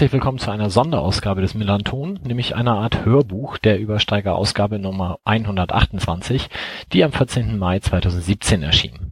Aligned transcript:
Herzlich 0.00 0.14
willkommen 0.14 0.38
zu 0.38 0.50
einer 0.50 0.70
Sonderausgabe 0.70 1.42
des 1.42 1.52
Millanton, 1.52 2.18
nämlich 2.24 2.56
einer 2.56 2.78
Art 2.78 3.04
Hörbuch 3.04 3.58
der 3.58 3.78
Übersteiger-Ausgabe 3.78 4.78
Nummer 4.78 5.18
128, 5.24 6.48
die 6.94 7.04
am 7.04 7.12
14. 7.12 7.58
Mai 7.58 7.80
2017 7.80 8.62
erschien. 8.62 9.09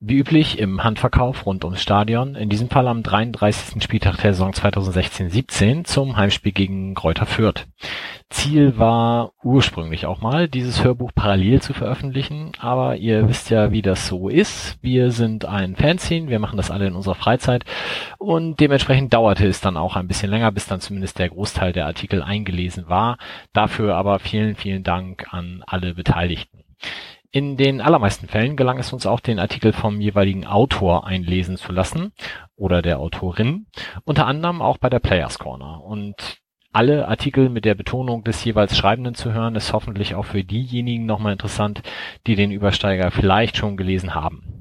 Wie 0.00 0.18
üblich 0.18 0.60
im 0.60 0.84
Handverkauf 0.84 1.44
rund 1.44 1.64
ums 1.64 1.82
Stadion, 1.82 2.36
in 2.36 2.48
diesem 2.48 2.70
Fall 2.70 2.86
am 2.86 3.02
33. 3.02 3.82
Spieltag 3.82 4.16
der 4.18 4.32
Saison 4.32 4.52
2016/17 4.52 5.82
zum 5.84 6.16
Heimspiel 6.16 6.52
gegen 6.52 6.94
Greuther 6.94 7.26
Fürth. 7.26 7.66
Ziel 8.30 8.78
war 8.78 9.32
ursprünglich 9.42 10.06
auch 10.06 10.20
mal, 10.20 10.46
dieses 10.46 10.84
Hörbuch 10.84 11.10
parallel 11.12 11.60
zu 11.62 11.74
veröffentlichen, 11.74 12.52
aber 12.60 12.94
ihr 12.94 13.28
wisst 13.28 13.50
ja, 13.50 13.72
wie 13.72 13.82
das 13.82 14.06
so 14.06 14.28
ist. 14.28 14.78
Wir 14.82 15.10
sind 15.10 15.46
ein 15.46 15.74
Fanzine, 15.74 16.28
wir 16.28 16.38
machen 16.38 16.58
das 16.58 16.70
alle 16.70 16.86
in 16.86 16.94
unserer 16.94 17.16
Freizeit 17.16 17.64
und 18.18 18.60
dementsprechend 18.60 19.12
dauerte 19.12 19.48
es 19.48 19.60
dann 19.60 19.76
auch 19.76 19.96
ein 19.96 20.06
bisschen 20.06 20.30
länger, 20.30 20.52
bis 20.52 20.68
dann 20.68 20.80
zumindest 20.80 21.18
der 21.18 21.30
Großteil 21.30 21.72
der 21.72 21.86
Artikel 21.86 22.22
eingelesen 22.22 22.88
war. 22.88 23.18
Dafür 23.52 23.96
aber 23.96 24.20
vielen, 24.20 24.54
vielen 24.54 24.84
Dank 24.84 25.34
an 25.34 25.64
alle 25.66 25.94
Beteiligten. 25.94 26.62
In 27.30 27.58
den 27.58 27.82
allermeisten 27.82 28.26
Fällen 28.26 28.56
gelang 28.56 28.78
es 28.78 28.92
uns 28.92 29.04
auch, 29.04 29.20
den 29.20 29.38
Artikel 29.38 29.74
vom 29.74 30.00
jeweiligen 30.00 30.46
Autor 30.46 31.06
einlesen 31.06 31.58
zu 31.58 31.72
lassen 31.72 32.12
oder 32.56 32.80
der 32.80 33.00
Autorin, 33.00 33.66
unter 34.04 34.26
anderem 34.26 34.62
auch 34.62 34.78
bei 34.78 34.88
der 34.88 34.98
Players 34.98 35.38
Corner. 35.38 35.84
Und 35.84 36.38
alle 36.72 37.06
Artikel 37.06 37.50
mit 37.50 37.66
der 37.66 37.74
Betonung 37.74 38.24
des 38.24 38.42
jeweils 38.44 38.78
Schreibenden 38.78 39.14
zu 39.14 39.32
hören, 39.32 39.56
ist 39.56 39.74
hoffentlich 39.74 40.14
auch 40.14 40.24
für 40.24 40.42
diejenigen 40.42 41.04
nochmal 41.04 41.32
interessant, 41.32 41.82
die 42.26 42.34
den 42.34 42.50
Übersteiger 42.50 43.10
vielleicht 43.10 43.58
schon 43.58 43.76
gelesen 43.76 44.14
haben. 44.14 44.57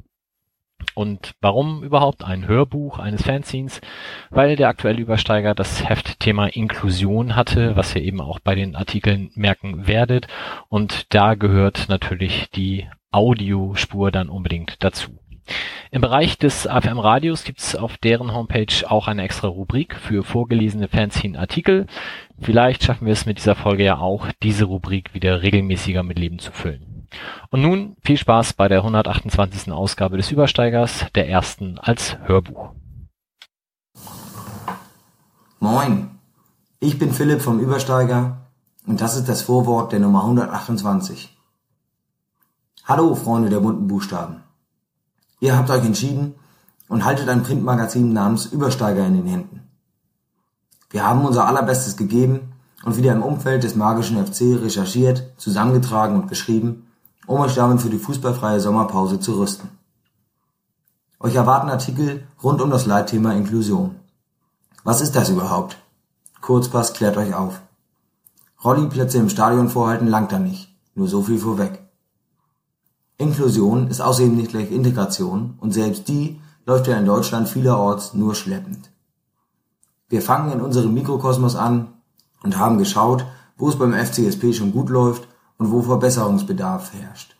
Und 0.98 1.36
warum 1.42 1.84
überhaupt 1.84 2.24
ein 2.24 2.48
Hörbuch 2.48 2.98
eines 2.98 3.22
Fanzines? 3.22 3.82
Weil 4.32 4.56
der 4.56 4.68
aktuelle 4.68 5.00
Übersteiger 5.00 5.54
das 5.54 5.88
Heftthema 5.88 6.48
Inklusion 6.48 7.36
hatte, 7.36 7.76
was 7.76 7.96
ihr 7.96 8.02
eben 8.02 8.20
auch 8.20 8.40
bei 8.40 8.56
den 8.56 8.76
Artikeln 8.76 9.30
merken 9.36 9.86
werdet. 9.86 10.26
Und 10.70 11.14
da 11.14 11.36
gehört 11.36 11.86
natürlich 11.88 12.50
die 12.50 12.88
Audiospur 13.12 14.10
dann 14.10 14.28
unbedingt 14.28 14.84
dazu. 14.84 15.20
Im 15.92 16.02
Bereich 16.02 16.40
des 16.40 16.66
AFM 16.66 16.98
Radios 16.98 17.44
gibt 17.44 17.60
es 17.60 17.76
auf 17.76 17.98
deren 17.98 18.34
Homepage 18.34 18.90
auch 18.90 19.08
eine 19.08 19.22
extra 19.22 19.50
Rubrik 19.50 19.98
für 19.98 20.24
vorgelesene 20.24 20.88
Fanzine-Artikel. 20.88 21.86
Vielleicht 22.40 22.84
schaffen 22.84 23.06
wir 23.06 23.14
es 23.14 23.28
mit 23.28 23.38
dieser 23.38 23.54
Folge 23.54 23.84
ja 23.84 24.00
auch, 24.00 24.30
diese 24.42 24.66
Rubrik 24.66 25.14
wieder 25.14 25.44
regelmäßiger 25.44 26.02
mit 26.02 26.18
Leben 26.18 26.40
zu 26.40 26.52
füllen. 26.52 26.97
Und 27.50 27.62
nun 27.62 27.96
viel 28.02 28.18
Spaß 28.18 28.54
bei 28.54 28.68
der 28.68 28.80
128. 28.80 29.72
Ausgabe 29.72 30.18
des 30.18 30.32
Übersteigers, 30.32 31.06
der 31.16 31.30
ersten 31.30 31.80
als 31.80 32.18
Hörbuch. 32.26 32.72
Moin, 35.60 36.10
ich 36.80 37.00
bin 37.00 37.12
Philipp 37.12 37.42
vom 37.42 37.60
Übersteiger 37.60 38.38
und 38.86 39.02
das 39.02 39.16
ist 39.16 39.28
das 39.28 39.42
Vorwort 39.42 39.92
der 39.92 40.00
Nummer 40.00 40.22
128. 40.22 41.36
Hallo 42.86 43.16
Freunde 43.16 43.50
der 43.50 43.60
bunten 43.60 43.88
Buchstaben. 43.88 44.44
Ihr 45.40 45.58
habt 45.58 45.70
euch 45.70 45.84
entschieden 45.84 46.36
und 46.88 47.06
haltet 47.06 47.28
ein 47.30 47.44
Printmagazin 47.44 48.14
namens 48.14 48.46
Übersteiger 48.46 49.06
in 49.06 49.16
den 49.16 49.28
Händen. 49.28 49.68
Wir 50.90 51.06
haben 51.06 51.26
unser 51.26 51.46
allerbestes 51.48 51.98
gegeben 51.98 52.54
und 52.86 52.96
wieder 52.96 53.12
im 53.12 53.24
Umfeld 53.24 53.64
des 53.64 53.76
magischen 53.76 54.26
FC 54.26 54.64
recherchiert, 54.64 55.34
zusammengetragen 55.38 56.16
und 56.16 56.30
geschrieben 56.30 56.87
um 57.28 57.42
euch 57.42 57.54
damit 57.54 57.82
für 57.82 57.90
die 57.90 58.00
fußballfreie 58.00 58.60
Sommerpause 58.60 59.20
zu 59.20 59.38
rüsten. 59.38 59.70
Euch 61.20 61.36
erwarten 61.36 61.70
Artikel 61.70 62.26
rund 62.42 62.62
um 62.62 62.72
das 62.72 62.86
Leitthema 62.86 63.34
Inklusion. 63.34 63.96
Was 64.84 65.02
ist 65.02 65.16
das 65.16 65.30
überhaupt? 65.30 65.78
Kurzpass 66.42 66.94
klärt 66.94 67.18
euch 67.18 67.34
auf. 67.34 67.62
Rolliplätze 68.64 69.18
im 69.18 69.30
Stadion 69.30 69.70
vorhalten 69.70 70.08
langt 70.08 70.32
da 70.32 70.40
nicht, 70.40 70.74
nur 70.96 71.08
so 71.08 71.22
viel 71.22 71.38
vorweg. 71.38 71.84
Inklusion 73.18 73.88
ist 73.88 74.02
außerdem 74.02 74.36
nicht 74.36 74.52
gleich 74.52 74.72
Integration 74.72 75.56
und 75.60 75.74
selbst 75.74 76.08
die 76.08 76.40
läuft 76.66 76.88
ja 76.88 76.98
in 76.98 77.06
Deutschland 77.06 77.50
vielerorts 77.50 78.14
nur 78.14 78.36
schleppend. 78.36 78.90
Wir 80.08 80.22
fangen 80.22 80.54
in 80.54 80.62
unserem 80.62 80.94
Mikrokosmos 80.94 81.56
an 81.56 81.94
und 82.44 82.58
haben 82.58 82.78
geschaut, 82.78 83.26
wo 83.58 83.68
es 83.70 83.78
beim 83.78 83.94
FCSP 83.94 84.54
schon 84.54 84.72
gut 84.72 84.90
läuft 84.90 85.28
und 85.58 85.72
wo 85.72 85.82
Verbesserungsbedarf 85.82 86.94
herrscht. 86.94 87.36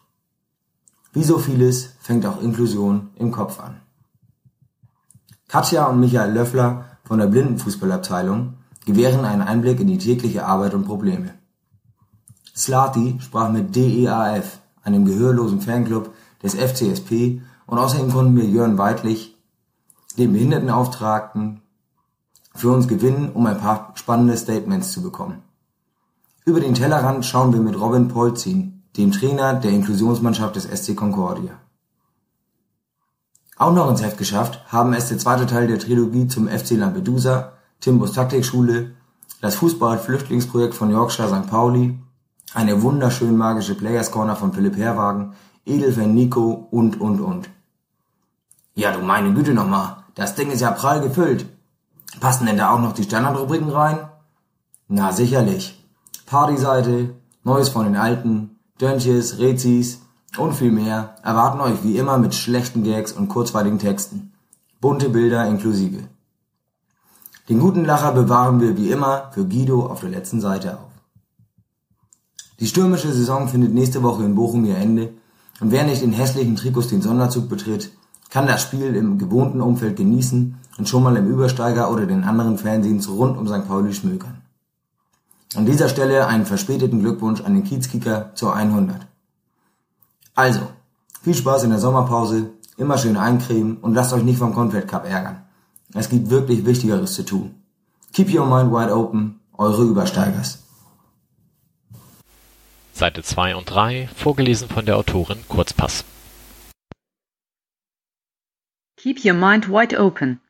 Wie 1.14 1.24
so 1.24 1.38
vieles 1.40 1.94
fängt 2.00 2.26
auch 2.26 2.42
Inklusion 2.42 3.10
im 3.16 3.32
Kopf 3.32 3.60
an. 3.60 3.82
Katja 5.48 5.86
und 5.86 6.00
Michael 6.00 6.34
Löffler 6.34 6.86
von 7.04 7.20
der 7.20 7.28
Blindenfußballabteilung 7.28 8.56
gewähren 8.86 9.26
einen 9.26 9.42
Einblick 9.42 9.80
in 9.80 9.88
die 9.88 9.98
tägliche 9.98 10.46
Arbeit 10.46 10.74
und 10.74 10.86
Probleme. 10.86 11.34
Slati 12.56 13.18
sprach 13.20 13.50
mit 13.50 13.76
DEAF, 13.76 14.60
einem 14.84 15.06
gehörlosen 15.06 15.62
Fanclub 15.62 16.14
des 16.42 16.56
FCSP 16.56 17.42
und 17.66 17.78
außerdem 17.78 18.12
konnten 18.12 18.36
wir 18.36 18.46
Jörn 18.46 18.78
Weidlich, 18.78 19.38
den 20.18 20.34
Behindertenauftragten, 20.34 21.62
für 22.56 22.72
uns 22.72 22.88
gewinnen, 22.88 23.32
um 23.34 23.46
ein 23.46 23.60
paar 23.60 23.92
spannende 23.96 24.36
Statements 24.36 24.92
zu 24.92 25.04
bekommen. 25.04 25.44
Über 26.48 26.62
den 26.62 26.76
Tellerrand 26.76 27.26
schauen 27.26 27.52
wir 27.52 27.60
mit 27.60 27.78
Robin 27.78 28.08
Polzin, 28.08 28.82
dem 28.96 29.12
Trainer 29.12 29.56
der 29.56 29.72
Inklusionsmannschaft 29.72 30.56
des 30.56 30.64
SC 30.64 30.96
Concordia. 30.96 31.60
Auch 33.58 33.74
noch 33.74 33.90
ins 33.90 34.02
Heft 34.02 34.18
geschafft 34.18 34.62
haben 34.70 34.94
es 34.94 35.10
der 35.10 35.18
zweite 35.18 35.46
Teil 35.46 35.68
der 35.68 35.78
Trilogie 35.78 36.30
zum 36.30 36.48
FC 36.48 36.78
Lampedusa, 36.78 37.52
Timbos 37.82 38.14
Taktikschule, 38.14 38.92
das 39.42 39.56
Fußball-Flüchtlingsprojekt 39.56 40.74
von 40.74 40.90
Yorkshire 40.90 41.28
St. 41.28 41.50
Pauli, 41.50 42.00
eine 42.54 42.82
wunderschön 42.82 43.36
magische 43.36 43.76
Players 43.76 44.12
Corner 44.12 44.38
von 44.38 44.54
Philipp 44.54 44.78
Herwagen, 44.78 45.34
Edelfan 45.66 46.16
Nico 46.16 46.70
und 46.72 47.02
und 47.02 47.20
und. 47.20 47.50
Ja, 48.74 48.94
du 48.94 49.02
meine 49.02 49.34
Güte 49.34 49.54
nochmal, 49.54 49.98
das 50.16 50.36
Ding 50.36 50.50
ist 50.52 50.62
ja 50.62 50.72
prall 50.72 51.02
gefüllt. 51.02 51.46
Passen 52.22 52.46
denn 52.46 52.56
da 52.56 52.70
auch 52.70 52.80
noch 52.80 52.94
die 52.94 53.04
Standardrubriken 53.04 53.70
rein? 53.70 54.00
Na 54.88 55.12
sicherlich. 55.12 55.77
Partyseite, 56.28 57.16
Neues 57.46 57.70
von 57.70 57.86
den 57.86 57.96
Alten, 57.96 58.58
Dönches, 58.82 59.40
Rezis 59.40 60.02
und 60.38 60.56
viel 60.56 60.74
mehr 60.74 61.16
erwarten 61.24 61.62
euch 61.62 61.86
wie 61.86 61.98
immer 61.98 62.18
mit 62.18 62.36
schlechten 62.36 62.84
Gags 62.84 63.14
und 63.14 63.30
kurzweiligen 63.30 63.80
Texten. 63.80 64.34
Bunte 64.82 65.08
Bilder 65.08 65.48
inklusive. 65.48 66.00
Den 67.48 67.60
guten 67.60 67.86
Lacher 67.86 68.12
bewahren 68.12 68.60
wir 68.60 68.76
wie 68.76 68.92
immer 68.92 69.32
für 69.32 69.46
Guido 69.46 69.86
auf 69.86 70.02
der 70.02 70.10
letzten 70.10 70.42
Seite 70.42 70.74
auf. 70.80 70.92
Die 72.60 72.68
stürmische 72.68 73.14
Saison 73.14 73.48
findet 73.48 73.74
nächste 73.74 74.04
Woche 74.04 74.26
in 74.26 74.36
Bochum 74.36 74.66
ihr 74.66 74.76
Ende 74.76 75.14
und 75.62 75.72
wer 75.72 75.86
nicht 75.86 76.02
in 76.02 76.12
hässlichen 76.12 76.58
Trikots 76.58 76.90
den 76.90 77.02
Sonderzug 77.02 77.48
betritt, 77.48 77.94
kann 78.30 78.48
das 78.48 78.64
Spiel 78.64 78.98
im 78.98 79.18
gewohnten 79.18 79.62
Umfeld 79.62 79.96
genießen 79.96 80.58
und 80.78 80.90
schon 80.90 81.04
mal 81.04 81.16
im 81.16 81.28
Übersteiger 81.28 81.90
oder 81.90 82.06
den 82.06 82.26
anderen 82.26 82.58
Fernsehens 82.58 83.08
rund 83.08 83.38
um 83.38 83.48
St. 83.48 83.66
Pauli 83.66 83.94
schmökern. 83.94 84.37
An 85.56 85.66
dieser 85.66 85.90
Stelle 85.90 86.28
einen 86.28 86.46
verspäteten 86.46 87.00
Glückwunsch 87.00 87.42
an 87.42 87.54
den 87.54 87.64
Kiezkicker 87.64 88.32
zur 88.36 88.54
100. 88.56 89.08
Also, 90.36 90.62
viel 91.24 91.34
Spaß 91.34 91.64
in 91.64 91.70
der 91.70 91.80
Sommerpause, 91.80 92.52
immer 92.78 92.98
schön 92.98 93.18
eincremen 93.18 93.78
und 93.78 93.94
lasst 93.94 94.14
euch 94.14 94.24
nicht 94.24 94.38
vom 94.38 94.54
Confed 94.54 94.88
Cup 94.88 95.06
ärgern. 95.06 95.44
Es 95.94 96.10
gibt 96.10 96.30
wirklich 96.30 96.66
Wichtigeres 96.66 97.14
zu 97.14 97.24
tun. 97.24 97.56
Keep 98.14 98.34
your 98.34 98.46
mind 98.46 98.72
wide 98.72 98.94
open, 98.94 99.40
eure 99.54 99.84
Übersteigers. 99.84 100.64
Seite 102.94 103.24
2 103.24 103.56
und 103.56 103.66
3, 103.66 104.10
vorgelesen 104.16 104.70
von 104.70 104.86
der 104.86 104.98
Autorin 104.98 105.40
Kurzpass. 105.48 106.04
Keep 108.98 109.24
your 109.24 109.34
mind 109.34 109.70
wide 109.70 110.00
open. 110.00 110.42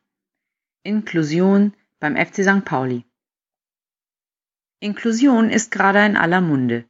Inklusion 0.82 1.74
beim 2.00 2.16
FC 2.16 2.42
St. 2.42 2.64
Pauli. 2.64 3.04
Inklusion 4.80 5.50
ist 5.50 5.72
gerade 5.72 6.06
in 6.06 6.16
aller 6.16 6.40
Munde. 6.40 6.84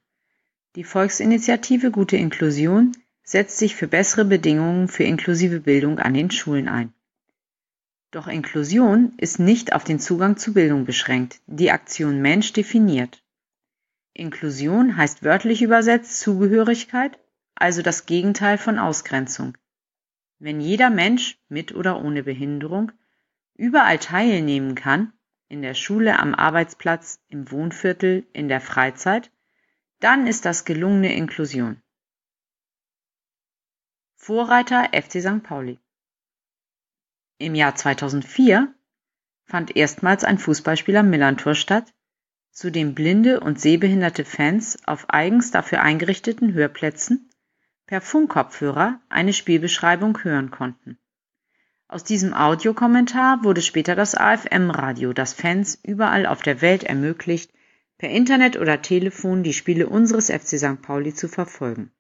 Die 0.76 0.85
Volksinitiative 0.85 1.90
Gute 1.90 2.19
Inklusion 2.19 2.93
setzt 3.23 3.56
sich 3.56 3.76
für 3.76 3.88
bessere 3.88 4.26
Bedingungen 4.26 4.88
für 4.88 5.05
inklusive 5.05 5.61
Bildung 5.61 5.99
an 5.99 6.12
den 6.12 6.31
Schulen 6.31 6.69
ein. 6.69 6.93
Doch 8.11 8.26
Inklusion 8.26 9.14
ist 9.17 9.38
nicht 9.38 9.73
auf 9.73 9.85
den 9.85 10.00
Zugang 10.00 10.37
zu 10.37 10.52
Bildung 10.52 10.85
beschränkt, 10.85 11.40
die 11.46 11.70
Aktion 11.70 12.20
Mensch 12.20 12.52
definiert. 12.52 13.25
Inklusion 14.12 14.99
heißt 14.99 15.25
wörtlich 15.25 15.62
übersetzt 15.62 16.20
Zugehörigkeit, 16.20 17.19
also 17.55 17.81
das 17.81 18.05
Gegenteil 18.05 18.58
von 18.58 18.79
Ausgrenzung. 18.79 19.56
Wenn 20.38 20.61
jeder 20.61 20.91
Mensch 20.91 21.38
mit 21.49 21.75
oder 21.75 22.05
ohne 22.05 22.23
Behinderung 22.23 22.93
überall 23.55 23.99
teilnehmen 23.99 24.75
kann, 24.75 25.14
in 25.49 25.62
der 25.62 25.75
Schule, 25.75 26.19
am 26.19 26.35
Arbeitsplatz, 26.35 27.21
im 27.29 27.50
Wohnviertel, 27.50 28.27
in 28.33 28.49
der 28.49 28.61
Freizeit, 28.61 29.31
dann 30.00 30.27
ist 30.27 30.45
das 30.45 30.65
gelungene 30.65 31.15
Inklusion. 31.15 31.83
Vorreiter 34.15 34.91
FC 34.93 35.23
St. 35.23 35.43
Pauli. 35.43 35.79
Im 37.39 37.55
Jahr 37.55 37.75
2004 37.75 38.75
fand 39.45 39.75
erstmals 39.77 40.25
ein 40.25 40.39
Fußballspiel 40.39 40.97
am 40.97 41.09
Millantor 41.09 41.55
statt, 41.55 41.94
zu 42.51 42.71
dem 42.71 42.94
blinde 42.94 43.41
und 43.41 43.61
sehbehinderte 43.61 44.25
Fans 44.25 44.79
auf 44.87 45.09
eigens 45.09 45.51
dafür 45.51 45.81
eingerichteten 45.81 46.53
Hörplätzen 46.53 47.31
per 47.87 48.01
Funkkopfhörer 48.01 49.01
eine 49.09 49.33
Spielbeschreibung 49.33 50.23
hören 50.23 50.51
konnten. 50.51 50.99
Aus 51.90 52.05
diesem 52.05 52.35
Audiokommentar 52.35 53.44
wurde 53.44 53.62
später 53.62 53.94
das 53.94 54.14
AFM-Radio, 54.14 55.14
das 55.14 55.32
Fans 55.32 55.79
überall 55.82 56.26
auf 56.26 56.43
der 56.43 56.61
Welt 56.61 56.85
ermöglicht, 56.85 57.50
per 57.96 58.11
Internet 58.11 58.58
oder 58.58 58.82
Telefon 58.82 59.43
die 59.43 59.55
Spiele 59.55 59.88
unseres 59.88 60.31
FC 60.31 60.58
St. 60.58 60.82
Pauli 60.82 61.14
zu 61.14 61.29
verfolgen. 61.29 61.90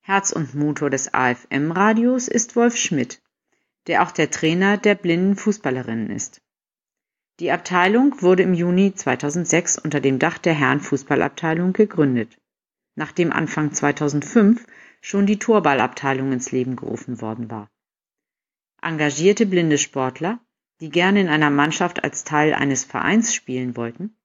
Herz 0.00 0.32
und 0.32 0.56
Motor 0.56 0.90
des 0.90 1.14
AFM-Radios 1.14 2.26
ist 2.26 2.56
Wolf 2.56 2.76
Schmidt, 2.76 3.22
der 3.86 4.02
auch 4.02 4.10
der 4.10 4.32
Trainer 4.32 4.78
der 4.78 4.96
blinden 4.96 5.36
Fußballerinnen 5.36 6.10
ist. 6.10 6.42
Die 7.38 7.52
Abteilung 7.52 8.20
wurde 8.20 8.42
im 8.42 8.52
Juni 8.52 8.96
2006 8.96 9.78
unter 9.78 10.00
dem 10.00 10.18
Dach 10.18 10.38
der 10.38 10.54
Herrenfußballabteilung 10.54 11.72
gegründet, 11.72 12.36
nachdem 12.96 13.32
Anfang 13.32 13.72
2005 13.72 14.66
schon 15.00 15.24
die 15.26 15.38
Torballabteilung 15.38 16.32
ins 16.32 16.50
Leben 16.50 16.74
gerufen 16.74 17.20
worden 17.20 17.48
war. 17.48 17.70
Engagierte 18.80 19.46
blinde 19.46 19.78
Sportler, 19.78 20.40
die 20.80 20.90
gerne 20.90 21.20
in 21.20 21.28
einer 21.28 21.50
Mannschaft 21.50 22.04
als 22.04 22.24
Teil 22.24 22.54
eines 22.54 22.84
Vereins 22.84 23.34
spielen 23.34 23.76
wollten, 23.76 24.16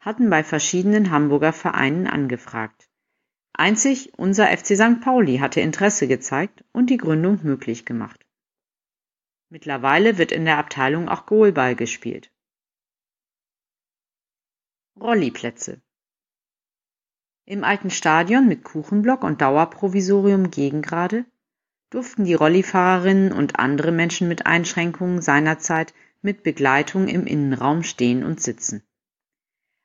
hatten 0.00 0.30
bei 0.30 0.42
verschiedenen 0.42 1.10
Hamburger 1.10 1.52
Vereinen 1.52 2.06
angefragt. 2.06 2.88
Einzig 3.52 4.12
unser 4.16 4.46
FC 4.56 4.76
St. 4.76 5.00
Pauli 5.02 5.38
hatte 5.38 5.60
Interesse 5.60 6.08
gezeigt 6.08 6.64
und 6.72 6.88
die 6.88 6.96
Gründung 6.96 7.40
möglich 7.42 7.84
gemacht. 7.84 8.24
Mittlerweile 9.50 10.16
wird 10.16 10.32
in 10.32 10.46
der 10.46 10.58
Abteilung 10.58 11.08
auch 11.08 11.26
Goalball 11.26 11.76
gespielt. 11.76 12.32
Rolliplätze 14.98 15.82
Im 17.44 17.64
alten 17.64 17.90
Stadion 17.90 18.48
mit 18.48 18.64
Kuchenblock 18.64 19.24
und 19.24 19.40
Dauerprovisorium 19.40 20.50
Gegengrade 20.50 21.26
durften 21.90 22.24
die 22.24 22.34
Rollifahrerinnen 22.34 23.32
und 23.32 23.58
andere 23.58 23.92
Menschen 23.92 24.28
mit 24.28 24.46
Einschränkungen 24.46 25.20
seinerzeit 25.20 25.92
mit 26.22 26.42
Begleitung 26.42 27.08
im 27.08 27.26
Innenraum 27.26 27.82
stehen 27.82 28.24
und 28.24 28.40
sitzen. 28.40 28.82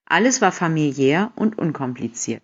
Alles 0.05 0.41
war 0.41 0.51
familiär 0.51 1.31
und 1.35 1.57
unkompliziert. 1.57 2.43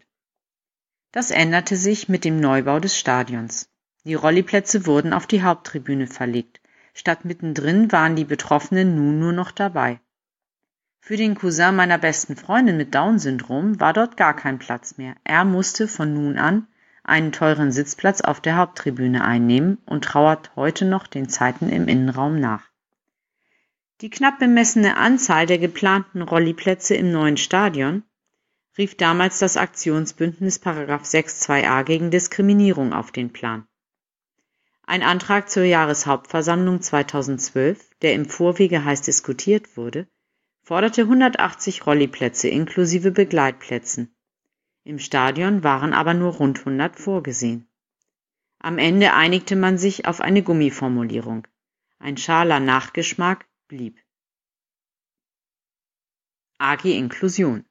Das 1.12 1.30
änderte 1.30 1.76
sich 1.76 2.10
mit 2.10 2.26
dem 2.26 2.40
Neubau 2.40 2.80
des 2.80 2.98
Stadions. 2.98 3.70
Die 4.04 4.16
Rolliplätze 4.16 4.88
wurden 4.88 5.14
auf 5.14 5.28
die 5.28 5.44
Haupttribüne 5.44 6.08
verlegt. 6.08 6.62
Statt 6.94 7.24
mittendrin 7.24 7.92
waren 7.92 8.16
die 8.16 8.26
Betroffenen 8.26 8.96
nun 8.96 9.20
nur 9.20 9.32
noch 9.32 9.52
dabei. 9.52 10.00
Für 11.00 11.18
den 11.18 11.36
Cousin 11.36 11.76
meiner 11.76 11.98
besten 11.98 12.36
Freundin 12.36 12.78
mit 12.78 12.96
Down-Syndrom 12.96 13.80
war 13.80 13.94
dort 13.94 14.18
gar 14.18 14.36
kein 14.36 14.60
Platz 14.60 14.98
mehr. 14.98 15.16
Er 15.24 15.46
musste 15.46 15.88
von 15.88 16.14
nun 16.14 16.38
an 16.38 16.68
einen 17.04 17.32
teuren 17.32 17.72
Sitzplatz 17.72 18.22
auf 18.22 18.42
der 18.42 18.58
Haupttribüne 18.58 19.24
einnehmen 19.24 19.80
und 19.86 20.04
trauert 20.04 20.52
heute 20.56 20.86
noch 20.86 21.08
den 21.08 21.30
Zeiten 21.30 21.70
im 21.70 21.88
Innenraum 21.88 22.40
nach. 22.40 22.70
Die 24.02 24.10
knapp 24.10 24.40
bemessene 24.40 24.98
Anzahl 24.98 25.46
der 25.46 25.60
geplanten 25.60 26.22
Rolliplätze 26.22 26.96
im 26.96 27.12
neuen 27.12 27.38
Stadion 27.38 28.04
rief 28.78 28.96
damals 28.96 29.40
das 29.40 29.58
Aktionsbündnis 29.58 30.62
6.2a 30.62 31.84
gegen 31.84 32.10
Diskriminierung 32.10 32.94
auf 32.94 33.12
den 33.12 33.32
Plan. 33.32 33.68
Ein 34.84 35.04
Antrag 35.04 35.50
zur 35.50 35.64
Jahreshauptversammlung 35.64 36.82
2012, 36.82 37.92
der 38.02 38.14
im 38.14 38.26
Vorwege 38.26 38.84
heiß 38.84 39.02
diskutiert 39.02 39.78
wurde, 39.78 40.08
forderte 40.64 41.04
180 41.04 41.86
Rolliplätze 41.86 42.48
inklusive 42.48 43.12
Begleitplätzen. 43.12 44.16
Im 44.84 44.98
Stadion 44.98 45.64
waren 45.64 45.94
aber 45.94 46.14
nur 46.14 46.34
rund 46.34 46.60
100 46.60 47.00
vorgesehen. 47.00 47.68
Am 48.58 48.78
Ende 48.78 49.14
einigte 49.14 49.56
man 49.56 49.78
sich 49.78 50.08
auf 50.08 50.22
eine 50.22 50.42
Gummiformulierung. 50.42 51.48
Ein 52.00 52.18
schaler 52.18 52.60
Nachgeschmack 52.60 53.48
blieb. 53.68 54.00
AG 56.58 56.86
Inklusion 56.86 57.66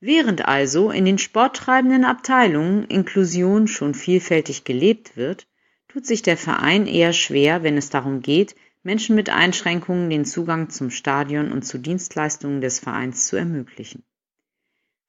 Während 0.00 0.46
also 0.46 0.90
in 0.90 1.04
den 1.04 1.18
sporttreibenden 1.18 2.04
Abteilungen 2.04 2.84
Inklusion 2.84 3.66
schon 3.66 3.94
vielfältig 3.94 4.64
gelebt 4.64 5.16
wird, 5.16 5.48
tut 5.88 6.04
sich 6.04 6.22
der 6.22 6.36
Verein 6.36 6.86
eher 6.86 7.12
schwer, 7.12 7.62
wenn 7.62 7.76
es 7.76 7.90
darum 7.90 8.20
geht, 8.20 8.54
Menschen 8.82 9.16
mit 9.16 9.30
Einschränkungen 9.30 10.10
den 10.10 10.24
Zugang 10.24 10.68
zum 10.68 10.90
Stadion 10.90 11.50
und 11.50 11.62
zu 11.62 11.78
Dienstleistungen 11.78 12.60
des 12.60 12.78
Vereins 12.78 13.26
zu 13.26 13.36
ermöglichen. 13.36 14.04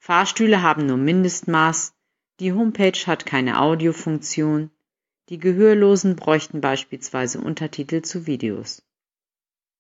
Fahrstühle 0.08 0.62
haben 0.62 0.86
nur 0.86 0.96
Mindestmaß, 0.96 1.94
die 2.40 2.54
Homepage 2.54 2.98
hat 3.08 3.26
keine 3.26 3.60
Audiofunktion, 3.60 4.72
die 5.28 5.38
Gehörlosen 5.38 6.16
bräuchten 6.16 6.62
beispielsweise 6.62 7.42
Untertitel 7.42 8.04
zu 8.04 8.26
Videos. 8.26 8.88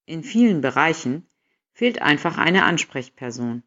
In 0.05 0.25
vielen 0.25 0.59
Bereichen 0.59 1.25
fehlt 1.71 2.01
einfach 2.01 2.37
eine 2.37 2.65
Ansprechperson. 2.65 3.63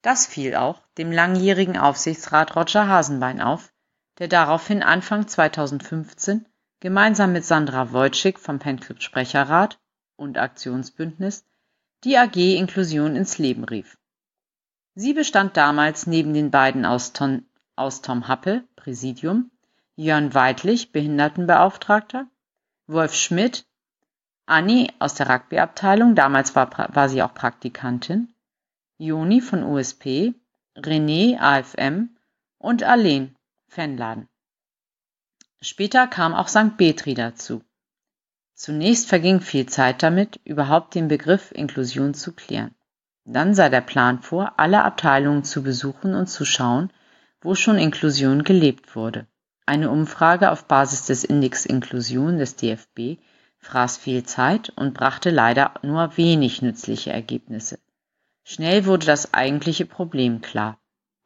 Das 0.00 0.28
fiel 0.28 0.54
auch 0.54 0.80
dem 0.96 1.10
langjährigen 1.10 1.76
Aufsichtsrat 1.76 2.54
Roger 2.54 2.86
Hasenbein 2.86 3.40
auf, 3.40 3.72
der 4.18 4.28
daraufhin 4.28 4.80
Anfang 4.84 5.26
2015 5.26 6.46
gemeinsam 6.78 7.32
mit 7.32 7.44
Sandra 7.44 7.92
Wojcik 7.92 8.38
vom 8.38 8.60
Penclub 8.60 9.02
Sprecherrat 9.02 9.80
und 10.14 10.38
Aktionsbündnis 10.38 11.44
die 12.04 12.16
AG 12.16 12.36
Inklusion 12.36 13.16
ins 13.16 13.38
Leben 13.38 13.64
rief. 13.64 13.98
Sie 14.94 15.14
bestand 15.14 15.56
damals 15.56 16.06
neben 16.06 16.34
den 16.34 16.50
beiden 16.50 16.84
aus, 16.84 17.12
Tom 17.12 18.28
Happe, 18.28 18.64
Präsidium, 18.76 19.50
Jörn 19.96 20.34
Weidlich, 20.34 20.92
Behindertenbeauftragter, 20.92 22.26
Wolf 22.86 23.14
Schmidt, 23.14 23.64
Anni 24.44 24.90
aus 24.98 25.14
der 25.14 25.30
Rugbyabteilung, 25.30 26.14
damals 26.14 26.54
war, 26.54 27.08
sie 27.08 27.22
auch 27.22 27.32
Praktikantin, 27.32 28.34
Joni 28.98 29.40
von 29.40 29.62
USP, 29.62 30.34
René 30.76 31.38
AFM 31.38 32.16
und 32.58 32.82
Arlene 32.82 33.34
Fanladen. 33.68 34.28
Später 35.60 36.06
kam 36.06 36.34
auch 36.34 36.48
St. 36.48 36.76
Betri 36.76 37.14
dazu. 37.14 37.62
Zunächst 38.54 39.08
verging 39.08 39.40
viel 39.40 39.66
Zeit 39.66 40.02
damit, 40.02 40.40
überhaupt 40.44 40.94
den 40.94 41.08
Begriff 41.08 41.50
Inklusion 41.52 42.14
zu 42.14 42.32
klären. 42.32 42.74
Dann 43.24 43.54
sah 43.54 43.68
der 43.68 43.80
Plan 43.80 44.20
vor, 44.20 44.54
alle 44.56 44.82
Abteilungen 44.82 45.44
zu 45.44 45.62
besuchen 45.62 46.14
und 46.14 46.26
zu 46.26 46.44
schauen, 46.44 46.90
wo 47.40 47.54
schon 47.54 47.78
Inklusion 47.78 48.42
gelebt 48.42 48.96
wurde. 48.96 49.26
Eine 49.64 49.90
Umfrage 49.90 50.50
auf 50.50 50.66
Basis 50.66 51.06
des 51.06 51.24
Index 51.24 51.64
Inklusion 51.64 52.38
des 52.38 52.56
DFB 52.56 53.20
fraß 53.58 53.96
viel 53.96 54.24
Zeit 54.24 54.70
und 54.70 54.92
brachte 54.92 55.30
leider 55.30 55.74
nur 55.82 56.16
wenig 56.16 56.62
nützliche 56.62 57.12
Ergebnisse. 57.12 57.78
Schnell 58.44 58.86
wurde 58.86 59.06
das 59.06 59.34
eigentliche 59.34 59.86
Problem 59.86 60.40
klar. 60.40 60.78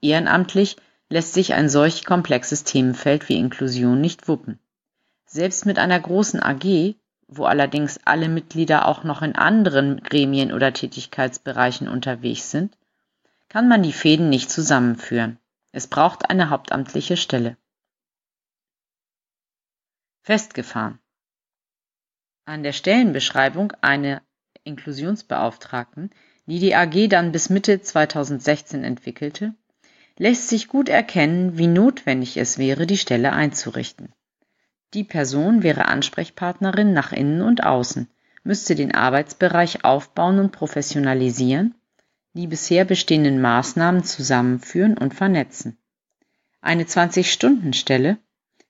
Ehrenamtlich 0.03 0.77
lässt 1.09 1.33
sich 1.33 1.55
ein 1.55 1.71
solch 1.71 2.05
komplexes 2.05 2.65
Themenfeld 2.65 3.29
wie 3.31 3.39
Inklusion 3.39 4.01
nicht 4.01 4.29
wuppen. 4.29 4.59
Selbst 5.25 5.65
mit 5.65 5.79
einer 5.79 5.99
großen 5.99 6.43
AG, 6.43 6.95
wo 7.29 7.45
allerdings 7.45 7.99
alle 8.05 8.29
Mitglieder 8.29 8.87
auch 8.87 9.05
noch 9.05 9.23
in 9.23 9.35
anderen 9.35 10.03
Gremien 10.03 10.53
oder 10.53 10.73
Tätigkeitsbereichen 10.73 11.89
unterwegs 11.89 12.51
sind, 12.51 12.77
kann 13.49 13.69
man 13.69 13.83
die 13.83 13.93
Fäden 13.93 14.29
nicht 14.29 14.51
zusammenführen. 14.51 15.39
Es 15.73 15.87
braucht 15.87 16.31
eine 16.31 16.51
hauptamtliche 16.51 17.17
Stelle. 17.17 17.57
Festgefahren. 20.23 20.99
An 22.45 22.63
der 22.63 22.73
Stellenbeschreibung 22.73 23.73
einer 23.81 24.23
Inklusionsbeauftragten, 24.65 26.11
die 26.47 26.59
die 26.59 26.75
AG 26.75 27.09
dann 27.09 27.33
bis 27.33 27.51
Mitte 27.51 27.81
2016 27.81 28.85
entwickelte, 28.85 29.55
lässt 30.19 30.49
sich 30.49 30.69
gut 30.69 30.89
erkennen, 30.89 31.59
wie 31.59 31.67
notwendig 31.67 32.37
es 32.37 32.59
wäre, 32.59 32.87
die 32.87 32.99
Stelle 32.99 33.33
einzurichten. 33.33 34.13
Die 34.95 35.05
Person 35.05 35.63
wäre 35.63 35.87
Ansprechpartnerin 35.87 36.93
nach 36.93 37.13
innen 37.13 37.43
und 37.43 37.65
außen, 37.65 38.09
müsste 38.45 38.75
den 38.75 38.95
Arbeitsbereich 38.95 39.85
aufbauen 39.85 40.39
und 40.39 40.53
professionalisieren, 40.53 41.75
die 42.35 42.47
bisher 42.47 42.85
bestehenden 42.85 43.41
Maßnahmen 43.41 44.05
zusammenführen 44.05 44.97
und 44.97 45.15
vernetzen. 45.15 45.77
Eine 46.61 46.85
20-Stunden-Stelle 46.85 48.19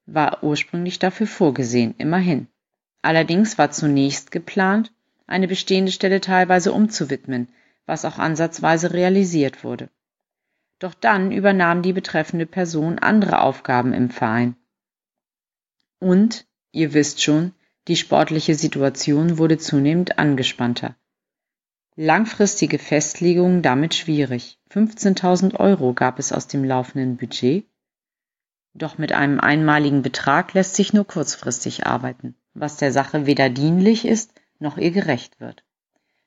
war 0.07 0.43
ursprünglich 0.43 0.99
dafür 0.99 1.27
vorgesehen, 1.27 1.95
immerhin. 1.99 2.47
Allerdings 3.03 3.59
war 3.59 3.71
zunächst 3.71 4.31
geplant, 4.31 4.93
eine 5.27 5.49
bestehende 5.49 5.93
Stelle 5.93 6.21
teilweise 6.21 6.73
umzuwidmen, 6.73 7.49
was 7.85 8.05
auch 8.05 8.19
ansatzweise 8.19 8.93
realisiert 8.93 9.65
wurde. 9.65 9.89
Doch 10.79 10.95
dann 10.95 11.33
übernahm 11.33 11.83
die 11.83 11.93
betreffende 11.93 12.47
Person 12.47 12.99
andere 12.99 13.41
Aufgaben 13.41 13.93
im 13.93 14.11
Verein. 14.11 14.57
Und, 15.99 16.47
ihr 16.73 16.95
wisst 16.95 17.23
schon, 17.23 17.53
Die 17.89 17.97
sportliche 17.97 18.57
Situation 18.57 19.39
wurde 19.39 19.59
zunehmend 19.59 20.19
angespannter. 20.19 20.97
Langfristige 21.95 22.79
Festlegungen 22.79 23.63
damit 23.63 23.95
schwierig. 23.95 24.59
15.000 24.71 25.55
Euro 25.61 25.95
gab 25.95 26.19
es 26.19 26.33
aus 26.33 26.49
dem 26.49 26.65
laufenden 26.65 27.17
Budget. 27.17 27.65
Doch 28.75 28.99
mit 28.99 29.13
einem 29.13 29.41
einmaligen 29.41 30.03
Betrag 30.03 30.53
lässt 30.53 30.75
sich 30.75 30.93
nur 30.93 31.07
kurzfristig 31.07 31.87
arbeiten, 31.87 32.35
was 32.53 32.77
der 32.77 32.93
Sache 32.93 33.25
weder 33.25 33.49
dienlich 33.49 34.05
ist, 34.05 34.33
noch 34.59 34.77
ihr 34.77 34.91
gerecht 34.91 35.41
wird. 35.41 35.65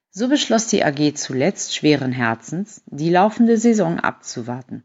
So 0.10 0.28
beschloss 0.28 0.68
die 0.68 0.84
AG 0.84 1.14
zuletzt 1.16 1.76
schweren 1.76 2.12
Herzens, 2.12 2.82
die 2.88 3.12
laufende 3.12 3.58
Saison 3.58 4.00
abzuwarten. 4.00 4.84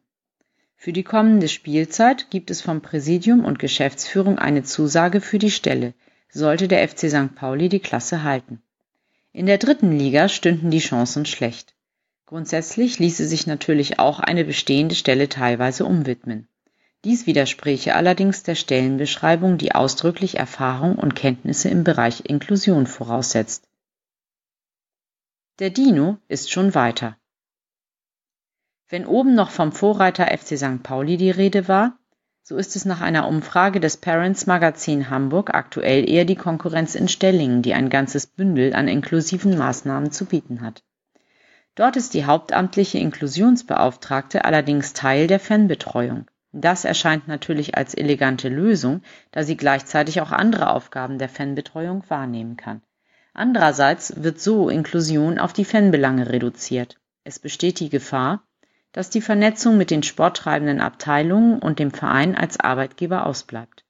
Für 0.84 0.92
die 0.92 1.02
kommende 1.02 1.48
Spielzeit 1.48 2.28
gibt 2.28 2.50
es 2.50 2.60
vom 2.60 2.82
Präsidium 2.82 3.46
und 3.46 3.58
Geschäftsführung 3.58 4.38
eine 4.38 4.64
Zusage 4.64 5.22
für 5.22 5.38
die 5.38 5.50
Stelle, 5.50 5.94
sollte 6.30 6.68
der 6.68 6.86
FC 6.86 7.08
St. 7.08 7.34
Pauli 7.34 7.70
die 7.70 7.80
Klasse 7.80 8.22
halten. 8.22 8.60
In 9.32 9.46
der 9.46 9.56
dritten 9.56 9.92
Liga 9.98 10.28
stünden 10.28 10.70
die 10.70 10.80
Chancen 10.80 11.24
schlecht. 11.24 11.72
Grundsätzlich 12.26 12.98
ließe 12.98 13.26
sich 13.26 13.46
natürlich 13.46 13.98
auch 13.98 14.20
eine 14.20 14.44
bestehende 14.44 14.94
Stelle 14.94 15.30
teilweise 15.30 15.86
umwidmen. 15.86 16.48
Dies 17.04 17.26
widerspräche 17.26 17.94
allerdings 17.94 18.42
der 18.42 18.54
Stellenbeschreibung, 18.54 19.56
die 19.56 19.74
ausdrücklich 19.74 20.36
Erfahrung 20.36 20.96
und 20.96 21.16
Kenntnisse 21.16 21.70
im 21.70 21.82
Bereich 21.82 22.26
Inklusion 22.26 22.86
voraussetzt. 22.86 23.66
Der 25.60 25.70
Dino 25.70 26.18
ist 26.28 26.52
schon 26.52 26.74
weiter. 26.74 27.16
Wenn 28.94 29.06
oben 29.06 29.34
noch 29.34 29.50
vom 29.50 29.72
Vorreiter 29.72 30.26
FC 30.26 30.56
St. 30.56 30.84
Pauli 30.84 31.16
die 31.16 31.32
Rede 31.32 31.66
war, 31.66 31.98
so 32.44 32.56
ist 32.56 32.76
es 32.76 32.84
nach 32.84 33.00
einer 33.00 33.26
Umfrage 33.26 33.80
des 33.80 33.96
Parents 33.96 34.46
Magazin 34.46 35.10
Hamburg 35.10 35.52
aktuell 35.52 36.08
eher 36.08 36.24
die 36.24 36.36
Konkurrenz 36.36 36.94
in 36.94 37.08
Stellingen, 37.08 37.60
die 37.62 37.74
ein 37.74 37.90
ganzes 37.90 38.28
Bündel 38.28 38.72
an 38.72 38.86
inklusiven 38.86 39.58
Maßnahmen 39.58 40.12
zu 40.12 40.26
bieten 40.26 40.60
hat. 40.60 40.84
Dort 41.74 41.96
ist 41.96 42.14
die 42.14 42.24
hauptamtliche 42.24 42.98
Inklusionsbeauftragte 42.98 44.44
allerdings 44.44 44.92
Teil 44.92 45.26
der 45.26 45.40
Fanbetreuung. 45.40 46.30
Das 46.52 46.84
erscheint 46.84 47.26
natürlich 47.26 47.76
als 47.76 47.94
elegante 47.94 48.48
Lösung, 48.48 49.02
da 49.32 49.42
sie 49.42 49.56
gleichzeitig 49.56 50.20
auch 50.20 50.30
andere 50.30 50.70
Aufgaben 50.70 51.18
der 51.18 51.28
Fanbetreuung 51.28 52.04
wahrnehmen 52.06 52.56
kann. 52.56 52.80
Andererseits 53.32 54.22
wird 54.22 54.40
so 54.40 54.68
Inklusion 54.68 55.40
auf 55.40 55.52
die 55.52 55.64
Fanbelange 55.64 56.30
reduziert. 56.30 57.00
Es 57.24 57.40
besteht 57.40 57.80
die 57.80 57.90
Gefahr, 57.90 58.44
dass 58.94 59.10
die 59.10 59.20
Vernetzung 59.20 59.76
mit 59.76 59.90
den 59.90 60.04
sporttreibenden 60.04 60.80
Abteilungen 60.80 61.58
und 61.58 61.80
dem 61.80 61.90
Verein 61.90 62.36
als 62.36 62.60
Arbeitgeber 62.60 63.26
ausbleibt. 63.26 63.84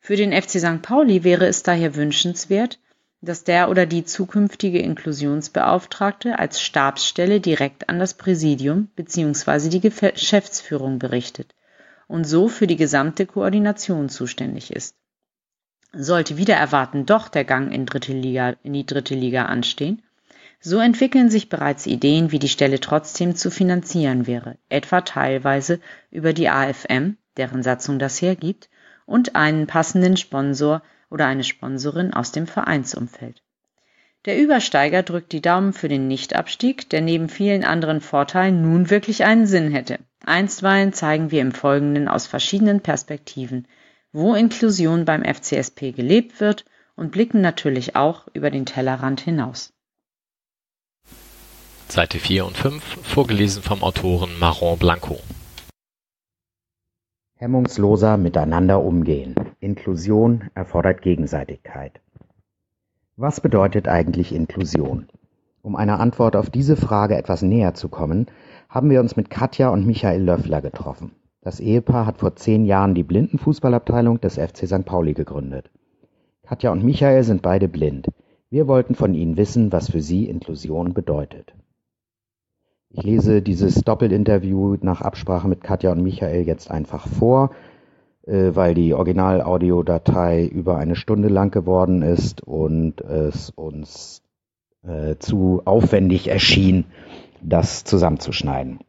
Für 0.00 0.16
den 0.16 0.32
FC 0.32 0.58
St. 0.58 0.80
Pauli 0.80 1.24
wäre 1.24 1.46
es 1.46 1.62
daher 1.62 1.94
wünschenswert, 1.94 2.80
dass 3.20 3.44
der 3.44 3.68
oder 3.68 3.84
die 3.84 4.04
zukünftige 4.04 4.78
Inklusionsbeauftragte 4.78 6.38
als 6.38 6.62
Stabsstelle 6.62 7.40
direkt 7.40 7.90
an 7.90 7.98
das 7.98 8.14
Präsidium 8.14 8.88
bzw. 8.96 9.68
die 9.68 9.80
Geschäftsführung 9.80 10.98
berichtet 10.98 11.54
und 12.08 12.24
so 12.24 12.48
für 12.48 12.66
die 12.66 12.76
gesamte 12.76 13.26
Koordination 13.26 14.08
zuständig 14.08 14.72
ist. 14.72 14.96
Sollte 15.92 16.38
wieder 16.38 16.54
erwarten 16.54 17.04
doch 17.04 17.28
der 17.28 17.44
Gang 17.44 17.70
in, 17.74 17.84
dritte 17.84 18.14
Liga, 18.14 18.54
in 18.62 18.72
die 18.72 18.86
dritte 18.86 19.14
Liga 19.14 19.44
anstehen, 19.44 20.00
so 20.60 20.78
entwickeln 20.78 21.30
sich 21.30 21.48
bereits 21.48 21.86
Ideen, 21.86 22.32
wie 22.32 22.38
die 22.38 22.48
Stelle 22.48 22.80
trotzdem 22.80 23.34
zu 23.34 23.50
finanzieren 23.50 24.26
wäre, 24.26 24.58
etwa 24.68 25.00
teilweise 25.00 25.80
über 26.10 26.34
die 26.34 26.50
AFM, 26.50 27.16
deren 27.38 27.62
Satzung 27.62 27.98
das 27.98 28.20
hergibt, 28.20 28.68
und 29.06 29.36
einen 29.36 29.66
passenden 29.66 30.18
Sponsor 30.18 30.82
oder 31.10 31.26
eine 31.26 31.44
Sponsorin 31.44 32.12
aus 32.12 32.30
dem 32.30 32.46
Vereinsumfeld. 32.46 33.42
Der 34.26 34.38
Übersteiger 34.38 35.02
drückt 35.02 35.32
die 35.32 35.40
Daumen 35.40 35.72
für 35.72 35.88
den 35.88 36.06
Nichtabstieg, 36.06 36.90
der 36.90 37.00
neben 37.00 37.30
vielen 37.30 37.64
anderen 37.64 38.02
Vorteilen 38.02 38.60
nun 38.60 38.90
wirklich 38.90 39.24
einen 39.24 39.46
Sinn 39.46 39.70
hätte. 39.70 39.98
Einstweilen 40.26 40.92
zeigen 40.92 41.30
wir 41.30 41.40
im 41.40 41.52
Folgenden 41.52 42.06
aus 42.06 42.26
verschiedenen 42.26 42.80
Perspektiven, 42.80 43.66
wo 44.12 44.34
Inklusion 44.34 45.06
beim 45.06 45.24
FCSP 45.24 45.92
gelebt 45.92 46.38
wird 46.38 46.66
und 46.96 47.12
blicken 47.12 47.40
natürlich 47.40 47.96
auch 47.96 48.28
über 48.34 48.50
den 48.50 48.66
Tellerrand 48.66 49.22
hinaus. 49.22 49.72
Seite 51.90 52.20
4 52.20 52.46
und 52.46 52.56
5, 52.56 52.82
vorgelesen 53.02 53.64
vom 53.64 53.82
Autoren 53.82 54.30
Maron 54.38 54.78
Blanco. 54.78 55.18
Hemmungsloser 57.34 58.16
miteinander 58.16 58.80
umgehen. 58.80 59.34
Inklusion 59.58 60.50
erfordert 60.54 61.02
Gegenseitigkeit. 61.02 62.00
Was 63.16 63.40
bedeutet 63.40 63.88
eigentlich 63.88 64.32
Inklusion? 64.32 65.08
Um 65.62 65.74
einer 65.74 65.98
Antwort 65.98 66.36
auf 66.36 66.48
diese 66.48 66.76
Frage 66.76 67.16
etwas 67.16 67.42
näher 67.42 67.74
zu 67.74 67.88
kommen, 67.88 68.26
haben 68.68 68.88
wir 68.88 69.00
uns 69.00 69.16
mit 69.16 69.28
Katja 69.28 69.70
und 69.70 69.84
Michael 69.84 70.22
Löffler 70.22 70.62
getroffen. 70.62 71.10
Das 71.40 71.58
Ehepaar 71.58 72.06
hat 72.06 72.18
vor 72.18 72.36
zehn 72.36 72.66
Jahren 72.66 72.94
die 72.94 73.02
Blindenfußballabteilung 73.02 74.20
des 74.20 74.38
FC 74.38 74.68
St. 74.68 74.84
Pauli 74.84 75.14
gegründet. 75.14 75.70
Katja 76.44 76.70
und 76.70 76.84
Michael 76.84 77.24
sind 77.24 77.42
beide 77.42 77.66
blind. 77.66 78.06
Wir 78.48 78.68
wollten 78.68 78.94
von 78.94 79.12
ihnen 79.14 79.36
wissen, 79.36 79.72
was 79.72 79.90
für 79.90 80.00
sie 80.00 80.28
Inklusion 80.28 80.94
bedeutet. 80.94 81.52
Ich 82.92 83.04
lese 83.04 83.40
dieses 83.40 83.82
Doppelinterview 83.82 84.76
nach 84.82 85.00
Absprache 85.00 85.46
mit 85.46 85.62
Katja 85.62 85.92
und 85.92 86.02
Michael 86.02 86.44
jetzt 86.44 86.70
einfach 86.70 87.06
vor, 87.06 87.50
äh, 88.26 88.50
weil 88.54 88.74
die 88.74 88.94
Original-Audiodatei 88.94 90.44
über 90.46 90.76
eine 90.76 90.96
Stunde 90.96 91.28
lang 91.28 91.52
geworden 91.52 92.02
ist 92.02 92.42
und 92.42 93.00
es 93.00 93.50
uns 93.50 94.22
äh, 94.82 95.16
zu 95.18 95.62
aufwendig 95.64 96.28
erschien, 96.28 96.86
das 97.40 97.84
zusammenzuschneiden. 97.84 98.80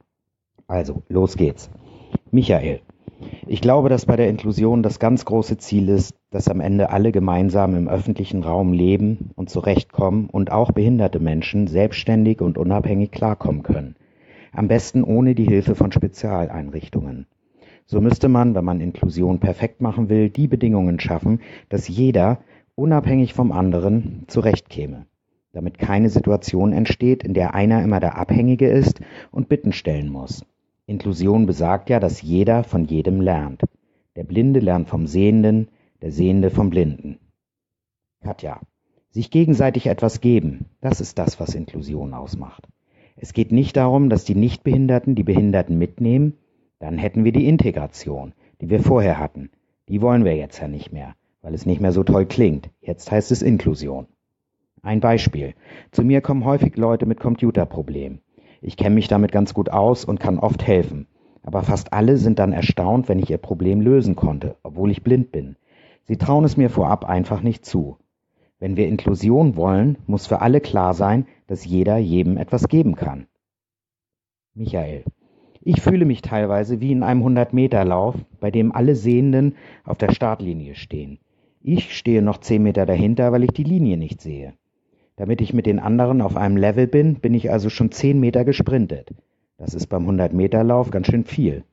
Also, 0.68 1.04
los 1.08 1.38
geht's. 1.38 1.70
Michael, 2.32 2.82
ich 3.48 3.62
glaube, 3.62 3.90
dass 3.90 4.06
bei 4.06 4.16
der 4.16 4.30
Inklusion 4.30 4.84
das 4.84 5.00
ganz 5.00 5.26
große 5.26 5.58
Ziel 5.58 5.90
ist, 5.90 6.16
dass 6.30 6.48
am 6.48 6.62
Ende 6.62 6.90
alle 6.90 7.12
gemeinsam 7.12 7.76
im 7.76 7.88
öffentlichen 7.88 8.44
Raum 8.44 8.74
leben 8.74 9.32
und 9.36 9.50
zurechtkommen 9.50 10.30
und 10.30 10.52
auch 10.52 10.72
behinderte 10.72 11.20
Menschen 11.20 11.68
selbstständig 11.68 12.42
und 12.42 12.58
unabhängig 12.58 13.12
klarkommen 13.12 13.64
können. 13.64 13.96
Am 14.52 14.68
besten 14.68 15.04
ohne 15.04 15.36
die 15.36 15.46
Hilfe 15.46 15.76
von 15.76 15.92
Spezialeinrichtungen. 15.92 17.28
So 17.86 18.00
müsste 18.00 18.30
man, 18.30 18.56
wenn 18.56 18.66
man 18.66 18.80
Inklusion 18.80 19.40
perfekt 19.40 19.82
machen 19.82 20.10
will, 20.10 20.30
die 20.30 20.48
Bedingungen 20.48 21.00
schaffen, 21.00 21.42
dass 21.70 21.88
jeder, 21.88 22.40
unabhängig 22.76 23.34
vom 23.34 23.52
anderen, 23.52 24.24
zurechtkäme. 24.28 25.08
Damit 25.54 25.78
keine 25.78 26.10
Situation 26.10 26.72
entsteht, 26.72 27.24
in 27.24 27.34
der 27.34 27.54
einer 27.54 27.84
immer 27.84 28.00
der 28.00 28.18
Abhängige 28.18 28.70
ist 28.70 29.02
und 29.32 29.50
Bitten 29.50 29.74
stellen 29.74 30.10
muss. 30.10 30.46
Inklusion 30.92 31.46
besagt 31.46 31.90
ja, 31.90 32.02
dass 32.02 32.22
jeder 32.22 32.66
von 32.66 32.84
jedem 32.84 33.22
lernt. 33.22 33.64
Der 34.18 34.26
Blinde 34.26 34.60
lernt 34.60 34.90
vom 34.90 35.08
Sehenden, 35.08 35.70
der 36.02 36.12
Sehende 36.12 36.50
vom 36.50 36.70
Blinden. 36.70 37.18
Katja, 38.22 38.60
sich 39.10 39.32
gegenseitig 39.32 39.88
etwas 39.88 40.20
geben, 40.20 40.66
das 40.82 41.00
ist 41.00 41.18
das, 41.18 41.40
was 41.40 41.56
Inklusion 41.56 42.14
ausmacht. 42.14 42.68
Es 43.16 43.32
geht 43.32 43.54
nicht 43.54 43.78
darum, 43.78 44.10
dass 44.10 44.26
die 44.26 44.36
Nichtbehinderten 44.36 45.16
die 45.16 45.24
Behinderten 45.24 45.78
mitnehmen, 45.78 46.38
dann 46.80 46.98
hätten 46.98 47.24
wir 47.24 47.32
die 47.32 47.48
Integration, 47.48 48.34
die 48.60 48.70
wir 48.70 48.82
vorher 48.82 49.18
hatten. 49.18 49.50
Die 49.88 50.02
wollen 50.02 50.26
wir 50.26 50.36
jetzt 50.36 50.60
ja 50.60 50.68
nicht 50.68 50.92
mehr, 50.92 51.16
weil 51.42 51.54
es 51.54 51.66
nicht 51.66 51.80
mehr 51.80 51.94
so 51.94 52.04
toll 52.04 52.26
klingt. 52.26 52.70
Jetzt 52.82 53.10
heißt 53.12 53.32
es 53.32 53.42
Inklusion. 53.42 54.08
Ein 54.82 55.00
Beispiel. 55.00 55.54
Zu 55.92 56.04
mir 56.04 56.20
kommen 56.20 56.44
häufig 56.44 56.76
Leute 56.76 57.06
mit 57.06 57.22
Computerproblemen. 57.22 58.20
Ich 58.62 58.78
kenne 58.78 58.96
mich 58.96 59.08
damit 59.08 59.32
ganz 59.32 59.54
gut 59.54 59.70
aus 59.70 60.06
und 60.06 60.20
kann 60.20 60.40
oft 60.40 60.66
helfen. 60.66 61.08
Aber 61.44 61.64
fast 61.64 61.94
alle 61.94 62.18
sind 62.18 62.38
dann 62.38 62.54
erstaunt, 62.54 63.10
wenn 63.10 63.18
ich 63.18 63.30
ihr 63.32 63.40
Problem 63.40 63.82
lösen 63.82 64.16
konnte, 64.16 64.56
obwohl 64.62 64.92
ich 64.92 65.04
blind 65.04 65.32
bin. 65.32 65.56
Sie 66.04 66.18
trauen 66.18 66.46
es 66.46 66.58
mir 66.58 66.70
vorab 66.70 67.06
einfach 67.06 67.42
nicht 67.42 67.66
zu. 67.66 67.98
Wenn 68.60 68.78
wir 68.78 68.88
Inklusion 68.88 69.56
wollen, 69.56 69.98
muss 70.06 70.28
für 70.28 70.42
alle 70.42 70.62
klar 70.62 70.94
sein, 70.94 71.26
dass 71.48 71.66
jeder 71.66 71.98
jedem 71.98 72.38
etwas 72.38 72.68
geben 72.68 72.96
kann. 72.96 73.26
Michael. 74.54 75.04
Ich 75.64 75.82
fühle 75.82 76.06
mich 76.06 76.22
teilweise 76.22 76.80
wie 76.80 76.92
in 76.92 77.02
einem 77.04 77.24
100-Meter-Lauf, 77.24 78.16
bei 78.40 78.52
dem 78.52 78.72
alle 78.72 78.96
Sehenden 78.96 79.56
auf 79.84 79.98
der 79.98 80.12
Startlinie 80.12 80.76
stehen. 80.76 81.20
Ich 81.62 81.96
stehe 81.96 82.22
noch 82.22 82.40
10 82.40 82.62
Meter 82.62 82.86
dahinter, 82.86 83.32
weil 83.32 83.44
ich 83.44 83.52
die 83.52 83.64
Linie 83.64 83.98
nicht 83.98 84.22
sehe. 84.22 84.54
Damit 85.22 85.40
ich 85.40 85.54
mit 85.54 85.68
den 85.68 85.78
anderen 85.78 86.20
auf 86.20 86.36
einem 86.36 86.58
Level 86.58 86.88
bin, 86.88 87.20
bin 87.20 87.36
ich 87.36 87.52
also 87.52 87.70
schon 87.70 87.92
zehn 87.92 88.20
Meter 88.20 88.44
gesprintet. 88.44 89.14
Das 89.60 89.76
ist 89.76 89.86
beim 89.86 90.10
100-Meter-Lauf 90.10 90.90
ganz 90.90 91.06
schön 91.06 91.26
viel. 91.26 91.64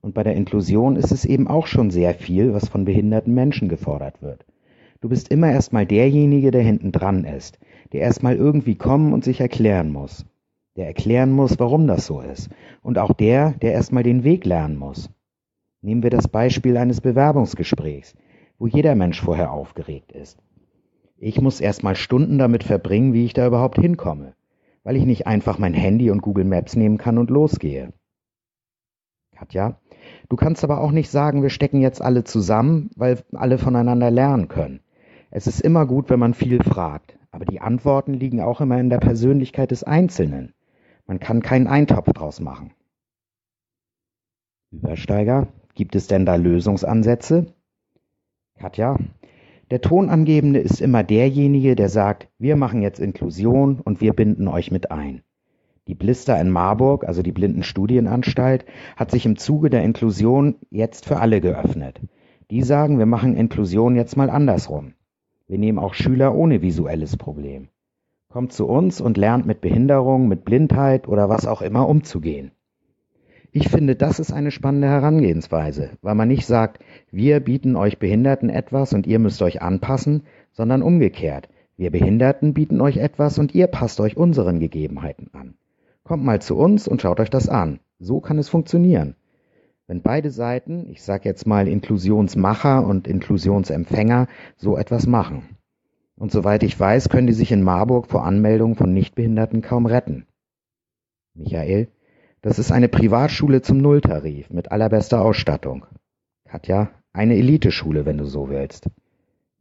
Und 0.00 0.12
bei 0.12 0.24
der 0.24 0.34
Inklusion 0.34 0.96
ist 0.96 1.12
es 1.12 1.24
eben 1.24 1.46
auch 1.46 1.68
schon 1.68 1.92
sehr 1.92 2.14
viel, 2.14 2.52
was 2.52 2.68
von 2.68 2.84
behinderten 2.84 3.32
Menschen 3.32 3.68
gefordert 3.68 4.22
wird. 4.22 4.44
Du 5.00 5.08
bist 5.08 5.28
immer 5.28 5.52
erstmal 5.52 5.86
derjenige, 5.86 6.50
der 6.50 6.62
hinten 6.62 6.90
dran 6.90 7.22
ist, 7.22 7.60
der 7.92 8.00
erstmal 8.00 8.34
irgendwie 8.34 8.74
kommen 8.74 9.12
und 9.12 9.22
sich 9.22 9.40
erklären 9.40 9.92
muss. 9.92 10.26
Der 10.74 10.88
erklären 10.88 11.30
muss, 11.30 11.60
warum 11.60 11.86
das 11.86 12.06
so 12.06 12.22
ist. 12.22 12.50
Und 12.82 12.98
auch 12.98 13.12
der, 13.12 13.52
der 13.52 13.72
erstmal 13.72 14.02
den 14.02 14.24
Weg 14.24 14.44
lernen 14.44 14.78
muss. 14.78 15.10
Nehmen 15.80 16.02
wir 16.02 16.10
das 16.10 16.26
Beispiel 16.26 16.76
eines 16.76 17.00
Bewerbungsgesprächs, 17.00 18.16
wo 18.58 18.66
jeder 18.66 18.96
Mensch 18.96 19.22
vorher 19.22 19.52
aufgeregt 19.52 20.10
ist. 20.10 20.40
Ich 21.16 21.40
muss 21.40 21.60
erst 21.60 21.82
mal 21.82 21.96
Stunden 21.96 22.38
damit 22.38 22.64
verbringen, 22.64 23.12
wie 23.12 23.24
ich 23.24 23.32
da 23.34 23.46
überhaupt 23.46 23.78
hinkomme, 23.78 24.34
weil 24.82 24.96
ich 24.96 25.04
nicht 25.04 25.26
einfach 25.26 25.58
mein 25.58 25.74
Handy 25.74 26.10
und 26.10 26.22
Google 26.22 26.44
Maps 26.44 26.76
nehmen 26.76 26.98
kann 26.98 27.18
und 27.18 27.30
losgehe. 27.30 27.92
Katja, 29.34 29.80
du 30.28 30.36
kannst 30.36 30.64
aber 30.64 30.80
auch 30.80 30.90
nicht 30.90 31.10
sagen, 31.10 31.42
wir 31.42 31.50
stecken 31.50 31.80
jetzt 31.80 32.02
alle 32.02 32.24
zusammen, 32.24 32.90
weil 32.96 33.22
alle 33.32 33.58
voneinander 33.58 34.10
lernen 34.10 34.48
können. 34.48 34.80
Es 35.30 35.46
ist 35.46 35.60
immer 35.60 35.86
gut, 35.86 36.10
wenn 36.10 36.20
man 36.20 36.34
viel 36.34 36.62
fragt, 36.62 37.18
aber 37.30 37.44
die 37.44 37.60
Antworten 37.60 38.14
liegen 38.14 38.40
auch 38.40 38.60
immer 38.60 38.78
in 38.78 38.90
der 38.90 38.98
Persönlichkeit 38.98 39.70
des 39.70 39.82
Einzelnen. 39.82 40.54
Man 41.06 41.20
kann 41.20 41.42
keinen 41.42 41.66
Eintopf 41.66 42.12
draus 42.12 42.40
machen. 42.40 42.72
Übersteiger, 44.70 45.48
gibt 45.74 45.96
es 45.96 46.06
denn 46.06 46.26
da 46.26 46.36
Lösungsansätze? 46.36 47.46
Katja, 48.58 48.96
der 49.70 49.80
Tonangebende 49.80 50.60
ist 50.60 50.80
immer 50.80 51.02
derjenige, 51.02 51.74
der 51.74 51.88
sagt, 51.88 52.28
wir 52.38 52.56
machen 52.56 52.82
jetzt 52.82 53.00
Inklusion 53.00 53.80
und 53.80 54.00
wir 54.00 54.12
binden 54.12 54.48
euch 54.48 54.70
mit 54.70 54.90
ein. 54.90 55.22
Die 55.86 55.94
Blister 55.94 56.40
in 56.40 56.50
Marburg, 56.50 57.04
also 57.04 57.22
die 57.22 57.32
Blindenstudienanstalt, 57.32 58.64
hat 58.96 59.10
sich 59.10 59.26
im 59.26 59.36
Zuge 59.36 59.70
der 59.70 59.82
Inklusion 59.82 60.56
jetzt 60.70 61.06
für 61.06 61.18
alle 61.18 61.40
geöffnet. 61.40 62.00
Die 62.50 62.62
sagen, 62.62 62.98
wir 62.98 63.06
machen 63.06 63.36
Inklusion 63.36 63.96
jetzt 63.96 64.16
mal 64.16 64.30
andersrum. 64.30 64.94
Wir 65.46 65.58
nehmen 65.58 65.78
auch 65.78 65.94
Schüler 65.94 66.34
ohne 66.34 66.62
visuelles 66.62 67.16
Problem. 67.16 67.68
Kommt 68.28 68.52
zu 68.52 68.66
uns 68.66 69.00
und 69.00 69.16
lernt 69.16 69.46
mit 69.46 69.60
Behinderung, 69.60 70.26
mit 70.26 70.44
Blindheit 70.44 71.06
oder 71.06 71.28
was 71.28 71.46
auch 71.46 71.62
immer 71.62 71.88
umzugehen. 71.88 72.50
Ich 73.56 73.68
finde, 73.68 73.94
das 73.94 74.18
ist 74.18 74.32
eine 74.32 74.50
spannende 74.50 74.88
Herangehensweise, 74.88 75.90
weil 76.02 76.16
man 76.16 76.26
nicht 76.26 76.44
sagt, 76.44 76.82
wir 77.12 77.38
bieten 77.38 77.76
euch 77.76 78.00
Behinderten 78.00 78.50
etwas 78.50 78.92
und 78.92 79.06
ihr 79.06 79.20
müsst 79.20 79.40
euch 79.42 79.62
anpassen, 79.62 80.24
sondern 80.50 80.82
umgekehrt. 80.82 81.48
Wir 81.76 81.92
Behinderten 81.92 82.52
bieten 82.52 82.80
euch 82.80 82.96
etwas 82.96 83.38
und 83.38 83.54
ihr 83.54 83.68
passt 83.68 84.00
euch 84.00 84.16
unseren 84.16 84.58
Gegebenheiten 84.58 85.30
an. 85.34 85.54
Kommt 86.02 86.24
mal 86.24 86.42
zu 86.42 86.56
uns 86.56 86.88
und 86.88 87.00
schaut 87.00 87.20
euch 87.20 87.30
das 87.30 87.48
an. 87.48 87.78
So 88.00 88.18
kann 88.18 88.38
es 88.38 88.48
funktionieren. 88.48 89.14
Wenn 89.86 90.02
beide 90.02 90.32
Seiten, 90.32 90.90
ich 90.90 91.04
sage 91.04 91.28
jetzt 91.28 91.46
mal 91.46 91.68
Inklusionsmacher 91.68 92.84
und 92.84 93.06
Inklusionsempfänger, 93.06 94.26
so 94.56 94.76
etwas 94.76 95.06
machen. 95.06 95.44
Und 96.16 96.32
soweit 96.32 96.64
ich 96.64 96.78
weiß, 96.78 97.08
können 97.08 97.28
die 97.28 97.32
sich 97.32 97.52
in 97.52 97.62
Marburg 97.62 98.08
vor 98.08 98.24
Anmeldung 98.24 98.74
von 98.74 98.92
Nichtbehinderten 98.92 99.62
kaum 99.62 99.86
retten. 99.86 100.26
Michael, 101.34 101.86
das 102.44 102.58
ist 102.58 102.70
eine 102.70 102.90
Privatschule 102.90 103.62
zum 103.62 103.78
Nulltarif 103.78 104.50
mit 104.50 104.70
allerbester 104.70 105.22
Ausstattung. 105.22 105.86
Katja, 106.44 106.90
eine 107.14 107.36
Eliteschule, 107.36 108.04
wenn 108.04 108.18
du 108.18 108.26
so 108.26 108.50
willst. 108.50 108.90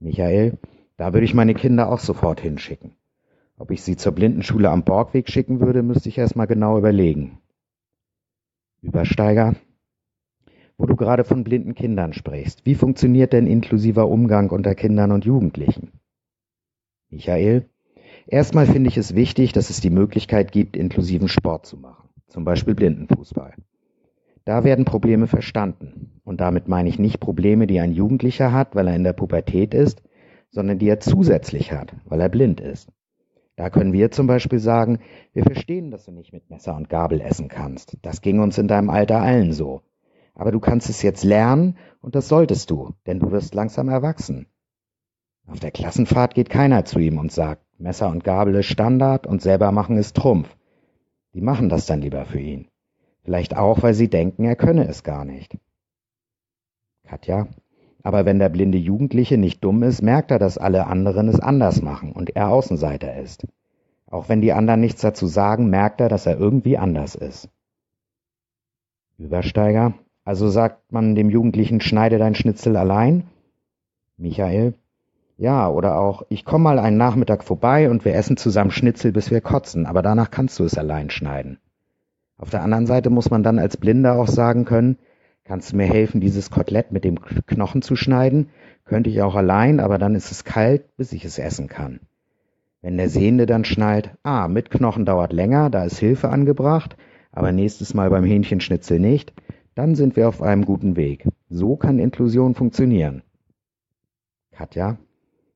Michael, 0.02 0.58
da 0.98 1.14
würde 1.14 1.24
ich 1.24 1.34
meine 1.34 1.54
Kinder 1.54 1.90
auch 1.90 2.00
sofort 2.00 2.42
hinschicken. 2.42 2.92
Ob 3.58 3.72
ich 3.72 3.84
sie 3.84 3.96
zur 3.96 4.12
Blindenschule 4.12 4.70
am 4.70 4.84
Borgweg 4.84 5.30
schicken 5.30 5.62
würde, 5.62 5.82
müsste 5.82 6.10
ich 6.10 6.18
erst 6.18 6.36
mal 6.36 6.46
genau 6.46 6.78
überlegen. 6.78 7.38
Übersteiger, 8.82 9.56
wo 10.78 10.86
du 10.86 10.98
gerade 10.98 11.24
von 11.24 11.46
blinden 11.46 11.76
Kindern 11.76 12.12
sprichst. 12.12 12.66
Wie 12.66 12.76
funktioniert 12.76 13.32
denn 13.32 13.48
inklusiver 13.48 14.10
Umgang 14.10 14.50
unter 14.50 14.76
Kindern 14.76 15.14
und 15.14 15.24
Jugendlichen? 15.24 15.94
Michael, 17.10 17.70
erstmal 18.28 18.66
finde 18.66 18.90
ich 18.90 18.98
es 18.98 19.16
wichtig, 19.16 19.54
dass 19.54 19.70
es 19.70 19.80
die 19.80 19.90
Möglichkeit 19.90 20.52
gibt, 20.52 20.76
inklusiven 20.76 21.30
Sport 21.30 21.66
zu 21.66 21.78
machen, 21.78 22.03
zum 22.34 22.46
Beispiel 22.46 22.74
Blindenfußball. 22.74 23.54
Da 24.44 24.64
werden 24.64 24.86
Probleme 24.86 25.28
verstanden. 25.28 26.20
Und 26.26 26.42
damit 26.42 26.68
meine 26.68 26.90
ich 26.90 26.98
nicht 26.98 27.20
Probleme, 27.20 27.68
die 27.68 27.80
ein 27.80 27.94
Jugendlicher 27.94 28.52
hat, 28.52 28.76
weil 28.76 28.88
er 28.88 28.96
in 28.96 29.04
der 29.04 29.14
Pubertät 29.14 29.74
ist, 29.76 30.02
sondern 30.50 30.80
die 30.80 30.90
er 30.90 31.00
zusätzlich 31.00 31.72
hat, 31.72 31.96
weil 32.06 32.20
er 32.20 32.30
blind 32.30 32.60
ist. 32.60 32.90
Da 33.56 33.70
können 33.70 33.94
wir 33.94 34.10
zum 34.10 34.26
Beispiel 34.26 34.58
sagen, 34.58 35.00
wir 35.34 35.44
verstehen, 35.44 35.92
dass 35.92 36.06
du 36.06 36.12
nicht 36.12 36.34
mit 36.34 36.50
Messer 36.50 36.76
und 36.76 36.90
Gabel 36.90 37.22
essen 37.22 37.50
kannst. 37.50 37.98
Das 38.02 38.22
ging 38.22 38.40
uns 38.40 38.58
in 38.58 38.68
deinem 38.68 38.90
Alter 38.90 39.22
allen 39.22 39.54
so. 39.54 39.82
Aber 40.34 40.52
du 40.52 40.60
kannst 40.60 40.90
es 40.90 41.04
jetzt 41.04 41.24
lernen 41.24 41.78
und 42.02 42.16
das 42.16 42.28
solltest 42.28 42.72
du, 42.72 42.96
denn 43.06 43.20
du 43.20 43.32
wirst 43.32 43.54
langsam 43.54 43.90
erwachsen. 43.90 44.48
Auf 45.46 45.60
der 45.60 45.72
Klassenfahrt 45.72 46.34
geht 46.34 46.50
keiner 46.50 46.84
zu 46.84 46.98
ihm 46.98 47.20
und 47.20 47.32
sagt, 47.32 47.62
Messer 47.78 48.10
und 48.10 48.24
Gabel 48.24 48.56
ist 48.56 48.66
Standard 48.66 49.28
und 49.28 49.44
selber 49.44 49.72
machen 49.72 49.98
ist 49.98 50.16
Trumpf. 50.16 50.50
Die 51.34 51.42
machen 51.42 51.70
das 51.70 51.86
dann 51.86 52.02
lieber 52.02 52.26
für 52.26 52.40
ihn. 52.40 52.68
Vielleicht 53.24 53.56
auch, 53.56 53.82
weil 53.82 53.94
sie 53.94 54.10
denken, 54.10 54.44
er 54.44 54.56
könne 54.56 54.88
es 54.88 55.04
gar 55.04 55.26
nicht. 55.26 55.58
Katja, 57.06 57.48
aber 58.04 58.26
wenn 58.26 58.40
der 58.40 58.50
blinde 58.50 58.78
Jugendliche 58.78 59.38
nicht 59.38 59.64
dumm 59.64 59.82
ist, 59.84 60.02
merkt 60.02 60.32
er, 60.32 60.40
dass 60.40 60.58
alle 60.58 60.88
anderen 60.88 61.30
es 61.30 61.40
anders 61.40 61.82
machen 61.82 62.12
und 62.12 62.36
er 62.36 62.50
Außenseiter 62.50 63.18
ist. 63.18 63.48
Auch 64.08 64.30
wenn 64.30 64.42
die 64.42 64.54
anderen 64.54 64.82
nichts 64.82 65.02
dazu 65.02 65.26
sagen, 65.26 65.70
merkt 65.70 66.02
er, 66.02 66.10
dass 66.10 66.26
er 66.26 66.38
irgendwie 66.38 66.78
anders 66.78 67.16
ist. 67.16 67.50
Übersteiger, 69.18 69.94
also 70.26 70.50
sagt 70.50 70.92
man 70.92 71.16
dem 71.16 71.30
Jugendlichen, 71.30 71.82
schneide 71.82 72.18
dein 72.18 72.36
Schnitzel 72.36 72.76
allein? 72.76 73.24
Michael, 74.18 74.74
ja, 75.44 75.70
oder 75.70 76.00
auch, 76.00 76.24
ich 76.30 76.46
komme 76.46 76.64
mal 76.64 76.80
einen 76.80 76.96
Nachmittag 76.96 77.44
vorbei 77.44 77.90
und 77.90 78.06
wir 78.06 78.16
essen 78.16 78.38
zusammen 78.38 78.72
Schnitzel, 78.72 79.12
bis 79.12 79.30
wir 79.30 79.42
kotzen, 79.42 79.86
aber 79.86 80.02
danach 80.02 80.32
kannst 80.32 80.58
du 80.58 80.64
es 80.64 80.78
allein 80.78 81.10
schneiden. 81.10 81.60
Auf 82.38 82.50
der 82.50 82.64
anderen 82.64 82.86
Seite 82.86 83.10
muss 83.10 83.30
man 83.30 83.44
dann 83.44 83.60
als 83.60 83.76
Blinder 83.76 84.18
auch 84.18 84.30
sagen 84.30 84.64
können, 84.64 85.00
kannst 85.44 85.74
du 85.74 85.76
mir 85.76 85.84
helfen, 85.84 86.22
dieses 86.22 86.50
Kotelett 86.50 86.94
mit 86.94 87.04
dem 87.04 87.20
Knochen 87.22 87.82
zu 87.82 87.98
schneiden? 87.98 88.52
Könnte 88.86 89.10
ich 89.10 89.22
auch 89.22 89.36
allein, 89.36 89.82
aber 89.82 89.98
dann 89.98 90.16
ist 90.16 90.32
es 90.32 90.46
kalt, 90.46 90.96
bis 90.96 91.12
ich 91.12 91.26
es 91.26 91.38
essen 91.38 91.68
kann. 91.68 92.00
Wenn 92.82 92.96
der 92.96 93.10
Sehende 93.10 93.46
dann 93.46 93.66
schnallt, 93.66 94.12
ah, 94.24 94.48
mit 94.48 94.72
Knochen 94.72 95.04
dauert 95.04 95.34
länger, 95.34 95.70
da 95.70 95.84
ist 95.84 96.00
Hilfe 96.00 96.30
angebracht, 96.30 96.96
aber 97.34 97.52
nächstes 97.52 97.94
Mal 97.94 98.10
beim 98.10 98.24
Hähnchenschnitzel 98.24 98.98
nicht, 98.98 99.34
dann 99.76 99.96
sind 99.96 100.16
wir 100.16 100.30
auf 100.30 100.42
einem 100.42 100.64
guten 100.64 100.96
Weg. 100.96 101.28
So 101.50 101.76
kann 101.76 102.00
Inklusion 102.00 102.56
funktionieren. 102.56 103.24
Katja, 104.52 104.98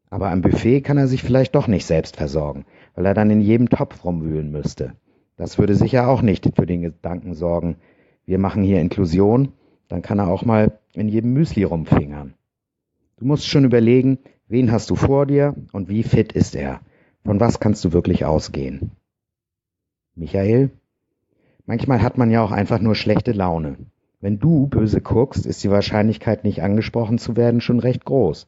aber 0.10 0.32
am 0.32 0.41
Buffet 0.41 0.82
kann 0.82 0.98
er 0.98 1.08
sich 1.08 1.24
vielleicht 1.24 1.56
doch 1.56 1.67
nicht 1.67 1.86
selbst 1.86 2.15
versorgen, 2.15 2.65
weil 2.96 3.06
er 3.06 3.13
dann 3.13 3.30
in 3.30 3.41
jedem 3.41 3.70
Topf 3.70 4.04
rumwühlen 4.04 4.52
müsste. 4.52 4.93
Das 5.36 5.58
würde 5.58 5.76
sicher 5.76 6.08
auch 6.08 6.22
nicht 6.22 6.50
für 6.56 6.65
den 6.65 6.82
Gedanken 6.82 7.34
sorgen, 7.34 7.78
wir 8.26 8.39
machen 8.39 8.63
hier 8.63 8.82
Inklusion, 8.82 9.54
dann 9.88 10.02
kann 10.02 10.20
er 10.20 10.28
auch 10.28 10.43
mal 10.43 10.80
in 10.93 11.08
jedem 11.08 11.34
Müsli 11.34 11.63
rumfingern. 11.63 12.34
Du 13.17 13.26
musst 13.26 13.48
schon 13.48 13.63
überlegen, 13.63 14.20
wen 14.48 14.72
hast 14.72 14.89
du 14.89 14.96
vor 14.96 15.26
dir 15.26 15.56
und 15.72 15.89
wie 15.89 16.04
fit 16.04 16.34
ist 16.34 16.56
er? 16.56 16.82
Von 17.24 17.39
was 17.39 17.60
kannst 17.60 17.84
du 17.86 17.93
wirklich 17.93 18.26
ausgehen? 18.26 18.91
Michael? 20.15 20.72
Manchmal 21.65 22.02
hat 22.02 22.17
man 22.17 22.32
ja 22.32 22.41
auch 22.41 22.52
einfach 22.52 22.80
nur 22.80 22.96
schlechte 22.96 23.32
Laune. 23.32 23.78
Wenn 24.20 24.39
du 24.39 24.67
böse 24.67 25.02
guckst, 25.02 25.46
ist 25.46 25.63
die 25.63 25.70
Wahrscheinlichkeit, 25.70 26.43
nicht 26.43 26.63
angesprochen 26.63 27.17
zu 27.17 27.36
werden, 27.36 27.62
schon 27.62 27.80
recht 27.80 28.04
groß. 28.04 28.48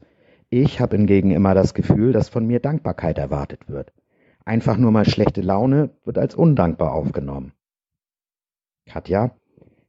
Ich 0.52 0.80
habe 0.80 0.98
hingegen 0.98 1.30
immer 1.30 1.54
das 1.54 1.76
Gefühl, 1.76 2.12
dass 2.12 2.30
von 2.30 2.48
mir 2.48 2.60
Dankbarkeit 2.60 3.20
erwartet 3.20 3.70
wird. 3.70 3.94
Einfach 4.46 4.78
nur 4.78 4.92
mal 4.92 5.08
schlechte 5.08 5.42
Laune 5.42 5.92
wird 6.06 6.18
als 6.18 6.34
undankbar 6.34 6.94
aufgenommen. 6.94 7.54
Katja, 8.88 9.32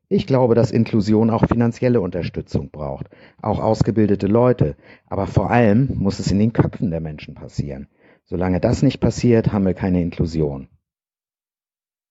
ich 0.08 0.26
glaube, 0.26 0.54
dass 0.54 0.70
Inklusion 0.70 1.30
auch 1.30 1.46
finanzielle 1.46 2.02
Unterstützung 2.02 2.70
braucht, 2.70 3.08
auch 3.40 3.58
ausgebildete 3.58 4.26
Leute, 4.26 4.76
aber 5.06 5.26
vor 5.26 5.50
allem 5.50 5.94
muss 5.94 6.18
es 6.18 6.30
in 6.30 6.38
den 6.38 6.52
Köpfen 6.52 6.90
der 6.90 7.00
Menschen 7.00 7.34
passieren. 7.34 7.88
Solange 8.24 8.60
das 8.60 8.82
nicht 8.82 9.00
passiert, 9.00 9.52
haben 9.52 9.64
wir 9.64 9.74
keine 9.74 10.02
Inklusion. 10.02 10.68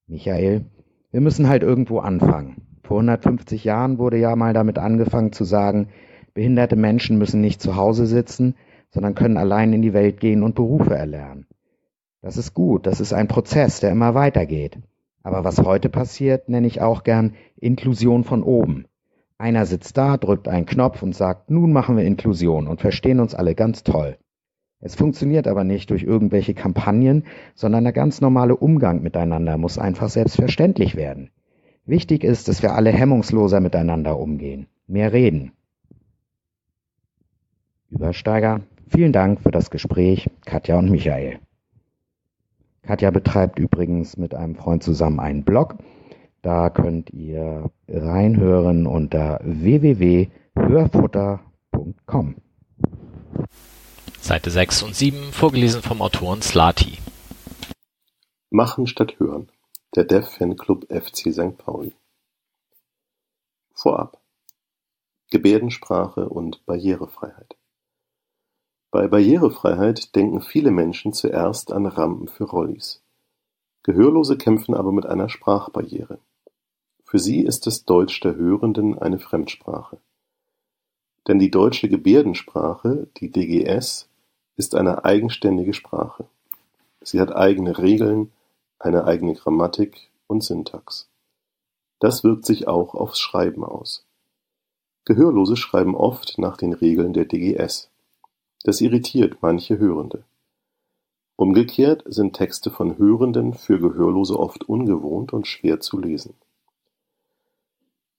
Michael, 0.08 0.66
wir 1.12 1.22
müssen 1.22 1.50
halt 1.50 1.62
irgendwo 1.62 2.00
anfangen. 2.00 2.80
Vor 2.84 2.98
150 2.98 3.64
Jahren 3.64 4.00
wurde 4.00 4.18
ja 4.18 4.36
mal 4.36 4.54
damit 4.54 4.80
angefangen 4.80 5.34
zu 5.34 5.44
sagen, 5.44 5.90
behinderte 6.40 6.78
Menschen 6.78 7.18
müssen 7.18 7.42
nicht 7.42 7.62
zu 7.62 7.76
Hause 7.76 8.06
sitzen, 8.06 8.56
sondern 8.92 9.14
können 9.14 9.36
allein 9.36 9.74
in 9.74 9.82
die 9.82 9.92
Welt 9.92 10.22
gehen 10.22 10.42
und 10.42 10.56
Berufe 10.56 10.96
erlernen. 10.96 11.48
Das 12.22 12.38
ist 12.38 12.54
gut, 12.54 12.88
das 12.88 13.02
ist 13.02 13.12
ein 13.12 13.28
Prozess, 13.28 13.82
der 13.82 13.92
immer 13.92 14.16
weitergeht. 14.16 14.78
Aber 15.22 15.44
was 15.44 15.60
heute 15.60 15.90
passiert, 15.90 16.48
nenne 16.48 16.66
ich 16.68 16.80
auch 16.80 17.04
gern 17.04 17.34
Inklusion 17.58 18.24
von 18.24 18.42
oben. 18.42 18.86
Einer 19.38 19.66
sitzt 19.66 19.98
da, 19.98 20.16
drückt 20.16 20.48
einen 20.48 20.66
Knopf 20.66 21.04
und 21.04 21.14
sagt, 21.14 21.50
nun 21.52 21.74
machen 21.74 21.98
wir 21.98 22.06
Inklusion 22.06 22.70
und 22.70 22.80
verstehen 22.80 23.20
uns 23.20 23.36
alle 23.36 23.54
ganz 23.54 23.84
toll. 23.84 24.16
Es 24.80 24.96
funktioniert 24.96 25.46
aber 25.46 25.66
nicht 25.66 25.90
durch 25.90 26.04
irgendwelche 26.04 26.54
Kampagnen, 26.54 27.26
sondern 27.54 27.84
der 27.84 27.92
ganz 27.92 28.22
normale 28.22 28.56
Umgang 28.56 29.02
miteinander 29.02 29.58
muss 29.58 29.78
einfach 29.78 30.08
selbstverständlich 30.08 30.96
werden. 30.96 31.32
Wichtig 31.86 32.24
ist, 32.24 32.48
dass 32.48 32.64
wir 32.64 32.76
alle 32.76 32.92
hemmungsloser 32.94 33.60
miteinander 33.60 34.18
umgehen. 34.18 34.68
Mehr 34.88 35.12
reden. 35.12 35.52
Übersteiger, 37.90 38.62
vielen 38.88 39.14
Dank 39.14 39.42
für 39.42 39.52
das 39.52 39.72
Gespräch, 39.72 40.30
Katja 40.46 40.78
und 40.78 40.90
Michael. 40.90 41.40
Katja 42.84 43.12
betreibt 43.12 43.60
übrigens 43.60 44.16
mit 44.18 44.34
einem 44.34 44.56
Freund 44.56 44.84
zusammen 44.84 45.20
einen 45.20 45.44
Blog. 45.44 45.76
Da 46.42 46.70
könnt 46.70 47.10
ihr 47.12 47.70
reinhören 47.88 48.88
unter 48.88 49.40
www.hörfutter.com. 49.44 52.36
Seite 54.22 54.50
6 54.50 54.84
und 54.84 54.96
7, 54.96 55.18
vorgelesen 55.32 55.82
vom 55.82 56.02
Autoren 56.02 56.42
Slati. 56.42 56.98
Machen 58.50 58.88
statt 58.88 59.20
Hören. 59.20 59.50
Der 59.96 60.04
Dev-Fanclub 60.04 60.86
FC 60.90 61.34
St. 61.34 61.58
Pauli. 61.58 61.94
Vorab. 63.74 64.20
Gebärdensprache 65.32 66.30
und 66.30 66.66
Barrierefreiheit. 66.66 67.59
Bei 68.92 69.08
Barrierefreiheit 69.08 70.16
denken 70.16 70.42
viele 70.42 70.72
Menschen 70.72 71.14
zuerst 71.14 71.72
an 71.72 71.86
Rampen 71.86 72.28
für 72.28 72.46
Rollis. 72.46 73.04
Gehörlose 73.84 74.36
kämpfen 74.36 74.74
aber 74.74 74.92
mit 74.92 75.06
einer 75.06 75.30
Sprachbarriere. 75.30 76.18
Für 77.04 77.20
sie 77.20 77.42
ist 77.42 77.68
das 77.68 77.86
Deutsch 77.86 78.20
der 78.22 78.36
Hörenden 78.36 78.98
eine 78.98 79.20
Fremdsprache. 79.20 80.00
Denn 81.28 81.38
die 81.38 81.52
deutsche 81.52 81.88
Gebärdensprache, 81.88 83.08
die 83.18 83.32
DGS, 83.32 84.10
ist 84.56 84.74
eine 84.74 85.06
eigenständige 85.06 85.74
Sprache. 85.74 86.26
Sie 87.02 87.22
hat 87.22 87.36
eigene 87.36 87.78
Regeln, 87.78 88.32
eine 88.80 89.06
eigene 89.06 89.36
Grammatik 89.36 90.10
und 90.28 90.44
Syntax. 90.44 91.08
Das 92.00 92.24
wirkt 92.24 92.46
sich 92.46 92.68
auch 92.68 92.96
aufs 92.96 93.20
Schreiben 93.20 93.64
aus. 93.64 94.06
Gehörlose 95.06 95.58
schreiben 95.58 95.96
oft 95.96 96.38
nach 96.40 96.58
den 96.58 96.74
Regeln 96.74 97.14
der 97.14 97.26
DGS. 97.26 97.89
Das 98.64 98.82
irritiert 98.82 99.38
manche 99.42 99.80
Hörende. 99.80 100.24
Umgekehrt 101.36 102.04
sind 102.06 102.36
Texte 102.36 102.70
von 102.70 102.98
Hörenden 102.98 103.54
für 103.54 103.80
Gehörlose 103.80 104.38
oft 104.38 104.68
ungewohnt 104.68 105.32
und 105.32 105.48
schwer 105.48 105.80
zu 105.80 105.98
lesen. 105.98 106.36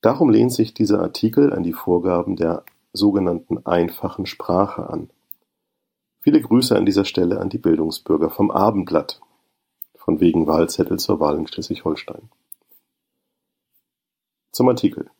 Darum 0.00 0.30
lehnt 0.30 0.52
sich 0.52 0.72
dieser 0.72 1.00
Artikel 1.00 1.52
an 1.52 1.62
die 1.62 1.74
Vorgaben 1.74 2.36
der 2.36 2.64
sogenannten 2.94 3.64
einfachen 3.66 4.24
Sprache 4.24 4.88
an. 4.88 5.10
Viele 6.20 6.40
Grüße 6.40 6.76
an 6.76 6.86
dieser 6.86 7.04
Stelle 7.04 7.40
an 7.40 7.50
die 7.50 7.58
Bildungsbürger 7.58 8.30
vom 8.30 8.50
Abendblatt, 8.50 9.20
von 9.94 10.20
wegen 10.20 10.46
Wahlzettel 10.46 10.98
zur 10.98 11.20
Wahl 11.20 11.36
in 11.36 11.46
Schleswig-Holstein. 11.46 12.30
Zum 14.52 14.68
Artikel. 14.68 15.10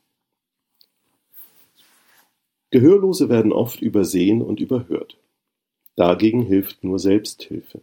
Gehörlose 2.71 3.29
werden 3.29 3.53
oft 3.53 3.83
übersehen 3.83 4.43
und 4.43 4.61
überhört. 4.61 5.17
Dagegen 5.97 6.43
hilft 6.43 6.85
nur 6.85 6.99
Selbsthilfe. 6.99 7.81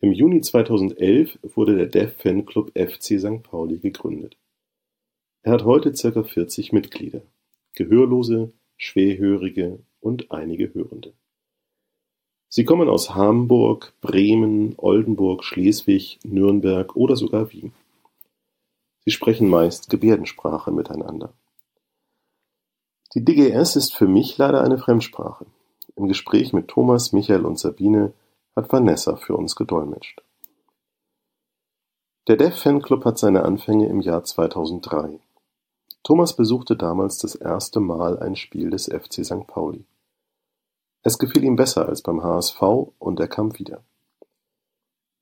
Im 0.00 0.12
Juni 0.12 0.40
2011 0.40 1.38
wurde 1.54 1.76
der 1.76 1.86
Deaf 1.86 2.16
Fanclub 2.16 2.72
FC 2.74 3.20
St. 3.20 3.42
Pauli 3.42 3.78
gegründet. 3.78 4.38
Er 5.42 5.52
hat 5.52 5.64
heute 5.64 5.92
ca. 5.92 6.22
40 6.22 6.72
Mitglieder, 6.72 7.20
Gehörlose, 7.74 8.52
Schwerhörige 8.78 9.78
und 10.00 10.30
einige 10.30 10.72
Hörende. 10.72 11.12
Sie 12.48 12.64
kommen 12.64 12.88
aus 12.88 13.14
Hamburg, 13.14 13.92
Bremen, 14.00 14.74
Oldenburg, 14.78 15.44
Schleswig, 15.44 16.18
Nürnberg 16.24 16.96
oder 16.96 17.14
sogar 17.14 17.52
Wien. 17.52 17.72
Sie 19.04 19.10
sprechen 19.10 19.48
meist 19.48 19.90
Gebärdensprache 19.90 20.72
miteinander. 20.72 21.34
Die 23.14 23.24
DGS 23.24 23.74
ist 23.74 23.94
für 23.94 24.06
mich 24.06 24.38
leider 24.38 24.62
eine 24.62 24.78
Fremdsprache. 24.78 25.46
Im 25.96 26.06
Gespräch 26.06 26.52
mit 26.52 26.68
Thomas, 26.68 27.12
Michael 27.12 27.44
und 27.44 27.58
Sabine 27.58 28.12
hat 28.54 28.72
Vanessa 28.72 29.16
für 29.16 29.36
uns 29.36 29.56
gedolmetscht. 29.56 30.22
Der 32.28 32.36
Deaf 32.36 32.56
Fanclub 32.56 33.04
hat 33.04 33.18
seine 33.18 33.44
Anfänge 33.44 33.88
im 33.88 34.00
Jahr 34.00 34.22
2003. 34.22 35.18
Thomas 36.04 36.36
besuchte 36.36 36.76
damals 36.76 37.18
das 37.18 37.34
erste 37.34 37.80
Mal 37.80 38.20
ein 38.20 38.36
Spiel 38.36 38.70
des 38.70 38.86
FC 38.86 39.24
St. 39.24 39.46
Pauli. 39.48 39.84
Es 41.02 41.18
gefiel 41.18 41.42
ihm 41.42 41.56
besser 41.56 41.88
als 41.88 42.02
beim 42.02 42.22
HSV 42.22 42.62
und 42.98 43.18
er 43.18 43.28
kam 43.28 43.58
wieder. 43.58 43.82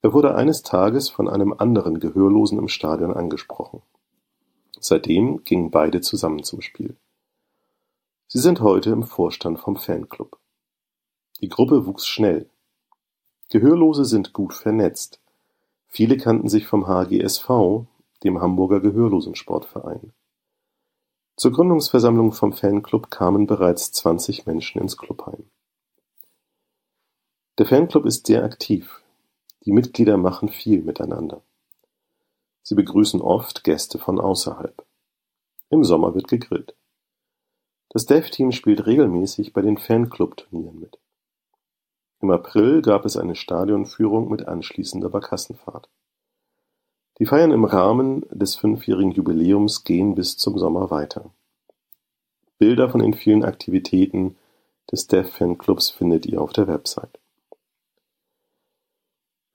Er 0.03 0.13
wurde 0.13 0.35
eines 0.35 0.61
Tages 0.61 1.09
von 1.09 1.27
einem 1.27 1.53
anderen 1.57 1.99
Gehörlosen 1.99 2.59
im 2.59 2.67
Stadion 2.67 3.13
angesprochen. 3.13 3.81
Seitdem 4.79 5.43
gingen 5.43 5.71
beide 5.71 6.01
zusammen 6.01 6.43
zum 6.43 6.61
Spiel. 6.61 6.95
Sie 8.31 8.37
sind 8.37 8.61
heute 8.61 8.91
im 8.91 9.01
Vorstand 9.01 9.59
vom 9.59 9.75
Fanclub. 9.75 10.37
Die 11.41 11.49
Gruppe 11.49 11.87
wuchs 11.87 12.05
schnell. 12.05 12.47
Gehörlose 13.49 14.05
sind 14.05 14.33
gut 14.33 14.53
vernetzt. 14.53 15.19
Viele 15.87 16.15
kannten 16.15 16.47
sich 16.47 16.67
vom 16.67 16.85
HGSV, 16.85 17.87
dem 18.23 18.39
Hamburger 18.39 18.81
Gehörlosensportverein. 18.81 20.13
Zur 21.37 21.53
Gründungsversammlung 21.53 22.31
vom 22.31 22.53
Fanclub 22.53 23.09
kamen 23.09 23.47
bereits 23.47 23.91
20 23.93 24.45
Menschen 24.45 24.79
ins 24.79 24.95
Clubheim. 24.95 25.49
Der 27.57 27.65
Fanclub 27.65 28.05
ist 28.05 28.27
sehr 28.27 28.43
aktiv. 28.43 29.01
Die 29.65 29.71
Mitglieder 29.71 30.17
machen 30.17 30.49
viel 30.49 30.83
miteinander. 30.83 31.41
Sie 32.61 32.75
begrüßen 32.75 33.21
oft 33.21 33.63
Gäste 33.63 33.97
von 33.97 34.19
außerhalb. 34.19 34.85
Im 35.71 35.83
Sommer 35.83 36.13
wird 36.13 36.27
gegrillt. 36.27 36.75
Das 37.89 38.05
Dev-Team 38.05 38.51
spielt 38.51 38.85
regelmäßig 38.85 39.51
bei 39.51 39.61
den 39.61 39.77
Fanclub-Turnieren 39.77 40.79
mit. 40.79 40.99
Im 42.21 42.31
April 42.31 42.81
gab 42.81 43.05
es 43.05 43.17
eine 43.17 43.35
Stadionführung 43.35 44.29
mit 44.29 44.47
anschließender 44.47 45.09
Barkassenfahrt. 45.09 45.89
Die 47.17 47.25
Feiern 47.25 47.51
im 47.51 47.65
Rahmen 47.65 48.25
des 48.29 48.55
fünfjährigen 48.55 49.11
Jubiläums 49.11 49.83
gehen 49.83 50.15
bis 50.15 50.37
zum 50.37 50.57
Sommer 50.57 50.91
weiter. 50.91 51.31
Bilder 52.59 52.89
von 52.89 53.01
den 53.01 53.13
vielen 53.13 53.43
Aktivitäten 53.43 54.37
des 54.91 55.07
Dev 55.07 55.29
Fanclubs 55.29 55.89
findet 55.89 56.25
ihr 56.25 56.41
auf 56.41 56.53
der 56.53 56.67
Website. 56.67 57.19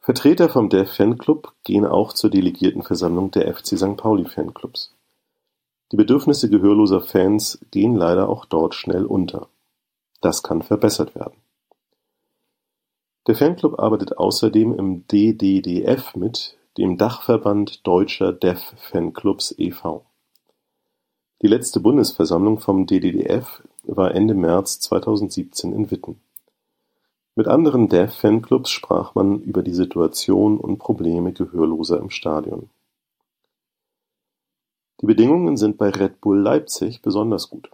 Vertreter 0.01 0.49
vom 0.51 0.69
Deaf 0.69 0.95
Fanclub 0.95 1.55
gehen 1.65 1.87
auch 1.87 2.13
zur 2.13 2.31
Delegiertenversammlung 2.31 3.31
der 3.31 3.55
FC 3.55 3.79
St. 3.79 3.97
Pauli 3.97 4.27
Fanclubs. 4.27 4.94
Die 5.93 5.97
Bedürfnisse 5.97 6.49
gehörloser 6.49 7.01
Fans 7.01 7.65
gehen 7.71 7.95
leider 7.95 8.29
auch 8.29 8.45
dort 8.45 8.75
schnell 8.75 9.05
unter. 9.05 9.49
Das 10.21 10.43
kann 10.43 10.63
verbessert 10.63 11.15
werden. 11.15 11.37
Der 13.27 13.35
Fanclub 13.35 13.79
arbeitet 13.79 14.19
außerdem 14.19 14.79
im 14.79 15.07
DDDF 15.07 16.15
mit, 16.17 16.57
dem 16.77 16.99
Dachverband 16.99 17.87
Deutscher 17.87 18.33
Deaf 18.33 18.75
Fanclubs 18.77 19.55
e.V. 19.57 20.05
Die 21.43 21.47
letzte 21.47 21.81
Bundesversammlung 21.81 22.59
vom 22.59 22.87
DDDF 22.87 23.63
war 23.83 24.15
Ende 24.15 24.35
März 24.35 24.81
2017 24.81 25.73
in 25.73 25.91
Witten. 25.91 26.21
Mit 27.37 27.49
anderen 27.49 27.89
Deaf-Fanclubs 27.89 28.71
sprach 28.71 29.15
man 29.15 29.41
über 29.41 29.63
die 29.63 29.75
Situation 29.75 30.57
und 30.57 30.79
Probleme 30.79 31.33
Gehörloser 31.33 31.99
im 31.99 32.11
Stadion. 32.11 32.71
Die 35.05 35.07
Bedingungen 35.07 35.59
sind 35.59 35.77
bei 35.77 35.91
Red 35.91 36.23
Bull 36.23 36.41
Leipzig 36.41 37.03
besonders 37.03 37.51
gut. 37.51 37.69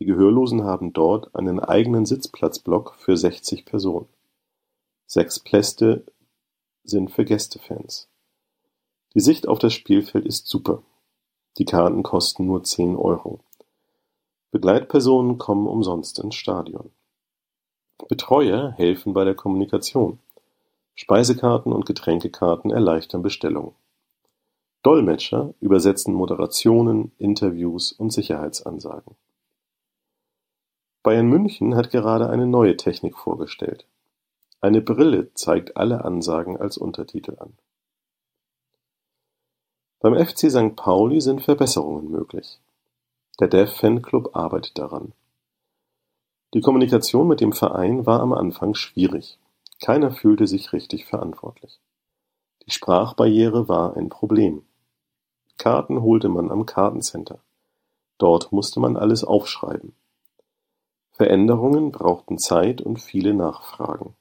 Die 0.00 0.04
Gehörlosen 0.06 0.64
haben 0.64 0.92
dort 0.92 1.32
einen 1.36 1.60
eigenen 1.60 2.04
Sitzplatzblock 2.04 2.96
für 2.96 3.16
60 3.16 3.64
Personen. 3.64 4.08
Sechs 5.06 5.38
Pläste 5.38 6.04
sind 6.82 7.12
für 7.12 7.24
Gästefans. 7.24 8.08
Die 9.14 9.20
Sicht 9.20 9.46
auf 9.46 9.60
das 9.60 9.72
Spielfeld 9.72 10.26
ist 10.26 10.48
super. 10.48 10.82
Die 11.58 11.64
Karten 11.64 12.02
kosten 12.02 12.46
nur 12.46 12.64
10 12.64 12.96
Euro. 12.96 13.38
Begleitpersonen 14.50 15.38
kommen 15.38 15.68
umsonst 15.68 16.18
ins 16.18 16.34
Stadion. 16.34 16.90
Betreuer 18.08 18.72
helfen 18.72 19.12
bei 19.12 19.22
der 19.22 19.36
Kommunikation. 19.36 20.18
Speisekarten 20.96 21.72
und 21.72 21.86
Getränkekarten 21.86 22.72
erleichtern 22.72 23.22
Bestellungen. 23.22 23.76
Dolmetscher 24.82 25.54
übersetzen 25.60 26.14
Moderationen, 26.14 27.12
Interviews 27.18 27.92
und 27.92 28.10
Sicherheitsansagen. 28.10 29.16
Bayern 31.02 31.26
München 31.26 31.74
hat 31.74 31.90
gerade 31.90 32.30
eine 32.30 32.46
neue 32.46 32.76
Technik 32.76 33.16
vorgestellt. 33.16 33.86
Eine 34.60 34.80
Brille 34.80 35.32
zeigt 35.34 35.76
alle 35.76 36.04
Ansagen 36.04 36.56
als 36.56 36.78
Untertitel 36.78 37.36
an. 37.38 37.56
Beim 40.00 40.14
FC 40.14 40.50
St. 40.50 40.76
Pauli 40.76 41.20
sind 41.20 41.42
Verbesserungen 41.42 42.08
möglich. 42.10 42.60
Der 43.40 43.48
Dev 43.48 43.72
Fanclub 43.72 44.36
arbeitet 44.36 44.78
daran. 44.78 45.12
Die 46.54 46.60
Kommunikation 46.60 47.26
mit 47.26 47.40
dem 47.40 47.52
Verein 47.52 48.06
war 48.06 48.20
am 48.20 48.32
Anfang 48.32 48.74
schwierig. 48.74 49.38
Keiner 49.80 50.12
fühlte 50.12 50.46
sich 50.46 50.72
richtig 50.72 51.04
verantwortlich. 51.04 51.80
Die 52.66 52.70
Sprachbarriere 52.70 53.68
war 53.68 53.96
ein 53.96 54.08
Problem. 54.08 54.64
Karten 55.58 56.02
holte 56.02 56.28
man 56.28 56.50
am 56.50 56.66
Kartencenter. 56.66 57.40
Dort 58.16 58.52
musste 58.52 58.80
man 58.80 58.96
alles 58.96 59.24
aufschreiben. 59.24 59.94
Veränderungen 61.12 61.90
brauchten 61.90 62.38
Zeit 62.38 62.80
und 62.80 63.00
viele 63.00 63.34
Nachfragen. 63.34 64.14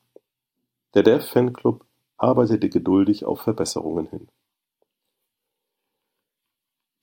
Der 0.96 1.04
Dev 1.04 1.24
Fanclub 1.24 1.86
arbeitete 2.18 2.70
geduldig 2.70 3.24
auf 3.26 3.42
Verbesserungen 3.42 4.08
hin. 4.08 4.28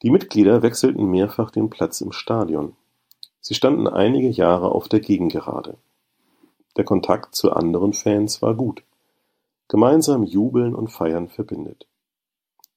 Die 0.02 0.10
Mitglieder 0.10 0.62
wechselten 0.62 1.06
mehrfach 1.06 1.50
den 1.50 1.70
Platz 1.70 2.00
im 2.00 2.10
Stadion. 2.10 2.76
Sie 3.40 3.54
standen 3.54 3.86
einige 3.86 4.28
Jahre 4.28 4.72
auf 4.72 4.88
der 4.88 5.00
Gegengerade. 5.00 5.76
Der 6.76 6.84
Kontakt 6.84 7.36
zu 7.36 7.52
anderen 7.52 7.92
Fans 7.92 8.42
war 8.42 8.54
gut. 8.54 8.82
Gemeinsam 9.68 10.24
jubeln 10.24 10.74
und 10.74 10.88
feiern 10.88 11.28
verbindet. 11.28 11.86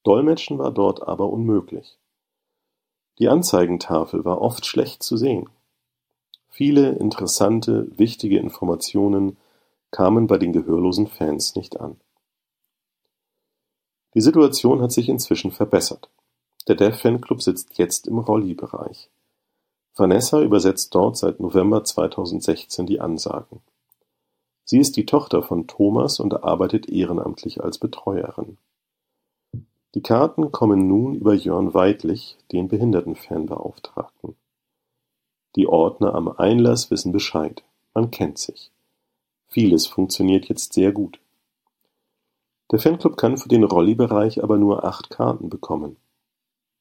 Dolmetschen 0.07 0.57
war 0.57 0.71
dort 0.71 1.05
aber 1.05 1.29
unmöglich. 1.29 1.97
Die 3.19 3.27
Anzeigentafel 3.27 4.23
war 4.23 4.41
oft 4.41 4.65
schlecht 4.65 5.03
zu 5.03 5.17
sehen. 5.17 5.49
Viele 6.47 6.93
interessante, 6.93 7.87
wichtige 7.97 8.39
Informationen 8.39 9.35
kamen 9.91 10.27
bei 10.27 10.37
den 10.37 10.53
gehörlosen 10.53 11.07
Fans 11.07 11.57
nicht 11.57 11.81
an. 11.81 11.99
Die 14.13 14.21
Situation 14.21 14.81
hat 14.81 14.93
sich 14.93 15.09
inzwischen 15.09 15.51
verbessert. 15.51 16.09
Der 16.69 16.75
Deaf 16.75 17.01
Fanclub 17.01 17.41
sitzt 17.41 17.77
jetzt 17.77 18.07
im 18.07 18.17
Rolli-Bereich. 18.17 19.09
Vanessa 19.93 20.41
übersetzt 20.41 20.95
dort 20.95 21.17
seit 21.17 21.41
November 21.41 21.83
2016 21.83 22.85
die 22.85 23.01
Ansagen. 23.01 23.59
Sie 24.63 24.79
ist 24.79 24.95
die 24.95 25.05
Tochter 25.05 25.43
von 25.43 25.67
Thomas 25.67 26.21
und 26.21 26.45
arbeitet 26.45 26.87
ehrenamtlich 26.87 27.61
als 27.61 27.77
Betreuerin. 27.77 28.57
Die 29.97 30.03
Karten 30.03 30.51
kommen 30.51 30.87
nun 30.87 31.15
über 31.15 31.33
Jörn 31.33 31.73
Weidlich, 31.73 32.37
den 32.51 32.67
Behindertenfanbeauftragten. 32.67 34.35
Die 35.55 35.65
Ordner 35.65 36.13
am 36.13 36.27
Einlass 36.27 36.91
wissen 36.91 37.11
Bescheid, 37.11 37.63
man 37.95 38.11
kennt 38.11 38.37
sich. 38.37 38.69
Vieles 39.47 39.87
funktioniert 39.87 40.49
jetzt 40.49 40.73
sehr 40.73 40.91
gut. 40.91 41.19
Der 42.71 42.77
Fanclub 42.77 43.17
kann 43.17 43.39
für 43.39 43.49
den 43.49 43.63
Rolli-Bereich 43.63 44.43
aber 44.43 44.59
nur 44.59 44.83
acht 44.83 45.09
Karten 45.09 45.49
bekommen. 45.49 45.95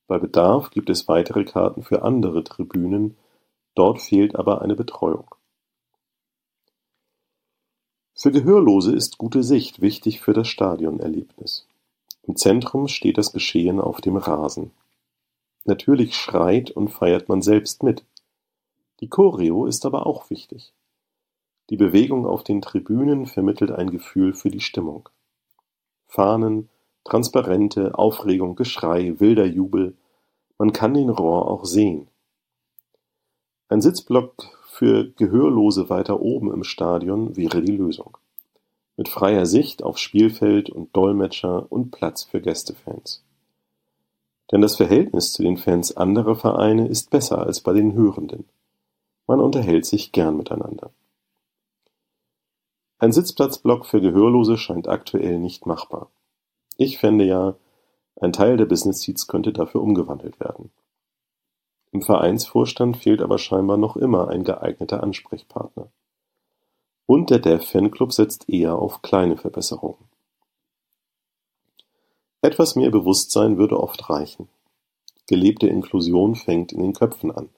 Bei 0.06 0.18
Bedarf 0.18 0.68
gibt 0.68 0.90
es 0.90 1.08
weitere 1.08 1.46
Karten 1.46 1.82
für 1.82 2.02
andere 2.02 2.44
Tribünen, 2.44 3.16
dort 3.74 4.02
fehlt 4.02 4.36
aber 4.36 4.60
eine 4.60 4.76
Betreuung. 4.76 5.34
Für 8.14 8.30
Gehörlose 8.30 8.94
ist 8.94 9.16
gute 9.16 9.42
Sicht 9.42 9.80
wichtig 9.80 10.20
für 10.20 10.34
das 10.34 10.48
Stadionerlebnis. 10.48 11.66
Im 12.26 12.36
Zentrum 12.36 12.88
steht 12.88 13.18
das 13.18 13.32
Geschehen 13.32 13.80
auf 13.80 14.00
dem 14.00 14.16
Rasen. 14.16 14.72
Natürlich 15.64 16.16
schreit 16.16 16.70
und 16.70 16.88
feiert 16.88 17.28
man 17.28 17.40
selbst 17.40 17.82
mit. 17.82 18.04
Die 19.00 19.08
Choreo 19.08 19.66
ist 19.66 19.86
aber 19.86 20.06
auch 20.06 20.30
wichtig. 20.30 20.72
Die 21.70 21.76
Bewegung 21.76 22.26
auf 22.26 22.44
den 22.44 22.62
Tribünen 22.62 23.26
vermittelt 23.26 23.70
ein 23.70 23.90
Gefühl 23.90 24.32
für 24.34 24.50
die 24.50 24.60
Stimmung. 24.60 25.08
Fahnen, 26.06 26.68
Transparente, 27.04 27.96
Aufregung, 27.96 28.56
Geschrei, 28.56 29.18
wilder 29.18 29.46
Jubel, 29.46 29.94
man 30.58 30.72
kann 30.72 30.94
den 30.94 31.10
Rohr 31.10 31.48
auch 31.48 31.64
sehen. 31.64 32.08
Ein 33.68 33.80
Sitzblock 33.80 34.34
für 34.66 35.10
Gehörlose 35.10 35.88
weiter 35.90 36.20
oben 36.20 36.52
im 36.52 36.64
Stadion 36.64 37.36
wäre 37.36 37.62
die 37.62 37.76
Lösung. 37.76 38.16
Mit 38.96 39.08
freier 39.08 39.46
Sicht 39.46 39.82
auf 39.82 39.98
Spielfeld 39.98 40.70
und 40.70 40.94
Dolmetscher 40.96 41.70
und 41.70 41.90
Platz 41.90 42.24
für 42.24 42.40
Gästefans. 42.40 43.22
Denn 44.50 44.60
das 44.60 44.76
Verhältnis 44.76 45.32
zu 45.32 45.42
den 45.42 45.56
Fans 45.56 45.96
anderer 45.96 46.36
Vereine 46.36 46.88
ist 46.88 47.10
besser 47.10 47.38
als 47.38 47.60
bei 47.60 47.72
den 47.72 47.94
Hörenden. 47.94 48.44
Man 49.26 49.40
unterhält 49.40 49.84
sich 49.84 50.12
gern 50.12 50.36
miteinander. 50.36 50.90
Ein 52.98 53.12
Sitzplatzblock 53.12 53.84
für 53.84 54.00
Gehörlose 54.00 54.56
scheint 54.56 54.88
aktuell 54.88 55.38
nicht 55.38 55.66
machbar. 55.66 56.10
Ich 56.78 56.98
fände 56.98 57.24
ja, 57.24 57.56
ein 58.18 58.32
Teil 58.32 58.56
der 58.56 58.64
Business 58.64 59.02
Seats 59.02 59.26
könnte 59.26 59.52
dafür 59.52 59.82
umgewandelt 59.82 60.40
werden. 60.40 60.70
Im 61.92 62.00
Vereinsvorstand 62.02 62.96
fehlt 62.96 63.20
aber 63.20 63.38
scheinbar 63.38 63.76
noch 63.76 63.96
immer 63.96 64.28
ein 64.28 64.44
geeigneter 64.44 65.02
Ansprechpartner. 65.02 65.88
Und 67.06 67.30
der 67.30 67.38
Deaf 67.38 67.64
Fanclub 67.70 68.12
setzt 68.12 68.48
eher 68.48 68.76
auf 68.76 69.02
kleine 69.02 69.36
Verbesserungen. 69.36 69.98
Etwas 72.42 72.76
mehr 72.76 72.90
Bewusstsein 72.90 73.58
würde 73.58 73.80
oft 73.80 74.10
reichen. 74.10 74.48
Gelebte 75.26 75.66
Inklusion 75.66 76.36
fängt 76.36 76.72
in 76.72 76.82
den 76.82 76.92
Köpfen 76.92 77.32
an. 77.32 77.48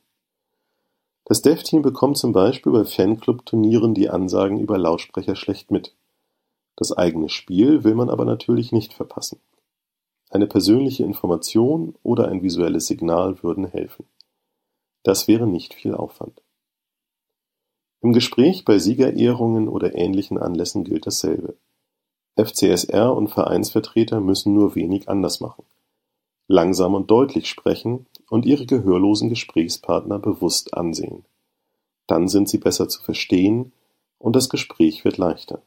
Das 1.25 1.43
Dev-Team 1.43 1.83
bekommt 1.83 2.17
zum 2.17 2.33
Beispiel 2.33 2.73
bei 2.73 2.87
Fanclub-Turnieren 2.87 3.93
die 3.93 4.09
Ansagen 4.09 4.59
über 4.59 4.79
Lautsprecher 4.79 5.37
schlecht 5.37 5.71
mit. 5.71 5.95
Das 6.77 6.93
eigene 6.93 7.29
Spiel 7.29 7.85
will 7.85 7.95
man 7.95 8.09
aber 8.09 8.25
natürlich 8.25 8.73
nicht 8.73 8.95
verpassen. 8.95 9.39
Eine 10.31 10.47
persönliche 10.47 11.05
Information 11.05 11.95
oder 12.03 12.29
ein 12.29 12.43
visuelles 12.43 12.87
Signal 12.87 13.43
würden 13.43 13.67
helfen. 13.67 14.07
Das 15.03 15.29
wäre 15.29 15.47
nicht 15.47 15.75
viel 15.75 15.95
Aufwand. 15.95 16.41
Im 18.01 18.13
Gespräch 18.13 18.65
bei 18.65 18.79
Siegerehrungen 18.79 19.69
oder 19.69 19.95
ähnlichen 19.95 20.39
Anlässen 20.39 20.85
gilt 20.85 21.07
dasselbe. 21.07 21.57
FCSR 22.37 23.13
und 23.15 23.29
Vereinsvertreter 23.29 24.21
müssen 24.21 24.55
nur 24.55 24.77
wenig 24.77 25.09
anders 25.09 25.41
machen. 25.41 25.65
Langsam 26.47 26.95
und 26.95 27.11
deutlich 27.11 27.49
sprechen 27.49 28.07
und 28.31 28.47
ihre 28.47 28.67
gehörlosen 28.67 29.29
Gesprächspartner 29.29 30.19
bewusst 30.19 30.75
ansehen. 30.75 31.25
Dann 32.07 32.29
sind 32.29 32.49
sie 32.49 32.59
besser 32.59 32.89
zu 32.89 33.03
verstehen 33.03 33.73
und 34.19 34.37
das 34.37 34.49
Gespräch 34.49 35.05
wird 35.05 35.19
leichter. 35.19 35.61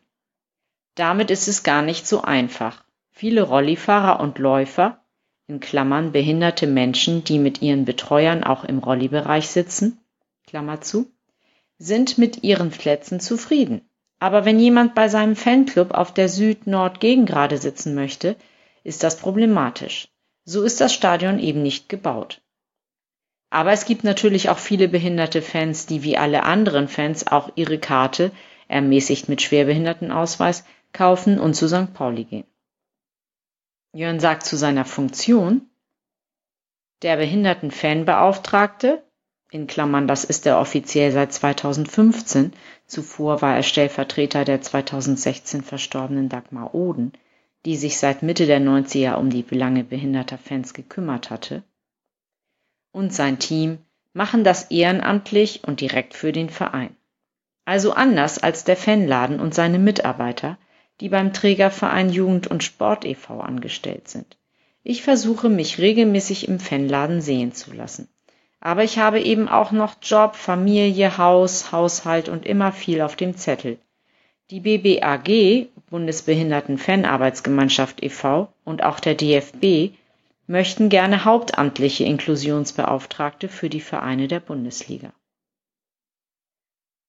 Damit 0.95 1.31
ist 1.31 1.49
es 1.49 1.63
gar 1.63 1.83
nicht 1.83 2.07
so 2.07 2.21
einfach. 2.21 2.85
Viele 3.11 3.43
Rollifahrer 3.43 4.21
und 4.21 4.39
Läufer 4.39 5.03
in 5.47 5.61
Klammern 5.61 6.13
behinderte 6.13 6.67
Menschen, 6.67 7.25
die 7.25 7.39
mit 7.39 7.63
ihren 7.63 7.85
Betreuern 7.85 8.45
auch 8.45 8.65
im 8.65 8.79
Rollibereich 8.79 9.49
sitzen, 9.49 9.99
Klammer 10.47 10.81
zu, 10.81 11.11
sind 11.83 12.17
mit 12.17 12.45
ihren 12.45 12.71
Plätzen 12.71 13.19
zufrieden. 13.19 13.89
Aber 14.21 14.45
wenn 14.45 14.61
jemand 14.61 14.95
bei 14.95 15.09
seinem 15.09 15.35
Fanclub 15.35 15.91
auf 15.93 16.15
der 16.15 16.29
Süd-Nord-Gegengrade 16.29 17.59
sitzen 17.59 17.97
möchte, 17.97 18.37
ist 18.85 19.03
das 19.03 19.17
problematisch. 19.17 20.09
So 20.45 20.63
ist 20.63 20.81
das 20.81 20.95
Stadion 20.95 21.41
eben 21.41 21.63
nicht 21.63 21.89
gebaut. 21.89 22.41
Aber 23.51 23.73
es 23.73 23.85
gibt 23.85 24.05
natürlich 24.05 24.49
auch 24.49 24.59
viele 24.59 24.87
behinderte 24.87 25.43
Fans, 25.43 25.87
die 25.87 26.05
wie 26.05 26.17
alle 26.17 26.45
anderen 26.45 26.87
Fans 26.87 27.27
auch 27.27 27.51
ihre 27.57 27.79
Karte, 27.79 28.31
ermäßigt 28.69 29.29
mit 29.29 29.43
Schwerbehindertenausweis, 29.43 30.65
kaufen 30.93 31.41
und 31.41 31.55
zu 31.55 31.67
St. 31.67 31.93
Pauli 31.93 32.25
gehen. 32.25 32.47
Jörn 33.93 34.21
sagt 34.21 34.45
zu 34.45 34.57
seiner 34.57 34.85
Funktion, 34.85 35.69
der 37.03 37.17
Behinderten-Fanbeauftragte 37.17 39.03
in 39.53 39.67
Klammern, 39.67 40.09
das 40.09 40.25
ist 40.25 40.47
er 40.47 40.59
offiziell 40.59 41.13
seit 41.13 41.33
2015, 41.33 42.53
zuvor 42.87 43.43
war 43.43 43.55
er 43.55 43.63
Stellvertreter 43.63 44.47
der 44.47 44.63
2016 44.63 45.63
verstorbenen 45.63 46.31
Dagmar 46.31 46.75
Oden, 46.75 47.13
die 47.67 47.77
sich 47.77 47.99
seit 47.99 48.23
Mitte 48.23 48.47
der 48.47 48.61
90er 48.61 49.17
um 49.17 49.29
die 49.29 49.43
Belange 49.43 49.85
behinderter 49.85 50.39
Fans 50.39 50.73
gekümmert 50.73 51.29
hatte, 51.29 51.63
und 52.93 53.13
sein 53.13 53.39
Team 53.39 53.79
machen 54.15 54.43
das 54.43 54.71
ehrenamtlich 54.71 55.65
und 55.65 55.81
direkt 55.81 56.15
für 56.15 56.33
den 56.33 56.51
Verein. 56.51 56.97
Also 57.65 57.93
anders 57.93 58.39
als 58.39 58.65
der 58.65 58.77
Fanladen 58.77 59.39
und 59.39 59.55
seine 59.55 59.79
Mitarbeiter, 59.79 60.59
die 61.01 61.09
beim 61.09 61.33
Trägerverein 61.33 62.11
Jugend 62.11 62.47
und 62.47 62.65
Sport 62.65 63.05
e.V. 63.05 63.41
angestellt 63.41 64.09
sind. 64.09 64.39
Ich 64.83 65.03
versuche 65.03 65.49
mich 65.49 65.79
regelmäßig 65.79 66.49
im 66.49 66.59
Fanladen 66.59 67.21
sehen 67.21 67.53
zu 67.53 67.73
lassen. 67.73 68.09
Aber 68.65 68.85
ich 68.85 69.01
habe 69.01 69.21
eben 69.21 69.49
auch 69.49 69.73
noch 69.73 69.97
Job, 70.01 70.37
Familie, 70.37 71.19
Haus, 71.19 71.73
Haushalt 71.73 72.29
und 72.29 72.47
immer 72.47 72.71
viel 72.71 73.01
auf 73.01 73.17
dem 73.17 73.37
Zettel. 73.37 73.81
Die 74.51 74.61
BBAG, 74.61 75.67
Bundesbehinderten-Fanarbeitsgemeinschaft 75.91 78.05
e.V. 78.05 78.53
und 78.65 78.85
auch 78.85 79.01
der 79.01 79.17
DFB 79.17 79.97
möchten 80.47 80.91
gerne 80.91 81.25
hauptamtliche 81.25 82.05
Inklusionsbeauftragte 82.05 83.49
für 83.49 83.69
die 83.69 83.81
Vereine 83.81 84.29
der 84.29 84.39
Bundesliga. 84.39 85.13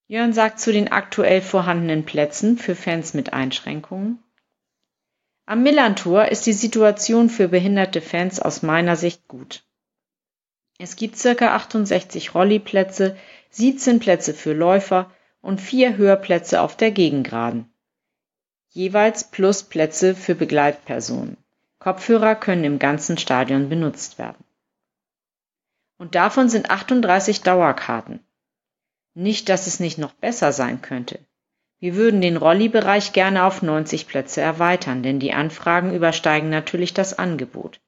Jörn 0.08 0.34
sagt 0.34 0.60
zu 0.60 0.74
den 0.74 0.92
aktuell 0.92 1.42
vorhandenen 1.42 2.04
Plätzen 2.04 2.58
für 2.58 2.74
Fans 2.74 3.14
mit 3.14 3.32
Einschränkungen. 3.32 4.18
Am 5.46 5.62
Millantor 5.62 6.30
ist 6.30 6.48
die 6.48 6.54
Situation 6.54 7.30
für 7.30 7.48
behinderte 7.48 8.02
Fans 8.02 8.40
aus 8.40 8.64
meiner 8.64 8.96
Sicht 8.96 9.28
gut. 9.28 9.64
Es 10.84 10.98
gibt 10.98 11.18
circa 11.18 11.56
68 11.56 12.36
Rolliplätze, 12.36 13.16
17 13.52 14.00
Plätze 14.00 14.34
für 14.34 14.52
Läufer 14.52 15.10
und 15.42 15.62
vier 15.62 15.96
Hörplätze 15.96 16.60
auf 16.60 16.76
der 16.76 16.92
Gegengraden. 16.92 17.72
Jeweils 18.68 19.24
plus 19.24 19.64
Plätze 19.64 20.14
für 20.14 20.36
Begleitpersonen. 20.36 21.38
Kopfhörer 21.80 22.36
können 22.36 22.66
im 22.66 22.80
ganzen 22.80 23.18
Stadion 23.18 23.70
benutzt 23.70 24.20
werden. 24.20 24.44
Und 26.00 26.16
davon 26.16 26.50
sind 26.50 26.70
38 26.70 27.44
Dauerkarten. 27.44 28.20
Nicht, 29.14 29.48
dass 29.48 29.68
es 29.68 29.80
nicht 29.80 29.98
noch 29.98 30.12
besser 30.12 30.52
sein 30.52 30.82
könnte. 30.82 31.18
Wir 31.80 31.96
würden 31.96 32.20
den 32.20 32.36
Rolli-Bereich 32.36 33.14
gerne 33.14 33.46
auf 33.46 33.62
90 33.62 34.06
Plätze 34.06 34.42
erweitern, 34.42 35.02
denn 35.02 35.22
die 35.22 35.32
Anfragen 35.32 35.96
übersteigen 35.96 36.50
natürlich 36.50 36.94
das 36.94 37.18
Angebot. 37.18 37.80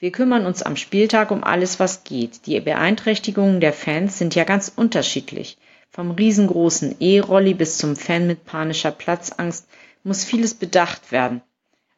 Wir 0.00 0.12
kümmern 0.12 0.46
uns 0.46 0.62
am 0.62 0.76
Spieltag 0.76 1.32
um 1.32 1.42
alles, 1.42 1.80
was 1.80 2.04
geht. 2.04 2.46
Die 2.46 2.60
Beeinträchtigungen 2.60 3.60
der 3.60 3.72
Fans 3.72 4.16
sind 4.16 4.36
ja 4.36 4.44
ganz 4.44 4.72
unterschiedlich. 4.74 5.58
Vom 5.90 6.12
riesengroßen 6.12 6.96
E-Rolli 7.00 7.54
bis 7.54 7.78
zum 7.78 7.96
Fan 7.96 8.28
mit 8.28 8.44
panischer 8.44 8.92
Platzangst 8.92 9.66
muss 10.04 10.22
vieles 10.22 10.54
bedacht 10.54 11.10
werden. 11.10 11.42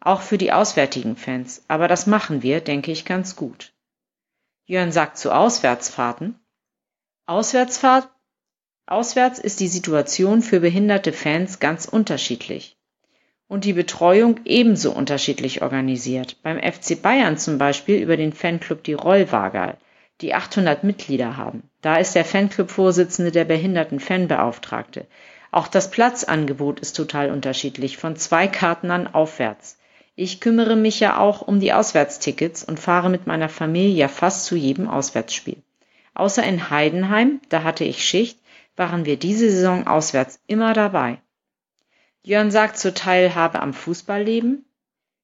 Auch 0.00 0.22
für 0.22 0.38
die 0.38 0.50
auswärtigen 0.50 1.14
Fans. 1.14 1.62
Aber 1.68 1.88
das 1.88 2.06
machen 2.06 2.42
wir, 2.42 2.62
denke 2.62 2.90
ich, 2.90 3.04
ganz 3.04 3.36
gut. 3.36 3.74
Jörn 4.64 4.92
sagt 4.92 5.18
zu 5.18 5.30
Auswärtsfahrten. 5.30 6.40
Auswärtsfahrt, 7.26 8.08
auswärts 8.86 9.38
ist 9.38 9.60
die 9.60 9.68
Situation 9.68 10.40
für 10.40 10.60
behinderte 10.60 11.12
Fans 11.12 11.58
ganz 11.58 11.84
unterschiedlich 11.84 12.79
und 13.50 13.64
die 13.64 13.72
Betreuung 13.72 14.38
ebenso 14.44 14.92
unterschiedlich 14.92 15.60
organisiert. 15.60 16.36
Beim 16.44 16.58
FC 16.58 17.02
Bayern 17.02 17.36
zum 17.36 17.58
Beispiel 17.58 18.00
über 18.00 18.16
den 18.16 18.32
Fanclub 18.32 18.84
die 18.84 18.92
Rollwagal, 18.92 19.76
die 20.20 20.34
800 20.34 20.84
Mitglieder 20.84 21.36
haben. 21.36 21.64
Da 21.82 21.96
ist 21.96 22.14
der 22.14 22.24
Fanclub-Vorsitzende 22.24 23.32
der 23.32 23.44
Behinderten-Fanbeauftragte. 23.44 25.06
Auch 25.50 25.66
das 25.66 25.90
Platzangebot 25.90 26.78
ist 26.78 26.94
total 26.94 27.32
unterschiedlich, 27.32 27.96
von 27.96 28.14
zwei 28.14 28.46
Karten 28.46 28.92
an 28.92 29.08
aufwärts. 29.08 29.78
Ich 30.14 30.40
kümmere 30.40 30.76
mich 30.76 31.00
ja 31.00 31.18
auch 31.18 31.42
um 31.42 31.58
die 31.58 31.72
Auswärtstickets 31.72 32.62
und 32.62 32.78
fahre 32.78 33.10
mit 33.10 33.26
meiner 33.26 33.48
Familie 33.48 33.96
ja 33.96 34.06
fast 34.06 34.44
zu 34.44 34.54
jedem 34.54 34.88
Auswärtsspiel. 34.88 35.56
Außer 36.14 36.44
in 36.44 36.70
Heidenheim, 36.70 37.40
da 37.48 37.64
hatte 37.64 37.82
ich 37.82 38.04
Schicht, 38.04 38.38
waren 38.76 39.06
wir 39.06 39.16
diese 39.16 39.50
Saison 39.50 39.88
auswärts 39.88 40.38
immer 40.46 40.72
dabei. 40.72 41.18
Jörn 42.22 42.50
sagt 42.50 42.76
zur 42.76 42.94
Teilhabe 42.94 43.60
am 43.60 43.72
Fußballleben. 43.72 44.66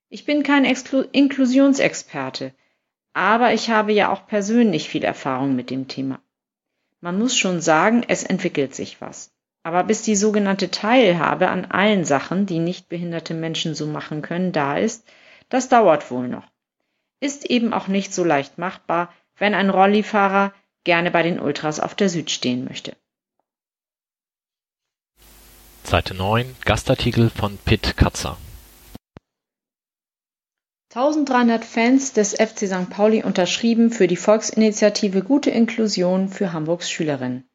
Ich 0.09 0.25
bin 0.25 0.43
kein 0.43 0.65
Exklu 0.65 1.03
Inklusionsexperte, 1.13 2.55
aber 3.13 3.53
ich 3.53 3.71
habe 3.71 3.93
ja 3.93 4.11
auch 4.11 4.27
persönlich 4.27 4.89
viel 4.89 5.05
Erfahrung 5.05 5.57
mit 5.57 5.71
dem 5.71 5.89
Thema. 5.89 6.21
Man 7.01 7.19
muss 7.19 7.37
schon 7.37 7.61
sagen, 7.61 8.03
es 8.09 8.25
entwickelt 8.25 8.75
sich 8.75 9.01
was. 9.01 9.33
Aber 9.63 9.85
bis 9.85 10.03
die 10.03 10.17
sogenannte 10.17 10.71
Teilhabe 10.71 11.49
an 11.49 11.67
allen 11.67 12.05
Sachen, 12.05 12.47
die 12.47 12.61
nicht 12.61 12.89
behinderte 12.89 13.35
Menschen 13.35 13.75
so 13.75 13.87
machen 13.87 14.23
können, 14.23 14.53
da 14.53 14.79
ist, 14.79 15.07
das 15.49 15.69
dauert 15.69 16.11
wohl 16.11 16.29
noch. 16.29 16.47
Ist 17.21 17.45
eben 17.45 17.73
auch 17.73 17.89
nicht 17.89 18.15
so 18.15 18.25
leicht 18.25 18.59
machbar, 18.59 19.13
wenn 19.37 19.55
ein 19.55 19.71
Rollifahrer 19.71 20.55
gerne 20.85 21.11
bei 21.11 21.23
den 21.23 21.41
Ultras 21.41 21.81
auf 21.81 21.95
der 21.95 22.09
Süd 22.09 22.31
stehen 22.31 22.65
möchte. 22.65 22.97
Seite 25.87 26.14
9 26.14 26.57
Gastartikel 26.64 27.31
von 27.31 27.59
Pitt 27.59 27.96
Katzer 27.96 28.37
1300 30.92 31.64
Fans 31.64 32.12
des 32.12 32.35
FC 32.35 32.66
St. 32.66 32.90
Pauli 32.90 33.22
unterschrieben 33.22 33.92
für 33.92 34.09
die 34.09 34.16
Volksinitiative 34.16 35.22
Gute 35.22 35.51
Inklusion 35.51 36.29
für 36.29 36.53
Hamburgs 36.53 36.90
Schülerinnen. 36.90 37.49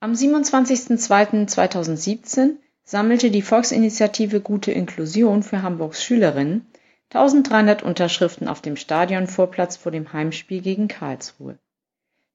Am 0.00 0.12
27.02.2017 0.12 2.56
sammelte 2.84 3.30
die 3.30 3.42
Volksinitiative 3.42 4.40
Gute 4.40 4.72
Inklusion 4.72 5.42
für 5.42 5.60
Hamburgs 5.60 6.02
Schülerinnen 6.02 6.72
1300 7.12 7.82
Unterschriften 7.82 8.48
auf 8.48 8.62
dem 8.62 8.76
Stadionvorplatz 8.76 9.76
vor 9.76 9.92
dem 9.92 10.14
Heimspiel 10.14 10.62
gegen 10.62 10.88
Karlsruhe. 10.88 11.58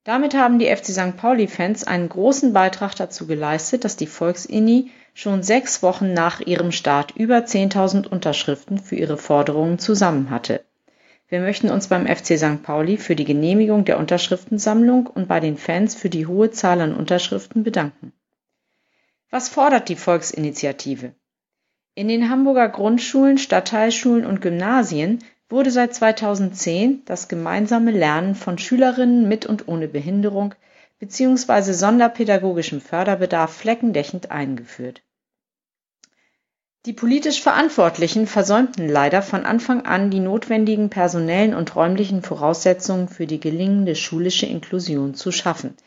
Damit 0.04 0.34
haben 0.34 0.60
die 0.60 0.68
FC 0.68 0.88
St. 0.88 1.16
Pauli-Fans 1.16 1.86
einen 1.86 2.10
großen 2.10 2.52
Beitrag 2.52 2.94
dazu 2.96 3.26
geleistet, 3.26 3.86
dass 3.86 3.96
die 3.96 4.08
Volksinni 4.08 4.92
schon 5.14 5.44
sechs 5.44 5.82
Wochen 5.82 6.14
nach 6.14 6.42
ihrem 6.42 6.72
Start 6.74 7.16
über 7.16 7.38
10.000 7.38 8.08
Unterschriften 8.08 8.80
für 8.80 8.96
ihre 8.96 9.18
Forderungen 9.18 9.80
zusammen 9.80 10.30
hatte. 10.30 10.66
Wir 11.30 11.40
möchten 11.40 11.70
uns 11.70 11.88
beim 11.88 12.06
FC 12.06 12.38
St. 12.38 12.64
Pauli 12.64 12.98
für 12.98 13.16
die 13.16 13.24
Genehmigung 13.24 13.86
der 13.86 13.98
Unterschriftensammlung 13.98 15.08
und 15.08 15.28
bei 15.28 15.40
den 15.40 15.58
Fans 15.58 15.96
für 15.96 16.10
die 16.10 16.28
hohe 16.28 16.52
Zahl 16.52 16.82
an 16.82 16.94
Unterschriften 16.94 17.64
bedanken. 17.64 18.12
Was 19.30 19.50
fordert 19.50 19.88
die 19.88 19.96
Volksinitiative? 19.96 21.14
In 21.96 22.08
den 22.08 22.30
Hamburger 22.30 22.70
Grundschulen, 22.70 23.38
Stadtteilschulen 23.38 24.26
und 24.26 24.42
Gymnasien 24.42 25.24
wurde 25.50 25.72
seit 25.72 25.94
2010 25.94 27.04
das 27.06 27.28
gemeinsame 27.28 27.92
Lernen 27.92 28.36
von 28.36 28.58
Schülerinnen 28.58 29.28
mit 29.28 29.46
und 29.46 29.68
ohne 29.68 29.88
Behinderung 29.88 30.56
bzw. 31.00 31.74
sonderpädagogischem 31.74 32.82
Förderbedarf 32.82 33.54
fleckendeckend 33.54 34.32
eingeführt. 34.32 35.02
Die 36.86 36.94
politisch 36.94 37.42
Verantwortlichen 37.42 38.28
versäumten 38.28 38.90
leider 38.90 39.22
von 39.22 39.46
Anfang 39.46 39.86
an 39.86 40.10
die 40.10 40.20
notwendigen 40.20 40.90
personellen 40.90 41.54
und 41.54 41.76
räumlichen 41.76 42.22
Voraussetzungen 42.22 43.08
für 43.08 43.26
die 43.26 43.40
gelingende 43.40 43.96
schulische 43.96 44.46
Inklusion 44.46 45.14
zu 45.14 45.32
schaffen. 45.32 45.78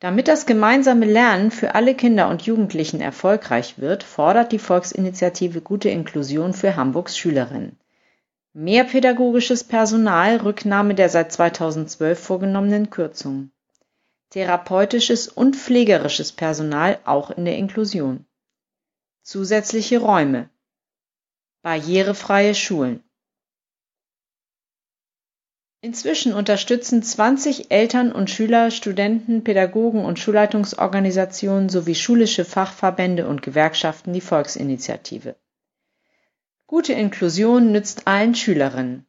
Damit 0.00 0.26
das 0.26 0.46
gemeinsame 0.46 1.06
Lernen 1.06 1.50
für 1.50 1.74
alle 1.76 1.94
Kinder 1.94 2.28
und 2.28 2.42
Jugendlichen 2.42 3.00
erfolgreich 3.00 3.78
wird, 3.78 4.02
fordert 4.02 4.50
die 4.50 4.58
Volksinitiative 4.58 5.60
Gute 5.60 5.88
Inklusion 5.88 6.52
für 6.52 6.74
Hamburgs 6.74 7.16
Schülerinnen 7.16 7.78
Mehr 8.56 8.84
pädagogisches 8.84 9.64
Personal, 9.64 10.36
Rücknahme 10.36 10.94
der 10.94 11.08
seit 11.08 11.32
2012 11.32 12.16
vorgenommenen 12.16 12.88
Kürzungen. 12.88 13.50
Therapeutisches 14.30 15.26
und 15.26 15.56
pflegerisches 15.56 16.30
Personal 16.30 17.00
auch 17.04 17.32
in 17.32 17.46
der 17.46 17.56
Inklusion. 17.56 18.26
Zusätzliche 19.24 19.98
Räume. 19.98 20.50
Barrierefreie 21.62 22.54
Schulen. 22.54 23.02
Inzwischen 25.80 26.32
unterstützen 26.32 27.02
20 27.02 27.72
Eltern- 27.72 28.12
und 28.12 28.30
Schüler, 28.30 28.70
Studenten, 28.70 29.42
Pädagogen 29.42 30.04
und 30.04 30.20
Schulleitungsorganisationen 30.20 31.68
sowie 31.68 31.96
schulische 31.96 32.44
Fachverbände 32.44 33.26
und 33.26 33.42
Gewerkschaften 33.42 34.12
die 34.12 34.20
Volksinitiative 34.20 35.34
Gute 36.66 36.94
Inklusion 36.94 37.72
nützt 37.72 38.08
allen 38.08 38.34
Schülerinnen. 38.34 39.04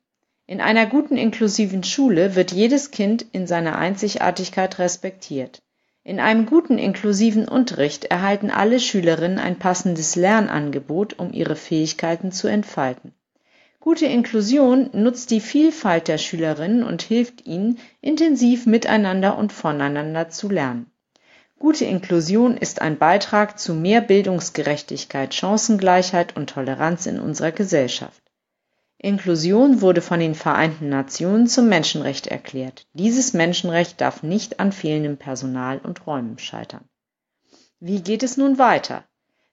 In 0.46 0.60
einer 0.60 0.88
guten 0.88 1.16
inklusiven 1.16 1.86
Schule 1.86 2.36
wird 2.36 2.52
jedes 2.52 2.92
Kind 2.92 3.26
in 3.32 3.48
seiner 3.48 3.78
Einzigartigkeit 3.78 4.78
respektiert. 4.78 5.62
In 6.04 6.20
einem 6.20 6.48
guten 6.48 6.78
inklusiven 6.78 7.48
Unterricht 7.48 8.04
erhalten 8.04 8.52
alle 8.52 8.82
Schülerinnen 8.82 9.40
ein 9.40 9.58
passendes 9.58 10.18
Lernangebot, 10.18 11.18
um 11.18 11.32
ihre 11.32 11.56
Fähigkeiten 11.56 12.34
zu 12.34 12.50
entfalten. 12.50 13.14
Gute 13.80 14.06
Inklusion 14.06 14.90
nutzt 14.92 15.32
die 15.32 15.40
Vielfalt 15.40 16.10
der 16.10 16.18
Schülerinnen 16.18 16.84
und 16.84 17.04
hilft 17.04 17.48
ihnen, 17.48 17.80
intensiv 18.02 18.66
miteinander 18.66 19.38
und 19.38 19.54
voneinander 19.54 20.28
zu 20.30 20.50
lernen 20.50 20.92
Gute 21.58 21.86
Inklusion 21.86 22.58
ist 22.58 22.82
ein 22.82 22.98
Beitrag 22.98 23.58
zu 23.58 23.74
mehr 23.74 24.02
Bildungsgerechtigkeit, 24.02 25.34
Chancengleichheit 25.34 26.36
und 26.36 26.50
Toleranz 26.50 27.06
in 27.06 27.20
unserer 27.20 27.52
Gesellschaft. 27.52 28.22
Inklusion 28.98 29.82
wurde 29.82 30.02
von 30.02 30.20
den 30.20 30.36
Vereinten 30.36 30.90
Nationen 30.90 31.48
zum 31.48 31.70
Menschenrecht 31.70 32.28
erklärt. 32.28 32.88
Dieses 32.94 33.34
Menschenrecht 33.34 34.02
darf 34.02 34.24
nicht 34.24 34.60
an 34.60 34.72
fehlendem 34.72 35.18
Personal 35.18 35.80
und 35.80 36.06
Räumen 36.08 36.40
scheitern. 36.40 36.86
Wie 37.80 38.02
geht 38.02 38.24
es 38.24 38.38
nun 38.38 38.58
weiter? 38.58 39.04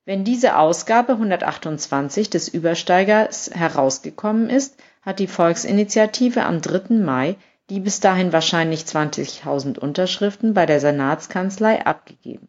Wenn 0.04 0.24
diese 0.24 0.56
Ausgabe 0.56 1.12
128 1.12 2.30
des 2.30 2.48
Übersteigers 2.48 3.50
herausgekommen 3.52 4.50
ist, 4.50 4.76
hat 5.02 5.18
die 5.18 5.28
Volksinitiative 5.28 6.44
am 6.44 6.60
3. 6.60 6.94
Mai 6.94 7.36
die 7.70 7.80
bis 7.80 8.00
dahin 8.00 8.32
wahrscheinlich 8.32 8.82
20.000 8.82 9.78
Unterschriften 9.78 10.54
bei 10.54 10.66
der 10.66 10.80
Senatskanzlei 10.80 11.86
abgegeben. 11.86 12.48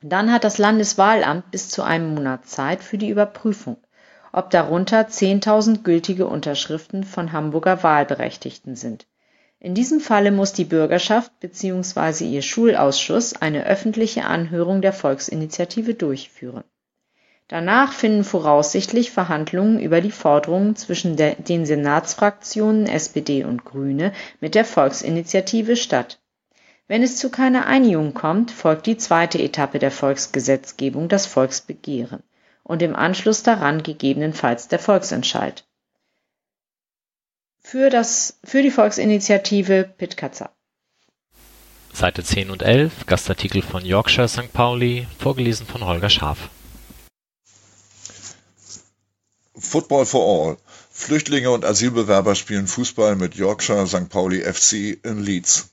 Dann 0.00 0.32
hat 0.32 0.44
das 0.44 0.58
Landeswahlamt 0.58 1.50
bis 1.50 1.68
zu 1.68 1.82
einem 1.82 2.14
Monat 2.14 2.46
Zeit 2.46 2.84
für 2.84 2.98
die 2.98 3.08
Überprüfung, 3.08 3.78
ob 4.32 4.50
darunter 4.50 5.00
10.000 5.08 5.82
gültige 5.82 6.26
Unterschriften 6.26 7.02
von 7.02 7.32
Hamburger 7.32 7.82
Wahlberechtigten 7.82 8.76
sind. 8.76 9.06
In 9.60 9.74
diesem 9.74 9.98
Falle 9.98 10.30
muss 10.30 10.52
die 10.52 10.64
Bürgerschaft 10.64 11.32
bzw. 11.40 12.24
ihr 12.24 12.42
Schulausschuss 12.42 13.34
eine 13.34 13.66
öffentliche 13.66 14.24
Anhörung 14.24 14.82
der 14.82 14.92
Volksinitiative 14.92 15.94
durchführen. 15.94 16.62
Danach 17.48 17.94
finden 17.94 18.24
voraussichtlich 18.24 19.10
Verhandlungen 19.10 19.80
über 19.80 20.02
die 20.02 20.10
Forderungen 20.10 20.76
zwischen 20.76 21.16
den 21.16 21.64
Senatsfraktionen 21.64 22.86
SPD 22.86 23.42
und 23.44 23.64
Grüne 23.64 24.12
mit 24.40 24.54
der 24.54 24.66
Volksinitiative 24.66 25.76
statt. 25.76 26.20
Wenn 26.88 27.02
es 27.02 27.16
zu 27.16 27.30
keiner 27.30 27.66
Einigung 27.66 28.12
kommt, 28.12 28.50
folgt 28.50 28.84
die 28.84 28.98
zweite 28.98 29.38
Etappe 29.38 29.78
der 29.78 29.90
Volksgesetzgebung, 29.90 31.08
das 31.08 31.24
Volksbegehren, 31.24 32.22
und 32.64 32.82
im 32.82 32.94
Anschluss 32.94 33.42
daran 33.42 33.82
gegebenenfalls 33.82 34.68
der 34.68 34.78
Volksentscheid. 34.78 35.64
Für, 37.62 37.88
das, 37.88 38.38
für 38.44 38.62
die 38.62 38.70
Volksinitiative 38.70 39.88
Pittkatzer. 39.96 40.50
Seite 41.94 42.22
10 42.22 42.50
und 42.50 42.62
11, 42.62 43.06
Gastartikel 43.06 43.62
von 43.62 43.84
Yorkshire 43.84 44.28
St. 44.28 44.52
Pauli, 44.52 45.06
vorgelesen 45.18 45.66
von 45.66 45.84
Holger 45.84 46.10
Scharf. 46.10 46.50
Football 49.60 50.06
for 50.06 50.22
All. 50.22 50.56
Flüchtlinge 50.90 51.50
und 51.50 51.64
Asylbewerber 51.64 52.34
spielen 52.34 52.66
Fußball 52.66 53.16
mit 53.16 53.34
Yorkshire 53.34 53.86
St. 53.86 54.08
Pauli 54.08 54.40
FC 54.42 54.98
in 55.04 55.22
Leeds. 55.22 55.70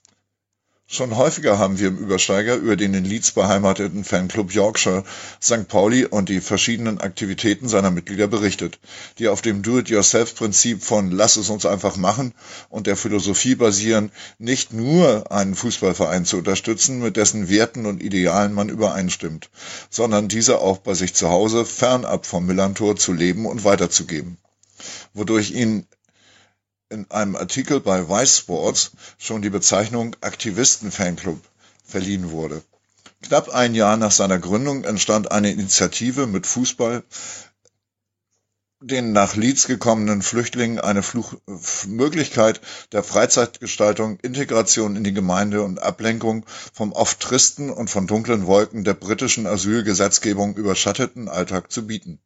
Schon 0.96 1.18
häufiger 1.18 1.60
haben 1.60 1.78
wir 1.78 1.90
im 1.90 1.98
Übersteiger 1.98 2.56
über 2.56 2.78
den 2.78 2.94
in 2.94 3.04
Leeds 3.04 3.32
beheimateten 3.32 4.06
Fanclub 4.06 4.54
Yorkshire 4.54 5.04
St. 5.44 5.68
Pauli 5.68 6.06
und 6.06 6.30
die 6.30 6.40
verschiedenen 6.40 7.02
Aktivitäten 7.02 7.68
seiner 7.68 7.92
Mitglieder 7.92 8.28
berichtet, 8.28 8.80
die 9.20 9.28
auf 9.28 9.42
dem 9.42 9.62
Do-it-yourself-Prinzip 9.62 10.82
von 10.82 11.12
Lass 11.12 11.36
es 11.36 11.50
uns 11.50 11.66
einfach 11.66 11.98
machen 11.98 12.34
und 12.70 12.88
der 12.88 12.96
Philosophie 12.96 13.56
basieren, 13.56 14.10
nicht 14.40 14.72
nur 14.72 15.30
einen 15.34 15.56
Fußballverein 15.56 16.24
zu 16.24 16.38
unterstützen, 16.38 17.00
mit 17.00 17.18
dessen 17.18 17.50
Werten 17.50 17.86
und 17.86 18.02
Idealen 18.02 18.54
man 18.54 18.70
übereinstimmt, 18.70 19.50
sondern 19.90 20.30
diese 20.30 20.60
auch 20.60 20.78
bei 20.78 20.94
sich 20.94 21.14
zu 21.14 21.30
Hause 21.30 21.66
fernab 21.66 22.26
vom 22.26 22.46
Millantor 22.46 22.96
zu 22.96 23.12
leben 23.12 23.46
und 23.46 23.66
weiterzugeben 23.66 24.38
wodurch 25.14 25.52
ihnen 25.52 25.88
in 26.90 27.10
einem 27.10 27.36
Artikel 27.36 27.80
bei 27.80 28.08
Vice 28.08 28.38
Sports 28.38 28.92
schon 29.18 29.42
die 29.42 29.50
Bezeichnung 29.50 30.16
Aktivisten-Fanclub 30.22 31.40
verliehen 31.84 32.32
wurde. 32.32 32.62
Knapp 33.22 33.50
ein 33.50 33.74
Jahr 33.74 33.98
nach 33.98 34.12
seiner 34.12 34.38
Gründung 34.38 34.84
entstand 34.84 35.32
eine 35.32 35.52
Initiative 35.52 36.28
mit 36.28 36.46
Fußball, 36.46 37.04
den 38.82 39.14
nach 39.14 39.36
Leeds 39.36 39.66
gekommenen 39.66 40.22
Flüchtlingen 40.22 40.80
eine 40.80 41.02
Fluch 41.02 41.34
Möglichkeit 41.88 42.62
der 42.92 43.04
Freizeitgestaltung, 43.04 44.20
Integration 44.20 44.96
in 44.96 45.04
die 45.04 45.14
Gemeinde 45.14 45.64
und 45.64 45.82
Ablenkung 45.82 46.46
vom 46.72 46.92
oft 46.92 47.20
tristen 47.20 47.72
und 47.72 47.90
von 47.90 48.06
dunklen 48.06 48.46
Wolken 48.46 48.84
der 48.84 48.94
britischen 48.94 49.48
Asylgesetzgebung 49.48 50.56
überschatteten 50.56 51.30
Alltag 51.30 51.72
zu 51.72 51.88
bieten. 51.88 52.20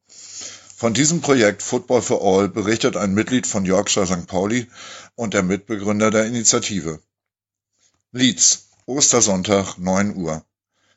Von 0.80 0.93
diesem 0.93 1.19
Projekt 1.19 1.61
Football 1.61 2.01
for 2.01 2.21
All 2.21 2.47
berichtet 2.47 2.95
ein 2.95 3.13
Mitglied 3.13 3.45
von 3.45 3.65
Yorkshire 3.65 4.07
St. 4.07 4.27
Pauli 4.27 4.65
und 5.15 5.34
der 5.34 5.43
Mitbegründer 5.43 6.09
der 6.09 6.25
Initiative. 6.25 7.01
Leeds, 8.13 8.69
Ostersonntag, 8.86 9.77
9 9.77 10.15
Uhr. 10.15 10.41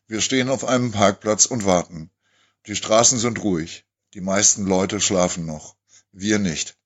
Wir 0.06 0.20
stehen 0.20 0.50
auf 0.50 0.64
einem 0.64 0.92
Parkplatz 0.92 1.46
und 1.46 1.64
warten. 1.64 2.10
Die 2.66 2.76
Straßen 2.76 3.18
sind 3.18 3.42
ruhig. 3.42 3.84
Die 4.14 4.20
meisten 4.20 4.66
Leute 4.66 5.00
schlafen 5.00 5.46
noch. 5.46 5.74
Wir 6.12 6.38
nicht. 6.38 6.76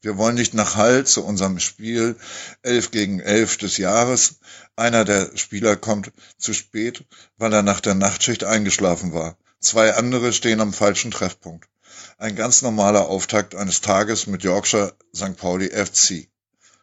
Wir 0.00 0.16
wollen 0.16 0.34
nicht 0.34 0.52
nach 0.52 0.74
Hall 0.74 1.06
zu 1.06 1.24
unserem 1.24 1.60
Spiel 1.60 2.16
11 2.62 2.90
gegen 2.90 3.20
11 3.20 3.58
des 3.58 3.76
Jahres. 3.76 4.40
Einer 4.74 5.04
der 5.04 5.36
Spieler 5.36 5.76
kommt 5.76 6.10
zu 6.36 6.52
spät, 6.52 7.04
weil 7.36 7.52
er 7.52 7.62
nach 7.62 7.78
der 7.78 7.94
Nachtschicht 7.94 8.42
eingeschlafen 8.42 9.12
war. 9.12 9.38
Zwei 9.60 9.94
andere 9.94 10.32
stehen 10.32 10.60
am 10.60 10.72
falschen 10.72 11.12
Treffpunkt. 11.12 11.68
Ein 12.18 12.36
ganz 12.36 12.62
normaler 12.62 13.08
Auftakt 13.08 13.54
eines 13.54 13.80
Tages 13.80 14.26
mit 14.26 14.42
Yorkshire 14.42 14.94
St. 15.14 15.36
Pauli 15.36 15.68
FC. 15.68 16.28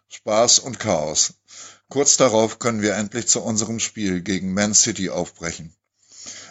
Spaß 0.10 0.60
und 0.60 0.80
Chaos. 0.80 1.34
Kurz 1.90 2.18
darauf 2.18 2.60
können 2.60 2.82
wir 2.82 2.96
endlich 2.96 3.28
zu 3.28 3.42
unserem 3.42 3.80
Spiel 3.80 4.22
gegen 4.22 4.54
Man 4.54 4.74
City 4.74 5.10
aufbrechen. 5.10 5.74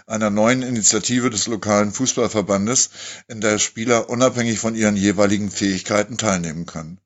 Einer 0.07 0.31
neuen 0.31 0.63
Initiative 0.63 1.31
des 1.31 1.47
lokalen 1.47 1.93
Fußballverbandes, 1.93 2.91
in 3.29 3.41
der 3.41 3.59
Spieler 3.59 4.09
unabhängig 4.09 4.59
von 4.59 4.75
ihren 4.75 4.97
jeweiligen 4.97 5.51
Fähigkeiten 5.51 6.17
teilnehmen 6.17 6.65
können. 6.65 7.01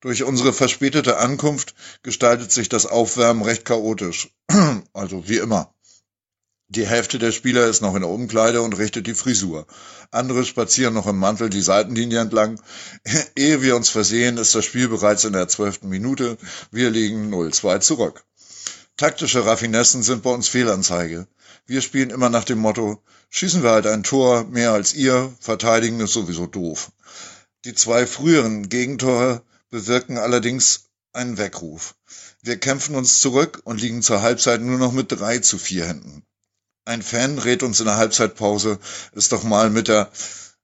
Durch 0.00 0.22
unsere 0.22 0.52
verspätete 0.52 1.18
Ankunft 1.18 1.74
gestaltet 2.02 2.52
sich 2.52 2.68
das 2.68 2.86
Aufwärmen 2.86 3.42
recht 3.42 3.64
chaotisch. 3.64 4.30
also 4.92 5.28
wie 5.28 5.38
immer. 5.38 5.74
Die 6.70 6.86
Hälfte 6.86 7.18
der 7.18 7.32
Spieler 7.32 7.66
ist 7.66 7.80
noch 7.80 7.94
in 7.94 8.02
der 8.02 8.10
Umkleide 8.10 8.60
und 8.60 8.76
richtet 8.76 9.06
die 9.06 9.14
Frisur. 9.14 9.66
Andere 10.10 10.44
spazieren 10.44 10.92
noch 10.92 11.06
im 11.06 11.16
Mantel 11.16 11.48
die 11.48 11.62
Seitenlinie 11.62 12.20
entlang. 12.20 12.60
Ehe 13.36 13.62
wir 13.62 13.74
uns 13.74 13.88
versehen, 13.88 14.36
ist 14.36 14.54
das 14.54 14.66
Spiel 14.66 14.88
bereits 14.88 15.24
in 15.24 15.32
der 15.32 15.48
zwölften 15.48 15.88
Minute. 15.88 16.36
Wir 16.70 16.90
liegen 16.90 17.32
0-2 17.32 17.80
zurück. 17.80 18.22
Taktische 18.98 19.46
Raffinessen 19.46 20.02
sind 20.02 20.22
bei 20.22 20.28
uns 20.28 20.48
Fehlanzeige. 20.48 21.26
Wir 21.64 21.80
spielen 21.80 22.10
immer 22.10 22.28
nach 22.28 22.44
dem 22.44 22.58
Motto, 22.58 23.02
schießen 23.30 23.62
wir 23.62 23.70
halt 23.70 23.86
ein 23.86 24.02
Tor 24.02 24.44
mehr 24.44 24.72
als 24.72 24.92
ihr, 24.92 25.34
verteidigen 25.40 26.00
ist 26.00 26.12
sowieso 26.12 26.46
doof. 26.46 26.92
Die 27.64 27.74
zwei 27.74 28.06
früheren 28.06 28.68
Gegentore 28.68 29.42
bewirken 29.70 30.18
allerdings 30.18 30.90
einen 31.14 31.38
Weckruf. 31.38 31.94
Wir 32.42 32.58
kämpfen 32.58 32.94
uns 32.94 33.22
zurück 33.22 33.62
und 33.64 33.80
liegen 33.80 34.02
zur 34.02 34.20
Halbzeit 34.20 34.60
nur 34.60 34.76
noch 34.76 34.92
mit 34.92 35.10
drei 35.10 35.38
zu 35.38 35.56
vier 35.56 35.86
Händen. 35.86 36.24
Ein 36.88 37.02
Fan 37.02 37.36
rät 37.36 37.62
uns 37.62 37.80
in 37.80 37.84
der 37.84 37.98
Halbzeitpause, 37.98 38.78
es 39.14 39.28
doch 39.28 39.42
mal 39.42 39.68
mit 39.68 39.88
der 39.88 40.10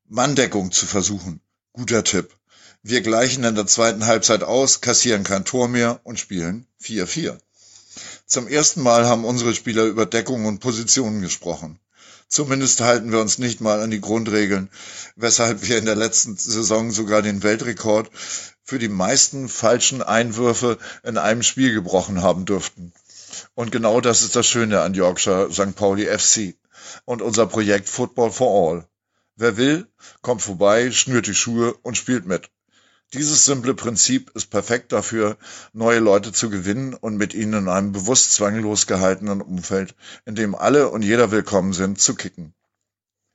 Manndeckung 0.09 0.73
zu 0.73 0.87
versuchen. 0.87 1.43
Guter 1.75 2.03
Tipp. 2.03 2.35
Wir 2.83 3.03
gleichen 3.03 3.45
in 3.45 3.55
der 3.55 3.67
zweiten 3.67 4.07
Halbzeit 4.07 4.43
aus, 4.43 4.81
kassieren 4.81 5.23
kein 5.23 5.45
Tor 5.45 5.69
mehr 5.69 6.01
und 6.03 6.19
spielen 6.19 6.67
4-4. 6.83 7.37
Zum 8.27 8.49
ersten 8.49 8.81
Mal 8.81 9.05
haben 9.05 9.27
unsere 9.27 9.55
Spieler 9.55 9.85
über 9.85 10.07
Deckung 10.07 10.47
und 10.47 10.61
Positionen 10.61 11.21
gesprochen. 11.21 11.79
Zumindest 12.27 12.81
halten 12.81 13.13
wir 13.13 13.21
uns 13.21 13.37
nicht 13.37 13.61
mal 13.61 13.83
an 13.83 13.91
die 13.91 14.01
Grundregeln, 14.01 14.71
weshalb 15.17 15.69
wir 15.69 15.77
in 15.77 15.85
der 15.85 15.95
letzten 15.95 16.39
Saison 16.39 16.91
sogar 16.91 17.21
den 17.21 17.43
Weltrekord 17.43 18.11
für 18.63 18.79
die 18.79 18.89
meisten 18.89 19.51
falschen 19.51 20.03
Einwürfe 20.03 20.79
in 21.03 21.19
einem 21.19 21.43
Spiel 21.43 21.75
gebrochen 21.75 22.23
haben 22.23 22.47
dürften. 22.47 22.95
Und 23.55 23.71
genau 23.71 24.01
das 24.01 24.23
ist 24.23 24.35
das 24.35 24.47
Schöne 24.47 24.81
an 24.81 24.95
Yorkshire 24.95 25.53
St. 25.53 25.77
Pauli 25.77 26.07
FC 26.07 26.57
und 27.05 27.23
unser 27.23 27.47
Projekt 27.47 27.89
Football 27.89 28.31
for 28.31 28.73
All. 28.73 28.89
Wer 29.37 29.57
will, 29.57 29.87
kommt 30.23 30.43
vorbei, 30.43 30.91
schnürt 30.91 31.27
die 31.27 31.35
Schuhe 31.35 31.75
und 31.83 31.97
spielt 31.97 32.27
mit. 32.27 32.51
Dieses 33.13 33.45
simple 33.45 33.75
Prinzip 33.75 34.33
ist 34.35 34.51
perfekt 34.51 34.91
dafür, 34.91 35.37
neue 35.73 36.01
Leute 36.01 36.33
zu 36.33 36.51
gewinnen 36.51 36.95
und 36.95 37.17
mit 37.17 37.33
ihnen 37.33 37.55
in 37.55 37.69
einem 37.69 37.93
bewusst 37.93 38.33
zwanglos 38.33 38.89
gehaltenen 38.89 39.41
Umfeld, 39.41 39.95
in 40.25 40.35
dem 40.35 40.57
alle 40.57 40.89
und 40.89 41.03
jeder 41.03 41.31
willkommen 41.31 41.73
sind, 41.73 42.01
zu 42.01 42.17
kicken. 42.17 42.55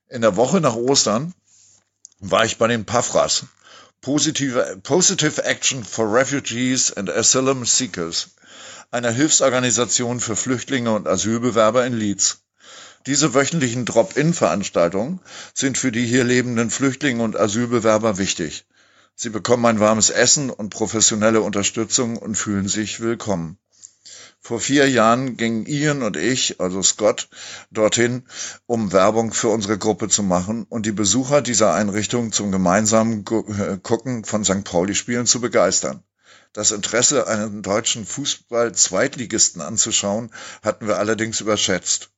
In 0.09 0.21
der 0.21 0.35
Woche 0.35 0.59
nach 0.59 0.75
Ostern 0.75 1.33
war 2.19 2.43
ich 2.43 2.57
bei 2.57 2.67
den 2.67 2.83
Pafras, 2.83 3.45
Positive, 4.01 4.79
Positive 4.83 5.43
Action 5.43 5.85
for 5.85 6.13
Refugees 6.13 6.91
and 6.91 7.09
Asylum 7.09 7.65
Seekers, 7.65 8.29
einer 8.91 9.11
Hilfsorganisation 9.11 10.19
für 10.19 10.35
Flüchtlinge 10.35 10.91
und 10.91 11.07
Asylbewerber 11.07 11.85
in 11.85 11.93
Leeds. 11.93 12.41
Diese 13.05 13.33
wöchentlichen 13.33 13.85
Drop-in-Veranstaltungen 13.85 15.19
sind 15.53 15.77
für 15.77 15.91
die 15.91 16.05
hier 16.05 16.23
lebenden 16.23 16.71
Flüchtlinge 16.71 17.23
und 17.23 17.37
Asylbewerber 17.39 18.17
wichtig. 18.17 18.65
Sie 19.15 19.29
bekommen 19.29 19.65
ein 19.65 19.79
warmes 19.79 20.09
Essen 20.09 20.49
und 20.49 20.69
professionelle 20.69 21.41
Unterstützung 21.41 22.17
und 22.17 22.35
fühlen 22.35 22.67
sich 22.67 22.99
willkommen. 22.99 23.57
Vor 24.41 24.59
vier 24.59 24.89
Jahren 24.89 25.37
gingen 25.37 25.65
Ian 25.65 26.01
und 26.01 26.17
ich, 26.17 26.59
also 26.59 26.81
Scott, 26.81 27.29
dorthin, 27.71 28.23
um 28.65 28.91
Werbung 28.91 29.33
für 29.33 29.49
unsere 29.49 29.77
Gruppe 29.77 30.07
zu 30.07 30.23
machen 30.23 30.65
und 30.67 30.85
die 30.85 30.93
Besucher 30.93 31.41
dieser 31.41 31.73
Einrichtung 31.73 32.31
zum 32.31 32.51
gemeinsamen 32.51 33.25
äh, 33.27 33.77
Gucken 33.77 34.23
von 34.23 34.43
St. 34.43 34.63
Pauli-Spielen 34.63 35.25
zu 35.25 35.41
begeistern. 35.41 36.03
Das 36.53 36.71
Interesse, 36.71 37.27
einen 37.27 37.61
deutschen 37.61 38.05
Fußball-Zweitligisten 38.05 39.61
anzuschauen, 39.61 40.31
hatten 40.63 40.87
wir 40.87 40.97
allerdings 40.97 41.41
überschätzt. 41.41 42.09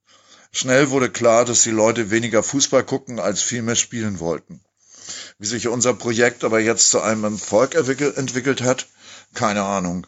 Schnell 0.54 0.90
wurde 0.90 1.10
klar, 1.10 1.44
dass 1.46 1.64
die 1.64 1.72
Leute 1.72 2.12
weniger 2.12 2.42
Fußball 2.42 2.84
gucken, 2.86 3.20
als 3.20 3.42
vielmehr 3.42 3.76
spielen 3.76 4.20
wollten. 4.20 4.62
Wie 5.38 5.48
sich 5.48 5.68
unser 5.68 5.94
Projekt 5.94 6.44
aber 6.44 6.60
jetzt 6.60 6.92
zu 6.92 7.02
einem 7.02 7.24
Erfolg 7.26 7.76
entwickelt 7.76 8.62
hat, 8.62 8.88
keine 9.34 9.64
Ahnung. 9.64 10.08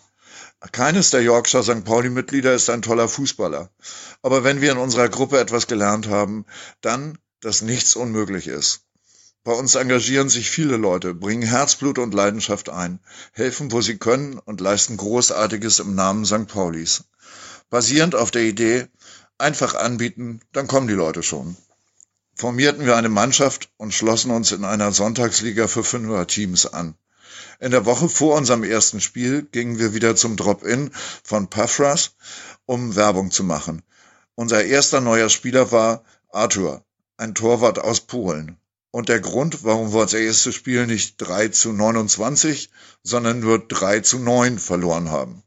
Keines 0.71 1.09
der 1.09 1.21
Yorkshire 1.21 1.63
St. 1.63 1.83
Pauli-Mitglieder 1.83 2.53
ist 2.53 2.69
ein 2.69 2.81
toller 2.81 3.09
Fußballer. 3.09 3.69
Aber 4.21 4.45
wenn 4.45 4.61
wir 4.61 4.71
in 4.71 4.77
unserer 4.77 5.09
Gruppe 5.09 5.39
etwas 5.39 5.67
gelernt 5.67 6.07
haben, 6.07 6.45
dann, 6.79 7.17
dass 7.41 7.61
nichts 7.61 7.97
unmöglich 7.97 8.47
ist. 8.47 8.85
Bei 9.45 9.51
uns 9.51 9.75
engagieren 9.75 10.29
sich 10.29 10.49
viele 10.49 10.77
Leute, 10.77 11.13
bringen 11.13 11.43
Herzblut 11.43 11.99
und 11.99 12.13
Leidenschaft 12.13 12.69
ein, 12.69 13.01
helfen, 13.33 13.73
wo 13.73 13.81
sie 13.81 13.97
können 13.97 14.39
und 14.39 14.61
leisten 14.61 14.95
Großartiges 14.95 15.79
im 15.79 15.95
Namen 15.95 16.23
St. 16.23 16.47
Paulis. 16.47 17.03
Basierend 17.69 18.15
auf 18.15 18.31
der 18.31 18.43
Idee, 18.43 18.87
einfach 19.37 19.75
anbieten, 19.75 20.39
dann 20.53 20.67
kommen 20.67 20.87
die 20.87 20.93
Leute 20.93 21.23
schon. 21.23 21.57
Formierten 22.35 22.85
wir 22.85 22.95
eine 22.95 23.09
Mannschaft 23.09 23.69
und 23.75 23.93
schlossen 23.93 24.31
uns 24.31 24.53
in 24.53 24.63
einer 24.63 24.93
Sonntagsliga 24.93 25.67
für 25.67 25.83
Fünfer-Teams 25.83 26.67
an. 26.67 26.95
In 27.59 27.71
der 27.71 27.85
Woche 27.85 28.07
vor 28.07 28.37
unserem 28.37 28.63
ersten 28.63 29.01
Spiel 29.01 29.43
gingen 29.43 29.77
wir 29.77 29.93
wieder 29.93 30.15
zum 30.15 30.37
Drop-In 30.37 30.91
von 31.21 31.49
Paphras, 31.49 32.11
um 32.65 32.95
Werbung 32.95 33.29
zu 33.29 33.43
machen. 33.43 33.83
Unser 34.35 34.63
erster 34.63 35.01
neuer 35.01 35.29
Spieler 35.29 35.73
war 35.73 36.05
Arthur, 36.31 36.85
ein 37.17 37.35
Torwart 37.35 37.79
aus 37.79 37.99
Polen. 37.99 38.57
Und 38.93 39.09
der 39.09 39.19
Grund, 39.19 39.63
warum 39.63 39.91
wir 39.91 40.03
das 40.03 40.13
erste 40.13 40.53
Spiel 40.53 40.85
nicht 40.85 41.15
3 41.17 41.47
zu 41.47 41.73
29, 41.73 42.69
sondern 43.01 43.39
nur 43.39 43.57
3 43.57 44.01
zu 44.01 44.19
9 44.19 44.59
verloren 44.59 45.09
haben. 45.09 45.41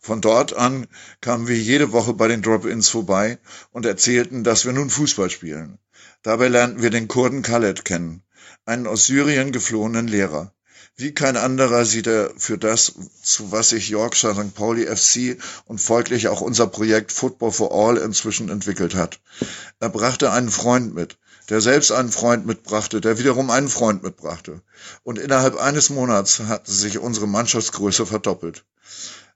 Von 0.00 0.20
dort 0.20 0.52
an 0.52 0.86
kamen 1.22 1.48
wir 1.48 1.56
jede 1.56 1.92
Woche 1.92 2.12
bei 2.12 2.28
den 2.28 2.42
Drop-Ins 2.42 2.90
vorbei 2.90 3.38
und 3.70 3.86
erzählten, 3.86 4.44
dass 4.44 4.66
wir 4.66 4.74
nun 4.74 4.90
Fußball 4.90 5.30
spielen. 5.30 5.78
Dabei 6.22 6.48
lernten 6.48 6.82
wir 6.82 6.90
den 6.90 7.08
Kurden 7.08 7.40
Khaled 7.40 7.86
kennen, 7.86 8.22
einen 8.66 8.86
aus 8.86 9.06
Syrien 9.06 9.52
geflohenen 9.52 10.06
Lehrer. 10.06 10.52
Wie 10.94 11.14
kein 11.14 11.38
anderer 11.38 11.86
sieht 11.86 12.06
er 12.06 12.34
für 12.36 12.58
das, 12.58 12.92
zu 13.22 13.50
was 13.50 13.70
sich 13.70 13.88
Yorkshire 13.88 14.34
St. 14.34 14.54
Pauli 14.54 14.94
FC 14.94 15.38
und 15.64 15.80
folglich 15.80 16.28
auch 16.28 16.42
unser 16.42 16.66
Projekt 16.66 17.12
Football 17.12 17.50
for 17.50 17.72
All 17.72 17.96
inzwischen 17.96 18.50
entwickelt 18.50 18.94
hat. 18.94 19.20
Er 19.80 19.88
brachte 19.88 20.30
einen 20.30 20.50
Freund 20.50 20.92
mit, 20.92 21.16
der 21.48 21.60
selbst 21.60 21.92
einen 21.92 22.10
Freund 22.10 22.46
mitbrachte, 22.46 23.00
der 23.00 23.18
wiederum 23.18 23.50
einen 23.50 23.68
Freund 23.68 24.02
mitbrachte. 24.02 24.62
Und 25.02 25.18
innerhalb 25.18 25.56
eines 25.56 25.90
Monats 25.90 26.40
hatte 26.40 26.72
sich 26.72 26.98
unsere 26.98 27.26
Mannschaftsgröße 27.26 28.06
verdoppelt. 28.06 28.64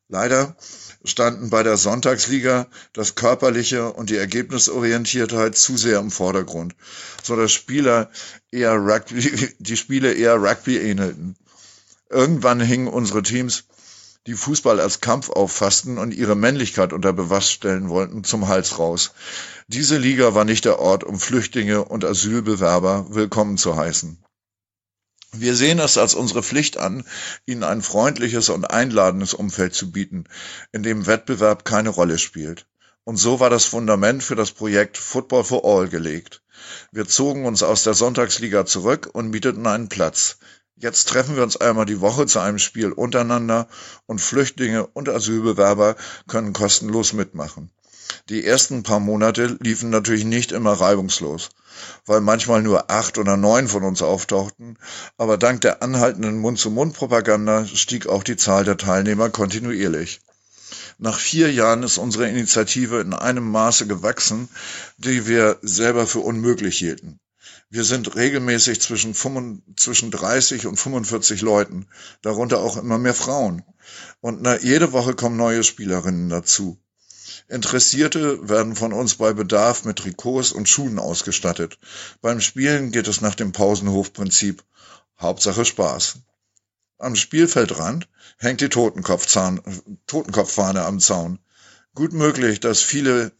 Leider 0.08 0.56
standen 1.04 1.50
bei 1.50 1.62
der 1.62 1.76
Sonntagsliga 1.76 2.66
das 2.92 3.14
Körperliche 3.14 3.92
und 3.92 4.10
die 4.10 4.16
Ergebnisorientiertheit 4.16 5.56
zu 5.56 5.76
sehr 5.76 5.98
im 5.98 6.10
Vordergrund, 6.10 6.74
so 7.22 7.36
dass 7.36 7.52
Spieler 7.52 8.10
eher 8.50 8.74
Rugby, 8.74 9.54
die 9.58 9.76
Spiele 9.76 10.12
eher 10.12 10.36
Rugby 10.36 10.78
ähnelten. 10.78 11.36
Irgendwann 12.08 12.60
hingen 12.60 12.86
unsere 12.86 13.22
Teams, 13.22 13.64
die 14.26 14.34
Fußball 14.34 14.80
als 14.80 15.00
Kampf 15.00 15.30
auffassten 15.30 15.98
und 15.98 16.12
ihre 16.12 16.34
Männlichkeit 16.34 16.92
unter 16.92 17.12
Beweis 17.12 17.50
stellen 17.50 17.88
wollten, 17.88 18.24
zum 18.24 18.48
Hals 18.48 18.78
raus. 18.78 19.12
Diese 19.68 19.98
Liga 19.98 20.34
war 20.34 20.44
nicht 20.44 20.64
der 20.64 20.78
Ort, 20.78 21.04
um 21.04 21.18
Flüchtlinge 21.20 21.84
und 21.84 22.04
Asylbewerber 22.04 23.06
willkommen 23.10 23.56
zu 23.56 23.76
heißen. 23.76 24.18
Wir 25.32 25.54
sehen 25.54 25.78
es 25.78 25.98
als 25.98 26.14
unsere 26.14 26.42
Pflicht 26.42 26.78
an, 26.78 27.04
ihnen 27.44 27.62
ein 27.62 27.82
freundliches 27.82 28.48
und 28.48 28.64
einladendes 28.64 29.34
Umfeld 29.34 29.74
zu 29.74 29.92
bieten, 29.92 30.24
in 30.72 30.82
dem 30.82 31.06
Wettbewerb 31.06 31.64
keine 31.64 31.90
Rolle 31.90 32.18
spielt. 32.18 32.66
Und 33.04 33.18
so 33.18 33.38
war 33.38 33.50
das 33.50 33.64
Fundament 33.64 34.24
für 34.24 34.34
das 34.34 34.50
Projekt 34.50 34.96
Football 34.98 35.44
for 35.44 35.64
All 35.64 35.88
gelegt. 35.88 36.42
Wir 36.90 37.06
zogen 37.06 37.44
uns 37.44 37.62
aus 37.62 37.84
der 37.84 37.94
Sonntagsliga 37.94 38.66
zurück 38.66 39.10
und 39.12 39.30
mieteten 39.30 39.66
einen 39.66 39.88
Platz. 39.88 40.38
Jetzt 40.78 41.08
treffen 41.08 41.36
wir 41.36 41.42
uns 41.42 41.56
einmal 41.56 41.86
die 41.86 42.02
Woche 42.02 42.26
zu 42.26 42.38
einem 42.38 42.58
Spiel 42.58 42.92
untereinander 42.92 43.66
und 44.04 44.20
Flüchtlinge 44.20 44.86
und 44.86 45.08
Asylbewerber 45.08 45.96
können 46.28 46.52
kostenlos 46.52 47.14
mitmachen. 47.14 47.70
Die 48.28 48.44
ersten 48.44 48.82
paar 48.82 49.00
Monate 49.00 49.56
liefen 49.60 49.88
natürlich 49.88 50.26
nicht 50.26 50.52
immer 50.52 50.74
reibungslos, 50.74 51.48
weil 52.04 52.20
manchmal 52.20 52.60
nur 52.60 52.90
acht 52.90 53.16
oder 53.16 53.38
neun 53.38 53.68
von 53.68 53.84
uns 53.84 54.02
auftauchten, 54.02 54.78
aber 55.16 55.38
dank 55.38 55.62
der 55.62 55.82
anhaltenden 55.82 56.40
Mund-zu-Mund-Propaganda 56.40 57.66
stieg 57.66 58.06
auch 58.06 58.22
die 58.22 58.36
Zahl 58.36 58.64
der 58.64 58.76
Teilnehmer 58.76 59.30
kontinuierlich. 59.30 60.20
Nach 60.98 61.18
vier 61.18 61.50
Jahren 61.50 61.84
ist 61.84 61.96
unsere 61.96 62.28
Initiative 62.28 63.00
in 63.00 63.14
einem 63.14 63.50
Maße 63.50 63.86
gewachsen, 63.86 64.50
die 64.98 65.26
wir 65.26 65.56
selber 65.62 66.06
für 66.06 66.20
unmöglich 66.20 66.76
hielten. 66.76 67.18
Wir 67.68 67.82
sind 67.82 68.14
regelmäßig 68.14 68.80
zwischen, 68.80 69.12
35, 69.12 69.76
zwischen 69.76 70.10
30 70.12 70.66
und 70.66 70.76
45 70.76 71.40
Leuten, 71.40 71.88
darunter 72.22 72.60
auch 72.60 72.76
immer 72.76 72.98
mehr 72.98 73.14
Frauen. 73.14 73.62
Und 74.20 74.40
na, 74.40 74.58
jede 74.60 74.92
Woche 74.92 75.14
kommen 75.14 75.36
neue 75.36 75.64
Spielerinnen 75.64 76.28
dazu. 76.28 76.78
Interessierte 77.48 78.48
werden 78.48 78.76
von 78.76 78.92
uns 78.92 79.16
bei 79.16 79.32
Bedarf 79.32 79.84
mit 79.84 79.98
Trikots 79.98 80.52
und 80.52 80.68
Schuhen 80.68 80.98
ausgestattet. 80.98 81.78
Beim 82.20 82.40
Spielen 82.40 82.92
geht 82.92 83.08
es 83.08 83.20
nach 83.20 83.34
dem 83.34 83.52
Pausenhofprinzip. 83.52 84.62
Hauptsache 85.18 85.64
Spaß. 85.64 86.18
Am 86.98 87.16
Spielfeldrand 87.16 88.08
hängt 88.38 88.60
die 88.60 88.68
Totenkopfzahn, 88.68 89.60
Totenkopffahne 90.06 90.84
am 90.84 91.00
Zaun. 91.00 91.38
Gut 91.96 92.12
möglich, 92.12 92.60
dass 92.60 92.82
viele 92.82 93.32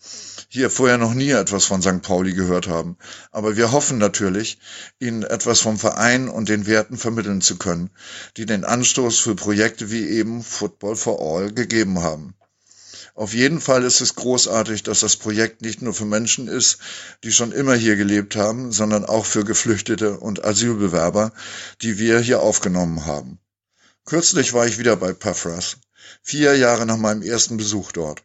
hier 0.49 0.71
vorher 0.71 0.97
noch 0.97 1.13
nie 1.13 1.29
etwas 1.29 1.67
von 1.67 1.83
St. 1.83 2.01
Pauli 2.01 2.33
gehört 2.33 2.69
haben. 2.69 2.97
Aber 3.31 3.59
wir 3.59 3.71
hoffen 3.71 3.99
natürlich, 3.99 4.59
Ihnen 4.99 5.25
etwas 5.25 5.61
vom 5.61 5.79
Verein 5.79 6.31
und 6.31 6.49
den 6.49 6.67
Werten 6.67 6.97
vermitteln 6.97 7.43
zu 7.43 7.59
können, 7.59 7.91
die 8.39 8.47
den 8.47 8.65
Anstoß 8.65 9.19
für 9.19 9.35
Projekte 9.35 9.91
wie 9.91 10.09
eben 10.09 10.43
Football 10.43 10.97
for 10.97 11.21
All 11.21 11.53
gegeben 11.53 11.99
haben. 11.99 12.35
Auf 13.15 13.35
jeden 13.35 13.61
Fall 13.61 13.85
ist 13.85 14.01
es 14.01 14.15
großartig, 14.15 14.83
dass 14.85 15.01
das 15.01 15.17
Projekt 15.17 15.61
nicht 15.61 15.83
nur 15.83 15.93
für 15.93 16.07
Menschen 16.07 16.49
ist, 16.49 16.79
die 17.25 17.33
schon 17.33 17.53
immer 17.53 17.75
hier 17.75 17.97
gelebt 17.97 18.37
haben, 18.37 18.73
sondern 18.73 19.05
auch 19.05 19.27
für 19.27 19.45
Geflüchtete 19.45 20.19
und 20.19 20.47
Asylbewerber, 20.47 21.35
die 21.83 21.99
wir 21.99 22.21
hier 22.21 22.41
aufgenommen 22.41 23.05
haben. 23.05 23.39
Kürzlich 24.07 24.55
war 24.55 24.67
ich 24.67 24.79
wieder 24.79 24.97
bei 24.97 25.13
Paphras, 25.13 25.77
vier 26.23 26.57
Jahre 26.57 26.87
nach 26.87 26.97
meinem 26.97 27.21
ersten 27.21 27.59
Besuch 27.59 27.93
dort. 27.93 28.23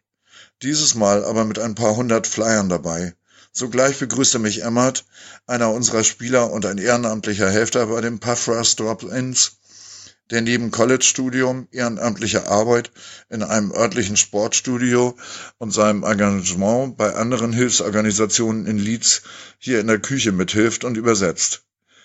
Dieses 0.64 0.94
Mal 0.94 1.26
aber 1.26 1.44
mit 1.44 1.58
ein 1.58 1.74
paar 1.74 1.96
hundert 1.96 2.28
Flyern 2.28 2.70
dabei. 2.70 3.16
Sogleich 3.52 3.98
begrüßte 3.98 4.38
mich 4.38 4.64
Emmert, 4.64 5.06
einer 5.48 5.72
unserer 5.72 6.04
Spieler 6.04 6.52
und 6.52 6.68
ein 6.68 6.78
ehrenamtlicher 6.78 7.50
Helfer 7.50 7.88
bei 7.88 8.00
den 8.00 8.20
Paphras 8.20 8.76
Drop-Ins, 8.76 9.58
der 10.30 10.42
neben 10.42 10.70
College-Studium, 10.70 11.68
ehrenamtlicher 11.72 12.48
Arbeit 12.48 12.92
in 13.30 13.42
einem 13.42 13.72
örtlichen 13.72 14.18
Sportstudio 14.18 15.18
und 15.58 15.72
seinem 15.72 16.04
Engagement 16.04 16.96
bei 16.96 17.16
anderen 17.16 17.54
Hilfsorganisationen 17.54 18.68
in 18.68 18.78
Leeds 18.78 19.24
hier 19.58 19.80
in 19.80 19.88
der 19.88 20.00
Küche 20.00 20.32
mithilft 20.32 20.84
und 20.84 20.96
übersetzt. 20.96 21.64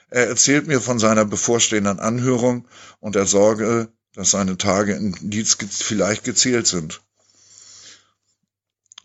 Er 0.09 0.29
erzählt 0.29 0.67
mir 0.67 0.81
von 0.81 0.99
seiner 0.99 1.27
bevorstehenden 1.27 2.01
Anhörung 2.01 2.67
und 3.01 3.17
der 3.17 3.27
Sorge, 3.27 3.89
dass 4.15 4.31
seine 4.31 4.57
Tage 4.57 4.95
in 4.95 5.13
Leeds 5.21 5.59
vielleicht 5.61 6.25
gezählt 6.25 6.67
sind. 6.67 7.03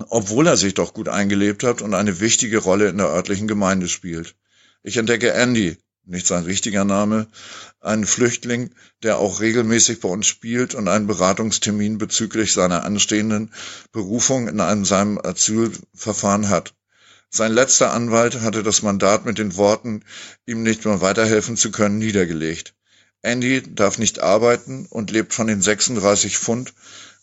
Obwohl 0.10 0.48
er 0.48 0.58
sich 0.58 0.74
doch 0.74 0.94
gut 0.94 1.10
eingelebt 1.10 1.64
hat 1.64 1.82
und 1.82 1.94
eine 1.94 2.20
wichtige 2.20 2.60
Rolle 2.60 2.90
in 2.90 2.98
der 2.98 3.08
örtlichen 3.08 3.48
Gemeinde 3.48 3.88
spielt. 3.88 4.36
Ich 4.84 4.98
entdecke 4.98 5.34
Andy, 5.34 5.78
nicht 6.06 6.26
sein 6.26 6.44
richtiger 6.44 6.84
Name, 6.84 7.28
ein 7.80 8.06
Flüchtling, 8.06 8.72
der 9.04 9.18
auch 9.18 9.40
regelmäßig 9.40 10.00
bei 10.00 10.10
uns 10.10 10.28
spielt 10.28 10.74
und 10.74 10.88
einen 10.88 11.08
Beratungstermin 11.08 11.98
bezüglich 11.98 12.54
seiner 12.54 12.84
anstehenden 12.84 13.52
Berufung 13.92 14.48
in 14.48 14.60
einem 14.60 14.86
seinem 14.86 15.20
Asylverfahren 15.20 16.50
hat. 16.50 16.74
Sein 17.30 17.54
letzter 17.54 17.94
Anwalt 17.94 18.42
hatte 18.42 18.64
das 18.64 18.82
Mandat 18.82 19.26
mit 19.26 19.38
den 19.38 19.56
Worten, 19.56 20.04
ihm 20.46 20.64
nicht 20.64 20.86
mehr 20.86 21.02
weiterhelfen 21.02 21.56
zu 21.56 21.72
können, 21.72 21.98
niedergelegt. 21.98 22.76
Andy 23.22 23.62
darf 23.74 23.98
nicht 23.98 24.20
arbeiten 24.20 24.88
und 24.90 25.12
lebt 25.12 25.34
von 25.34 25.48
den 25.48 25.62
36 25.62 26.38
Pfund, 26.38 26.74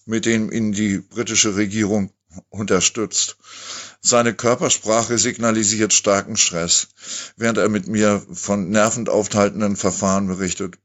mit 0.06 0.24
denen 0.24 0.50
ihn 0.50 0.72
die 0.72 0.98
britische 0.98 1.56
Regierung 1.56 2.10
unterstützt. 2.50 3.36
Seine 4.00 4.34
Körpersprache 4.34 5.18
signalisiert 5.18 5.92
starken 5.92 6.36
Stress, 6.36 6.88
während 7.36 7.58
er 7.58 7.68
mit 7.68 7.88
mir 7.88 8.24
von 8.32 8.70
nervend 8.70 9.08
aufhaltenden 9.08 9.76
Verfahren 9.76 10.28
berichtet, 10.28 10.78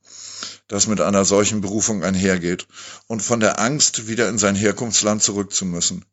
das 0.67 0.87
mit 0.87 1.01
einer 1.01 1.25
solchen 1.25 1.61
Berufung 1.61 2.03
einhergeht, 2.03 2.67
und 3.07 3.21
von 3.21 3.39
der 3.39 3.59
Angst, 3.59 4.07
wieder 4.07 4.29
in 4.29 4.37
sein 4.37 4.55
Herkunftsland 4.55 5.21
zurück 5.21 5.53
zu 5.53 5.65
müssen. 5.65 6.05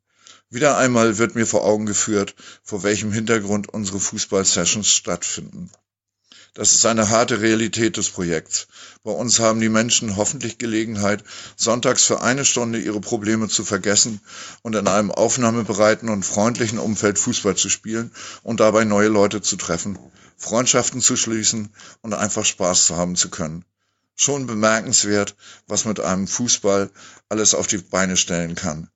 Wieder 0.51 0.76
einmal 0.76 1.18
wird 1.18 1.37
mir 1.37 1.47
vor 1.47 1.64
Augen 1.64 1.87
geführt, 1.87 2.35
vor 2.62 2.83
welchem 2.83 3.12
Hintergrund 3.12 3.68
unsere 3.68 4.01
Fußball-Sessions 4.01 4.89
stattfinden. 4.89 5.70
Das 6.55 6.72
ist 6.72 6.84
eine 6.84 7.11
harte 7.11 7.40
Realität 7.40 7.96
des 7.96 8.09
Projekts. 8.09 8.66
Bei 9.05 9.12
uns 9.12 9.38
haben 9.38 9.61
die 9.61 9.68
Menschen 9.68 10.16
hoffentlich 10.16 10.59
Gelegenheit, 10.59 11.22
sonntags 11.57 12.03
für 12.03 12.22
eine 12.22 12.44
Stunde 12.44 12.80
ihre 12.80 13.01
Probleme 13.01 13.48
zu 13.48 13.64
vergessen 13.64 14.20
und 14.62 14.74
in 14.74 14.88
einem 14.88 15.12
aufnahmebereiten 15.12 16.09
und 16.09 16.24
freundlichen 16.24 16.80
Umfeld 16.80 17.20
Fußball 17.20 17.55
zu 17.55 17.68
spielen 17.68 18.11
und 18.42 18.59
dabei 18.59 18.84
neue 18.84 19.09
Leute 19.09 19.42
zu 19.42 19.57
treffen, 19.57 19.96
Freundschaften 20.36 21.01
zu 21.01 21.16
schließen 21.16 21.72
und 22.01 22.14
einfach 22.14 22.44
Spaß 22.44 22.86
zu 22.86 22.96
haben 22.96 23.14
zu 23.14 23.30
können. 23.30 23.64
Schon 24.16 24.48
bemerkenswert, 24.48 25.36
was 25.68 25.84
mit 25.84 26.01
einem 26.01 26.26
Fußball 26.26 26.90
alles 27.28 27.55
auf 27.55 27.68
die 27.68 27.78
Beine 27.78 28.16
stellen 28.16 28.57
kann. 28.57 28.90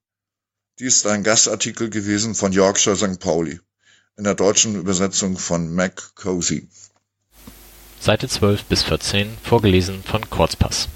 Dies 0.80 0.96
ist 0.96 1.07
ein 1.07 1.22
Gastartikel 1.22 1.88
gewesen 1.88 2.34
von 2.34 2.52
Yorkshire 2.52 2.96
St. 2.96 3.20
Pauli 3.20 3.61
in 4.16 4.24
der 4.24 4.34
deutschen 4.34 4.76
Übersetzung 4.76 5.38
von 5.38 5.72
Mac 5.74 6.14
Cozy. 6.14 6.68
Seite 8.05 8.28
12 8.28 8.66
bis 8.66 8.82
14, 8.82 9.30
vorgelesen 9.42 10.02
von 10.02 10.28
Kurzpass. 10.28 10.90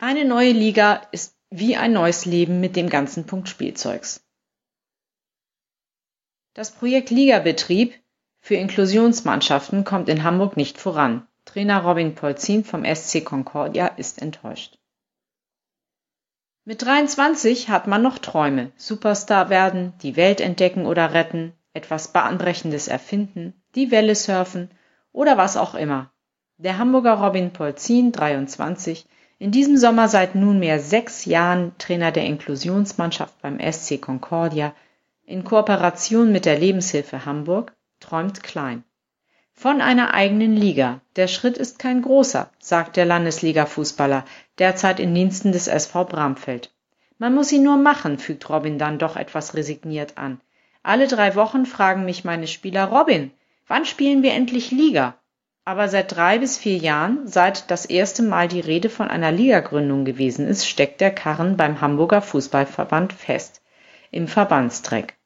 Eine 0.00 0.24
neue 0.24 0.50
Liga 0.50 1.02
ist 1.12 1.36
wie 1.50 1.76
ein 1.76 1.92
neues 1.92 2.24
Leben 2.24 2.58
mit 2.58 2.74
dem 2.74 2.88
ganzen 2.88 3.26
Punkt 3.26 3.48
Spielzeugs. 3.48 4.24
Das 6.52 6.72
Projekt 6.72 7.10
Ligabetrieb 7.10 7.94
für 8.40 8.56
Inklusionsmannschaften 8.56 9.84
kommt 9.84 10.08
in 10.08 10.24
Hamburg 10.24 10.56
nicht 10.56 10.78
voran. 10.78 11.28
Trainer 11.44 11.84
Robin 11.84 12.16
Polzin 12.16 12.64
vom 12.64 12.84
SC 12.84 13.24
Concordia 13.24 13.86
ist 13.86 14.20
enttäuscht. 14.20 14.76
Mit 16.64 16.82
23 16.82 17.68
hat 17.68 17.86
man 17.86 18.02
noch 18.02 18.18
Träume, 18.18 18.72
Superstar 18.76 19.48
werden, 19.48 19.92
die 20.02 20.16
Welt 20.16 20.40
entdecken 20.40 20.86
oder 20.86 21.14
retten, 21.14 21.52
etwas 21.74 22.08
Bahnbrechendes 22.08 22.88
erfinden, 22.88 23.52
die 23.74 23.90
Welle 23.90 24.14
surfen 24.14 24.70
oder 25.12 25.36
was 25.36 25.56
auch 25.56 25.74
immer. 25.74 26.10
Der 26.56 26.78
Hamburger 26.78 27.14
Robin 27.14 27.52
Polzin, 27.52 28.12
23, 28.12 29.06
in 29.38 29.50
diesem 29.50 29.76
Sommer 29.76 30.08
seit 30.08 30.34
nunmehr 30.34 30.78
sechs 30.78 31.24
Jahren 31.24 31.72
Trainer 31.78 32.12
der 32.12 32.24
Inklusionsmannschaft 32.24 33.42
beim 33.42 33.58
SC 33.60 34.00
Concordia, 34.00 34.74
in 35.26 35.44
Kooperation 35.44 36.32
mit 36.32 36.44
der 36.44 36.58
Lebenshilfe 36.58 37.26
Hamburg, 37.26 37.74
träumt 38.00 38.42
klein. 38.42 38.84
Von 39.52 39.80
einer 39.80 40.14
eigenen 40.14 40.56
Liga. 40.56 41.00
Der 41.16 41.28
Schritt 41.28 41.58
ist 41.58 41.78
kein 41.78 42.02
großer, 42.02 42.50
sagt 42.58 42.96
der 42.96 43.06
Landesliga-Fußballer, 43.06 44.24
derzeit 44.58 45.00
in 45.00 45.14
Diensten 45.14 45.52
des 45.52 45.68
SV 45.68 46.04
Bramfeld. 46.04 46.72
Man 47.18 47.34
muss 47.34 47.52
ihn 47.52 47.62
nur 47.62 47.76
machen, 47.76 48.18
fügt 48.18 48.48
Robin 48.48 48.78
dann 48.78 48.98
doch 48.98 49.16
etwas 49.16 49.54
resigniert 49.54 50.18
an. 50.18 50.40
Alle 50.84 51.08
drei 51.08 51.34
Wochen 51.34 51.64
fragen 51.64 52.04
mich 52.04 52.24
meine 52.24 52.46
Spieler 52.46 52.84
Robin, 52.84 53.30
wann 53.66 53.86
spielen 53.86 54.22
wir 54.22 54.34
endlich 54.34 54.70
Liga? 54.70 55.18
Aber 55.64 55.88
seit 55.88 56.14
drei 56.14 56.38
bis 56.38 56.58
vier 56.58 56.76
Jahren, 56.76 57.26
seit 57.26 57.70
das 57.70 57.86
erste 57.86 58.22
Mal 58.22 58.48
die 58.48 58.60
Rede 58.60 58.90
von 58.90 59.08
einer 59.08 59.32
Ligagründung 59.32 60.04
gewesen 60.04 60.46
ist, 60.46 60.68
steckt 60.68 61.00
der 61.00 61.10
Karren 61.10 61.56
beim 61.56 61.80
Hamburger 61.80 62.20
Fußballverband 62.20 63.14
fest. 63.14 63.62
Im 64.10 64.28
Verbandstreck. 64.28 65.16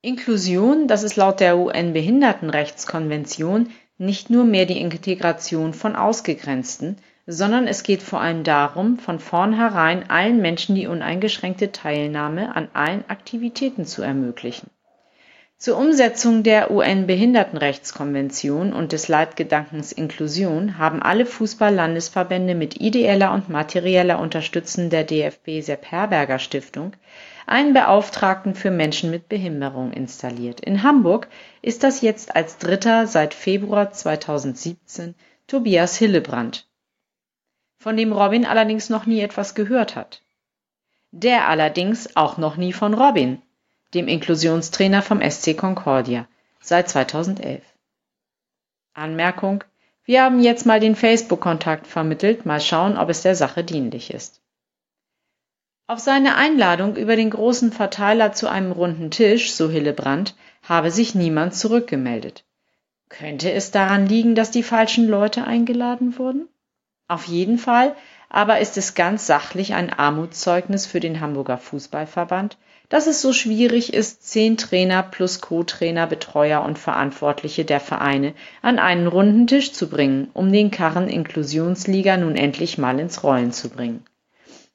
Inklusion, 0.00 0.86
das 0.86 1.02
ist 1.02 1.16
laut 1.16 1.40
der 1.40 1.58
UN-Behindertenrechtskonvention 1.58 3.72
nicht 3.98 4.30
nur 4.30 4.44
mehr 4.44 4.66
die 4.66 4.80
Integration 4.80 5.74
von 5.74 5.96
Ausgegrenzten, 5.96 6.98
sondern 7.26 7.66
es 7.66 7.82
geht 7.82 8.02
vor 8.02 8.20
allem 8.20 8.44
darum, 8.44 8.98
von 8.98 9.18
vornherein 9.18 10.10
allen 10.10 10.42
Menschen 10.42 10.74
die 10.74 10.86
uneingeschränkte 10.86 11.72
Teilnahme 11.72 12.54
an 12.54 12.68
allen 12.74 13.02
Aktivitäten 13.08 13.86
zu 13.86 14.02
ermöglichen. 14.02 14.68
Zur 15.56 15.78
Umsetzung 15.78 16.42
der 16.42 16.70
UN-Behindertenrechtskonvention 16.70 18.74
und 18.74 18.92
des 18.92 19.08
Leitgedankens 19.08 19.92
Inklusion 19.92 20.76
haben 20.76 21.00
alle 21.00 21.24
Fußball-Landesverbände 21.24 22.54
mit 22.54 22.82
ideeller 22.82 23.32
und 23.32 23.48
materieller 23.48 24.18
Unterstützung 24.18 24.90
der 24.90 25.04
DFB 25.04 25.62
Sepp 25.62 25.90
Herberger 25.90 26.38
Stiftung 26.38 26.92
einen 27.46 27.72
Beauftragten 27.72 28.54
für 28.54 28.70
Menschen 28.70 29.10
mit 29.10 29.30
Behinderung 29.30 29.92
installiert. 29.92 30.60
In 30.60 30.82
Hamburg 30.82 31.28
ist 31.62 31.82
das 31.82 32.02
jetzt 32.02 32.36
als 32.36 32.58
Dritter 32.58 33.06
seit 33.06 33.32
Februar 33.32 33.90
2017 33.90 35.14
Tobias 35.46 35.96
Hillebrand 35.96 36.66
von 37.84 37.98
dem 37.98 38.14
Robin 38.14 38.46
allerdings 38.46 38.88
noch 38.88 39.04
nie 39.04 39.20
etwas 39.20 39.54
gehört 39.54 39.94
hat. 39.94 40.22
Der 41.10 41.48
allerdings 41.48 42.16
auch 42.16 42.38
noch 42.38 42.56
nie 42.56 42.72
von 42.72 42.94
Robin, 42.94 43.42
dem 43.92 44.08
Inklusionstrainer 44.08 45.02
vom 45.02 45.20
SC 45.20 45.54
Concordia, 45.54 46.26
seit 46.62 46.88
2011. 46.88 47.62
Anmerkung: 48.94 49.64
Wir 50.02 50.22
haben 50.22 50.40
jetzt 50.40 50.64
mal 50.64 50.80
den 50.80 50.96
Facebook-Kontakt 50.96 51.86
vermittelt, 51.86 52.46
mal 52.46 52.62
schauen, 52.62 52.96
ob 52.96 53.10
es 53.10 53.20
der 53.20 53.34
Sache 53.34 53.62
dienlich 53.62 54.14
ist. 54.14 54.40
Auf 55.86 55.98
seine 55.98 56.36
Einladung 56.36 56.96
über 56.96 57.16
den 57.16 57.28
großen 57.28 57.70
Verteiler 57.70 58.32
zu 58.32 58.48
einem 58.48 58.72
runden 58.72 59.10
Tisch, 59.10 59.52
so 59.52 59.68
Hillebrand, 59.68 60.34
habe 60.62 60.90
sich 60.90 61.14
niemand 61.14 61.54
zurückgemeldet. 61.54 62.44
Könnte 63.10 63.52
es 63.52 63.72
daran 63.72 64.06
liegen, 64.06 64.34
dass 64.34 64.50
die 64.50 64.62
falschen 64.62 65.06
Leute 65.06 65.44
eingeladen 65.44 66.18
wurden? 66.18 66.48
Auf 67.08 67.26
jeden 67.26 67.58
Fall 67.58 67.94
aber 68.34 68.58
ist 68.58 68.76
es 68.76 68.94
ganz 68.94 69.28
sachlich 69.28 69.74
ein 69.74 69.92
Armutszeugnis 69.92 70.86
für 70.86 70.98
den 70.98 71.20
Hamburger 71.20 71.56
Fußballverband, 71.56 72.58
dass 72.88 73.06
es 73.06 73.22
so 73.22 73.32
schwierig 73.32 73.94
ist, 73.94 74.28
zehn 74.28 74.56
Trainer 74.56 75.04
plus 75.04 75.40
Co-Trainer, 75.40 76.08
Betreuer 76.08 76.62
und 76.62 76.76
Verantwortliche 76.76 77.64
der 77.64 77.78
Vereine 77.78 78.34
an 78.60 78.80
einen 78.80 79.06
runden 79.06 79.46
Tisch 79.46 79.72
zu 79.72 79.88
bringen, 79.88 80.30
um 80.34 80.50
den 80.50 80.72
Karren 80.72 81.08
Inklusionsliga 81.08 82.16
nun 82.16 82.34
endlich 82.34 82.76
mal 82.76 82.98
ins 82.98 83.22
Rollen 83.22 83.52
zu 83.52 83.70
bringen. 83.70 84.04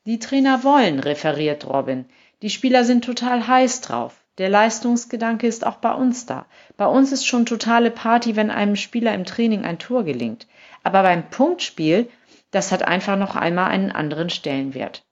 Die 0.06 0.20
Trainer 0.20 0.64
wollen, 0.64 1.00
referiert 1.00 1.68
Robin. 1.68 2.06
Die 2.42 2.50
Spieler 2.50 2.86
sind 2.86 3.04
total 3.04 3.46
heiß 3.46 3.82
drauf. 3.82 4.16
Der 4.38 4.48
Leistungsgedanke 4.48 5.48
ist 5.48 5.68
auch 5.68 5.76
bei 5.76 5.92
uns 5.92 6.26
da. 6.26 6.46
Bei 6.78 6.86
uns 6.86 7.12
ist 7.12 7.28
schon 7.28 7.46
totale 7.46 7.92
Party, 7.92 8.38
wenn 8.38 8.52
einem 8.52 8.78
Spieler 8.78 9.14
im 9.14 9.26
Training 9.26 9.66
ein 9.66 9.80
Tor 9.80 10.06
gelingt. 10.06 10.48
Aber 10.82 11.04
beim 11.04 11.30
Punktspiel 11.30 12.08
das 12.52 12.72
hat 12.72 12.88
einfach 12.88 13.18
noch 13.18 13.36
einmal 13.36 13.70
einen 13.70 13.92
anderen 13.92 14.30
Stellenwert. 14.30 15.04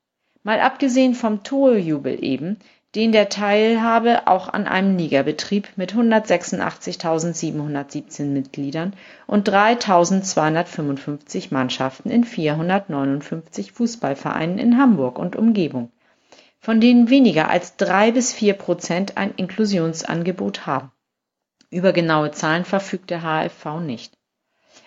Mal 0.43 0.59
abgesehen 0.59 1.13
vom 1.13 1.43
Torjubel 1.43 2.23
eben, 2.23 2.57
den 2.95 3.11
der 3.11 3.27
Teilhabe 3.29 4.27
auch 4.27 4.47
an 4.47 4.65
einem 4.65 4.97
Ligabetrieb 4.97 5.67
mit 5.75 5.93
186.717 5.93 8.25
Mitgliedern 8.25 8.93
und 9.27 9.47
3.255 9.47 11.49
Mannschaften 11.51 12.09
in 12.09 12.23
459 12.23 13.73
Fußballvereinen 13.73 14.57
in 14.57 14.77
Hamburg 14.77 15.19
und 15.19 15.35
Umgebung, 15.35 15.91
von 16.59 16.81
denen 16.81 17.09
weniger 17.09 17.49
als 17.49 17.75
drei 17.75 18.11
bis 18.11 18.33
vier 18.33 18.53
Prozent 18.53 19.17
ein 19.17 19.33
Inklusionsangebot 19.35 20.65
haben. 20.65 20.91
Über 21.69 21.91
genaue 21.91 22.31
Zahlen 22.31 22.65
verfügt 22.65 23.09
der 23.09 23.21
HFV 23.21 23.81
nicht. 23.81 24.16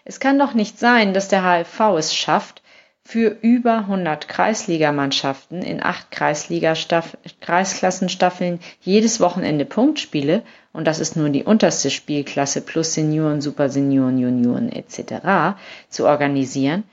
Es 0.05 0.21
kann 0.21 0.39
doch 0.39 0.55
nicht 0.55 0.79
sein, 0.79 1.15
dass 1.15 1.29
der 1.29 1.43
HFV 1.43 1.99
es 1.99 2.15
schafft, 2.15 2.63
für 3.11 3.37
über 3.41 3.79
100 3.79 4.29
Kreisligamannschaften 4.29 5.63
in 5.63 5.83
acht 5.83 6.13
Kreisklassenstaffeln 6.13 8.61
jedes 8.81 9.21
Wochenende 9.21 9.65
Punktspiele. 9.65 10.43
Und 10.73 10.87
das 10.87 11.01
ist 11.01 11.17
nur 11.17 11.31
die 11.31 11.43
unterste 11.43 11.91
Spielklasse 11.91 12.61
plus 12.61 12.95
Senioren, 12.95 13.41
Supersenioren, 13.41 14.19
Junioren 14.19 14.71
etc. 14.71 15.57
zu 15.89 16.07
organisieren, 16.07 16.85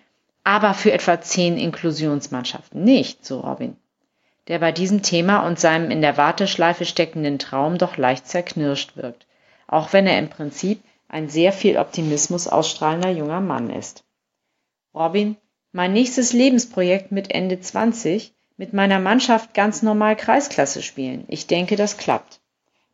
aber 0.44 0.74
für 0.74 0.92
etwa 0.92 1.22
zehn 1.22 1.56
Inklusionsmannschaften 1.58 2.84
nicht, 2.84 3.24
so 3.24 3.42
Robin, 3.42 3.76
der 4.48 4.58
bei 4.58 4.72
diesem 4.72 5.04
Thema 5.04 5.46
und 5.46 5.60
seinem 5.60 5.92
in 5.92 6.02
der 6.02 6.18
Warteschleife 6.18 6.86
steckenden 6.86 7.38
Traum 7.38 7.78
doch 7.78 7.98
leicht 7.98 8.28
zerknirscht 8.28 8.98
wirkt, 8.98 9.28
auch 9.68 9.94
wenn 9.94 10.08
er 10.08 10.18
im 10.18 10.30
Prinzip 10.30 10.82
ein 11.10 11.30
sehr 11.30 11.54
viel 11.54 11.78
Optimismus 11.78 12.48
ausstrahlender 12.48 13.12
junger 13.12 13.42
Mann 13.42 13.70
ist. 13.70 14.04
Robin, 14.94 15.38
mein 15.72 15.94
nächstes 15.94 16.34
Lebensprojekt 16.34 17.12
mit 17.12 17.32
Ende 17.32 17.60
20, 17.60 18.34
mit 18.58 18.74
meiner 18.74 19.00
Mannschaft 19.00 19.54
ganz 19.54 19.84
normal 19.84 20.16
Kreisklasse 20.16 20.82
spielen. 20.82 21.26
Ich 21.28 21.48
denke, 21.48 21.76
das 21.76 21.98
klappt. 21.98 22.42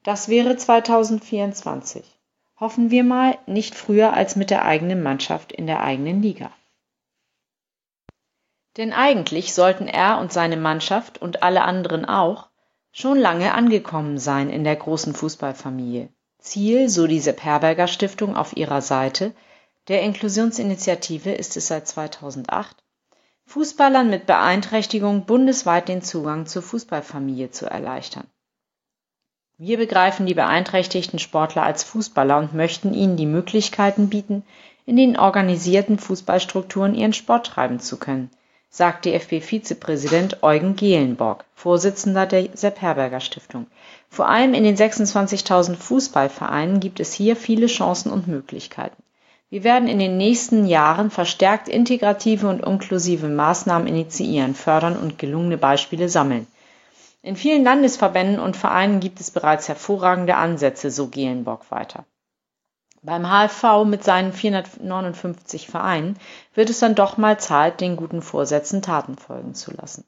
Das 0.03 0.27
wäre 0.27 0.57
2024. 0.57 2.03
Hoffen 2.59 2.91
wir 2.91 3.03
mal, 3.03 3.37
nicht 3.47 3.73
früher 3.73 4.13
als 4.13 4.35
mit 4.35 4.49
der 4.49 4.65
eigenen 4.65 5.01
Mannschaft 5.01 5.51
in 5.51 5.65
der 5.65 5.81
eigenen 5.81 6.21
Liga. 6.21 6.51
Denn 8.77 8.91
eigentlich 8.91 9.53
sollten 9.53 9.87
er 9.87 10.19
und 10.19 10.33
seine 10.33 10.57
Mannschaft 10.57 11.21
und 11.21 11.43
alle 11.43 11.63
anderen 11.63 12.05
auch 12.05 12.49
schon 12.91 13.17
lange 13.17 13.53
angekommen 13.53 14.17
sein 14.17 14.49
in 14.49 14.63
der 14.63 14.75
großen 14.75 15.13
Fußballfamilie. 15.13 16.09
Ziel, 16.43 16.89
so 16.89 17.07
die 17.07 17.21
Sepp 17.21 17.41
Herberger 17.41 17.87
Stiftung 17.87 18.35
auf 18.35 18.57
ihrer 18.57 18.81
Seite, 18.81 19.33
der 19.87 20.01
Inklusionsinitiative 20.01 21.31
ist 21.31 21.55
es 21.55 21.67
seit 21.67 21.87
2008, 21.87 22.75
Fußballern 23.45 24.09
mit 24.09 24.25
Beeinträchtigung 24.25 25.25
bundesweit 25.25 25.87
den 25.87 26.01
Zugang 26.01 26.45
zur 26.45 26.61
Fußballfamilie 26.61 27.51
zu 27.51 27.65
erleichtern. 27.65 28.27
Wir 29.57 29.77
begreifen 29.77 30.25
die 30.25 30.33
beeinträchtigten 30.33 31.17
Sportler 31.17 31.63
als 31.63 31.85
Fußballer 31.85 32.37
und 32.37 32.53
möchten 32.53 32.93
ihnen 32.93 33.15
die 33.15 33.25
Möglichkeiten 33.25 34.09
bieten, 34.09 34.43
in 34.85 34.97
den 34.97 35.17
organisierten 35.17 35.97
Fußballstrukturen 35.97 36.93
ihren 36.93 37.13
Sport 37.13 37.47
treiben 37.47 37.79
zu 37.79 37.97
können, 37.97 38.29
sagt 38.69 39.05
DFB-Vizepräsident 39.05 40.43
Eugen 40.43 40.75
Gehlenborg, 40.75 41.45
Vorsitzender 41.55 42.25
der 42.25 42.49
Sepp 42.53 42.81
Herberger 42.81 43.21
Stiftung. 43.21 43.67
Vor 44.13 44.29
allem 44.29 44.53
in 44.53 44.63
den 44.63 44.77
26.000 44.77 45.75
Fußballvereinen 45.75 46.79
gibt 46.79 46.99
es 46.99 47.13
hier 47.13 47.35
viele 47.35 47.65
Chancen 47.65 48.11
und 48.11 48.27
Möglichkeiten. 48.27 49.01
Wir 49.49 49.63
werden 49.63 49.87
in 49.87 49.97
den 49.97 50.17
nächsten 50.17 50.67
Jahren 50.67 51.09
verstärkt 51.09 51.67
integrative 51.67 52.47
und 52.47 52.63
inklusive 52.63 53.27
Maßnahmen 53.27 53.87
initiieren, 53.87 54.53
fördern 54.53 54.97
und 54.97 55.17
gelungene 55.17 55.57
Beispiele 55.57 56.09
sammeln. 56.09 56.45
In 57.23 57.35
vielen 57.35 57.63
Landesverbänden 57.63 58.37
und 58.39 58.55
Vereinen 58.55 58.99
gibt 58.99 59.19
es 59.19 59.31
bereits 59.31 59.67
hervorragende 59.67 60.35
Ansätze, 60.35 60.91
so 60.91 61.07
Gehlenbock 61.07 61.71
weiter. 61.71 62.05
Beim 63.01 63.25
HFV 63.25 63.83
mit 63.83 64.03
seinen 64.03 64.31
459 64.31 65.65
Vereinen 65.65 66.19
wird 66.53 66.69
es 66.69 66.77
dann 66.77 66.93
doch 66.93 67.17
mal 67.17 67.39
Zeit, 67.39 67.81
den 67.81 67.95
guten 67.95 68.21
Vorsätzen 68.21 68.83
Taten 68.83 69.17
folgen 69.17 69.55
zu 69.55 69.71
lassen. 69.71 70.05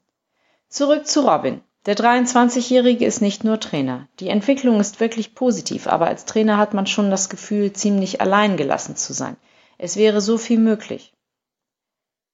Zurück 0.68 1.08
zu 1.08 1.22
Robin. 1.22 1.60
Der 1.86 1.96
23-Jährige 1.96 3.06
ist 3.06 3.22
nicht 3.22 3.44
nur 3.44 3.60
Trainer. 3.60 4.08
Die 4.18 4.28
Entwicklung 4.28 4.80
ist 4.80 4.98
wirklich 4.98 5.36
positiv, 5.36 5.86
aber 5.86 6.08
als 6.08 6.24
Trainer 6.24 6.58
hat 6.58 6.74
man 6.74 6.88
schon 6.88 7.12
das 7.12 7.28
Gefühl, 7.28 7.72
ziemlich 7.72 8.20
allein 8.20 8.56
gelassen 8.56 8.96
zu 8.96 9.12
sein. 9.12 9.36
Es 9.78 9.96
wäre 9.96 10.20
so 10.20 10.36
viel 10.36 10.58
möglich. 10.58 11.14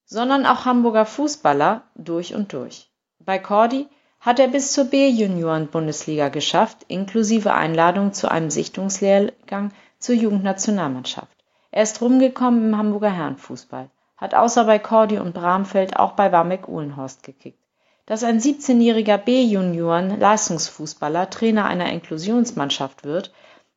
Sondern 0.07 0.47
auch 0.47 0.65
Hamburger 0.65 1.05
Fußballer 1.05 1.83
durch 1.95 2.35
und 2.35 2.55
durch. 2.55 2.91
Bei 3.19 3.39
Cordy 3.39 3.89
hat 4.21 4.39
er 4.39 4.49
bis 4.49 4.73
zur 4.73 4.87
B-Junioren-Bundesliga 4.87 6.31
geschafft, 6.31 6.87
inklusive 6.89 7.53
Einladung 7.53 8.15
zu 8.15 8.31
einem 8.31 8.51
Sichtungslehrgang 8.51 9.73
zur 9.99 10.15
Jugendnationalmannschaft. 10.15 11.37
Er 11.71 11.83
ist 11.83 12.01
rumgekommen 12.01 12.69
im 12.69 12.79
Hamburger 12.79 13.11
Herrenfußball, 13.11 13.91
hat 14.17 14.35
außer 14.35 14.65
bei 14.65 14.79
Cordy 14.79 15.19
und 15.19 15.35
Bramfeld 15.35 15.99
auch 15.99 16.13
bei 16.13 16.33
Warmeck 16.33 16.69
Uhlenhorst 16.69 17.23
gekickt. 17.23 17.62
Dass 18.07 18.25
ein 18.25 18.41
17-jähriger 18.41 19.17
B-Junioren-Leistungsfußballer 19.17 21.31
Trainer 21.31 21.67
einer 21.67 21.93
Inklusionsmannschaft 21.93 23.05
wird, 23.05 23.33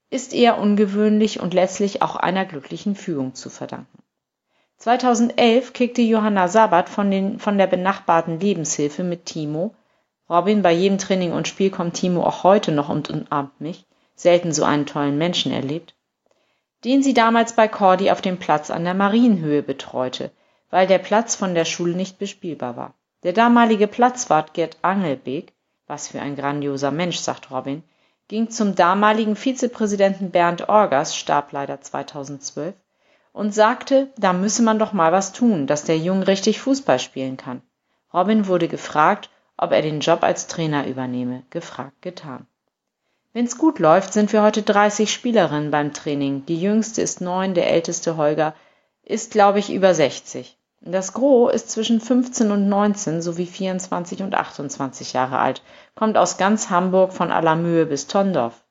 ist 0.09 0.33
eher 0.33 0.57
ungewöhnlich 0.57 1.39
und 1.39 1.53
letztlich 1.53 2.01
auch 2.01 2.15
einer 2.15 2.45
glücklichen 2.45 2.95
Fügung 2.95 3.35
zu 3.35 3.51
verdanken. 3.51 3.99
2011 4.77 5.73
kickte 5.73 6.01
Johanna 6.01 6.47
Sabat 6.47 6.89
von, 6.89 7.11
den, 7.11 7.39
von 7.39 7.57
der 7.57 7.67
benachbarten 7.67 8.39
Lebenshilfe 8.39 9.03
mit 9.03 9.25
Timo. 9.25 9.75
Robin, 10.29 10.63
bei 10.63 10.71
jedem 10.71 10.97
Training 10.97 11.31
und 11.31 11.47
Spiel 11.47 11.69
kommt 11.69 11.93
Timo 11.93 12.23
auch 12.23 12.43
heute 12.43 12.71
noch 12.71 12.89
und 12.89 13.09
umarmt 13.09 13.61
mich. 13.61 13.85
Selten 14.15 14.51
so 14.51 14.63
einen 14.63 14.85
tollen 14.85 15.17
Menschen 15.17 15.51
erlebt. 15.51 15.93
Den 16.83 17.03
sie 17.03 17.13
damals 17.13 17.55
bei 17.55 17.67
Cordy 17.67 18.11
auf 18.11 18.21
dem 18.21 18.37
Platz 18.37 18.69
an 18.69 18.83
der 18.83 18.93
Marienhöhe 18.93 19.61
betreute, 19.61 20.31
weil 20.69 20.87
der 20.87 20.99
Platz 20.99 21.35
von 21.35 21.53
der 21.53 21.65
Schule 21.65 21.93
nicht 21.93 22.17
bespielbar 22.17 22.75
war. 22.75 22.93
Der 23.25 23.33
damalige 23.33 23.87
Platzwart 23.87 24.53
Gerd 24.53 24.77
Angelbeek 24.81 25.55
was 25.87 26.07
für 26.07 26.21
ein 26.21 26.35
grandioser 26.35 26.91
Mensch, 26.91 27.17
sagt 27.17 27.51
Robin, 27.51 27.83
ging 28.27 28.49
zum 28.49 28.75
damaligen 28.75 29.35
Vizepräsidenten 29.35 30.31
Bernd 30.31 30.67
Orgers, 30.67 31.15
starb 31.15 31.51
leider 31.51 31.81
2012, 31.81 32.75
und 33.33 33.53
sagte, 33.53 34.11
da 34.17 34.33
müsse 34.33 34.63
man 34.63 34.79
doch 34.79 34.93
mal 34.93 35.11
was 35.11 35.31
tun, 35.31 35.67
dass 35.67 35.83
der 35.83 35.97
Junge 35.97 36.27
richtig 36.27 36.59
Fußball 36.59 36.99
spielen 36.99 37.37
kann. 37.37 37.61
Robin 38.13 38.47
wurde 38.47 38.67
gefragt, 38.67 39.29
ob 39.57 39.71
er 39.71 39.81
den 39.81 39.99
Job 39.99 40.23
als 40.23 40.47
Trainer 40.47 40.87
übernehme. 40.87 41.43
Gefragt, 41.49 42.01
getan. 42.01 42.47
Wenn's 43.33 43.57
gut 43.57 43.79
läuft, 43.79 44.13
sind 44.13 44.31
wir 44.33 44.41
heute 44.41 44.61
30 44.61 45.11
Spielerinnen 45.11 45.69
beim 45.69 45.93
Training. 45.93 46.45
Die 46.45 46.59
jüngste 46.59 47.01
ist 47.01 47.21
neun, 47.21 47.53
der 47.53 47.69
älteste 47.69 48.17
Holger 48.17 48.55
ist, 49.03 49.31
glaube 49.31 49.59
ich, 49.59 49.71
über 49.71 49.93
60. 49.93 50.57
Das 50.81 51.13
Gros 51.13 51.51
ist 51.51 51.71
zwischen 51.71 51.99
15 51.99 52.51
und 52.51 52.69
19 52.69 53.21
sowie 53.21 53.47
24 53.47 54.21
und 54.21 54.35
28 54.35 55.13
Jahre 55.13 55.39
alt, 55.39 55.63
kommt 55.95 56.15
aus 56.15 56.37
ganz 56.37 56.69
Hamburg 56.69 57.11
von 57.11 57.31
Allermühe 57.31 57.87
bis 57.87 58.05
Tondorf. 58.05 58.63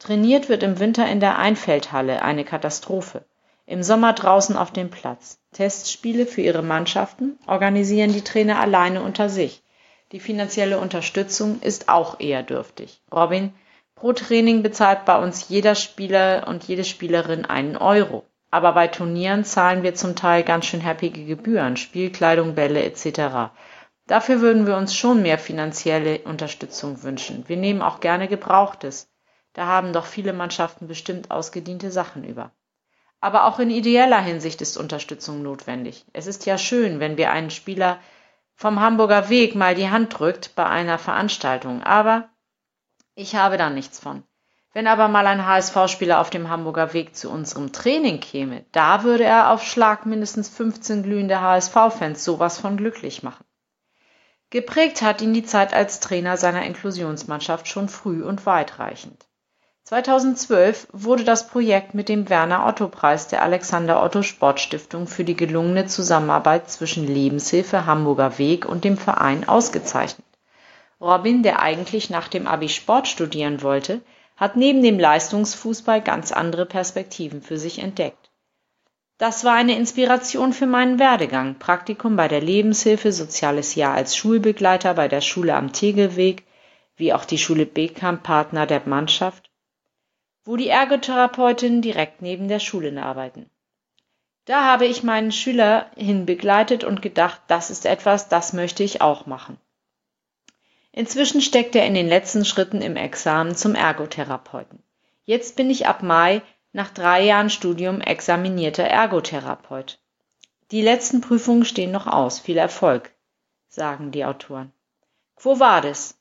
Trainiert 0.00 0.48
wird 0.48 0.64
im 0.64 0.80
Winter 0.80 1.08
in 1.08 1.20
der 1.20 1.38
Einfeldhalle, 1.38 2.22
eine 2.22 2.44
Katastrophe. 2.44 3.24
Im 3.64 3.84
Sommer 3.84 4.12
draußen 4.12 4.56
auf 4.56 4.72
dem 4.72 4.90
Platz. 4.90 5.38
Testspiele 5.52 6.26
für 6.26 6.40
ihre 6.40 6.62
Mannschaften 6.62 7.38
organisieren 7.46 8.12
die 8.12 8.24
Trainer 8.24 8.58
alleine 8.58 9.02
unter 9.02 9.28
sich. 9.28 9.62
Die 10.10 10.18
finanzielle 10.20 10.80
Unterstützung 10.80 11.60
ist 11.60 11.88
auch 11.88 12.18
eher 12.18 12.42
dürftig. 12.42 13.02
Robin, 13.12 13.54
pro 13.94 14.12
Training 14.12 14.64
bezahlt 14.64 15.04
bei 15.04 15.16
uns 15.22 15.48
jeder 15.48 15.76
Spieler 15.76 16.48
und 16.48 16.64
jede 16.64 16.84
Spielerin 16.84 17.44
einen 17.44 17.76
Euro 17.76 18.24
aber 18.52 18.72
bei 18.74 18.86
Turnieren 18.86 19.44
zahlen 19.44 19.82
wir 19.82 19.94
zum 19.94 20.14
Teil 20.14 20.42
ganz 20.44 20.66
schön 20.66 20.84
happige 20.84 21.24
Gebühren, 21.24 21.78
Spielkleidung, 21.78 22.54
Bälle 22.54 22.84
etc. 22.84 23.50
Dafür 24.06 24.42
würden 24.42 24.66
wir 24.66 24.76
uns 24.76 24.94
schon 24.94 25.22
mehr 25.22 25.38
finanzielle 25.38 26.18
Unterstützung 26.20 27.02
wünschen. 27.02 27.48
Wir 27.48 27.56
nehmen 27.56 27.80
auch 27.80 28.00
gerne 28.00 28.28
Gebrauchtes. 28.28 29.10
Da 29.54 29.66
haben 29.66 29.94
doch 29.94 30.04
viele 30.04 30.34
Mannschaften 30.34 30.86
bestimmt 30.86 31.30
ausgediente 31.30 31.90
Sachen 31.90 32.24
über. 32.24 32.52
Aber 33.20 33.46
auch 33.46 33.58
in 33.58 33.70
ideeller 33.70 34.20
Hinsicht 34.20 34.60
ist 34.60 34.76
Unterstützung 34.76 35.42
notwendig. 35.42 36.04
Es 36.12 36.26
ist 36.26 36.44
ja 36.44 36.58
schön, 36.58 37.00
wenn 37.00 37.16
wir 37.16 37.30
einen 37.30 37.50
Spieler 37.50 38.00
vom 38.54 38.80
Hamburger 38.80 39.30
Weg 39.30 39.54
mal 39.54 39.74
die 39.74 39.88
Hand 39.88 40.18
drückt 40.18 40.54
bei 40.56 40.66
einer 40.66 40.98
Veranstaltung, 40.98 41.82
aber 41.82 42.28
ich 43.14 43.34
habe 43.34 43.56
da 43.56 43.70
nichts 43.70 43.98
von. 43.98 44.24
Wenn 44.74 44.86
aber 44.86 45.08
mal 45.08 45.26
ein 45.26 45.46
HSV-Spieler 45.46 46.18
auf 46.18 46.30
dem 46.30 46.48
Hamburger 46.48 46.94
Weg 46.94 47.14
zu 47.14 47.30
unserem 47.30 47.72
Training 47.72 48.20
käme, 48.20 48.64
da 48.72 49.04
würde 49.04 49.24
er 49.24 49.50
auf 49.50 49.62
Schlag 49.64 50.06
mindestens 50.06 50.48
15 50.48 51.02
glühende 51.02 51.42
HSV-Fans 51.42 52.24
sowas 52.24 52.58
von 52.58 52.78
glücklich 52.78 53.22
machen. 53.22 53.44
Geprägt 54.48 55.02
hat 55.02 55.20
ihn 55.20 55.34
die 55.34 55.44
Zeit 55.44 55.74
als 55.74 56.00
Trainer 56.00 56.36
seiner 56.36 56.64
Inklusionsmannschaft 56.64 57.68
schon 57.68 57.88
früh 57.88 58.22
und 58.22 58.46
weitreichend. 58.46 59.26
2012 59.84 60.88
wurde 60.92 61.24
das 61.24 61.48
Projekt 61.48 61.92
mit 61.92 62.08
dem 62.08 62.30
Werner 62.30 62.66
Otto 62.66 62.88
Preis 62.88 63.28
der 63.28 63.42
Alexander 63.42 64.02
Otto 64.02 64.22
Sportstiftung 64.22 65.06
für 65.06 65.24
die 65.24 65.36
gelungene 65.36 65.86
Zusammenarbeit 65.86 66.70
zwischen 66.70 67.06
Lebenshilfe 67.06 67.84
Hamburger 67.84 68.38
Weg 68.38 68.64
und 68.64 68.84
dem 68.84 68.96
Verein 68.96 69.46
ausgezeichnet. 69.46 70.26
Robin, 71.00 71.42
der 71.42 71.60
eigentlich 71.60 72.10
nach 72.10 72.28
dem 72.28 72.46
Abi 72.46 72.68
Sport 72.68 73.08
studieren 73.08 73.60
wollte, 73.62 74.00
hat 74.42 74.56
neben 74.56 74.82
dem 74.82 74.98
Leistungsfußball 74.98 76.00
ganz 76.00 76.32
andere 76.32 76.66
Perspektiven 76.66 77.42
für 77.42 77.58
sich 77.58 77.78
entdeckt. 77.78 78.32
Das 79.16 79.44
war 79.44 79.54
eine 79.54 79.76
Inspiration 79.76 80.52
für 80.52 80.66
meinen 80.66 80.98
Werdegang. 80.98 81.60
Praktikum 81.60 82.16
bei 82.16 82.26
der 82.26 82.40
Lebenshilfe, 82.40 83.12
soziales 83.12 83.76
Jahr 83.76 83.94
als 83.94 84.16
Schulbegleiter 84.16 84.94
bei 84.94 85.06
der 85.06 85.20
Schule 85.20 85.54
am 85.54 85.72
Tegelweg, 85.72 86.44
wie 86.96 87.12
auch 87.12 87.24
die 87.24 87.38
Schule 87.38 87.66
Bekamp 87.66 88.24
Partner 88.24 88.66
der 88.66 88.82
Mannschaft, 88.84 89.48
wo 90.44 90.56
die 90.56 90.70
Ergotherapeutinnen 90.70 91.80
direkt 91.80 92.20
neben 92.20 92.48
der 92.48 92.58
Schule 92.58 93.00
arbeiten. 93.00 93.48
Da 94.46 94.64
habe 94.64 94.86
ich 94.86 95.04
meinen 95.04 95.30
Schüler 95.30 95.86
hinbegleitet 95.94 96.82
und 96.82 97.00
gedacht, 97.00 97.40
das 97.46 97.70
ist 97.70 97.86
etwas, 97.86 98.28
das 98.28 98.54
möchte 98.54 98.82
ich 98.82 99.02
auch 99.02 99.24
machen. 99.26 99.56
Inzwischen 100.92 101.40
steckt 101.40 101.74
er 101.74 101.86
in 101.86 101.94
den 101.94 102.06
letzten 102.06 102.44
Schritten 102.44 102.82
im 102.82 102.96
Examen 102.96 103.56
zum 103.56 103.74
Ergotherapeuten. 103.74 104.82
Jetzt 105.24 105.56
bin 105.56 105.70
ich 105.70 105.86
ab 105.86 106.02
Mai 106.02 106.42
nach 106.72 106.90
drei 106.90 107.24
Jahren 107.24 107.48
Studium 107.48 108.00
examinierter 108.00 108.84
Ergotherapeut. 108.84 109.98
Die 110.70 110.82
letzten 110.82 111.20
Prüfungen 111.20 111.64
stehen 111.64 111.90
noch 111.90 112.06
aus. 112.06 112.40
Viel 112.40 112.58
Erfolg, 112.58 113.10
sagen 113.68 114.10
die 114.10 114.24
Autoren. 114.24 114.72
Quo 115.36 115.58
vadis? 115.58 116.14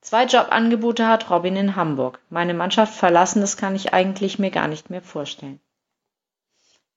Zwei 0.00 0.24
Jobangebote 0.24 1.06
hat 1.06 1.30
Robin 1.30 1.54
in 1.54 1.76
Hamburg. 1.76 2.18
Meine 2.28 2.54
Mannschaft 2.54 2.94
verlassen, 2.94 3.40
das 3.40 3.56
kann 3.56 3.76
ich 3.76 3.94
eigentlich 3.94 4.38
mir 4.38 4.50
gar 4.50 4.66
nicht 4.66 4.90
mehr 4.90 5.02
vorstellen. 5.02 5.60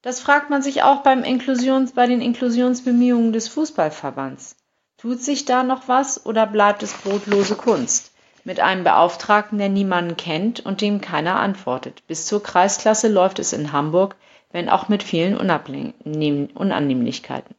Das 0.02 0.20
fragt 0.20 0.50
man 0.50 0.64
sich 0.64 0.82
auch 0.82 1.04
beim 1.04 1.24
Inklusions, 1.24 1.94
bei 1.94 2.08
den 2.08 2.22
Inklusionsbemühungen 2.22 3.32
des 3.32 3.48
Fußballverbands. 3.48 4.55
Tut 5.06 5.22
sich 5.22 5.46
da 5.46 5.62
noch 5.62 5.88
was 5.88 6.26
oder 6.26 6.48
bleibt 6.48 6.82
es 6.82 6.94
brotlose 6.94 7.54
Kunst? 7.54 8.12
Mit 8.44 8.60
einem 8.60 8.84
Beauftragten, 8.84 9.60
der 9.60 9.70
niemanden 9.70 10.18
kennt 10.18 10.66
und 10.66 10.82
dem 10.82 11.00
keiner 11.00 11.36
antwortet. 11.36 12.02
Bis 12.08 12.26
zur 12.26 12.42
Kreisklasse 12.42 13.08
läuft 13.08 13.38
es 13.38 13.54
in 13.54 13.72
Hamburg, 13.72 14.16
wenn 14.52 14.68
auch 14.68 14.90
mit 14.90 15.04
vielen 15.04 15.38
Unannehmlichkeiten. 15.38 17.56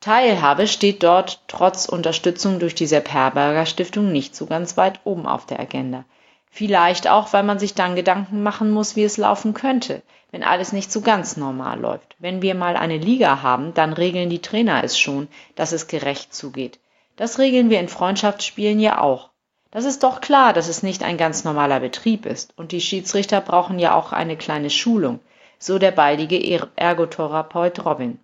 Teilhabe 0.00 0.66
steht 0.66 1.02
dort 1.02 1.40
trotz 1.48 1.86
Unterstützung 1.86 2.58
durch 2.58 2.74
die 2.74 2.86
Sepp 2.86 3.10
Herberger 3.10 3.64
Stiftung 3.64 4.12
nicht 4.12 4.36
so 4.36 4.44
ganz 4.44 4.76
weit 4.76 5.00
oben 5.04 5.26
auf 5.26 5.46
der 5.46 5.60
Agenda. 5.60 6.04
Vielleicht 6.50 7.08
auch, 7.08 7.32
weil 7.32 7.42
man 7.42 7.58
sich 7.58 7.72
dann 7.72 7.96
Gedanken 7.96 8.42
machen 8.42 8.70
muss, 8.70 8.96
wie 8.96 9.04
es 9.04 9.16
laufen 9.16 9.54
könnte, 9.54 10.02
wenn 10.30 10.42
alles 10.42 10.72
nicht 10.72 10.92
so 10.92 11.00
ganz 11.00 11.36
normal 11.36 11.80
läuft. 11.80 12.16
Wenn 12.18 12.42
wir 12.42 12.54
mal 12.54 12.76
eine 12.76 12.98
Liga 12.98 13.42
haben, 13.42 13.74
dann 13.74 13.92
regeln 13.92 14.30
die 14.30 14.42
Trainer 14.42 14.82
es 14.84 14.98
schon, 14.98 15.28
dass 15.54 15.72
es 15.72 15.86
gerecht 15.86 16.34
zugeht. 16.34 16.78
Das 17.16 17.38
regeln 17.38 17.70
wir 17.70 17.80
in 17.80 17.88
Freundschaftsspielen 17.88 18.80
ja 18.80 19.00
auch. 19.00 19.30
Das 19.70 19.84
ist 19.84 20.02
doch 20.02 20.20
klar, 20.20 20.52
dass 20.52 20.68
es 20.68 20.82
nicht 20.82 21.02
ein 21.02 21.16
ganz 21.16 21.44
normaler 21.44 21.80
Betrieb 21.80 22.26
ist, 22.26 22.56
und 22.56 22.72
die 22.72 22.80
Schiedsrichter 22.80 23.40
brauchen 23.40 23.78
ja 23.78 23.94
auch 23.94 24.12
eine 24.12 24.36
kleine 24.36 24.70
Schulung, 24.70 25.20
so 25.58 25.78
der 25.78 25.90
baldige 25.90 26.68
Ergotherapeut 26.76 27.84
Robin. 27.84 28.18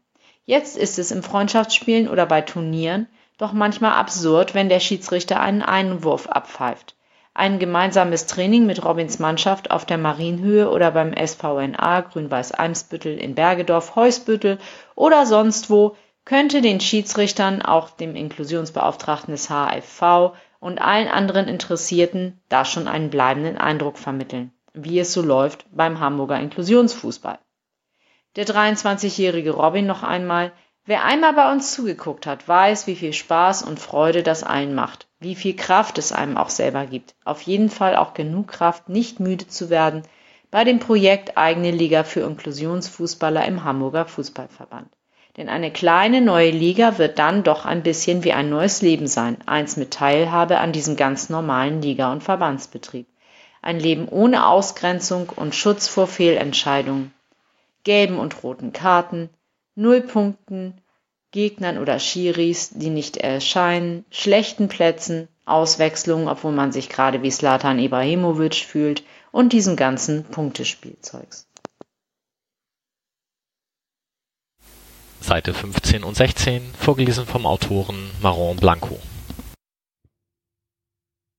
Jetzt 0.45 0.77
ist 0.77 0.99
es 0.99 1.11
im 1.11 1.23
Freundschaftsspielen 1.23 2.09
oder 2.09 2.27
bei 2.27 2.41
Turnieren 2.41 3.07
doch 3.39 3.53
manchmal 3.53 3.93
absurd, 3.93 4.55
wenn 4.55 4.69
der 4.69 4.81
Schiedsrichter 4.81 5.41
einen 5.41 5.63
Einwurf 5.63 6.27
abpfeift. 6.27 6.95
Ein 7.35 7.59
gemeinsames 7.59 8.27
Training 8.27 8.67
mit 8.67 8.85
Robins 8.85 9.19
Mannschaft 9.19 9.71
auf 9.71 9.87
der 9.87 9.97
Marienhöhe 9.97 10.69
oder 10.69 10.91
beim 10.91 11.15
SVNA 11.15 12.03
Grün-Weiß 12.03 12.53
Eimsbüttel 12.53 13.17
in 13.17 13.35
Bergedorf, 13.35 13.97
Heusbüttel 13.97 14.59
oder 14.95 15.25
sonst 15.25 15.71
wo 15.71 15.97
könnte 16.25 16.61
den 16.61 16.81
Schiedsrichtern, 16.81 17.63
auch 17.63 17.91
dem 17.91 18.17
Inklusionsbeauftragten 18.17 19.33
des 19.33 19.49
HFV 19.49 20.35
und 20.61 20.81
allen 20.81 21.09
anderen 21.09 21.49
Interessierten 21.49 22.41
da 22.49 22.65
schon 22.65 22.87
einen 22.87 23.11
bleibenden 23.11 23.57
Eindruck 23.57 23.99
vermitteln, 23.99 24.53
wie 24.75 25.01
es 25.01 25.13
so 25.13 25.23
läuft 25.23 25.65
beim 25.73 26.01
Hamburger 26.01 26.39
Inklusionsfußball. 26.39 27.39
Der 28.37 28.47
23-jährige 28.47 29.53
Robin 29.53 29.87
noch 29.87 30.03
einmal, 30.03 30.53
wer 30.87 31.05
einmal 31.05 31.33
bei 31.33 31.53
uns 31.53 31.73
zugeguckt 31.73 32.27
hat, 32.27 32.47
weiß, 32.49 32.87
wie 32.87 32.97
viel 32.97 33.13
Spaß 33.13 33.63
und 33.63 33.79
Freude 33.79 34.23
das 34.23 34.43
allen 34.43 34.75
macht, 34.75 35.07
wie 35.21 35.35
viel 35.35 35.55
Kraft 35.55 35.99
es 35.99 36.13
einem 36.13 36.37
auch 36.37 36.51
selber 36.51 36.87
gibt. 36.87 37.15
Auf 37.25 37.43
jeden 37.43 37.71
Fall 37.71 37.97
auch 37.97 38.15
genug 38.15 38.49
Kraft, 38.49 38.89
nicht 38.89 39.21
müde 39.21 39.47
zu 39.47 39.71
werden 39.71 40.03
bei 40.53 40.65
dem 40.65 40.81
Projekt 40.81 41.39
eigene 41.39 41.71
Liga 41.71 42.05
für 42.05 42.21
Inklusionsfußballer 42.21 43.45
im 43.47 43.65
Hamburger 43.65 44.05
Fußballverband. 44.05 44.89
Denn 45.39 45.49
eine 45.49 45.71
kleine 45.71 46.21
neue 46.21 46.51
Liga 46.51 46.99
wird 46.99 47.19
dann 47.19 47.43
doch 47.43 47.65
ein 47.65 47.83
bisschen 47.83 48.23
wie 48.23 48.35
ein 48.35 48.51
neues 48.51 48.83
Leben 48.83 49.07
sein, 49.07 49.39
eins 49.47 49.79
mit 49.79 49.93
Teilhabe 49.93 50.59
an 50.59 50.73
diesem 50.73 50.97
ganz 50.97 51.31
normalen 51.31 51.81
Liga- 51.81 52.13
und 52.13 52.23
Verbandsbetrieb. 52.23 53.07
Ein 53.63 53.81
Leben 53.81 54.09
ohne 54.09 54.47
Ausgrenzung 54.47 55.31
und 55.35 55.55
Schutz 55.55 55.89
vor 55.89 56.07
Fehlentscheidungen 56.07 57.15
gelben 57.83 58.19
und 58.19 58.43
roten 58.43 58.75
Karten, 58.75 59.31
Nullpunkten, 59.75 60.81
Gegnern 61.31 61.79
oder 61.79 61.99
Schiris, 61.99 62.71
die 62.71 62.91
nicht 62.91 63.17
erscheinen, 63.17 64.05
schlechten 64.11 64.69
Plätzen, 64.69 65.29
Auswechslungen, 65.47 66.29
obwohl 66.29 66.53
man 66.53 66.73
sich 66.73 66.89
gerade 66.89 67.23
wie 67.23 67.31
Slatan 67.31 67.79
Ibrahimovic 67.79 68.55
fühlt 68.55 69.03
und 69.33 69.53
diesem 69.53 69.77
ganzen 69.77 70.25
Punktespielzeugs. 70.25 71.49
Seite 75.21 75.55
15 75.55 76.05
und 76.05 76.17
16, 76.17 76.63
vorgelesen 76.79 77.27
vom 77.27 77.47
Autoren 77.47 78.11
Maron 78.21 78.57
Blanco. 78.57 78.99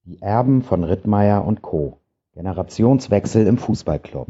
Die 0.05 0.21
Erben 0.21 0.63
von 0.63 0.83
Rittmeier 0.83 1.45
und 1.45 1.61
Co. 1.61 1.99
Generationswechsel 2.33 3.45
im 3.45 3.57
Fußballclub. 3.57 4.27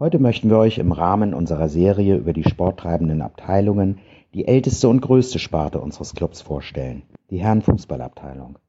Heute 0.00 0.20
möchten 0.20 0.48
wir 0.48 0.58
euch 0.58 0.78
im 0.78 0.92
Rahmen 0.92 1.34
unserer 1.34 1.68
Serie 1.68 2.14
über 2.14 2.32
die 2.32 2.48
sporttreibenden 2.48 3.20
Abteilungen 3.20 3.98
die 4.32 4.46
älteste 4.46 4.88
und 4.88 5.00
größte 5.00 5.40
Sparte 5.40 5.80
unseres 5.80 6.14
Clubs 6.14 6.40
vorstellen, 6.40 7.02
die 7.30 7.38
Herrenfußballabteilung. 7.38 8.60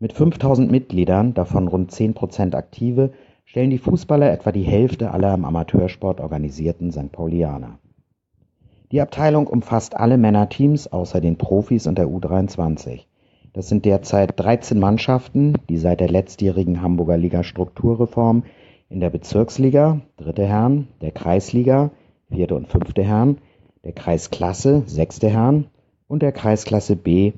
Mit 0.00 0.12
5000 0.12 0.68
Mitgliedern, 0.68 1.34
davon 1.34 1.68
rund 1.68 1.92
10 1.92 2.14
Prozent 2.14 2.56
aktive, 2.56 3.12
stellen 3.44 3.70
die 3.70 3.78
Fußballer 3.78 4.32
etwa 4.32 4.50
die 4.50 4.64
Hälfte 4.64 5.12
aller 5.12 5.34
im 5.34 5.44
Amateursport 5.44 6.20
organisierten 6.20 6.90
St. 6.90 7.12
Paulianer. 7.12 7.78
Die 8.90 9.00
Abteilung 9.00 9.46
umfasst 9.46 9.96
alle 9.96 10.18
Männerteams 10.18 10.88
außer 10.88 11.20
den 11.20 11.38
Profis 11.38 11.86
und 11.86 11.96
der 11.96 12.08
U23. 12.08 13.02
Das 13.52 13.68
sind 13.68 13.84
derzeit 13.84 14.32
13 14.34 14.80
Mannschaften, 14.80 15.54
die 15.68 15.78
seit 15.78 16.00
der 16.00 16.10
letztjährigen 16.10 16.82
Hamburger 16.82 17.16
Liga-Strukturreform 17.16 18.42
in 18.88 19.00
der 19.00 19.10
Bezirksliga 19.10 20.00
(dritte 20.16 20.46
Herren), 20.46 20.86
der 21.00 21.10
Kreisliga 21.10 21.90
(vierte 22.30 22.54
und 22.54 22.68
fünfte 22.68 23.02
Herren), 23.02 23.38
der 23.82 23.92
Kreisklasse 23.92 24.84
(sechste 24.86 25.28
Herren) 25.28 25.66
und 26.06 26.22
der 26.22 26.30
Kreisklasse 26.30 26.94
B 26.94 27.32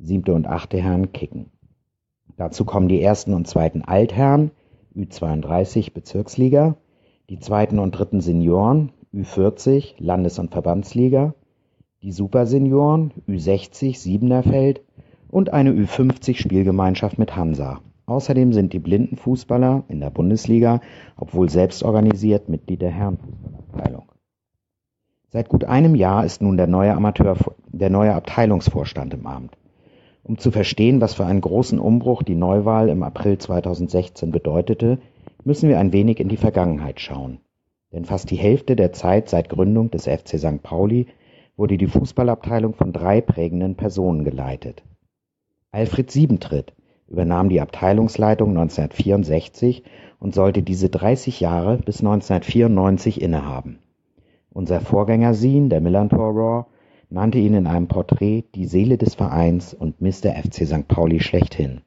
(siebte 0.00 0.34
und 0.34 0.46
achte 0.48 0.78
Herren) 0.82 1.12
kicken. 1.12 1.46
Dazu 2.36 2.64
kommen 2.64 2.88
die 2.88 3.00
ersten 3.00 3.32
und 3.32 3.46
zweiten 3.46 3.82
Altherren 3.82 4.50
(Ü32 4.96 5.92
Bezirksliga), 5.92 6.76
die 7.30 7.38
zweiten 7.38 7.78
und 7.78 7.92
dritten 7.92 8.20
Senioren 8.20 8.90
(Ü40 9.14 9.94
Landes 9.98 10.40
und 10.40 10.50
Verbandsliga), 10.50 11.34
die 12.02 12.10
Supersenioren 12.12 13.12
(Ü60 13.28 13.96
Siebener-Feld) 13.96 14.80
und 15.30 15.52
eine 15.52 15.70
Ü50-Spielgemeinschaft 15.70 17.18
mit 17.18 17.36
Hansa 17.36 17.80
Außerdem 18.08 18.54
sind 18.54 18.72
die 18.72 18.78
Blindenfußballer 18.78 19.84
in 19.88 20.00
der 20.00 20.08
Bundesliga, 20.08 20.80
obwohl 21.18 21.50
selbst 21.50 21.82
organisiert, 21.82 22.48
Mitglied 22.48 22.80
der 22.80 22.90
Herrenfußballabteilung. 22.90 24.04
Seit 25.28 25.50
gut 25.50 25.64
einem 25.64 25.94
Jahr 25.94 26.24
ist 26.24 26.40
nun 26.40 26.56
der 26.56 26.68
neue 26.68 26.94
Amateur, 26.94 27.36
der 27.70 27.90
neue 27.90 28.14
Abteilungsvorstand 28.14 29.12
im 29.12 29.26
Amt. 29.26 29.58
Um 30.22 30.38
zu 30.38 30.50
verstehen, 30.50 31.02
was 31.02 31.12
für 31.12 31.26
einen 31.26 31.42
großen 31.42 31.78
Umbruch 31.78 32.22
die 32.22 32.34
Neuwahl 32.34 32.88
im 32.88 33.02
April 33.02 33.36
2016 33.36 34.30
bedeutete, 34.30 34.98
müssen 35.44 35.68
wir 35.68 35.78
ein 35.78 35.92
wenig 35.92 36.18
in 36.18 36.30
die 36.30 36.38
Vergangenheit 36.38 37.00
schauen. 37.00 37.40
Denn 37.92 38.06
fast 38.06 38.30
die 38.30 38.36
Hälfte 38.36 38.74
der 38.74 38.94
Zeit 38.94 39.28
seit 39.28 39.50
Gründung 39.50 39.90
des 39.90 40.04
FC 40.06 40.38
St. 40.38 40.62
Pauli 40.62 41.08
wurde 41.58 41.76
die 41.76 41.86
Fußballabteilung 41.86 42.72
von 42.72 42.94
drei 42.94 43.20
prägenden 43.20 43.74
Personen 43.74 44.24
geleitet. 44.24 44.82
Alfred 45.72 46.10
Siebentritt, 46.10 46.72
übernahm 47.08 47.48
die 47.48 47.60
Abteilungsleitung 47.60 48.50
1964 48.50 49.82
und 50.20 50.34
sollte 50.34 50.62
diese 50.62 50.88
30 50.88 51.40
Jahre 51.40 51.78
bis 51.78 52.00
1994 52.00 53.20
innehaben. 53.20 53.78
Unser 54.50 54.80
Vorgänger 54.80 55.34
Sien, 55.34 55.70
der 55.70 55.80
Millantor 55.80 56.34
Raw, 56.34 56.66
nannte 57.10 57.38
ihn 57.38 57.54
in 57.54 57.66
einem 57.66 57.88
Porträt 57.88 58.44
die 58.54 58.66
Seele 58.66 58.98
des 58.98 59.14
Vereins 59.14 59.72
und 59.72 60.00
Mr. 60.00 60.34
FC 60.34 60.66
St. 60.66 60.88
Pauli 60.88 61.20
schlechthin. 61.20 61.80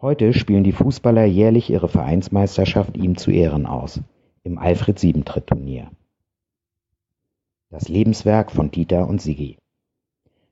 Heute 0.00 0.32
spielen 0.32 0.64
die 0.64 0.72
Fußballer 0.72 1.24
jährlich 1.24 1.70
ihre 1.70 1.88
Vereinsmeisterschaft 1.88 2.96
ihm 2.96 3.16
zu 3.16 3.30
Ehren 3.30 3.66
aus, 3.66 4.00
im 4.42 4.58
Alfred-Siebentritt-Turnier. 4.58 5.90
Das 7.70 7.88
Lebenswerk 7.88 8.50
von 8.50 8.70
Dieter 8.70 9.08
und 9.08 9.20
Sigi 9.20 9.58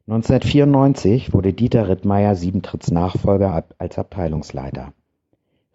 1994 0.09 1.33
wurde 1.33 1.53
Dieter 1.53 1.89
Rittmeier 1.89 2.37
Siebentritts 2.37 2.93
Nachfolger 2.93 3.65
als 3.79 3.99
Abteilungsleiter. 3.99 4.93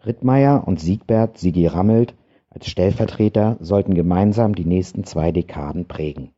Rittmeier 0.06 0.66
und 0.66 0.80
Siegbert 0.80 1.36
Sigi 1.36 1.66
Rammelt 1.66 2.14
als 2.48 2.66
Stellvertreter 2.66 3.58
sollten 3.60 3.92
gemeinsam 3.92 4.54
die 4.54 4.64
nächsten 4.64 5.04
zwei 5.04 5.32
Dekaden 5.32 5.86
prägen. 5.86 6.30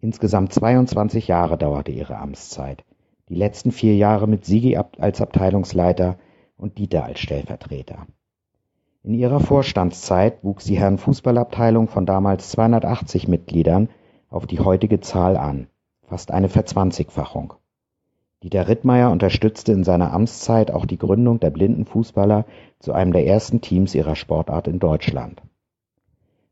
Insgesamt 0.00 0.52
22 0.52 1.26
Jahre 1.26 1.58
dauerte 1.58 1.90
ihre 1.90 2.16
Amtszeit, 2.16 2.84
die 3.28 3.34
letzten 3.34 3.72
vier 3.72 3.96
Jahre 3.96 4.28
mit 4.28 4.44
Sigi 4.44 4.76
als 4.76 5.20
Abteilungsleiter 5.20 6.18
und 6.56 6.78
Dieter 6.78 7.02
als 7.02 7.18
Stellvertreter. 7.18 8.06
In 9.02 9.14
ihrer 9.14 9.40
Vorstandszeit 9.40 10.44
wuchs 10.44 10.64
die 10.66 10.78
Herrenfußballabteilung 10.78 11.88
von 11.88 12.06
damals 12.06 12.50
280 12.50 13.26
Mitgliedern 13.26 13.88
auf 14.30 14.46
die 14.46 14.60
heutige 14.60 15.00
Zahl 15.00 15.36
an 15.36 15.66
fast 16.06 16.30
eine 16.30 16.48
Verzwanzigfachung. 16.48 17.54
Dieter 18.42 18.68
Rittmeier 18.68 19.10
unterstützte 19.10 19.72
in 19.72 19.82
seiner 19.82 20.12
Amtszeit 20.12 20.70
auch 20.70 20.86
die 20.86 20.98
Gründung 20.98 21.40
der 21.40 21.50
Blindenfußballer 21.50 22.44
zu 22.78 22.92
einem 22.92 23.12
der 23.12 23.26
ersten 23.26 23.60
Teams 23.60 23.94
ihrer 23.94 24.14
Sportart 24.14 24.68
in 24.68 24.78
Deutschland. 24.78 25.42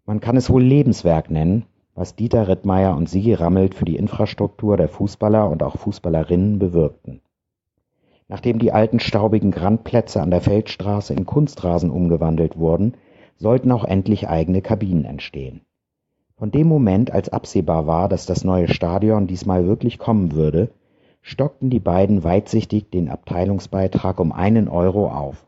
Man 0.07 0.21
kann 0.21 0.37
es 0.37 0.51
wohl 0.51 0.63
Lebenswerk 0.63 1.31
nennen, 1.31 1.67
was 1.95 2.17
Dieter 2.17 2.49
Rittmeier 2.49 2.97
und 2.97 3.09
Sigi 3.09 3.35
Rammelt 3.35 3.75
für 3.75 3.85
die 3.85 3.97
Infrastruktur 3.97 4.77
der 4.77 4.89
Fußballer 4.89 5.49
und 5.49 5.63
auch 5.63 5.79
Fußballerinnen 5.79 6.59
bewirkten. 6.59 7.21
Nachdem 8.27 8.59
die 8.59 8.73
alten 8.73 8.99
staubigen 8.99 9.51
Grandplätze 9.51 10.21
an 10.21 10.31
der 10.31 10.41
Feldstraße 10.41 11.15
in 11.15 11.27
Kunstrasen 11.27 11.91
umgewandelt 11.91 12.59
wurden, 12.59 12.95
sollten 13.37 13.71
auch 13.71 13.85
endlich 13.85 14.29
eigene 14.29 14.63
Kabinen 14.63 15.05
entstehen. 15.05 15.61
Von 16.37 16.51
dem 16.51 16.67
Moment, 16.67 17.13
als 17.13 17.29
absehbar 17.29 17.87
war, 17.87 18.09
dass 18.09 18.27
das 18.27 18.43
neue 18.43 18.69
Stadion 18.69 19.27
diesmal 19.27 19.67
wirklich 19.67 19.99
kommen 19.99 20.33
würde, 20.33 20.71
stockten 21.23 21.71
die 21.71 21.81
beiden 21.81 22.25
weitsichtig 22.25 22.91
den 22.91 23.09
Abteilungsbeitrag 23.09 24.19
um 24.19 24.33
einen 24.33 24.69
Euro 24.69 25.09
auf. 25.09 25.47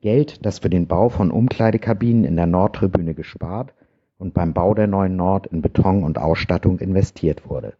Geld, 0.00 0.44
das 0.44 0.58
für 0.58 0.70
den 0.70 0.86
Bau 0.86 1.10
von 1.10 1.30
Umkleidekabinen 1.30 2.24
in 2.24 2.36
der 2.36 2.46
Nordtribüne 2.46 3.14
gespart 3.14 3.72
und 4.18 4.34
beim 4.34 4.52
Bau 4.52 4.74
der 4.74 4.86
neuen 4.86 5.14
Nord 5.16 5.46
in 5.46 5.62
Beton 5.62 6.02
und 6.02 6.18
Ausstattung 6.18 6.78
investiert 6.80 7.48
wurde. 7.48 7.74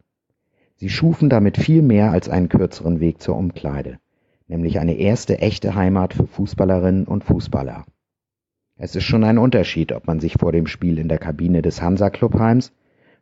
Sie 0.76 0.89
schufen 0.89 1.28
damit 1.28 1.59
viel 1.59 1.83
mehr 1.83 2.11
als 2.11 2.28
einen 2.28 2.49
kürzeren 2.49 3.01
Weg 3.01 3.20
zur 3.20 3.37
Umkleide, 3.37 3.99
nämlich 4.49 4.78
eine 4.78 4.95
erste 4.95 5.39
echte 5.39 5.74
Heimat 5.74 6.14
für 6.14 6.26
Fußballerinnen 6.26 7.07
und 7.07 7.24
Fußballer. 7.24 7.85
Es 8.83 8.97
ist 8.97 9.05
schon 9.05 9.24
ein 9.24 9.37
Unterschied, 9.37 9.93
ob 9.93 10.07
man 10.07 10.20
sich 10.20 10.37
vor 10.41 10.53
dem 10.53 10.66
Spiel 10.66 10.99
in 10.99 11.09
der 11.09 11.18
Kabine 11.18 11.61
des 11.61 11.83
Hansa-Clubheims 11.83 12.72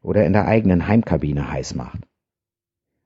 oder 0.02 0.24
in 0.24 0.32
der 0.32 0.46
eigenen 0.46 0.86
Heimkabine 0.86 1.50
heiß 1.50 1.74
macht. 1.74 1.98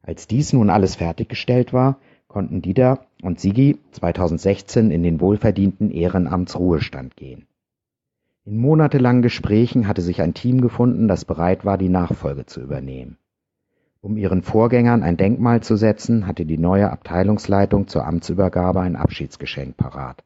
Als 0.03 0.27
dies 0.27 0.53
nun 0.53 0.69
alles 0.69 0.97
fertiggestellt 0.97 1.73
war, 1.73 1.99
konnten 2.29 2.61
Dieter 2.61 3.07
und 3.23 3.41
Sigi 3.41 3.79
2016 3.93 4.91
in 4.91 5.03
den 5.03 5.23
wohlverdienten 5.23 5.91
Ehrenamtsruhestand 5.91 7.17
gehen. 7.17 7.47
In 8.45 8.59
monatelangen 8.59 9.23
Gesprächen 9.23 9.89
hatte 9.89 10.03
sich 10.03 10.21
ein 10.21 10.35
Team 10.35 10.61
gefunden, 10.61 11.09
das 11.09 11.25
bereit 11.25 11.65
war, 11.65 11.79
die 11.79 11.89
Nachfolge 11.89 12.45
zu 12.45 12.61
übernehmen. 12.61 13.17
Um 14.03 14.19
ihren 14.19 14.43
Vorgängern 14.43 15.03
ein 15.03 15.17
Denkmal 15.17 15.63
zu 15.63 15.77
setzen, 15.77 16.27
hatte 16.27 16.45
die 16.45 16.59
neue 16.59 16.91
Abteilungsleitung 16.91 17.89
zur 17.89 18.05
Amtsübergabe 18.05 18.83
ein 18.83 18.97
Abschiedsgeschenk 18.97 19.79
parat. 19.79 20.23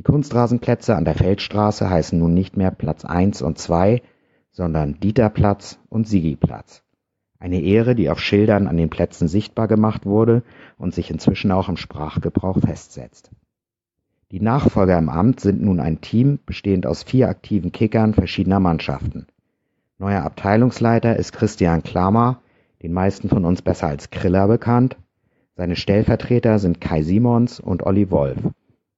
Die 0.00 0.04
Kunstrasenplätze 0.04 0.96
an 0.96 1.04
der 1.04 1.14
Feldstraße 1.14 1.90
heißen 1.90 2.18
nun 2.18 2.32
nicht 2.32 2.56
mehr 2.56 2.70
Platz 2.70 3.04
1 3.04 3.42
und 3.42 3.58
2, 3.58 4.00
sondern 4.50 4.98
Dieterplatz 4.98 5.78
und 5.90 6.08
Sigiplatz. 6.08 6.82
Eine 7.38 7.60
Ehre, 7.60 7.94
die 7.94 8.08
auf 8.08 8.18
Schildern 8.18 8.66
an 8.66 8.78
den 8.78 8.88
Plätzen 8.88 9.28
sichtbar 9.28 9.68
gemacht 9.68 10.06
wurde 10.06 10.42
und 10.78 10.94
sich 10.94 11.10
inzwischen 11.10 11.52
auch 11.52 11.68
im 11.68 11.76
Sprachgebrauch 11.76 12.60
festsetzt. 12.60 13.30
Die 14.30 14.40
Nachfolger 14.40 14.96
im 14.96 15.10
Amt 15.10 15.40
sind 15.40 15.60
nun 15.60 15.80
ein 15.80 16.00
Team 16.00 16.38
bestehend 16.46 16.86
aus 16.86 17.02
vier 17.02 17.28
aktiven 17.28 17.70
Kickern 17.70 18.14
verschiedener 18.14 18.58
Mannschaften. 18.58 19.26
Neuer 19.98 20.22
Abteilungsleiter 20.22 21.16
ist 21.16 21.34
Christian 21.34 21.82
Klammer, 21.82 22.40
den 22.82 22.94
meisten 22.94 23.28
von 23.28 23.44
uns 23.44 23.60
besser 23.60 23.88
als 23.88 24.08
Kriller 24.08 24.48
bekannt. 24.48 24.96
Seine 25.56 25.76
Stellvertreter 25.76 26.58
sind 26.58 26.80
Kai 26.80 27.02
Simons 27.02 27.60
und 27.60 27.82
Olli 27.82 28.10
Wolf. 28.10 28.38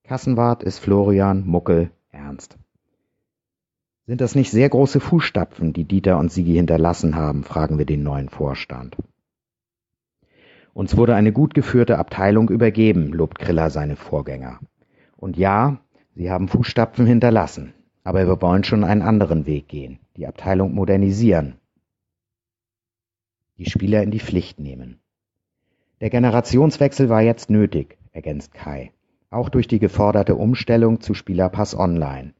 Kassenwart 0.04 0.64
ist 0.64 0.80
Florian 0.80 1.46
Muckel 1.46 1.90
Ernst. 2.10 2.58
Sind 4.06 4.20
das 4.20 4.34
nicht 4.34 4.50
sehr 4.50 4.68
große 4.68 4.98
Fußstapfen, 4.98 5.72
die 5.72 5.84
Dieter 5.84 6.18
und 6.18 6.32
Sigi 6.32 6.54
hinterlassen 6.54 7.14
haben, 7.14 7.44
fragen 7.44 7.78
wir 7.78 7.86
den 7.86 8.02
neuen 8.02 8.28
Vorstand. 8.28 8.96
Uns 10.74 10.96
wurde 10.96 11.14
eine 11.14 11.32
gut 11.32 11.54
geführte 11.54 11.98
Abteilung 11.98 12.48
übergeben, 12.50 13.12
lobt 13.12 13.38
Kriller 13.38 13.70
seine 13.70 13.94
Vorgänger. 13.94 14.58
Und 15.16 15.36
ja, 15.36 15.78
sie 16.16 16.30
haben 16.30 16.48
Fußstapfen 16.48 17.06
hinterlassen, 17.06 17.72
aber 18.02 18.26
wir 18.26 18.42
wollen 18.42 18.64
schon 18.64 18.82
einen 18.82 19.02
anderen 19.02 19.46
Weg 19.46 19.68
gehen, 19.68 20.00
die 20.16 20.26
Abteilung 20.26 20.74
modernisieren, 20.74 21.54
die 23.56 23.70
Spieler 23.70 24.02
in 24.02 24.10
die 24.10 24.20
Pflicht 24.20 24.58
nehmen. 24.58 24.98
Der 26.00 26.10
Generationswechsel 26.10 27.08
war 27.08 27.22
jetzt 27.22 27.50
nötig, 27.50 27.98
ergänzt 28.10 28.52
Kai, 28.52 28.90
auch 29.32 29.48
durch 29.48 29.68
die 29.68 29.78
geforderte 29.78 30.34
Umstellung 30.34 31.00
zu 31.00 31.14
Spielerpass 31.14 31.74
Online. 31.74 32.34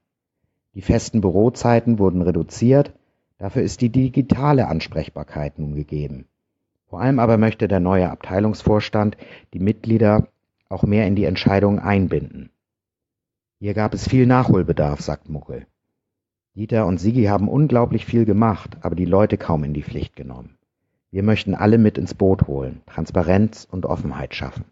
Die 0.74 0.82
festen 0.82 1.20
Bürozeiten 1.20 1.99
wurden 1.99 2.22
reduziert, 2.22 2.93
dafür 3.38 3.62
ist 3.62 3.80
die 3.80 3.90
digitale 3.90 4.68
Ansprechbarkeit 4.68 5.59
nun 5.59 5.74
gegeben. 5.74 6.26
Vor 6.86 7.01
allem 7.01 7.18
aber 7.18 7.38
möchte 7.38 7.68
der 7.68 7.80
neue 7.80 8.11
Abteilungsvorstand 8.11 9.16
die 9.55 9.59
Mitglieder 9.59 10.28
auch 10.68 10.82
mehr 10.82 11.07
in 11.07 11.16
die 11.16 11.24
Entscheidungen 11.24 11.78
einbinden. 11.78 12.51
Hier 13.59 13.74
gab 13.74 13.95
es 13.95 14.09
viel 14.09 14.26
Nachholbedarf, 14.26 15.01
sagt 15.01 15.28
Muckel. 15.28 15.66
Dieter 16.55 16.86
und 16.86 16.99
Sigi 16.99 17.24
haben 17.24 17.49
unglaublich 17.49 18.05
viel 18.05 18.24
gemacht, 18.24 18.76
aber 18.82 18.95
die 18.95 19.07
Leute 19.07 19.38
kaum 19.38 19.64
in 19.64 19.72
die 19.72 19.82
Pflicht 19.82 20.16
genommen. 20.16 20.59
Wir 21.11 21.22
möchten 21.22 21.55
alle 21.55 21.78
mit 21.78 21.97
ins 21.97 22.14
Boot 22.14 22.47
holen, 22.47 22.82
Transparenz 22.86 23.66
und 23.70 23.86
Offenheit 23.86 24.34
schaffen. 24.34 24.64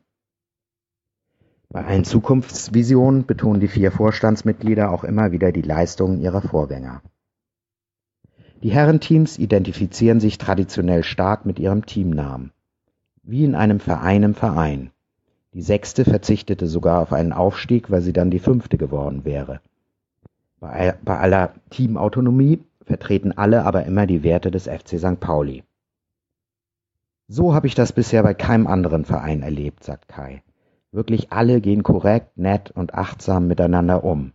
Bei 1.73 1.85
allen 1.85 2.05
Zukunftsvisionen 2.05 3.27
betonen 3.27 3.61
die 3.61 3.69
vier 3.69 3.93
Vorstandsmitglieder 3.93 4.91
auch 4.91 5.05
immer 5.05 5.31
wieder 5.31 5.53
die 5.53 5.63
Leistungen 5.63 6.21
ihrer 6.21 6.43
Vorgänger. 6.43 7.01
Die 8.65 8.73
Herrenteams 8.73 9.39
identifizieren 9.39 10.19
sich 10.19 10.37
traditionell 10.37 11.05
stark 11.05 11.47
mit 11.47 11.61
ihrem 11.61 11.87
Teamnamen. 11.87 12.51
Wie 13.23 13.45
in 13.45 13.55
einem 13.55 13.79
Verein 13.79 14.25
im 14.25 14.35
Verein. 14.35 14.91
Die 15.55 15.63
sechste 15.63 16.05
verzichtete 16.05 16.67
sogar 16.67 17.01
auf 17.01 17.13
einen 17.13 17.33
Aufstieg, 17.33 17.89
weil 17.89 18.03
sie 18.03 18.13
dann 18.13 18.33
die 18.33 18.41
fünfte 18.41 18.77
geworden 18.77 19.25
wäre. 19.25 19.61
Bei, 20.59 20.97
aller 21.07 21.55
Teamautonomie 21.71 22.65
vertreten 22.85 23.31
alle 23.39 23.65
aber 23.65 23.85
immer 23.87 24.09
die 24.09 24.25
Werte 24.25 24.51
des 24.51 24.65
FC 24.65 24.99
St. 24.99 25.21
Pauli. 25.21 25.63
So 27.29 27.55
habe 27.55 27.69
ich 27.69 27.77
das 27.77 27.93
bisher 27.93 28.25
bei 28.25 28.35
keinem 28.35 28.67
anderen 28.67 29.05
Verein 29.05 29.43
erlebt, 29.43 29.85
sagt 29.85 30.09
Kai. 30.09 30.43
Wirklich 30.93 31.33
alle 31.33 31.61
gehen 31.61 31.83
korrekt, 31.83 32.37
nett 32.37 32.71
und 32.71 32.95
achtsam 32.95 33.47
miteinander 33.47 34.03
um. 34.03 34.33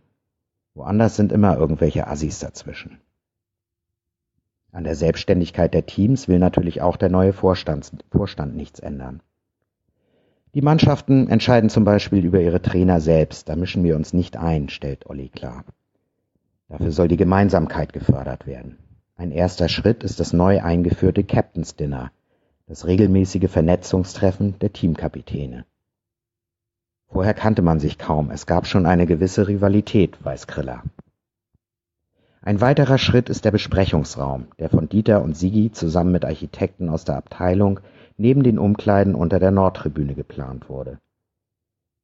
Woanders 0.74 1.16
sind 1.16 1.32
immer 1.32 1.56
irgendwelche 1.56 2.06
Assis 2.06 2.38
dazwischen. 2.38 3.00
An 4.72 4.84
der 4.84 4.94
Selbstständigkeit 4.94 5.72
der 5.72 5.86
Teams 5.86 6.28
will 6.28 6.38
natürlich 6.38 6.82
auch 6.82 6.96
der 6.96 7.08
neue 7.08 7.32
Vorstand, 7.32 7.90
Vorstand 8.10 8.56
nichts 8.56 8.80
ändern. 8.80 9.20
Die 10.54 10.62
Mannschaften 10.62 11.28
entscheiden 11.28 11.68
zum 11.68 11.84
Beispiel 11.84 12.24
über 12.24 12.40
ihre 12.40 12.62
Trainer 12.62 13.00
selbst, 13.00 13.48
da 13.48 13.56
mischen 13.56 13.84
wir 13.84 13.96
uns 13.96 14.12
nicht 14.14 14.36
ein, 14.36 14.68
stellt 14.70 15.06
Olli 15.06 15.28
klar. 15.28 15.64
Dafür 16.68 16.92
soll 16.92 17.08
die 17.08 17.18
Gemeinsamkeit 17.18 17.92
gefördert 17.92 18.46
werden. 18.46 18.78
Ein 19.16 19.30
erster 19.30 19.68
Schritt 19.68 20.02
ist 20.02 20.20
das 20.20 20.32
neu 20.32 20.62
eingeführte 20.62 21.24
Captain's 21.24 21.76
Dinner, 21.76 22.10
das 22.66 22.86
regelmäßige 22.86 23.50
Vernetzungstreffen 23.50 24.58
der 24.58 24.72
Teamkapitäne. 24.72 25.64
Vorher 27.08 27.34
kannte 27.34 27.62
man 27.62 27.80
sich 27.80 27.98
kaum, 27.98 28.30
es 28.30 28.46
gab 28.46 28.66
schon 28.66 28.86
eine 28.86 29.06
gewisse 29.06 29.48
Rivalität, 29.48 30.22
weiß 30.24 30.46
Kriller. 30.46 30.82
Ein 32.42 32.60
weiterer 32.60 32.98
Schritt 32.98 33.28
ist 33.28 33.44
der 33.44 33.50
Besprechungsraum, 33.50 34.46
der 34.58 34.70
von 34.70 34.88
Dieter 34.88 35.22
und 35.22 35.36
Sigi 35.36 35.72
zusammen 35.72 36.12
mit 36.12 36.24
Architekten 36.24 36.88
aus 36.88 37.04
der 37.04 37.16
Abteilung 37.16 37.80
neben 38.16 38.42
den 38.42 38.58
Umkleiden 38.58 39.14
unter 39.14 39.38
der 39.40 39.50
Nordtribüne 39.50 40.14
geplant 40.14 40.68
wurde. 40.68 40.98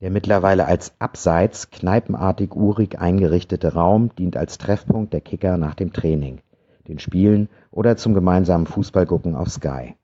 Der 0.00 0.10
mittlerweile 0.10 0.66
als 0.66 0.94
abseits 0.98 1.70
kneipenartig 1.70 2.56
urig 2.56 2.98
eingerichtete 2.98 3.74
Raum 3.74 4.10
dient 4.16 4.36
als 4.36 4.58
Treffpunkt 4.58 5.12
der 5.12 5.20
Kicker 5.20 5.58
nach 5.58 5.74
dem 5.76 5.92
Training, 5.92 6.40
den 6.88 6.98
Spielen 6.98 7.48
oder 7.70 7.96
zum 7.96 8.12
gemeinsamen 8.12 8.66
Fußballgucken 8.66 9.36
auf 9.36 9.48
Sky. 9.48 9.94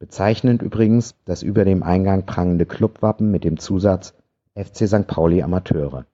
Bezeichnend 0.00 0.62
übrigens 0.62 1.16
das 1.24 1.42
über 1.42 1.64
dem 1.64 1.82
Eingang 1.82 2.24
prangende 2.24 2.66
Clubwappen 2.66 3.32
mit 3.32 3.42
dem 3.42 3.58
Zusatz 3.58 4.14
FC 4.54 4.86
St. 4.86 5.08
Pauli 5.08 5.42
Amateure. 5.42 6.06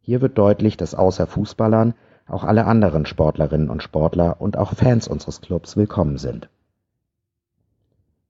Hier 0.00 0.20
wird 0.20 0.36
deutlich, 0.36 0.76
dass 0.76 0.96
außer 0.96 1.28
Fußballern 1.28 1.94
auch 2.26 2.42
alle 2.42 2.64
anderen 2.64 3.06
Sportlerinnen 3.06 3.70
und 3.70 3.84
Sportler 3.84 4.40
und 4.40 4.58
auch 4.58 4.74
Fans 4.74 5.06
unseres 5.06 5.40
Clubs 5.40 5.76
willkommen 5.76 6.18
sind. 6.18 6.48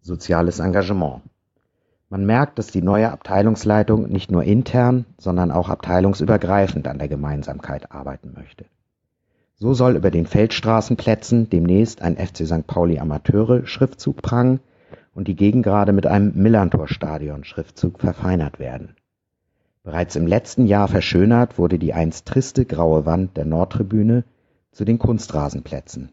Soziales 0.02 0.58
Engagement. 0.58 1.22
Man 2.10 2.26
merkt, 2.26 2.58
dass 2.58 2.66
die 2.66 2.82
neue 2.82 3.10
Abteilungsleitung 3.10 4.06
nicht 4.08 4.30
nur 4.30 4.42
intern, 4.44 5.06
sondern 5.16 5.50
auch 5.50 5.70
abteilungsübergreifend 5.70 6.86
an 6.88 6.98
der 6.98 7.08
Gemeinsamkeit 7.08 7.90
arbeiten 7.90 8.34
möchte. 8.34 8.66
So 9.54 9.72
soll 9.72 9.96
über 9.96 10.10
den 10.10 10.26
Feldstraßenplätzen 10.26 11.48
demnächst 11.48 12.02
ein 12.02 12.18
FC 12.18 12.46
St. 12.46 12.66
Pauli 12.66 12.98
Amateure 12.98 13.66
Schriftzug 13.66 14.20
prangen 14.20 14.60
und 15.20 15.28
die 15.28 15.36
Gegengrade 15.36 15.92
mit 15.92 16.06
einem 16.06 16.32
Millantor-Stadion-Schriftzug 16.34 18.00
verfeinert 18.00 18.58
werden. 18.58 18.96
Bereits 19.82 20.16
im 20.16 20.26
letzten 20.26 20.64
Jahr 20.64 20.88
verschönert 20.88 21.58
wurde 21.58 21.78
die 21.78 21.92
einst 21.92 22.24
triste 22.26 22.64
graue 22.64 23.04
Wand 23.04 23.36
der 23.36 23.44
Nordtribüne 23.44 24.24
zu 24.72 24.86
den 24.86 24.98
Kunstrasenplätzen. 24.98 26.08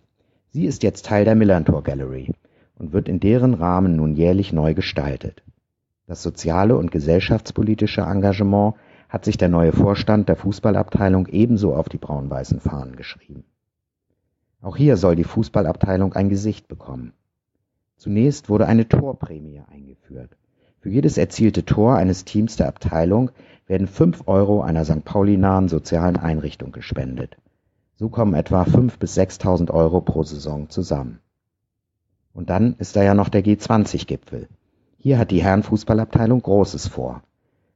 Sie 0.50 0.66
ist 0.66 0.84
jetzt 0.84 1.06
Teil 1.06 1.24
der 1.24 1.36
Millantor 1.36 1.84
Gallery 1.84 2.34
und 2.78 2.92
wird 2.92 3.08
in 3.08 3.22
deren 3.22 3.54
Rahmen 3.54 3.96
nun 3.96 4.14
jährlich 4.14 4.52
neu 4.52 4.74
gestaltet. 4.74 5.42
Das 6.06 6.22
soziale 6.22 6.76
und 6.76 6.92
gesellschaftspolitische 6.92 8.02
Engagement 8.02 8.76
hat 9.08 9.24
sich 9.24 9.38
der 9.38 9.48
neue 9.48 9.72
Vorstand 9.72 10.28
der 10.28 10.36
Fußballabteilung 10.36 11.28
ebenso 11.28 11.74
auf 11.74 11.88
die 11.88 11.98
braun-weißen 11.98 12.60
Fahnen 12.60 12.98
geschrieben. 12.98 13.46
Auch 14.62 14.76
hier 14.76 14.98
soll 14.98 15.16
die 15.16 15.24
Fußballabteilung 15.24 16.12
ein 16.12 16.28
Gesicht 16.28 16.68
bekommen. 16.68 17.14
Zunächst 17.98 18.48
wurde 18.48 18.68
eine 18.68 18.88
Torprämie 18.88 19.64
eingeführt. 19.72 20.30
Für 20.80 20.90
jedes 20.90 21.18
erzielte 21.18 21.66
Tor 21.66 21.96
eines 21.96 22.26
Teams 22.26 22.56
der 22.56 22.68
Abteilung 22.68 23.32
werden 23.66 23.88
fünf 23.88 24.28
Euro 24.28 24.62
einer 24.62 24.86
St. 24.86 25.04
Pauli-nahen 25.04 25.68
sozialen 25.68 26.16
Einrichtung 26.16 26.72
gespendet. 26.72 27.38
So 27.96 28.10
kommen 28.10 28.36
etwa 28.36 28.66
fünf 28.66 29.00
bis 29.00 29.16
sechstausend 29.16 29.72
Euro 29.72 30.02
pro 30.02 30.22
Saison 30.22 30.70
zusammen. 30.70 31.20
Und 32.34 32.52
dann 32.52 32.76
ist 32.78 32.96
da 32.96 33.02
ja 33.02 33.16
noch 33.16 33.30
der 33.30 33.44
G20-Gipfel. 33.44 34.48
Hier 35.00 35.18
hat 35.18 35.32
die 35.32 35.44
Herrenfußballabteilung 35.44 36.44
Großes 36.44 36.88
vor. 36.88 37.24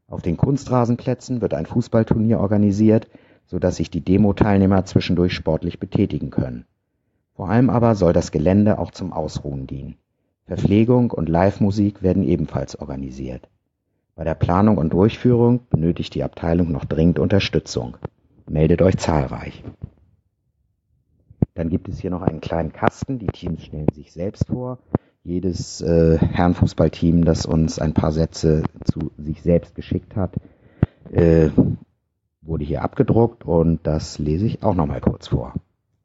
Auf 0.07 0.21
den 0.21 0.37
Kunstrasenplätzen 0.37 1.41
wird 1.41 1.55
ein 1.55 1.65
Fußballturnier 1.65 2.39
organisiert, 2.39 3.09
sodass 3.47 3.77
sich 3.77 3.89
die 3.89 4.01
Demo-Teilnehmer 4.01 4.85
zwischendurch 4.85 5.33
sportlich 5.33 5.79
betätigen 5.79 6.29
können. 6.29 6.65
Vor 7.33 7.49
allem 7.49 7.71
aber 7.71 7.95
soll 7.95 8.13
das 8.13 8.31
Gelände 8.31 8.77
auch 8.77 8.91
zum 8.91 9.13
Ausruhen 9.13 9.65
dienen. 9.65 9.95
Verpflegung 10.47 11.11
und 11.11 11.29
Live-Musik 11.29 12.01
werden 12.01 12.23
ebenfalls 12.23 12.79
organisiert. 12.79 13.47
Bei 14.15 14.23
der 14.23 14.35
Planung 14.35 14.77
und 14.77 14.93
Durchführung 14.93 15.61
benötigt 15.69 16.13
die 16.15 16.23
Abteilung 16.23 16.71
noch 16.71 16.85
dringend 16.85 17.19
Unterstützung. 17.19 17.97
Meldet 18.49 18.81
euch 18.81 18.97
zahlreich. 18.97 19.63
Dann 21.53 21.69
gibt 21.69 21.89
es 21.89 21.99
hier 21.99 22.11
noch 22.11 22.21
einen 22.21 22.41
kleinen 22.41 22.73
Kasten. 22.73 23.19
Die 23.19 23.27
Teams 23.27 23.63
stellen 23.63 23.87
sich 23.93 24.11
selbst 24.11 24.47
vor. 24.47 24.79
Jedes 25.23 25.81
äh, 25.81 26.17
Herrenfußballteam, 26.17 27.25
das 27.25 27.45
uns 27.45 27.79
ein 27.79 27.93
paar 27.93 28.11
Sätze 28.11 28.63
zu 28.83 29.11
sich 29.17 29.41
selbst 29.41 29.75
geschickt 29.75 30.15
hat, 30.15 30.35
äh, 31.11 31.49
wurde 32.41 32.65
hier 32.65 32.81
abgedruckt 32.81 33.45
und 33.45 33.79
das 33.83 34.17
lese 34.17 34.45
ich 34.45 34.63
auch 34.63 34.73
nochmal 34.75 35.01
kurz 35.01 35.27
vor. 35.27 35.53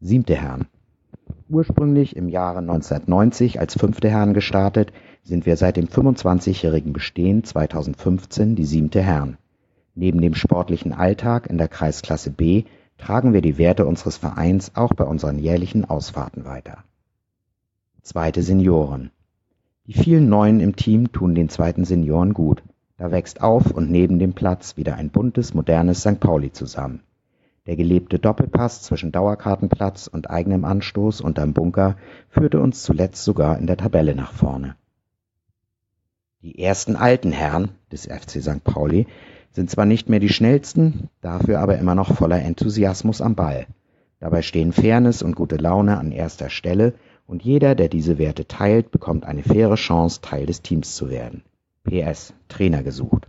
Siebte 0.01 0.37
Herren. 0.37 0.67
Ursprünglich 1.49 2.17
im 2.17 2.29
Jahre 2.29 2.59
1990 2.59 3.61
als 3.61 3.75
fünfte 3.79 4.11
Herren 4.11 4.35
gestartet, 4.35 4.93
sind 5.23 5.47
wir 5.47 5.57
seit 5.57 5.77
dem 5.77 5.87
25-jährigen 5.87 6.93
Bestehen 6.93 7.45
2015 7.45 8.57
die 8.57 8.65
siebte 8.65 9.01
Herren. 9.01 9.39
Neben 9.95 10.21
dem 10.21 10.35
sportlichen 10.35 10.93
Alltag 10.93 11.49
in 11.49 11.57
der 11.57 11.69
Kreisklasse 11.69 12.31
B 12.31 12.65
tragen 12.99 13.33
wir 13.33 13.43
die 13.43 13.59
Werte 13.59 13.87
unseres 13.87 14.17
Vereins 14.17 14.73
auch 14.75 14.93
bei 14.93 15.05
unseren 15.05 15.39
jährlichen 15.39 15.85
Ausfahrten 15.85 16.45
weiter. 16.45 16.79
Zweite 18.03 18.43
Senioren. 18.43 19.11
Die 19.87 19.95
vielen 19.95 20.29
Neuen 20.29 20.59
im 20.59 20.75
Team 20.75 21.13
tun 21.13 21.37
den 21.37 21.49
zweiten 21.49 21.85
Senioren 21.85 22.35
gut. 22.35 22.63
Da 22.99 23.13
wächst 23.13 23.41
auf 23.41 23.71
und 23.71 23.91
neben 23.91 24.19
dem 24.19 24.33
Platz 24.33 24.77
wieder 24.77 24.97
ein 24.97 25.11
buntes, 25.11 25.55
modernes 25.55 26.01
St. 26.01 26.19
Pauli 26.19 26.51
zusammen. 26.51 27.01
Der 27.67 27.77
gelebte 27.77 28.19
Doppelpass 28.19 28.83
zwischen 28.83 29.11
Dauerkartenplatz 29.11 30.07
und 30.07 30.31
eigenem 30.31 30.65
Anstoß 30.65 31.21
unterm 31.21 31.53
Bunker 31.53 31.97
führte 32.29 32.61
uns 32.61 32.83
zuletzt 32.83 33.25
sogar 33.25 33.59
in 33.59 33.67
der 33.67 33.77
Tabelle 33.77 34.15
nach 34.15 34.33
vorne. 34.33 34.77
Die 36.43 36.61
ersten 36.61 36.95
alten 36.95 37.33
Herren 37.33 37.71
des 37.91 38.07
FC 38.07 38.41
St. 38.41 38.63
Pauli 38.63 39.07
sind 39.51 39.69
zwar 39.69 39.85
nicht 39.85 40.09
mehr 40.09 40.21
die 40.21 40.29
schnellsten, 40.29 41.09
dafür 41.21 41.59
aber 41.59 41.79
immer 41.79 41.97
noch 41.97 42.15
voller 42.15 42.41
Enthusiasmus 42.41 43.21
am 43.21 43.35
Ball. 43.35 43.67
Dabei 44.21 44.43
stehen 44.43 44.73
Fairness 44.73 45.23
und 45.23 45.35
gute 45.35 45.57
Laune 45.57 45.99
an 45.99 46.13
erster 46.13 46.51
Stelle 46.51 46.95
und 47.27 47.43
jeder, 47.43 47.75
der 47.75 47.89
diese 47.89 48.19
Werte 48.19 48.47
teilt, 48.47 48.93
bekommt 48.93 49.25
eine 49.25 49.43
faire 49.43 49.75
Chance, 49.75 50.21
Teil 50.21 50.47
des 50.47 50.63
Teams 50.63 50.95
zu 50.95 51.11
werden. 51.11 51.43
PS 51.83 52.33
Trainer 52.49 52.83
gesucht. 52.83 53.27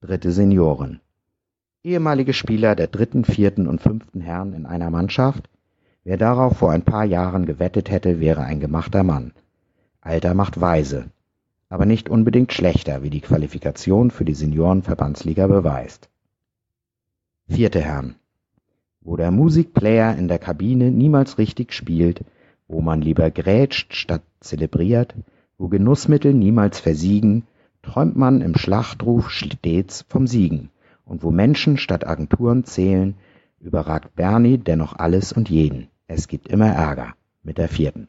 Dritte 0.00 0.30
Senioren. 0.30 1.00
Ehemalige 1.84 2.32
Spieler 2.32 2.74
der 2.74 2.88
dritten, 2.88 3.24
vierten 3.24 3.68
und 3.68 3.80
fünften 3.80 4.20
Herren 4.20 4.52
in 4.54 4.66
einer 4.66 4.90
Mannschaft? 4.90 5.48
Wer 6.02 6.16
darauf 6.16 6.56
vor 6.56 6.72
ein 6.72 6.82
paar 6.82 7.04
Jahren 7.04 7.46
gewettet 7.46 7.90
hätte, 7.90 8.18
wäre 8.18 8.42
ein 8.42 8.58
gemachter 8.58 9.04
Mann. 9.04 9.32
Alter 10.00 10.34
macht 10.34 10.60
weise 10.60 11.10
aber 11.74 11.86
nicht 11.86 12.08
unbedingt 12.08 12.52
schlechter, 12.52 13.02
wie 13.02 13.10
die 13.10 13.20
Qualifikation 13.20 14.12
für 14.12 14.24
die 14.24 14.34
Seniorenverbandsliga 14.34 15.48
beweist. 15.48 16.08
Vierte 17.48 17.80
Herren. 17.80 18.14
Wo 19.00 19.16
der 19.16 19.32
Musikplayer 19.32 20.16
in 20.16 20.28
der 20.28 20.38
Kabine 20.38 20.92
niemals 20.92 21.36
richtig 21.36 21.72
spielt, 21.72 22.24
wo 22.68 22.80
man 22.80 23.02
lieber 23.02 23.28
grätscht 23.30 23.94
statt 23.94 24.22
zelebriert, 24.38 25.16
wo 25.58 25.66
Genussmittel 25.66 26.32
niemals 26.32 26.78
versiegen, 26.78 27.42
träumt 27.82 28.16
man 28.16 28.40
im 28.40 28.56
Schlachtruf 28.56 29.30
stets 29.30 30.04
vom 30.08 30.28
Siegen, 30.28 30.70
und 31.04 31.22
wo 31.22 31.30
Menschen 31.30 31.76
statt 31.76 32.06
Agenturen 32.06 32.64
zählen, 32.64 33.16
überragt 33.60 34.14
Bernie 34.14 34.58
dennoch 34.58 34.96
alles 34.96 35.32
und 35.32 35.48
jeden. 35.50 35.88
Es 36.06 36.28
gibt 36.28 36.48
immer 36.48 36.68
Ärger 36.68 37.14
mit 37.42 37.58
der 37.58 37.68
vierten. 37.68 38.08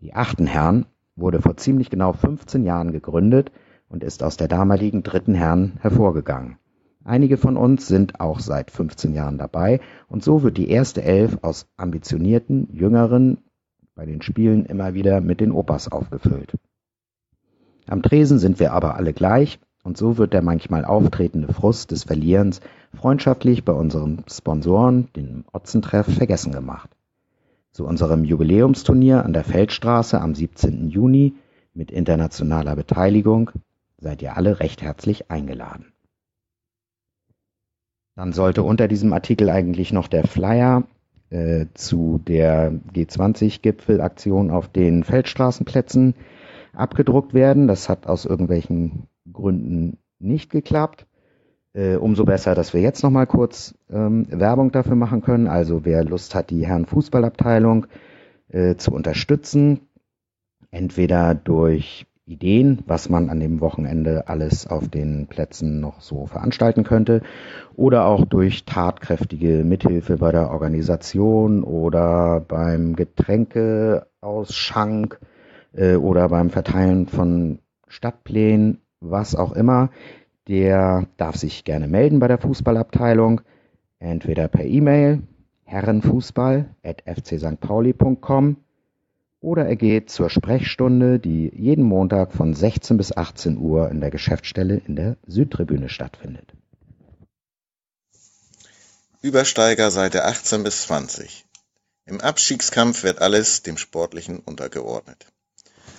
Die 0.00 0.14
achten 0.14 0.46
Herren 0.46 0.86
wurde 1.16 1.42
vor 1.42 1.56
ziemlich 1.56 1.90
genau 1.90 2.12
15 2.12 2.64
Jahren 2.64 2.92
gegründet 2.92 3.52
und 3.88 4.02
ist 4.04 4.22
aus 4.22 4.36
der 4.36 4.48
damaligen 4.48 5.02
dritten 5.02 5.34
Herren 5.34 5.78
hervorgegangen. 5.80 6.56
Einige 7.04 7.36
von 7.36 7.56
uns 7.56 7.86
sind 7.86 8.20
auch 8.20 8.40
seit 8.40 8.70
15 8.70 9.14
Jahren 9.14 9.38
dabei 9.38 9.80
und 10.08 10.22
so 10.22 10.42
wird 10.42 10.56
die 10.56 10.70
erste 10.70 11.02
Elf 11.02 11.38
aus 11.42 11.66
ambitionierten, 11.76 12.68
jüngeren, 12.72 13.38
bei 13.94 14.06
den 14.06 14.22
Spielen 14.22 14.64
immer 14.66 14.94
wieder 14.94 15.20
mit 15.20 15.40
den 15.40 15.52
Opas 15.52 15.90
aufgefüllt. 15.90 16.54
Am 17.86 18.02
Tresen 18.02 18.38
sind 18.38 18.60
wir 18.60 18.72
aber 18.72 18.94
alle 18.96 19.12
gleich 19.12 19.58
und 19.82 19.96
so 19.96 20.18
wird 20.18 20.32
der 20.32 20.42
manchmal 20.42 20.84
auftretende 20.84 21.52
Frust 21.52 21.90
des 21.90 22.04
Verlierens 22.04 22.60
freundschaftlich 22.94 23.64
bei 23.64 23.72
unseren 23.72 24.24
Sponsoren, 24.30 25.08
dem 25.14 25.44
Otzentreff, 25.52 26.06
vergessen 26.12 26.52
gemacht 26.52 26.90
zu 27.72 27.86
unserem 27.86 28.24
Jubiläumsturnier 28.24 29.24
an 29.24 29.32
der 29.32 29.44
Feldstraße 29.44 30.20
am 30.20 30.34
17. 30.34 30.88
Juni 30.88 31.34
mit 31.72 31.90
internationaler 31.90 32.74
Beteiligung 32.74 33.50
seid 33.98 34.22
ihr 34.22 34.36
alle 34.36 34.60
recht 34.60 34.82
herzlich 34.82 35.30
eingeladen. 35.30 35.92
Dann 38.16 38.32
sollte 38.32 38.62
unter 38.64 38.88
diesem 38.88 39.12
Artikel 39.12 39.48
eigentlich 39.50 39.92
noch 39.92 40.08
der 40.08 40.26
Flyer 40.26 40.84
äh, 41.30 41.66
zu 41.74 42.20
der 42.26 42.72
G20-Gipfelaktion 42.94 44.50
auf 44.50 44.68
den 44.68 45.04
Feldstraßenplätzen 45.04 46.14
abgedruckt 46.72 47.34
werden. 47.34 47.68
Das 47.68 47.88
hat 47.88 48.06
aus 48.06 48.24
irgendwelchen 48.24 49.06
Gründen 49.32 49.98
nicht 50.18 50.50
geklappt. 50.50 51.06
Äh, 51.72 51.96
umso 51.96 52.24
besser, 52.24 52.56
dass 52.56 52.74
wir 52.74 52.80
jetzt 52.80 53.04
noch 53.04 53.10
mal 53.10 53.26
kurz 53.26 53.76
ähm, 53.90 54.26
Werbung 54.28 54.72
dafür 54.72 54.96
machen 54.96 55.22
können. 55.22 55.46
Also 55.46 55.84
wer 55.84 56.02
Lust 56.02 56.34
hat, 56.34 56.50
die 56.50 56.66
Herren 56.66 56.86
Fußballabteilung 56.86 57.86
äh, 58.48 58.74
zu 58.74 58.92
unterstützen, 58.92 59.82
entweder 60.72 61.36
durch 61.36 62.06
Ideen, 62.30 62.82
was 62.86 63.08
man 63.08 63.28
an 63.28 63.40
dem 63.40 63.60
Wochenende 63.60 64.28
alles 64.28 64.64
auf 64.66 64.88
den 64.88 65.26
Plätzen 65.26 65.80
noch 65.80 66.00
so 66.00 66.26
veranstalten 66.26 66.84
könnte, 66.84 67.22
oder 67.74 68.06
auch 68.06 68.24
durch 68.24 68.64
tatkräftige 68.64 69.64
Mithilfe 69.64 70.18
bei 70.18 70.32
der 70.32 70.50
Organisation 70.50 71.64
oder 71.64 72.40
beim 72.40 72.94
Getränkeausschank 72.94 75.18
äh, 75.72 75.96
oder 75.96 76.28
beim 76.28 76.50
Verteilen 76.50 77.06
von 77.06 77.58
Stadtplänen, 77.88 78.79
was 79.00 79.34
auch 79.34 79.52
immer 79.52 79.90
der 80.50 81.06
darf 81.16 81.36
sich 81.36 81.64
gerne 81.64 81.86
melden 81.86 82.18
bei 82.18 82.26
der 82.26 82.38
Fußballabteilung, 82.38 83.42
entweder 84.00 84.48
per 84.48 84.64
E-Mail 84.64 85.22
herrenfußball.fcstpauli.com 85.64 88.56
oder 89.40 89.66
er 89.66 89.76
geht 89.76 90.10
zur 90.10 90.28
Sprechstunde, 90.28 91.20
die 91.20 91.52
jeden 91.54 91.84
Montag 91.84 92.32
von 92.32 92.52
16 92.52 92.96
bis 92.96 93.16
18 93.16 93.58
Uhr 93.58 93.88
in 93.90 94.00
der 94.00 94.10
Geschäftsstelle 94.10 94.82
in 94.84 94.96
der 94.96 95.16
Südtribüne 95.24 95.88
stattfindet. 95.88 96.52
Übersteiger 99.22 99.92
Seite 99.92 100.24
18 100.24 100.64
bis 100.64 100.82
20. 100.82 101.44
Im 102.06 102.20
Abstiegskampf 102.20 103.04
wird 103.04 103.20
alles 103.20 103.62
dem 103.62 103.76
Sportlichen 103.76 104.40
untergeordnet. 104.40 105.28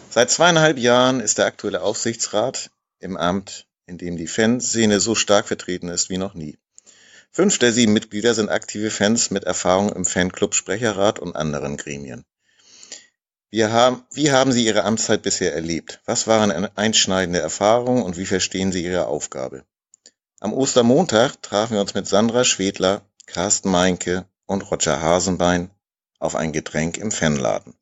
Seit 0.10 0.30
zweieinhalb 0.30 0.78
Jahren 0.78 1.22
ist 1.22 1.38
der 1.38 1.46
aktuelle 1.46 1.82
Aufsichtsrat 1.82 2.70
im 3.02 3.18
Amt 3.18 3.68
in 3.92 3.98
dem 3.98 4.18
die 4.18 4.28
Fanszene 4.28 5.00
so 5.00 5.16
stark 5.16 5.48
vertreten 5.48 5.90
ist 5.90 6.10
wie 6.10 6.18
noch 6.18 6.34
nie. 6.34 6.58
Fünf 7.32 7.60
der 7.60 7.74
sieben 7.74 7.94
Mitglieder 7.94 8.34
sind 8.34 8.50
aktive 8.50 8.90
Fans 8.90 9.32
mit 9.32 9.44
Erfahrung 9.44 9.92
im 9.92 10.06
Fanclub 10.06 10.56
Sprecherrat 10.56 11.20
und 11.20 11.36
anderen 11.36 11.78
Gremien. 11.78 12.26
Haben, 13.54 14.06
wie 14.12 14.32
haben 14.32 14.54
Sie 14.54 14.66
Ihre 14.66 14.84
Amtszeit 14.84 15.22
bisher 15.24 15.54
erlebt? 15.54 16.02
Was 16.06 16.26
waren 16.28 16.52
einschneidende 16.78 17.40
Erfahrungen 17.40 18.04
und 18.04 18.18
wie 18.18 18.26
verstehen 18.26 18.72
Sie 18.72 18.84
Ihre 18.84 19.08
Aufgabe? 19.08 19.66
Am 20.40 20.54
Ostermontag 20.54 21.42
trafen 21.42 21.74
wir 21.74 21.82
uns 21.82 21.94
mit 21.94 22.08
Sandra 22.08 22.46
Schwedler, 22.46 23.02
Carsten 23.26 23.70
Meinke 23.70 24.26
und 24.46 24.72
Roger 24.72 25.02
Hasenbein 25.02 25.70
auf 26.18 26.36
ein 26.36 26.54
Getränk 26.54 26.98
im 26.98 27.12
Fanladen. 27.12 27.74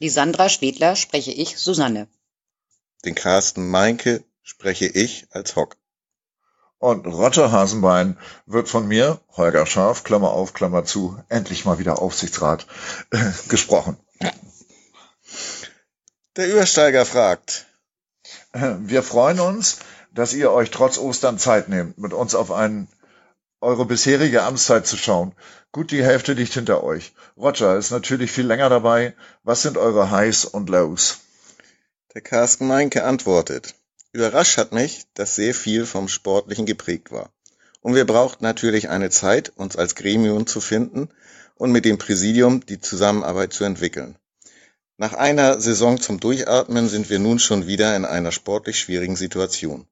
Die 0.00 0.10
Sandra 0.10 0.50
Schwedler 0.50 0.96
spreche 0.96 1.32
ich 1.32 1.56
Susanne. 1.56 2.08
Den 3.04 3.14
Carsten 3.14 3.68
Meinke 3.68 4.22
spreche 4.46 4.86
ich 4.86 5.26
als 5.32 5.56
Hock. 5.56 5.76
Und 6.78 7.06
Roger 7.06 7.50
Hasenbein 7.50 8.16
wird 8.46 8.68
von 8.68 8.86
mir, 8.86 9.20
Holger 9.36 9.66
Scharf, 9.66 10.04
Klammer 10.04 10.30
auf, 10.30 10.54
Klammer 10.54 10.84
zu, 10.84 11.20
endlich 11.28 11.64
mal 11.64 11.78
wieder 11.78 12.00
Aufsichtsrat, 12.00 12.66
äh, 13.10 13.32
gesprochen. 13.48 13.96
Der 16.36 16.48
Übersteiger 16.48 17.04
fragt. 17.04 17.66
Äh, 18.52 18.74
wir 18.78 19.02
freuen 19.02 19.40
uns, 19.40 19.78
dass 20.12 20.32
ihr 20.32 20.52
euch 20.52 20.70
trotz 20.70 20.96
Ostern 20.98 21.38
Zeit 21.38 21.68
nehmt, 21.68 21.98
mit 21.98 22.12
uns 22.12 22.34
auf 22.34 22.52
einen, 22.52 22.88
eure 23.60 23.84
bisherige 23.84 24.44
Amtszeit 24.44 24.86
zu 24.86 24.96
schauen. 24.96 25.34
Gut, 25.72 25.90
die 25.90 26.04
Hälfte 26.04 26.34
liegt 26.34 26.54
hinter 26.54 26.84
euch. 26.84 27.14
Roger 27.36 27.76
ist 27.76 27.90
natürlich 27.90 28.30
viel 28.30 28.46
länger 28.46 28.68
dabei. 28.68 29.16
Was 29.42 29.62
sind 29.62 29.76
eure 29.76 30.10
Highs 30.10 30.44
und 30.44 30.68
Lows? 30.68 31.18
Der 32.14 32.20
Carsten 32.20 32.68
Meinke 32.68 33.02
antwortet. 33.02 33.74
Überrascht 34.16 34.56
hat 34.56 34.72
mich, 34.72 35.04
dass 35.12 35.34
sehr 35.34 35.52
viel 35.52 35.84
vom 35.84 36.08
Sportlichen 36.08 36.64
geprägt 36.64 37.12
war. 37.12 37.28
Und 37.82 37.94
wir 37.94 38.06
brauchten 38.06 38.44
natürlich 38.44 38.88
eine 38.88 39.10
Zeit, 39.10 39.52
uns 39.56 39.76
als 39.76 39.94
Gremium 39.94 40.46
zu 40.46 40.62
finden 40.62 41.10
und 41.56 41.70
mit 41.70 41.84
dem 41.84 41.98
Präsidium 41.98 42.64
die 42.64 42.80
Zusammenarbeit 42.80 43.52
zu 43.52 43.64
entwickeln. 43.64 44.16
Nach 44.96 45.12
einer 45.12 45.60
Saison 45.60 46.00
zum 46.00 46.18
Durchatmen 46.18 46.88
sind 46.88 47.10
wir 47.10 47.18
nun 47.18 47.38
schon 47.38 47.66
wieder 47.66 47.94
in 47.94 48.06
einer 48.06 48.32
sportlich 48.32 48.78
schwierigen 48.78 49.16
Situation, 49.16 49.86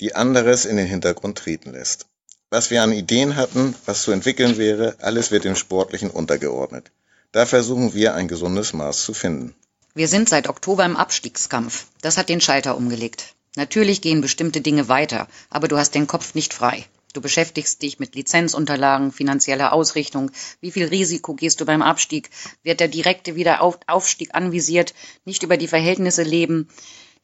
die 0.00 0.16
anderes 0.16 0.64
in 0.64 0.76
den 0.76 0.88
Hintergrund 0.88 1.38
treten 1.38 1.70
lässt. 1.70 2.06
Was 2.50 2.72
wir 2.72 2.82
an 2.82 2.90
Ideen 2.90 3.36
hatten, 3.36 3.76
was 3.86 4.02
zu 4.02 4.10
entwickeln 4.10 4.58
wäre, 4.58 4.96
alles 4.98 5.30
wird 5.30 5.44
dem 5.44 5.54
Sportlichen 5.54 6.10
untergeordnet. 6.10 6.90
Da 7.30 7.46
versuchen 7.46 7.94
wir 7.94 8.14
ein 8.14 8.26
gesundes 8.26 8.72
Maß 8.72 9.04
zu 9.04 9.14
finden. 9.14 9.54
Wir 9.94 10.08
sind 10.08 10.28
seit 10.28 10.48
Oktober 10.48 10.84
im 10.84 10.96
Abstiegskampf. 10.96 11.86
Das 12.00 12.16
hat 12.16 12.28
den 12.28 12.40
Schalter 12.40 12.76
umgelegt. 12.76 13.33
Natürlich 13.56 14.00
gehen 14.00 14.20
bestimmte 14.20 14.60
Dinge 14.60 14.88
weiter, 14.88 15.28
aber 15.48 15.68
du 15.68 15.76
hast 15.76 15.94
den 15.94 16.06
Kopf 16.06 16.34
nicht 16.34 16.54
frei. 16.54 16.86
Du 17.12 17.20
beschäftigst 17.20 17.80
dich 17.82 18.00
mit 18.00 18.16
Lizenzunterlagen, 18.16 19.12
finanzieller 19.12 19.72
Ausrichtung. 19.72 20.32
Wie 20.60 20.72
viel 20.72 20.86
Risiko 20.86 21.34
gehst 21.34 21.60
du 21.60 21.64
beim 21.64 21.80
Abstieg? 21.80 22.30
Wird 22.64 22.80
der 22.80 22.88
direkte 22.88 23.36
Wiederaufstieg 23.36 24.34
anvisiert? 24.34 24.94
Nicht 25.24 25.44
über 25.44 25.56
die 25.56 25.68
Verhältnisse 25.68 26.24
leben? 26.24 26.68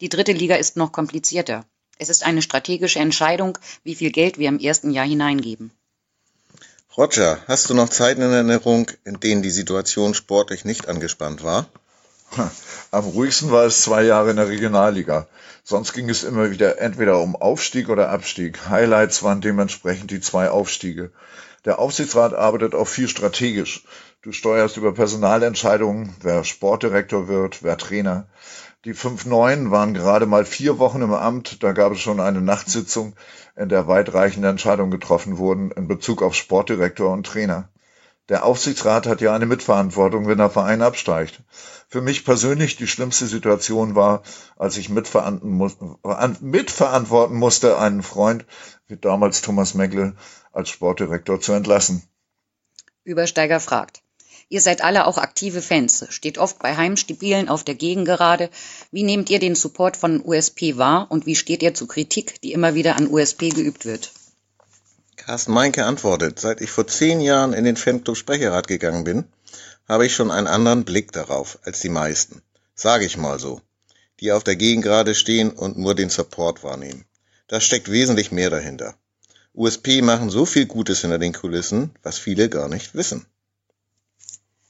Die 0.00 0.08
dritte 0.08 0.32
Liga 0.32 0.54
ist 0.54 0.76
noch 0.76 0.92
komplizierter. 0.92 1.66
Es 1.98 2.08
ist 2.08 2.24
eine 2.24 2.40
strategische 2.40 3.00
Entscheidung, 3.00 3.58
wie 3.82 3.96
viel 3.96 4.12
Geld 4.12 4.38
wir 4.38 4.48
im 4.48 4.60
ersten 4.60 4.92
Jahr 4.92 5.06
hineingeben. 5.06 5.72
Roger, 6.96 7.42
hast 7.48 7.68
du 7.68 7.74
noch 7.74 7.88
Zeiten 7.88 8.22
in 8.22 8.32
Erinnerung, 8.32 8.90
in 9.04 9.18
denen 9.18 9.42
die 9.42 9.50
Situation 9.50 10.14
sportlich 10.14 10.64
nicht 10.64 10.88
angespannt 10.88 11.42
war? 11.42 11.68
Am 12.90 13.04
ruhigsten 13.04 13.50
war 13.50 13.64
es 13.64 13.82
zwei 13.82 14.02
Jahre 14.04 14.30
in 14.30 14.36
der 14.36 14.48
Regionalliga. 14.48 15.26
Sonst 15.64 15.92
ging 15.92 16.08
es 16.08 16.24
immer 16.24 16.50
wieder 16.50 16.80
entweder 16.80 17.20
um 17.20 17.36
Aufstieg 17.36 17.88
oder 17.88 18.10
Abstieg. 18.10 18.68
Highlights 18.68 19.22
waren 19.22 19.40
dementsprechend 19.40 20.10
die 20.10 20.20
zwei 20.20 20.50
Aufstiege. 20.50 21.10
Der 21.64 21.78
Aufsichtsrat 21.78 22.32
arbeitet 22.32 22.74
auch 22.74 22.88
viel 22.88 23.08
strategisch. 23.08 23.84
Du 24.22 24.32
steuerst 24.32 24.76
über 24.76 24.92
Personalentscheidungen, 24.92 26.14
wer 26.20 26.44
Sportdirektor 26.44 27.28
wird, 27.28 27.62
wer 27.62 27.76
Trainer. 27.76 28.26
Die 28.84 28.94
fünf 28.94 29.26
Neuen 29.26 29.70
waren 29.70 29.92
gerade 29.92 30.24
mal 30.24 30.44
vier 30.44 30.78
Wochen 30.78 31.02
im 31.02 31.12
Amt. 31.12 31.62
Da 31.62 31.72
gab 31.72 31.92
es 31.92 32.00
schon 32.00 32.20
eine 32.20 32.40
Nachtsitzung, 32.40 33.14
in 33.56 33.68
der 33.68 33.88
weitreichende 33.88 34.48
Entscheidungen 34.48 34.90
getroffen 34.90 35.36
wurden 35.36 35.70
in 35.70 35.86
Bezug 35.86 36.22
auf 36.22 36.34
Sportdirektor 36.34 37.12
und 37.12 37.26
Trainer. 37.26 37.68
Der 38.30 38.44
Aufsichtsrat 38.46 39.06
hat 39.06 39.20
ja 39.20 39.34
eine 39.34 39.44
Mitverantwortung, 39.44 40.28
wenn 40.28 40.38
der 40.38 40.50
Verein 40.50 40.82
absteigt. 40.82 41.42
Für 41.88 42.00
mich 42.00 42.24
persönlich 42.24 42.76
die 42.76 42.86
schlimmste 42.86 43.26
Situation 43.26 43.96
war, 43.96 44.22
als 44.56 44.76
ich 44.76 44.88
mitverantworten 44.88 45.50
musste, 47.36 47.76
einen 47.76 48.02
Freund, 48.04 48.44
wie 48.86 48.96
damals 48.96 49.42
Thomas 49.42 49.74
Megle, 49.74 50.14
als 50.52 50.68
Sportdirektor 50.68 51.40
zu 51.40 51.52
entlassen. 51.52 52.04
Übersteiger 53.02 53.58
fragt. 53.58 54.00
Ihr 54.48 54.60
seid 54.60 54.84
alle 54.84 55.08
auch 55.08 55.18
aktive 55.18 55.60
Fans, 55.60 56.06
steht 56.10 56.38
oft 56.38 56.60
bei 56.60 56.76
Heimspielen 56.76 57.48
auf 57.48 57.64
der 57.64 57.74
Gegengerade. 57.74 58.48
Wie 58.92 59.02
nehmt 59.02 59.28
ihr 59.28 59.40
den 59.40 59.56
Support 59.56 59.96
von 59.96 60.24
USP 60.24 60.76
wahr 60.76 61.08
und 61.10 61.26
wie 61.26 61.34
steht 61.34 61.64
ihr 61.64 61.74
zu 61.74 61.88
Kritik, 61.88 62.40
die 62.42 62.52
immer 62.52 62.74
wieder 62.74 62.94
an 62.94 63.08
USP 63.08 63.48
geübt 63.48 63.86
wird? 63.86 64.12
Carsten 65.26 65.52
Meinke 65.52 65.84
antwortet, 65.84 66.40
seit 66.40 66.62
ich 66.62 66.70
vor 66.70 66.86
zehn 66.86 67.20
Jahren 67.20 67.52
in 67.52 67.64
den 67.64 67.76
Fanclub 67.76 68.16
Sprecherrat 68.16 68.68
gegangen 68.68 69.04
bin, 69.04 69.24
habe 69.86 70.06
ich 70.06 70.14
schon 70.14 70.30
einen 70.30 70.46
anderen 70.46 70.84
Blick 70.84 71.12
darauf 71.12 71.58
als 71.62 71.80
die 71.80 71.90
meisten. 71.90 72.42
Sage 72.74 73.04
ich 73.04 73.18
mal 73.18 73.38
so. 73.38 73.60
Die 74.20 74.32
auf 74.32 74.44
der 74.44 74.56
Gegengrade 74.56 75.14
stehen 75.14 75.50
und 75.50 75.76
nur 75.76 75.94
den 75.94 76.08
Support 76.08 76.64
wahrnehmen. 76.64 77.04
Da 77.48 77.60
steckt 77.60 77.90
wesentlich 77.90 78.32
mehr 78.32 78.48
dahinter. 78.48 78.94
USP 79.54 80.00
machen 80.00 80.30
so 80.30 80.46
viel 80.46 80.64
Gutes 80.64 81.02
hinter 81.02 81.18
den 81.18 81.34
Kulissen, 81.34 81.90
was 82.02 82.16
viele 82.18 82.48
gar 82.48 82.68
nicht 82.68 82.94
wissen. 82.94 83.26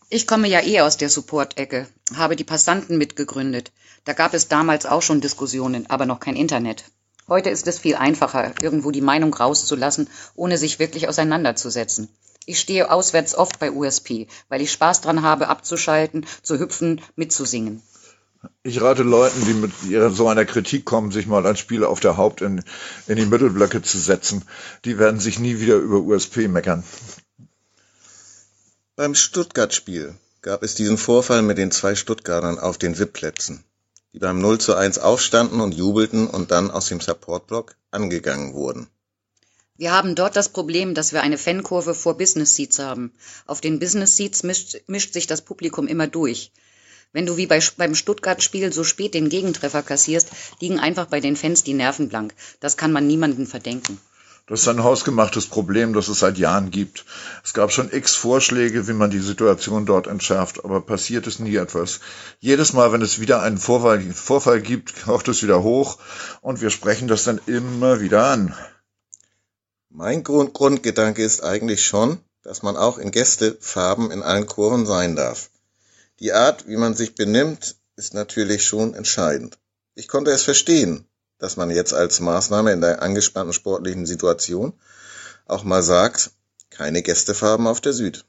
Ich 0.08 0.26
komme 0.26 0.48
ja 0.48 0.60
eh 0.60 0.80
aus 0.80 0.96
der 0.96 1.10
Support-Ecke, 1.10 1.86
habe 2.16 2.34
die 2.34 2.44
Passanten 2.44 2.98
mitgegründet. 2.98 3.70
Da 4.04 4.14
gab 4.14 4.34
es 4.34 4.48
damals 4.48 4.84
auch 4.84 5.02
schon 5.02 5.20
Diskussionen, 5.20 5.88
aber 5.88 6.06
noch 6.06 6.18
kein 6.18 6.34
Internet. 6.34 6.84
Heute 7.30 7.48
ist 7.48 7.68
es 7.68 7.78
viel 7.78 7.94
einfacher, 7.94 8.52
irgendwo 8.60 8.90
die 8.90 9.00
Meinung 9.00 9.32
rauszulassen, 9.32 10.08
ohne 10.34 10.58
sich 10.58 10.80
wirklich 10.80 11.08
auseinanderzusetzen. 11.08 12.08
Ich 12.44 12.58
stehe 12.58 12.90
auswärts 12.90 13.36
oft 13.36 13.60
bei 13.60 13.70
USP, 13.70 14.26
weil 14.48 14.60
ich 14.60 14.72
Spaß 14.72 15.00
dran 15.00 15.22
habe, 15.22 15.46
abzuschalten, 15.46 16.26
zu 16.42 16.58
hüpfen, 16.58 17.00
mitzusingen. 17.14 17.82
Ich 18.64 18.80
rate 18.80 19.04
Leuten, 19.04 19.44
die 19.44 19.54
mit 19.54 19.70
so 20.12 20.26
einer 20.26 20.44
Kritik 20.44 20.84
kommen, 20.84 21.12
sich 21.12 21.28
mal 21.28 21.46
ein 21.46 21.56
Spiel 21.56 21.84
auf 21.84 22.00
der 22.00 22.16
Haupt 22.16 22.40
in, 22.40 22.64
in 23.06 23.16
die 23.16 23.26
Mittelblöcke 23.26 23.80
zu 23.80 24.00
setzen. 24.00 24.42
Die 24.84 24.98
werden 24.98 25.20
sich 25.20 25.38
nie 25.38 25.60
wieder 25.60 25.76
über 25.76 25.98
USP 25.98 26.48
meckern. 26.48 26.82
Beim 28.96 29.14
Stuttgart-Spiel 29.14 30.16
gab 30.42 30.64
es 30.64 30.74
diesen 30.74 30.98
Vorfall 30.98 31.42
mit 31.42 31.58
den 31.58 31.70
zwei 31.70 31.94
Stuttgartern 31.94 32.58
auf 32.58 32.76
den 32.76 32.98
VIP-Plätzen, 32.98 33.62
die 34.12 34.18
beim 34.18 34.40
0 34.40 34.58
zu 34.58 34.74
1 34.74 34.98
aufstanden 34.98 35.60
und 35.60 35.72
jubelten 35.72 36.26
und 36.26 36.50
dann 36.50 36.70
aus 36.70 36.86
dem 36.86 37.00
Supportblock 37.00 37.76
angegangen 37.90 38.54
wurden. 38.54 38.88
Wir 39.76 39.92
haben 39.92 40.14
dort 40.14 40.36
das 40.36 40.50
Problem, 40.50 40.94
dass 40.94 41.12
wir 41.12 41.22
eine 41.22 41.38
Fankurve 41.38 41.94
vor 41.94 42.16
Business 42.16 42.54
Seats 42.54 42.78
haben. 42.78 43.14
Auf 43.46 43.60
den 43.60 43.78
Business 43.78 44.16
Seats 44.16 44.42
mischt, 44.42 44.82
mischt 44.86 45.14
sich 45.14 45.26
das 45.26 45.42
Publikum 45.42 45.86
immer 45.86 46.06
durch. 46.06 46.52
Wenn 47.12 47.26
du 47.26 47.36
wie 47.36 47.46
bei, 47.46 47.60
beim 47.76 47.94
Stuttgart-Spiel 47.94 48.72
so 48.72 48.84
spät 48.84 49.14
den 49.14 49.30
Gegentreffer 49.30 49.82
kassierst, 49.82 50.28
liegen 50.60 50.78
einfach 50.78 51.06
bei 51.06 51.20
den 51.20 51.34
Fans 51.34 51.64
die 51.64 51.74
Nerven 51.74 52.08
blank. 52.08 52.34
Das 52.60 52.76
kann 52.76 52.92
man 52.92 53.06
niemandem 53.06 53.46
verdenken. 53.46 53.98
Das 54.50 54.62
ist 54.62 54.68
ein 54.68 54.82
hausgemachtes 54.82 55.46
Problem, 55.46 55.92
das 55.92 56.08
es 56.08 56.18
seit 56.18 56.36
Jahren 56.36 56.72
gibt. 56.72 57.04
Es 57.44 57.54
gab 57.54 57.70
schon 57.70 57.92
x 57.92 58.16
Vorschläge, 58.16 58.88
wie 58.88 58.94
man 58.94 59.08
die 59.08 59.20
Situation 59.20 59.86
dort 59.86 60.08
entschärft, 60.08 60.64
aber 60.64 60.80
passiert 60.80 61.28
ist 61.28 61.38
nie 61.38 61.54
etwas. 61.54 62.00
Jedes 62.40 62.72
Mal, 62.72 62.90
wenn 62.90 63.00
es 63.00 63.20
wieder 63.20 63.42
einen 63.42 63.58
Vorfall, 63.58 64.00
Vorfall 64.00 64.60
gibt, 64.60 65.04
kocht 65.04 65.28
es 65.28 65.44
wieder 65.44 65.62
hoch 65.62 65.98
und 66.40 66.60
wir 66.60 66.70
sprechen 66.70 67.06
das 67.06 67.22
dann 67.22 67.40
immer 67.46 68.00
wieder 68.00 68.24
an. 68.24 68.52
Mein 69.88 70.24
Grund 70.24 70.52
Grundgedanke 70.52 71.22
ist 71.22 71.44
eigentlich 71.44 71.86
schon, 71.86 72.18
dass 72.42 72.64
man 72.64 72.76
auch 72.76 72.98
in 72.98 73.12
Gästefarben 73.12 74.10
in 74.10 74.20
allen 74.20 74.46
Kurven 74.46 74.84
sein 74.84 75.14
darf. 75.14 75.50
Die 76.18 76.32
Art, 76.32 76.66
wie 76.66 76.76
man 76.76 76.94
sich 76.94 77.14
benimmt, 77.14 77.76
ist 77.94 78.14
natürlich 78.14 78.66
schon 78.66 78.94
entscheidend. 78.94 79.58
Ich 79.94 80.08
konnte 80.08 80.32
es 80.32 80.42
verstehen, 80.42 81.06
dass 81.40 81.56
man 81.56 81.70
jetzt 81.70 81.92
als 81.92 82.20
Maßnahme 82.20 82.72
in 82.72 82.80
der 82.80 83.02
angespannten 83.02 83.52
sportlichen 83.52 84.06
Situation 84.06 84.72
auch 85.46 85.64
mal 85.64 85.82
sagt, 85.82 86.30
keine 86.70 87.02
Gästefarben 87.02 87.66
auf 87.66 87.80
der 87.80 87.92
Süd. 87.92 88.24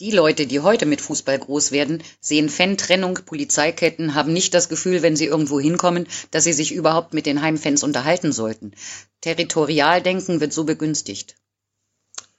Die 0.00 0.10
Leute, 0.10 0.46
die 0.46 0.58
heute 0.58 0.86
mit 0.86 1.00
Fußball 1.00 1.38
groß 1.38 1.70
werden, 1.70 2.02
sehen 2.20 2.48
Fan-Trennung, 2.48 3.20
Polizeiketten, 3.24 4.14
haben 4.14 4.32
nicht 4.32 4.52
das 4.52 4.68
Gefühl, 4.68 5.02
wenn 5.02 5.14
sie 5.14 5.26
irgendwo 5.26 5.60
hinkommen, 5.60 6.08
dass 6.32 6.44
sie 6.44 6.52
sich 6.52 6.72
überhaupt 6.72 7.14
mit 7.14 7.26
den 7.26 7.42
Heimfans 7.42 7.84
unterhalten 7.84 8.32
sollten. 8.32 8.72
Territorialdenken 9.20 10.40
wird 10.40 10.52
so 10.52 10.64
begünstigt. 10.64 11.36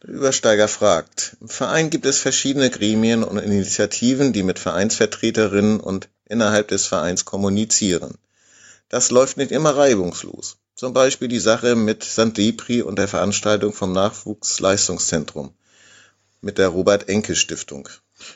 Der 0.04 0.10
Übersteiger 0.10 0.68
fragt, 0.68 1.38
im 1.40 1.48
Verein 1.48 1.90
gibt 1.90 2.06
es 2.06 2.20
verschiedene 2.20 2.70
Gremien 2.70 3.24
und 3.24 3.38
Initiativen, 3.38 4.34
die 4.34 4.44
mit 4.44 4.60
Vereinsvertreterinnen 4.60 5.80
und 5.80 6.10
innerhalb 6.26 6.68
des 6.68 6.86
Vereins 6.86 7.24
kommunizieren. 7.24 8.18
Das 8.96 9.12
läuft 9.12 9.36
nicht 9.36 9.52
immer 9.52 9.76
reibungslos. 9.76 10.56
Zum 10.74 10.94
Beispiel 10.94 11.28
die 11.28 11.42
Sache 11.42 11.76
mit 11.76 12.06
St. 12.06 12.38
Depri 12.38 12.82
und 12.82 12.98
der 12.98 13.10
Veranstaltung 13.10 13.74
vom 13.74 13.92
Nachwuchsleistungszentrum 13.92 15.54
mit 16.40 16.58
der 16.58 16.70
Robert-Enke-Stiftung. 16.70 17.90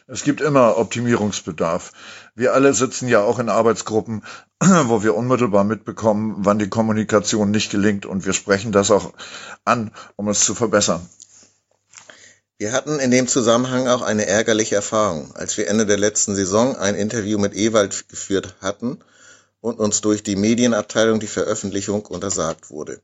Es 0.07 0.23
gibt 0.23 0.41
immer 0.41 0.77
Optimierungsbedarf. 0.77 1.94
Wir 2.36 2.53
alle 2.53 2.73
sitzen 2.73 3.07
ja 3.07 3.22
auch 3.22 3.40
in 3.40 3.48
Arbeitsgruppen, 3.48 4.26
wo 4.60 5.02
wir 5.02 5.15
unmittelbar 5.15 5.64
mitbekommen, 5.64 6.36
wann 6.40 6.60
die 6.60 6.68
Kommunikation 6.68 7.52
nicht 7.52 7.72
gelingt 7.72 8.06
und 8.06 8.26
wir 8.26 8.34
sprechen 8.34 8.73
das 8.73 8.91
auch 8.91 9.14
an, 9.64 9.94
um 10.18 10.27
es 10.27 10.41
zu 10.41 10.56
verbessern. 10.56 11.07
Wir 12.57 12.73
hatten 12.73 12.99
in 12.99 13.11
dem 13.11 13.30
Zusammenhang 13.30 13.88
auch 13.88 14.02
eine 14.02 14.26
ärgerliche 14.26 14.76
Erfahrung, 14.76 15.34
als 15.36 15.57
wir 15.57 15.69
Ende 15.69 15.86
der 15.86 15.98
letzten 15.98 16.36
Saison 16.36 16.76
ein 16.76 16.95
Interview 16.95 17.40
mit 17.40 17.56
Ewald 17.56 18.10
geführt 18.10 18.57
hatten 18.60 18.99
und 19.61 19.80
uns 19.80 20.02
durch 20.02 20.23
die 20.23 20.36
Medienabteilung 20.36 21.19
die 21.19 21.27
Veröffentlichung 21.27 22.06
untersagt 22.06 22.69
wurde. 22.69 23.02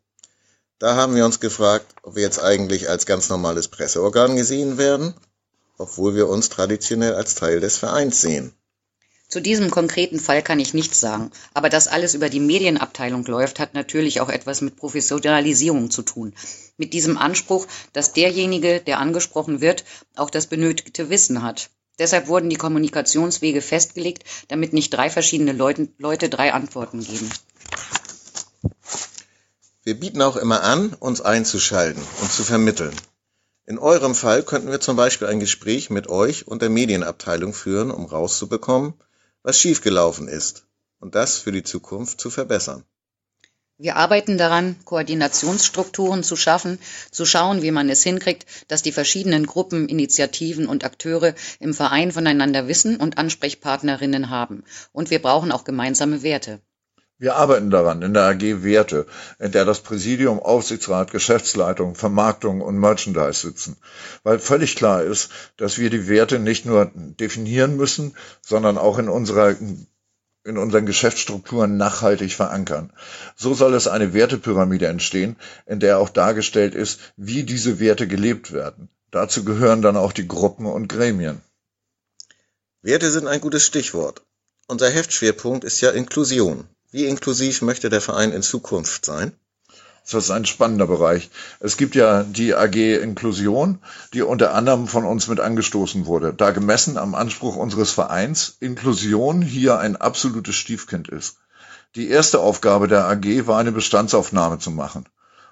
Da 0.79 0.95
haben 0.95 1.15
wir 1.15 1.25
uns 1.25 1.39
gefragt, 1.39 1.85
ob 2.03 2.15
wir 2.15 2.23
jetzt 2.23 2.41
eigentlich 2.41 2.89
als 2.89 3.05
ganz 3.05 3.29
normales 3.29 3.69
Presseorgan 3.69 4.35
gesehen 4.35 4.77
werden, 4.77 5.13
obwohl 5.77 6.15
wir 6.15 6.27
uns 6.27 6.49
traditionell 6.49 7.15
als 7.15 7.35
Teil 7.35 7.59
des 7.59 7.77
Vereins 7.77 8.21
sehen. 8.21 8.53
Zu 9.27 9.41
diesem 9.41 9.71
konkreten 9.71 10.19
Fall 10.19 10.43
kann 10.43 10.59
ich 10.59 10.73
nichts 10.73 10.99
sagen, 10.99 11.31
aber 11.53 11.69
dass 11.69 11.87
alles 11.87 12.13
über 12.13 12.29
die 12.29 12.39
Medienabteilung 12.39 13.25
läuft, 13.25 13.59
hat 13.59 13.73
natürlich 13.73 14.21
auch 14.21 14.29
etwas 14.29 14.61
mit 14.61 14.75
Professionalisierung 14.75 15.89
zu 15.89 16.03
tun. 16.03 16.33
Mit 16.77 16.93
diesem 16.93 17.17
Anspruch, 17.17 17.67
dass 17.91 18.13
derjenige, 18.13 18.81
der 18.81 18.99
angesprochen 18.99 19.61
wird, 19.61 19.83
auch 20.15 20.29
das 20.29 20.47
benötigte 20.47 21.09
Wissen 21.09 21.41
hat. 21.41 21.69
Deshalb 21.97 22.27
wurden 22.27 22.49
die 22.49 22.57
Kommunikationswege 22.57 23.61
festgelegt, 23.61 24.23
damit 24.49 24.73
nicht 24.73 24.93
drei 24.93 25.09
verschiedene 25.09 25.53
Leute, 25.53 26.29
drei 26.29 26.53
Antworten 26.53 27.01
geben. 27.01 27.29
Wir 29.83 29.99
bieten 29.99 30.21
auch 30.21 30.35
immer 30.35 30.63
an, 30.63 30.93
uns 30.99 31.21
einzuschalten 31.21 32.01
und 32.21 32.31
zu 32.31 32.43
vermitteln. 32.43 32.95
In 33.67 33.79
eurem 33.79 34.13
Fall 34.13 34.43
könnten 34.43 34.69
wir 34.69 34.79
zum 34.79 34.95
Beispiel 34.95 35.27
ein 35.27 35.39
Gespräch 35.39 35.89
mit 35.89 36.07
euch 36.07 36.47
und 36.47 36.61
der 36.61 36.69
Medienabteilung 36.69 37.53
führen, 37.53 37.91
um 37.91 38.05
rauszubekommen, 38.05 38.93
was 39.43 39.59
schiefgelaufen 39.59 40.27
ist 40.27 40.65
und 40.99 41.15
das 41.15 41.37
für 41.37 41.51
die 41.51 41.63
Zukunft 41.63 42.19
zu 42.19 42.29
verbessern. 42.29 42.83
Wir 43.77 43.97
arbeiten 43.97 44.37
daran, 44.37 44.77
Koordinationsstrukturen 44.85 46.23
zu 46.23 46.37
schaffen, 46.37 46.79
zu 47.11 47.25
schauen, 47.25 47.61
wie 47.61 47.71
man 47.71 47.89
es 47.89 48.03
hinkriegt, 48.03 48.45
dass 48.69 48.83
die 48.83 48.93
verschiedenen 48.93 49.45
Gruppen, 49.45 49.89
Initiativen 49.89 50.67
und 50.67 50.85
Akteure 50.85 51.35
im 51.59 51.73
Verein 51.73 52.13
voneinander 52.13 52.69
wissen 52.69 52.95
und 52.95 53.17
Ansprechpartnerinnen 53.17 54.29
haben. 54.29 54.63
Und 54.93 55.09
wir 55.09 55.21
brauchen 55.21 55.51
auch 55.51 55.65
gemeinsame 55.65 56.23
Werte. 56.23 56.61
Wir 57.17 57.35
arbeiten 57.35 57.69
daran 57.69 58.01
in 58.01 58.13
der 58.13 58.23
AG 58.23 58.63
Werte, 58.63 59.07
in 59.39 59.51
der 59.51 59.65
das 59.65 59.81
Präsidium, 59.81 60.39
Aufsichtsrat, 60.39 61.11
Geschäftsleitung, 61.11 61.95
Vermarktung 61.95 62.61
und 62.61 62.77
Merchandise 62.77 63.41
sitzen, 63.41 63.75
weil 64.23 64.39
völlig 64.39 64.77
klar 64.77 65.03
ist, 65.03 65.31
dass 65.57 65.77
wir 65.77 65.89
die 65.89 66.07
Werte 66.07 66.39
nicht 66.39 66.65
nur 66.65 66.91
definieren 66.93 67.75
müssen, 67.75 68.15
sondern 68.41 68.77
auch 68.77 68.99
in 68.99 69.09
unserer 69.09 69.55
in 70.45 70.57
unseren 70.59 70.85
Geschäftsstrukturen 70.85 71.75
nachhaltig 71.75 72.33
verankern. 72.33 72.93
So 73.35 73.55
soll 73.55 73.73
es 73.73 73.87
eine 73.87 74.13
Wertepyramide 74.13 74.85
entstehen, 74.87 75.35
in 75.65 75.79
der 75.79 75.97
auch 75.97 76.09
dargestellt 76.09 76.75
ist, 76.75 76.99
wie 77.17 77.43
diese 77.43 77.79
Werte 77.79 78.07
gelebt 78.07 78.53
werden. 78.53 78.89
Dazu 79.09 79.43
gehören 79.43 79.81
dann 79.81 79.97
auch 79.97 80.13
die 80.13 80.27
Gruppen 80.27 80.67
und 80.67 80.87
Gremien. 80.87 81.41
Werte 82.83 83.11
sind 83.11 83.27
ein 83.27 83.41
gutes 83.41 83.65
Stichwort. 83.65 84.21
Unser 84.67 84.89
Heftschwerpunkt 84.89 85.63
ist 85.63 85.81
ja 85.81 85.89
Inklusion. 85.89 86.67
Wie 86.91 87.05
inklusiv 87.05 87.63
möchte 87.63 87.89
der 87.89 88.01
Verein 88.01 88.31
in 88.31 88.43
Zukunft 88.43 89.03
sein? 89.03 89.31
Das 90.09 90.25
ist 90.25 90.31
ein 90.31 90.45
spannender 90.45 90.85
Bereich. 90.85 91.31
Es 91.59 91.77
gibt 91.77 91.95
ja 91.95 92.23
die 92.23 92.53
AG 92.53 92.75
Inklusion, 93.01 93.79
die 94.13 94.21
unter 94.21 94.53
anderem 94.53 94.87
von 94.87 95.03
uns 95.03 95.27
mit 95.27 95.39
angestoßen 95.39 96.05
wurde, 96.05 96.31
da 96.31 96.51
gemessen 96.51 96.97
am 96.97 97.15
Anspruch 97.15 97.55
unseres 97.55 97.91
Vereins 97.91 98.57
Inklusion 98.59 99.41
hier 99.41 99.79
ein 99.79 99.95
absolutes 99.95 100.55
Stiefkind 100.55 101.09
ist. 101.09 101.37
Die 101.95 102.09
erste 102.09 102.39
Aufgabe 102.39 102.87
der 102.87 103.05
AG 103.05 103.47
war 103.47 103.57
eine 103.57 103.71
Bestandsaufnahme 103.71 104.59
zu 104.59 104.69
machen. 104.69 105.05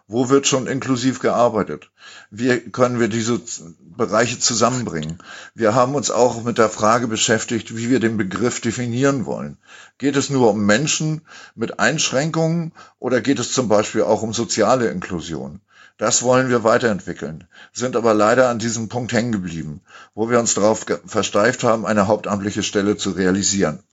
Wo 0.08 0.30
wird 0.30 0.48
schon 0.48 0.68
inklusiv 0.68 1.20
gearbeitet? 1.20 1.90
Wie 2.30 2.60
können 2.60 3.00
wir 3.00 3.08
diese 3.08 3.40
Bereiche 3.80 4.38
zusammenbringen? 4.38 5.20
Wir 5.56 5.76
haben 5.76 5.96
uns 5.96 6.12
auch 6.12 6.44
mit 6.44 6.58
der 6.58 6.70
Frage 6.70 7.08
beschäftigt, 7.08 7.78
wie 7.78 7.90
wir 7.90 8.02
den 8.02 8.18
Begriff 8.18 8.60
definieren 8.60 9.26
wollen. 9.26 9.58
Geht 9.98 10.18
es 10.18 10.30
nur 10.30 10.52
um 10.52 10.66
Menschen 10.66 11.22
mit 11.56 11.80
Einschränkungen 11.80 12.74
oder 13.00 13.22
geht 13.22 13.40
es 13.40 13.54
zum 13.54 13.70
Beispiel 13.70 14.02
auch 14.02 14.24
um 14.24 14.34
soziale 14.34 14.90
Inklusion? 14.90 15.62
Das 15.98 16.22
wollen 16.22 16.50
wir 16.50 16.66
weiterentwickeln, 16.66 17.48
sind 17.72 17.96
aber 17.96 18.14
leider 18.14 18.50
an 18.50 18.60
diesem 18.60 18.90
Punkt 18.90 19.14
hängen 19.14 19.32
geblieben, 19.32 19.82
wo 20.16 20.30
wir 20.30 20.40
uns 20.40 20.56
darauf 20.56 20.86
versteift 21.06 21.64
haben, 21.64 21.86
eine 21.86 22.08
hauptamtliche 22.08 22.64
Stelle 22.64 22.98
zu 22.98 23.12
realisieren. 23.12 23.84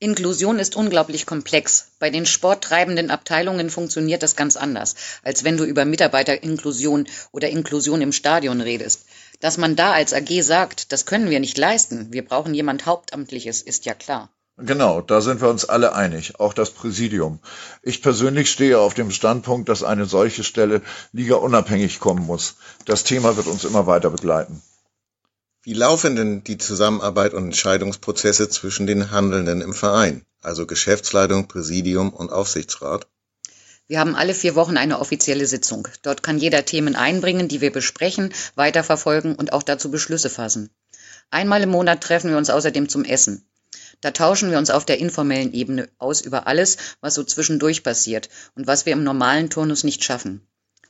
Inklusion 0.00 0.60
ist 0.60 0.76
unglaublich 0.76 1.26
komplex. 1.26 1.90
Bei 1.98 2.08
den 2.08 2.24
sporttreibenden 2.24 3.10
Abteilungen 3.10 3.68
funktioniert 3.68 4.22
das 4.22 4.36
ganz 4.36 4.56
anders, 4.56 4.94
als 5.24 5.42
wenn 5.42 5.56
du 5.56 5.64
über 5.64 5.84
Mitarbeterinklusion 5.84 7.08
oder 7.32 7.48
Inklusion 7.48 8.00
im 8.00 8.12
Stadion 8.12 8.60
redest. 8.60 9.06
Dass 9.40 9.58
man 9.58 9.74
da 9.74 9.90
als 9.90 10.12
AG 10.12 10.42
sagt, 10.42 10.92
das 10.92 11.04
können 11.04 11.30
wir 11.30 11.40
nicht 11.40 11.58
leisten, 11.58 12.12
wir 12.12 12.24
brauchen 12.24 12.54
jemand 12.54 12.86
Hauptamtliches, 12.86 13.60
ist 13.60 13.86
ja 13.86 13.94
klar. 13.94 14.30
Genau, 14.56 15.00
da 15.00 15.20
sind 15.20 15.40
wir 15.40 15.48
uns 15.48 15.64
alle 15.64 15.92
einig, 15.96 16.38
auch 16.38 16.54
das 16.54 16.70
Präsidium. 16.70 17.40
Ich 17.82 18.00
persönlich 18.00 18.52
stehe 18.52 18.78
auf 18.78 18.94
dem 18.94 19.10
Standpunkt, 19.10 19.68
dass 19.68 19.82
eine 19.82 20.06
solche 20.06 20.44
Stelle 20.44 20.80
ligaunabhängig 21.12 21.98
kommen 21.98 22.24
muss. 22.24 22.54
Das 22.84 23.02
Thema 23.02 23.36
wird 23.36 23.48
uns 23.48 23.64
immer 23.64 23.88
weiter 23.88 24.10
begleiten. 24.10 24.62
Wie 25.68 25.74
laufen 25.74 26.16
denn 26.16 26.42
die 26.44 26.56
Zusammenarbeit 26.56 27.34
und 27.34 27.44
Entscheidungsprozesse 27.44 28.48
zwischen 28.48 28.86
den 28.86 29.10
Handelnden 29.10 29.60
im 29.60 29.74
Verein, 29.74 30.24
also 30.40 30.64
Geschäftsleitung, 30.64 31.46
Präsidium 31.46 32.08
und 32.08 32.32
Aufsichtsrat? 32.32 33.06
Wir 33.86 34.00
haben 34.00 34.14
alle 34.14 34.32
vier 34.32 34.54
Wochen 34.54 34.78
eine 34.78 34.98
offizielle 34.98 35.46
Sitzung. 35.46 35.86
Dort 36.00 36.22
kann 36.22 36.38
jeder 36.38 36.64
Themen 36.64 36.96
einbringen, 36.96 37.48
die 37.48 37.60
wir 37.60 37.70
besprechen, 37.70 38.32
weiterverfolgen 38.54 39.34
und 39.34 39.52
auch 39.52 39.62
dazu 39.62 39.90
Beschlüsse 39.90 40.30
fassen. 40.30 40.70
Einmal 41.30 41.62
im 41.62 41.68
Monat 41.68 42.00
treffen 42.00 42.30
wir 42.30 42.38
uns 42.38 42.48
außerdem 42.48 42.88
zum 42.88 43.04
Essen. 43.04 43.46
Da 44.00 44.12
tauschen 44.12 44.50
wir 44.50 44.56
uns 44.56 44.70
auf 44.70 44.86
der 44.86 44.96
informellen 44.96 45.52
Ebene 45.52 45.90
aus 45.98 46.22
über 46.22 46.46
alles, 46.46 46.78
was 47.02 47.12
so 47.12 47.24
zwischendurch 47.24 47.82
passiert 47.82 48.30
und 48.54 48.66
was 48.66 48.86
wir 48.86 48.94
im 48.94 49.04
normalen 49.04 49.50
Turnus 49.50 49.84
nicht 49.84 50.02
schaffen. 50.02 50.40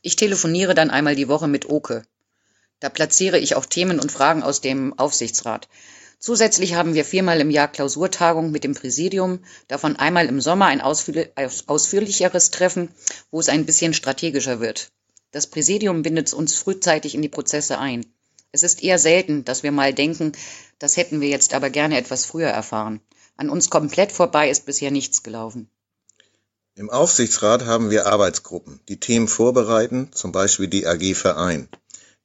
Ich 0.02 0.14
telefoniere 0.14 0.76
dann 0.76 0.90
einmal 0.90 1.16
die 1.16 1.26
Woche 1.26 1.48
mit 1.48 1.66
Oke, 1.68 2.04
da 2.80 2.88
platziere 2.88 3.38
ich 3.38 3.54
auch 3.56 3.66
Themen 3.66 3.98
und 3.98 4.12
Fragen 4.12 4.42
aus 4.42 4.60
dem 4.60 4.98
Aufsichtsrat. 4.98 5.68
Zusätzlich 6.20 6.74
haben 6.74 6.94
wir 6.94 7.04
viermal 7.04 7.40
im 7.40 7.50
Jahr 7.50 7.68
Klausurtagung 7.68 8.50
mit 8.50 8.64
dem 8.64 8.74
Präsidium, 8.74 9.40
davon 9.68 9.96
einmal 9.96 10.26
im 10.26 10.40
Sommer 10.40 10.66
ein 10.66 10.80
ausführlicheres 10.80 12.50
Treffen, 12.50 12.88
wo 13.30 13.38
es 13.38 13.48
ein 13.48 13.66
bisschen 13.66 13.94
strategischer 13.94 14.58
wird. 14.60 14.90
Das 15.30 15.46
Präsidium 15.46 16.02
bindet 16.02 16.32
uns 16.32 16.54
frühzeitig 16.56 17.14
in 17.14 17.22
die 17.22 17.28
Prozesse 17.28 17.78
ein. 17.78 18.04
Es 18.50 18.62
ist 18.62 18.82
eher 18.82 18.98
selten, 18.98 19.44
dass 19.44 19.62
wir 19.62 19.70
mal 19.72 19.92
denken, 19.94 20.32
das 20.78 20.96
hätten 20.96 21.20
wir 21.20 21.28
jetzt 21.28 21.54
aber 21.54 21.70
gerne 21.70 21.98
etwas 21.98 22.24
früher 22.24 22.48
erfahren. 22.48 23.00
An 23.36 23.50
uns 23.50 23.70
komplett 23.70 24.10
vorbei 24.10 24.50
ist 24.50 24.66
bisher 24.66 24.90
nichts 24.90 25.22
gelaufen. 25.22 25.68
Im 26.74 26.90
Aufsichtsrat 26.90 27.64
haben 27.66 27.90
wir 27.90 28.06
Arbeitsgruppen, 28.06 28.80
die 28.88 28.98
Themen 28.98 29.28
vorbereiten, 29.28 30.10
zum 30.12 30.32
Beispiel 30.32 30.68
die 30.68 30.86
AG 30.86 31.14
Verein 31.14 31.68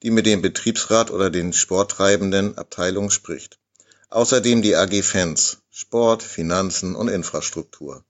die 0.04 0.12
mit 0.12 0.26
dem 0.26 0.42
Betriebsrat 0.42 1.12
oder 1.12 1.30
den 1.30 1.54
sporttreibenden 1.54 2.58
Abteilungen 2.58 3.10
spricht. 3.10 3.58
Außerdem 4.10 4.62
die 4.62 4.76
AG 4.76 5.02
Fans 5.02 5.60
(Sport, 5.72 6.22
Finanzen 6.22 6.94
und 6.94 7.08
Infrastruktur). 7.08 8.04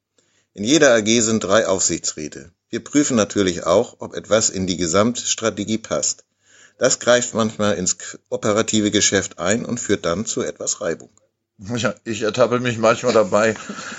In 0.53 0.63
jeder 0.63 0.93
AG 0.95 1.21
sind 1.21 1.43
drei 1.43 1.67
Aufsichtsräte. 1.67 2.51
Wir 2.69 2.83
prüfen 2.83 3.15
natürlich 3.15 3.65
auch, 3.65 3.97
ob 3.99 4.15
etwas 4.15 4.49
in 4.49 4.65
die 4.65 4.77
Gesamtstrategie 4.77 5.77
passt. 5.77 6.25
Das 6.79 6.99
greift 6.99 7.35
manchmal 7.35 7.75
ins 7.75 7.95
operative 8.29 8.89
Geschäft 8.89 9.37
ein 9.37 9.63
und 9.63 9.79
führt 9.79 10.05
dann 10.05 10.25
zu 10.25 10.41
etwas 10.41 10.81
Reibung. 10.81 11.09
Ja, 11.75 11.93
ich 12.03 12.23
ertappe 12.23 12.59
mich 12.59 12.79
manchmal 12.79 13.13
dabei, 13.13 13.55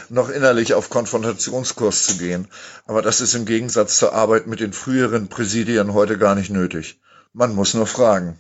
noch 0.09 0.29
innerlich 0.29 0.75
auf 0.75 0.91
Konfrontationskurs 0.91 2.07
zu 2.07 2.17
gehen. 2.17 2.49
Aber 2.85 3.01
das 3.01 3.21
ist 3.21 3.35
im 3.35 3.47
Gegensatz 3.47 3.97
zur 3.97 4.13
Arbeit 4.13 4.49
mit 4.49 4.59
den 4.59 4.73
früheren 4.73 5.29
Präsidien 5.29 5.95
heute 5.95 6.19
gar 6.19 6.35
nicht 6.35 6.51
nötig. 6.51 6.99
Man 7.37 7.53
muss 7.57 7.75
nur 7.75 7.89
fragen. 7.89 8.39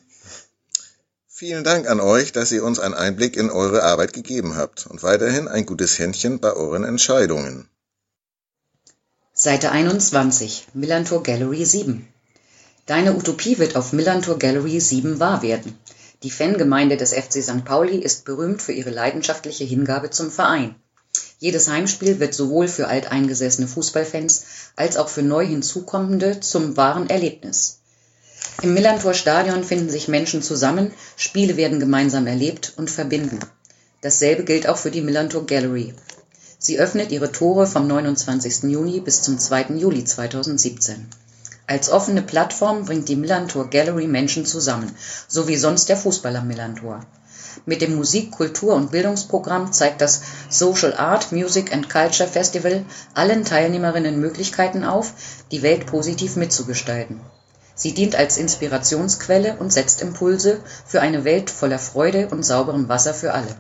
Vielen 1.26 1.64
Dank 1.64 1.88
an 1.90 1.98
euch, 1.98 2.30
dass 2.30 2.52
ihr 2.52 2.62
uns 2.62 2.78
einen 2.78 2.94
Einblick 2.94 3.36
in 3.36 3.50
eure 3.50 3.82
Arbeit 3.82 4.12
gegeben 4.12 4.54
habt 4.54 4.86
und 4.86 5.02
weiterhin 5.02 5.48
ein 5.48 5.66
gutes 5.66 5.98
Händchen 5.98 6.38
bei 6.38 6.52
euren 6.52 6.84
Entscheidungen. 6.84 7.68
Seite 9.32 9.72
21, 9.72 10.68
Millantor 10.74 11.24
Gallery 11.24 11.64
7. 11.64 12.06
Deine 12.86 13.16
Utopie 13.16 13.58
wird 13.58 13.74
auf 13.74 13.92
Millantor 13.92 14.38
Gallery 14.38 14.78
7 14.78 15.18
wahr 15.18 15.42
werden. 15.42 15.76
Die 16.22 16.30
Fangemeinde 16.30 16.96
des 16.96 17.12
FC 17.12 17.42
St. 17.42 17.64
Pauli 17.64 17.98
ist 17.98 18.24
berühmt 18.24 18.62
für 18.62 18.70
ihre 18.72 18.90
leidenschaftliche 18.90 19.64
Hingabe 19.64 20.10
zum 20.10 20.30
Verein. 20.30 20.76
Jedes 21.40 21.68
Heimspiel 21.68 22.20
wird 22.20 22.32
sowohl 22.32 22.68
für 22.68 22.86
alteingesessene 22.86 23.66
Fußballfans 23.66 24.44
als 24.76 24.96
auch 24.96 25.08
für 25.08 25.22
neu 25.22 25.44
hinzukommende 25.44 26.38
zum 26.38 26.76
wahren 26.76 27.10
Erlebnis. 27.10 27.80
Im 28.62 28.74
Millantor-Stadion 28.74 29.64
finden 29.64 29.90
sich 29.90 30.08
Menschen 30.08 30.42
zusammen, 30.42 30.92
Spiele 31.16 31.56
werden 31.56 31.80
gemeinsam 31.80 32.26
erlebt 32.26 32.72
und 32.76 32.90
verbinden. 32.90 33.40
Dasselbe 34.00 34.44
gilt 34.44 34.68
auch 34.68 34.78
für 34.78 34.90
die 34.90 35.02
Millantor 35.02 35.46
Gallery. 35.46 35.94
Sie 36.58 36.78
öffnet 36.78 37.12
ihre 37.12 37.30
Tore 37.30 37.66
vom 37.66 37.86
29. 37.86 38.64
Juni 38.64 39.00
bis 39.00 39.22
zum 39.22 39.38
2. 39.38 39.74
Juli 39.76 40.04
2017. 40.04 41.08
Als 41.66 41.90
offene 41.90 42.22
Plattform 42.22 42.84
bringt 42.84 43.08
die 43.08 43.16
Millantor 43.16 43.70
Gallery 43.70 44.06
Menschen 44.06 44.44
zusammen, 44.46 44.94
so 45.28 45.48
wie 45.48 45.56
sonst 45.56 45.88
der 45.88 45.96
Fußball 45.96 46.36
am 46.36 46.46
Millantor. 46.46 47.00
Mit 47.66 47.82
dem 47.82 47.96
Musik-, 47.96 48.30
Kultur- 48.30 48.74
und 48.74 48.90
Bildungsprogramm 48.90 49.72
zeigt 49.72 50.00
das 50.00 50.22
Social 50.50 50.94
Art, 50.94 51.32
Music 51.32 51.72
and 51.72 51.88
Culture 51.88 52.28
Festival 52.28 52.84
allen 53.14 53.44
Teilnehmerinnen 53.44 54.20
Möglichkeiten 54.20 54.84
auf, 54.84 55.14
die 55.50 55.62
Welt 55.62 55.86
positiv 55.86 56.36
mitzugestalten. 56.36 57.20
Sie 57.74 57.92
dient 57.92 58.14
als 58.14 58.36
Inspirationsquelle 58.36 59.56
und 59.56 59.72
setzt 59.72 60.01
Impulse 60.01 60.60
für 60.86 61.01
eine 61.01 61.24
Welt 61.24 61.51
voller 61.51 61.78
Freude 61.78 62.28
und 62.28 62.44
sauberem 62.44 62.88
Wasser 62.88 63.14
für 63.14 63.32
alle. 63.32 63.56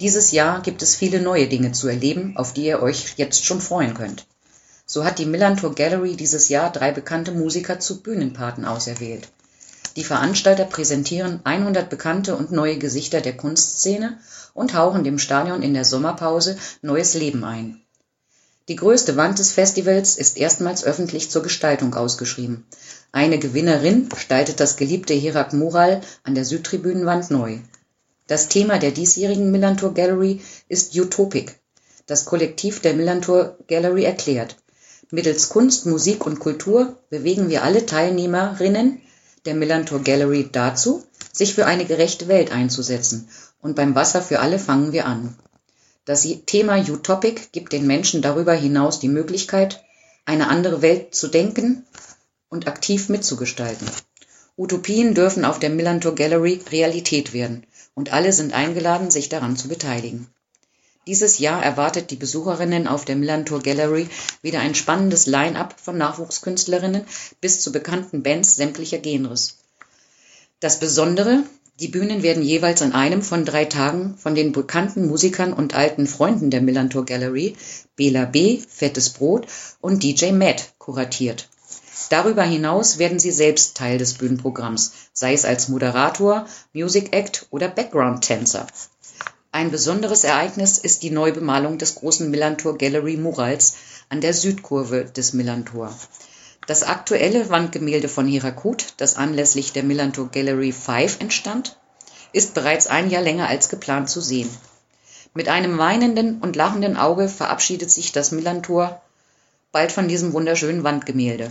Dieses 0.00 0.30
Jahr 0.30 0.62
gibt 0.62 0.82
es 0.82 0.94
viele 0.94 1.20
neue 1.20 1.48
Dinge 1.48 1.72
zu 1.72 1.88
erleben, 1.88 2.36
auf 2.36 2.52
die 2.52 2.66
ihr 2.66 2.82
euch 2.82 3.14
jetzt 3.16 3.44
schon 3.44 3.60
freuen 3.60 3.94
könnt. 3.94 4.26
So 4.86 5.04
hat 5.04 5.18
die 5.18 5.26
Millantor 5.26 5.74
Gallery 5.74 6.16
dieses 6.16 6.48
Jahr 6.48 6.70
drei 6.70 6.92
bekannte 6.92 7.32
Musiker 7.32 7.80
zu 7.80 8.02
Bühnenpaten 8.02 8.64
auserwählt. 8.64 9.28
Die 9.96 10.04
Veranstalter 10.04 10.64
präsentieren 10.64 11.40
100 11.44 11.90
bekannte 11.90 12.36
und 12.36 12.52
neue 12.52 12.78
Gesichter 12.78 13.20
der 13.20 13.36
Kunstszene 13.36 14.18
und 14.54 14.74
hauchen 14.74 15.02
dem 15.02 15.18
Stadion 15.18 15.62
in 15.62 15.74
der 15.74 15.84
Sommerpause 15.84 16.56
neues 16.82 17.14
Leben 17.14 17.42
ein. 17.42 17.80
Die 18.68 18.76
größte 18.76 19.16
Wand 19.16 19.38
des 19.38 19.50
Festivals 19.50 20.16
ist 20.16 20.36
erstmals 20.36 20.84
öffentlich 20.84 21.30
zur 21.30 21.42
Gestaltung 21.42 21.94
ausgeschrieben. 21.94 22.66
Eine 23.10 23.38
Gewinnerin 23.38 24.10
gestaltet 24.10 24.60
das 24.60 24.76
geliebte 24.76 25.14
Herak-Mural 25.14 26.02
an 26.24 26.34
der 26.34 26.44
Südtribünenwand 26.44 27.30
neu. 27.30 27.58
Das 28.26 28.48
Thema 28.48 28.78
der 28.78 28.90
diesjährigen 28.90 29.50
Millantor 29.50 29.94
Gallery 29.94 30.42
ist 30.68 30.94
Utopic. 30.94 31.54
Das 32.06 32.26
Kollektiv 32.26 32.80
der 32.80 32.92
Millantor 32.92 33.56
Gallery 33.66 34.04
erklärt, 34.04 34.56
mittels 35.10 35.48
Kunst, 35.48 35.86
Musik 35.86 36.26
und 36.26 36.38
Kultur 36.38 36.98
bewegen 37.08 37.48
wir 37.48 37.62
alle 37.62 37.86
Teilnehmerinnen 37.86 39.00
der 39.46 39.54
Millantor 39.54 40.00
Gallery 40.00 40.50
dazu, 40.52 41.02
sich 41.32 41.54
für 41.54 41.64
eine 41.64 41.86
gerechte 41.86 42.28
Welt 42.28 42.52
einzusetzen. 42.52 43.30
Und 43.62 43.74
beim 43.74 43.94
Wasser 43.94 44.20
für 44.20 44.40
alle 44.40 44.58
fangen 44.58 44.92
wir 44.92 45.06
an. 45.06 45.34
Das 46.04 46.26
Thema 46.44 46.76
Utopic 46.76 47.48
gibt 47.52 47.72
den 47.72 47.86
Menschen 47.86 48.20
darüber 48.20 48.52
hinaus 48.52 49.00
die 49.00 49.08
Möglichkeit, 49.08 49.82
eine 50.26 50.48
andere 50.48 50.82
Welt 50.82 51.14
zu 51.14 51.28
denken 51.28 51.86
und 52.48 52.66
aktiv 52.66 53.08
mitzugestalten. 53.08 53.88
Utopien 54.56 55.14
dürfen 55.14 55.44
auf 55.44 55.58
der 55.58 55.70
Millantor 55.70 56.14
Gallery 56.14 56.60
Realität 56.70 57.32
werden 57.32 57.64
und 57.94 58.12
alle 58.12 58.32
sind 58.32 58.52
eingeladen, 58.52 59.10
sich 59.10 59.28
daran 59.28 59.56
zu 59.56 59.68
beteiligen. 59.68 60.26
Dieses 61.06 61.38
Jahr 61.38 61.62
erwartet 61.62 62.10
die 62.10 62.16
Besucherinnen 62.16 62.86
auf 62.86 63.04
der 63.04 63.16
Millantor 63.16 63.60
Gallery 63.60 64.08
wieder 64.42 64.60
ein 64.60 64.74
spannendes 64.74 65.26
Line-up 65.26 65.74
von 65.80 65.96
Nachwuchskünstlerinnen 65.96 67.04
bis 67.40 67.60
zu 67.60 67.72
bekannten 67.72 68.22
Bands 68.22 68.56
sämtlicher 68.56 68.98
Genres. 68.98 69.58
Das 70.60 70.80
Besondere, 70.80 71.44
die 71.80 71.88
Bühnen 71.88 72.22
werden 72.24 72.42
jeweils 72.42 72.82
an 72.82 72.92
einem 72.92 73.22
von 73.22 73.44
drei 73.44 73.64
Tagen 73.64 74.18
von 74.18 74.34
den 74.34 74.50
bekannten 74.52 75.06
Musikern 75.06 75.52
und 75.52 75.74
alten 75.74 76.08
Freunden 76.08 76.50
der 76.50 76.60
Millantor 76.60 77.06
Gallery, 77.06 77.56
Bela 77.94 78.24
B., 78.24 78.60
Fettes 78.68 79.10
Brot 79.10 79.46
und 79.80 80.02
DJ 80.02 80.32
Matt, 80.32 80.74
kuratiert. 80.78 81.48
Darüber 82.10 82.42
hinaus 82.42 82.98
werden 82.98 83.18
sie 83.18 83.32
selbst 83.32 83.76
Teil 83.76 83.98
des 83.98 84.14
Bühnenprogramms, 84.14 84.92
sei 85.12 85.34
es 85.34 85.44
als 85.44 85.68
Moderator, 85.68 86.46
Music 86.72 87.14
Act 87.14 87.46
oder 87.50 87.68
Background-Tänzer. 87.68 88.66
Ein 89.50 89.70
besonderes 89.70 90.24
Ereignis 90.24 90.78
ist 90.78 91.02
die 91.02 91.10
Neubemalung 91.10 91.78
des 91.78 91.96
großen 91.96 92.30
Millantor 92.30 92.78
Gallery 92.78 93.16
Murals 93.16 93.74
an 94.08 94.20
der 94.20 94.32
Südkurve 94.32 95.04
des 95.04 95.32
Millantor. 95.32 95.92
Das 96.66 96.82
aktuelle 96.82 97.48
Wandgemälde 97.48 98.08
von 98.08 98.26
Hirakut, 98.26 98.94
das 98.98 99.16
anlässlich 99.16 99.72
der 99.72 99.84
Millantor 99.84 100.28
Gallery 100.30 100.72
5 100.72 101.20
entstand, 101.20 101.78
ist 102.32 102.54
bereits 102.54 102.86
ein 102.86 103.10
Jahr 103.10 103.22
länger 103.22 103.48
als 103.48 103.68
geplant 103.68 104.10
zu 104.10 104.20
sehen. 104.20 104.50
Mit 105.34 105.48
einem 105.48 105.78
weinenden 105.78 106.40
und 106.40 106.56
lachenden 106.56 106.96
Auge 106.96 107.28
verabschiedet 107.28 107.90
sich 107.90 108.12
das 108.12 108.32
Millantor 108.32 109.00
bald 109.72 109.92
von 109.92 110.08
diesem 110.08 110.32
wunderschönen 110.32 110.84
Wandgemälde. 110.84 111.50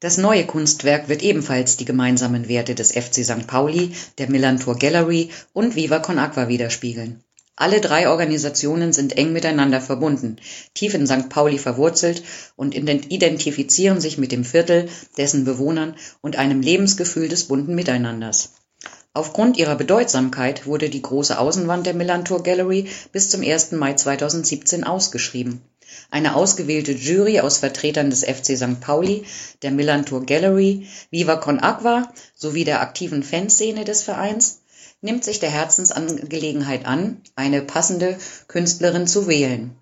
Das 0.00 0.16
neue 0.16 0.46
Kunstwerk 0.46 1.08
wird 1.08 1.22
ebenfalls 1.22 1.76
die 1.76 1.84
gemeinsamen 1.84 2.48
Werte 2.48 2.76
des 2.76 2.92
FC 2.92 3.24
St. 3.24 3.48
Pauli, 3.48 3.90
der 4.18 4.30
Millantor 4.30 4.76
Gallery 4.78 5.30
und 5.52 5.74
Viva 5.74 5.98
Con 5.98 6.20
Aqua 6.20 6.46
widerspiegeln. 6.46 7.24
Alle 7.56 7.80
drei 7.80 8.08
Organisationen 8.08 8.92
sind 8.92 9.18
eng 9.18 9.32
miteinander 9.32 9.80
verbunden, 9.80 10.36
tief 10.72 10.94
in 10.94 11.08
St. 11.08 11.28
Pauli 11.28 11.58
verwurzelt 11.58 12.22
und 12.54 12.76
identifizieren 12.76 14.00
sich 14.00 14.18
mit 14.18 14.30
dem 14.30 14.44
Viertel, 14.44 14.88
dessen 15.16 15.44
Bewohnern 15.44 15.96
und 16.20 16.36
einem 16.36 16.60
Lebensgefühl 16.60 17.28
des 17.28 17.48
bunten 17.48 17.74
Miteinanders. 17.74 18.52
Aufgrund 19.14 19.56
ihrer 19.56 19.74
Bedeutsamkeit 19.74 20.66
wurde 20.66 20.90
die 20.90 21.02
große 21.02 21.36
Außenwand 21.36 21.86
der 21.86 21.94
Millantor 21.94 22.44
Gallery 22.44 22.86
bis 23.10 23.30
zum 23.30 23.42
1. 23.42 23.72
Mai 23.72 23.94
2017 23.94 24.84
ausgeschrieben. 24.84 25.60
Eine 26.10 26.34
ausgewählte 26.34 26.92
Jury 26.92 27.40
aus 27.40 27.58
Vertretern 27.58 28.10
des 28.10 28.24
FC 28.24 28.56
St. 28.56 28.80
Pauli, 28.80 29.24
der 29.62 29.70
Millantor 29.70 30.24
Gallery, 30.24 30.86
Viva 31.10 31.36
Con 31.36 31.60
Aqua 31.60 32.12
sowie 32.34 32.64
der 32.64 32.80
aktiven 32.80 33.22
Fanszene 33.22 33.84
des 33.84 34.02
Vereins 34.02 34.60
nimmt 35.00 35.24
sich 35.24 35.38
der 35.38 35.50
Herzensangelegenheit 35.50 36.84
an, 36.86 37.22
eine 37.36 37.62
passende 37.62 38.18
Künstlerin 38.48 39.06
zu 39.06 39.28
wählen. 39.28 39.76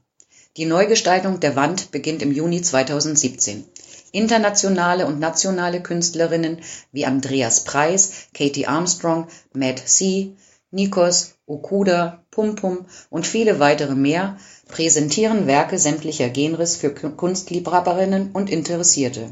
Die 0.56 0.66
Neugestaltung 0.66 1.40
der 1.40 1.56
Wand 1.56 1.90
beginnt 1.90 2.22
im 2.22 2.32
Juni 2.32 2.62
2017. 2.62 3.64
Internationale 4.12 5.06
und 5.06 5.20
nationale 5.20 5.82
Künstlerinnen 5.82 6.60
wie 6.92 7.04
Andreas 7.04 7.64
Preis, 7.64 8.28
Katie 8.32 8.66
Armstrong, 8.66 9.28
Matt 9.52 9.82
C., 9.86 10.32
Nikos, 10.70 11.34
Okuda, 11.46 12.24
Pum 12.36 12.54
Pum 12.54 12.84
und 13.08 13.26
viele 13.26 13.60
weitere 13.60 13.94
mehr 13.94 14.36
präsentieren 14.68 15.46
Werke 15.46 15.78
sämtlicher 15.78 16.28
Genres 16.28 16.76
für 16.76 16.90
Kunstliebhaberinnen 16.90 18.32
und 18.34 18.50
Interessierte. 18.50 19.30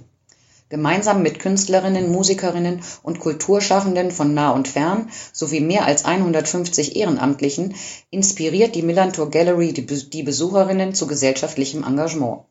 Gemeinsam 0.70 1.22
mit 1.22 1.38
Künstlerinnen, 1.38 2.10
Musikerinnen 2.10 2.80
und 3.02 3.20
Kulturschaffenden 3.20 4.10
von 4.10 4.32
nah 4.32 4.52
und 4.52 4.68
fern 4.68 5.10
sowie 5.34 5.60
mehr 5.60 5.84
als 5.84 6.06
150 6.06 6.96
Ehrenamtlichen 6.96 7.74
inspiriert 8.10 8.74
die 8.74 8.80
Millantor 8.80 9.28
Gallery 9.28 9.74
die 9.74 10.22
Besucherinnen 10.22 10.94
zu 10.94 11.06
gesellschaftlichem 11.06 11.84
Engagement. 11.84 12.44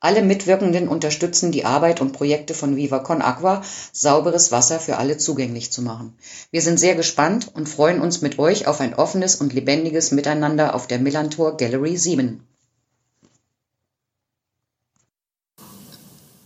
Alle 0.00 0.22
Mitwirkenden 0.22 0.86
unterstützen 0.86 1.50
die 1.50 1.64
Arbeit 1.64 2.00
und 2.00 2.12
Projekte 2.12 2.54
von 2.54 2.76
Viva 2.76 3.00
Con 3.00 3.20
Aqua, 3.20 3.62
sauberes 3.92 4.52
Wasser 4.52 4.78
für 4.78 4.96
alle 4.96 5.18
zugänglich 5.18 5.72
zu 5.72 5.82
machen. 5.82 6.16
Wir 6.52 6.62
sind 6.62 6.78
sehr 6.78 6.94
gespannt 6.94 7.50
und 7.52 7.68
freuen 7.68 8.00
uns 8.00 8.22
mit 8.22 8.38
euch 8.38 8.68
auf 8.68 8.80
ein 8.80 8.94
offenes 8.94 9.34
und 9.34 9.52
lebendiges 9.52 10.12
Miteinander 10.12 10.76
auf 10.76 10.86
der 10.86 11.00
Millantor 11.00 11.56
Gallery 11.56 11.96
7. 11.96 12.40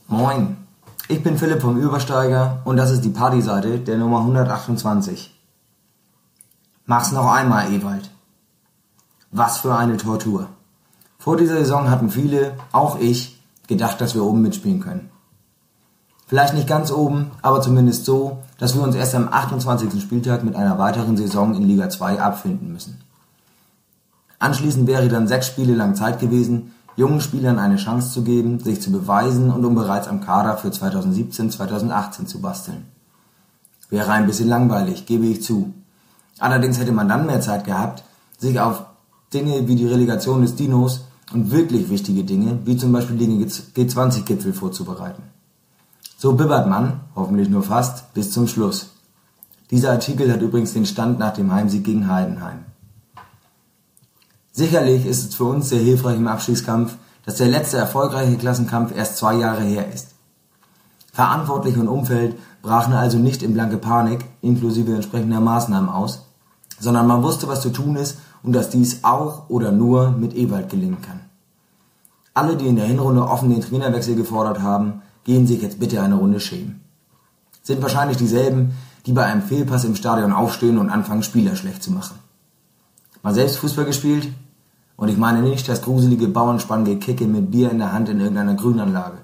Moin, 0.06 0.56
ich 1.08 1.22
bin 1.22 1.36
Philipp 1.36 1.60
vom 1.60 1.78
Übersteiger 1.78 2.62
und 2.64 2.78
das 2.78 2.90
ist 2.90 3.02
die 3.02 3.10
Partyseite 3.10 3.80
der 3.80 3.98
Nummer 3.98 4.20
128. 4.20 5.30
Mach's 6.86 7.12
noch 7.12 7.30
einmal, 7.30 7.70
Ewald. 7.70 8.10
Was 9.30 9.58
für 9.58 9.74
eine 9.74 9.98
Tortur. 9.98 10.48
Vor 11.18 11.36
dieser 11.36 11.58
Saison 11.58 11.90
hatten 11.90 12.10
viele, 12.10 12.54
auch 12.72 12.98
ich, 12.98 13.41
gedacht, 13.72 14.00
dass 14.00 14.14
wir 14.14 14.24
oben 14.24 14.42
mitspielen 14.42 14.80
können. 14.80 15.10
Vielleicht 16.26 16.54
nicht 16.54 16.68
ganz 16.68 16.90
oben, 16.90 17.30
aber 17.42 17.60
zumindest 17.60 18.06
so, 18.06 18.38
dass 18.58 18.74
wir 18.74 18.82
uns 18.82 18.94
erst 18.94 19.14
am 19.14 19.28
28. 19.28 20.00
Spieltag 20.00 20.44
mit 20.44 20.56
einer 20.56 20.78
weiteren 20.78 21.16
Saison 21.16 21.54
in 21.54 21.64
Liga 21.64 21.90
2 21.90 22.20
abfinden 22.20 22.72
müssen. 22.72 23.02
Anschließend 24.38 24.86
wäre 24.86 25.08
dann 25.08 25.28
sechs 25.28 25.46
Spiele 25.46 25.74
lang 25.74 25.94
Zeit 25.94 26.20
gewesen, 26.20 26.72
jungen 26.96 27.20
Spielern 27.20 27.58
eine 27.58 27.76
Chance 27.76 28.12
zu 28.12 28.22
geben, 28.22 28.60
sich 28.60 28.80
zu 28.80 28.90
beweisen 28.90 29.50
und 29.50 29.64
um 29.64 29.74
bereits 29.74 30.08
am 30.08 30.20
Kader 30.20 30.56
für 30.56 30.68
2017-2018 30.68 32.26
zu 32.26 32.40
basteln. 32.40 32.86
Wäre 33.90 34.10
ein 34.12 34.26
bisschen 34.26 34.48
langweilig, 34.48 35.06
gebe 35.06 35.26
ich 35.26 35.42
zu. 35.42 35.74
Allerdings 36.38 36.78
hätte 36.78 36.92
man 36.92 37.08
dann 37.08 37.26
mehr 37.26 37.40
Zeit 37.40 37.64
gehabt, 37.64 38.04
sich 38.38 38.58
auf 38.58 38.86
Dinge 39.32 39.68
wie 39.68 39.76
die 39.76 39.86
Relegation 39.86 40.42
des 40.42 40.56
Dinos 40.56 41.04
und 41.34 41.50
wirklich 41.50 41.88
wichtige 41.88 42.24
Dinge, 42.24 42.58
wie 42.64 42.76
zum 42.76 42.92
Beispiel 42.92 43.16
den 43.16 43.44
G20-Gipfel 43.46 44.52
vorzubereiten. 44.52 45.22
So 46.18 46.34
bibbert 46.34 46.68
man, 46.68 47.00
hoffentlich 47.16 47.48
nur 47.48 47.62
fast, 47.62 48.14
bis 48.14 48.30
zum 48.30 48.46
Schluss. 48.46 48.90
Dieser 49.70 49.90
Artikel 49.92 50.30
hat 50.32 50.42
übrigens 50.42 50.72
den 50.72 50.86
Stand 50.86 51.18
nach 51.18 51.32
dem 51.32 51.52
Heimsieg 51.52 51.84
gegen 51.84 52.08
Heidenheim. 52.08 52.64
Sicherlich 54.52 55.06
ist 55.06 55.30
es 55.30 55.34
für 55.34 55.44
uns 55.44 55.70
sehr 55.70 55.80
hilfreich 55.80 56.16
im 56.16 56.28
Abstiegskampf, 56.28 56.96
dass 57.24 57.36
der 57.36 57.48
letzte 57.48 57.78
erfolgreiche 57.78 58.36
Klassenkampf 58.36 58.94
erst 58.94 59.16
zwei 59.16 59.34
Jahre 59.36 59.62
her 59.62 59.90
ist. 59.92 60.08
Verantwortliche 61.12 61.80
und 61.80 61.88
Umfeld 61.88 62.36
brachen 62.60 62.92
also 62.92 63.18
nicht 63.18 63.42
in 63.42 63.54
blanke 63.54 63.78
Panik, 63.78 64.24
inklusive 64.42 64.94
entsprechender 64.94 65.40
Maßnahmen 65.40 65.88
aus, 65.88 66.26
sondern 66.78 67.06
man 67.06 67.22
wusste, 67.22 67.48
was 67.48 67.62
zu 67.62 67.70
tun 67.70 67.96
ist 67.96 68.18
und 68.42 68.52
dass 68.52 68.70
dies 68.70 69.04
auch 69.04 69.48
oder 69.48 69.72
nur 69.72 70.10
mit 70.10 70.34
Ewald 70.34 70.68
gelingen 70.68 71.00
kann. 71.00 71.21
Alle, 72.34 72.56
die 72.56 72.66
in 72.66 72.76
der 72.76 72.86
Hinrunde 72.86 73.22
offen 73.22 73.50
den 73.50 73.60
Trainerwechsel 73.60 74.16
gefordert 74.16 74.60
haben, 74.62 75.02
gehen 75.24 75.46
sich 75.46 75.62
jetzt 75.62 75.78
bitte 75.78 76.00
eine 76.00 76.14
Runde 76.14 76.40
schämen. 76.40 76.80
Sind 77.62 77.82
wahrscheinlich 77.82 78.16
dieselben, 78.16 78.72
die 79.06 79.12
bei 79.12 79.24
einem 79.24 79.42
Fehlpass 79.42 79.84
im 79.84 79.94
Stadion 79.94 80.32
aufstehen 80.32 80.78
und 80.78 80.90
anfangen, 80.90 81.22
Spieler 81.22 81.56
schlecht 81.56 81.82
zu 81.82 81.92
machen. 81.92 82.18
Mal 83.22 83.34
selbst 83.34 83.58
Fußball 83.58 83.84
gespielt? 83.84 84.28
Und 84.96 85.08
ich 85.08 85.16
meine 85.16 85.42
nicht 85.42 85.68
das 85.68 85.82
gruselige 85.82 86.28
Bauernspannengekicke 86.28 87.26
mit 87.26 87.50
Bier 87.50 87.70
in 87.70 87.78
der 87.78 87.92
Hand 87.92 88.08
in 88.08 88.20
irgendeiner 88.20 88.54
Grünanlage. 88.54 89.18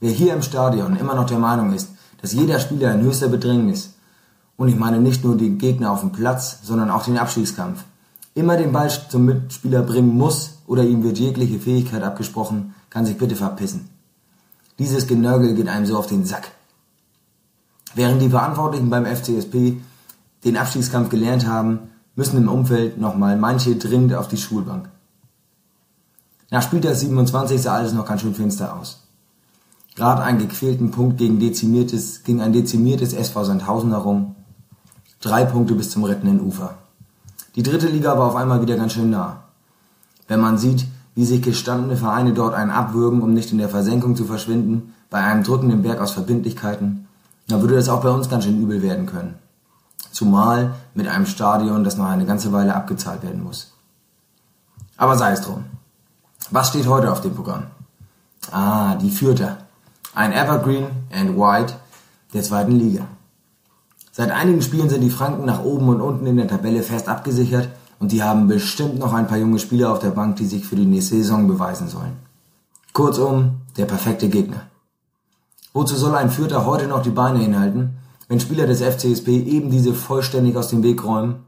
Wer 0.00 0.10
hier 0.10 0.34
im 0.34 0.42
Stadion 0.42 0.96
immer 0.96 1.14
noch 1.14 1.26
der 1.26 1.38
Meinung 1.38 1.72
ist, 1.72 1.90
dass 2.20 2.32
jeder 2.32 2.58
Spieler 2.58 2.92
in 2.94 3.02
höchster 3.02 3.28
Bedrängnis, 3.28 3.94
und 4.56 4.68
ich 4.68 4.76
meine 4.76 5.00
nicht 5.00 5.24
nur 5.24 5.36
den 5.36 5.58
Gegner 5.58 5.90
auf 5.90 6.00
dem 6.00 6.12
Platz, 6.12 6.58
sondern 6.62 6.90
auch 6.90 7.04
den 7.04 7.18
Abstiegskampf, 7.18 7.84
immer 8.34 8.56
den 8.56 8.72
Ball 8.72 8.90
zum 9.08 9.24
Mitspieler 9.24 9.82
bringen 9.82 10.16
muss 10.16 10.58
oder 10.70 10.84
ihm 10.84 11.02
wird 11.02 11.18
jegliche 11.18 11.58
Fähigkeit 11.58 12.04
abgesprochen, 12.04 12.76
kann 12.90 13.04
sich 13.04 13.18
bitte 13.18 13.34
verpissen. 13.34 13.88
Dieses 14.78 15.08
Genörgel 15.08 15.56
geht 15.56 15.66
einem 15.66 15.84
so 15.84 15.98
auf 15.98 16.06
den 16.06 16.24
Sack. 16.24 16.52
Während 17.96 18.22
die 18.22 18.30
Verantwortlichen 18.30 18.88
beim 18.88 19.04
FCSP 19.04 19.80
den 20.44 20.56
Abstiegskampf 20.56 21.08
gelernt 21.08 21.44
haben, 21.44 21.90
müssen 22.14 22.36
im 22.36 22.48
Umfeld 22.48 23.00
nochmal 23.00 23.36
manche 23.36 23.74
dringend 23.74 24.14
auf 24.14 24.28
die 24.28 24.36
Schulbank. 24.36 24.88
Nach 26.50 26.62
Spieltag 26.62 26.94
27 26.94 27.60
sah 27.60 27.74
alles 27.74 27.92
noch 27.92 28.06
ganz 28.06 28.20
schön 28.20 28.36
finster 28.36 28.78
aus. 28.78 29.08
Gerade 29.96 30.22
einen 30.22 30.38
gequälten 30.38 30.92
Punkt 30.92 31.18
gegen, 31.18 31.40
dezimiertes, 31.40 32.22
gegen 32.22 32.40
ein 32.40 32.52
dezimiertes 32.52 33.12
SV 33.12 33.42
Sandhausen 33.42 33.90
herum. 33.90 34.36
Drei 35.20 35.44
Punkte 35.44 35.74
bis 35.74 35.90
zum 35.90 36.04
rettenden 36.04 36.40
Ufer. 36.40 36.78
Die 37.56 37.64
dritte 37.64 37.88
Liga 37.88 38.16
war 38.16 38.28
auf 38.28 38.36
einmal 38.36 38.62
wieder 38.62 38.76
ganz 38.76 38.92
schön 38.92 39.10
nah. 39.10 39.49
Wenn 40.30 40.40
man 40.40 40.58
sieht, 40.58 40.86
wie 41.16 41.24
sich 41.24 41.42
gestandene 41.42 41.96
Vereine 41.96 42.32
dort 42.32 42.54
einen 42.54 42.70
abwürgen, 42.70 43.20
um 43.20 43.34
nicht 43.34 43.50
in 43.50 43.58
der 43.58 43.68
Versenkung 43.68 44.14
zu 44.14 44.24
verschwinden, 44.24 44.94
bei 45.10 45.18
einem 45.18 45.42
drückenden 45.42 45.82
Berg 45.82 46.00
aus 46.00 46.12
Verbindlichkeiten, 46.12 47.08
dann 47.48 47.60
würde 47.62 47.74
das 47.74 47.88
auch 47.88 48.00
bei 48.00 48.10
uns 48.10 48.28
ganz 48.28 48.44
schön 48.44 48.62
übel 48.62 48.80
werden 48.80 49.06
können. 49.06 49.34
Zumal 50.12 50.76
mit 50.94 51.08
einem 51.08 51.26
Stadion, 51.26 51.82
das 51.82 51.96
noch 51.96 52.04
eine 52.04 52.26
ganze 52.26 52.52
Weile 52.52 52.76
abgezahlt 52.76 53.24
werden 53.24 53.42
muss. 53.42 53.72
Aber 54.96 55.18
sei 55.18 55.32
es 55.32 55.40
drum. 55.40 55.64
Was 56.52 56.68
steht 56.68 56.86
heute 56.86 57.10
auf 57.10 57.22
dem 57.22 57.34
Programm? 57.34 57.64
Ah, 58.52 58.94
die 58.94 59.10
Fürther. 59.10 59.56
Ein 60.14 60.32
Evergreen 60.32 60.86
and 61.12 61.36
White 61.36 61.74
der 62.34 62.44
zweiten 62.44 62.78
Liga. 62.78 63.08
Seit 64.12 64.30
einigen 64.30 64.62
Spielen 64.62 64.90
sind 64.90 65.00
die 65.00 65.10
Franken 65.10 65.44
nach 65.44 65.64
oben 65.64 65.88
und 65.88 66.00
unten 66.00 66.26
in 66.28 66.36
der 66.36 66.46
Tabelle 66.46 66.84
fest 66.84 67.08
abgesichert 67.08 67.68
und 68.00 68.12
die 68.12 68.24
haben 68.24 68.48
bestimmt 68.48 68.98
noch 68.98 69.12
ein 69.12 69.28
paar 69.28 69.38
junge 69.38 69.60
Spieler 69.60 69.92
auf 69.92 70.00
der 70.00 70.10
Bank, 70.10 70.36
die 70.36 70.46
sich 70.46 70.66
für 70.66 70.74
die 70.74 70.86
nächste 70.86 71.16
Saison 71.16 71.46
beweisen 71.46 71.86
sollen. 71.86 72.16
Kurzum, 72.94 73.60
der 73.76 73.84
perfekte 73.84 74.28
Gegner. 74.28 74.62
Wozu 75.72 75.94
soll 75.94 76.16
ein 76.16 76.30
Fürther 76.30 76.66
heute 76.66 76.88
noch 76.88 77.02
die 77.02 77.10
Beine 77.10 77.38
hinhalten, 77.38 77.98
wenn 78.26 78.40
Spieler 78.40 78.66
des 78.66 78.80
FCSP 78.80 79.28
eben 79.28 79.70
diese 79.70 79.94
vollständig 79.94 80.56
aus 80.56 80.68
dem 80.68 80.82
Weg 80.82 81.04
räumen, 81.04 81.44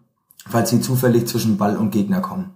falls 0.47 0.71
sie 0.71 0.81
zufällig 0.81 1.27
zwischen 1.27 1.57
Ball 1.57 1.77
und 1.77 1.91
Gegner 1.91 2.21
kommen? 2.21 2.51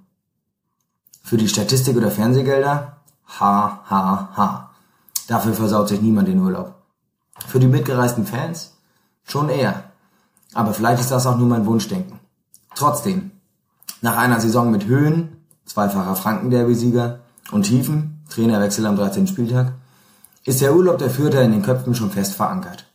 Für 1.22 1.38
die 1.38 1.48
Statistik 1.48 1.96
oder 1.96 2.10
Fernsehgelder? 2.10 2.98
Ha, 3.40 3.80
ha, 3.90 4.28
ha. 4.36 4.70
Dafür 5.26 5.54
versaut 5.54 5.88
sich 5.88 6.00
niemand 6.00 6.28
den 6.28 6.38
Urlaub. 6.38 6.74
Für 7.48 7.58
die 7.58 7.66
mitgereisten 7.66 8.26
Fans? 8.26 8.76
Schon 9.24 9.48
eher. 9.48 9.84
Aber 10.54 10.74
vielleicht 10.74 11.00
ist 11.00 11.10
das 11.10 11.26
auch 11.26 11.36
nur 11.36 11.48
mein 11.48 11.66
Wunschdenken. 11.66 12.20
Trotzdem, 12.74 13.32
nach 14.02 14.16
einer 14.16 14.40
Saison 14.40 14.70
mit 14.70 14.86
Höhen, 14.86 15.44
zweifacher 15.64 16.16
Franken-Derby-Sieger 16.16 17.20
und 17.50 17.62
Tiefen, 17.62 18.24
Trainerwechsel 18.28 18.86
am 18.86 18.96
13. 18.96 19.26
Spieltag, 19.26 19.72
ist 20.44 20.60
der 20.60 20.74
Urlaub 20.74 20.98
der 20.98 21.10
Fürther 21.10 21.42
in 21.42 21.52
den 21.52 21.62
Köpfen 21.62 21.94
schon 21.94 22.10
fest 22.10 22.34
verankert. 22.34 22.86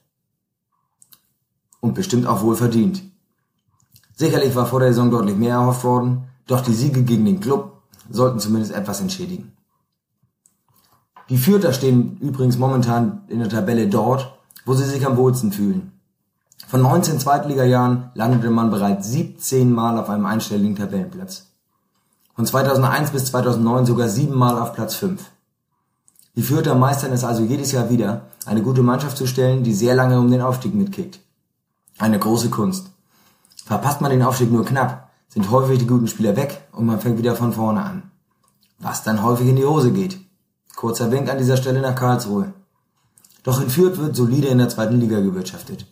Und 1.79 1.95
bestimmt 1.95 2.27
auch 2.27 2.41
wohl 2.43 2.55
verdient. 2.55 3.03
Sicherlich 4.15 4.55
war 4.55 4.65
vor 4.65 4.79
der 4.79 4.89
Saison 4.89 5.11
deutlich 5.11 5.35
mehr 5.35 5.55
erhofft 5.55 5.83
worden, 5.83 6.25
doch 6.47 6.61
die 6.61 6.73
Siege 6.73 7.03
gegen 7.03 7.25
den 7.25 7.39
Club 7.39 7.81
sollten 8.09 8.39
zumindest 8.39 8.73
etwas 8.73 9.01
entschädigen. 9.01 9.53
Die 11.29 11.37
Fürther 11.37 11.73
stehen 11.73 12.17
übrigens 12.17 12.57
momentan 12.57 13.23
in 13.29 13.39
der 13.39 13.49
Tabelle 13.49 13.87
dort, 13.87 14.37
wo 14.65 14.73
sie 14.73 14.83
sich 14.83 15.05
am 15.05 15.17
wohlsten 15.17 15.51
fühlen. 15.51 15.93
Von 16.67 16.81
19 16.81 17.19
Zweitligajahren 17.19 18.11
landete 18.13 18.49
man 18.49 18.71
bereits 18.71 19.09
17 19.09 19.71
Mal 19.71 19.97
auf 19.97 20.09
einem 20.09 20.25
einstelligen 20.25 20.75
Tabellenplatz. 20.75 21.47
Von 22.35 22.45
2001 22.45 23.11
bis 23.11 23.25
2009 23.25 23.85
sogar 23.85 24.07
siebenmal 24.07 24.57
auf 24.57 24.73
Platz 24.73 24.95
5. 24.95 25.21
Die 26.35 26.43
Fürther 26.43 26.75
meistern 26.75 27.11
es 27.11 27.25
also 27.25 27.43
jedes 27.43 27.73
Jahr 27.73 27.89
wieder, 27.89 28.27
eine 28.45 28.61
gute 28.61 28.83
Mannschaft 28.83 29.17
zu 29.17 29.27
stellen, 29.27 29.63
die 29.63 29.73
sehr 29.73 29.95
lange 29.95 30.17
um 30.17 30.31
den 30.31 30.41
Aufstieg 30.41 30.73
mitkickt. 30.73 31.19
Eine 31.99 32.19
große 32.19 32.49
Kunst. 32.49 32.87
Verpasst 33.65 34.01
man 34.01 34.11
den 34.11 34.23
Aufstieg 34.23 34.51
nur 34.51 34.65
knapp, 34.65 35.09
sind 35.27 35.51
häufig 35.51 35.79
die 35.79 35.87
guten 35.87 36.07
Spieler 36.07 36.35
weg 36.35 36.61
und 36.71 36.85
man 36.85 36.99
fängt 36.99 37.17
wieder 37.17 37.35
von 37.35 37.53
vorne 37.53 37.83
an. 37.83 38.03
Was 38.79 39.03
dann 39.03 39.23
häufig 39.23 39.47
in 39.47 39.57
die 39.57 39.65
Hose 39.65 39.91
geht. 39.91 40.17
Kurzer 40.75 41.11
Wink 41.11 41.29
an 41.29 41.37
dieser 41.37 41.57
Stelle 41.57 41.81
nach 41.81 41.95
Karlsruhe. 41.95 42.53
Doch 43.43 43.61
in 43.61 43.69
Fürth 43.69 43.97
wird 43.97 44.15
solide 44.15 44.47
in 44.47 44.57
der 44.57 44.69
zweiten 44.69 44.99
Liga 44.99 45.19
gewirtschaftet. 45.19 45.85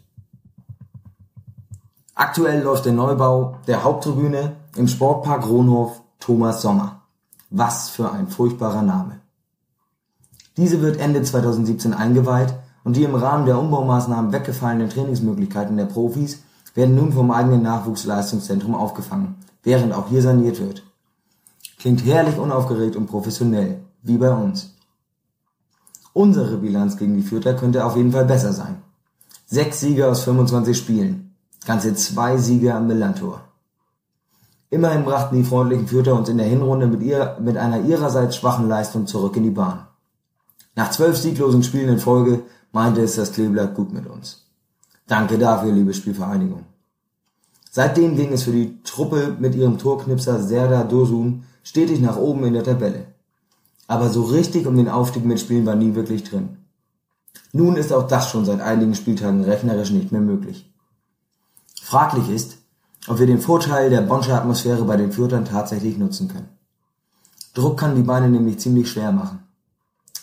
Aktuell 2.20 2.64
läuft 2.64 2.84
der 2.84 2.92
Neubau 2.92 3.56
der 3.66 3.86
Haupttribüne 3.86 4.58
im 4.76 4.90
Sportpark 4.90 5.48
Ronhof 5.48 6.02
Thomas 6.20 6.62
Sommer. 6.62 7.04
Was 7.50 7.88
für 7.88 8.12
ein 8.12 8.28
furchtbarer 8.28 8.82
Name. 8.82 9.22
Diese 10.58 10.82
wird 10.82 11.00
Ende 11.00 11.24
2017 11.24 11.94
eingeweiht 11.94 12.54
und 12.84 12.98
die 12.98 13.06
im 13.06 13.16
Rahmen 13.16 13.46
der 13.46 13.58
Umbaumaßnahmen 13.58 14.34
weggefallenen 14.34 14.90
Trainingsmöglichkeiten 14.90 15.78
der 15.78 15.86
Profis 15.86 16.44
werden 16.76 16.96
nun 16.96 17.14
vom 17.14 17.32
eigenen 17.32 17.64
Nachwuchsleistungszentrum 17.64 18.76
aufgefangen, 18.76 19.36
während 19.64 19.94
auch 19.94 20.10
hier 20.10 20.22
saniert 20.22 20.60
wird. 20.60 20.84
Klingt 21.80 22.04
herrlich 22.04 22.38
unaufgeregt 22.38 22.98
und 22.98 23.08
professionell 23.08 23.80
wie 24.02 24.18
bei 24.18 24.34
uns. 24.34 24.76
Unsere 26.12 26.58
Bilanz 26.58 26.98
gegen 26.98 27.16
die 27.16 27.24
Fürther 27.24 27.54
könnte 27.54 27.86
auf 27.86 27.96
jeden 27.96 28.12
Fall 28.12 28.26
besser 28.26 28.52
sein. 28.52 28.82
Sechs 29.46 29.80
Siege 29.80 30.10
aus 30.10 30.24
25 30.24 30.78
Spielen. 30.78 31.29
Ganze 31.66 31.94
zwei 31.96 32.38
Siege 32.38 32.74
am 32.74 32.88
Millantor. 32.88 33.42
Immerhin 34.70 35.04
brachten 35.04 35.36
die 35.36 35.44
freundlichen 35.44 35.88
Fürther 35.88 36.16
uns 36.16 36.30
in 36.30 36.38
der 36.38 36.48
Hinrunde 36.48 36.88
mit, 36.88 37.02
ihr, 37.02 37.38
mit 37.42 37.58
einer 37.58 37.82
ihrerseits 37.82 38.36
schwachen 38.36 38.68
Leistung 38.68 39.08
zurück 39.08 39.36
in 39.36 39.44
die 39.44 39.50
Bahn. 39.50 39.88
Nach 40.76 40.92
zwölf 40.92 41.18
sieglosen 41.18 41.64
Spielen 41.64 41.90
in 41.90 42.00
Folge 42.00 42.44
meinte 42.72 43.02
es 43.02 43.16
das 43.16 43.32
Kleeblatt 43.32 43.76
gut 43.76 43.92
mit 43.92 44.08
uns. 44.08 44.46
Danke 45.08 45.38
dafür, 45.38 45.72
liebe 45.72 45.94
Spielvereinigung. 45.94 46.66
Seitdem 47.72 48.16
ging 48.16 48.32
es 48.32 48.44
für 48.44 48.52
die 48.52 48.82
Truppe 48.84 49.36
mit 49.40 49.56
ihrem 49.56 49.78
Torknipser 49.78 50.42
Serda 50.42 50.84
Dosun 50.84 51.44
stetig 51.64 52.00
nach 52.00 52.18
oben 52.18 52.46
in 52.46 52.54
der 52.54 52.64
Tabelle 52.64 53.08
aber 53.90 54.10
so 54.10 54.22
richtig 54.22 54.68
um 54.68 54.78
den 54.78 54.88
Aufstieg 54.88 55.26
mitspielen 55.26 55.66
war 55.66 55.76
nie 55.76 55.96
wirklich 55.96 56.24
drin. 56.24 56.60
Nun 57.52 57.76
ist 57.76 57.92
auch 57.92 58.08
das 58.08 58.30
schon 58.30 58.46
seit 58.46 58.62
einigen 58.62 58.94
Spieltagen 58.94 59.44
rechnerisch 59.44 59.90
nicht 59.90 60.12
mehr 60.12 60.22
möglich. 60.22 60.69
Fraglich 61.90 62.30
ist, 62.30 62.60
ob 63.08 63.18
wir 63.18 63.26
den 63.26 63.42
Vorteil 63.42 63.90
der 63.90 64.02
Bonscher 64.02 64.36
Atmosphäre 64.36 64.84
bei 64.84 64.96
den 64.96 65.12
Fürtern 65.12 65.44
tatsächlich 65.44 65.98
nutzen 65.98 66.28
können. 66.28 66.50
Druck 67.56 67.80
kann 67.80 67.96
die 67.96 68.04
Beine 68.04 68.30
nämlich 68.30 68.60
ziemlich 68.60 68.92
schwer 68.92 69.12
machen. 69.12 69.40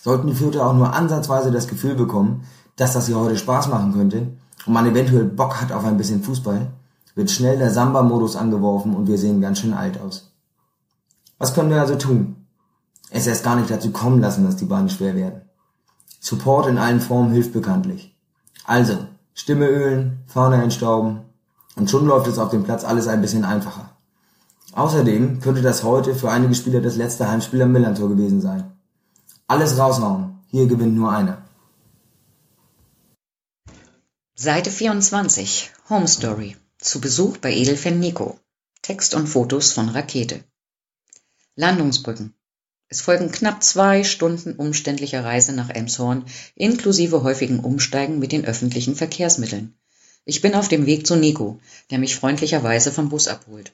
Sollten 0.01 0.27
die 0.27 0.33
Fürther 0.33 0.65
auch 0.65 0.73
nur 0.73 0.93
ansatzweise 0.93 1.51
das 1.51 1.67
Gefühl 1.67 1.95
bekommen, 1.95 2.45
dass 2.77 2.93
das 2.93 3.07
hier 3.07 3.19
heute 3.19 3.35
Spaß 3.35 3.67
machen 3.67 3.91
könnte 3.91 4.29
und 4.65 4.71
man 4.71 4.87
eventuell 4.87 5.25
Bock 5.25 5.59
hat 5.59 5.73
auf 5.73 5.83
ein 5.83 5.97
bisschen 5.97 6.23
Fußball, 6.23 6.67
wird 7.15 7.31
schnell 7.31 7.57
der 7.57 7.71
Samba-Modus 7.71 8.37
angeworfen 8.37 8.95
und 8.95 9.09
wir 9.09 9.17
sehen 9.17 9.41
ganz 9.41 9.59
schön 9.59 9.73
alt 9.73 9.99
aus. 9.99 10.31
Was 11.37 11.53
können 11.53 11.69
wir 11.69 11.81
also 11.81 11.95
tun? 11.95 12.47
es 13.09 13.27
erst 13.27 13.43
gar 13.43 13.57
nicht 13.57 13.69
dazu 13.69 13.91
kommen 13.91 14.21
lassen, 14.21 14.45
dass 14.45 14.55
die 14.55 14.63
Beine 14.63 14.89
schwer 14.89 15.15
werden. 15.15 15.41
Support 16.21 16.67
in 16.67 16.77
allen 16.77 17.01
Formen 17.01 17.33
hilft 17.33 17.51
bekanntlich. 17.51 18.17
Also, 18.63 18.99
Stimme 19.33 19.67
ölen, 19.67 20.19
Fahne 20.27 20.63
entstauben 20.63 21.26
und 21.77 21.89
schon 21.89 22.05
läuft 22.05 22.27
es 22.27 22.39
auf 22.39 22.49
dem 22.49 22.63
Platz 22.63 22.83
alles 22.83 23.07
ein 23.07 23.21
bisschen 23.21 23.45
einfacher. 23.45 23.97
Außerdem 24.73 25.39
könnte 25.39 25.61
das 25.61 25.83
heute 25.83 26.13
für 26.15 26.29
einige 26.29 26.55
Spieler 26.55 26.81
das 26.81 26.97
letzte 26.97 27.29
Heimspiel 27.29 27.61
am 27.61 27.71
Millantor 27.71 28.09
gewesen 28.09 28.41
sein. 28.41 28.71
Alles 29.47 29.77
raushauen, 29.77 30.39
hier 30.47 30.67
gewinnt 30.67 30.95
nur 30.95 31.11
einer. 31.11 31.43
Seite 34.35 34.69
24, 34.69 35.71
Home 35.89 36.07
Story. 36.07 36.57
Zu 36.79 37.01
Besuch 37.01 37.37
bei 37.37 37.51
Edelfan 37.51 37.99
Nico. 37.99 38.39
Text 38.83 39.15
und 39.15 39.27
Fotos 39.27 39.71
von 39.71 39.89
Rakete. 39.89 40.43
Landungsbrücken. 41.55 42.35
Es 42.87 43.01
folgen 43.01 43.31
knapp 43.31 43.63
zwei 43.63 44.03
Stunden 44.03 44.53
umständlicher 44.53 45.25
Reise 45.25 45.53
nach 45.53 45.69
Elmshorn 45.69 46.25
inklusive 46.55 47.23
häufigen 47.23 47.59
Umsteigen 47.59 48.19
mit 48.19 48.31
den 48.31 48.45
öffentlichen 48.45 48.95
Verkehrsmitteln. 48.95 49.76
Ich 50.29 50.41
bin 50.41 50.55
auf 50.55 50.67
dem 50.67 50.85
Weg 50.85 51.07
zu 51.07 51.15
Nico, 51.15 51.57
der 51.89 51.99
mich 51.99 52.17
freundlicherweise 52.17 52.91
vom 52.91 53.07
Bus 53.07 53.29
abholt. 53.29 53.71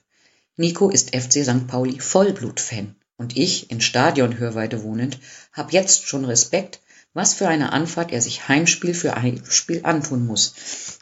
Nico 0.56 0.92
ist 0.92 1.16
FC 1.16 1.44
St. 1.44 1.66
Pauli 1.66 2.00
Vollblut-Fan 2.00 2.94
und 3.18 3.36
ich, 3.36 3.72
in 3.72 3.82
Stadionhörweite 3.82 4.84
wohnend, 4.84 5.18
hab 5.52 5.74
jetzt 5.74 6.06
schon 6.08 6.26
Respekt, 6.26 6.80
was 7.16 7.34
für 7.34 7.48
eine 7.48 7.74
Anfahrt 7.74 8.12
er 8.12 8.22
sich 8.22 8.50
Heimspiel 8.50 8.94
für 8.94 9.20
Heimspiel 9.20 9.80
antun 9.82 10.28
muss. 10.28 10.54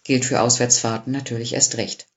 Gilt 0.05 0.23
für 0.23 0.39
Auswärtsfahrten 0.39 1.11
natürlich 1.11 1.51
erst 1.51 1.75
recht. 1.75 2.07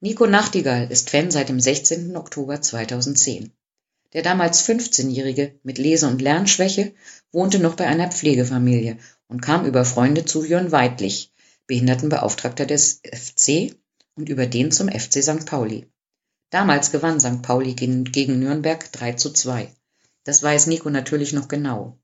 Nico 0.00 0.26
Nachtigall 0.26 0.92
ist 0.92 1.08
Fan 1.08 1.30
seit 1.30 1.48
dem 1.48 1.58
16. 1.58 2.14
Oktober 2.18 2.60
2010. 2.60 3.50
Der 4.12 4.20
damals 4.20 4.62
15-Jährige 4.68 5.54
mit 5.62 5.78
Lese- 5.78 6.06
und 6.06 6.20
Lernschwäche 6.20 6.92
wohnte 7.30 7.60
noch 7.60 7.76
bei 7.76 7.86
einer 7.86 8.12
Pflegefamilie 8.12 8.98
und 9.26 9.40
kam 9.40 9.64
über 9.64 9.86
Freunde 9.86 10.26
zu 10.26 10.44
Jörn 10.44 10.70
Weidlich, 10.70 11.31
Behindertenbeauftragter 11.72 12.66
des 12.66 13.00
FC 13.02 13.74
und 14.14 14.28
über 14.28 14.44
den 14.44 14.72
zum 14.72 14.90
FC 14.90 15.22
St. 15.22 15.46
Pauli. 15.46 15.86
Damals 16.50 16.92
gewann 16.92 17.18
St. 17.18 17.40
Pauli 17.40 17.72
gegen 17.72 18.38
Nürnberg 18.38 18.92
3 18.92 19.14
zu 19.14 19.30
2. 19.32 19.72
Das 20.24 20.42
weiß 20.42 20.66
Nico 20.66 20.90
natürlich 20.90 21.32
noch 21.32 21.48
genau. 21.48 21.98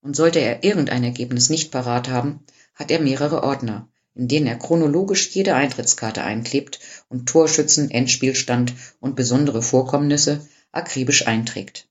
Und 0.00 0.16
sollte 0.16 0.38
er 0.38 0.64
irgendein 0.64 1.04
Ergebnis 1.04 1.50
nicht 1.50 1.70
parat 1.70 2.08
haben, 2.08 2.46
hat 2.74 2.90
er 2.90 2.98
mehrere 2.98 3.42
Ordner, 3.42 3.90
in 4.14 4.26
denen 4.26 4.46
er 4.46 4.56
chronologisch 4.56 5.28
jede 5.32 5.54
Eintrittskarte 5.54 6.24
einklebt 6.24 6.80
und 7.10 7.28
Torschützen, 7.28 7.90
Endspielstand 7.90 8.72
und 9.00 9.16
besondere 9.16 9.60
Vorkommnisse 9.60 10.48
akribisch 10.72 11.26
einträgt. 11.26 11.90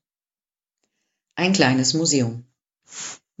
Ein 1.36 1.52
kleines 1.52 1.94
Museum. 1.94 2.44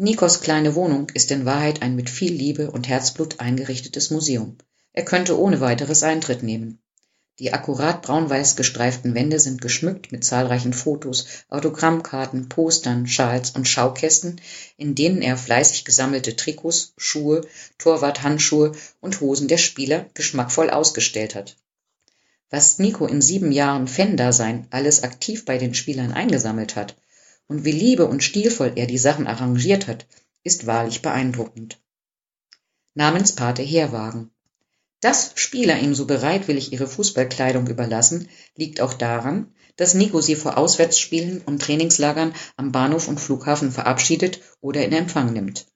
Nikos 0.02 0.40
kleine 0.40 0.76
Wohnung 0.76 1.10
ist 1.12 1.30
in 1.30 1.44
Wahrheit 1.44 1.82
ein 1.82 1.94
mit 1.94 2.08
viel 2.08 2.32
Liebe 2.32 2.70
und 2.70 2.88
Herzblut 2.88 3.38
eingerichtetes 3.38 4.10
Museum. 4.10 4.56
Er 4.94 5.04
könnte 5.04 5.38
ohne 5.38 5.60
weiteres 5.60 6.02
Eintritt 6.02 6.42
nehmen. 6.42 6.78
Die 7.38 7.52
akkurat 7.52 8.00
braun-weiß 8.00 8.56
gestreiften 8.56 9.14
Wände 9.14 9.38
sind 9.38 9.60
geschmückt 9.60 10.10
mit 10.10 10.24
zahlreichen 10.24 10.72
Fotos, 10.72 11.26
Autogrammkarten, 11.50 12.48
Postern, 12.48 13.06
Schals 13.06 13.50
und 13.50 13.68
Schaukästen, 13.68 14.40
in 14.78 14.94
denen 14.94 15.20
er 15.20 15.36
fleißig 15.36 15.84
gesammelte 15.84 16.34
Trikots, 16.34 16.94
Schuhe, 16.96 17.42
Torwarthandschuhe 17.76 18.72
und 19.02 19.20
Hosen 19.20 19.48
der 19.48 19.58
Spieler 19.58 20.06
geschmackvoll 20.14 20.70
ausgestellt 20.70 21.34
hat. 21.34 21.58
Was 22.48 22.78
Nico 22.78 23.04
in 23.04 23.20
sieben 23.20 23.52
Jahren 23.52 23.86
Fan-Dasein 23.86 24.66
alles 24.70 25.02
aktiv 25.02 25.44
bei 25.44 25.58
den 25.58 25.74
Spielern 25.74 26.12
eingesammelt 26.12 26.74
hat 26.74 26.96
und 27.50 27.64
wie 27.64 27.72
liebe 27.72 28.06
und 28.06 28.22
stilvoll 28.22 28.72
er 28.76 28.86
die 28.86 28.96
Sachen 28.96 29.26
arrangiert 29.26 29.88
hat, 29.88 30.06
ist 30.44 30.66
wahrlich 30.66 31.02
beeindruckend. 31.02 31.78
Namenspate 32.94 33.62
Herwagen 33.62 34.30
dass 35.00 35.32
Spieler 35.34 35.78
ihm 35.78 35.94
so 35.94 36.04
bereitwillig 36.04 36.72
ihre 36.72 36.86
Fußballkleidung 36.86 37.66
überlassen, 37.68 38.28
liegt 38.54 38.80
auch 38.82 38.92
daran, 38.92 39.52
dass 39.76 39.94
Nico 39.94 40.20
sie 40.20 40.36
vor 40.36 40.58
Auswärtsspielen 40.58 41.40
und 41.40 41.62
Trainingslagern 41.62 42.34
am 42.56 42.70
Bahnhof 42.70 43.08
und 43.08 43.18
Flughafen 43.18 43.72
verabschiedet 43.72 44.40
oder 44.60 44.84
in 44.84 44.92
Empfang 44.92 45.32
nimmt. 45.32 45.66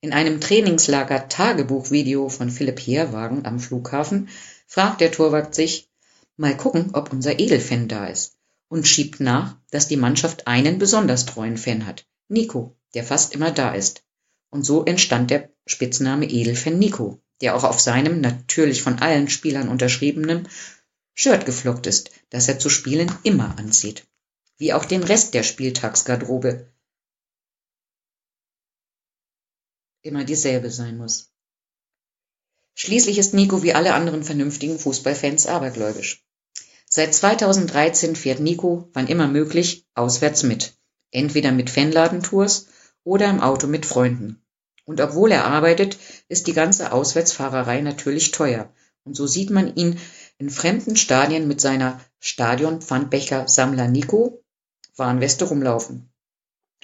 In 0.00 0.12
einem 0.12 0.40
Trainingslager-Tagebuchvideo 0.40 2.28
von 2.28 2.48
Philipp 2.48 2.78
Herwagen 2.78 3.44
am 3.44 3.58
Flughafen 3.58 4.28
fragt 4.68 5.00
der 5.00 5.10
Torwart 5.10 5.54
sich, 5.54 5.90
mal 6.36 6.56
gucken, 6.56 6.90
ob 6.92 7.12
unser 7.12 7.40
Edelfan 7.40 7.88
da 7.88 8.06
ist 8.06 8.39
und 8.70 8.88
schiebt 8.88 9.20
nach, 9.20 9.58
dass 9.70 9.88
die 9.88 9.98
Mannschaft 9.98 10.46
einen 10.46 10.78
besonders 10.78 11.26
treuen 11.26 11.58
Fan 11.58 11.84
hat, 11.84 12.06
Nico, 12.28 12.74
der 12.94 13.04
fast 13.04 13.34
immer 13.34 13.50
da 13.50 13.74
ist. 13.74 14.02
Und 14.48 14.64
so 14.64 14.86
entstand 14.86 15.30
der 15.30 15.50
Spitzname 15.66 16.24
Edelfan 16.24 16.78
Nico 16.78 17.20
der 17.40 17.56
auch 17.56 17.64
auf 17.64 17.80
seinem, 17.80 18.20
natürlich 18.20 18.82
von 18.82 18.98
allen 18.98 19.28
Spielern 19.28 19.68
unterschriebenen, 19.68 20.48
Shirt 21.14 21.46
geflockt 21.46 21.86
ist, 21.86 22.10
das 22.30 22.48
er 22.48 22.58
zu 22.58 22.68
Spielen 22.68 23.12
immer 23.24 23.58
anzieht. 23.58 24.06
Wie 24.56 24.72
auch 24.72 24.84
den 24.84 25.02
Rest 25.02 25.34
der 25.34 25.42
Spieltagsgarderobe 25.42 26.70
immer 30.02 30.24
dieselbe 30.24 30.70
sein 30.70 30.96
muss. 30.96 31.30
Schließlich 32.74 33.18
ist 33.18 33.34
Nico 33.34 33.62
wie 33.62 33.74
alle 33.74 33.92
anderen 33.92 34.24
vernünftigen 34.24 34.78
Fußballfans 34.78 35.46
abergläubisch. 35.46 36.24
Seit 36.92 37.14
2013 37.14 38.16
fährt 38.16 38.40
Nico, 38.40 38.88
wann 38.94 39.06
immer 39.06 39.28
möglich, 39.28 39.86
auswärts 39.94 40.42
mit. 40.42 40.74
Entweder 41.12 41.52
mit 41.52 41.70
Fanladentours 41.70 42.66
oder 43.04 43.30
im 43.30 43.40
Auto 43.40 43.68
mit 43.68 43.86
Freunden. 43.86 44.42
Und 44.86 45.00
obwohl 45.00 45.30
er 45.30 45.44
arbeitet, 45.44 45.98
ist 46.28 46.48
die 46.48 46.52
ganze 46.52 46.90
Auswärtsfahrerei 46.90 47.80
natürlich 47.80 48.32
teuer. 48.32 48.72
Und 49.04 49.14
so 49.14 49.28
sieht 49.28 49.50
man 49.50 49.76
ihn 49.76 50.00
in 50.38 50.50
fremden 50.50 50.96
Stadien 50.96 51.46
mit 51.46 51.60
seiner 51.60 52.00
Stadion-Pfandbecher-Sammler 52.18 53.86
Nico 53.86 54.42
Warnweste 54.96 55.44
rumlaufen 55.44 56.12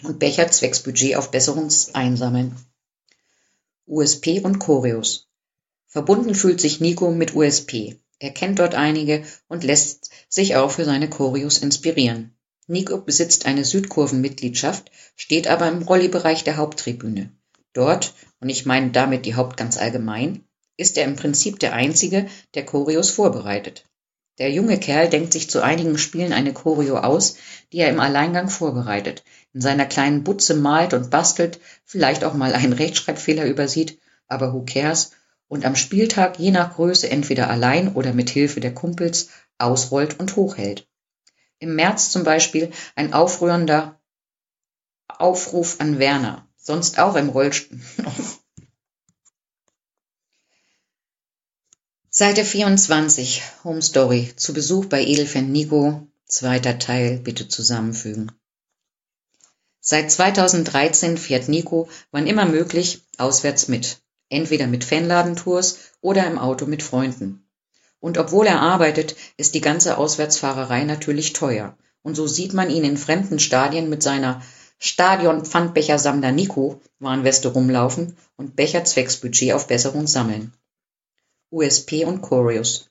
und 0.05 0.21
Becher 0.21 0.49
zwecks 0.53 0.85
Budgetaufbesserung 0.85 1.69
einsammeln. 1.95 2.55
USP 3.89 4.41
und 4.41 4.61
Choreos. 4.61 5.29
Verbunden 5.89 6.37
fühlt 6.37 6.61
sich 6.61 6.81
Nico 6.81 7.11
mit 7.11 7.35
USP. 7.35 7.99
Er 8.19 8.31
kennt 8.31 8.59
dort 8.59 8.75
einige 8.75 9.25
und 9.49 9.65
lässt 9.65 10.11
sich 10.29 10.57
auch 10.57 10.71
für 10.71 10.85
seine 10.85 11.11
Choreos 11.11 11.59
inspirieren. 11.59 12.37
Nico 12.67 12.99
besitzt 12.99 13.47
eine 13.47 13.65
Südkurvenmitgliedschaft, 13.65 14.91
steht 15.15 15.47
aber 15.47 15.69
im 15.69 15.83
Rolli-Bereich 15.83 16.43
der 16.43 16.57
Haupttribüne. 16.57 17.31
Dort, 17.73 18.15
und 18.41 18.49
ich 18.49 18.67
meine 18.67 18.91
damit 18.91 19.27
die 19.27 19.35
Haupt 19.35 19.57
ganz 19.57 19.77
allgemein, 19.77 20.45
ist 20.77 20.97
er 20.99 21.05
im 21.05 21.17
Prinzip 21.17 21.59
der 21.59 21.75
Einzige, 21.75 22.27
der 22.55 22.65
Choreos 22.65 23.11
vorbereitet. 23.11 23.85
Der 24.39 24.51
junge 24.51 24.79
Kerl 24.79 25.09
denkt 25.09 25.33
sich 25.33 25.49
zu 25.49 25.63
einigen 25.63 25.97
Spielen 25.97 26.33
eine 26.35 26.53
Choreo 26.53 26.99
aus, 26.99 27.37
die 27.73 27.79
er 27.79 27.89
im 27.89 28.01
Alleingang 28.01 28.51
vorbereitet, 28.51 29.25
in 29.55 29.63
seiner 29.63 29.87
kleinen 29.87 30.25
Butze 30.25 30.55
malt 30.55 30.93
und 30.93 31.11
bastelt, 31.11 31.59
vielleicht 31.85 32.23
auch 32.23 32.35
mal 32.35 32.53
einen 32.53 32.75
Rechtschreibfehler 32.75 33.47
übersieht, 33.47 33.99
aber 34.27 34.53
who 34.53 34.65
cares, 34.65 35.13
und 35.49 35.65
am 35.65 35.77
Spieltag 35.77 36.39
je 36.39 36.51
nach 36.51 36.75
Größe 36.75 37.09
entweder 37.09 37.51
allein 37.51 37.95
oder 37.95 38.13
mit 38.13 38.31
Hilfe 38.31 38.61
der 38.61 38.75
Kumpels 38.75 39.29
ausrollt 39.59 40.19
und 40.19 40.37
hochhält. 40.37 40.89
Im 41.59 41.75
März 41.75 42.11
zum 42.11 42.25
Beispiel 42.25 42.71
ein 42.95 43.13
aufrührender 43.13 44.01
Aufruf 45.09 45.81
an 45.81 45.99
Werner 45.99 46.47
sonst 46.67 46.99
auch 46.99 47.15
im 47.15 47.29
Rollstuhl. 47.29 47.81
Seite 52.11 52.45
24, 52.45 53.43
Home 53.63 53.83
Story, 53.83 54.33
zu 54.37 54.53
Besuch 54.53 54.87
bei 54.87 55.03
Edelfan 55.03 55.53
Nico, 55.53 56.09
zweiter 56.27 56.79
Teil, 56.79 57.19
bitte 57.19 57.47
zusammenfügen. 57.47 58.33
Seit 59.81 60.11
2013 60.11 61.19
fährt 61.19 61.49
Nico, 61.49 61.89
wann 62.11 62.27
immer 62.27 62.47
möglich, 62.47 63.03
auswärts 63.19 63.69
mit. 63.69 64.01
Entweder 64.29 64.67
mit 64.67 64.85
Fanladentours 64.85 65.79
oder 66.01 66.27
im 66.27 66.39
Auto 66.39 66.67
mit 66.67 66.83
Freunden. 66.83 67.47
Und 68.01 68.19
obwohl 68.19 68.47
er 68.47 68.61
arbeitet, 68.61 69.17
ist 69.37 69.55
die 69.55 69.61
ganze 69.61 69.99
Auswärtsfahrerei 69.99 70.85
natürlich 70.85 71.33
teuer. 71.33 71.77
Und 72.03 72.15
so 72.15 72.27
sieht 72.27 72.53
man 72.53 72.71
ihn 72.71 72.85
in 72.85 72.97
fremden 72.97 73.39
Stadien 73.39 73.89
mit 73.89 74.03
seiner 74.03 74.43
Stadion-Pfandbechersammler 74.79 76.33
Nico 76.33 76.81
Warnweste 76.99 77.49
rumlaufen 77.49 78.17
und 78.37 78.57
Becher 78.57 78.85
zwecks 78.85 79.17
Budgetaufbesserung 79.17 80.07
sammeln. 80.07 80.53
USP 81.51 82.05
und 82.05 82.21
Choreos 82.21 82.91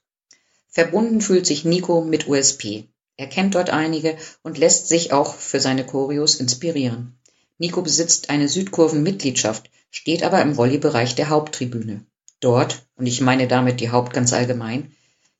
Verbunden 0.68 1.22
fühlt 1.22 1.45
sich 1.45 1.64
Nico 1.64 2.02
mit 2.02 2.28
USP. 2.28 2.90
Er 3.18 3.28
kennt 3.28 3.56
dort 3.56 3.70
einige 3.70 4.18
und 4.44 4.57
lässt 4.57 4.90
sich 4.90 5.14
auch 5.14 5.36
für 5.36 5.60
seine 5.60 5.86
Choreos 5.86 6.36
inspirieren. 6.36 7.18
Nico 7.57 7.82
besitzt 7.82 8.30
eine 8.30 8.49
Südkurven-Mitgliedschaft, 8.49 9.70
steht 9.95 10.23
aber 10.23 10.41
im 10.41 10.55
Volleybereich 10.55 11.15
der 11.15 11.30
Haupttribüne. 11.30 12.05
Dort, 12.41 12.85
und 12.97 13.07
ich 13.07 13.22
meine 13.22 13.47
damit 13.47 13.80
die 13.80 13.91
Haupt 13.91 14.13
ganz 14.13 14.34
allgemein, 14.34 14.91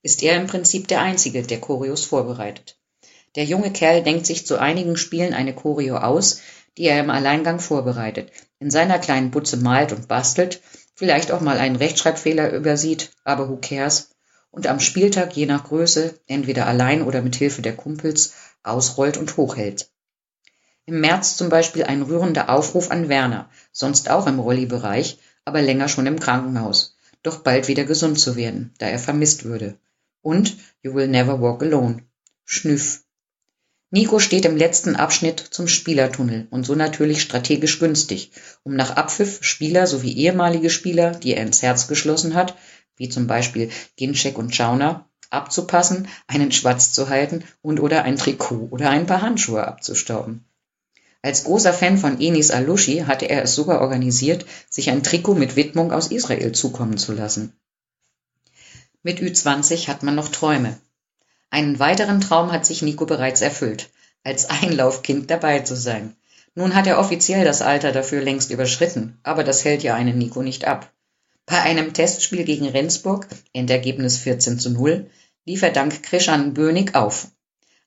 ist 0.02 0.22
er 0.22 0.34
im 0.34 0.46
Prinzip 0.46 0.88
der 0.88 1.02
Einzige, 1.02 1.42
der 1.42 1.60
Choreos 1.60 2.06
vorbereitet. 2.06 2.78
Der 3.34 3.44
junge 3.44 3.70
Kerl 3.70 4.02
denkt 4.02 4.24
sich 4.24 4.46
zu 4.46 4.58
einigen 4.58 4.96
Spielen 4.96 5.34
eine 5.34 5.54
Choreo 5.54 5.98
aus, 5.98 6.40
die 6.78 6.84
er 6.84 6.98
im 7.00 7.10
Alleingang 7.10 7.60
vorbereitet, 7.60 8.32
in 8.58 8.70
seiner 8.70 8.98
kleinen 8.98 9.30
Butze 9.30 9.58
malt 9.58 9.92
und 9.92 10.08
bastelt, 10.08 10.62
vielleicht 10.94 11.32
auch 11.32 11.42
mal 11.42 11.58
einen 11.58 11.76
Rechtschreibfehler 11.76 12.50
übersieht, 12.50 13.10
aber 13.24 13.50
who 13.50 13.58
cares, 13.60 14.08
und 14.50 14.66
am 14.68 14.80
Spieltag 14.80 15.36
je 15.36 15.44
nach 15.44 15.64
Größe, 15.64 16.18
entweder 16.26 16.66
allein 16.66 17.02
oder 17.02 17.20
mit 17.20 17.36
Hilfe 17.36 17.60
der 17.60 17.76
Kumpels, 17.76 18.32
ausrollt 18.62 19.18
und 19.18 19.36
hochhält. 19.36 19.90
Im 20.88 21.00
März 21.00 21.36
zum 21.36 21.48
Beispiel 21.48 21.82
ein 21.82 22.02
rührender 22.02 22.48
Aufruf 22.48 22.92
an 22.92 23.08
Werner, 23.08 23.50
sonst 23.72 24.08
auch 24.08 24.28
im 24.28 24.38
Rolli-Bereich, 24.38 25.18
aber 25.44 25.60
länger 25.60 25.88
schon 25.88 26.06
im 26.06 26.20
Krankenhaus, 26.20 26.96
doch 27.24 27.38
bald 27.38 27.66
wieder 27.66 27.84
gesund 27.84 28.20
zu 28.20 28.36
werden, 28.36 28.72
da 28.78 28.86
er 28.86 29.00
vermisst 29.00 29.44
würde. 29.44 29.76
Und 30.22 30.56
You 30.82 30.94
Will 30.94 31.08
Never 31.08 31.40
Walk 31.40 31.62
Alone. 31.64 32.04
Schnüff. 32.44 33.02
Nico 33.90 34.20
steht 34.20 34.44
im 34.44 34.56
letzten 34.56 34.94
Abschnitt 34.94 35.40
zum 35.40 35.66
Spielertunnel 35.66 36.46
und 36.50 36.64
so 36.64 36.76
natürlich 36.76 37.20
strategisch 37.20 37.80
günstig, 37.80 38.30
um 38.62 38.76
nach 38.76 38.94
Abpfiff 38.94 39.42
Spieler 39.42 39.88
sowie 39.88 40.12
ehemalige 40.12 40.70
Spieler, 40.70 41.10
die 41.10 41.34
er 41.34 41.42
ins 41.42 41.62
Herz 41.62 41.88
geschlossen 41.88 42.34
hat, 42.34 42.56
wie 42.96 43.08
zum 43.08 43.26
Beispiel 43.26 43.70
Ginczek 43.96 44.38
und 44.38 44.54
Schauner, 44.54 45.08
abzupassen, 45.30 46.06
einen 46.28 46.52
Schwatz 46.52 46.92
zu 46.92 47.08
halten 47.08 47.42
und 47.60 47.80
oder 47.80 48.04
ein 48.04 48.16
Trikot 48.16 48.68
oder 48.70 48.90
ein 48.90 49.06
paar 49.06 49.22
Handschuhe 49.22 49.66
abzustauben. 49.66 50.44
Als 51.26 51.42
großer 51.42 51.72
Fan 51.72 51.98
von 51.98 52.20
Enis 52.20 52.52
Alushi 52.52 52.98
hatte 52.98 53.28
er 53.28 53.42
es 53.42 53.56
sogar 53.56 53.80
organisiert, 53.80 54.46
sich 54.70 54.90
ein 54.90 55.02
Trikot 55.02 55.34
mit 55.34 55.56
Widmung 55.56 55.90
aus 55.90 56.12
Israel 56.12 56.52
zukommen 56.52 56.98
zu 56.98 57.12
lassen. 57.12 57.52
Mit 59.02 59.18
Ü20 59.18 59.88
hat 59.88 60.04
man 60.04 60.14
noch 60.14 60.28
Träume. 60.28 60.78
Einen 61.50 61.80
weiteren 61.80 62.20
Traum 62.20 62.52
hat 62.52 62.64
sich 62.64 62.82
Nico 62.82 63.06
bereits 63.06 63.40
erfüllt, 63.40 63.90
als 64.22 64.48
Einlaufkind 64.48 65.28
dabei 65.28 65.58
zu 65.58 65.74
sein. 65.74 66.14
Nun 66.54 66.76
hat 66.76 66.86
er 66.86 67.00
offiziell 67.00 67.44
das 67.44 67.60
Alter 67.60 67.90
dafür 67.90 68.22
längst 68.22 68.52
überschritten, 68.52 69.18
aber 69.24 69.42
das 69.42 69.64
hält 69.64 69.82
ja 69.82 69.96
einen 69.96 70.18
Nico 70.18 70.42
nicht 70.42 70.64
ab. 70.64 70.92
Bei 71.44 71.60
einem 71.60 71.92
Testspiel 71.92 72.44
gegen 72.44 72.68
Rendsburg, 72.68 73.26
Endergebnis 73.52 74.18
14 74.18 74.60
zu 74.60 74.70
0, 74.70 75.10
lief 75.44 75.62
er 75.62 75.72
dank 75.72 76.04
Krishan 76.04 76.54
Bönig 76.54 76.94
auf. 76.94 77.26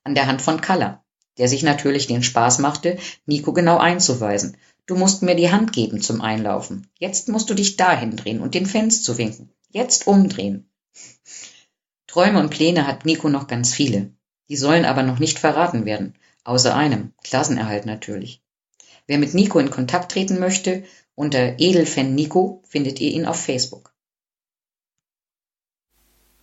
An 0.04 0.14
der 0.14 0.26
Hand 0.26 0.42
von 0.42 0.60
Kalla, 0.60 0.99
der 1.40 1.48
sich 1.48 1.62
natürlich 1.62 2.06
den 2.06 2.22
Spaß 2.22 2.58
machte, 2.58 2.98
Nico 3.24 3.54
genau 3.54 3.78
einzuweisen. 3.78 4.58
Du 4.84 4.94
musst 4.94 5.22
mir 5.22 5.34
die 5.34 5.50
Hand 5.50 5.72
geben 5.72 6.02
zum 6.02 6.20
Einlaufen. 6.20 6.86
Jetzt 6.98 7.30
musst 7.30 7.48
du 7.48 7.54
dich 7.54 7.76
dahin 7.76 8.14
drehen 8.14 8.40
und 8.40 8.54
den 8.54 8.66
Fans 8.66 9.02
zu 9.02 9.16
winken. 9.16 9.50
Jetzt 9.70 10.06
umdrehen. 10.06 10.70
Träume 12.06 12.40
und 12.40 12.50
Pläne 12.50 12.86
hat 12.86 13.06
Nico 13.06 13.30
noch 13.30 13.46
ganz 13.46 13.72
viele. 13.72 14.12
Die 14.50 14.56
sollen 14.56 14.84
aber 14.84 15.02
noch 15.02 15.18
nicht 15.18 15.38
verraten 15.38 15.86
werden. 15.86 16.14
Außer 16.44 16.76
einem. 16.76 17.14
Klassenerhalt 17.24 17.86
natürlich. 17.86 18.42
Wer 19.06 19.16
mit 19.16 19.32
Nico 19.32 19.58
in 19.60 19.70
Kontakt 19.70 20.12
treten 20.12 20.38
möchte, 20.40 20.84
unter 21.14 21.58
Edelfan 21.58 22.14
Nico 22.14 22.62
findet 22.68 23.00
ihr 23.00 23.12
ihn 23.12 23.24
auf 23.24 23.40
Facebook. 23.40 23.94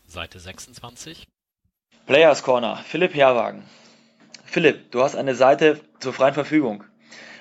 Seite 0.08 0.40
26. 0.40 1.28
Players 2.08 2.42
Corner, 2.42 2.78
Philipp 2.78 3.14
Herwagen. 3.14 3.64
Philipp, 4.50 4.92
du 4.92 5.04
hast 5.04 5.16
eine 5.16 5.36
Seite 5.36 5.82
zur 6.00 6.14
freien 6.14 6.34
Verfügung. 6.34 6.86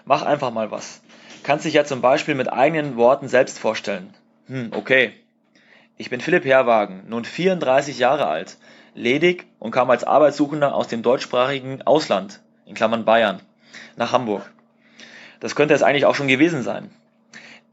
Mach 0.04 0.22
einfach 0.22 0.50
mal 0.50 0.72
was. 0.72 1.00
Kannst 1.44 1.64
dich 1.64 1.74
ja 1.74 1.84
zum 1.84 2.00
Beispiel 2.00 2.34
mit 2.34 2.52
eigenen 2.52 2.96
Worten 2.96 3.28
selbst 3.28 3.60
vorstellen. 3.60 4.12
Hm, 4.48 4.70
okay. 4.72 5.12
Ich 5.96 6.10
bin 6.10 6.20
Philipp 6.20 6.44
Herwagen, 6.44 7.04
nun 7.08 7.24
34 7.24 8.00
Jahre 8.00 8.26
alt, 8.26 8.58
ledig 8.94 9.46
und 9.60 9.70
kam 9.70 9.88
als 9.88 10.02
Arbeitssuchender 10.02 10.74
aus 10.74 10.88
dem 10.88 11.02
deutschsprachigen 11.02 11.80
Ausland, 11.82 12.40
in 12.66 12.74
Klammern 12.74 13.04
Bayern, 13.04 13.40
nach 13.94 14.12
Hamburg. 14.12 14.50
Das 15.38 15.54
könnte 15.54 15.74
es 15.74 15.84
eigentlich 15.84 16.06
auch 16.06 16.16
schon 16.16 16.28
gewesen 16.28 16.62
sein. 16.62 16.90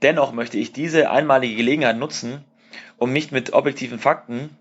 Dennoch 0.03 0.31
möchte 0.31 0.59
ich 0.59 0.73
diese 0.73 1.09
einmalige 1.09 1.55
Gelegenheit 1.55 1.97
nutzen, 1.97 2.45
um 2.97 3.11
nicht 3.11 3.31
mit 3.31 3.53
objektiven 3.53 3.97
Fakten, 3.97 4.55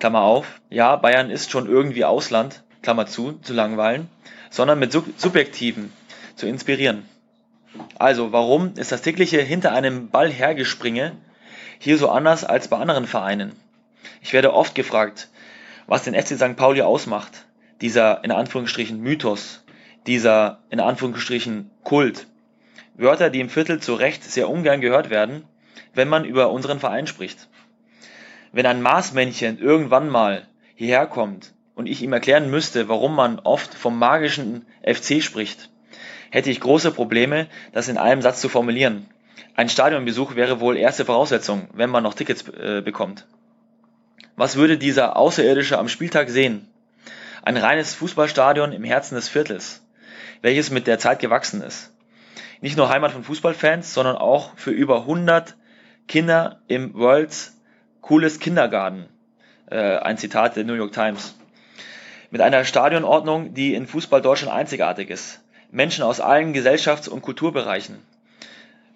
Klammer 0.00 0.22
auf, 0.22 0.60
ja, 0.68 0.96
Bayern 0.96 1.30
ist 1.30 1.52
schon 1.52 1.68
irgendwie 1.68 2.04
Ausland, 2.04 2.64
Klammer 2.86 3.06
zu, 3.06 3.32
zu 3.42 3.52
langweilen, 3.52 4.08
sondern 4.48 4.78
mit 4.78 4.92
subjektiven 4.92 5.92
zu 6.36 6.46
inspirieren. 6.46 7.04
Also, 7.98 8.30
warum 8.30 8.74
ist 8.76 8.92
das 8.92 9.02
tägliche 9.02 9.40
hinter 9.40 9.72
einem 9.72 10.10
Ball 10.10 10.30
hergespringe 10.30 11.16
hier 11.80 11.98
so 11.98 12.10
anders 12.10 12.44
als 12.44 12.68
bei 12.68 12.76
anderen 12.76 13.08
Vereinen? 13.08 13.50
Ich 14.22 14.32
werde 14.32 14.54
oft 14.54 14.76
gefragt, 14.76 15.30
was 15.88 16.04
den 16.04 16.14
FC 16.14 16.36
St. 16.36 16.54
Pauli 16.54 16.82
ausmacht, 16.82 17.32
dieser 17.80 18.22
in 18.22 18.30
Anführungsstrichen 18.30 19.00
Mythos, 19.00 19.64
dieser 20.06 20.60
in 20.70 20.78
Anführungsstrichen 20.78 21.72
Kult. 21.82 22.28
Wörter, 22.94 23.30
die 23.30 23.40
im 23.40 23.50
Viertel 23.50 23.80
zu 23.80 23.94
Recht 23.94 24.22
sehr 24.22 24.48
ungern 24.48 24.80
gehört 24.80 25.10
werden, 25.10 25.42
wenn 25.92 26.08
man 26.08 26.24
über 26.24 26.52
unseren 26.52 26.78
Verein 26.78 27.08
spricht. 27.08 27.48
Wenn 28.52 28.64
ein 28.64 28.80
Maßmännchen 28.80 29.58
irgendwann 29.58 30.08
mal 30.08 30.46
hierher 30.76 31.08
kommt 31.08 31.55
und 31.76 31.86
ich 31.86 32.02
ihm 32.02 32.12
erklären 32.12 32.50
müsste, 32.50 32.88
warum 32.88 33.14
man 33.14 33.38
oft 33.38 33.74
vom 33.74 33.96
magischen 33.96 34.66
FC 34.82 35.22
spricht, 35.22 35.70
hätte 36.30 36.50
ich 36.50 36.58
große 36.58 36.90
Probleme, 36.90 37.46
das 37.72 37.86
in 37.86 37.98
einem 37.98 38.22
Satz 38.22 38.40
zu 38.40 38.48
formulieren. 38.48 39.06
Ein 39.54 39.68
Stadionbesuch 39.68 40.34
wäre 40.34 40.58
wohl 40.58 40.76
erste 40.76 41.04
Voraussetzung, 41.04 41.68
wenn 41.72 41.90
man 41.90 42.02
noch 42.02 42.14
Tickets 42.14 42.48
äh, 42.48 42.82
bekommt. 42.84 43.26
Was 44.34 44.56
würde 44.56 44.76
dieser 44.76 45.16
Außerirdische 45.16 45.78
am 45.78 45.88
Spieltag 45.88 46.28
sehen? 46.28 46.66
Ein 47.42 47.56
reines 47.56 47.94
Fußballstadion 47.94 48.72
im 48.72 48.82
Herzen 48.82 49.14
des 49.14 49.28
Viertels, 49.28 49.86
welches 50.42 50.72
mit 50.72 50.88
der 50.88 50.98
Zeit 50.98 51.20
gewachsen 51.20 51.62
ist 51.62 51.92
nicht 52.60 52.76
nur 52.76 52.88
Heimat 52.88 53.12
von 53.12 53.24
Fußballfans, 53.24 53.92
sondern 53.92 54.16
auch 54.16 54.56
für 54.56 54.70
über 54.70 55.00
100 55.00 55.56
Kinder 56.08 56.60
im 56.68 56.94
World's 56.94 57.56
Coolest 58.00 58.40
Kindergarten. 58.40 59.06
Äh, 59.70 59.98
ein 59.98 60.16
Zitat 60.16 60.56
der 60.56 60.64
New 60.64 60.74
York 60.74 60.92
Times. 60.92 61.36
Mit 62.30 62.40
einer 62.40 62.64
Stadionordnung, 62.64 63.54
die 63.54 63.74
in 63.74 63.86
Fußball 63.86 64.20
Deutschland 64.20 64.52
einzigartig 64.52 65.10
ist. 65.10 65.40
Menschen 65.70 66.04
aus 66.04 66.20
allen 66.20 66.52
Gesellschafts- 66.52 67.08
und 67.08 67.22
Kulturbereichen. 67.22 67.96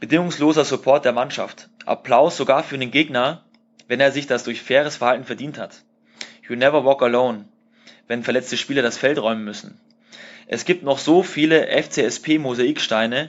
Bedingungsloser 0.00 0.64
Support 0.64 1.04
der 1.04 1.12
Mannschaft. 1.12 1.68
Applaus 1.86 2.36
sogar 2.36 2.62
für 2.62 2.78
den 2.78 2.90
Gegner, 2.90 3.44
wenn 3.86 4.00
er 4.00 4.12
sich 4.12 4.26
das 4.26 4.44
durch 4.44 4.62
faires 4.62 4.96
Verhalten 4.96 5.24
verdient 5.24 5.58
hat. 5.58 5.82
You 6.48 6.56
never 6.56 6.84
walk 6.84 7.02
alone, 7.02 7.44
wenn 8.08 8.24
verletzte 8.24 8.56
Spieler 8.56 8.82
das 8.82 8.98
Feld 8.98 9.18
räumen 9.18 9.44
müssen. 9.44 9.78
Es 10.46 10.64
gibt 10.64 10.82
noch 10.82 10.98
so 10.98 11.22
viele 11.22 11.68
FCSP-Mosaiksteine, 11.68 13.28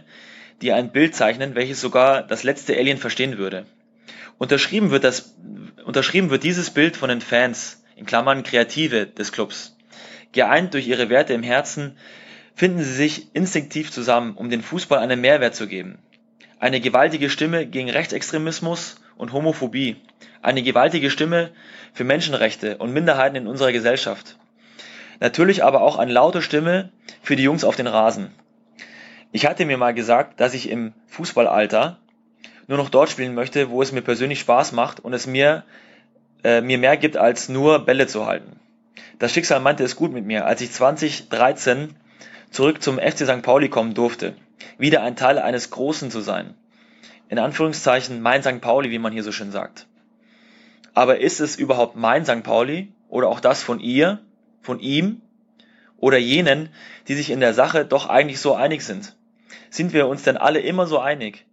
die 0.61 0.71
ein 0.71 0.91
Bild 0.91 1.13
zeichnen, 1.15 1.53
welches 1.53 1.81
sogar 1.81 2.23
das 2.23 2.43
letzte 2.43 2.75
Alien 2.75 2.97
verstehen 2.97 3.37
würde. 3.37 3.65
Unterschrieben 4.39 4.89
wird, 4.89 5.03
das, 5.03 5.35
unterschrieben 5.85 6.31
wird 6.31 6.43
dieses 6.43 6.71
Bild 6.71 6.97
von 6.97 7.09
den 7.09 7.21
Fans, 7.21 7.83
in 7.95 8.07
Klammern 8.07 8.41
Kreative 8.41 9.05
des 9.05 9.31
Clubs. 9.31 9.75
Geeint 10.33 10.73
durch 10.73 10.87
ihre 10.87 11.09
Werte 11.09 11.33
im 11.33 11.43
Herzen 11.43 11.97
finden 12.55 12.79
sie 12.79 12.93
sich 12.93 13.35
instinktiv 13.35 13.91
zusammen, 13.91 14.35
um 14.35 14.49
den 14.49 14.61
Fußball 14.61 14.99
einen 14.99 15.21
Mehrwert 15.21 15.55
zu 15.55 15.67
geben. 15.67 15.97
Eine 16.59 16.79
gewaltige 16.79 17.29
Stimme 17.29 17.65
gegen 17.65 17.89
Rechtsextremismus 17.89 18.97
und 19.17 19.33
Homophobie. 19.33 19.97
Eine 20.41 20.63
gewaltige 20.63 21.09
Stimme 21.09 21.51
für 21.93 22.03
Menschenrechte 22.03 22.77
und 22.77 22.93
Minderheiten 22.93 23.35
in 23.35 23.47
unserer 23.47 23.71
Gesellschaft. 23.71 24.37
Natürlich 25.19 25.63
aber 25.63 25.81
auch 25.81 25.97
eine 25.97 26.13
laute 26.13 26.41
Stimme 26.41 26.91
für 27.21 27.35
die 27.35 27.43
Jungs 27.43 27.63
auf 27.63 27.75
den 27.75 27.87
Rasen. 27.87 28.31
Ich 29.31 29.45
hatte 29.45 29.65
mir 29.65 29.77
mal 29.77 29.93
gesagt, 29.93 30.39
dass 30.39 30.53
ich 30.53 30.69
im 30.69 30.93
Fußballalter 31.07 31.97
nur 32.67 32.77
noch 32.77 32.89
dort 32.89 33.09
spielen 33.09 33.33
möchte, 33.33 33.69
wo 33.69 33.81
es 33.81 33.91
mir 33.91 34.01
persönlich 34.01 34.39
Spaß 34.39 34.71
macht 34.71 34.99
und 34.99 35.13
es 35.13 35.27
mir, 35.27 35.63
äh, 36.43 36.61
mir 36.61 36.77
mehr 36.77 36.97
gibt, 36.97 37.17
als 37.17 37.49
nur 37.49 37.85
Bälle 37.85 38.07
zu 38.07 38.25
halten. 38.25 38.59
Das 39.19 39.33
Schicksal 39.33 39.59
meinte 39.59 39.83
es 39.83 39.95
gut 39.95 40.11
mit 40.11 40.25
mir, 40.25 40.45
als 40.45 40.61
ich 40.61 40.71
2013 40.71 41.95
zurück 42.49 42.81
zum 42.81 42.97
FC 42.97 43.19
St. 43.19 43.41
Pauli 43.41 43.69
kommen 43.69 43.93
durfte, 43.93 44.35
wieder 44.77 45.03
ein 45.03 45.15
Teil 45.15 45.39
eines 45.39 45.69
Großen 45.69 46.11
zu 46.11 46.21
sein. 46.21 46.55
In 47.29 47.39
Anführungszeichen 47.39 48.21
mein 48.21 48.43
St. 48.43 48.61
Pauli, 48.61 48.91
wie 48.91 48.99
man 48.99 49.13
hier 49.13 49.23
so 49.23 49.31
schön 49.31 49.51
sagt. 49.51 49.87
Aber 50.93 51.19
ist 51.19 51.39
es 51.39 51.55
überhaupt 51.55 51.95
mein 51.95 52.25
St. 52.25 52.43
Pauli 52.43 52.91
oder 53.07 53.29
auch 53.29 53.39
das 53.39 53.63
von 53.63 53.79
ihr 53.79 54.19
von 54.61 54.79
ihm 54.79 55.21
oder 55.97 56.17
jenen, 56.17 56.69
die 57.07 57.15
sich 57.15 57.29
in 57.29 57.39
der 57.39 57.53
Sache 57.53 57.85
doch 57.85 58.09
eigentlich 58.09 58.39
so 58.39 58.55
einig 58.55 58.83
sind? 58.83 59.15
Sind 59.69 59.93
wir 59.93 60.07
uns 60.07 60.23
denn 60.23 60.37
alle 60.37 60.59
immer 60.59 60.87
so 60.87 60.99
einig? 60.99 61.45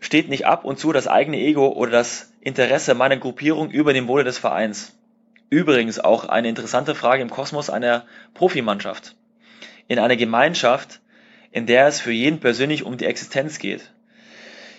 Steht 0.00 0.28
nicht 0.28 0.44
ab 0.44 0.64
und 0.64 0.78
zu 0.78 0.92
das 0.92 1.08
eigene 1.08 1.38
Ego 1.38 1.68
oder 1.68 1.92
das 1.92 2.32
Interesse 2.40 2.94
meiner 2.94 3.16
Gruppierung 3.16 3.70
über 3.70 3.94
dem 3.94 4.06
Wohle 4.06 4.24
des 4.24 4.36
Vereins? 4.36 4.92
Übrigens 5.50 5.98
auch 6.00 6.24
eine 6.24 6.48
interessante 6.48 6.94
Frage 6.94 7.22
im 7.22 7.30
Kosmos 7.30 7.70
einer 7.70 8.04
Profimannschaft. 8.34 9.16
In 9.88 9.98
einer 9.98 10.16
Gemeinschaft, 10.16 11.00
in 11.50 11.66
der 11.66 11.86
es 11.86 12.00
für 12.00 12.12
jeden 12.12 12.40
persönlich 12.40 12.84
um 12.84 12.96
die 12.96 13.04
Existenz 13.04 13.58
geht. 13.58 13.92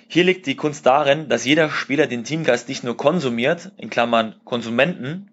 Hier 0.07 0.23
liegt 0.23 0.45
die 0.45 0.55
Kunst 0.55 0.85
darin, 0.85 1.29
dass 1.29 1.45
jeder 1.45 1.69
Spieler 1.69 2.07
den 2.07 2.23
Teamgeist 2.23 2.67
nicht 2.69 2.83
nur 2.83 2.97
konsumiert, 2.97 3.71
in 3.77 3.89
Klammern 3.89 4.35
Konsumenten, 4.43 5.29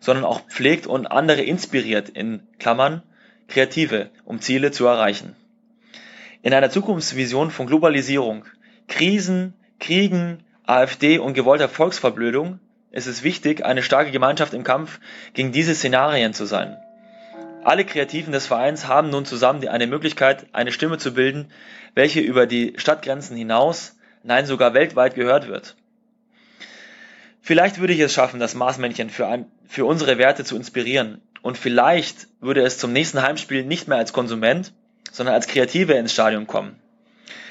sondern 0.00 0.24
auch 0.24 0.40
pflegt 0.48 0.86
und 0.86 1.06
andere 1.06 1.42
inspiriert 1.42 2.08
in 2.08 2.42
Klammern 2.58 3.02
(Kreative), 3.48 4.10
um 4.24 4.40
Ziele 4.40 4.72
zu 4.72 4.86
erreichen. 4.86 5.36
In 6.42 6.52
einer 6.54 6.70
Zukunftsvision 6.70 7.50
von 7.50 7.66
Globalisierung, 7.66 8.44
Krisen, 8.88 9.54
Kriegen, 9.78 10.42
AfD 10.64 11.18
und 11.18 11.34
gewollter 11.34 11.68
Volksverblödung 11.68 12.58
ist 12.96 13.06
es 13.06 13.22
wichtig, 13.22 13.64
eine 13.64 13.82
starke 13.82 14.10
Gemeinschaft 14.10 14.54
im 14.54 14.64
Kampf 14.64 15.00
gegen 15.34 15.52
diese 15.52 15.74
Szenarien 15.74 16.32
zu 16.32 16.46
sein. 16.46 16.76
Alle 17.62 17.84
Kreativen 17.84 18.32
des 18.32 18.46
Vereins 18.46 18.86
haben 18.86 19.10
nun 19.10 19.26
zusammen 19.26 19.66
eine 19.68 19.86
Möglichkeit, 19.86 20.46
eine 20.52 20.72
Stimme 20.72 20.98
zu 20.98 21.12
bilden, 21.12 21.50
welche 21.94 22.20
über 22.20 22.46
die 22.46 22.74
Stadtgrenzen 22.76 23.36
hinaus, 23.36 23.96
nein 24.22 24.46
sogar 24.46 24.72
weltweit 24.72 25.14
gehört 25.14 25.48
wird. 25.48 25.76
Vielleicht 27.42 27.78
würde 27.78 27.92
ich 27.92 28.00
es 28.00 28.14
schaffen, 28.14 28.40
das 28.40 28.54
Marsmännchen 28.54 29.10
für, 29.10 29.26
ein, 29.26 29.46
für 29.68 29.84
unsere 29.84 30.16
Werte 30.16 30.44
zu 30.44 30.56
inspirieren. 30.56 31.20
Und 31.42 31.58
vielleicht 31.58 32.28
würde 32.40 32.62
es 32.62 32.78
zum 32.78 32.92
nächsten 32.92 33.20
Heimspiel 33.22 33.64
nicht 33.64 33.88
mehr 33.88 33.98
als 33.98 34.12
Konsument, 34.12 34.72
sondern 35.12 35.34
als 35.34 35.46
Kreative 35.46 35.92
ins 35.94 36.12
Stadion 36.12 36.46
kommen. 36.46 36.76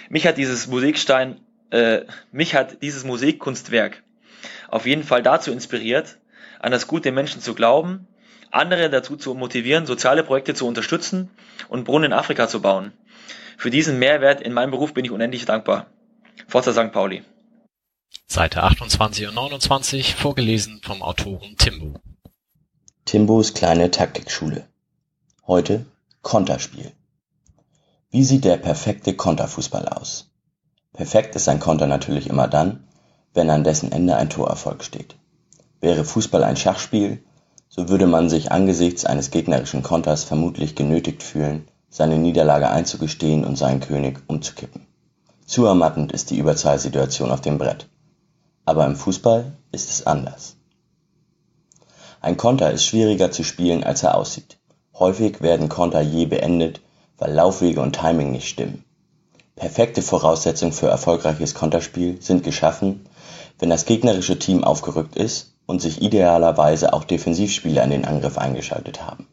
Mich 0.09 0.25
hat 0.27 0.37
dieses 0.37 0.67
Musikstein, 0.67 1.39
äh, 1.69 2.01
mich 2.31 2.55
hat 2.55 2.81
dieses 2.81 3.03
Musikkunstwerk 3.03 4.01
auf 4.67 4.85
jeden 4.85 5.03
Fall 5.03 5.23
dazu 5.23 5.51
inspiriert, 5.51 6.17
an 6.59 6.71
das 6.71 6.87
Gute 6.87 7.03
der 7.03 7.11
Menschen 7.11 7.41
zu 7.41 7.53
glauben, 7.53 8.07
andere 8.51 8.89
dazu 8.89 9.17
zu 9.17 9.33
motivieren, 9.33 9.85
soziale 9.85 10.23
Projekte 10.23 10.53
zu 10.53 10.67
unterstützen 10.67 11.29
und 11.67 11.83
Brunnen 11.83 12.11
in 12.11 12.17
Afrika 12.17 12.47
zu 12.47 12.61
bauen. 12.61 12.93
Für 13.57 13.69
diesen 13.69 13.99
Mehrwert 13.99 14.41
in 14.41 14.53
meinem 14.53 14.71
Beruf 14.71 14.93
bin 14.93 15.05
ich 15.05 15.11
unendlich 15.11 15.45
dankbar. 15.45 15.87
Forza 16.47 16.73
St. 16.73 16.91
Pauli. 16.91 17.23
Seite 18.27 18.63
28 18.63 19.27
und 19.27 19.35
29, 19.35 20.15
vorgelesen 20.15 20.81
vom 20.83 21.01
Autoren 21.01 21.55
Timbo. 21.57 21.99
Timbos 23.05 23.53
kleine 23.53 23.91
Taktikschule. 23.91 24.67
Heute 25.45 25.85
Konterspiel. 26.21 26.91
Wie 28.09 28.23
sieht 28.23 28.45
der 28.45 28.57
perfekte 28.57 29.13
Konterfußball 29.13 29.87
aus? 29.87 30.31
Perfekt 30.93 31.35
ist 31.35 31.47
ein 31.49 31.59
Konter 31.59 31.87
natürlich 31.87 32.27
immer 32.27 32.47
dann, 32.47 32.87
wenn 33.35 33.49
an 33.51 33.63
dessen 33.63 33.91
Ende 33.91 34.15
ein 34.15 34.29
Torerfolg 34.29 34.83
steht. 34.83 35.15
Wäre 35.81 36.03
Fußball 36.03 36.43
ein 36.43 36.57
Schachspiel, 36.57 37.21
so 37.69 37.89
würde 37.89 38.07
man 38.07 38.29
sich 38.29 38.51
angesichts 38.51 39.05
eines 39.05 39.29
gegnerischen 39.29 39.83
Konters 39.83 40.23
vermutlich 40.23 40.75
genötigt 40.75 41.21
fühlen, 41.21 41.67
seine 41.89 42.17
Niederlage 42.17 42.69
einzugestehen 42.69 43.45
und 43.45 43.57
seinen 43.57 43.81
König 43.81 44.21
umzukippen. 44.27 44.87
Zu 45.45 45.65
ermattend 45.65 46.11
ist 46.11 46.31
die 46.31 46.39
Überzahlsituation 46.39 47.31
auf 47.31 47.41
dem 47.41 47.57
Brett. 47.57 47.87
Aber 48.65 48.85
im 48.85 48.95
Fußball 48.95 49.53
ist 49.71 49.91
es 49.91 50.07
anders. 50.07 50.55
Ein 52.21 52.37
Konter 52.37 52.71
ist 52.71 52.85
schwieriger 52.85 53.29
zu 53.29 53.43
spielen, 53.43 53.83
als 53.83 54.01
er 54.01 54.15
aussieht. 54.15 54.57
Häufig 54.97 55.41
werden 55.41 55.69
Konter 55.69 56.01
je 56.01 56.25
beendet, 56.25 56.81
weil 57.17 57.33
Laufwege 57.33 57.81
und 57.81 57.95
Timing 57.95 58.31
nicht 58.31 58.47
stimmen. 58.47 58.83
Perfekte 59.55 60.01
Voraussetzungen 60.01 60.73
für 60.73 60.87
erfolgreiches 60.87 61.53
Konterspiel 61.53 62.21
sind 62.21 62.43
geschaffen, 62.43 63.05
wenn 63.59 63.69
das 63.69 63.85
gegnerische 63.85 64.39
Team 64.39 64.63
aufgerückt 64.63 65.15
ist 65.15 65.53
und 65.65 65.81
sich 65.81 66.01
idealerweise 66.01 66.93
auch 66.93 67.03
Defensivspieler 67.03 67.83
in 67.83 67.89
den 67.89 68.05
Angriff 68.05 68.37
eingeschaltet 68.37 69.05
haben. 69.05 69.27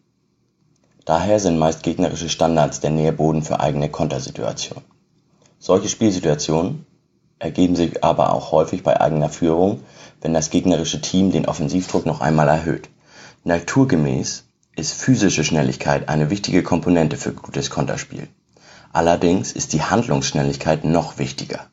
Daher 1.05 1.41
sind 1.41 1.59
meist 1.59 1.83
gegnerische 1.83 2.29
Standards 2.29 2.81
der 2.81 2.91
Nährboden 2.91 3.43
für 3.43 3.61
eigene 3.61 3.89
Kontersituationen. 3.89 4.85
Solche 5.59 5.89
Spielsituationen 5.89 6.87
ergeben 7.39 7.75
sich 7.75 8.05
aber 8.05 8.33
auch 8.33 8.53
häufig 8.53 8.85
bei 8.85 9.01
eigener 9.01 9.29
Führung, 9.29 9.81
wenn 10.21 10.33
das 10.33 10.51
gegnerische 10.51 11.01
Team 11.01 11.33
den 11.33 11.47
Offensivdruck 11.47 12.07
noch 12.07 12.21
einmal 12.21 12.49
erhöht. 12.49 12.89
Naturgemäß 13.43 14.45
ist 14.77 14.95
physische 14.95 15.43
Schnelligkeit 15.43 16.09
eine 16.09 16.31
wichtige 16.31 16.63
Komponente 16.63 17.17
für 17.17 17.33
gutes 17.33 17.69
Konterspiel. 17.69 18.29
Allerdings 18.93 19.53
ist 19.53 19.73
die 19.73 19.83
Handlungsschnelligkeit 19.83 20.85
noch 20.85 21.19
wichtiger. 21.19 21.67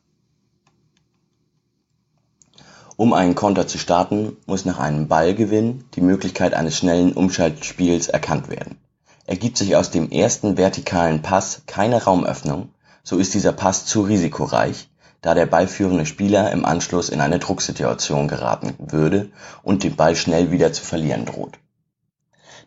Um 3.00 3.14
einen 3.14 3.34
Konter 3.34 3.66
zu 3.66 3.78
starten, 3.78 4.36
muss 4.46 4.66
nach 4.66 4.78
einem 4.78 5.08
Ballgewinn 5.08 5.86
die 5.96 6.02
Möglichkeit 6.02 6.54
eines 6.54 6.78
schnellen 6.78 7.14
Umschaltspiels 7.14 8.10
erkannt 8.10 8.50
werden. 8.50 8.78
Ergibt 9.26 9.56
sich 9.56 9.78
aus 9.78 9.90
dem 9.90 10.12
ersten 10.12 10.58
vertikalen 10.58 11.22
Pass 11.22 11.62
keine 11.66 12.04
Raumöffnung, 12.04 12.74
so 13.02 13.18
ist 13.18 13.34
dieser 13.34 13.54
Pass 13.54 13.86
zu 13.86 14.02
risikoreich, 14.02 14.90
da 15.22 15.34
der 15.34 15.46
ballführende 15.46 16.06
Spieler 16.06 16.52
im 16.52 16.66
Anschluss 16.66 17.08
in 17.08 17.22
eine 17.22 17.40
Drucksituation 17.40 18.28
geraten 18.28 18.74
würde 18.80 19.30
und 19.64 19.86
den 19.86 19.96
Ball 19.96 20.18
schnell 20.18 20.52
wieder 20.52 20.74
zu 20.74 20.84
verlieren 20.84 21.24
droht. 21.24 21.58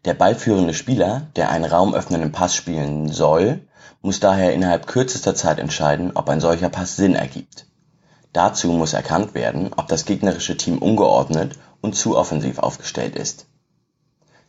Der 0.06 0.14
ballführende 0.14 0.72
Spieler, 0.72 1.26
der 1.36 1.50
einen 1.50 1.66
raumöffnenden 1.66 2.32
Pass 2.32 2.56
spielen 2.56 3.12
soll, 3.12 3.60
muss 4.00 4.18
daher 4.18 4.54
innerhalb 4.54 4.86
kürzester 4.86 5.34
Zeit 5.34 5.58
entscheiden, 5.58 6.12
ob 6.14 6.30
ein 6.30 6.40
solcher 6.40 6.70
Pass 6.70 6.96
Sinn 6.96 7.16
ergibt. 7.16 7.66
Dazu 8.32 8.68
muss 8.72 8.92
erkannt 8.92 9.34
werden, 9.34 9.72
ob 9.76 9.88
das 9.88 10.04
gegnerische 10.04 10.56
Team 10.56 10.78
ungeordnet 10.78 11.58
und 11.80 11.94
zu 11.94 12.16
offensiv 12.16 12.58
aufgestellt 12.58 13.16
ist. 13.16 13.46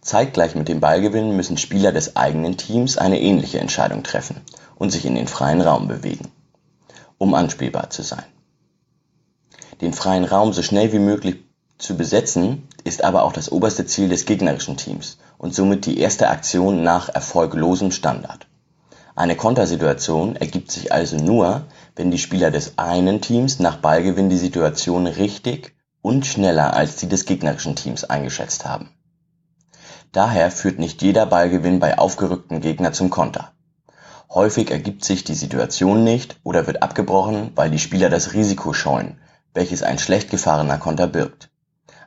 Zeitgleich 0.01 0.55
mit 0.55 0.67
dem 0.67 0.79
Ballgewinn 0.79 1.35
müssen 1.35 1.57
Spieler 1.57 1.91
des 1.91 2.15
eigenen 2.15 2.57
Teams 2.57 2.97
eine 2.97 3.19
ähnliche 3.19 3.59
Entscheidung 3.59 4.03
treffen 4.03 4.41
und 4.75 4.91
sich 4.91 5.05
in 5.05 5.15
den 5.15 5.27
freien 5.27 5.61
Raum 5.61 5.87
bewegen 5.87 6.31
um 7.23 7.33
anspielbar 7.33 7.89
zu 7.89 8.01
sein. 8.01 8.25
Den 9.79 9.93
freien 9.93 10.25
Raum 10.25 10.51
so 10.51 10.61
schnell 10.61 10.91
wie 10.91 10.99
möglich 10.99 11.37
zu 11.77 11.95
besetzen, 11.95 12.67
ist 12.83 13.03
aber 13.03 13.23
auch 13.23 13.31
das 13.31 13.49
oberste 13.49 13.85
Ziel 13.85 14.09
des 14.09 14.25
gegnerischen 14.25 14.75
Teams 14.75 15.17
und 15.37 15.55
somit 15.55 15.85
die 15.85 15.99
erste 15.99 16.29
Aktion 16.29 16.83
nach 16.83 17.07
erfolglosem 17.07 17.91
Standard. 17.91 18.45
Eine 19.15 19.37
Kontersituation 19.37 20.35
ergibt 20.35 20.69
sich 20.69 20.91
also 20.91 21.15
nur, 21.15 21.65
wenn 21.95 22.11
die 22.11 22.17
Spieler 22.17 22.51
des 22.51 22.77
einen 22.77 23.21
Teams 23.21 23.59
nach 23.59 23.77
Ballgewinn 23.77 24.29
die 24.29 24.37
Situation 24.37 25.07
richtig 25.07 25.75
und 26.01 26.25
schneller 26.25 26.73
als 26.73 26.95
die 26.97 27.07
des 27.07 27.25
gegnerischen 27.25 27.75
Teams 27.75 28.03
eingeschätzt 28.03 28.65
haben. 28.65 28.89
Daher 30.11 30.51
führt 30.51 30.77
nicht 30.79 31.01
jeder 31.01 31.25
Ballgewinn 31.25 31.79
bei 31.79 31.97
aufgerückten 31.97 32.61
Gegner 32.61 32.93
zum 32.93 33.09
Konter. 33.09 33.51
Häufig 34.29 34.71
ergibt 34.71 35.03
sich 35.03 35.23
die 35.23 35.35
Situation 35.35 36.03
nicht 36.03 36.39
oder 36.43 36.67
wird 36.67 36.83
abgebrochen, 36.83 37.51
weil 37.55 37.69
die 37.69 37.79
Spieler 37.79 38.09
das 38.09 38.33
Risiko 38.33 38.73
scheuen, 38.73 39.19
welches 39.53 39.83
ein 39.83 39.99
schlecht 39.99 40.29
gefahrener 40.29 40.77
Konter 40.77 41.07
birgt. 41.07 41.49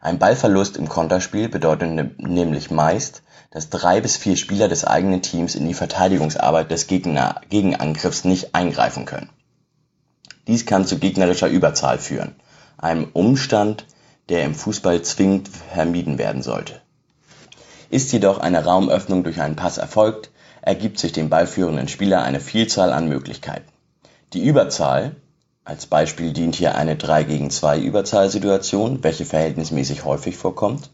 Ein 0.01 0.19
Ballverlust 0.19 0.77
im 0.77 0.89
Konterspiel 0.89 1.49
bedeutet 1.49 1.91
ne-, 1.91 2.15
nämlich 2.19 2.71
meist, 2.71 3.23
dass 3.51 3.71
drei 3.71 4.01
bis 4.01 4.17
vier 4.17 4.37
Spieler 4.37 4.69
des 4.69 4.85
eigenen 4.85 5.23
Teams 5.23 5.55
in 5.55 5.67
die 5.67 5.75
Verteidigungsarbeit 5.75 6.71
des 6.71 6.87
Gegner 6.87 7.41
Gegenangriffs 7.49 8.25
nicht 8.25 8.55
eingreifen 8.55 9.05
können. 9.05 9.31
Dies 10.47 10.66
kann 10.66 10.86
zu 10.86 10.98
gegnerischer 10.98 11.48
Überzahl 11.48 11.98
führen, 11.98 12.36
einem 12.78 13.09
Umstand, 13.12 13.86
der 14.28 14.44
im 14.44 14.55
Fußball 14.55 15.02
zwingend 15.02 15.48
vermieden 15.48 16.18
werden 16.18 16.43
sollte. 16.43 16.81
Ist 17.90 18.12
jedoch 18.12 18.39
eine 18.39 18.64
Raumöffnung 18.64 19.24
durch 19.24 19.40
einen 19.40 19.56
Pass 19.56 19.78
erfolgt, 19.78 20.31
ergibt 20.62 20.98
sich 20.98 21.12
dem 21.12 21.28
ballführenden 21.31 21.89
Spieler 21.89 22.23
eine 22.23 22.40
Vielzahl 22.40 22.93
an 22.93 23.09
Möglichkeiten. 23.09 23.68
Die 24.32 24.44
Überzahl 24.44 25.16
als 25.64 25.86
Beispiel 25.86 26.32
dient 26.32 26.55
hier 26.55 26.77
eine 26.77 26.97
3 26.97 27.24
gegen 27.24 27.51
2 27.51 27.81
Überzahlsituation, 27.81 29.02
welche 29.02 29.24
verhältnismäßig 29.24 30.05
häufig 30.05 30.36
vorkommt, 30.36 30.90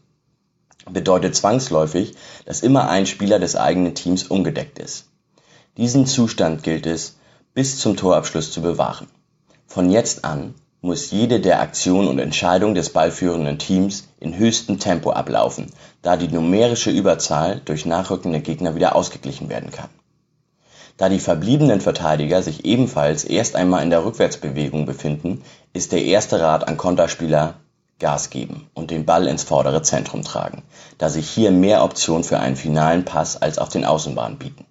bedeutet 0.90 1.36
zwangsläufig, 1.36 2.14
dass 2.46 2.62
immer 2.62 2.88
ein 2.88 3.06
Spieler 3.06 3.38
des 3.38 3.54
eigenen 3.54 3.94
Teams 3.94 4.24
umgedeckt 4.24 4.78
ist. 4.78 5.08
Diesen 5.76 6.06
Zustand 6.06 6.62
gilt 6.62 6.86
es 6.86 7.18
bis 7.54 7.78
zum 7.78 7.96
Torabschluss 7.96 8.50
zu 8.50 8.62
bewahren. 8.62 9.08
Von 9.72 9.88
jetzt 9.88 10.26
an 10.26 10.54
muss 10.82 11.12
jede 11.12 11.40
der 11.40 11.62
Aktionen 11.62 12.08
und 12.08 12.18
Entscheidungen 12.18 12.74
des 12.74 12.90
ballführenden 12.90 13.58
Teams 13.58 14.06
in 14.20 14.36
höchstem 14.36 14.78
Tempo 14.78 15.12
ablaufen, 15.12 15.72
da 16.02 16.18
die 16.18 16.28
numerische 16.28 16.90
Überzahl 16.90 17.62
durch 17.64 17.86
nachrückende 17.86 18.40
Gegner 18.40 18.74
wieder 18.74 18.94
ausgeglichen 18.94 19.48
werden 19.48 19.70
kann. 19.70 19.88
Da 20.98 21.08
die 21.08 21.20
verbliebenen 21.20 21.80
Verteidiger 21.80 22.42
sich 22.42 22.66
ebenfalls 22.66 23.24
erst 23.24 23.56
einmal 23.56 23.82
in 23.82 23.88
der 23.88 24.04
Rückwärtsbewegung 24.04 24.84
befinden, 24.84 25.42
ist 25.72 25.92
der 25.92 26.04
erste 26.04 26.38
Rat 26.38 26.68
an 26.68 26.76
Konterspieler 26.76 27.54
Gas 27.98 28.28
geben 28.28 28.68
und 28.74 28.90
den 28.90 29.06
Ball 29.06 29.26
ins 29.26 29.44
vordere 29.44 29.80
Zentrum 29.80 30.22
tragen, 30.22 30.64
da 30.98 31.08
sich 31.08 31.30
hier 31.30 31.50
mehr 31.50 31.82
Optionen 31.82 32.24
für 32.24 32.38
einen 32.38 32.56
finalen 32.56 33.06
Pass 33.06 33.40
als 33.40 33.56
auf 33.56 33.70
den 33.70 33.86
Außenbahnen 33.86 34.36
bieten. 34.36 34.66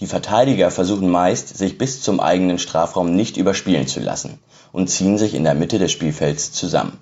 Die 0.00 0.06
Verteidiger 0.06 0.70
versuchen 0.70 1.08
meist, 1.08 1.56
sich 1.56 1.78
bis 1.78 2.02
zum 2.02 2.20
eigenen 2.20 2.58
Strafraum 2.58 3.14
nicht 3.16 3.36
überspielen 3.36 3.86
zu 3.86 4.00
lassen 4.00 4.38
und 4.72 4.88
ziehen 4.88 5.16
sich 5.16 5.34
in 5.34 5.44
der 5.44 5.54
Mitte 5.54 5.78
des 5.78 5.92
Spielfelds 5.92 6.52
zusammen. 6.52 6.98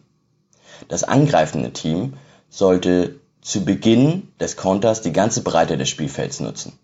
Das 0.89 1.03
angreifende 1.03 1.73
Team 1.73 2.15
sollte 2.49 3.21
zu 3.41 3.65
Beginn 3.65 4.29
des 4.39 4.57
Konters 4.57 5.03
die 5.03 5.13
ganze 5.13 5.43
Breite 5.43 5.77
des 5.77 5.89
Spielfelds 5.89 6.41
nutzen, 6.41 6.79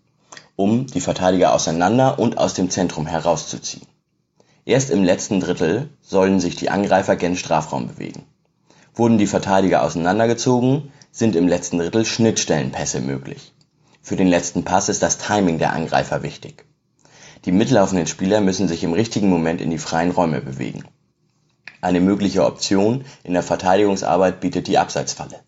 um 0.55 0.85
die 0.85 0.99
Verteidiger 0.99 1.53
auseinander 1.53 2.19
und 2.19 2.37
aus 2.37 2.53
dem 2.53 2.69
Zentrum 2.69 3.07
herauszuziehen. 3.07 3.87
Erst 4.65 4.91
im 4.91 5.03
letzten 5.03 5.39
Drittel 5.39 5.89
sollen 6.01 6.39
sich 6.39 6.55
die 6.55 6.69
Angreifer 6.69 7.15
gen 7.15 7.35
Strafraum 7.35 7.87
bewegen. 7.87 8.23
Wurden 8.93 9.17
die 9.17 9.27
Verteidiger 9.27 9.83
auseinandergezogen, 9.83 10.91
sind 11.11 11.35
im 11.35 11.47
letzten 11.47 11.79
Drittel 11.79 12.05
Schnittstellenpässe 12.05 12.99
möglich. 12.99 13.53
Für 14.01 14.15
den 14.15 14.27
letzten 14.27 14.63
Pass 14.63 14.89
ist 14.89 15.03
das 15.03 15.19
Timing 15.19 15.59
der 15.59 15.73
Angreifer 15.73 16.23
wichtig. 16.23 16.65
Die 17.45 17.51
mitlaufenden 17.51 18.07
Spieler 18.07 18.41
müssen 18.41 18.67
sich 18.67 18.83
im 18.83 18.93
richtigen 18.93 19.29
Moment 19.29 19.61
in 19.61 19.69
die 19.69 19.77
freien 19.77 20.11
Räume 20.11 20.41
bewegen. 20.41 20.83
Eine 21.81 22.01
mögliche 22.01 22.45
Option 22.45 23.05
in 23.23 23.33
der 23.33 23.43
Verteidigungsarbeit 23.43 24.39
bietet 24.39 24.67
die 24.67 24.77
Abseitsfalle. 24.77 25.39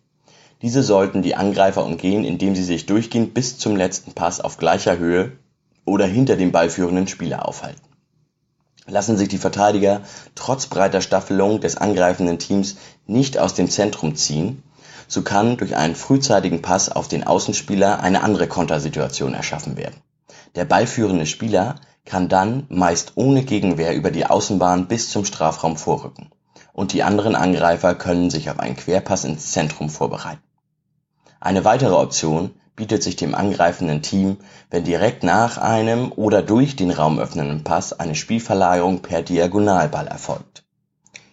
Diese 0.62 0.82
sollten 0.82 1.22
die 1.22 1.34
Angreifer 1.34 1.84
umgehen, 1.84 2.24
indem 2.24 2.54
sie 2.54 2.64
sich 2.64 2.86
durchgehend 2.86 3.34
bis 3.34 3.58
zum 3.58 3.76
letzten 3.76 4.12
Pass 4.12 4.40
auf 4.40 4.56
gleicher 4.56 4.98
Höhe 4.98 5.32
oder 5.84 6.06
hinter 6.06 6.36
dem 6.36 6.52
ballführenden 6.52 7.08
Spieler 7.08 7.46
aufhalten. 7.46 7.82
Lassen 8.86 9.16
sich 9.16 9.28
die 9.28 9.38
Verteidiger 9.38 10.02
trotz 10.34 10.66
breiter 10.66 11.00
Staffelung 11.00 11.60
des 11.60 11.76
angreifenden 11.76 12.38
Teams 12.38 12.76
nicht 13.06 13.38
aus 13.38 13.54
dem 13.54 13.68
Zentrum 13.68 14.14
ziehen, 14.14 14.62
so 15.08 15.22
kann 15.22 15.56
durch 15.56 15.76
einen 15.76 15.94
frühzeitigen 15.94 16.62
Pass 16.62 16.88
auf 16.88 17.08
den 17.08 17.24
Außenspieler 17.24 18.00
eine 18.00 18.22
andere 18.22 18.48
Kontersituation 18.48 19.34
erschaffen 19.34 19.76
werden. 19.76 20.00
Der 20.54 20.64
ballführende 20.64 21.26
Spieler 21.26 21.76
kann 22.04 22.28
dann 22.28 22.66
meist 22.68 23.12
ohne 23.16 23.44
Gegenwehr 23.44 23.94
über 23.94 24.10
die 24.10 24.26
Außenbahn 24.26 24.88
bis 24.88 25.10
zum 25.10 25.24
Strafraum 25.24 25.76
vorrücken 25.76 26.30
und 26.74 26.92
die 26.92 27.02
anderen 27.02 27.36
Angreifer 27.36 27.94
können 27.94 28.28
sich 28.28 28.50
auf 28.50 28.58
einen 28.58 28.76
Querpass 28.76 29.24
ins 29.24 29.52
Zentrum 29.52 29.88
vorbereiten. 29.88 30.42
Eine 31.40 31.64
weitere 31.64 31.94
Option 31.94 32.50
bietet 32.76 33.02
sich 33.02 33.14
dem 33.16 33.34
angreifenden 33.34 34.02
Team, 34.02 34.38
wenn 34.70 34.82
direkt 34.82 35.22
nach 35.22 35.58
einem 35.58 36.10
oder 36.10 36.42
durch 36.42 36.74
den 36.74 36.90
raumöffnenden 36.90 37.62
Pass 37.62 37.92
eine 37.92 38.16
Spielverlagerung 38.16 39.00
per 39.00 39.22
Diagonalball 39.22 40.08
erfolgt. 40.08 40.64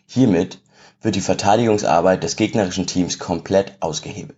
Hiermit 0.05 0.60
wird 1.01 1.15
die 1.15 1.21
Verteidigungsarbeit 1.21 2.23
des 2.23 2.35
gegnerischen 2.35 2.87
Teams 2.87 3.19
komplett 3.19 3.73
ausgehebelt. 3.79 4.37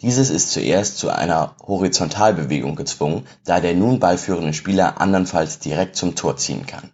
Dieses 0.00 0.30
ist 0.30 0.50
zuerst 0.50 0.98
zu 0.98 1.10
einer 1.10 1.54
Horizontalbewegung 1.66 2.74
gezwungen, 2.74 3.26
da 3.44 3.60
der 3.60 3.74
nun 3.74 4.00
ballführende 4.00 4.52
Spieler 4.52 5.00
andernfalls 5.00 5.60
direkt 5.60 5.96
zum 5.96 6.14
Tor 6.14 6.36
ziehen 6.36 6.66
kann. 6.66 6.90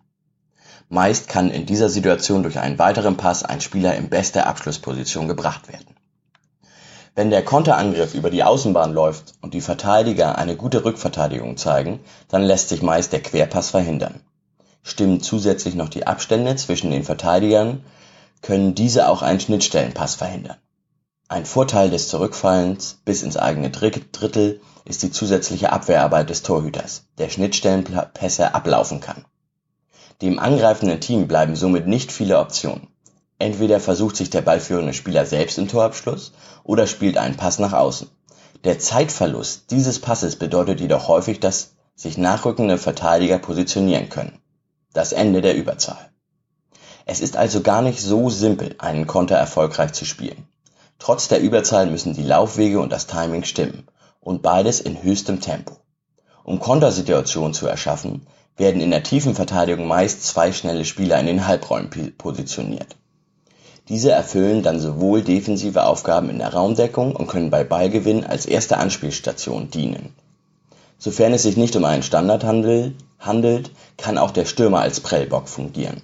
Meist 0.88 1.28
kann 1.28 1.50
in 1.50 1.66
dieser 1.66 1.88
Situation 1.88 2.42
durch 2.42 2.58
einen 2.58 2.78
weiteren 2.78 3.16
Pass 3.16 3.44
ein 3.44 3.60
Spieler 3.60 3.94
in 3.94 4.08
beste 4.08 4.46
Abschlussposition 4.46 5.28
gebracht 5.28 5.68
werden. 5.68 5.94
Wenn 7.14 7.30
der 7.30 7.44
Konterangriff 7.44 8.14
über 8.14 8.30
die 8.30 8.44
Außenbahn 8.44 8.92
läuft 8.92 9.34
und 9.40 9.54
die 9.54 9.60
Verteidiger 9.60 10.36
eine 10.36 10.56
gute 10.56 10.84
Rückverteidigung 10.84 11.56
zeigen, 11.56 12.00
dann 12.28 12.42
lässt 12.42 12.68
sich 12.68 12.82
meist 12.82 13.12
der 13.12 13.22
Querpass 13.22 13.70
verhindern. 13.70 14.20
Stimmen 14.82 15.20
zusätzlich 15.20 15.74
noch 15.74 15.88
die 15.88 16.06
Abstände 16.06 16.56
zwischen 16.56 16.90
den 16.90 17.04
Verteidigern 17.04 17.84
können 18.42 18.74
diese 18.74 19.08
auch 19.08 19.22
einen 19.22 19.40
Schnittstellenpass 19.40 20.14
verhindern. 20.14 20.56
Ein 21.28 21.46
Vorteil 21.46 21.90
des 21.90 22.08
Zurückfallens 22.08 22.98
bis 23.04 23.22
ins 23.22 23.36
eigene 23.36 23.70
Drittel 23.70 24.60
ist 24.84 25.02
die 25.02 25.12
zusätzliche 25.12 25.70
Abwehrarbeit 25.70 26.28
des 26.28 26.42
Torhüters, 26.42 27.04
der 27.18 27.28
Schnittstellenpässe 27.28 28.54
ablaufen 28.54 29.00
kann. 29.00 29.24
Dem 30.22 30.38
angreifenden 30.38 31.00
Team 31.00 31.28
bleiben 31.28 31.56
somit 31.56 31.86
nicht 31.86 32.12
viele 32.12 32.38
Optionen. 32.38 32.88
Entweder 33.38 33.80
versucht 33.80 34.16
sich 34.16 34.28
der 34.28 34.42
ballführende 34.42 34.92
Spieler 34.92 35.24
selbst 35.24 35.56
im 35.56 35.68
Torabschluss 35.68 36.32
oder 36.64 36.86
spielt 36.86 37.16
einen 37.16 37.36
Pass 37.36 37.58
nach 37.58 37.72
außen. 37.72 38.10
Der 38.64 38.78
Zeitverlust 38.78 39.70
dieses 39.70 39.98
Passes 39.98 40.36
bedeutet 40.36 40.80
jedoch 40.80 41.08
häufig, 41.08 41.40
dass 41.40 41.74
sich 41.94 42.18
nachrückende 42.18 42.76
Verteidiger 42.76 43.38
positionieren 43.38 44.10
können. 44.10 44.40
Das 44.92 45.12
Ende 45.12 45.40
der 45.40 45.54
Überzahl. 45.56 46.09
Es 47.06 47.20
ist 47.20 47.36
also 47.36 47.60
gar 47.60 47.82
nicht 47.82 48.00
so 48.00 48.30
simpel, 48.30 48.74
einen 48.78 49.06
Konter 49.06 49.36
erfolgreich 49.36 49.92
zu 49.92 50.04
spielen. 50.04 50.46
Trotz 50.98 51.28
der 51.28 51.40
Überzahl 51.40 51.86
müssen 51.86 52.14
die 52.14 52.22
Laufwege 52.22 52.80
und 52.80 52.92
das 52.92 53.06
Timing 53.06 53.44
stimmen 53.44 53.88
und 54.20 54.42
beides 54.42 54.80
in 54.80 55.02
höchstem 55.02 55.40
Tempo. 55.40 55.76
Um 56.44 56.60
Kontersituationen 56.60 57.54
zu 57.54 57.66
erschaffen, 57.66 58.26
werden 58.56 58.80
in 58.80 58.90
der 58.90 59.02
tiefen 59.02 59.34
Verteidigung 59.34 59.86
meist 59.86 60.24
zwei 60.24 60.52
schnelle 60.52 60.84
Spieler 60.84 61.18
in 61.18 61.26
den 61.26 61.46
Halbräumen 61.46 61.90
positioniert. 62.18 62.96
Diese 63.88 64.12
erfüllen 64.12 64.62
dann 64.62 64.78
sowohl 64.78 65.22
defensive 65.22 65.84
Aufgaben 65.84 66.30
in 66.30 66.38
der 66.38 66.52
Raumdeckung 66.52 67.16
und 67.16 67.26
können 67.26 67.50
bei 67.50 67.64
Ballgewinn 67.64 68.24
als 68.24 68.46
erste 68.46 68.76
Anspielstation 68.76 69.70
dienen. 69.70 70.14
Sofern 70.98 71.32
es 71.32 71.42
sich 71.42 71.56
nicht 71.56 71.74
um 71.76 71.84
einen 71.84 72.02
Standard 72.02 72.44
handelt, 72.44 73.70
kann 73.96 74.18
auch 74.18 74.30
der 74.30 74.44
Stürmer 74.44 74.80
als 74.80 75.00
Prellbock 75.00 75.48
fungieren. 75.48 76.02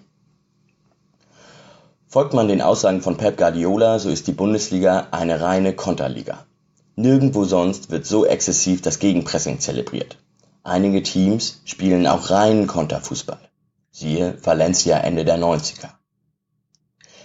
Folgt 2.17 2.33
man 2.33 2.49
den 2.49 2.63
Aussagen 2.63 3.03
von 3.03 3.19
Pep 3.19 3.37
Guardiola, 3.37 3.99
so 3.99 4.09
ist 4.09 4.27
die 4.27 4.33
Bundesliga 4.33 5.09
eine 5.11 5.43
reine 5.43 5.75
Konterliga. 5.75 6.47
Nirgendwo 6.95 7.45
sonst 7.45 7.91
wird 7.91 8.07
so 8.07 8.25
exzessiv 8.25 8.81
das 8.81 9.01
Gegenpressing 9.01 9.61
zelebriert. 9.61 10.17
Einige 10.63 11.03
Teams 11.03 11.61
spielen 11.67 12.07
auch 12.07 12.31
reinen 12.31 12.69
Konterfußball. 12.69 13.51
Siehe 13.91 14.39
Valencia 14.43 14.97
Ende 14.97 15.27
der 15.27 15.39
90er 15.39 15.91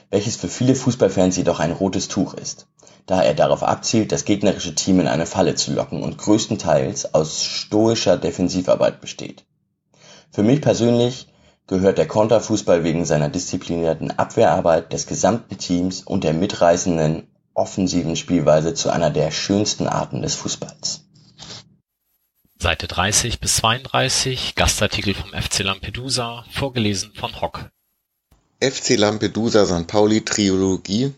welches 0.10 0.36
für 0.36 0.50
viele 0.50 0.76
Fußballfans 0.76 1.38
jedoch 1.38 1.62
ein 1.62 1.72
rotes 1.72 2.10
Tuch 2.10 2.34
ist, 2.34 2.68
da 3.06 3.24
er 3.24 3.34
darauf 3.34 3.64
abzielt, 3.64 4.12
das 4.12 4.26
gegnerische 4.26 4.76
Team 4.76 5.00
in 5.00 5.08
eine 5.08 5.26
Falle 5.26 5.56
zu 5.56 5.72
locken 5.72 6.04
und 6.04 6.18
größtenteils 6.18 7.14
aus 7.14 7.46
stoischer 7.46 8.18
Defensivarbeit 8.18 9.00
besteht. 9.00 9.46
Für 10.32 10.44
mich 10.44 10.60
persönlich 10.60 11.31
gehört 11.72 11.98
der 11.98 12.08
Konterfußball 12.08 12.84
wegen 12.84 13.06
seiner 13.06 13.30
disziplinierten 13.30 14.12
Abwehrarbeit 14.12 14.92
des 14.92 15.08
gesamten 15.08 15.58
Teams 15.58 16.02
und 16.02 16.26
der 16.26 16.34
mitreißenden 16.34 17.28
offensiven 17.54 18.18
Spielweise 18.18 18.74
zu 18.74 18.90
einer 18.90 19.10
der 19.10 19.32
schönsten 19.32 19.88
Arten 19.88 20.22
des 20.22 20.36
Fußballs. 20.36 21.06
Seite 22.60 22.90
30 22.90 23.40
bis 23.40 23.56
32, 23.56 24.56
Gastartikel 24.56 25.14
vom 25.14 25.30
FC 25.32 25.60
Lampedusa, 25.60 26.44
vorgelesen 26.52 27.14
von 27.16 27.40
Hock. 27.40 27.72
FC 28.60 28.98
Lampedusa 28.98 29.66
St. 29.66 29.88
Pauli 29.88 30.26
Trilogie 30.26 31.14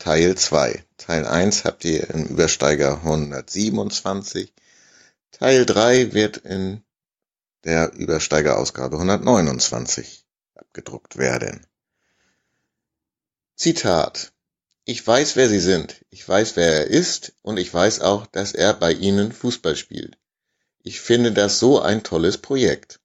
Teil 0.00 0.34
2. 0.34 0.82
Teil 0.96 1.26
1 1.28 1.64
habt 1.64 1.84
ihr 1.84 2.10
im 2.10 2.24
Übersteiger 2.24 2.96
127. 3.04 4.52
Teil 5.30 5.64
3 5.64 6.12
wird 6.12 6.38
in 6.38 6.82
der 7.64 7.92
Übersteigerausgabe 7.92 8.96
129 8.96 10.24
abgedruckt 10.54 11.16
werden. 11.16 11.66
Zitat. 13.56 14.32
Ich 14.84 15.06
weiß, 15.06 15.36
wer 15.36 15.48
Sie 15.48 15.60
sind. 15.60 16.04
Ich 16.10 16.28
weiß, 16.28 16.56
wer 16.56 16.72
er 16.72 16.86
ist. 16.88 17.34
Und 17.42 17.58
ich 17.58 17.72
weiß 17.72 18.00
auch, 18.00 18.26
dass 18.26 18.52
er 18.52 18.74
bei 18.74 18.92
Ihnen 18.92 19.30
Fußball 19.30 19.76
spielt. 19.76 20.18
Ich 20.82 21.00
finde 21.00 21.32
das 21.32 21.60
so 21.60 21.80
ein 21.80 22.02
tolles 22.02 22.38
Projekt. 22.38 22.98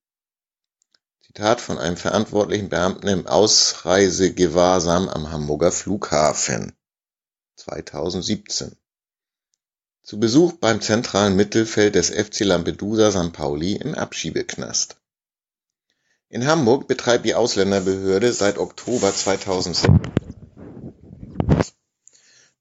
Zitat 1.22 1.62
von 1.62 1.78
einem 1.78 1.98
verantwortlichen 1.98 2.70
Beamten 2.70 3.08
im 3.08 3.28
Ausreisegewahrsam 3.28 5.08
am 5.08 5.30
Hamburger 5.32 5.72
Flughafen 5.72 6.76
(2017). 7.58 8.76
Zu 10.08 10.22
Besuch 10.22 10.54
beim 10.54 10.80
zentralen 10.80 11.36
Mittelfeld 11.36 11.96
des 11.96 12.12
FC 12.12 12.46
Lampedusa 12.46 13.12
St. 13.12 13.34
Pauli 13.34 13.74
im 13.74 13.94
Abschiebeknast. 13.94 14.96
In 16.30 16.48
Hamburg 16.48 16.88
betreibt 16.88 17.26
die 17.26 17.36
Ausländerbehörde 17.36 18.32
seit 18.32 18.58
Oktober 18.58 19.14
2006 19.14 19.92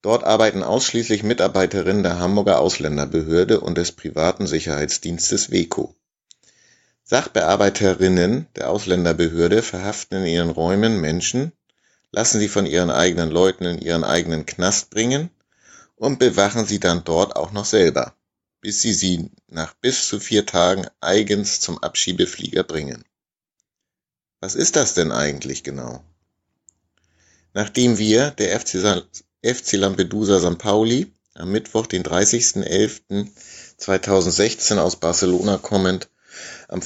Dort 0.02 0.24
arbeiten 0.24 0.64
ausschließlich 0.64 1.23
Mitarbeiterinnen 1.23 2.02
der 2.02 2.18
Hamburger 2.18 2.59
Ausländerbehörde 2.59 3.60
und 3.60 3.78
des 3.78 3.93
privaten 3.93 4.48
Sicherheitsdienstes 4.48 5.52
WEKO 5.52 5.94
Sachbearbeiterinnen 7.05 8.48
der 8.56 8.70
Ausländerbehörde 8.70 9.62
verhaften 9.62 10.16
in 10.16 10.27
ihren 10.27 10.51
Räumen 10.51 11.01
Menschen, 11.01 11.52
lassen 12.10 12.40
sie 12.40 12.48
von 12.48 12.66
ihren 12.66 12.90
eigenen 12.90 13.31
Leuten 13.31 13.66
in 13.66 13.78
ihren 13.78 14.02
eigenen 14.02 14.47
Knast 14.47 14.90
bringen 14.90 15.31
und 15.97 16.18
bewachen 16.18 16.66
sie 16.66 16.78
dann 16.78 17.05
dort 17.05 17.36
auch 17.36 17.52
noch 17.52 17.64
selber, 17.64 18.14
bis 18.60 18.82
sie 18.82 18.93
sie 18.94 19.31
nach 19.48 19.74
bis 19.74 20.06
zu 20.06 20.20
vier 20.20 20.47
Tagen 20.47 20.86
eigens 21.01 21.60
zum 21.60 21.78
Abschiebeflieger 21.78 22.62
bringen. 22.62 23.05
Was 24.40 24.55
ist 24.55 24.77
das 24.77 24.94
denn 24.94 25.12
eigentlich 25.12 25.64
genau? 25.64 26.02
Nachdem 27.55 27.98
wir, 27.98 28.31
der 28.32 28.60
FC, 28.60 29.05
FC 29.43 29.73
Lampedusa 29.73 30.40
St. 30.40 30.59
Pauli, 30.59 31.12
am 31.35 31.51
Mittwoch, 31.51 31.86
den 31.86 32.02
30.11.2016 32.02 34.78
aus 34.78 34.97
Barcelona 34.97 35.59
kommend, 35.59 36.09
am 36.68 36.81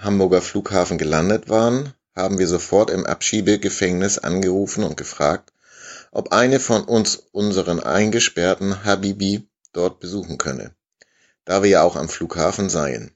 Hamburger 0.00 0.42
Flughafen 0.42 0.98
gelandet 0.98 1.48
waren, 1.48 1.94
haben 2.14 2.38
wir 2.38 2.46
sofort 2.48 2.90
im 2.90 3.06
Abschiebegefängnis 3.06 4.18
angerufen 4.18 4.84
und 4.84 4.96
gefragt, 4.96 5.52
ob 6.16 6.32
eine 6.32 6.60
von 6.60 6.82
uns 6.84 7.16
unseren 7.32 7.78
eingesperrten 7.78 8.86
Habibi 8.86 9.50
dort 9.72 10.00
besuchen 10.00 10.38
könne, 10.38 10.74
da 11.44 11.62
wir 11.62 11.68
ja 11.68 11.82
auch 11.82 11.94
am 11.94 12.08
Flughafen 12.08 12.70
seien. 12.70 13.14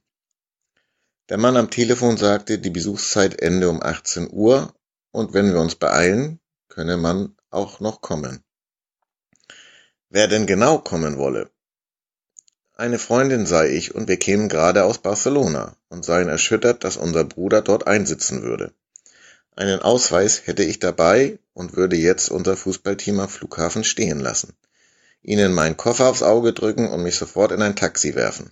Der 1.30 1.38
Mann 1.38 1.56
am 1.56 1.70
Telefon 1.70 2.18
sagte, 2.18 2.58
die 2.58 2.68
Besuchszeit 2.68 3.40
ende 3.40 3.70
um 3.70 3.82
18 3.82 4.28
Uhr 4.30 4.74
und 5.12 5.32
wenn 5.32 5.50
wir 5.50 5.60
uns 5.60 5.76
beeilen, 5.76 6.40
könne 6.68 6.98
man 6.98 7.34
auch 7.48 7.80
noch 7.80 8.02
kommen. 8.02 8.44
Wer 10.10 10.28
denn 10.28 10.46
genau 10.46 10.76
kommen 10.76 11.16
wolle, 11.16 11.50
eine 12.76 12.98
Freundin 12.98 13.46
sei 13.46 13.70
ich 13.70 13.94
und 13.94 14.08
wir 14.08 14.18
kämen 14.18 14.50
gerade 14.50 14.84
aus 14.84 14.98
Barcelona 14.98 15.74
und 15.88 16.04
seien 16.04 16.28
erschüttert, 16.28 16.84
dass 16.84 16.98
unser 16.98 17.24
Bruder 17.24 17.62
dort 17.62 17.86
einsitzen 17.86 18.42
würde. 18.42 18.74
Einen 19.56 19.80
Ausweis 19.80 20.46
hätte 20.46 20.62
ich 20.62 20.78
dabei 20.78 21.38
und 21.54 21.76
würde 21.76 21.96
jetzt 21.96 22.30
unser 22.30 22.56
Fußballteam 22.56 23.20
am 23.20 23.28
Flughafen 23.28 23.84
stehen 23.84 24.20
lassen, 24.20 24.54
ihnen 25.22 25.52
meinen 25.52 25.76
Koffer 25.76 26.08
aufs 26.08 26.22
Auge 26.22 26.52
drücken 26.52 26.88
und 26.88 27.02
mich 27.02 27.16
sofort 27.16 27.52
in 27.52 27.62
ein 27.62 27.76
Taxi 27.76 28.14
werfen. 28.14 28.50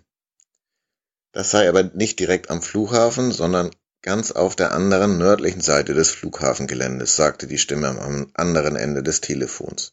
Das 1.33 1.51
sei 1.51 1.69
aber 1.69 1.85
nicht 1.85 2.19
direkt 2.19 2.51
am 2.51 2.62
Flughafen, 2.62 3.33
sondern 3.33 3.70
ganz 4.03 4.33
auf 4.33 4.57
der 4.57 4.73
anderen 4.73 5.19
nördlichen 5.19 5.61
Seite 5.61 5.95
des 5.95 6.11
Flughafengeländes, 6.11 7.16
sagte 7.16 7.47
die 7.47 7.59
Stimme 7.59 7.89
am 7.89 8.31
anderen 8.35 8.77
Ende 8.77 9.03
des 9.03 9.20
Telefons. 9.20 9.93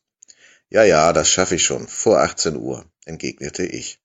Ja, 0.70 0.84
ja, 0.84 1.14
das 1.14 1.30
schaffe 1.30 1.56
ich 1.56 1.64
schon, 1.64 1.88
vor 1.88 2.20
18 2.20 2.56
Uhr, 2.56 2.86
entgegnete 3.06 3.64
ich. 3.64 4.00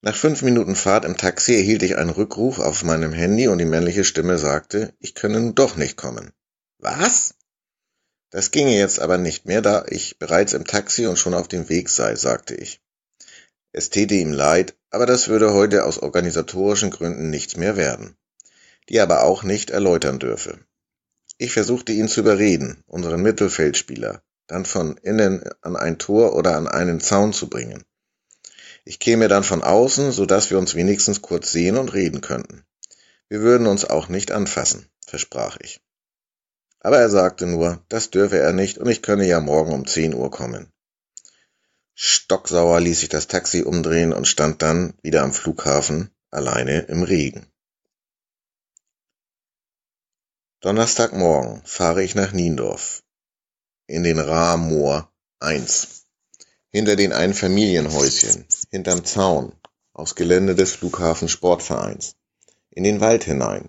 Nach 0.00 0.14
fünf 0.14 0.42
Minuten 0.42 0.76
Fahrt 0.76 1.04
im 1.04 1.16
Taxi 1.16 1.54
erhielt 1.54 1.82
ich 1.82 1.96
einen 1.96 2.10
Rückruf 2.10 2.60
auf 2.60 2.84
meinem 2.84 3.12
Handy 3.12 3.48
und 3.48 3.58
die 3.58 3.64
männliche 3.64 4.04
Stimme 4.04 4.38
sagte, 4.38 4.94
ich 5.00 5.16
könne 5.16 5.40
nun 5.40 5.56
doch 5.56 5.74
nicht 5.74 5.96
kommen. 5.96 6.32
Was? 6.78 7.34
Das 8.30 8.52
ginge 8.52 8.78
jetzt 8.78 9.00
aber 9.00 9.18
nicht 9.18 9.46
mehr, 9.46 9.60
da 9.60 9.84
ich 9.88 10.20
bereits 10.20 10.52
im 10.52 10.64
Taxi 10.64 11.06
und 11.06 11.18
schon 11.18 11.34
auf 11.34 11.48
dem 11.48 11.68
Weg 11.68 11.88
sei, 11.88 12.14
sagte 12.14 12.54
ich. 12.54 12.80
Es 13.72 13.90
täte 13.90 14.14
ihm 14.14 14.32
leid, 14.32 14.76
aber 14.90 15.04
das 15.04 15.26
würde 15.26 15.52
heute 15.52 15.84
aus 15.84 15.98
organisatorischen 15.98 16.90
Gründen 16.90 17.30
nichts 17.30 17.56
mehr 17.56 17.76
werden, 17.76 18.16
die 18.88 18.98
er 18.98 19.02
aber 19.02 19.24
auch 19.24 19.42
nicht 19.42 19.70
erläutern 19.70 20.20
dürfe. 20.20 20.60
Ich 21.38 21.52
versuchte 21.52 21.92
ihn 21.92 22.06
zu 22.06 22.20
überreden, 22.20 22.84
unseren 22.86 23.22
Mittelfeldspieler, 23.22 24.22
dann 24.46 24.64
von 24.64 24.96
innen 24.98 25.42
an 25.60 25.74
ein 25.74 25.98
Tor 25.98 26.36
oder 26.36 26.56
an 26.56 26.68
einen 26.68 27.00
Zaun 27.00 27.32
zu 27.32 27.50
bringen. 27.50 27.84
Ich 28.88 29.00
käme 29.00 29.28
dann 29.28 29.44
von 29.44 29.62
außen, 29.62 30.12
so 30.12 30.24
dass 30.24 30.48
wir 30.48 30.56
uns 30.56 30.74
wenigstens 30.74 31.20
kurz 31.20 31.52
sehen 31.52 31.76
und 31.76 31.92
reden 31.92 32.22
könnten. 32.22 32.64
Wir 33.28 33.40
würden 33.42 33.66
uns 33.66 33.84
auch 33.84 34.08
nicht 34.08 34.30
anfassen, 34.32 34.88
versprach 35.06 35.58
ich. 35.60 35.82
Aber 36.80 36.96
er 36.96 37.10
sagte 37.10 37.44
nur, 37.44 37.84
das 37.90 38.08
dürfe 38.08 38.38
er 38.38 38.54
nicht 38.54 38.78
und 38.78 38.88
ich 38.88 39.02
könne 39.02 39.26
ja 39.26 39.40
morgen 39.40 39.74
um 39.74 39.86
zehn 39.86 40.14
Uhr 40.14 40.30
kommen. 40.30 40.72
Stocksauer 41.92 42.80
ließ 42.80 43.02
ich 43.02 43.10
das 43.10 43.26
Taxi 43.26 43.62
umdrehen 43.62 44.14
und 44.14 44.26
stand 44.26 44.62
dann 44.62 44.94
wieder 45.02 45.22
am 45.22 45.34
Flughafen, 45.34 46.10
alleine 46.30 46.78
im 46.80 47.02
Regen. 47.02 47.46
Donnerstagmorgen 50.60 51.60
fahre 51.66 52.02
ich 52.02 52.14
nach 52.14 52.32
Niendorf, 52.32 53.02
in 53.86 54.02
den 54.02 54.18
Rahmoor 54.18 55.12
1 55.40 55.97
hinter 56.70 56.96
den 56.96 57.12
Einfamilienhäuschen, 57.12 58.46
hinterm 58.70 59.04
Zaun, 59.04 59.52
aufs 59.92 60.14
Gelände 60.14 60.54
des 60.54 60.72
Flughafen-Sportvereins, 60.72 62.16
in 62.70 62.84
den 62.84 63.00
Wald 63.00 63.24
hinein, 63.24 63.68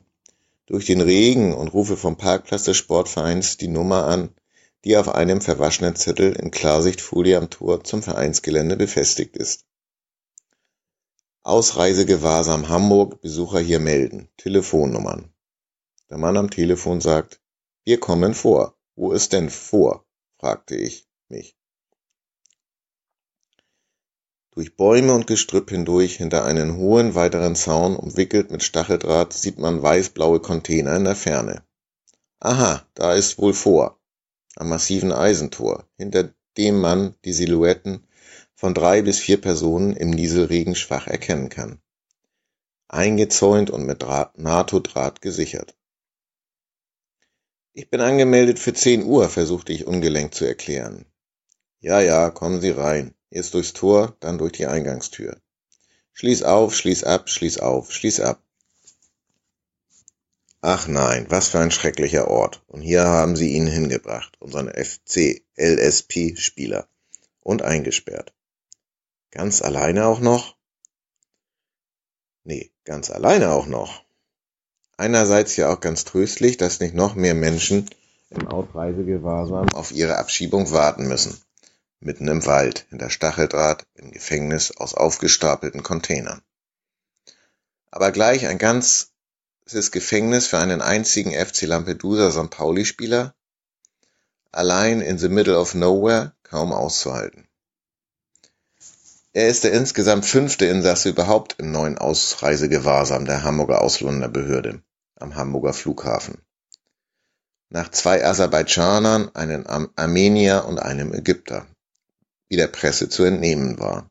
durch 0.66 0.86
den 0.86 1.02
Regen 1.02 1.54
und 1.54 1.70
rufe 1.70 1.98
vom 1.98 2.18
Parkplatz 2.18 2.64
des 2.64 2.78
Sportvereins 2.78 3.58
die 3.58 3.68
Nummer 3.68 4.06
an, 4.06 4.30
die 4.86 4.98
auf 4.98 5.10
einem 5.10 5.42
verwaschenen 5.42 5.96
Zettel 5.96 6.34
in 6.34 6.52
Klarsichtfolie 6.52 7.38
am 7.38 7.50
Tor 7.50 7.84
zum 7.84 8.04
Vereinsgelände 8.04 8.78
befestigt 8.78 9.36
ist. 9.36 9.66
Ausreisegewahrsam 11.44 12.70
Hamburg, 12.70 13.22
Besucher 13.22 13.60
hier 13.60 13.80
melden. 13.80 14.30
Telefonnummern. 14.38 15.34
Der 16.10 16.18
Mann 16.18 16.38
am 16.38 16.50
Telefon 16.50 17.02
sagt, 17.02 17.42
wir 17.84 18.00
kommen 18.00 18.34
vor. 18.34 18.76
Wo 18.96 19.12
ist 19.12 19.34
denn 19.34 19.50
vor? 19.50 20.06
fragte 20.38 20.76
ich 20.76 21.08
mich. 21.28 21.59
Durch 24.60 24.76
Bäume 24.76 25.14
und 25.14 25.26
Gestrüpp 25.26 25.70
hindurch, 25.70 26.18
hinter 26.18 26.44
einen 26.44 26.76
hohen 26.76 27.16
weiteren 27.16 27.56
Zaun 27.56 27.96
umwickelt 27.96 28.52
mit 28.52 28.62
Stacheldraht, 28.62 29.32
sieht 29.32 29.58
man 29.58 29.82
weiß-blaue 29.82 30.42
Container 30.42 30.98
in 30.98 31.06
der 31.06 31.16
Ferne. 31.16 31.64
Aha, 32.42 32.86
da 32.94 33.14
ist 33.14 33.38
wohl 33.38 33.54
vor 33.54 34.02
am 34.58 34.68
massiven 34.68 35.14
Eisentor, 35.14 35.88
hinter 35.96 36.34
dem 36.58 36.82
man 36.82 37.16
die 37.24 37.32
Silhouetten 37.32 38.06
von 38.54 38.74
drei 38.74 39.02
bis 39.02 39.20
vier 39.20 39.40
Personen 39.40 39.96
im 39.96 40.10
Nieselregen 40.10 40.76
schwach 40.76 41.08
erkennen 41.08 41.48
kann. 41.48 41.80
Eingezäunt 42.90 43.70
und 43.70 43.86
mit 43.86 44.06
NATO-Draht 44.36 45.22
gesichert. 45.22 45.78
Ich 47.72 47.90
bin 47.90 48.02
angemeldet 48.02 48.60
für 48.60 48.74
zehn 48.74 49.06
Uhr, 49.06 49.30
versuchte 49.30 49.72
ich 49.72 49.88
ungelenkt 49.88 50.36
zu 50.36 50.44
erklären. 50.44 51.06
Ja, 51.80 52.02
ja, 52.02 52.30
kommen 52.30 52.60
Sie 52.60 52.72
rein. 52.72 53.16
Erst 53.32 53.54
durchs 53.54 53.74
Tor, 53.74 54.16
dann 54.20 54.38
durch 54.38 54.52
die 54.54 54.66
Eingangstür. 54.66 55.38
Schließ 56.14 56.44
auf, 56.44 56.76
schließ 56.76 57.04
ab, 57.04 57.30
schließ 57.30 57.60
auf, 57.60 57.92
schließ 57.92 58.22
ab. 58.22 58.42
Ach 60.62 60.88
nein, 60.88 61.28
was 61.30 61.48
für 61.48 61.60
ein 61.60 61.72
schrecklicher 61.72 62.28
Ort. 62.28 62.62
Und 62.68 62.82
hier 62.82 63.06
haben 63.06 63.38
sie 63.38 63.54
ihn 63.54 63.68
hingebracht, 63.68 64.36
unseren 64.40 64.70
FC-LSP-Spieler. 64.70 66.88
Und 67.42 67.62
eingesperrt. 67.62 68.34
Ganz 69.32 69.62
alleine 69.62 70.06
auch 70.06 70.20
noch? 70.20 70.58
Nee, 72.44 72.72
ganz 72.84 73.10
alleine 73.10 73.52
auch 73.52 73.68
noch. 73.68 74.04
Einerseits 74.98 75.56
ja 75.56 75.72
auch 75.72 75.80
ganz 75.80 76.04
tröstlich, 76.04 76.58
dass 76.58 76.82
nicht 76.82 76.94
noch 76.94 77.16
mehr 77.16 77.36
Menschen 77.36 77.90
im 78.30 78.48
Ausreisegewahrsam 78.48 79.70
auf 79.70 79.92
ihre 79.92 80.18
Abschiebung 80.18 80.72
warten 80.72 81.08
müssen. 81.08 81.42
Mitten 82.02 82.28
im 82.28 82.46
Wald, 82.46 82.86
hinter 82.90 83.10
Stacheldraht, 83.10 83.86
im 83.96 84.12
Gefängnis 84.12 84.72
aus 84.72 84.94
aufgestapelten 84.94 85.84
Containern. 85.84 86.42
Aber 87.92 88.12
gleich 88.12 88.48
ein 88.48 88.58
ganz 88.58 89.12
ist 89.66 89.92
Gefängnis 89.92 90.48
für 90.48 90.58
einen 90.58 90.82
einzigen 90.82 91.32
FC 91.32 91.64
Lampedusa 91.64 92.32
St. 92.32 92.50
Pauli-Spieler 92.50 93.36
allein 94.52 95.02
in 95.02 95.18
the 95.18 95.30
middle 95.30 95.58
of 95.58 95.76
nowhere 95.76 96.34
kaum 96.44 96.74
auszuhalten. 96.74 97.48
Er 99.34 99.48
ist 99.48 99.64
der 99.64 99.74
insgesamt 99.74 100.26
fünfte 100.26 100.66
Insasse 100.66 101.10
überhaupt 101.10 101.56
im 101.60 101.72
neuen 101.72 101.98
Ausreisegewahrsam 101.98 103.26
der 103.26 103.44
Hamburger 103.44 103.82
Ausländerbehörde 103.82 104.82
am 105.18 105.36
Hamburger 105.36 105.74
Flughafen. 105.74 106.42
Nach 107.70 107.92
zwei 107.92 108.26
Aserbaidschanern, 108.26 109.36
einem 109.36 109.90
Armenier 109.96 110.66
und 110.66 110.80
einem 110.80 111.14
Ägypter, 111.14 111.68
wie 112.50 112.58
der 112.58 112.68
Presse 112.68 113.10
zu 113.10 113.24
entnehmen 113.24 113.80
war. 113.80 114.10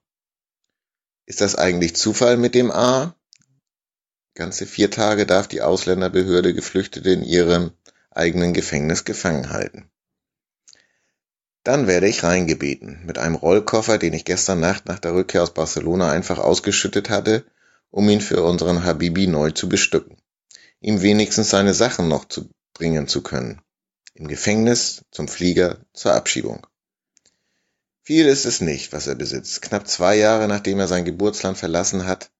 Ist 1.26 1.40
das 1.40 1.56
eigentlich 1.56 1.94
Zufall 1.94 2.36
mit 2.36 2.54
dem 2.54 2.70
A? 2.70 3.14
Ganze 4.34 4.66
vier 4.66 4.90
Tage 4.90 5.26
darf 5.26 5.48
die 5.48 5.60
Ausländerbehörde 5.60 6.54
Geflüchtete 6.54 7.10
in 7.10 7.22
ihrem 7.22 7.72
eigenen 8.10 8.54
Gefängnis 8.54 9.04
gefangen 9.04 9.50
halten. 9.50 9.90
Dann 11.64 11.86
werde 11.86 12.08
ich 12.08 12.22
reingebeten, 12.22 13.04
mit 13.04 13.18
einem 13.18 13.34
Rollkoffer, 13.34 13.98
den 13.98 14.14
ich 14.14 14.24
gestern 14.24 14.60
Nacht 14.60 14.86
nach 14.86 15.00
der 15.00 15.12
Rückkehr 15.12 15.42
aus 15.42 15.52
Barcelona 15.52 16.10
einfach 16.10 16.38
ausgeschüttet 16.38 17.10
hatte, 17.10 17.44
um 17.90 18.08
ihn 18.08 18.20
für 18.20 18.42
unseren 18.42 18.84
Habibi 18.84 19.26
neu 19.26 19.50
zu 19.50 19.68
bestücken. 19.68 20.16
Ihm 20.80 21.02
wenigstens 21.02 21.50
seine 21.50 21.74
Sachen 21.74 22.08
noch 22.08 22.24
zu 22.26 22.48
bringen 22.72 23.08
zu 23.08 23.22
können. 23.22 23.60
Im 24.14 24.28
Gefängnis, 24.28 25.02
zum 25.10 25.28
Flieger, 25.28 25.78
zur 25.92 26.14
Abschiebung. 26.14 26.66
Viel 28.08 28.24
ist 28.24 28.46
es 28.46 28.62
nicht, 28.62 28.94
was 28.94 29.06
er 29.06 29.16
besitzt. 29.16 29.60
Knapp 29.60 29.86
zwei 29.86 30.16
Jahre 30.16 30.48
nachdem 30.48 30.80
er 30.80 30.88
sein 30.88 31.04
Geburtsland 31.04 31.58
verlassen 31.58 32.06
hat, 32.06 32.30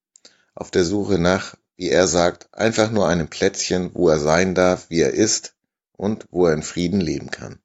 auf 0.55 0.70
der 0.70 0.82
Suche 0.82 1.19
nach 1.19 1.57
wie 1.77 1.90
er 1.90 2.07
sagt, 2.07 2.49
einfach 2.55 2.90
nur 2.90 3.07
einem 3.07 3.28
Plätzchen, 3.28 3.90
wo 3.93 4.09
er 4.09 4.19
sein 4.19 4.55
darf, 4.55 4.89
wie 4.89 5.03
er 5.03 5.12
ist 5.12 5.53
und 5.93 6.24
wo 6.31 6.47
er 6.47 6.55
in 6.55 6.62
Frieden 6.62 7.03
leben 7.03 7.31
kann. 7.31 7.59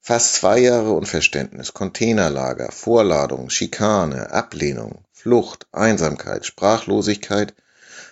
Fast 0.00 0.34
zwei 0.34 0.58
Jahre 0.58 0.90
Unverständnis, 0.90 1.74
Containerlager, 1.74 2.72
Vorladung, 2.72 3.50
Schikane, 3.50 4.32
Ablehnung, 4.32 5.04
Flucht, 5.12 5.68
Einsamkeit, 5.70 6.44
Sprachlosigkeit 6.44 7.54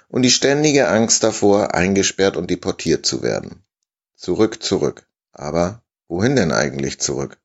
und 0.07 0.23
die 0.23 0.31
ständige 0.31 0.87
Angst 0.87 1.25
davor, 1.25 1.75
eingesperrt 1.75 2.37
und 2.37 2.49
deportiert 2.49 3.05
zu 3.05 3.25
werden. 3.25 3.65
Zurück, 4.15 4.63
zurück. 4.63 5.05
Aber 5.33 5.83
wohin 6.07 6.37
denn 6.37 6.53
eigentlich 6.53 7.01
zurück? 7.01 7.39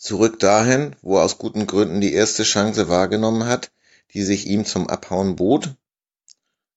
Zurück 0.00 0.38
dahin, 0.40 0.96
wo 1.02 1.18
er 1.18 1.24
aus 1.24 1.36
guten 1.36 1.66
Gründen 1.66 2.00
die 2.00 2.14
erste 2.14 2.42
Chance 2.42 2.88
wahrgenommen 2.88 3.44
hat, 3.44 3.70
die 4.14 4.22
sich 4.22 4.46
ihm 4.46 4.64
zum 4.64 4.88
Abhauen 4.88 5.36
bot, 5.36 5.74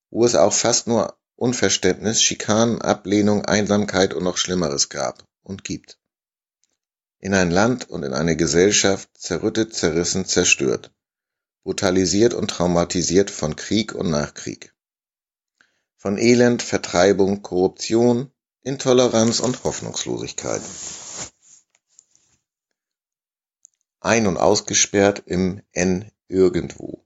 wo 0.10 0.26
es 0.26 0.36
auch 0.36 0.52
fast 0.52 0.88
nur 0.88 1.18
Unverständnis, 1.38 2.22
Schikanen, 2.22 2.82
Ablehnung, 2.82 3.46
Einsamkeit 3.46 4.14
und 4.14 4.26
noch 4.26 4.36
Schlimmeres 4.36 4.90
gab 4.90 5.24
und 5.42 5.64
gibt. 5.64 5.98
In 7.20 7.34
ein 7.34 7.50
Land 7.50 7.90
und 7.90 8.04
in 8.04 8.14
eine 8.14 8.36
Gesellschaft 8.36 9.10
zerrüttet, 9.18 9.74
zerrissen, 9.74 10.26
zerstört, 10.26 10.92
brutalisiert 11.64 12.34
und 12.34 12.50
traumatisiert 12.50 13.32
von 13.32 13.56
Krieg 13.56 13.96
und 13.96 14.10
Nachkrieg. 14.10 14.74
Von 15.96 16.18
Elend, 16.18 16.62
Vertreibung, 16.62 17.42
Korruption, 17.42 18.34
Intoleranz 18.64 19.40
und 19.40 19.64
Hoffnungslosigkeit. 19.64 20.62
Ein- 24.04 24.28
und 24.28 24.38
ausgesperrt 24.38 25.24
im 25.26 25.62
N 25.72 26.12
irgendwo 26.28 27.04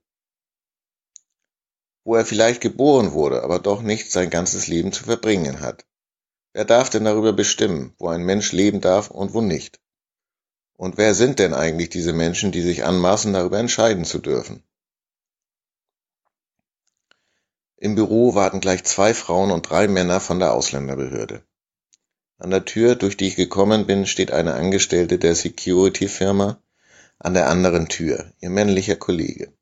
wo 2.08 2.14
er 2.14 2.24
vielleicht 2.24 2.62
geboren 2.62 3.12
wurde, 3.12 3.42
aber 3.42 3.58
doch 3.58 3.82
nicht 3.82 4.10
sein 4.10 4.30
ganzes 4.30 4.66
Leben 4.66 4.92
zu 4.92 5.04
verbringen 5.04 5.60
hat. 5.60 5.84
Wer 6.54 6.64
darf 6.64 6.88
denn 6.88 7.04
darüber 7.04 7.34
bestimmen, 7.34 7.94
wo 7.98 8.08
ein 8.08 8.22
Mensch 8.22 8.52
leben 8.52 8.80
darf 8.80 9.10
und 9.10 9.34
wo 9.34 9.42
nicht? 9.42 9.78
Und 10.72 10.96
wer 10.96 11.14
sind 11.14 11.38
denn 11.38 11.52
eigentlich 11.52 11.90
diese 11.90 12.14
Menschen, 12.14 12.50
die 12.50 12.62
sich 12.62 12.82
anmaßen, 12.82 13.34
darüber 13.34 13.58
entscheiden 13.58 14.06
zu 14.06 14.20
dürfen? 14.20 14.62
Im 17.76 17.94
Büro 17.94 18.34
warten 18.34 18.60
gleich 18.60 18.84
zwei 18.84 19.12
Frauen 19.12 19.50
und 19.50 19.68
drei 19.68 19.86
Männer 19.86 20.18
von 20.18 20.38
der 20.38 20.54
Ausländerbehörde. 20.54 21.42
An 22.38 22.48
der 22.48 22.64
Tür, 22.64 22.94
durch 22.94 23.18
die 23.18 23.28
ich 23.28 23.36
gekommen 23.36 23.86
bin, 23.86 24.06
steht 24.06 24.30
eine 24.30 24.54
Angestellte 24.54 25.18
der 25.18 25.34
Security-Firma, 25.34 26.58
an 27.18 27.34
der 27.34 27.48
anderen 27.48 27.88
Tür, 27.88 28.32
ihr 28.40 28.50
männlicher 28.50 28.96
Kollege. 28.96 29.52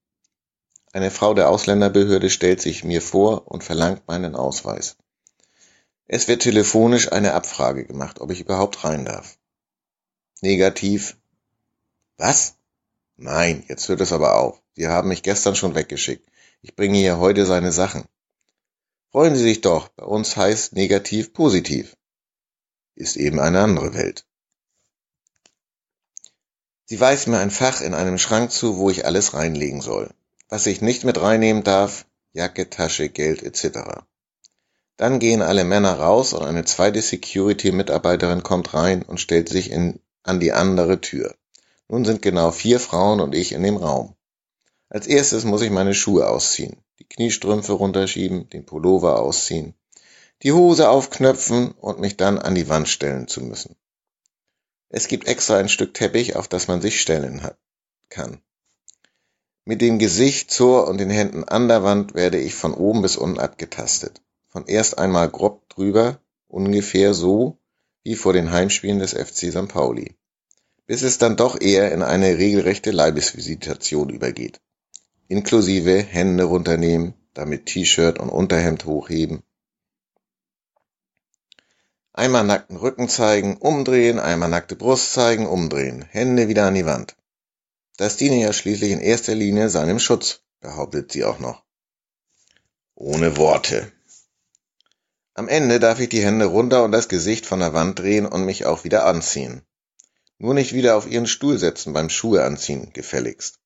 Eine 0.92 1.10
Frau 1.10 1.34
der 1.34 1.48
Ausländerbehörde 1.48 2.30
stellt 2.30 2.60
sich 2.60 2.84
mir 2.84 3.02
vor 3.02 3.48
und 3.48 3.64
verlangt 3.64 4.06
meinen 4.08 4.34
Ausweis. 4.34 4.96
Es 6.06 6.28
wird 6.28 6.42
telefonisch 6.42 7.10
eine 7.12 7.34
Abfrage 7.34 7.84
gemacht, 7.84 8.20
ob 8.20 8.30
ich 8.30 8.40
überhaupt 8.40 8.84
rein 8.84 9.04
darf. 9.04 9.36
Negativ. 10.40 11.16
Was? 12.16 12.54
Nein, 13.16 13.64
jetzt 13.68 13.88
hört 13.88 14.00
es 14.00 14.12
aber 14.12 14.36
auf. 14.36 14.62
Sie 14.74 14.86
haben 14.86 15.08
mich 15.08 15.22
gestern 15.22 15.56
schon 15.56 15.74
weggeschickt. 15.74 16.28
Ich 16.62 16.76
bringe 16.76 16.98
hier 16.98 17.18
heute 17.18 17.46
seine 17.46 17.72
Sachen. 17.72 18.04
Freuen 19.10 19.34
Sie 19.34 19.42
sich 19.42 19.62
doch, 19.62 19.88
bei 19.88 20.04
uns 20.04 20.36
heißt 20.36 20.74
negativ 20.74 21.32
positiv. 21.32 21.96
Ist 22.94 23.16
eben 23.16 23.40
eine 23.40 23.60
andere 23.60 23.94
Welt. 23.94 24.26
Sie 26.86 26.98
weist 26.98 27.28
mir 27.28 27.38
ein 27.38 27.50
Fach 27.50 27.80
in 27.80 27.94
einem 27.94 28.18
Schrank 28.18 28.50
zu, 28.50 28.78
wo 28.78 28.90
ich 28.90 29.04
alles 29.04 29.34
reinlegen 29.34 29.80
soll 29.80 30.10
was 30.48 30.66
ich 30.66 30.80
nicht 30.80 31.04
mit 31.04 31.20
reinnehmen 31.20 31.64
darf, 31.64 32.06
Jacke, 32.32 32.70
Tasche, 32.70 33.08
Geld 33.08 33.42
etc. 33.42 34.04
Dann 34.96 35.18
gehen 35.18 35.42
alle 35.42 35.64
Männer 35.64 35.98
raus 35.98 36.32
und 36.32 36.42
eine 36.42 36.64
zweite 36.64 37.02
Security-Mitarbeiterin 37.02 38.42
kommt 38.42 38.74
rein 38.74 39.02
und 39.02 39.20
stellt 39.20 39.48
sich 39.48 39.70
in, 39.70 40.00
an 40.22 40.40
die 40.40 40.52
andere 40.52 41.00
Tür. 41.00 41.34
Nun 41.88 42.04
sind 42.04 42.22
genau 42.22 42.50
vier 42.50 42.80
Frauen 42.80 43.20
und 43.20 43.34
ich 43.34 43.52
in 43.52 43.62
dem 43.62 43.76
Raum. 43.76 44.14
Als 44.88 45.06
erstes 45.06 45.44
muss 45.44 45.62
ich 45.62 45.70
meine 45.70 45.94
Schuhe 45.94 46.28
ausziehen, 46.28 46.76
die 46.98 47.08
Kniestrümpfe 47.08 47.72
runterschieben, 47.72 48.48
den 48.50 48.64
Pullover 48.64 49.20
ausziehen, 49.20 49.74
die 50.42 50.52
Hose 50.52 50.88
aufknöpfen 50.88 51.72
und 51.72 52.00
mich 52.00 52.16
dann 52.16 52.38
an 52.38 52.54
die 52.54 52.68
Wand 52.68 52.88
stellen 52.88 53.26
zu 53.26 53.40
müssen. 53.40 53.74
Es 54.97 55.09
gibt 55.09 55.28
extra 55.28 55.59
ein 55.59 55.68
Stück 55.68 55.93
Teppich, 55.93 56.36
auf 56.36 56.48
das 56.48 56.68
man 56.68 56.81
sich 56.81 57.02
stellen 57.02 57.43
hat, 57.43 57.59
kann. 58.09 58.40
Mit 59.66 59.82
dem 59.82 59.98
Gesicht 59.98 60.51
zur 60.51 60.89
und 60.89 60.97
den 60.97 61.10
Händen 61.10 61.44
an 61.44 61.68
der 61.68 61.85
Wand 61.85 62.14
werde 62.14 62.39
ich 62.39 62.55
von 62.55 62.73
oben 62.73 63.02
bis 63.02 63.18
unten 63.18 63.39
abgetastet. 63.39 64.23
Von 64.48 64.64
erst 64.64 64.97
einmal 64.97 65.28
grob 65.28 65.68
drüber, 65.68 66.18
ungefähr 66.48 67.12
so 67.12 67.59
wie 68.05 68.14
vor 68.14 68.32
den 68.32 68.51
Heimspielen 68.51 68.98
des 68.98 69.12
FC 69.12 69.52
St. 69.52 69.68
Pauli, 69.68 70.16
bis 70.86 71.02
es 71.02 71.18
dann 71.18 71.36
doch 71.36 71.60
eher 71.60 71.93
in 71.93 72.02
eine 72.02 72.39
regelrechte 72.39 72.90
Leibesvisitation 72.90 74.09
übergeht. 74.09 74.62
Inklusive 75.28 75.98
Hände 75.98 76.44
runternehmen, 76.44 77.12
damit 77.35 77.66
T-Shirt 77.66 78.18
und 78.18 78.31
Unterhemd 78.31 78.86
hochheben. 78.86 79.43
Einmal 82.18 82.44
nackten 82.44 82.78
Rücken 82.78 83.10
zeigen, 83.10 83.59
umdrehen, 83.59 84.18
einmal 84.18 84.48
nackte 84.48 84.74
Brust 84.74 85.12
zeigen, 85.12 85.47
umdrehen, 85.47 86.01
Hände 86.01 86.48
wieder 86.48 86.64
an 86.64 86.74
die 86.74 86.86
Wand. 86.86 87.14
Das 87.98 88.16
diene 88.16 88.36
ja 88.36 88.55
schließlich 88.55 88.90
in 88.90 89.01
erster 89.01 89.34
Linie 89.34 89.68
seinem 89.68 89.98
Schutz, 89.98 90.40
behauptet 90.60 91.12
sie 91.12 91.26
auch 91.26 91.40
noch. 91.40 91.62
Ohne 92.94 93.36
Worte. 93.36 93.93
Am 95.34 95.47
Ende 95.47 95.78
darf 95.78 96.01
ich 96.01 96.09
die 96.09 96.24
Hände 96.24 96.47
runter 96.47 96.84
und 96.84 96.93
das 96.93 97.09
Gesicht 97.09 97.44
von 97.44 97.60
der 97.60 97.74
Wand 97.74 97.98
drehen 97.98 98.24
und 98.24 98.47
mich 98.47 98.64
auch 98.64 98.84
wieder 98.84 99.05
anziehen. 99.05 99.60
Nur 100.38 100.55
nicht 100.55 100.72
wieder 100.72 100.97
auf 100.97 101.06
ihren 101.06 101.26
Stuhl 101.26 101.59
setzen 101.59 101.93
beim 101.93 102.09
Schuhe 102.09 102.44
anziehen, 102.44 102.94
gefälligst. 102.94 103.60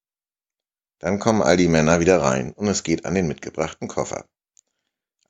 Dann 0.99 1.21
kommen 1.21 1.43
all 1.43 1.57
die 1.57 1.69
Männer 1.69 2.01
wieder 2.01 2.21
rein 2.21 2.53
und 2.53 2.67
es 2.67 2.83
geht 2.83 3.05
an 3.05 3.15
den 3.15 3.29
mitgebrachten 3.29 3.87
Koffer. 3.87 4.25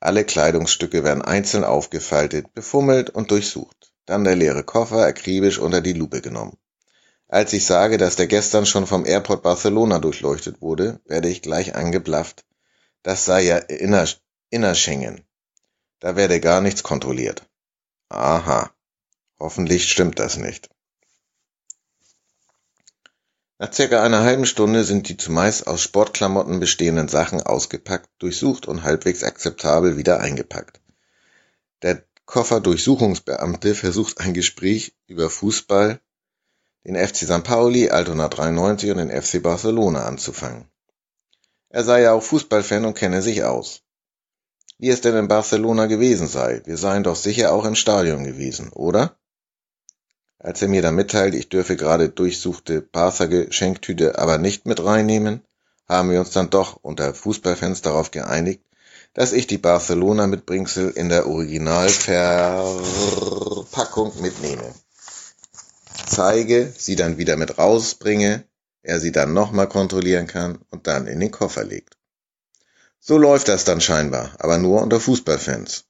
Alle 0.01 0.25
Kleidungsstücke 0.25 1.03
werden 1.03 1.21
einzeln 1.21 1.63
aufgefaltet, 1.63 2.55
befummelt 2.55 3.11
und 3.11 3.29
durchsucht. 3.29 3.93
Dann 4.07 4.23
der 4.23 4.35
leere 4.35 4.63
Koffer 4.63 5.05
akribisch 5.05 5.59
unter 5.59 5.79
die 5.79 5.93
Lupe 5.93 6.21
genommen. 6.21 6.57
Als 7.27 7.53
ich 7.53 7.65
sage, 7.65 7.99
dass 7.99 8.15
der 8.15 8.25
gestern 8.25 8.65
schon 8.65 8.87
vom 8.87 9.05
Airport 9.05 9.43
Barcelona 9.43 9.99
durchleuchtet 9.99 10.59
wurde, 10.59 10.99
werde 11.05 11.29
ich 11.29 11.43
gleich 11.43 11.75
angeblafft. 11.75 12.43
Das 13.03 13.25
sei 13.25 13.43
ja 13.43 13.57
inner, 13.57 14.07
Innerschengen. 14.49 15.23
Da 15.99 16.15
werde 16.15 16.39
gar 16.39 16.61
nichts 16.61 16.81
kontrolliert. 16.81 17.47
Aha. 18.09 18.71
Hoffentlich 19.39 19.89
stimmt 19.89 20.17
das 20.17 20.35
nicht. 20.37 20.69
Nach 23.61 23.71
circa 23.71 24.01
einer 24.01 24.23
halben 24.23 24.47
Stunde 24.47 24.83
sind 24.83 25.07
die 25.07 25.17
zumeist 25.17 25.67
aus 25.67 25.83
Sportklamotten 25.83 26.59
bestehenden 26.59 27.07
Sachen 27.07 27.43
ausgepackt, 27.43 28.09
durchsucht 28.17 28.67
und 28.67 28.81
halbwegs 28.81 29.21
akzeptabel 29.21 29.97
wieder 29.97 30.19
eingepackt. 30.19 30.81
Der 31.83 32.03
Kofferdurchsuchungsbeamte 32.25 33.75
versucht 33.75 34.19
ein 34.19 34.33
Gespräch 34.33 34.95
über 35.05 35.29
Fußball, 35.29 36.01
den 36.85 36.95
FC 36.95 37.17
St. 37.17 37.43
Pauli, 37.43 37.91
Altona 37.91 38.29
93 38.29 38.89
und 38.89 38.97
den 38.97 39.21
FC 39.21 39.43
Barcelona 39.43 40.05
anzufangen. 40.05 40.65
Er 41.69 41.83
sei 41.83 42.01
ja 42.01 42.13
auch 42.13 42.23
Fußballfan 42.23 42.85
und 42.85 42.95
kenne 42.95 43.21
sich 43.21 43.43
aus. 43.43 43.83
Wie 44.79 44.89
es 44.89 45.01
denn 45.01 45.15
in 45.15 45.27
Barcelona 45.27 45.85
gewesen 45.85 46.27
sei, 46.27 46.63
wir 46.65 46.77
seien 46.77 47.03
doch 47.03 47.15
sicher 47.15 47.53
auch 47.53 47.65
im 47.65 47.75
Stadion 47.75 48.23
gewesen, 48.23 48.69
oder? 48.73 49.19
Als 50.43 50.61
er 50.61 50.67
mir 50.67 50.81
dann 50.81 50.95
mitteilt, 50.95 51.33
ich 51.35 51.49
dürfe 51.49 51.75
gerade 51.75 52.09
durchsuchte 52.09 52.81
Barca-Geschenktüte 52.81 54.17
aber 54.17 54.37
nicht 54.37 54.65
mit 54.65 54.83
reinnehmen, 54.83 55.41
haben 55.87 56.09
wir 56.09 56.19
uns 56.19 56.31
dann 56.31 56.49
doch 56.49 56.79
unter 56.81 57.13
Fußballfans 57.13 57.81
darauf 57.81 58.11
geeinigt, 58.11 58.63
dass 59.13 59.33
ich 59.33 59.47
die 59.47 59.57
Barcelona-Mitbringsel 59.57 60.91
in 60.91 61.09
der 61.09 61.27
Originalverpackung 61.27 64.21
mitnehme 64.21 64.73
zeige, 66.11 66.73
sie 66.77 66.95
dann 66.95 67.17
wieder 67.17 67.37
mit 67.37 67.57
rausbringe, 67.57 68.43
er 68.83 68.99
sie 68.99 69.11
dann 69.11 69.33
nochmal 69.33 69.69
kontrollieren 69.69 70.27
kann 70.27 70.59
und 70.69 70.87
dann 70.87 71.07
in 71.07 71.19
den 71.19 71.31
Koffer 71.31 71.63
legt. 71.63 71.97
So 72.99 73.17
läuft 73.17 73.47
das 73.47 73.63
dann 73.63 73.81
scheinbar, 73.81 74.35
aber 74.39 74.57
nur 74.57 74.81
unter 74.81 74.99
Fußballfans. 74.99 75.85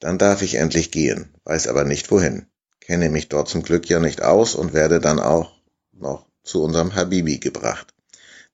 Dann 0.00 0.18
darf 0.18 0.42
ich 0.42 0.56
endlich 0.56 0.90
gehen, 0.90 1.34
weiß 1.44 1.68
aber 1.68 1.84
nicht 1.84 2.10
wohin, 2.10 2.46
kenne 2.84 3.08
mich 3.08 3.28
dort 3.28 3.48
zum 3.48 3.62
Glück 3.62 3.88
ja 3.88 3.98
nicht 3.98 4.22
aus 4.22 4.54
und 4.54 4.74
werde 4.74 5.00
dann 5.00 5.18
auch 5.18 5.52
noch 5.92 6.26
zu 6.42 6.62
unserem 6.62 6.94
Habibi 6.94 7.38
gebracht, 7.38 7.94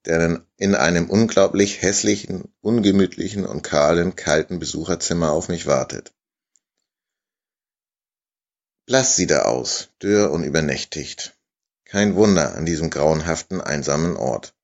der 0.07 0.43
in 0.57 0.75
einem 0.77 1.11
unglaublich 1.11 1.83
hässlichen, 1.83 2.45
ungemütlichen 2.61 3.45
und 3.45 3.63
kahlen, 3.63 4.15
kalten 4.15 4.61
Besucherzimmer 4.61 5.33
auf 5.33 5.49
mich 5.49 5.67
wartet. 5.67 6.13
Blass 8.87 9.17
sieht 9.17 9.33
er 9.33 9.47
aus, 9.47 9.89
dürr 10.01 10.31
und 10.31 10.45
übernächtigt. 10.45 11.37
Kein 11.85 12.15
Wunder 12.15 12.55
an 12.55 12.67
diesem 12.67 12.91
grauenhaften, 12.91 13.61
einsamen 13.61 14.17
Ort. 14.17 14.55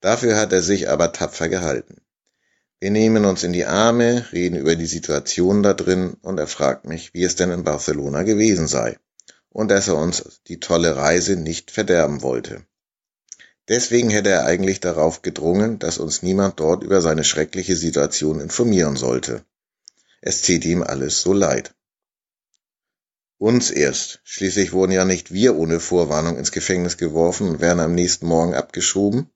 Dafür 0.00 0.36
hat 0.36 0.52
er 0.52 0.62
sich 0.62 0.88
aber 0.88 1.12
tapfer 1.12 1.48
gehalten. 1.48 2.00
Wir 2.80 2.90
nehmen 2.90 3.24
uns 3.24 3.42
in 3.42 3.52
die 3.52 3.64
Arme, 3.64 4.26
reden 4.32 4.56
über 4.56 4.76
die 4.76 4.86
Situation 4.86 5.62
da 5.62 5.74
drin 5.74 6.16
und 6.22 6.38
er 6.38 6.46
fragt 6.46 6.84
mich, 6.84 7.12
wie 7.12 7.24
es 7.24 7.34
denn 7.34 7.50
in 7.50 7.64
Barcelona 7.64 8.22
gewesen 8.22 8.68
sei 8.68 8.98
und 9.50 9.70
dass 9.70 9.88
er 9.88 9.96
uns 9.96 10.40
die 10.46 10.60
tolle 10.60 10.96
Reise 10.96 11.36
nicht 11.36 11.70
verderben 11.70 12.22
wollte. 12.22 12.64
Deswegen 13.68 14.08
hätte 14.08 14.30
er 14.30 14.44
eigentlich 14.44 14.80
darauf 14.80 15.22
gedrungen, 15.22 15.78
dass 15.78 15.98
uns 15.98 16.22
niemand 16.22 16.60
dort 16.60 16.82
über 16.82 17.00
seine 17.00 17.24
schreckliche 17.24 17.76
Situation 17.76 18.40
informieren 18.40 18.96
sollte. 18.96 19.44
Es 20.20 20.42
zieht 20.42 20.64
ihm 20.64 20.82
alles 20.82 21.20
so 21.20 21.32
leid. 21.32 21.74
Uns 23.36 23.70
erst. 23.70 24.20
Schließlich 24.24 24.72
wurden 24.72 24.92
ja 24.92 25.04
nicht 25.04 25.32
wir 25.32 25.56
ohne 25.56 25.80
Vorwarnung 25.80 26.38
ins 26.38 26.50
Gefängnis 26.50 26.96
geworfen 26.96 27.48
und 27.48 27.60
werden 27.60 27.80
am 27.80 27.94
nächsten 27.94 28.26
Morgen 28.26 28.54
abgeschoben. 28.54 29.30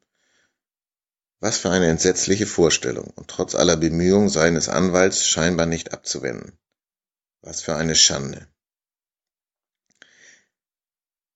Was 1.43 1.59
für 1.59 1.71
eine 1.71 1.89
entsetzliche 1.89 2.47
Vorstellung 2.47 3.11
und 3.17 3.27
trotz 3.27 3.57
aller 3.57 3.77
Bemühungen 3.77 4.29
seines 4.29 4.69
Anwalts 4.69 5.27
scheinbar 5.27 5.67
nicht 5.67 5.93
abzuwenden. 5.93 6.57
Was 7.41 7.61
für 7.63 7.75
eine 7.75 7.97
Schande. 7.97 8.47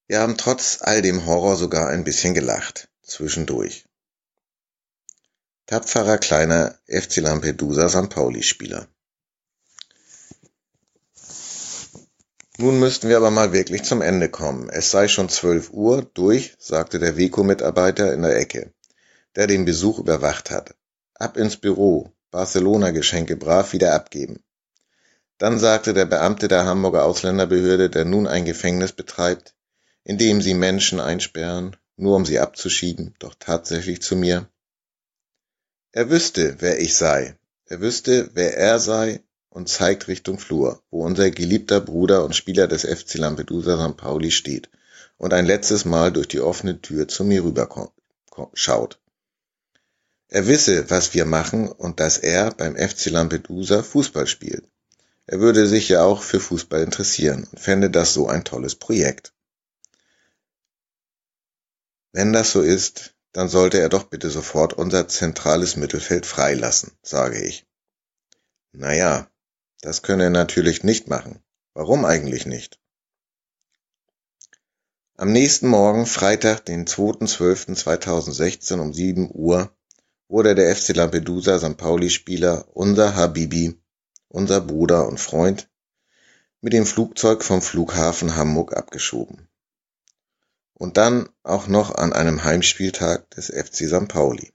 Wir 0.07 0.21
haben 0.21 0.37
trotz 0.37 0.77
all 0.79 1.01
dem 1.01 1.25
Horror 1.25 1.57
sogar 1.57 1.89
ein 1.89 2.05
bisschen 2.05 2.33
gelacht. 2.33 2.87
Zwischendurch. 3.03 3.83
Tapferer 5.65 6.19
kleiner 6.19 6.79
FC 6.87 7.17
Lampedusa 7.17 7.89
St. 7.89 8.09
Pauli 8.09 8.43
Spieler. 8.43 8.87
Nun 12.57 12.79
müssten 12.79 13.09
wir 13.09 13.17
aber 13.17 13.29
mal 13.29 13.51
wirklich 13.51 13.83
zum 13.83 14.01
Ende 14.01 14.29
kommen. 14.29 14.69
Es 14.69 14.89
sei 14.89 15.09
schon 15.09 15.27
zwölf 15.27 15.71
Uhr, 15.71 16.09
durch, 16.13 16.55
sagte 16.59 16.97
der 16.97 17.17
Weco-Mitarbeiter 17.17 18.13
in 18.13 18.21
der 18.21 18.37
Ecke, 18.37 18.73
der 19.37 19.45
den 19.45 19.65
Besuch 19.65 19.99
überwacht 19.99 20.49
hat. 20.49 20.73
Ab 21.13 21.37
ins 21.37 21.57
Büro, 21.57 22.11
Barcelona-Geschenke 22.31 23.35
brav 23.35 23.71
wieder 23.71 23.93
abgeben. 23.93 24.43
Dann 25.37 25.59
sagte 25.59 25.93
der 25.93 26.05
Beamte 26.05 26.47
der 26.47 26.65
Hamburger 26.65 27.05
Ausländerbehörde, 27.05 27.91
der 27.91 28.03
nun 28.03 28.25
ein 28.25 28.45
Gefängnis 28.45 28.93
betreibt, 28.93 29.53
in 30.03 30.17
dem 30.17 30.41
sie 30.41 30.55
Menschen 30.55 30.99
einsperren, 30.99 31.77
nur 31.97 32.15
um 32.15 32.25
sie 32.25 32.39
abzuschieben, 32.39 33.13
doch 33.19 33.35
tatsächlich 33.37 34.01
zu 34.01 34.15
mir. 34.15 34.49
Er 35.91 36.09
wüsste, 36.09 36.55
wer 36.59 36.79
ich 36.79 36.95
sei. 36.95 37.37
Er 37.65 37.79
wüsste, 37.79 38.31
wer 38.33 38.57
er 38.57 38.79
sei 38.79 39.21
und 39.49 39.69
zeigt 39.69 40.07
Richtung 40.07 40.39
Flur, 40.39 40.81
wo 40.89 41.05
unser 41.05 41.29
geliebter 41.29 41.79
Bruder 41.79 42.25
und 42.25 42.35
Spieler 42.35 42.67
des 42.67 42.85
FC 42.85 43.19
Lampedusa 43.19 43.87
St. 43.87 43.97
Pauli 43.97 44.31
steht 44.31 44.69
und 45.17 45.33
ein 45.33 45.45
letztes 45.45 45.85
Mal 45.85 46.11
durch 46.11 46.27
die 46.27 46.41
offene 46.41 46.81
Tür 46.81 47.07
zu 47.07 47.23
mir 47.23 47.43
rüber 47.43 47.91
schaut. 48.53 48.97
Er 50.29 50.47
wisse, 50.47 50.89
was 50.89 51.13
wir 51.13 51.25
machen 51.25 51.69
und 51.69 51.99
dass 51.99 52.17
er 52.17 52.51
beim 52.51 52.75
FC 52.75 53.05
Lampedusa 53.05 53.81
Fußball 53.81 54.27
spielt. 54.27 54.67
Er 55.25 55.39
würde 55.39 55.67
sich 55.67 55.89
ja 55.89 56.03
auch 56.03 56.21
für 56.21 56.39
Fußball 56.39 56.81
interessieren 56.83 57.47
und 57.51 57.59
fände 57.59 57.89
das 57.89 58.13
so 58.13 58.27
ein 58.27 58.43
tolles 58.43 58.75
Projekt. 58.75 59.33
Wenn 62.11 62.33
das 62.33 62.51
so 62.51 62.61
ist, 62.61 63.13
dann 63.31 63.49
sollte 63.49 63.79
er 63.79 63.89
doch 63.89 64.05
bitte 64.05 64.29
sofort 64.29 64.73
unser 64.73 65.07
zentrales 65.07 65.75
Mittelfeld 65.75 66.25
freilassen, 66.25 66.91
sage 67.03 67.43
ich. 67.43 67.65
Naja, 68.71 69.29
das 69.81 70.01
könne 70.01 70.23
er 70.23 70.29
natürlich 70.29 70.83
nicht 70.83 71.07
machen. 71.07 71.43
Warum 71.73 72.05
eigentlich 72.05 72.45
nicht? 72.45 72.79
Am 75.15 75.31
nächsten 75.31 75.67
Morgen, 75.67 76.05
Freitag, 76.05 76.65
den 76.65 76.85
2.12.2016 76.85 78.79
um 78.79 78.93
7 78.93 79.29
Uhr, 79.33 79.71
wurde 80.27 80.55
der 80.55 80.75
FC 80.75 80.95
Lampedusa 80.95 81.59
St. 81.59 81.77
Pauli-Spieler, 81.77 82.67
unser 82.73 83.15
Habibi, 83.15 83.79
unser 84.27 84.61
Bruder 84.61 85.07
und 85.07 85.19
Freund, 85.19 85.69
mit 86.61 86.73
dem 86.73 86.85
Flugzeug 86.85 87.43
vom 87.43 87.61
Flughafen 87.61 88.35
Hamburg 88.35 88.75
abgeschoben. 88.75 89.47
Und 90.73 90.97
dann 90.97 91.29
auch 91.43 91.67
noch 91.67 91.95
an 91.95 92.13
einem 92.13 92.43
Heimspieltag 92.43 93.29
des 93.31 93.47
FC 93.47 93.87
St. 93.87 94.07
Pauli. 94.07 94.51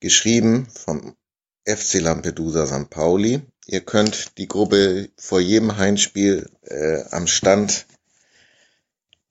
Geschrieben 0.00 0.66
vom 0.66 1.14
FC 1.64 2.00
Lampedusa 2.00 2.66
St. 2.66 2.90
Pauli. 2.90 3.42
Ihr 3.66 3.82
könnt 3.82 4.36
die 4.38 4.48
Gruppe 4.48 5.10
vor 5.16 5.40
jedem 5.40 5.76
Heimspiel 5.76 6.50
äh, 6.62 7.04
am 7.10 7.28
Stand 7.28 7.86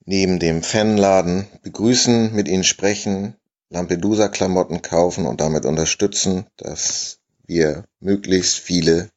neben 0.04 0.38
dem 0.38 0.62
Fanladen 0.62 1.46
begrüßen, 1.62 2.34
mit 2.34 2.48
ihnen 2.48 2.64
sprechen, 2.64 3.36
Lampedusa-Klamotten 3.72 4.82
kaufen 4.82 5.26
und 5.26 5.40
damit 5.40 5.64
unterstützen, 5.64 6.46
dass 6.56 7.18
wir 7.46 7.84
möglichst 8.00 8.58
viele 8.58 9.10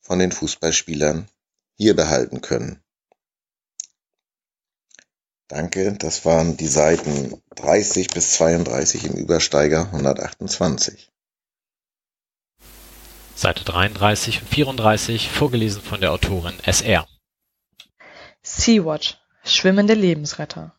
von 0.00 0.20
den 0.20 0.30
Fußballspielern 0.30 1.28
hier 1.76 1.96
behalten 1.96 2.40
können. 2.40 2.80
Danke, 5.48 5.92
das 5.92 6.24
waren 6.24 6.56
die 6.56 6.68
Seiten 6.68 7.42
30 7.56 8.08
bis 8.08 8.32
32 8.34 9.04
im 9.04 9.14
Übersteiger 9.14 9.86
128. 9.92 11.10
Seite 13.34 13.64
33 13.64 14.42
und 14.42 14.48
34, 14.48 15.28
vorgelesen 15.28 15.82
von 15.82 16.00
der 16.00 16.12
Autorin 16.12 16.54
SR. 16.64 17.08
Sea-Watch, 18.42 19.18
schwimmende 19.44 19.94
Lebensretter. 19.94 20.74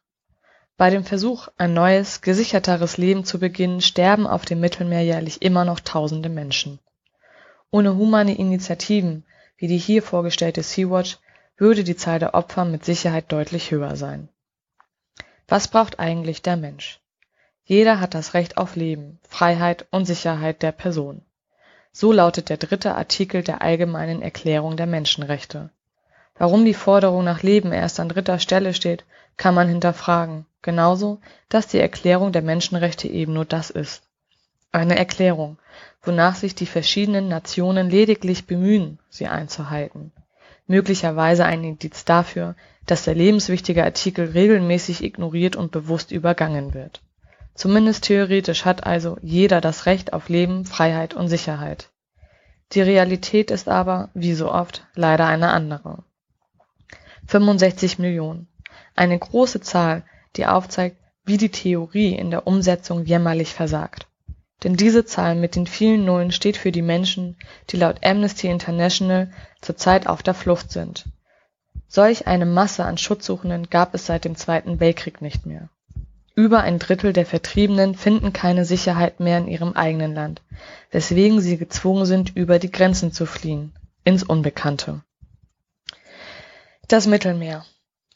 Bei 0.83 0.89
dem 0.89 1.05
Versuch, 1.05 1.47
ein 1.57 1.73
neues, 1.73 2.19
gesicherteres 2.19 2.97
Leben 2.97 3.23
zu 3.23 3.39
beginnen, 3.39 3.79
sterben 3.79 4.27
auf 4.27 4.43
dem 4.43 4.59
Mittelmeer 4.59 4.99
jährlich 4.99 5.41
immer 5.41 5.63
noch 5.63 5.79
tausende 5.79 6.27
Menschen. 6.27 6.77
Ohne 7.71 7.95
humane 7.95 8.35
Initiativen 8.35 9.23
wie 9.55 9.67
die 9.67 9.77
hier 9.77 10.03
vorgestellte 10.03 10.61
Sea-Watch 10.61 11.19
würde 11.55 11.85
die 11.85 11.95
Zahl 11.95 12.19
der 12.19 12.33
Opfer 12.33 12.65
mit 12.65 12.83
Sicherheit 12.83 13.31
deutlich 13.31 13.71
höher 13.71 13.95
sein. 13.95 14.27
Was 15.47 15.69
braucht 15.69 15.99
eigentlich 15.99 16.41
der 16.41 16.57
Mensch? 16.57 16.99
Jeder 17.63 18.01
hat 18.01 18.13
das 18.13 18.33
Recht 18.33 18.57
auf 18.57 18.75
Leben, 18.75 19.19
Freiheit 19.29 19.85
und 19.89 20.03
Sicherheit 20.03 20.61
der 20.61 20.73
Person. 20.73 21.21
So 21.93 22.11
lautet 22.11 22.49
der 22.49 22.57
dritte 22.57 22.93
Artikel 22.95 23.41
der 23.41 23.61
Allgemeinen 23.61 24.21
Erklärung 24.21 24.75
der 24.75 24.87
Menschenrechte. 24.87 25.69
Warum 26.37 26.65
die 26.65 26.73
Forderung 26.73 27.23
nach 27.23 27.41
Leben 27.41 27.71
erst 27.71 28.01
an 28.01 28.09
dritter 28.09 28.39
Stelle 28.39 28.73
steht, 28.73 29.05
kann 29.37 29.55
man 29.55 29.69
hinterfragen, 29.69 30.45
genauso, 30.63 31.19
dass 31.49 31.67
die 31.67 31.79
Erklärung 31.79 32.31
der 32.31 32.41
Menschenrechte 32.41 33.07
eben 33.07 33.33
nur 33.33 33.45
das 33.45 33.69
ist. 33.69 34.01
Eine 34.71 34.97
Erklärung, 34.97 35.59
wonach 36.01 36.35
sich 36.35 36.55
die 36.55 36.65
verschiedenen 36.65 37.27
Nationen 37.27 37.91
lediglich 37.91 38.47
bemühen, 38.47 38.97
sie 39.09 39.27
einzuhalten. 39.27 40.11
Möglicherweise 40.65 41.45
ein 41.45 41.63
Indiz 41.63 42.05
dafür, 42.05 42.55
dass 42.87 43.03
der 43.03 43.13
lebenswichtige 43.13 43.83
Artikel 43.83 44.31
regelmäßig 44.31 45.03
ignoriert 45.03 45.55
und 45.55 45.71
bewusst 45.71 46.11
übergangen 46.11 46.73
wird. 46.73 47.01
Zumindest 47.53 48.05
theoretisch 48.05 48.65
hat 48.65 48.85
also 48.85 49.17
jeder 49.21 49.61
das 49.61 49.85
Recht 49.85 50.13
auf 50.13 50.27
Leben, 50.29 50.65
Freiheit 50.65 51.13
und 51.13 51.27
Sicherheit. 51.27 51.89
Die 52.71 52.81
Realität 52.81 53.51
ist 53.51 53.67
aber, 53.69 54.09
wie 54.15 54.33
so 54.33 54.51
oft, 54.51 54.87
leider 54.95 55.27
eine 55.27 55.49
andere. 55.51 56.03
65 57.27 57.99
Millionen. 57.99 58.47
Eine 58.95 59.19
große 59.19 59.61
Zahl, 59.61 60.03
die 60.35 60.45
aufzeigt, 60.45 60.97
wie 61.25 61.37
die 61.37 61.49
Theorie 61.49 62.15
in 62.15 62.31
der 62.31 62.47
Umsetzung 62.47 63.05
jämmerlich 63.05 63.53
versagt. 63.53 64.07
Denn 64.63 64.75
diese 64.75 65.05
Zahl 65.05 65.35
mit 65.35 65.55
den 65.55 65.67
vielen 65.67 66.05
Nullen 66.05 66.31
steht 66.31 66.57
für 66.57 66.71
die 66.71 66.81
Menschen, 66.81 67.37
die 67.69 67.77
laut 67.77 67.97
Amnesty 68.03 68.47
International 68.47 69.31
zurzeit 69.61 70.07
auf 70.07 70.23
der 70.23 70.33
Flucht 70.33 70.71
sind. 70.71 71.05
Solch 71.87 72.27
eine 72.27 72.45
Masse 72.45 72.85
an 72.85 72.97
Schutzsuchenden 72.97 73.69
gab 73.69 73.93
es 73.93 74.05
seit 74.05 74.25
dem 74.25 74.35
Zweiten 74.35 74.79
Weltkrieg 74.79 75.21
nicht 75.21 75.45
mehr. 75.45 75.69
Über 76.35 76.61
ein 76.61 76.79
Drittel 76.79 77.13
der 77.13 77.27
Vertriebenen 77.27 77.93
finden 77.93 78.33
keine 78.33 78.65
Sicherheit 78.65 79.19
mehr 79.19 79.37
in 79.37 79.47
ihrem 79.47 79.73
eigenen 79.73 80.15
Land, 80.15 80.41
weswegen 80.89 81.41
sie 81.41 81.57
gezwungen 81.57 82.07
sind, 82.07 82.35
über 82.35 82.57
die 82.57 82.71
Grenzen 82.71 83.11
zu 83.11 83.27
fliehen, 83.27 83.73
ins 84.03 84.23
Unbekannte. 84.23 85.03
Das 86.87 87.05
Mittelmeer. 87.05 87.65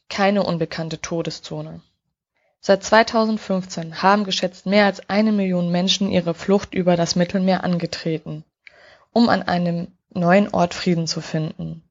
Keine 0.09 0.43
unbekannte 0.43 0.99
Todeszone. 0.99 1.81
Seit 2.59 2.83
2015 2.83 4.01
haben 4.01 4.23
geschätzt 4.23 4.65
mehr 4.65 4.85
als 4.85 5.09
eine 5.09 5.31
Million 5.31 5.71
Menschen 5.71 6.09
ihre 6.09 6.33
Flucht 6.33 6.73
über 6.73 6.97
das 6.97 7.15
Mittelmeer 7.15 7.63
angetreten, 7.63 8.43
um 9.13 9.29
an 9.29 9.43
einem 9.43 9.87
neuen 10.09 10.49
Ort 10.53 10.73
Frieden 10.73 11.07
zu 11.07 11.21
finden. 11.21 11.83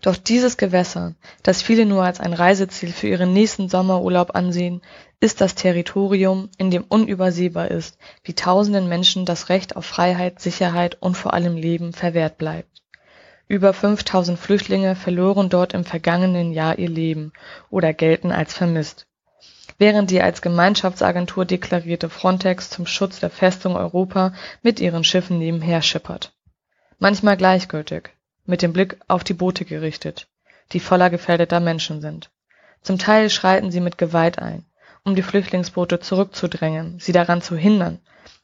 Doch 0.00 0.16
dieses 0.16 0.56
Gewässer, 0.56 1.14
das 1.42 1.60
viele 1.60 1.84
nur 1.84 2.04
als 2.04 2.20
ein 2.20 2.32
Reiseziel 2.32 2.92
für 2.92 3.08
ihren 3.08 3.32
nächsten 3.32 3.68
Sommerurlaub 3.68 4.34
ansehen, 4.34 4.80
ist 5.18 5.40
das 5.40 5.56
Territorium, 5.56 6.50
in 6.56 6.70
dem 6.70 6.84
unübersehbar 6.84 7.70
ist, 7.70 7.98
wie 8.22 8.34
tausenden 8.34 8.88
Menschen 8.88 9.24
das 9.26 9.48
Recht 9.48 9.74
auf 9.74 9.84
Freiheit, 9.84 10.40
Sicherheit 10.40 10.98
und 11.00 11.16
vor 11.16 11.34
allem 11.34 11.56
Leben 11.56 11.92
verwehrt 11.92 12.38
bleibt. 12.38 12.82
Über 13.48 13.72
5000 13.72 14.38
Flüchtlinge 14.38 14.94
verloren 14.94 15.48
dort 15.48 15.72
im 15.72 15.84
vergangenen 15.84 16.52
Jahr 16.52 16.78
ihr 16.78 16.90
Leben 16.90 17.32
oder 17.70 17.92
gelten 17.92 18.30
als 18.30 18.54
vermisst. 18.54 19.07
Während 19.78 20.10
die 20.10 20.20
als 20.20 20.42
Gemeinschaftsagentur 20.42 21.44
deklarierte 21.44 22.10
Frontex 22.10 22.68
zum 22.68 22.84
Schutz 22.86 23.20
der 23.20 23.30
Festung 23.30 23.76
Europa 23.76 24.32
mit 24.62 24.80
ihren 24.80 25.04
Schiffen 25.04 25.38
nebenher 25.38 25.82
schippert. 25.82 26.32
Manchmal 26.98 27.36
gleichgültig, 27.36 28.10
mit 28.44 28.62
dem 28.62 28.72
Blick 28.72 28.98
auf 29.06 29.22
die 29.22 29.34
Boote 29.34 29.64
gerichtet, 29.64 30.26
die 30.72 30.80
voller 30.80 31.10
gefährdeter 31.10 31.60
Menschen 31.60 32.00
sind. 32.00 32.30
Zum 32.82 32.98
Teil 32.98 33.30
schreiten 33.30 33.70
sie 33.70 33.80
mit 33.80 33.98
Gewalt 33.98 34.40
ein, 34.40 34.66
um 35.04 35.14
die 35.14 35.22
Flüchtlingsboote 35.22 36.00
zurückzudrängen, 36.00 36.98
sie 36.98 37.12
daran 37.12 37.40
zu 37.40 37.56
hindern, 37.56 38.00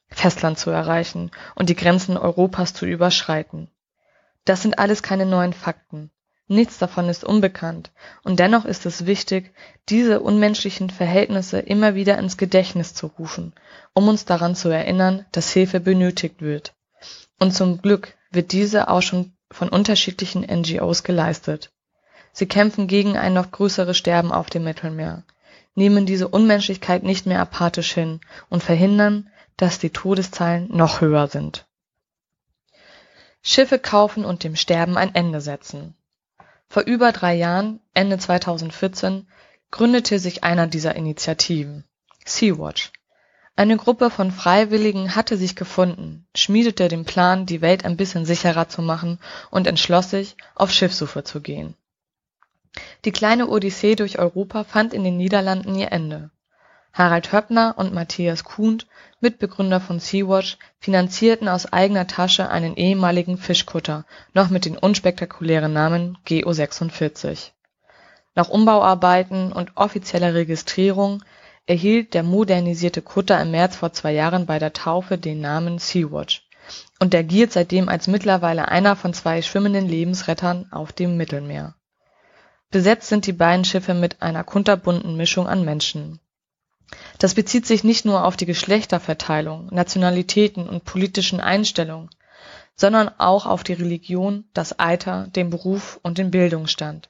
Festland 0.09 0.59
zu 0.59 0.71
erreichen 0.71 1.33
und 1.57 1.69
die 1.69 1.77
Grenzen 1.77 2.17
Europas 2.17 2.75
zu 2.75 2.87
überschreiten. 2.87 3.69
Das 4.45 4.63
sind 4.63 4.79
alles 4.79 5.03
keine 5.03 5.27
neuen 5.27 5.53
Fakten. 5.53 6.11
Nichts 6.47 6.79
davon 6.79 7.09
ist 7.09 7.25
unbekannt, 7.25 7.91
und 8.23 8.39
dennoch 8.39 8.67
ist 8.67 8.85
es 8.85 9.07
wichtig, 9.07 9.55
diese 9.89 10.21
unmenschlichen 10.21 10.91
Verhältnisse 10.91 11.59
immer 11.59 11.95
wieder 11.95 12.19
ins 12.19 12.37
Gedächtnis 12.37 12.93
zu 12.93 13.07
rufen, 13.07 13.55
um 13.95 14.09
uns 14.09 14.27
daran 14.27 14.55
zu 14.55 14.69
erinnern, 14.69 15.25
dass 15.33 15.51
Hilfe 15.51 15.81
benötigt 15.81 16.43
wird. 16.43 16.75
Und 17.39 17.55
zum 17.55 17.81
Glück 17.81 18.15
wird 18.31 18.53
diese 18.53 18.89
auch 18.89 19.01
schon 19.01 19.33
von 19.51 19.71
unterschiedlichen 19.71 20.43
NGOs 20.43 21.03
geleistet. 21.03 21.71
Sie 22.33 22.47
kämpfen 22.47 22.89
gegen 22.89 23.17
ein 23.17 23.33
noch 23.33 23.51
größeres 23.51 23.97
Sterben 23.97 24.33
auf 24.33 24.51
dem 24.51 24.65
Mittelmeer, 24.65 25.23
nehmen 25.75 26.05
diese 26.05 26.29
Unmenschlichkeit 26.29 27.05
nicht 27.05 27.27
mehr 27.27 27.41
apathisch 27.41 27.95
hin 27.95 28.21
und 28.51 28.63
verhindern, 28.63 29.31
dass 29.57 29.79
die 29.79 29.91
Todeszahlen 29.91 30.69
noch 30.71 31.01
höher 31.01 31.29
sind. 31.29 31.67
Schiffe 33.41 33.79
kaufen 33.79 34.25
und 34.25 34.43
dem 34.43 34.57
Sterben 34.57 34.97
ein 34.97 35.15
Ende 35.15 35.41
setzen. 35.41 35.95
Vor 36.69 36.85
über 36.85 37.13
drei 37.13 37.35
Jahren, 37.35 37.81
Ende 37.93 38.19
2014, 38.19 39.29
gründete 39.71 40.19
sich 40.19 40.45
einer 40.45 40.67
dieser 40.67 40.97
Initiativen, 40.97 41.85
Sea-Watch, 42.25 42.93
eine 43.57 43.77
Gruppe 43.77 44.11
von 44.11 44.33
Freiwilligen 44.33 45.15
hatte 45.15 45.37
sich 45.37 45.55
gefunden, 45.55 46.27
schmiedete 46.35 46.89
den 46.89 47.05
Plan, 47.05 47.47
die 47.47 47.61
Welt 47.61 47.85
ein 47.85 47.97
bisschen 47.97 48.25
sicherer 48.25 48.69
zu 48.69 48.83
machen 48.83 49.21
und 49.53 49.69
entschloss 49.69 50.11
sich, 50.11 50.37
auf 50.57 50.73
Schiffsuche 50.73 51.23
zu 51.23 51.41
gehen. 51.41 51.77
Die 53.05 53.13
kleine 53.13 53.47
Odyssee 53.47 53.95
durch 53.95 54.19
Europa 54.19 54.65
fand 54.65 54.93
in 54.93 55.05
den 55.05 55.17
Niederlanden 55.17 55.77
ihr 55.77 55.93
Ende. 55.93 56.31
Harald 56.93 57.33
Höppner 57.33 57.75
und 57.77 57.95
Matthias 57.95 58.43
Kuhnt, 58.43 58.89
Mitbegründer 59.25 59.81
von 59.81 59.99
Sea-Watch, 60.01 60.59
finanzierten 60.79 61.49
aus 61.49 61.73
eigener 61.73 62.07
Tasche 62.07 62.51
einen 62.51 62.77
ehemaligen 62.77 63.39
Fischkutter, 63.39 64.05
noch 64.35 64.51
mit 64.51 64.67
dem 64.67 64.77
unspektakulären 64.77 65.73
Namen 65.73 66.19
GO46. 66.29 67.53
Nach 68.35 68.51
Umbauarbeiten 68.51 69.51
und 69.51 69.73
offizieller 69.77 70.35
Registrierung 70.35 71.23
erhielt 71.67 72.13
der 72.13 72.23
modernisierte 72.23 73.01
Kutter 73.01 73.41
im 73.41 73.51
März 73.51 73.77
vor 73.77 73.95
zwei 73.95 74.13
Jahren 74.13 74.45
bei 74.45 74.59
der 74.59 74.75
Taufe 74.75 75.17
den 75.17 75.41
Namen 75.41 75.79
Sea-Watch 75.79 76.47
und 77.01 77.13
der 77.13 77.25
giert 77.25 77.53
seitdem 77.53 77.89
als 77.89 78.07
mittlerweile 78.07 78.69
einer 78.69 78.97
von 78.97 79.15
zwei 79.15 79.43
schwimmenden 79.43 79.89
Lebensrettern 79.89 80.69
auf 80.71 80.93
dem 80.93 81.17
Mittelmeer. 81.17 81.75
Besetzt 82.71 83.09
sind 83.09 83.27
die 83.27 83.33
beiden 83.33 83.65
Schiffe 83.65 83.95
mit 83.95 84.21
einer 84.21 84.45
kunterbunten 84.45 85.17
Mischung 85.17 85.47
an 85.47 85.65
Menschen. 85.65 86.21
Das 87.19 87.35
bezieht 87.35 87.67
sich 87.67 87.85
nicht 87.85 88.05
nur 88.05 88.25
auf 88.25 88.37
die 88.37 88.47
Geschlechterverteilung, 88.47 89.69
Nationalitäten 89.71 90.69
und 90.69 90.85
politischen 90.85 91.41
Einstellungen, 91.41 92.11
sondern 92.77 93.11
auch 93.19 93.47
auf 93.47 93.63
die 93.65 93.73
Religion, 93.73 94.45
das 94.53 94.79
Alter, 94.79 95.29
den 95.29 95.51
Beruf 95.51 95.99
und 96.03 96.19
den 96.19 96.31
Bildungsstand. 96.31 97.09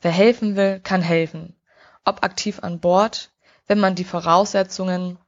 Wer 0.00 0.10
helfen 0.10 0.56
will, 0.56 0.80
kann 0.80 1.02
helfen. 1.02 1.54
Ob 2.04 2.24
aktiv 2.24 2.60
an 2.62 2.80
Bord, 2.80 3.30
wenn 3.66 3.78
man 3.78 3.94
die 3.94 4.04
Voraussetzungen 4.04 5.18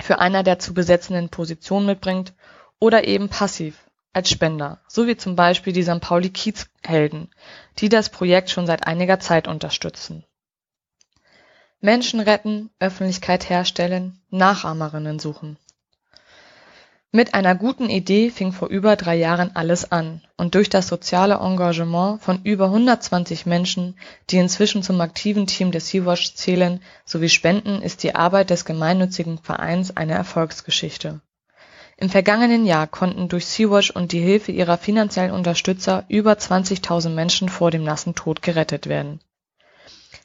für 0.00 0.18
einer 0.18 0.42
der 0.42 0.58
zu 0.58 0.74
besetzenden 0.74 1.28
Positionen 1.28 1.86
mitbringt 1.86 2.34
oder 2.78 3.06
eben 3.06 3.28
passiv 3.28 3.86
als 4.12 4.30
Spender, 4.30 4.80
so 4.88 5.06
wie 5.06 5.16
zum 5.16 5.36
Beispiel 5.36 5.72
die 5.72 5.82
St. 5.82 6.00
Pauli 6.00 6.30
Kiez-Helden, 6.30 7.30
die 7.78 7.88
das 7.88 8.08
Projekt 8.08 8.50
schon 8.50 8.66
seit 8.66 8.86
einiger 8.86 9.20
Zeit 9.20 9.46
unterstützen. 9.46 10.24
Menschen 11.80 12.20
retten, 12.20 12.70
Öffentlichkeit 12.80 13.50
herstellen, 13.50 14.18
Nachahmerinnen 14.30 15.18
suchen. 15.18 15.58
Mit 17.12 17.34
einer 17.34 17.54
guten 17.54 17.88
Idee 17.88 18.30
fing 18.30 18.52
vor 18.52 18.68
über 18.68 18.96
drei 18.96 19.16
Jahren 19.16 19.54
alles 19.54 19.90
an 19.90 20.20
und 20.36 20.54
durch 20.54 20.68
das 20.68 20.88
soziale 20.88 21.36
Engagement 21.36 22.20
von 22.20 22.42
über 22.42 22.66
120 22.66 23.46
Menschen, 23.46 23.96
die 24.28 24.36
inzwischen 24.36 24.82
zum 24.82 25.00
aktiven 25.00 25.46
Team 25.46 25.70
der 25.70 25.80
Sea-Watch 25.80 26.34
zählen, 26.34 26.82
sowie 27.04 27.28
Spenden 27.28 27.80
ist 27.80 28.02
die 28.02 28.14
Arbeit 28.14 28.50
des 28.50 28.64
gemeinnützigen 28.64 29.38
Vereins 29.38 29.96
eine 29.96 30.14
Erfolgsgeschichte. 30.14 31.20
Im 31.96 32.10
vergangenen 32.10 32.66
Jahr 32.66 32.86
konnten 32.86 33.28
durch 33.28 33.46
Sea-Watch 33.46 33.92
und 33.92 34.12
die 34.12 34.20
Hilfe 34.20 34.52
ihrer 34.52 34.76
finanziellen 34.76 35.32
Unterstützer 35.32 36.04
über 36.08 36.32
20.000 36.32 37.10
Menschen 37.10 37.48
vor 37.48 37.70
dem 37.70 37.84
nassen 37.84 38.14
Tod 38.14 38.42
gerettet 38.42 38.88
werden. 38.88 39.20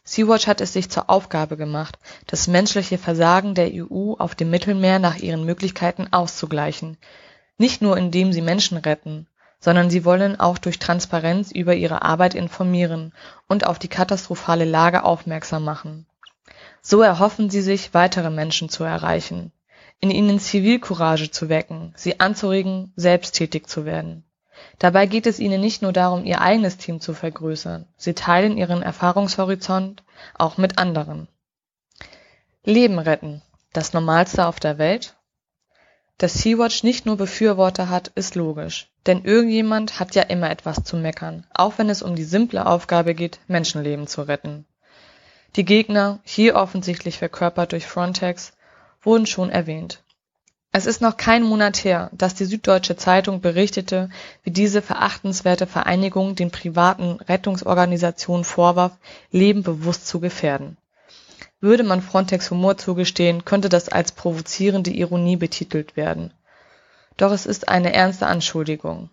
Sea-Watch 0.03 0.47
hat 0.47 0.61
es 0.61 0.73
sich 0.73 0.89
zur 0.89 1.09
Aufgabe 1.09 1.57
gemacht, 1.57 1.99
das 2.27 2.47
menschliche 2.47 2.97
Versagen 2.97 3.55
der 3.55 3.71
EU 3.73 4.13
auf 4.17 4.35
dem 4.35 4.49
Mittelmeer 4.49 4.99
nach 4.99 5.17
ihren 5.17 5.45
Möglichkeiten 5.45 6.11
auszugleichen, 6.11 6.97
nicht 7.57 7.81
nur 7.81 7.97
indem 7.97 8.33
sie 8.33 8.41
Menschen 8.41 8.77
retten, 8.77 9.27
sondern 9.59 9.89
sie 9.89 10.03
wollen 10.03 10.39
auch 10.39 10.57
durch 10.57 10.79
Transparenz 10.79 11.51
über 11.51 11.75
ihre 11.75 12.01
Arbeit 12.01 12.33
informieren 12.33 13.13
und 13.47 13.67
auf 13.67 13.77
die 13.77 13.87
katastrophale 13.87 14.65
Lage 14.65 15.03
aufmerksam 15.03 15.63
machen. 15.63 16.07
So 16.81 17.01
erhoffen 17.01 17.49
sie 17.49 17.61
sich, 17.61 17.93
weitere 17.93 18.31
Menschen 18.31 18.69
zu 18.69 18.83
erreichen 18.83 19.51
in 20.01 20.09
ihnen 20.09 20.39
Zivilcourage 20.39 21.29
zu 21.29 21.47
wecken, 21.47 21.93
sie 21.95 22.19
anzuregen, 22.19 22.91
selbst 22.95 23.35
tätig 23.35 23.69
zu 23.69 23.85
werden. 23.85 24.23
Dabei 24.79 25.05
geht 25.05 25.27
es 25.27 25.39
ihnen 25.39 25.61
nicht 25.61 25.81
nur 25.81 25.93
darum, 25.93 26.25
ihr 26.25 26.41
eigenes 26.41 26.77
Team 26.77 26.99
zu 27.01 27.13
vergrößern, 27.13 27.87
sie 27.97 28.13
teilen 28.13 28.57
ihren 28.57 28.81
Erfahrungshorizont 28.81 30.03
auch 30.37 30.57
mit 30.57 30.77
anderen. 30.77 31.27
Leben 32.63 32.99
retten, 32.99 33.41
das 33.73 33.93
Normalste 33.93 34.45
auf 34.45 34.59
der 34.59 34.77
Welt? 34.77 35.15
Dass 36.17 36.33
Sea-Watch 36.33 36.83
nicht 36.83 37.05
nur 37.05 37.17
Befürworter 37.17 37.89
hat, 37.89 38.09
ist 38.09 38.35
logisch, 38.35 38.91
denn 39.07 39.23
irgendjemand 39.23 39.99
hat 39.99 40.13
ja 40.13 40.21
immer 40.21 40.51
etwas 40.51 40.83
zu 40.83 40.95
meckern, 40.95 41.47
auch 41.53 41.77
wenn 41.77 41.89
es 41.89 42.03
um 42.03 42.15
die 42.15 42.23
simple 42.23 42.65
Aufgabe 42.65 43.15
geht, 43.15 43.39
Menschenleben 43.47 44.05
zu 44.05 44.21
retten. 44.21 44.65
Die 45.55 45.65
Gegner, 45.65 46.19
hier 46.23 46.55
offensichtlich 46.55 47.17
verkörpert 47.17 47.71
durch 47.71 47.87
Frontex, 47.87 48.53
wurden 49.01 49.25
schon 49.25 49.49
erwähnt. 49.49 50.03
Es 50.73 50.85
ist 50.85 51.01
noch 51.01 51.17
kein 51.17 51.43
Monat 51.43 51.83
her, 51.83 52.09
dass 52.13 52.33
die 52.33 52.45
Süddeutsche 52.45 52.95
Zeitung 52.95 53.41
berichtete, 53.41 54.09
wie 54.43 54.51
diese 54.51 54.81
verachtenswerte 54.81 55.67
Vereinigung 55.67 56.35
den 56.35 56.49
privaten 56.49 57.19
Rettungsorganisationen 57.27 58.45
vorwarf, 58.45 58.93
Leben 59.31 59.63
bewusst 59.63 60.07
zu 60.07 60.21
gefährden. 60.21 60.77
Würde 61.59 61.83
man 61.83 62.01
Frontex 62.01 62.49
Humor 62.51 62.77
zugestehen, 62.77 63.43
könnte 63.43 63.67
das 63.67 63.89
als 63.89 64.13
provozierende 64.13 64.91
Ironie 64.91 65.35
betitelt 65.35 65.97
werden. 65.97 66.31
Doch 67.17 67.33
es 67.33 67.45
ist 67.45 67.67
eine 67.67 67.93
ernste 67.93 68.27
Anschuldigung. 68.27 69.09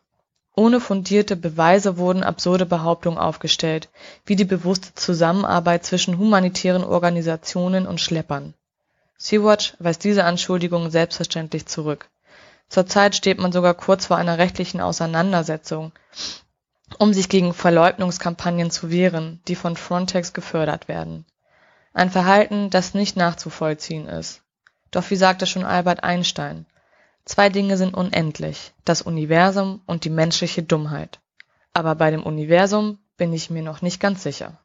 Ohne 0.54 0.80
fundierte 0.80 1.36
Beweise 1.36 1.98
wurden 1.98 2.22
absurde 2.22 2.66
Behauptungen 2.66 3.18
aufgestellt, 3.18 3.88
wie 4.24 4.36
die 4.36 4.44
bewusste 4.44 4.94
Zusammenarbeit 4.94 5.84
zwischen 5.84 6.18
humanitären 6.18 6.84
Organisationen 6.84 7.86
und 7.86 8.00
Schleppern. 8.00 8.54
Sea-Watch 9.18 9.74
weist 9.80 10.04
diese 10.04 10.24
Anschuldigungen 10.24 10.90
selbstverständlich 10.90 11.66
zurück. 11.66 12.08
Zurzeit 12.68 13.16
steht 13.16 13.38
man 13.38 13.50
sogar 13.50 13.74
kurz 13.74 14.06
vor 14.06 14.16
einer 14.16 14.38
rechtlichen 14.38 14.80
Auseinandersetzung, 14.80 15.92
um 16.98 17.12
sich 17.12 17.28
gegen 17.28 17.52
Verleugnungskampagnen 17.52 18.70
zu 18.70 18.90
wehren, 18.90 19.40
die 19.48 19.56
von 19.56 19.76
Frontex 19.76 20.32
gefördert 20.32 20.86
werden. 20.86 21.26
Ein 21.92 22.10
Verhalten, 22.10 22.70
das 22.70 22.94
nicht 22.94 23.16
nachzuvollziehen 23.16 24.06
ist. 24.06 24.42
Doch 24.90 25.10
wie 25.10 25.16
sagte 25.16 25.46
schon 25.46 25.64
Albert 25.64 26.04
Einstein, 26.04 26.66
zwei 27.24 27.48
Dinge 27.48 27.76
sind 27.76 27.94
unendlich, 27.94 28.72
das 28.84 29.02
Universum 29.02 29.82
und 29.86 30.04
die 30.04 30.10
menschliche 30.10 30.62
Dummheit. 30.62 31.18
Aber 31.72 31.94
bei 31.94 32.10
dem 32.10 32.22
Universum 32.22 32.98
bin 33.16 33.32
ich 33.32 33.50
mir 33.50 33.62
noch 33.62 33.82
nicht 33.82 34.00
ganz 34.00 34.22
sicher. 34.22 34.58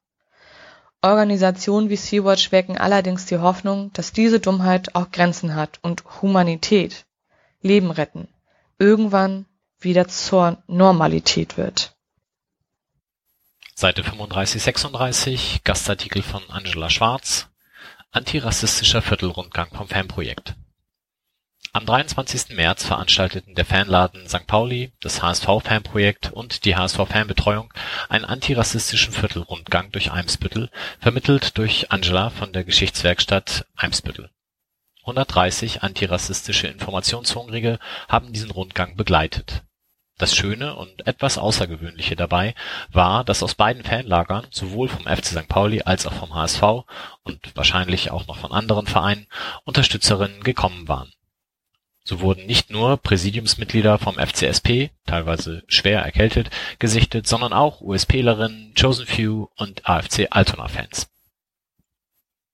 Organisationen 1.04 1.90
wie 1.90 1.98
Sea-Watch 1.98 2.54
wecken 2.54 2.78
allerdings 2.78 3.26
die 3.26 3.38
Hoffnung, 3.38 3.92
dass 3.92 4.14
diese 4.14 4.40
Dummheit 4.40 4.96
auch 4.96 5.12
Grenzen 5.12 5.54
hat 5.54 5.80
und 5.82 6.04
Humanität, 6.22 7.06
Leben 7.62 7.92
retten, 7.92 8.30
irgendwann 8.80 9.46
wieder 9.80 10.08
zur 10.08 10.64
Normalität 10.68 11.58
wird. 11.58 11.94
Seite 13.76 14.04
35, 14.04 14.64
36, 14.64 15.62
Gastartikel 15.66 16.22
von 16.22 16.42
Angela 16.50 16.90
Schwarz, 16.90 17.50
Antirassistischer 18.12 19.02
Viertelrundgang 19.02 19.70
vom 19.76 19.90
Fanprojekt. 19.90 20.56
Am 21.76 21.88
23. 21.88 22.56
März 22.56 22.86
veranstalteten 22.86 23.56
der 23.56 23.66
Fanladen 23.66 24.30
St. 24.30 24.46
Pauli, 24.46 24.92
das 25.00 25.24
HSV-Fanprojekt 25.24 26.32
und 26.32 26.66
die 26.66 26.76
HSV-Fanbetreuung 26.76 27.74
einen 28.10 28.26
antirassistischen 28.26 29.12
Viertelrundgang 29.12 29.92
durch 29.92 30.12
Eimsbüttel, 30.12 30.70
vermittelt 31.00 31.58
durch 31.58 31.92
Angela 31.92 32.30
von 32.30 32.54
der 32.54 32.64
Geschichtswerkstatt 32.64 33.66
Eimsbüttel. 33.76 34.30
130 35.00 35.82
antirassistische 35.82 36.68
Informationshungrige 36.68 37.80
haben 38.08 38.32
diesen 38.34 38.52
Rundgang 38.52 38.96
begleitet. 38.96 39.64
Das 40.20 40.36
Schöne 40.36 40.76
und 40.76 41.08
etwas 41.08 41.40
Außergewöhnliche 41.40 42.16
dabei 42.16 42.54
war, 42.92 43.24
dass 43.24 43.42
aus 43.42 43.56
beiden 43.56 43.84
Fanlagern, 43.84 44.46
sowohl 44.52 44.90
vom 44.90 45.08
FC 45.08 45.26
St. 45.26 45.48
Pauli 45.48 45.82
als 45.82 46.06
auch 46.06 46.14
vom 46.14 46.36
HSV 46.36 46.62
und 47.24 47.56
wahrscheinlich 47.56 48.12
auch 48.12 48.28
noch 48.28 48.38
von 48.38 48.52
anderen 48.52 48.86
Vereinen, 48.86 49.26
Unterstützerinnen 49.64 50.44
gekommen 50.44 50.88
waren 50.88 51.12
so 52.04 52.20
wurden 52.20 52.46
nicht 52.46 52.70
nur 52.70 52.98
Präsidiumsmitglieder 52.98 53.98
vom 53.98 54.16
FCSP, 54.16 54.92
teilweise 55.06 55.64
schwer 55.68 56.02
erkältet, 56.02 56.50
gesichtet, 56.80 57.28
sondern 57.28 57.54
auch 57.54 57.82
USPlerinnen, 57.82 58.74
Chosen 58.80 59.06
Few 59.06 59.48
und 59.56 59.88
AFC 59.88 60.28
Altona-Fans. 60.30 61.10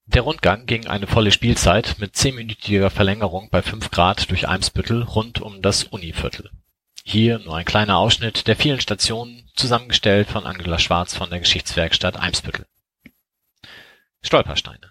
Der 0.06 0.22
Rundgang 0.22 0.66
ging 0.66 0.86
eine 0.86 1.06
volle 1.06 1.30
Spielzeit 1.30 1.96
mit 1.98 2.16
zehnminütiger 2.16 2.90
Verlängerung 2.90 3.48
bei 3.50 3.62
5 3.62 3.90
Grad 3.90 4.30
durch 4.30 4.48
Eimsbüttel 4.48 5.02
rund 5.02 5.40
um 5.40 5.62
das 5.62 5.84
Univiertel. 5.84 6.50
Hier 7.04 7.38
nur 7.38 7.56
ein 7.56 7.64
kleiner 7.64 7.96
Ausschnitt 7.96 8.46
der 8.46 8.56
vielen 8.56 8.80
Stationen, 8.80 9.48
zusammengestellt 9.54 10.28
von 10.28 10.46
Angela 10.46 10.78
Schwarz 10.78 11.14
von 11.14 11.30
der 11.30 11.40
Geschichtswerkstatt 11.40 12.16
Eimsbüttel. 12.16 12.66
Stolpersteine 14.22 14.90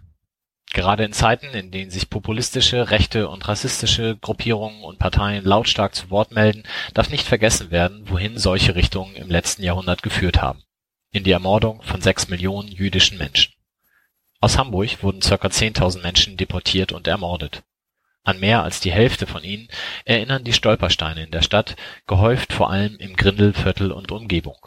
Gerade 0.71 1.03
in 1.03 1.13
Zeiten, 1.13 1.47
in 1.47 1.71
denen 1.71 1.89
sich 1.89 2.09
populistische, 2.09 2.91
rechte 2.91 3.27
und 3.27 3.47
rassistische 3.47 4.17
Gruppierungen 4.17 4.83
und 4.83 4.99
Parteien 4.99 5.43
lautstark 5.43 5.95
zu 5.95 6.11
Wort 6.11 6.31
melden, 6.31 6.63
darf 6.93 7.09
nicht 7.09 7.27
vergessen 7.27 7.71
werden, 7.71 8.07
wohin 8.07 8.37
solche 8.37 8.75
Richtungen 8.75 9.15
im 9.15 9.29
letzten 9.29 9.63
Jahrhundert 9.63 10.03
geführt 10.03 10.41
haben: 10.41 10.61
in 11.11 11.23
die 11.23 11.31
Ermordung 11.31 11.81
von 11.81 12.01
sechs 12.01 12.27
Millionen 12.27 12.69
jüdischen 12.69 13.17
Menschen. 13.17 13.53
Aus 14.41 14.57
Hamburg 14.57 15.01
wurden 15.01 15.21
ca. 15.21 15.35
10.000 15.35 16.01
Menschen 16.01 16.37
deportiert 16.37 16.91
und 16.91 17.07
ermordet. 17.07 17.63
An 18.23 18.39
mehr 18.39 18.63
als 18.63 18.79
die 18.79 18.91
Hälfte 18.91 19.25
von 19.25 19.43
ihnen 19.43 19.69
erinnern 20.05 20.43
die 20.43 20.53
Stolpersteine 20.53 21.23
in 21.23 21.31
der 21.31 21.41
Stadt, 21.41 21.75
gehäuft 22.05 22.53
vor 22.53 22.69
allem 22.69 22.95
im 22.97 23.15
Grindelviertel 23.15 23.91
und 23.91 24.11
Umgebung 24.11 24.57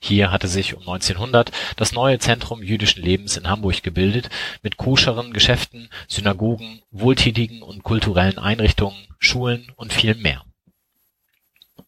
hier 0.00 0.30
hatte 0.30 0.48
sich 0.48 0.74
um 0.74 0.80
1900 0.80 1.50
das 1.76 1.92
neue 1.92 2.18
Zentrum 2.18 2.62
jüdischen 2.62 3.02
Lebens 3.02 3.36
in 3.36 3.48
Hamburg 3.48 3.82
gebildet, 3.82 4.30
mit 4.62 4.76
koscheren 4.76 5.32
Geschäften, 5.32 5.90
Synagogen, 6.06 6.82
wohltätigen 6.90 7.62
und 7.62 7.82
kulturellen 7.82 8.38
Einrichtungen, 8.38 9.08
Schulen 9.18 9.72
und 9.76 9.92
vielem 9.92 10.22
mehr. 10.22 10.44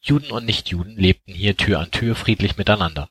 Juden 0.00 0.30
und 0.30 0.44
Nichtjuden 0.44 0.96
lebten 0.96 1.32
hier 1.32 1.56
Tür 1.56 1.78
an 1.78 1.90
Tür 1.90 2.14
friedlich 2.16 2.56
miteinander. 2.56 3.08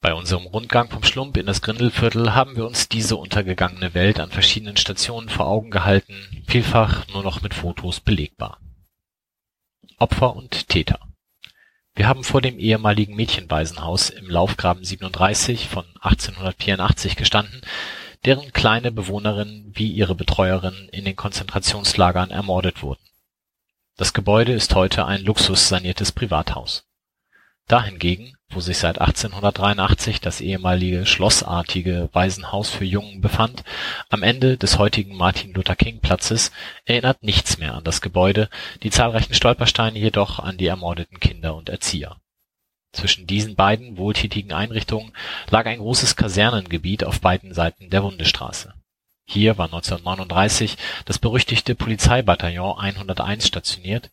Bei 0.00 0.14
unserem 0.14 0.46
Rundgang 0.46 0.90
vom 0.90 1.02
Schlump 1.02 1.36
in 1.36 1.46
das 1.46 1.60
Grindelviertel 1.60 2.34
haben 2.34 2.54
wir 2.54 2.66
uns 2.66 2.88
diese 2.88 3.16
untergegangene 3.16 3.94
Welt 3.94 4.20
an 4.20 4.30
verschiedenen 4.30 4.76
Stationen 4.76 5.28
vor 5.28 5.48
Augen 5.48 5.70
gehalten, 5.70 6.44
vielfach 6.46 7.08
nur 7.08 7.24
noch 7.24 7.42
mit 7.42 7.52
Fotos 7.52 7.98
belegbar. 7.98 8.60
Opfer 9.98 10.36
und 10.36 10.68
Täter 10.68 11.07
wir 11.98 12.06
haben 12.06 12.22
vor 12.22 12.40
dem 12.40 12.60
ehemaligen 12.60 13.16
Mädchenwaisenhaus 13.16 14.10
im 14.10 14.30
Laufgraben 14.30 14.84
37 14.84 15.66
von 15.66 15.84
1884 16.00 17.16
gestanden, 17.16 17.60
deren 18.24 18.52
kleine 18.52 18.92
Bewohnerinnen 18.92 19.72
wie 19.74 19.90
ihre 19.90 20.14
Betreuerinnen 20.14 20.88
in 20.90 21.04
den 21.04 21.16
Konzentrationslagern 21.16 22.30
ermordet 22.30 22.84
wurden. 22.84 23.02
Das 23.96 24.12
Gebäude 24.12 24.52
ist 24.52 24.76
heute 24.76 25.06
ein 25.06 25.24
luxussaniertes 25.24 26.12
Privathaus 26.12 26.84
da 27.66 27.82
hingegen, 27.82 28.37
wo 28.50 28.60
sich 28.60 28.78
seit 28.78 29.00
1883 29.00 30.20
das 30.20 30.40
ehemalige 30.40 31.04
schlossartige 31.06 32.08
Waisenhaus 32.12 32.70
für 32.70 32.84
Jungen 32.84 33.20
befand, 33.20 33.62
am 34.08 34.22
Ende 34.22 34.56
des 34.56 34.78
heutigen 34.78 35.16
Martin-Luther-King-Platzes, 35.16 36.50
erinnert 36.86 37.22
nichts 37.22 37.58
mehr 37.58 37.74
an 37.74 37.84
das 37.84 38.00
Gebäude, 38.00 38.48
die 38.82 38.90
zahlreichen 38.90 39.34
Stolpersteine 39.34 39.98
jedoch 39.98 40.38
an 40.38 40.56
die 40.56 40.66
ermordeten 40.66 41.20
Kinder 41.20 41.54
und 41.54 41.68
Erzieher. 41.68 42.16
Zwischen 42.92 43.26
diesen 43.26 43.54
beiden 43.54 43.98
wohltätigen 43.98 44.52
Einrichtungen 44.52 45.12
lag 45.50 45.66
ein 45.66 45.78
großes 45.78 46.16
Kasernengebiet 46.16 47.04
auf 47.04 47.20
beiden 47.20 47.52
Seiten 47.52 47.90
der 47.90 48.02
Wundestraße. 48.02 48.72
Hier 49.30 49.58
war 49.58 49.66
1939 49.66 50.78
das 51.04 51.18
berüchtigte 51.18 51.74
Polizeibataillon 51.74 52.78
101 52.78 53.46
stationiert, 53.46 54.10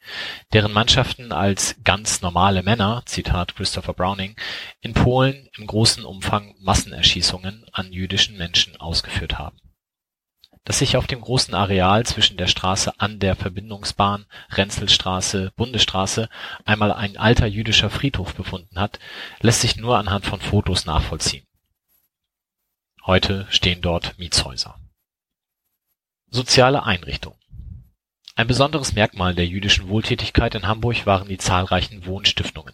deren 0.51 0.73
Mannschaften 0.73 1.31
als 1.31 1.77
ganz 1.85 2.21
normale 2.21 2.63
Männer 2.63 3.01
Zitat 3.05 3.55
Christopher 3.55 3.93
Browning 3.93 4.35
in 4.81 4.93
Polen 4.93 5.47
im 5.57 5.67
großen 5.67 6.03
Umfang 6.03 6.53
Massenerschießungen 6.59 7.65
an 7.71 7.93
jüdischen 7.93 8.35
Menschen 8.35 8.75
ausgeführt 8.75 9.39
haben. 9.39 9.57
Dass 10.65 10.79
sich 10.79 10.97
auf 10.97 11.07
dem 11.07 11.21
großen 11.21 11.53
Areal 11.53 12.05
zwischen 12.05 12.35
der 12.35 12.47
Straße 12.47 12.99
an 12.99 13.19
der 13.19 13.37
Verbindungsbahn 13.37 14.25
Renzelstraße– 14.49 15.53
Bundesstraße 15.55 16.27
einmal 16.65 16.91
ein 16.91 17.15
alter 17.15 17.45
jüdischer 17.45 17.89
Friedhof 17.89 18.35
befunden 18.35 18.77
hat, 18.77 18.99
lässt 19.39 19.61
sich 19.61 19.77
nur 19.77 19.97
anhand 19.97 20.25
von 20.25 20.41
Fotos 20.41 20.85
nachvollziehen. 20.85 21.47
Heute 23.05 23.47
stehen 23.49 23.79
dort 23.81 24.19
Mietshäuser 24.19 24.75
Soziale 26.35 26.83
Einrichtungen 26.83 27.39
Ein 28.35 28.47
besonderes 28.47 28.91
Merkmal 28.91 29.33
der 29.35 29.47
jüdischen 29.47 29.87
Wohltätigkeit 29.87 30.53
in 30.53 30.67
Hamburg 30.67 31.05
waren 31.05 31.29
die 31.29 31.37
zahlreichen 31.37 32.05
Wohnstiftungen. 32.05 32.73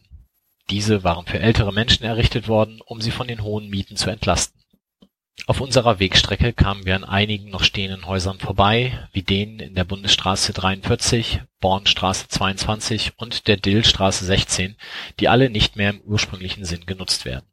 Diese 0.72 1.04
waren 1.04 1.28
für 1.28 1.40
ältere 1.40 1.72
Menschen 1.72 2.04
errichtet 2.04 2.48
worden, 2.48 2.82
um 2.84 3.02
sie 3.02 3.12
von 3.12 3.28
den 3.28 3.44
hohen 3.44 3.70
Mieten 3.70 3.98
zu 3.98 4.10
entlasten. 4.10 4.60
Auf 5.46 5.62
unserer 5.62 6.00
Wegstrecke 6.00 6.54
kamen 6.54 6.88
wir 6.88 6.96
an 6.96 7.04
einigen 7.04 7.52
noch 7.52 7.64
stehenden 7.64 8.08
Häusern 8.08 8.40
vorbei, 8.40 9.08
wie 9.14 9.22
denen 9.22 9.60
in 9.60 9.76
der 9.76 9.84
Bundesstraße 9.84 10.54
43, 10.54 11.42
Bornstraße 11.60 12.30
22 12.30 13.12
und 13.18 13.48
der 13.48 13.58
Dillstraße 13.58 14.26
16, 14.26 14.76
die 15.20 15.30
alle 15.30 15.52
nicht 15.52 15.76
mehr 15.76 15.92
im 15.92 16.02
ursprünglichen 16.02 16.66
Sinn 16.66 16.88
genutzt 16.88 17.26
werden 17.26 17.51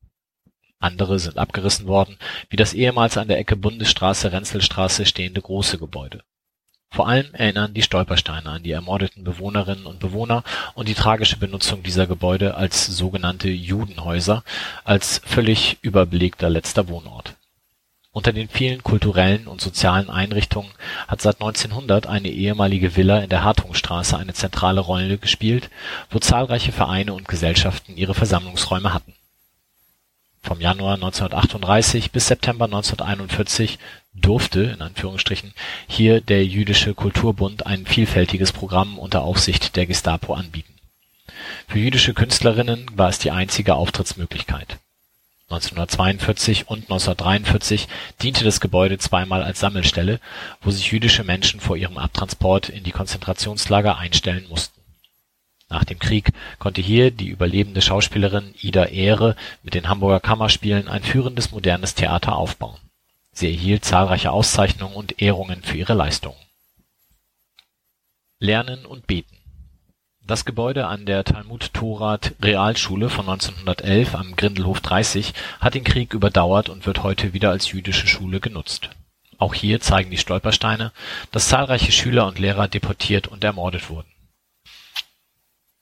andere 0.80 1.18
sind 1.18 1.38
abgerissen 1.38 1.86
worden, 1.86 2.16
wie 2.50 2.56
das 2.56 2.72
ehemals 2.72 3.16
an 3.16 3.28
der 3.28 3.38
Ecke 3.38 3.56
Bundesstraße-Renzelstraße 3.56 5.06
stehende 5.06 5.42
große 5.42 5.78
Gebäude. 5.78 6.22
Vor 6.90 7.08
allem 7.08 7.34
erinnern 7.34 7.74
die 7.74 7.82
Stolpersteine 7.82 8.48
an 8.48 8.62
die 8.62 8.70
ermordeten 8.70 9.22
Bewohnerinnen 9.22 9.84
und 9.84 9.98
Bewohner 9.98 10.42
und 10.74 10.88
die 10.88 10.94
tragische 10.94 11.36
Benutzung 11.36 11.82
dieser 11.82 12.06
Gebäude 12.06 12.54
als 12.54 12.86
sogenannte 12.86 13.48
Judenhäuser, 13.48 14.42
als 14.84 15.20
völlig 15.24 15.78
überbelegter 15.82 16.48
letzter 16.48 16.88
Wohnort. 16.88 17.34
Unter 18.10 18.32
den 18.32 18.48
vielen 18.48 18.82
kulturellen 18.82 19.46
und 19.46 19.60
sozialen 19.60 20.08
Einrichtungen 20.08 20.72
hat 21.06 21.20
seit 21.20 21.40
1900 21.40 22.06
eine 22.06 22.30
ehemalige 22.30 22.96
Villa 22.96 23.18
in 23.18 23.28
der 23.28 23.44
Hartungstraße 23.44 24.16
eine 24.16 24.32
zentrale 24.32 24.80
Rolle 24.80 25.18
gespielt, 25.18 25.68
wo 26.10 26.18
zahlreiche 26.18 26.72
Vereine 26.72 27.12
und 27.12 27.28
Gesellschaften 27.28 27.96
ihre 27.96 28.14
Versammlungsräume 28.14 28.94
hatten 28.94 29.14
vom 30.42 30.60
Januar 30.60 30.94
1938 30.94 32.10
bis 32.12 32.28
September 32.28 32.66
1941 32.66 33.78
„durfte 34.14 34.62
in 34.62 34.82
Anführungsstrichen 34.82 35.52
hier 35.86 36.20
der 36.20 36.44
Jüdische 36.44 36.94
Kulturbund 36.94 37.66
ein 37.66 37.86
vielfältiges 37.86 38.52
Programm 38.52 38.98
unter 38.98 39.22
Aufsicht 39.22 39.76
der 39.76 39.86
Gestapo 39.86 40.34
anbieten. 40.34 40.74
Für 41.68 41.78
jüdische 41.78 42.14
Künstlerinnen 42.14 42.86
war 42.94 43.08
es 43.08 43.18
die 43.18 43.30
einzige 43.30 43.74
Auftrittsmöglichkeit. 43.74 44.78
1942 45.50 46.68
und 46.68 46.84
1943 46.84 47.88
diente 48.20 48.44
das 48.44 48.60
Gebäude 48.60 48.98
zweimal 48.98 49.42
als 49.42 49.60
Sammelstelle, 49.60 50.20
wo 50.60 50.70
sich 50.70 50.92
jüdische 50.92 51.24
Menschen 51.24 51.60
vor 51.60 51.76
ihrem 51.76 51.96
Abtransport 51.96 52.68
in 52.68 52.84
die 52.84 52.92
Konzentrationslager 52.92 53.96
einstellen 53.96 54.46
mussten 54.48 54.77
nach 55.70 55.84
dem 55.84 55.98
Krieg 55.98 56.32
konnte 56.58 56.80
hier 56.80 57.10
die 57.10 57.28
überlebende 57.28 57.82
Schauspielerin 57.82 58.54
Ida 58.60 58.86
Ehre 58.86 59.36
mit 59.62 59.74
den 59.74 59.88
Hamburger 59.88 60.20
Kammerspielen 60.20 60.88
ein 60.88 61.02
führendes 61.02 61.50
modernes 61.50 61.94
Theater 61.94 62.36
aufbauen. 62.36 62.80
Sie 63.32 63.48
erhielt 63.48 63.84
zahlreiche 63.84 64.30
Auszeichnungen 64.30 64.96
und 64.96 65.20
Ehrungen 65.20 65.62
für 65.62 65.76
ihre 65.76 65.92
Leistungen. 65.92 66.38
Lernen 68.40 68.86
und 68.86 69.06
Beten 69.06 69.36
Das 70.22 70.46
Gebäude 70.46 70.86
an 70.86 71.04
der 71.04 71.24
Talmud-Torah-Realschule 71.24 73.10
von 73.10 73.28
1911 73.28 74.14
am 74.14 74.36
Grindelhof 74.36 74.80
30 74.80 75.34
hat 75.60 75.74
den 75.74 75.84
Krieg 75.84 76.14
überdauert 76.14 76.70
und 76.70 76.86
wird 76.86 77.02
heute 77.02 77.34
wieder 77.34 77.50
als 77.50 77.72
jüdische 77.72 78.06
Schule 78.06 78.40
genutzt. 78.40 78.88
Auch 79.36 79.54
hier 79.54 79.80
zeigen 79.80 80.10
die 80.10 80.18
Stolpersteine, 80.18 80.92
dass 81.30 81.48
zahlreiche 81.48 81.92
Schüler 81.92 82.26
und 82.26 82.38
Lehrer 82.38 82.68
deportiert 82.68 83.28
und 83.28 83.44
ermordet 83.44 83.90
wurden 83.90 84.08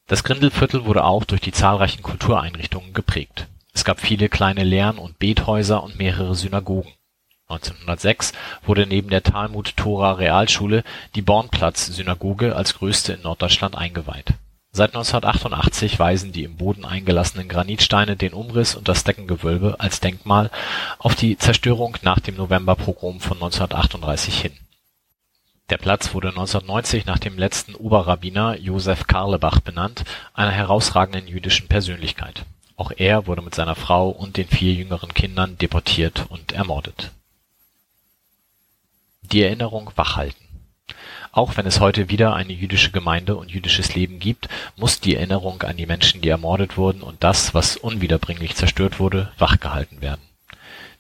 das 0.07 0.23
Grindelviertel 0.23 0.85
wurde 0.85 1.05
auch 1.05 1.25
durch 1.25 1.41
die 1.41 1.53
zahlreichen 1.53 2.03
Kultureinrichtungen 2.03 2.93
geprägt. 2.93 3.49
Es 3.73 3.85
gab 3.85 4.01
viele 4.01 4.29
kleine 4.29 4.65
Lern 4.65 4.99
und 4.99 5.19
Bethäuser 5.19 5.83
und 5.83 5.99
mehrere 5.99 6.35
Synagogen. 6.35 6.93
1906 7.49 8.33
wurde 8.65 8.87
neben 8.87 9.11
der 9.11 9.23
Talmud-Tora-Realschule 9.23 10.83
die 11.15 11.23
Bornplatz-Synagoge 11.23 12.57
als 12.57 12.75
größte 12.75 13.15
in 13.15 13.23
Norddeutschland 13.23 13.77
eingeweiht. 13.77 14.33
Seit 14.73 14.91
1988 14.91 15.99
weisen 15.99 16.33
die 16.33 16.45
im 16.45 16.57
Boden 16.57 16.85
eingelassenen 16.85 17.49
Granitsteine 17.49 18.17
den 18.17 18.33
Umriss 18.33 18.75
und 18.75 18.89
das 18.89 19.05
Deckengewölbe 19.05 19.77
als 19.79 20.01
Denkmal 20.01 20.51
auf 20.99 21.15
die 21.15 21.39
Zerstörung 21.39 21.97
nach 22.03 22.21
dem 22.21 22.37
Novemberpogrom 22.37 23.21
von 23.21 23.39
1938 23.39 24.41
hin 24.41 24.53
der 25.69 25.79
Platz 25.79 26.15
wurde 26.15 26.29
1990 26.29 27.07
nach 27.07 27.19
dem 27.19 27.39
letzten 27.39 27.75
Oberrabbiner 27.75 28.57
Josef 28.59 29.07
Carlebach 29.07 29.61
benannt, 29.61 30.05
einer 30.33 30.53
herausragenden 30.53 31.27
jüdischen 31.27 31.67
Persönlichkeit. 31.67 32.45
Auch 32.77 32.93
er 32.97 33.27
wurde 33.27 33.43
mit 33.43 33.55
seiner 33.55 33.75
Frau 33.75 34.09
und 34.11 34.37
den 34.37 34.47
vier 34.47 34.75
jüngeren 34.75 35.13
Kindern 35.13 35.59
deportiert 35.59 36.27
und 36.29 36.53
ermordet. 36.53 37.11
Die 39.23 39.43
Erinnerung 39.43 39.91
wachhalten 39.97 40.47
Auch 41.33 41.57
wenn 41.57 41.67
es 41.67 41.81
heute 41.81 42.11
wieder 42.11 42.35
eine 42.35 42.53
jüdische 42.53 42.93
Gemeinde 42.93 43.35
und 43.35 43.51
jüdisches 43.51 43.95
Leben 43.97 44.21
gibt, 44.21 44.49
muss 44.77 45.01
die 45.01 45.17
Erinnerung 45.17 45.63
an 45.63 45.77
die 45.77 45.87
Menschen, 45.87 46.21
die 46.21 46.29
ermordet 46.29 46.77
wurden 46.77 47.03
und 47.03 47.25
das, 47.25 47.55
was 47.55 47.77
unwiederbringlich 47.77 48.55
zerstört 48.55 49.01
wurde, 49.01 49.33
wachgehalten 49.37 50.01
werden 50.01 50.23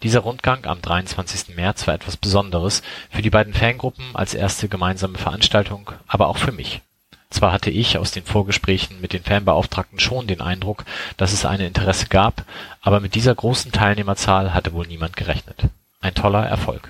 dieser 0.02 0.20
Rundgang 0.20 0.64
am 0.66 0.82
23. 0.82 1.55
März 1.55 1.86
war 1.86 1.94
etwas 1.94 2.16
Besonderes, 2.16 2.82
für 3.10 3.23
die 3.23 3.31
beiden 3.31 3.55
Fangruppen 3.55 4.05
als 4.14 4.35
erste 4.35 4.68
gemeinsame 4.68 5.18
Veranstaltung, 5.18 5.90
aber 6.06 6.28
auch 6.28 6.39
für 6.39 6.52
mich. 6.52 6.82
Zwar 7.31 7.52
hatte 7.52 7.70
ich 7.70 7.98
aus 7.98 8.12
den 8.12 8.24
Vorgesprächen 8.24 9.01
mit 9.01 9.12
den 9.12 9.23
Fanbeauftragten 9.23 9.98
schon 9.98 10.27
den 10.27 10.40
Eindruck, 10.40 10.85
dass 11.16 11.32
es 11.32 11.44
ein 11.44 11.60
Interesse 11.60 12.06
gab, 12.06 12.44
aber 12.81 13.01
mit 13.01 13.14
dieser 13.14 13.35
großen 13.35 13.73
Teilnehmerzahl 13.73 14.55
hatte 14.55 14.73
wohl 14.73 14.86
niemand 14.86 15.16
gerechnet. 15.16 15.64
Ein 16.01 16.14
toller 16.14 16.47
Erfolg. 16.47 16.89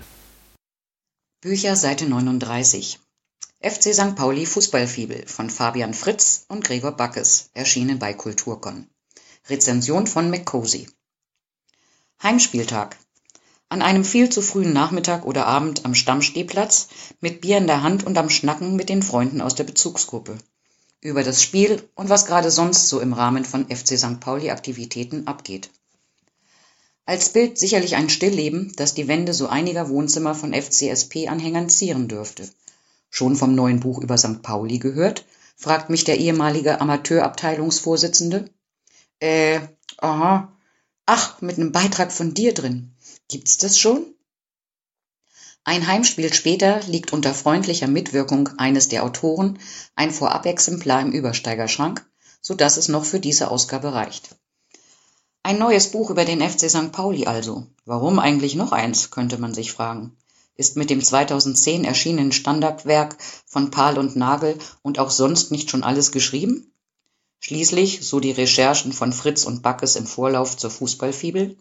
Bücher 1.40 1.76
Seite 1.76 2.06
39 2.06 2.98
FC 3.62 3.94
St. 3.94 4.14
Pauli 4.14 4.44
Fußballfibel 4.44 5.26
von 5.26 5.48
Fabian 5.48 5.94
Fritz 5.94 6.44
und 6.48 6.62
Gregor 6.62 6.92
Backes, 6.92 7.50
erschienen 7.54 7.98
bei 7.98 8.12
Kulturkon. 8.12 8.88
Rezension 9.48 10.06
von 10.06 10.30
McCosy. 10.30 10.88
Heimspieltag. 12.22 12.96
An 13.68 13.82
einem 13.82 14.04
viel 14.04 14.30
zu 14.30 14.40
frühen 14.40 14.72
Nachmittag 14.72 15.26
oder 15.26 15.46
Abend 15.46 15.84
am 15.84 15.94
Stammstehplatz, 15.94 16.88
mit 17.20 17.42
Bier 17.42 17.58
in 17.58 17.66
der 17.66 17.82
Hand 17.82 18.04
und 18.04 18.16
am 18.16 18.30
Schnacken 18.30 18.74
mit 18.74 18.88
den 18.88 19.02
Freunden 19.02 19.40
aus 19.40 19.54
der 19.54 19.64
Bezugsgruppe. 19.64 20.38
Über 21.02 21.22
das 21.22 21.42
Spiel 21.42 21.86
und 21.94 22.08
was 22.08 22.24
gerade 22.24 22.50
sonst 22.50 22.88
so 22.88 23.00
im 23.00 23.12
Rahmen 23.12 23.44
von 23.44 23.68
FC 23.68 23.98
St. 23.98 24.18
Pauli-Aktivitäten 24.20 25.26
abgeht. 25.26 25.70
Als 27.04 27.28
Bild 27.28 27.58
sicherlich 27.58 27.96
ein 27.96 28.08
Stillleben, 28.08 28.72
das 28.76 28.94
die 28.94 29.08
Wände 29.08 29.34
so 29.34 29.46
einiger 29.46 29.90
Wohnzimmer 29.90 30.34
von 30.34 30.54
FCSP-Anhängern 30.54 31.68
zieren 31.68 32.08
dürfte. 32.08 32.48
Schon 33.10 33.36
vom 33.36 33.54
neuen 33.54 33.80
Buch 33.80 33.98
über 33.98 34.16
St. 34.16 34.42
Pauli 34.42 34.78
gehört? 34.78 35.24
fragt 35.54 35.90
mich 35.90 36.04
der 36.04 36.18
ehemalige 36.18 36.80
Amateurabteilungsvorsitzende. 36.80 38.50
Äh, 39.20 39.60
aha, 39.98 40.55
Ach, 41.06 41.40
mit 41.40 41.56
nem 41.56 41.70
Beitrag 41.70 42.12
von 42.12 42.34
dir 42.34 42.52
drin. 42.52 42.92
Gibt's 43.28 43.58
das 43.58 43.78
schon? 43.78 44.04
Ein 45.62 45.86
Heimspiel 45.86 46.32
später 46.32 46.80
liegt 46.88 47.12
unter 47.12 47.32
freundlicher 47.32 47.86
Mitwirkung 47.86 48.48
eines 48.58 48.88
der 48.88 49.04
Autoren 49.04 49.58
ein 49.94 50.10
Vorabexemplar 50.10 51.00
im 51.02 51.12
Übersteigerschrank, 51.12 52.04
so 52.40 52.54
dass 52.54 52.76
es 52.76 52.88
noch 52.88 53.04
für 53.04 53.20
diese 53.20 53.50
Ausgabe 53.50 53.92
reicht. 53.92 54.36
Ein 55.44 55.58
neues 55.58 55.92
Buch 55.92 56.10
über 56.10 56.24
den 56.24 56.40
FC 56.40 56.68
St. 56.68 56.90
Pauli 56.90 57.26
also. 57.26 57.66
Warum 57.84 58.18
eigentlich 58.18 58.56
noch 58.56 58.72
eins, 58.72 59.12
könnte 59.12 59.38
man 59.38 59.54
sich 59.54 59.72
fragen. 59.72 60.16
Ist 60.56 60.76
mit 60.76 60.90
dem 60.90 61.02
2010 61.02 61.84
erschienenen 61.84 62.32
Standardwerk 62.32 63.16
von 63.46 63.70
Pahl 63.70 63.98
und 63.98 64.16
Nagel 64.16 64.58
und 64.82 64.98
auch 64.98 65.10
sonst 65.10 65.52
nicht 65.52 65.70
schon 65.70 65.84
alles 65.84 66.10
geschrieben? 66.10 66.72
Schließlich, 67.40 68.06
so 68.06 68.20
die 68.20 68.32
Recherchen 68.32 68.92
von 68.92 69.12
Fritz 69.12 69.44
und 69.44 69.62
Backes 69.62 69.96
im 69.96 70.06
Vorlauf 70.06 70.56
zur 70.56 70.70
Fußballfibel, 70.70 71.56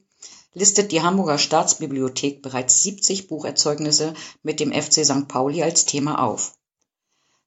listet 0.54 0.92
die 0.92 1.02
Hamburger 1.02 1.38
Staatsbibliothek 1.38 2.42
bereits 2.42 2.82
70 2.82 3.28
Bucherzeugnisse 3.28 4.14
mit 4.42 4.60
dem 4.60 4.72
FC 4.72 5.06
St. 5.06 5.28
Pauli 5.28 5.62
als 5.62 5.86
Thema 5.86 6.24
auf. 6.24 6.54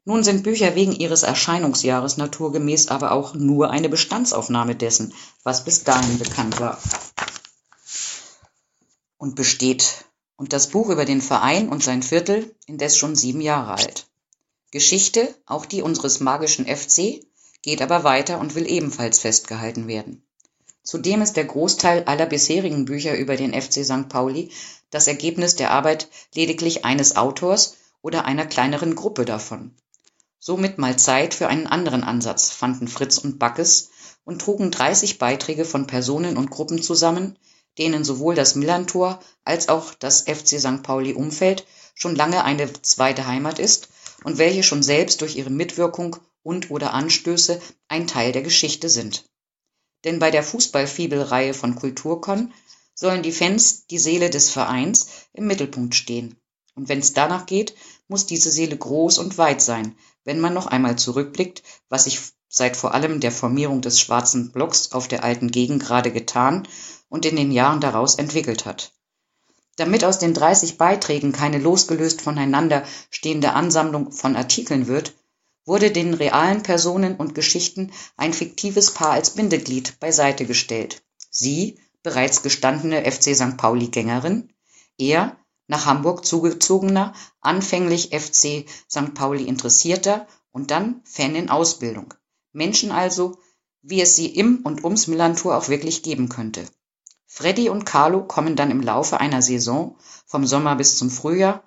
Nun 0.05 0.25
sind 0.25 0.43
Bücher 0.43 0.75
wegen 0.75 0.93
ihres 0.93 1.23
Erscheinungsjahres 1.23 2.17
naturgemäß 2.17 2.89
aber 2.89 3.13
auch 3.13 3.35
nur 3.35 3.71
eine 3.71 3.89
Bestandsaufnahme 3.89 4.75
dessen, 4.75 5.13
was 5.43 5.65
bis 5.65 5.85
dahin 5.85 6.19
bekannt 6.19 6.61
war. 6.61 6.79
Und 9.19 9.35
besteht 9.35 10.07
und 10.37 10.53
das 10.53 10.69
Buch 10.69 10.89
über 10.89 11.05
den 11.05 11.21
Verein 11.21 11.69
und 11.69 11.83
sein 11.83 12.03
Viertel 12.03 12.55
indes 12.67 12.97
schon 12.97 13.17
sieben 13.17 13.41
Jahre 13.41 13.73
alt. 13.73 14.07
Geschichte, 14.71 15.35
auch 15.45 15.67
die 15.67 15.83
unseres 15.83 16.21
magischen 16.21 16.67
FC, 16.67 17.21
geht 17.62 17.82
aber 17.82 18.05
weiter 18.05 18.39
und 18.39 18.55
will 18.55 18.70
ebenfalls 18.70 19.18
festgehalten 19.18 19.89
werden. 19.89 20.22
Zudem 20.82 21.20
ist 21.20 21.35
der 21.35 21.44
Großteil 21.44 22.05
aller 22.05 22.26
bisherigen 22.26 22.86
Bücher 22.86 23.16
über 23.16 23.36
den 23.36 23.52
FC 23.52 23.85
St. 23.85 24.09
Pauli 24.09 24.51
das 24.90 25.06
Ergebnis 25.06 25.55
der 25.55 25.70
Arbeit 25.70 26.09
lediglich 26.35 26.85
eines 26.85 27.16
Autors 27.16 27.76
oder 28.01 28.24
einer 28.24 28.47
kleineren 28.47 28.94
Gruppe 28.94 29.24
davon. 29.24 29.74
Somit 30.39 30.78
mal 30.78 30.97
Zeit 30.98 31.35
für 31.35 31.48
einen 31.48 31.66
anderen 31.66 32.05
Ansatz 32.05 32.51
fanden 32.51 32.89
Fritz 32.89 33.18
und 33.18 33.39
Backes 33.39 33.90
und 34.24 34.40
trugen 34.40 34.70
30 34.70 35.18
Beiträge 35.18 35.64
von 35.64 35.86
Personen 35.86 36.36
und 36.36 36.51
Gruppen 36.51 36.80
zusammen, 36.80 37.36
denen 37.76 38.05
sowohl 38.05 38.35
das 38.35 38.55
Millantor 38.55 39.20
als 39.44 39.68
auch 39.68 39.94
das 39.94 40.22
FC 40.22 40.59
St. 40.60 40.82
Pauli 40.82 41.12
Umfeld 41.12 41.66
schon 41.94 42.14
lange 42.14 42.44
eine 42.44 42.72
zweite 42.82 43.26
Heimat 43.26 43.59
ist 43.59 43.89
und 44.24 44.39
welche 44.39 44.62
schon 44.62 44.82
selbst 44.82 45.20
durch 45.20 45.36
ihre 45.36 45.51
Mitwirkung 45.51 46.16
und 46.49 46.70
oder 46.70 46.95
Anstöße 46.95 47.61
ein 47.89 48.07
Teil 48.07 48.33
der 48.33 48.41
Geschichte 48.41 48.89
sind. 48.89 49.27
Denn 50.05 50.19
bei 50.19 50.31
der 50.31 50.43
Fußballfibel-Reihe 50.43 51.53
von 51.53 51.75
Kulturcon 51.75 52.55
sollen 52.95 53.23
die 53.23 53.33
Fans, 53.33 53.87
die 53.87 53.99
Seele 53.99 54.31
des 54.31 54.49
Vereins, 54.49 55.09
im 55.35 55.47
Mittelpunkt 55.47 55.95
stehen. 55.95 56.37
Und 56.75 56.89
wenn 56.89 57.01
es 57.01 57.12
danach 57.12 57.45
geht, 57.45 57.75
muss 58.09 58.25
diese 58.25 58.51
Seele 58.51 58.79
groß 58.79 59.19
und 59.19 59.37
weit 59.37 59.61
sein, 59.61 59.95
wenn 60.25 60.41
man 60.41 60.55
noch 60.55 60.66
einmal 60.66 60.97
zurückblickt, 60.97 61.62
was 61.91 62.05
sich 62.05 62.19
seit 62.49 62.79
vor 62.79 62.95
allem 62.95 63.20
der 63.20 63.33
Formierung 63.33 63.83
des 63.83 64.01
schwarzen 64.01 64.51
Blocks 64.51 64.93
auf 64.93 65.07
der 65.07 65.25
alten 65.25 65.51
Gegend 65.51 65.83
gerade 65.83 66.12
getan 66.12 66.66
und 67.11 67.27
in 67.27 67.37
den 67.37 67.53
Jahren 67.53 67.83
daraus 67.83 68.15
entwickelt 68.15 68.65
hat. 68.65 68.95
Damit 69.77 70.03
aus 70.03 70.19
den 70.19 70.33
30 70.33 70.79
Beiträgen 70.79 71.33
keine 71.33 71.59
losgelöst 71.59 72.23
voneinander 72.23 72.85
stehende 73.11 73.53
Ansammlung 73.53 74.12
von 74.12 74.35
Artikeln 74.35 74.87
wird, 74.87 75.12
wurde 75.69 75.90
den 75.90 76.15
realen 76.15 76.62
Personen 76.62 77.16
und 77.16 77.35
Geschichten 77.35 77.93
ein 78.16 78.32
fiktives 78.32 78.93
Paar 78.93 79.11
als 79.11 79.31
Bindeglied 79.31 80.01
beiseite 80.01 80.47
gestellt. 80.47 81.03
Sie, 81.31 81.78
bereits 82.03 82.43
gestandene 82.43 83.05
FC 83.11 83.36
St. 83.36 83.57
Pauli-Gängerin, 83.57 84.53
er, 84.97 85.36
nach 85.69 85.85
Hamburg 85.85 86.24
zugezogener, 86.24 87.12
anfänglich 87.40 88.09
FC 88.19 88.65
St. 88.90 89.15
Pauli 89.15 89.45
Interessierter 89.45 90.27
und 90.51 90.70
dann 90.70 91.03
Fan 91.05 91.36
in 91.36 91.51
Ausbildung. 91.51 92.15
Menschen 92.53 92.90
also, 92.90 93.39
wie 93.82 94.01
es 94.01 94.16
sie 94.16 94.27
im 94.27 94.61
und 94.65 94.82
ums 94.82 95.07
Millantor 95.07 95.57
auch 95.57 95.69
wirklich 95.69 96.03
geben 96.03 96.28
könnte. 96.28 96.65
Freddy 97.27 97.69
und 97.69 97.85
Carlo 97.85 98.24
kommen 98.24 98.57
dann 98.57 98.70
im 98.70 98.81
Laufe 98.81 99.20
einer 99.20 99.43
Saison, 99.43 99.99
vom 100.27 100.47
Sommer 100.47 100.74
bis 100.77 100.97
zum 100.97 101.11
Frühjahr, 101.11 101.62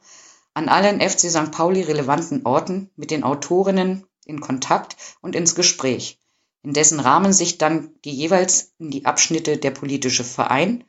an 0.54 0.70
allen 0.70 1.00
FC 1.02 1.30
St. 1.30 1.52
Pauli 1.52 1.82
relevanten 1.82 2.46
Orten 2.46 2.90
mit 2.96 3.12
den 3.12 3.24
Autorinnen 3.24 4.06
in 4.26 4.42
Kontakt 4.42 4.98
und 5.22 5.36
ins 5.36 5.56
Gespräch, 5.56 6.20
in 6.64 6.74
dessen 6.74 7.00
Rahmen 7.00 7.34
sich 7.34 7.58
dann 7.58 7.92
die 8.04 8.12
jeweils 8.12 8.74
in 8.78 8.92
die 8.92 9.06
Abschnitte 9.06 9.58
der 9.58 9.72
politische 9.72 10.24
Verein 10.24 10.84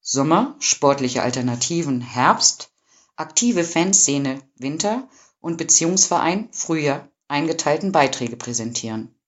Sommer, 0.00 0.54
sportliche 0.60 1.22
Alternativen 1.22 2.00
Herbst, 2.00 2.70
aktive 3.16 3.64
Fanszene 3.64 4.40
Winter 4.54 5.08
und 5.40 5.56
Beziehungsverein 5.56 6.48
Frühjahr 6.52 7.08
eingeteilten 7.26 7.90
Beiträge 7.90 8.36
präsentieren. 8.36 9.18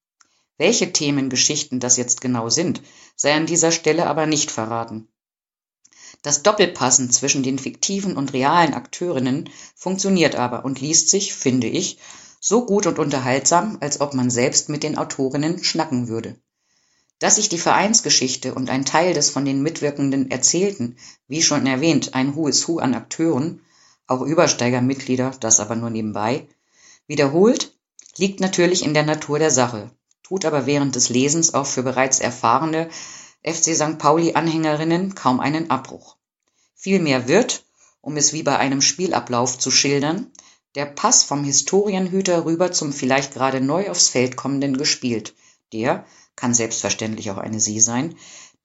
Welche 0.56 0.92
Themengeschichten 0.92 1.80
das 1.80 1.96
jetzt 1.96 2.20
genau 2.20 2.48
sind, 2.48 2.82
sei 3.16 3.34
an 3.34 3.46
dieser 3.46 3.72
Stelle 3.72 4.06
aber 4.06 4.26
nicht 4.26 4.50
verraten. 4.50 5.08
Das 6.22 6.42
Doppelpassen 6.42 7.10
zwischen 7.10 7.42
den 7.42 7.58
fiktiven 7.58 8.16
und 8.16 8.32
realen 8.32 8.74
Akteurinnen 8.74 9.50
funktioniert 9.76 10.34
aber 10.34 10.64
und 10.64 10.80
liest 10.80 11.08
sich, 11.08 11.34
finde 11.34 11.68
ich, 11.68 11.98
so 12.40 12.66
gut 12.66 12.86
und 12.86 12.98
unterhaltsam, 12.98 13.78
als 13.80 14.00
ob 14.00 14.14
man 14.14 14.30
selbst 14.30 14.68
mit 14.68 14.82
den 14.82 14.98
Autorinnen 14.98 15.62
schnacken 15.62 16.08
würde. 16.08 16.36
Dass 17.18 17.36
sich 17.36 17.48
die 17.48 17.58
Vereinsgeschichte 17.58 18.54
und 18.54 18.70
ein 18.70 18.84
Teil 18.84 19.12
des 19.14 19.30
von 19.30 19.44
den 19.44 19.62
Mitwirkenden 19.62 20.30
erzählten, 20.30 20.96
wie 21.26 21.42
schon 21.42 21.66
erwähnt, 21.66 22.14
ein 22.14 22.36
Who 22.36 22.48
Who 22.48 22.78
an 22.78 22.94
Akteuren, 22.94 23.60
auch 24.06 24.22
Übersteigermitglieder, 24.22 25.32
das 25.40 25.60
aber 25.60 25.76
nur 25.76 25.90
nebenbei, 25.90 26.48
wiederholt, 27.06 27.76
liegt 28.16 28.40
natürlich 28.40 28.84
in 28.84 28.94
der 28.94 29.04
Natur 29.04 29.38
der 29.38 29.50
Sache, 29.50 29.90
tut 30.22 30.44
aber 30.44 30.66
während 30.66 30.94
des 30.94 31.08
Lesens 31.08 31.54
auch 31.54 31.66
für 31.66 31.82
bereits 31.82 32.20
erfahrene 32.20 32.88
FC 33.44 33.76
St. 33.76 33.98
Pauli-Anhängerinnen 33.98 35.14
kaum 35.14 35.38
einen 35.38 35.70
Abbruch. 35.70 36.16
Vielmehr 36.74 37.28
wird, 37.28 37.64
um 38.00 38.16
es 38.16 38.32
wie 38.32 38.42
bei 38.42 38.58
einem 38.58 38.80
Spielablauf 38.80 39.58
zu 39.58 39.70
schildern, 39.70 40.32
der 40.74 40.86
Pass 40.86 41.22
vom 41.22 41.44
Historienhüter 41.44 42.44
rüber 42.44 42.72
zum 42.72 42.92
vielleicht 42.92 43.34
gerade 43.34 43.60
neu 43.60 43.90
aufs 43.90 44.08
Feld 44.08 44.36
kommenden 44.36 44.76
gespielt, 44.76 45.34
der, 45.72 46.04
kann 46.34 46.52
selbstverständlich 46.52 47.30
auch 47.30 47.38
eine 47.38 47.60
Sie 47.60 47.80
sein, 47.80 48.16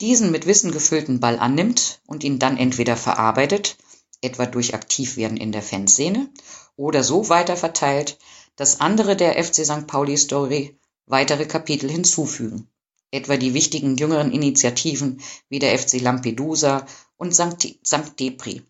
diesen 0.02 0.32
mit 0.32 0.48
Wissen 0.48 0.72
gefüllten 0.72 1.20
Ball 1.20 1.38
annimmt 1.38 2.02
und 2.08 2.24
ihn 2.24 2.40
dann 2.40 2.58
entweder 2.58 2.98
verarbeitet, 2.98 3.78
etwa 4.22 4.48
durch 4.48 4.74
Aktivwerden 4.74 5.38
in 5.38 5.52
der 5.52 5.62
Fanszene, 5.62 6.30
oder 6.76 7.04
so 7.04 7.30
weiter 7.30 7.58
verteilt, 7.58 8.18
dass 8.56 8.82
andere 8.82 9.16
der 9.16 9.42
FC 9.44 9.66
St. 9.66 9.88
Pauli 9.88 10.18
Story 10.18 10.80
weitere 11.06 11.46
Kapitel 11.46 11.90
hinzufügen 11.90 12.70
etwa 13.14 13.38
die 13.38 13.54
wichtigen 13.54 13.96
jüngeren 13.96 14.32
Initiativen 14.32 15.22
wie 15.48 15.60
der 15.60 15.78
FC 15.78 16.02
Lampedusa 16.02 16.86
und 17.16 17.34
St. 17.36 18.20
Depri. 18.20 18.64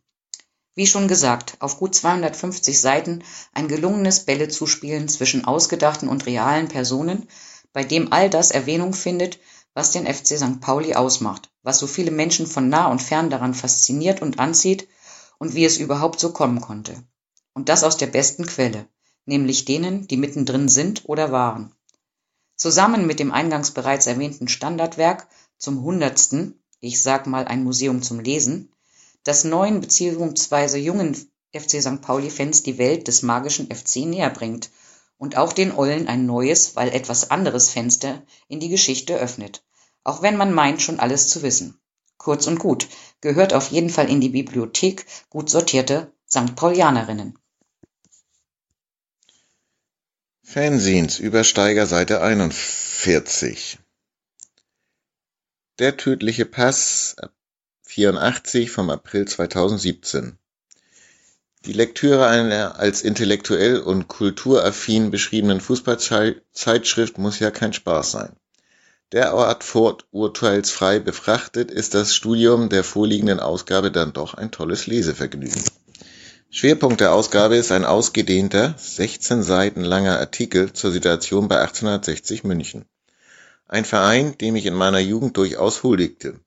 Wie 0.76 0.86
schon 0.86 1.08
gesagt, 1.08 1.56
auf 1.60 1.78
gut 1.78 1.96
250 1.96 2.80
Seiten 2.80 3.24
ein 3.54 3.68
gelungenes 3.68 4.26
Bällezuspielen 4.26 5.08
zwischen 5.08 5.46
ausgedachten 5.46 6.10
und 6.10 6.26
realen 6.26 6.68
Personen, 6.68 7.28
bei 7.72 7.84
dem 7.84 8.12
all 8.12 8.30
das 8.30 8.52
Erwähnung 8.52 8.94
findet, 8.94 9.40
was 9.74 9.92
den 9.92 10.06
FC 10.06 10.38
St. 10.38 10.60
Pauli 10.60 10.94
ausmacht, 10.94 11.50
was 11.62 11.80
so 11.80 11.88
viele 11.88 12.12
Menschen 12.12 12.46
von 12.46 12.68
nah 12.68 12.88
und 12.88 13.02
fern 13.02 13.30
daran 13.30 13.54
fasziniert 13.54 14.22
und 14.22 14.40
anzieht 14.40 14.90
und 15.40 15.56
wie 15.56 15.64
es 15.64 15.78
überhaupt 15.78 16.20
so 16.20 16.34
kommen 16.34 16.60
konnte. 16.60 17.02
Und 17.54 17.70
das 17.70 17.84
aus 17.84 17.98
der 17.98 18.08
besten 18.08 18.46
Quelle, 18.46 18.88
nämlich 19.26 19.64
denen, 19.66 20.08
die 20.08 20.18
mittendrin 20.18 20.68
sind 20.68 21.04
oder 21.06 21.32
waren. 21.32 21.74
Zusammen 22.64 23.06
mit 23.06 23.20
dem 23.20 23.34
eingangs 23.34 23.72
bereits 23.72 24.08
erwähnten 24.08 24.48
Standardwerk 24.48 25.28
zum 25.58 25.84
Hundertsten 25.84 26.64
(ich 26.80 27.04
sag 27.04 27.28
mal 27.28 27.44
ein 27.44 27.66
Museum 27.66 28.02
zum 28.02 28.22
Lesen), 28.22 28.72
das 29.26 29.44
neuen 29.44 29.82
bzw. 29.82 30.78
jungen 30.78 31.14
FC 31.54 31.82
St. 31.82 32.02
Pauli-Fans 32.02 32.64
die 32.64 32.78
Welt 32.78 33.10
des 33.10 33.22
magischen 33.22 33.70
FC 33.70 34.06
näherbringt 34.06 34.70
und 35.18 35.36
auch 35.36 35.52
den 35.52 35.74
Ollen 35.74 36.08
ein 36.08 36.26
neues, 36.26 36.78
weil 36.78 36.88
etwas 36.88 37.32
anderes 37.32 37.70
Fenster 37.70 38.22
in 38.48 38.62
die 38.62 38.70
Geschichte 38.70 39.18
öffnet, 39.18 39.62
auch 40.06 40.22
wenn 40.22 40.38
man 40.38 40.54
meint, 40.54 40.82
schon 40.82 41.02
alles 41.02 41.28
zu 41.28 41.44
wissen. 41.44 41.78
Kurz 42.16 42.48
und 42.48 42.60
gut, 42.60 42.88
gehört 43.20 43.54
auf 43.54 43.72
jeden 43.72 43.90
Fall 43.90 44.10
in 44.10 44.22
die 44.22 44.30
Bibliothek 44.30 45.06
gut 45.30 45.50
sortierte 45.50 46.14
St. 46.32 46.56
Paulianerinnen 46.56 47.38
Fanzines 50.54 51.18
Übersteiger 51.18 51.88
Seite 51.88 52.22
41 52.22 53.80
Der 55.80 55.98
tödliche 55.98 56.46
Pass 56.46 57.16
84 57.88 58.70
vom 58.70 58.92
April 58.92 59.28
2017 59.28 60.38
Die 61.66 61.74
Lektüre 61.74 62.28
einer 62.28 62.78
als 62.78 63.02
intellektuell 63.02 63.80
und 63.80 64.08
kulturaffin 64.08 65.10
beschriebenen 65.10 65.60
Fußballzeitschrift 65.60 67.18
muss 67.18 67.40
ja 67.40 67.50
kein 67.50 67.74
Spaß 67.74 68.12
sein. 68.12 68.36
Derart 69.12 69.64
vorurteilsfrei 69.64 71.00
befrachtet 71.00 71.72
ist 71.72 71.96
das 71.96 72.14
Studium 72.14 72.70
der 72.70 72.84
vorliegenden 72.84 73.40
Ausgabe 73.40 73.90
dann 73.90 74.14
doch 74.14 74.36
ein 74.36 74.52
tolles 74.52 74.86
Lesevergnügen. 74.86 75.64
Schwerpunkt 76.56 77.02
der 77.02 77.14
Ausgabe 77.14 77.56
ist 77.56 77.72
ein 77.72 77.84
ausgedehnter, 77.84 78.76
16 78.78 79.42
Seiten 79.42 79.82
langer 79.82 80.20
Artikel 80.20 80.72
zur 80.72 80.92
Situation 80.92 81.48
bei 81.48 81.58
1860 81.58 82.44
München. 82.44 82.86
Ein 83.68 83.86
Verein, 83.86 84.38
dem 84.38 84.56
ich 84.56 84.68
in 84.68 84.76
meiner 84.76 85.00
Jugend 85.00 85.36
durchaus 85.36 85.82
huldigte. 85.82 86.40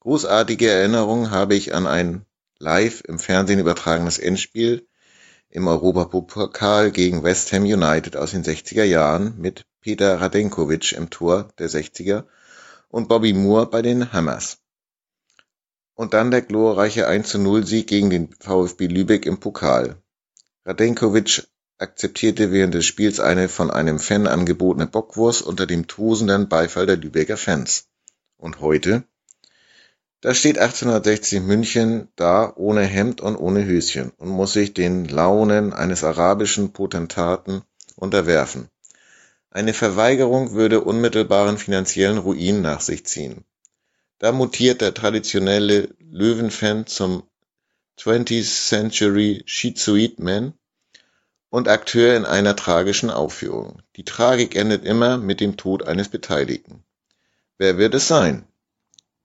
Großartige 0.00 0.68
Erinnerungen 0.68 1.30
habe 1.30 1.54
ich 1.54 1.72
an 1.72 1.86
ein 1.86 2.26
live 2.58 3.02
im 3.06 3.20
Fernsehen 3.20 3.60
übertragenes 3.60 4.18
Endspiel 4.18 4.88
im 5.50 5.68
Europapokal 5.68 6.90
gegen 6.90 7.22
West 7.22 7.52
Ham 7.52 7.62
United 7.62 8.16
aus 8.16 8.32
den 8.32 8.42
60er 8.42 8.82
Jahren 8.82 9.38
mit 9.38 9.66
Peter 9.80 10.20
Radenkovic 10.20 10.90
im 10.94 11.10
Tor 11.10 11.48
der 11.60 11.70
60er 11.70 12.24
und 12.88 13.08
Bobby 13.08 13.32
Moore 13.32 13.66
bei 13.66 13.82
den 13.82 14.12
Hammers. 14.12 14.63
Und 15.94 16.12
dann 16.12 16.30
der 16.30 16.42
glorreiche 16.42 17.08
1:0-Sieg 17.08 17.86
gegen 17.86 18.10
den 18.10 18.34
VfB 18.40 18.86
Lübeck 18.86 19.26
im 19.26 19.38
Pokal. 19.38 19.96
Radenkovic 20.64 21.46
akzeptierte 21.78 22.50
während 22.50 22.74
des 22.74 22.86
Spiels 22.86 23.20
eine 23.20 23.48
von 23.48 23.70
einem 23.70 23.98
Fan 23.98 24.26
angebotene 24.26 24.86
Bockwurst 24.86 25.42
unter 25.42 25.66
dem 25.66 25.86
tosenden 25.86 26.48
Beifall 26.48 26.86
der 26.86 26.96
Lübecker 26.96 27.36
Fans. 27.36 27.86
Und 28.36 28.60
heute? 28.60 29.04
Da 30.20 30.32
steht 30.32 30.58
1860 30.58 31.42
München 31.42 32.08
da 32.16 32.50
ohne 32.56 32.82
Hemd 32.82 33.20
und 33.20 33.36
ohne 33.36 33.66
Höschen 33.66 34.10
und 34.16 34.30
muss 34.30 34.54
sich 34.54 34.72
den 34.72 35.06
Launen 35.06 35.72
eines 35.74 36.02
arabischen 36.02 36.72
Potentaten 36.72 37.62
unterwerfen. 37.94 38.68
Eine 39.50 39.74
Verweigerung 39.74 40.52
würde 40.52 40.80
unmittelbaren 40.80 41.58
finanziellen 41.58 42.18
Ruin 42.18 42.62
nach 42.62 42.80
sich 42.80 43.04
ziehen. 43.04 43.44
Da 44.24 44.32
mutiert 44.32 44.80
der 44.80 44.94
traditionelle 44.94 45.90
Löwenfan 46.00 46.86
zum 46.86 47.24
20th 47.98 48.68
Century 48.68 49.42
Schizoid 49.44 50.18
Man 50.18 50.54
und 51.50 51.68
Akteur 51.68 52.16
in 52.16 52.24
einer 52.24 52.56
tragischen 52.56 53.10
Aufführung. 53.10 53.82
Die 53.96 54.04
Tragik 54.06 54.56
endet 54.56 54.82
immer 54.86 55.18
mit 55.18 55.40
dem 55.40 55.58
Tod 55.58 55.86
eines 55.86 56.08
Beteiligten. 56.08 56.84
Wer 57.58 57.76
wird 57.76 57.92
es 57.92 58.08
sein? 58.08 58.46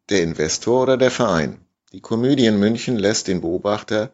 Der 0.10 0.22
Investor 0.22 0.84
oder 0.84 0.98
der 0.98 1.12
Verein? 1.12 1.62
Die 1.94 2.02
Komödie 2.02 2.48
in 2.48 2.60
München 2.60 2.98
lässt 2.98 3.30
den 3.30 3.40
Beobachter 3.40 4.12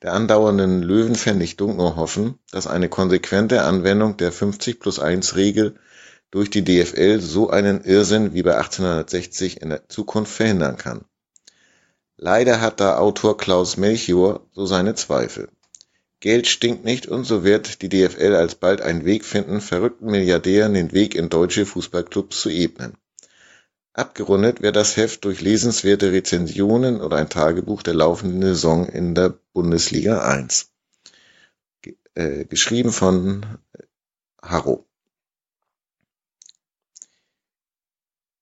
der 0.00 0.12
andauernden 0.12 0.80
Löwenpfennig-Dunk 0.80 1.76
nur 1.76 1.96
hoffen, 1.96 2.38
dass 2.52 2.68
eine 2.68 2.88
konsequente 2.88 3.64
Anwendung 3.64 4.16
der 4.16 4.32
50-plus-1-Regel 4.32 5.76
durch 6.30 6.50
die 6.50 6.64
DFL 6.64 7.20
so 7.20 7.50
einen 7.50 7.82
Irrsinn 7.82 8.34
wie 8.34 8.42
bei 8.42 8.56
1860 8.56 9.60
in 9.60 9.70
der 9.70 9.88
Zukunft 9.88 10.32
verhindern 10.32 10.76
kann. 10.76 11.04
Leider 12.16 12.60
hat 12.60 12.80
da 12.80 12.98
Autor 12.98 13.36
Klaus 13.36 13.76
Melchior 13.76 14.46
so 14.52 14.66
seine 14.66 14.94
Zweifel. 14.94 15.48
Geld 16.20 16.46
stinkt 16.46 16.84
nicht 16.84 17.06
und 17.06 17.24
so 17.24 17.44
wird 17.44 17.80
die 17.80 17.88
DFL 17.88 18.34
alsbald 18.34 18.82
einen 18.82 19.06
Weg 19.06 19.24
finden, 19.24 19.62
verrückten 19.62 20.10
Milliardären 20.10 20.74
den 20.74 20.92
Weg 20.92 21.14
in 21.14 21.30
deutsche 21.30 21.64
Fußballclubs 21.64 22.42
zu 22.42 22.50
ebnen. 22.50 22.94
Abgerundet 23.94 24.60
wird 24.60 24.76
das 24.76 24.96
Heft 24.96 25.24
durch 25.24 25.40
lesenswerte 25.40 26.12
Rezensionen 26.12 27.00
oder 27.00 27.16
ein 27.16 27.30
Tagebuch 27.30 27.82
der 27.82 27.94
laufenden 27.94 28.42
Saison 28.42 28.86
in 28.86 29.14
der 29.14 29.34
Bundesliga 29.52 30.20
1. 30.20 30.70
Äh, 32.14 32.44
geschrieben 32.44 32.92
von 32.92 33.44
äh, 33.72 33.82
Harro. 34.42 34.89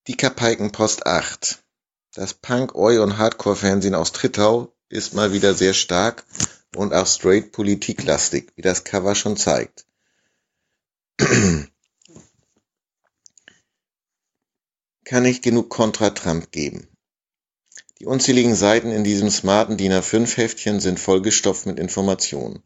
Die 0.09 0.17
Kapaikenpost 0.17 1.07
8. 1.07 1.63
Das 2.15 2.33
Punk, 2.33 2.75
Oi 2.75 2.99
und 2.99 3.19
Hardcore-Fernsehen 3.19 3.95
aus 3.95 4.13
Trittau 4.13 4.75
ist 4.89 5.13
mal 5.13 5.35
wieder 5.35 5.53
sehr 5.53 5.75
stark 5.75 6.25
und 6.75 6.95
auch 6.95 7.07
straight 7.07 7.53
politiklastig, 7.53 8.51
wie 8.57 8.63
das 8.63 8.85
Cover 8.85 9.15
schon 9.15 9.37
zeigt. 9.37 9.85
kann 15.05 15.25
nicht 15.25 15.43
genug 15.43 15.69
Kontra-Trump 15.69 16.53
geben. 16.53 16.89
Die 17.99 18.07
unzähligen 18.07 18.55
Seiten 18.55 18.91
in 18.91 19.05
diesem 19.05 19.29
smarten 19.29 19.77
DIN 19.77 19.93
A5-Heftchen 19.93 20.81
sind 20.81 20.99
vollgestopft 20.99 21.67
mit 21.67 21.79
Informationen. 21.79 22.63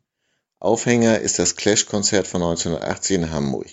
Aufhänger 0.60 1.18
ist 1.18 1.40
das 1.40 1.56
Clash-Konzert 1.56 2.28
von 2.28 2.40
1980 2.40 3.16
in 3.16 3.32
Hamburg. 3.32 3.66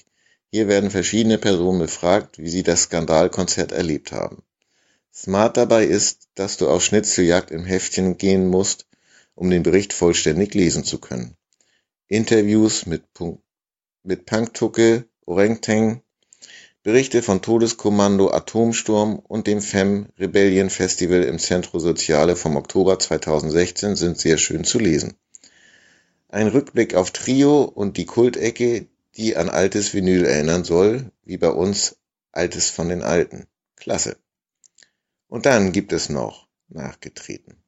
Hier 0.51 0.67
werden 0.67 0.89
verschiedene 0.89 1.37
Personen 1.37 1.79
befragt, 1.79 2.39
wie 2.39 2.49
sie 2.49 2.63
das 2.63 2.83
Skandalkonzert 2.83 3.71
erlebt 3.71 4.11
haben. 4.11 4.43
Smart 5.13 5.57
dabei 5.57 5.85
ist, 5.85 6.29
dass 6.35 6.57
du 6.57 6.67
auf 6.67 6.83
Schnitzeljagd 6.83 7.51
im 7.51 7.65
Heftchen 7.65 8.17
gehen 8.17 8.47
musst, 8.47 8.87
um 9.35 9.49
den 9.49 9.63
Bericht 9.63 9.93
vollständig 9.93 10.53
lesen 10.53 10.83
zu 10.83 10.99
können. 10.99 11.35
Interviews 12.07 12.85
mit, 12.85 13.03
mit 14.03 14.25
Punktucke, 14.25 15.05
Orangtang, 15.25 16.01
Berichte 16.81 17.21
von 17.21 17.41
Todeskommando 17.41 18.31
Atomsturm 18.31 19.19
und 19.19 19.45
dem 19.45 19.61
Fem 19.61 20.07
Rebellion 20.17 20.69
Festival 20.69 21.23
im 21.23 21.37
Centro 21.37 21.77
Soziale 21.77 22.35
vom 22.35 22.55
Oktober 22.55 22.97
2016 22.97 23.95
sind 23.95 24.17
sehr 24.17 24.37
schön 24.37 24.63
zu 24.63 24.79
lesen. 24.79 25.15
Ein 26.29 26.47
Rückblick 26.47 26.95
auf 26.95 27.11
Trio 27.11 27.63
und 27.63 27.97
die 27.97 28.05
Kultecke, 28.05 28.87
die 29.19 29.35
an 29.35 29.49
altes 29.49 29.93
Vinyl 29.93 30.25
erinnern 30.25 30.63
soll, 30.63 31.11
wie 31.25 31.37
bei 31.37 31.49
uns 31.49 31.97
Altes 32.31 32.69
von 32.69 32.87
den 32.87 33.03
Alten. 33.03 33.47
Klasse. 33.75 34.17
Und 35.27 35.45
dann 35.45 35.73
gibt 35.73 35.91
es 35.91 36.09
noch 36.09 36.47
nachgetreten. 36.69 37.61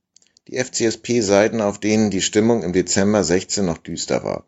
Die 0.48 0.58
FCSP-Seiten, 0.58 1.60
auf 1.62 1.80
denen 1.80 2.10
die 2.10 2.22
Stimmung 2.22 2.64
im 2.64 2.72
Dezember 2.72 3.24
16 3.24 3.66
noch 3.66 3.80
düster 3.80 4.24
war. 4.24 4.48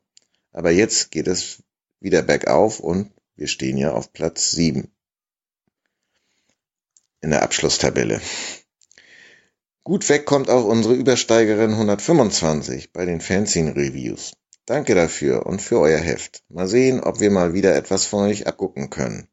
Aber 0.51 0.71
jetzt 0.71 1.11
geht 1.11 1.27
es 1.27 1.61
wieder 1.99 2.21
bergauf 2.21 2.79
und 2.79 3.11
wir 3.35 3.47
stehen 3.47 3.77
ja 3.77 3.91
auf 3.91 4.13
Platz 4.13 4.51
sieben 4.51 4.89
in 7.21 7.31
der 7.31 7.43
Abschlusstabelle. 7.43 8.21
Gut 9.83 10.07
weg 10.09 10.25
kommt 10.25 10.49
auch 10.49 10.65
unsere 10.65 10.93
Übersteigerin 10.93 11.71
125 11.71 12.93
bei 12.93 13.05
den 13.05 13.19
Fanzine-Reviews. 13.19 14.33
Danke 14.65 14.95
dafür 14.95 15.45
und 15.45 15.61
für 15.61 15.79
euer 15.79 15.99
Heft. 15.99 16.43
Mal 16.47 16.67
sehen, 16.67 17.01
ob 17.01 17.19
wir 17.19 17.31
mal 17.31 17.53
wieder 17.53 17.75
etwas 17.75 18.05
von 18.05 18.29
euch 18.29 18.47
abgucken 18.47 18.89
können. 18.89 19.27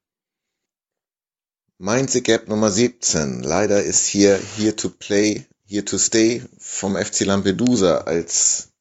Mainz 1.78 2.20
Gap 2.22 2.48
Nummer 2.48 2.70
17. 2.70 3.42
Leider 3.42 3.82
ist 3.82 4.06
hier 4.06 4.38
Here 4.56 4.74
to 4.74 4.90
Play, 4.90 5.46
Here 5.64 5.84
to 5.84 5.98
Stay 5.98 6.42
vom 6.58 6.96
FC 6.96 7.20
Lampedusa 7.20 7.98
als 7.98 8.72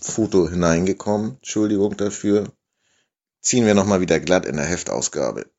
Foto 0.00 0.48
hineingekommen. 0.48 1.36
Entschuldigung 1.36 1.96
dafür 1.96 2.52
ziehen 3.40 3.64
wir 3.64 3.74
nochmal 3.74 4.02
wieder 4.02 4.20
glatt 4.20 4.44
in 4.44 4.56
der 4.56 4.66
Heftausgabe. 4.66 5.50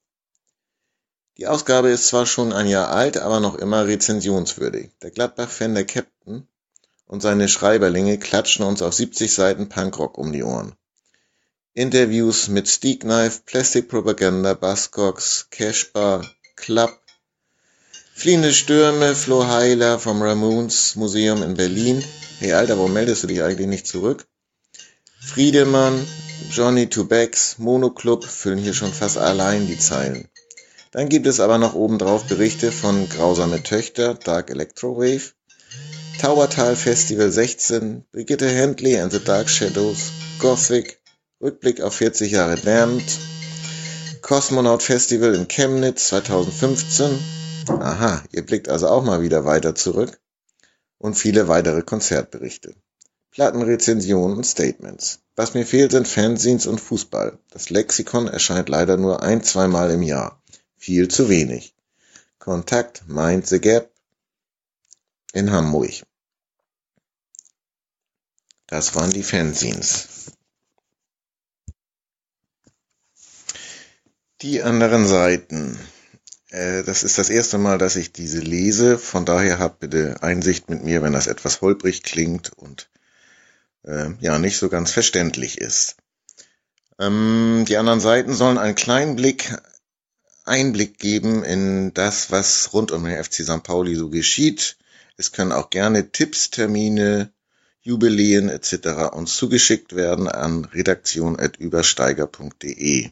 Die 1.37 1.47
Ausgabe 1.47 1.89
ist 1.89 2.07
zwar 2.07 2.25
schon 2.25 2.53
ein 2.53 2.67
Jahr 2.67 2.89
alt, 2.89 3.17
aber 3.17 3.39
noch 3.39 3.55
immer 3.55 3.87
rezensionswürdig. 3.87 4.91
Der 5.01 5.09
Gladbach-Fan 5.09 5.73
der 5.73 5.85
Captain 5.85 6.47
und 7.09 7.21
seine 7.21 7.49
Schreiberlinge 7.49 8.19
klatschen 8.19 8.63
uns 8.63 8.83
auf 8.83 8.93
70 8.93 9.33
Seiten 9.33 9.67
Punkrock 9.67 10.17
um 10.17 10.31
die 10.31 10.43
Ohren. 10.43 10.75
Interviews 11.73 12.47
mit 12.49 12.67
Steak 12.67 13.01
Knife, 13.01 13.41
Plastic 13.45 13.89
Propaganda, 13.89 14.53
Buzzcocks, 14.53 15.47
Cashbar, 15.49 16.29
Club, 16.55 16.97
Fliehende 18.13 18.53
Stürme, 18.53 19.15
Flo 19.15 19.47
Heiler 19.47 19.97
vom 19.97 20.21
Ramones 20.21 20.95
Museum 20.97 21.41
in 21.41 21.55
Berlin. 21.55 22.03
Hey 22.39 22.53
Alter, 22.53 22.77
warum 22.77 22.93
meldest 22.93 23.23
du 23.23 23.27
dich 23.27 23.41
eigentlich 23.41 23.67
nicht 23.67 23.87
zurück? 23.87 24.27
Friedemann, 25.19 26.05
Johnny 26.51 26.89
Two 26.89 27.05
Bags, 27.05 27.57
Mono 27.57 27.89
Club 27.89 28.23
füllen 28.23 28.59
hier 28.59 28.73
schon 28.73 28.93
fast 28.93 29.17
allein 29.17 29.65
die 29.65 29.79
Zeilen. 29.79 30.27
Dann 30.91 31.09
gibt 31.09 31.25
es 31.25 31.39
aber 31.39 31.57
noch 31.57 31.73
obendrauf 31.73 32.25
Berichte 32.25 32.71
von 32.71 33.09
Grausame 33.09 33.63
Töchter, 33.63 34.13
Dark 34.13 34.51
Electrowave, 34.51 35.31
Tauertal 36.19 36.75
Festival 36.75 37.31
16, 37.31 38.03
Brigitte 38.11 38.49
Hentley 38.49 38.97
and 38.97 39.09
the 39.09 39.23
Dark 39.23 39.49
Shadows, 39.49 40.11
Gothic, 40.39 40.99
Rückblick 41.41 41.79
auf 41.79 41.93
40 41.93 42.29
Jahre 42.29 42.57
Damned, 42.57 43.17
Cosmonaut 44.21 44.83
Festival 44.83 45.33
in 45.33 45.47
Chemnitz 45.47 46.09
2015. 46.09 47.17
Aha, 47.69 48.21
ihr 48.33 48.45
blickt 48.45 48.67
also 48.67 48.89
auch 48.89 49.01
mal 49.01 49.21
wieder 49.21 49.45
weiter 49.45 49.75
zurück. 49.75 50.19
Und 50.97 51.15
viele 51.15 51.47
weitere 51.47 51.83
Konzertberichte. 51.83 52.75
Plattenrezensionen 53.31 54.35
und 54.35 54.43
Statements. 54.43 55.19
Was 55.37 55.53
mir 55.53 55.65
fehlt, 55.65 55.93
sind 55.93 56.05
Fanzines 56.05 56.67
und 56.67 56.81
Fußball. 56.81 57.39
Das 57.49 57.69
Lexikon 57.69 58.27
erscheint 58.27 58.67
leider 58.67 58.97
nur 58.97 59.23
ein-, 59.23 59.41
zweimal 59.41 59.89
im 59.91 60.01
Jahr. 60.01 60.43
Viel 60.75 61.07
zu 61.07 61.29
wenig. 61.29 61.73
Kontakt 62.39 63.07
Mind 63.07 63.47
the 63.47 63.61
Gap 63.61 63.89
in 65.31 65.51
Hamburg. 65.51 66.03
Das 68.69 68.93
waren 68.93 69.09
die 69.09 69.23
Fanzines. 69.23 70.31
Die 74.41 74.61
anderen 74.61 75.07
Seiten. 75.07 75.79
Äh, 76.51 76.83
das 76.83 77.01
ist 77.01 77.17
das 77.17 77.31
erste 77.31 77.57
Mal, 77.57 77.79
dass 77.79 77.95
ich 77.95 78.11
diese 78.11 78.39
lese. 78.39 78.99
Von 78.99 79.25
daher 79.25 79.57
habt 79.57 79.79
bitte 79.79 80.21
Einsicht 80.21 80.69
mit 80.69 80.83
mir, 80.83 81.01
wenn 81.01 81.13
das 81.13 81.25
etwas 81.25 81.61
holprig 81.61 82.03
klingt 82.03 82.51
und 82.57 82.91
äh, 83.85 84.11
ja 84.19 84.37
nicht 84.37 84.59
so 84.59 84.69
ganz 84.69 84.91
verständlich 84.91 85.57
ist. 85.57 85.95
Ähm, 86.99 87.65
die 87.67 87.77
anderen 87.77 87.99
Seiten 87.99 88.35
sollen 88.35 88.59
einen 88.59 88.75
kleinen 88.75 89.15
Blick, 89.15 89.57
Einblick 90.45 90.99
geben 90.99 91.43
in 91.43 91.91
das, 91.95 92.29
was 92.29 92.71
rund 92.71 92.91
um 92.91 93.03
den 93.03 93.23
FC 93.23 93.43
St. 93.43 93.63
Pauli 93.63 93.95
so 93.95 94.09
geschieht. 94.09 94.77
Es 95.17 95.31
können 95.31 95.51
auch 95.51 95.71
gerne 95.71 96.11
Tipps, 96.11 96.51
Termine, 96.51 97.33
Jubiläen 97.81 98.49
etc. 98.49 99.13
uns 99.13 99.37
zugeschickt 99.37 99.95
werden 99.95 100.27
an 100.27 100.65
redaktion.übersteiger.de. 100.65 103.11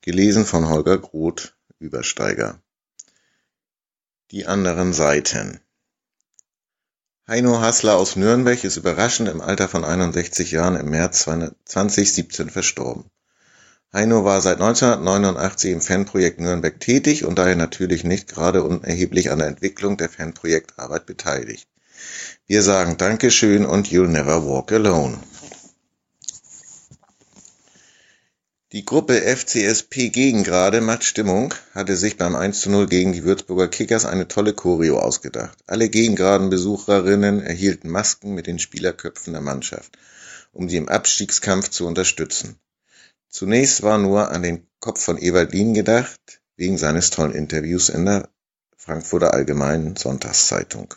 Gelesen 0.00 0.44
von 0.44 0.68
Holger 0.68 0.98
Groth, 0.98 1.54
Übersteiger. 1.78 2.60
Die 4.32 4.46
anderen 4.46 4.92
Seiten. 4.92 5.60
Heino 7.28 7.60
Hassler 7.60 7.96
aus 7.96 8.16
Nürnberg 8.16 8.64
ist 8.64 8.76
überraschend 8.76 9.28
im 9.28 9.40
Alter 9.40 9.68
von 9.68 9.84
61 9.84 10.50
Jahren 10.50 10.74
im 10.74 10.90
März 10.90 11.28
2017 11.64 12.50
verstorben. 12.50 13.08
Heino 13.92 14.24
war 14.24 14.40
seit 14.40 14.60
1989 14.60 15.70
im 15.70 15.80
Fanprojekt 15.80 16.40
Nürnberg 16.40 16.80
tätig 16.80 17.24
und 17.24 17.38
daher 17.38 17.54
natürlich 17.54 18.02
nicht 18.02 18.26
gerade 18.26 18.64
unerheblich 18.64 19.30
an 19.30 19.38
der 19.38 19.46
Entwicklung 19.48 19.96
der 19.96 20.08
Fanprojektarbeit 20.08 21.06
beteiligt. 21.06 21.68
Wir 22.46 22.62
sagen 22.62 22.96
Dankeschön 22.96 23.64
und 23.64 23.88
You'll 23.88 24.08
Never 24.08 24.46
Walk 24.46 24.72
Alone. 24.72 25.18
Die 28.72 28.86
Gruppe 28.86 29.20
FCSP 29.20 30.08
Gegengrade 30.08 30.80
macht 30.80 31.04
Stimmung 31.04 31.52
hatte 31.74 31.94
sich 31.94 32.16
beim 32.16 32.34
1 32.34 32.62
zu 32.62 32.70
0 32.70 32.86
gegen 32.86 33.12
die 33.12 33.22
Würzburger 33.22 33.68
Kickers 33.68 34.06
eine 34.06 34.28
tolle 34.28 34.54
Choreo 34.54 34.98
ausgedacht. 34.98 35.58
Alle 35.66 35.90
Gegengraden-Besucherinnen 35.90 37.42
erhielten 37.42 37.90
Masken 37.90 38.32
mit 38.32 38.46
den 38.46 38.58
Spielerköpfen 38.58 39.34
der 39.34 39.42
Mannschaft, 39.42 39.98
um 40.52 40.70
sie 40.70 40.78
im 40.78 40.88
Abstiegskampf 40.88 41.68
zu 41.68 41.86
unterstützen. 41.86 42.56
Zunächst 43.28 43.82
war 43.82 43.98
nur 43.98 44.30
an 44.30 44.42
den 44.42 44.66
Kopf 44.80 45.02
von 45.02 45.18
Ewald 45.18 45.52
Lien 45.52 45.74
gedacht, 45.74 46.40
wegen 46.56 46.78
seines 46.78 47.10
tollen 47.10 47.34
Interviews 47.34 47.90
in 47.90 48.06
der 48.06 48.30
Frankfurter 48.78 49.34
Allgemeinen 49.34 49.96
Sonntagszeitung. 49.96 50.94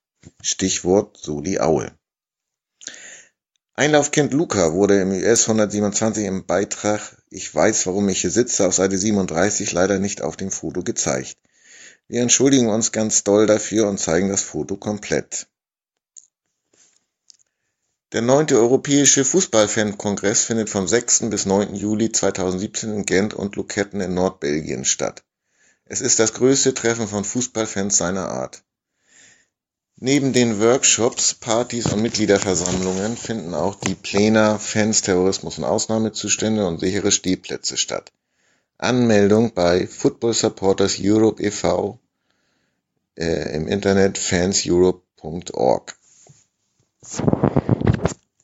Stichwort 0.41 1.19
Soli 1.19 1.61
Aue. 1.61 1.93
Einlaufkind 3.75 4.33
Luca 4.33 4.73
wurde 4.73 5.03
im 5.03 5.11
US 5.11 5.43
127 5.43 6.25
im 6.25 6.47
Beitrag 6.47 7.23
Ich 7.29 7.55
weiß, 7.55 7.87
warum 7.87 8.09
ich 8.09 8.23
hier 8.23 8.31
sitze 8.31 8.67
auf 8.67 8.75
Seite 8.75 8.97
37 8.97 9.71
leider 9.73 9.99
nicht 9.99 10.23
auf 10.23 10.39
dem 10.39 10.51
Foto 10.51 10.83
gezeigt. 10.83 11.37
Wir 12.09 12.23
entschuldigen 12.23 12.69
uns 12.69 12.91
ganz 12.91 13.23
doll 13.23 13.47
dafür 13.47 13.87
und 13.87 14.01
zeigen 14.01 14.31
das 14.31 14.43
Foto 14.43 14.77
komplett. 14.77 15.47
Der 18.13 18.23
neunte 18.23 18.57
Europäische 18.59 19.27
Fußballfan-Kongress 19.27 20.45
findet 20.45 20.71
vom 20.71 20.89
6. 20.89 21.29
bis 21.29 21.45
9. 21.45 21.75
Juli 21.75 22.11
2017 22.11 22.95
in 22.95 23.05
Gent 23.05 23.35
und 23.35 23.57
Luketten 23.57 24.01
in 24.01 24.15
Nordbelgien 24.15 24.87
statt. 24.87 25.23
Es 25.85 26.01
ist 26.01 26.19
das 26.19 26.33
größte 26.33 26.73
Treffen 26.73 27.07
von 27.07 27.25
Fußballfans 27.25 27.99
seiner 27.99 28.31
Art. 28.31 28.65
Neben 29.97 30.33
den 30.33 30.61
Workshops, 30.61 31.35
Partys 31.35 31.93
und 31.93 32.01
Mitgliederversammlungen 32.01 33.19
finden 33.19 33.53
auch 33.53 33.75
die 33.75 33.95
Pläne 33.95 34.59
Fans, 34.59 35.03
Terrorismus 35.03 35.59
und 35.59 35.65
Ausnahmezustände 35.65 36.67
und 36.67 36.81
sichere 36.81 37.13
Stehplätze 37.13 37.77
statt. 37.77 38.11
Anmeldung 38.79 39.55
bei 39.55 39.89
Football 39.89 40.35
Supporters 40.35 40.99
Europe 41.01 41.43
e.V. 41.43 41.99
Äh, 43.17 43.57
im 43.57 43.67
Internet 43.67 44.19
fanseurope.org. 44.19 45.99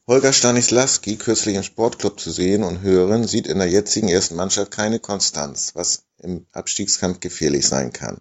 Holger 0.08 0.32
Stanislawski, 0.32 1.16
kürzlich 1.16 1.54
im 1.54 1.62
Sportclub 1.62 2.18
zu 2.18 2.32
sehen 2.32 2.64
und 2.64 2.82
hören, 2.82 3.28
sieht 3.28 3.46
in 3.46 3.58
der 3.58 3.68
jetzigen 3.68 4.08
ersten 4.08 4.34
Mannschaft 4.34 4.72
keine 4.72 4.98
Konstanz, 4.98 5.70
was 5.76 6.02
im 6.18 6.46
Abstiegskampf 6.50 7.20
gefährlich 7.20 7.68
sein 7.68 7.92
kann. 7.92 8.20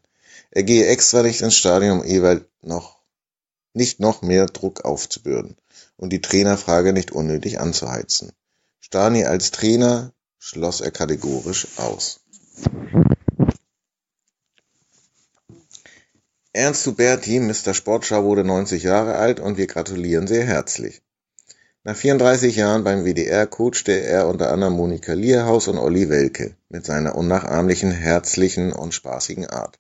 Er 0.52 0.62
gehe 0.62 0.86
extra 0.86 1.24
nicht 1.24 1.42
ins 1.42 1.58
Stadion, 1.58 2.02
um 2.02 2.06
Ewald 2.06 2.46
noch, 2.62 3.00
nicht 3.74 4.00
noch 4.00 4.22
mehr 4.22 4.46
Druck 4.46 4.86
aufzubürden 4.86 5.58
und 5.98 6.12
die 6.12 6.22
Trainerfrage 6.22 6.94
nicht 6.94 7.12
unnötig 7.12 7.60
anzuheizen. 7.60 8.32
Stani 8.80 9.26
als 9.26 9.50
Trainer 9.50 10.14
schloss 10.46 10.82
er 10.82 10.92
kategorisch 10.92 11.68
aus. 11.78 12.20
Ernst 16.52 16.86
Huberti, 16.86 17.40
Mr. 17.40 17.74
Sportschau, 17.74 18.26
wurde 18.26 18.44
90 18.44 18.84
Jahre 18.84 19.16
alt 19.16 19.40
und 19.40 19.58
wir 19.58 19.68
gratulieren 19.68 20.28
sehr 20.28 20.44
herzlich. 20.44 21.02
Nach 21.86 21.96
34 21.96 22.58
Jahren 22.58 22.84
beim 22.84 23.06
WDR 23.06 23.48
coachte 23.48 23.94
er 23.94 24.28
unter 24.28 24.52
anderem 24.52 24.74
Monika 24.74 25.14
Lierhaus 25.14 25.70
und 25.70 25.78
Olli 25.78 26.10
Welke 26.10 26.56
mit 26.68 26.86
seiner 26.86 27.16
unnachahmlichen, 27.16 27.92
herzlichen 27.92 28.74
und 28.74 28.94
spaßigen 28.94 29.48
Art. 29.48 29.80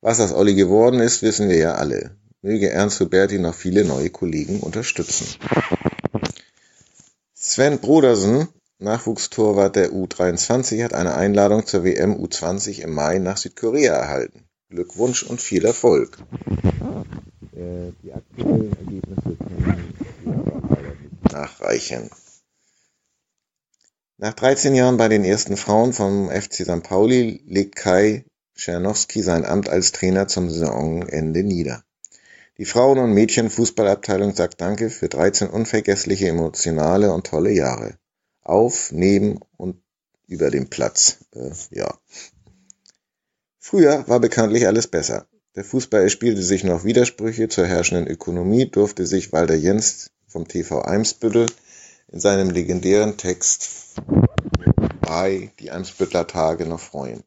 Was 0.00 0.18
aus 0.18 0.32
Olli 0.32 0.56
geworden 0.56 0.98
ist, 0.98 1.22
wissen 1.22 1.48
wir 1.48 1.56
ja 1.56 1.74
alle. 1.74 2.16
Möge 2.42 2.70
Ernst 2.70 2.98
Huberti 2.98 3.38
noch 3.38 3.54
viele 3.54 3.84
neue 3.84 4.10
Kollegen 4.10 4.58
unterstützen. 4.58 5.26
Sven 7.32 7.78
Brodersen 7.78 8.48
Nachwuchstorwart 8.82 9.76
der 9.76 9.90
U23 9.90 10.82
hat 10.82 10.94
eine 10.94 11.14
Einladung 11.14 11.66
zur 11.66 11.84
WM 11.84 12.14
U20 12.14 12.80
im 12.80 12.94
Mai 12.94 13.18
nach 13.18 13.36
Südkorea 13.36 13.92
erhalten. 13.92 14.46
Glückwunsch 14.70 15.22
und 15.22 15.42
viel 15.42 15.66
Erfolg. 15.66 16.16
Äh, 17.52 17.92
die 18.02 18.14
aktuellen 18.14 18.72
Ergebnisse 18.78 19.36
nachreichen. 21.30 22.08
Nach 24.16 24.32
13 24.32 24.74
Jahren 24.74 24.96
bei 24.96 25.08
den 25.08 25.24
ersten 25.24 25.58
Frauen 25.58 25.92
vom 25.92 26.30
FC 26.30 26.64
St. 26.64 26.82
Pauli 26.82 27.42
legt 27.46 27.76
Kai 27.76 28.24
Czernowski 28.56 29.20
sein 29.20 29.44
Amt 29.44 29.68
als 29.68 29.92
Trainer 29.92 30.26
zum 30.26 30.48
Saisonende 30.48 31.42
nieder. 31.42 31.84
Die 32.56 32.64
Frauen- 32.64 32.98
und 32.98 33.12
Mädchenfußballabteilung 33.12 34.34
sagt 34.34 34.62
Danke 34.62 34.88
für 34.88 35.10
13 35.10 35.50
unvergessliche, 35.50 36.28
emotionale 36.28 37.12
und 37.12 37.26
tolle 37.26 37.50
Jahre 37.50 37.99
auf, 38.50 38.92
neben 38.92 39.40
und 39.56 39.80
über 40.26 40.50
dem 40.50 40.68
Platz. 40.68 41.18
Äh, 41.34 41.50
ja. 41.70 41.98
Früher 43.58 44.06
war 44.08 44.20
bekanntlich 44.20 44.66
alles 44.66 44.86
besser. 44.86 45.26
Der 45.56 45.64
Fußball 45.64 46.02
erspielte 46.02 46.42
sich 46.42 46.64
noch 46.64 46.84
Widersprüche 46.84 47.48
zur 47.48 47.66
herrschenden 47.66 48.06
Ökonomie, 48.06 48.70
durfte 48.70 49.06
sich 49.06 49.32
Walter 49.32 49.56
Jens 49.56 50.10
vom 50.28 50.46
TV 50.46 50.82
Eimsbüttel 50.82 51.46
in 52.08 52.20
seinem 52.20 52.50
legendären 52.50 53.16
Text 53.16 53.96
bei 55.00 55.50
Die 55.58 55.70
Eimsbüttler 55.70 56.26
Tage 56.26 56.66
noch 56.66 56.80
freuen. 56.80 57.24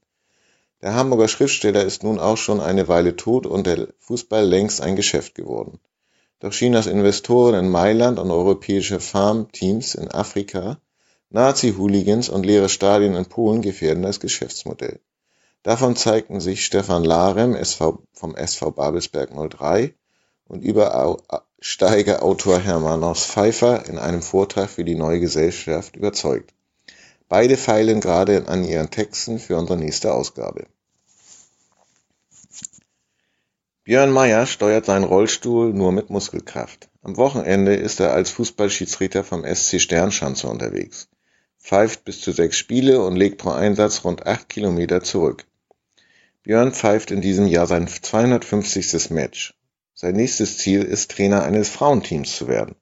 Der 0.81 0.95
Hamburger 0.95 1.27
Schriftsteller 1.27 1.83
ist 1.83 2.03
nun 2.03 2.19
auch 2.19 2.37
schon 2.37 2.59
eine 2.59 2.87
Weile 2.87 3.15
tot 3.15 3.45
und 3.45 3.67
der 3.67 3.89
Fußball 3.99 4.45
längst 4.45 4.81
ein 4.81 4.95
Geschäft 4.95 5.35
geworden. 5.35 5.79
Doch 6.39 6.51
Chinas 6.51 6.87
Investoren 6.87 7.55
in 7.55 7.69
Mailand 7.69 8.19
und 8.19 8.31
europäische 8.31 8.99
Farmteams 8.99 9.95
in 9.95 10.09
Afrika 10.09 10.77
Nazi-Hooligans 11.33 12.29
und 12.29 12.45
leere 12.45 12.69
Stadien 12.69 13.15
in 13.15 13.25
Polen 13.25 13.63
gefährden 13.63 14.03
das 14.03 14.19
Geschäftsmodell. 14.19 14.99
Davon 15.63 15.95
zeigten 15.95 16.39
sich 16.39 16.63
Stefan 16.63 17.03
Larem 17.03 17.57
vom 18.13 18.35
SV 18.35 18.69
Babelsberg 18.69 19.31
03 19.31 19.95
und 20.45 20.63
Übersteigerautor 20.63 22.59
Hermanus 22.59 23.25
Pfeiffer 23.25 23.87
in 23.87 23.97
einem 23.97 24.21
Vortrag 24.21 24.69
für 24.69 24.83
die 24.83 24.93
Neue 24.93 25.19
Gesellschaft 25.19 25.95
überzeugt. 25.95 26.53
Beide 27.29 27.57
feilen 27.57 27.99
gerade 27.99 28.47
an 28.47 28.63
ihren 28.63 28.91
Texten 28.91 29.39
für 29.39 29.57
unsere 29.57 29.79
nächste 29.79 30.13
Ausgabe. 30.13 30.67
Björn 33.85 34.11
Meyer 34.11 34.45
steuert 34.45 34.85
seinen 34.85 35.03
Rollstuhl 35.03 35.73
nur 35.73 35.91
mit 35.93 36.11
Muskelkraft. 36.11 36.89
Am 37.01 37.17
Wochenende 37.17 37.73
ist 37.73 37.99
er 37.99 38.13
als 38.13 38.29
Fußballschiedsrichter 38.29 39.23
vom 39.23 39.43
SC 39.43 39.81
Sternschanze 39.81 40.47
unterwegs 40.47 41.09
pfeift 41.63 42.03
bis 42.03 42.21
zu 42.21 42.33
sechs 42.33 42.57
Spiele 42.57 43.01
und 43.01 43.15
legt 43.15 43.37
pro 43.37 43.51
Einsatz 43.51 44.03
rund 44.03 44.27
acht 44.27 44.49
Kilometer 44.49 45.01
zurück. 45.01 45.45
Björn 46.43 46.73
pfeift 46.73 47.09
in 47.09 47.21
diesem 47.21 47.47
Jahr 47.47 47.67
sein 47.67 47.87
250. 47.87 49.11
Match. 49.11 49.53
Sein 49.93 50.15
nächstes 50.15 50.57
Ziel 50.57 50.83
ist, 50.83 51.11
Trainer 51.11 51.43
eines 51.43 51.69
Frauenteams 51.69 52.35
zu 52.35 52.49
werden. 52.49 52.75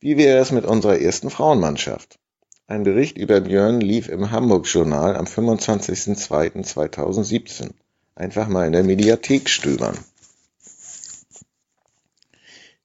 Wie 0.00 0.16
wäre 0.16 0.40
es 0.40 0.50
mit 0.50 0.64
unserer 0.64 0.98
ersten 0.98 1.30
Frauenmannschaft? 1.30 2.18
Ein 2.66 2.82
Bericht 2.82 3.18
über 3.18 3.40
Björn 3.40 3.80
lief 3.80 4.08
im 4.08 4.32
Hamburg-Journal 4.32 5.14
am 5.14 5.26
25.02.2017. 5.26 7.70
Einfach 8.16 8.48
mal 8.48 8.66
in 8.66 8.72
der 8.72 8.82
Mediathek 8.82 9.48
stöbern. 9.48 9.96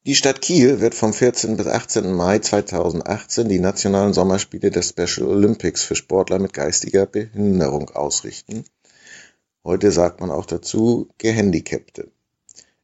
Die 0.08 0.16
Stadt 0.16 0.42
Kiel 0.42 0.80
wird 0.80 0.96
vom 0.96 1.12
14. 1.12 1.58
bis 1.58 1.68
18. 1.68 2.14
Mai 2.14 2.40
2018 2.40 3.50
die 3.50 3.60
nationalen 3.60 4.14
Sommerspiele 4.14 4.72
der 4.72 4.82
Special 4.82 5.28
Olympics 5.28 5.84
für 5.84 5.98
Sportler 5.98 6.40
mit 6.40 6.54
geistiger 6.54 7.06
Behinderung 7.06 7.90
ausrichten. 7.90 8.64
Heute 9.66 9.92
sagt 9.92 10.22
man 10.22 10.32
auch 10.32 10.46
dazu 10.46 11.10
Gehandicapte. 11.18 12.10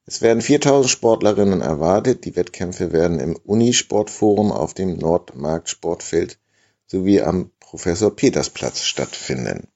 Es 0.06 0.22
werden 0.22 0.42
4000 0.42 0.92
Sportlerinnen 0.92 1.62
erwartet. 1.62 2.26
Die 2.26 2.36
Wettkämpfe 2.36 2.92
werden 2.92 3.22
im 3.22 3.38
Unisportforum 3.38 4.52
auf 4.52 4.74
dem 4.74 4.98
Nordmarkt-Sportfeld 4.98 6.40
sowie 6.88 7.22
am 7.22 7.52
Professor-Peters-Platz 7.62 8.82
stattfinden. 8.82 9.70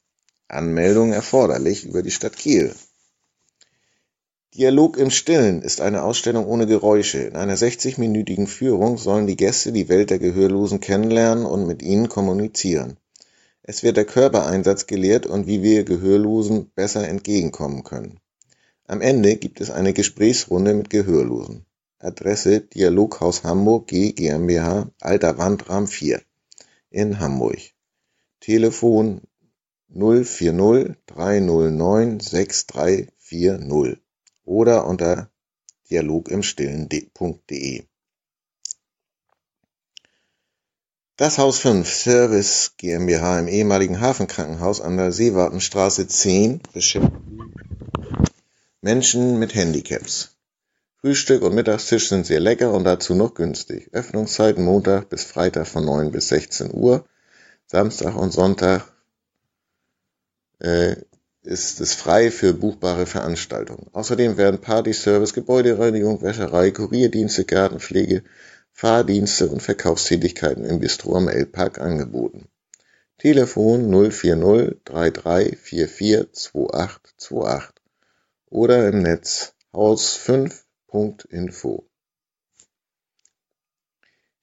Anmeldung 0.49 1.13
erforderlich 1.13 1.85
über 1.85 2.03
die 2.03 2.11
Stadt 2.11 2.35
Kiel. 2.35 2.75
Dialog 4.55 4.95
im 4.97 5.11
Stillen 5.11 5.61
ist 5.61 5.81
eine 5.81 6.03
Ausstellung 6.03 6.47
ohne 6.47 6.67
Geräusche. 6.67 7.19
In 7.19 7.35
einer 7.35 7.57
60-minütigen 7.57 8.47
Führung 8.47 8.97
sollen 8.97 9.27
die 9.27 9.35
Gäste 9.35 9.73
die 9.73 9.89
Welt 9.89 10.09
der 10.09 10.19
Gehörlosen 10.19 10.79
kennenlernen 10.79 11.45
und 11.45 11.67
mit 11.67 11.83
ihnen 11.83 12.07
kommunizieren. 12.07 12.97
Es 13.61 13.83
wird 13.83 13.97
der 13.97 14.05
Körpereinsatz 14.05 14.87
gelehrt 14.87 15.25
und 15.25 15.47
wie 15.47 15.63
wir 15.63 15.83
Gehörlosen 15.83 16.71
besser 16.73 17.05
entgegenkommen 17.05 17.83
können. 17.83 18.21
Am 18.85 19.01
Ende 19.01 19.35
gibt 19.35 19.59
es 19.59 19.69
eine 19.69 19.91
Gesprächsrunde 19.91 20.73
mit 20.73 20.89
Gehörlosen. 20.89 21.65
Adresse 21.99 22.61
Dialoghaus 22.61 23.43
Hamburg 23.43 23.87
G 23.87 24.13
GmbH, 24.13 24.89
Alter 25.01 25.37
Wandrahm 25.37 25.87
4 25.87 26.21
in 26.89 27.19
Hamburg. 27.19 27.59
Telefon 28.39 29.19
040 29.89 30.95
309 31.05 32.21
6340 32.21 34.06
oder 34.47 34.87
unter 34.87 35.29
dialogimstillen.de. 35.89 37.83
Das 41.17 41.37
Haus 41.37 41.59
5 41.59 41.87
Service 41.89 42.73
GmbH 42.77 43.39
im 43.39 43.47
ehemaligen 43.47 43.99
Hafenkrankenhaus 43.99 44.81
an 44.81 44.97
der 44.97 45.11
Seewartenstraße 45.11 46.07
10 46.07 46.61
beschäftigt 46.73 47.13
Menschen 48.81 49.39
mit 49.39 49.55
Handicaps. 49.55 50.37
Frühstück 51.01 51.41
und 51.41 51.55
Mittagstisch 51.55 52.09
sind 52.09 52.25
sehr 52.25 52.39
lecker 52.39 52.71
und 52.71 52.83
dazu 52.83 53.15
noch 53.15 53.33
günstig. 53.33 53.89
Öffnungszeiten 53.91 54.63
Montag 54.63 55.09
bis 55.09 55.23
Freitag 55.23 55.67
von 55.67 55.83
9 55.83 56.11
bis 56.11 56.29
16 56.29 56.73
Uhr, 56.73 57.05
Samstag 57.65 58.15
und 58.15 58.31
Sonntag 58.31 58.91
äh, 60.59 60.95
ist 61.47 61.79
es 61.79 61.95
frei 61.95 62.29
für 62.29 62.53
buchbare 62.53 63.05
Veranstaltungen. 63.05 63.87
Außerdem 63.93 64.35
werden 64.37 64.59
Party, 64.59 64.93
Service, 64.93 65.33
Gebäudereinigung, 65.33 66.21
Wäscherei, 66.21 66.71
Kurierdienste, 66.71 67.45
Gartenpflege, 67.45 68.23
Fahrdienste 68.73 69.47
und 69.47 69.61
Verkaufstätigkeiten 69.61 70.65
im 70.65 70.79
Bistro 70.79 71.15
am 71.15 71.29
L-Park 71.29 71.79
angeboten. 71.79 72.49
Telefon 73.17 73.89
040 73.89 74.81
3344 74.83 76.27
2828 76.33 77.73
oder 78.49 78.89
im 78.89 79.01
Netz 79.01 79.53
haus5.info. 79.73 81.87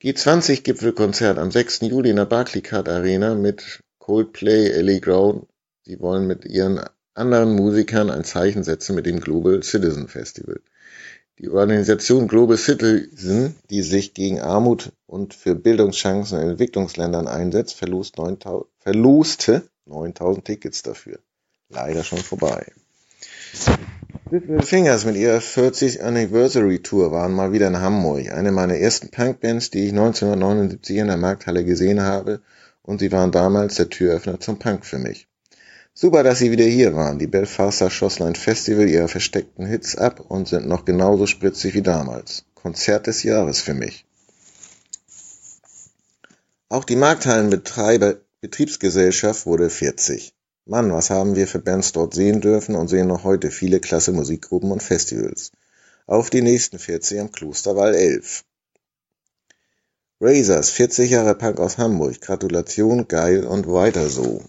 G20-Gipfelkonzert 0.02 1.38
am 1.38 1.50
6. 1.50 1.80
Juli 1.82 2.10
in 2.10 2.16
der 2.16 2.26
Barclaycard 2.26 2.88
Arena 2.88 3.34
mit 3.34 3.82
Coldplay, 3.98 4.70
Ellie 4.70 5.00
Ground. 5.00 5.46
Sie 5.86 6.00
wollen 6.00 6.26
mit 6.26 6.46
ihren 6.46 6.80
anderen 7.12 7.54
Musikern 7.54 8.10
ein 8.10 8.24
Zeichen 8.24 8.64
setzen 8.64 8.94
mit 8.94 9.04
dem 9.04 9.20
Global 9.20 9.62
Citizen 9.62 10.08
Festival. 10.08 10.60
Die 11.38 11.50
Organisation 11.50 12.26
Global 12.26 12.56
Citizen, 12.56 13.54
die 13.68 13.82
sich 13.82 14.14
gegen 14.14 14.40
Armut 14.40 14.92
und 15.06 15.34
für 15.34 15.54
Bildungschancen 15.54 16.40
in 16.40 16.50
Entwicklungsländern 16.50 17.28
einsetzt, 17.28 17.74
verloste 17.74 19.62
9000 19.86 20.44
Tickets 20.44 20.82
dafür. 20.82 21.18
Leider 21.68 22.02
schon 22.02 22.18
vorbei. 22.18 22.72
Little 24.30 24.62
Fingers 24.62 25.04
mit 25.04 25.16
ihrer 25.16 25.40
40 25.40 26.02
Anniversary 26.02 26.80
Tour 26.80 27.12
waren 27.12 27.32
mal 27.32 27.52
wieder 27.52 27.68
in 27.68 27.80
Hamburg. 27.80 28.32
Eine 28.32 28.52
meiner 28.52 28.76
ersten 28.76 29.10
Punkbands, 29.10 29.70
die 29.70 29.84
ich 29.84 29.90
1979 29.90 30.96
in 30.96 31.08
der 31.08 31.18
Markthalle 31.18 31.64
gesehen 31.64 32.00
habe 32.00 32.40
und 32.82 33.00
sie 33.00 33.12
waren 33.12 33.32
damals 33.32 33.74
der 33.74 33.90
Türöffner 33.90 34.40
zum 34.40 34.58
Punk 34.58 34.86
für 34.86 34.98
mich. 34.98 35.28
Super, 35.96 36.24
dass 36.24 36.40
sie 36.40 36.50
wieder 36.50 36.64
hier 36.64 36.94
waren. 36.94 37.20
Die 37.20 37.28
Belfaster 37.28 37.88
schossen 37.88 38.24
ein 38.24 38.34
Festival 38.34 38.88
ihrer 38.88 39.06
versteckten 39.06 39.64
Hits 39.64 39.96
ab 39.96 40.18
und 40.28 40.48
sind 40.48 40.66
noch 40.66 40.84
genauso 40.84 41.26
spritzig 41.26 41.74
wie 41.74 41.82
damals. 41.82 42.44
Konzert 42.56 43.06
des 43.06 43.22
Jahres 43.22 43.60
für 43.60 43.74
mich. 43.74 44.04
Auch 46.68 46.82
die 46.82 46.96
Markthallenbetreiber 46.96 48.16
Betriebsgesellschaft 48.40 49.46
wurde 49.46 49.70
40. 49.70 50.34
Mann, 50.66 50.92
was 50.92 51.10
haben 51.10 51.36
wir 51.36 51.46
für 51.46 51.60
Bands 51.60 51.92
dort 51.92 52.12
sehen 52.12 52.40
dürfen 52.40 52.74
und 52.74 52.88
sehen 52.88 53.06
noch 53.06 53.22
heute 53.22 53.52
viele 53.52 53.78
klasse 53.78 54.10
Musikgruppen 54.10 54.72
und 54.72 54.82
Festivals. 54.82 55.52
Auf 56.06 56.28
die 56.28 56.42
nächsten 56.42 56.80
40 56.80 57.20
am 57.20 57.30
Klosterwall 57.30 57.94
11. 57.94 58.44
Razors, 60.20 60.70
40 60.70 61.10
Jahre 61.10 61.36
Punk 61.36 61.60
aus 61.60 61.78
Hamburg. 61.78 62.20
Gratulation, 62.20 63.06
geil 63.06 63.44
und 63.44 63.68
weiter 63.68 64.08
so. 64.08 64.42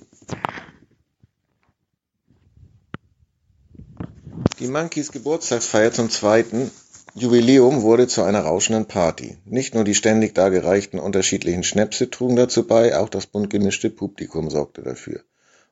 Die 4.60 4.68
Monkeys 4.68 5.12
Geburtstagsfeier 5.12 5.92
zum 5.92 6.10
zweiten 6.10 6.72
Jubiläum 7.14 7.82
wurde 7.82 8.08
zu 8.08 8.24
einer 8.24 8.42
rauschenden 8.42 8.86
Party. 8.86 9.38
Nicht 9.46 9.76
nur 9.76 9.84
die 9.84 9.96
ständig 9.96 10.34
dargereichten 10.34 11.00
unterschiedlichen 11.00 11.64
Schnäpse 11.64 12.10
trugen 12.10 12.36
dazu 12.36 12.66
bei, 12.66 12.98
auch 12.98 13.10
das 13.10 13.26
bunt 13.28 13.50
gemischte 13.50 13.90
Publikum 13.90 14.50
sorgte 14.50 14.82
dafür 14.82 15.24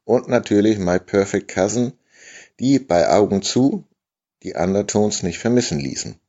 und 0.05 0.27
natürlich 0.27 0.77
My 0.77 0.99
Perfect 0.99 1.53
Cousin, 1.53 1.93
die 2.59 2.79
bei 2.79 3.09
Augen 3.09 3.41
zu 3.41 3.85
die 4.43 4.53
Undertones 4.53 5.23
nicht 5.23 5.39
vermissen 5.39 5.79
ließen. 5.79 6.19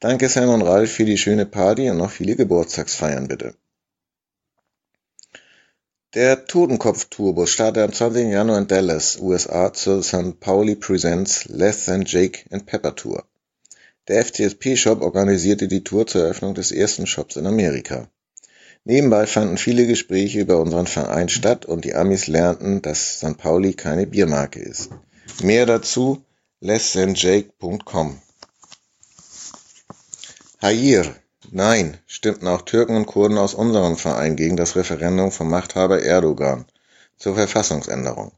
Danke 0.00 0.28
Sam 0.28 0.48
und 0.48 0.62
Ralf 0.62 0.92
für 0.92 1.04
die 1.04 1.18
schöne 1.18 1.44
Party 1.44 1.90
und 1.90 1.98
noch 1.98 2.10
viele 2.10 2.34
Geburtstagsfeiern 2.34 3.28
bitte. 3.28 3.54
Der 6.14 6.44
Totenkopf-Tourbus 6.44 7.52
startet 7.52 7.84
am 7.84 7.92
20. 7.92 8.32
Januar 8.32 8.58
in 8.58 8.66
Dallas, 8.66 9.18
USA 9.20 9.72
zur 9.72 10.02
St. 10.02 10.40
Pauli 10.40 10.74
Presents 10.74 11.44
Less 11.44 11.84
Than 11.84 12.04
Jake 12.04 12.46
and 12.50 12.66
Pepper 12.66 12.96
Tour. 12.96 13.24
Der 14.08 14.24
FCSP-Shop 14.24 15.02
organisierte 15.02 15.68
die 15.68 15.84
Tour 15.84 16.08
zur 16.08 16.22
Eröffnung 16.22 16.54
des 16.54 16.72
ersten 16.72 17.06
Shops 17.06 17.36
in 17.36 17.46
Amerika. 17.46 18.08
Nebenbei 18.82 19.24
fanden 19.28 19.56
viele 19.56 19.86
Gespräche 19.86 20.40
über 20.40 20.58
unseren 20.58 20.88
Verein 20.88 21.28
statt 21.28 21.64
und 21.64 21.84
die 21.84 21.94
Amis 21.94 22.26
lernten, 22.26 22.82
dass 22.82 23.18
St. 23.20 23.38
Pauli 23.38 23.74
keine 23.74 24.08
Biermarke 24.08 24.58
ist. 24.58 24.90
Mehr 25.44 25.64
dazu 25.64 26.24
lessthanjake.com. 26.58 28.20
Hayir. 30.60 31.14
Nein, 31.52 31.98
stimmten 32.06 32.46
auch 32.46 32.62
Türken 32.62 32.94
und 32.94 33.06
Kurden 33.06 33.36
aus 33.36 33.54
unserem 33.54 33.96
Verein 33.96 34.36
gegen 34.36 34.56
das 34.56 34.76
Referendum 34.76 35.32
vom 35.32 35.50
Machthaber 35.50 36.00
Erdogan 36.00 36.64
zur 37.16 37.34
Verfassungsänderung, 37.34 38.30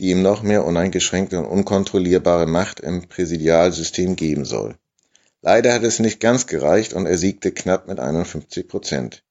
die 0.00 0.10
ihm 0.10 0.22
noch 0.22 0.42
mehr 0.42 0.64
uneingeschränkte 0.64 1.38
und 1.38 1.46
unkontrollierbare 1.46 2.46
Macht 2.46 2.80
im 2.80 3.06
Präsidialsystem 3.06 4.16
geben 4.16 4.44
soll. 4.44 4.74
Leider 5.42 5.72
hat 5.72 5.84
es 5.84 6.00
nicht 6.00 6.18
ganz 6.18 6.48
gereicht 6.48 6.92
und 6.92 7.06
er 7.06 7.18
siegte 7.18 7.52
knapp 7.52 7.86
mit 7.86 8.00
51 8.00 8.66
Prozent. 8.66 9.22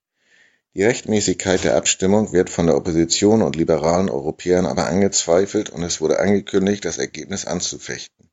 Die 0.73 0.83
Rechtmäßigkeit 0.83 1.65
der 1.65 1.75
Abstimmung 1.75 2.31
wird 2.31 2.49
von 2.49 2.67
der 2.67 2.77
Opposition 2.77 3.41
und 3.41 3.57
liberalen 3.57 4.09
Europäern 4.09 4.65
aber 4.65 4.85
angezweifelt 4.85 5.69
und 5.69 5.83
es 5.83 5.99
wurde 5.99 6.19
angekündigt, 6.19 6.85
das 6.85 6.97
Ergebnis 6.97 7.45
anzufechten. 7.45 8.29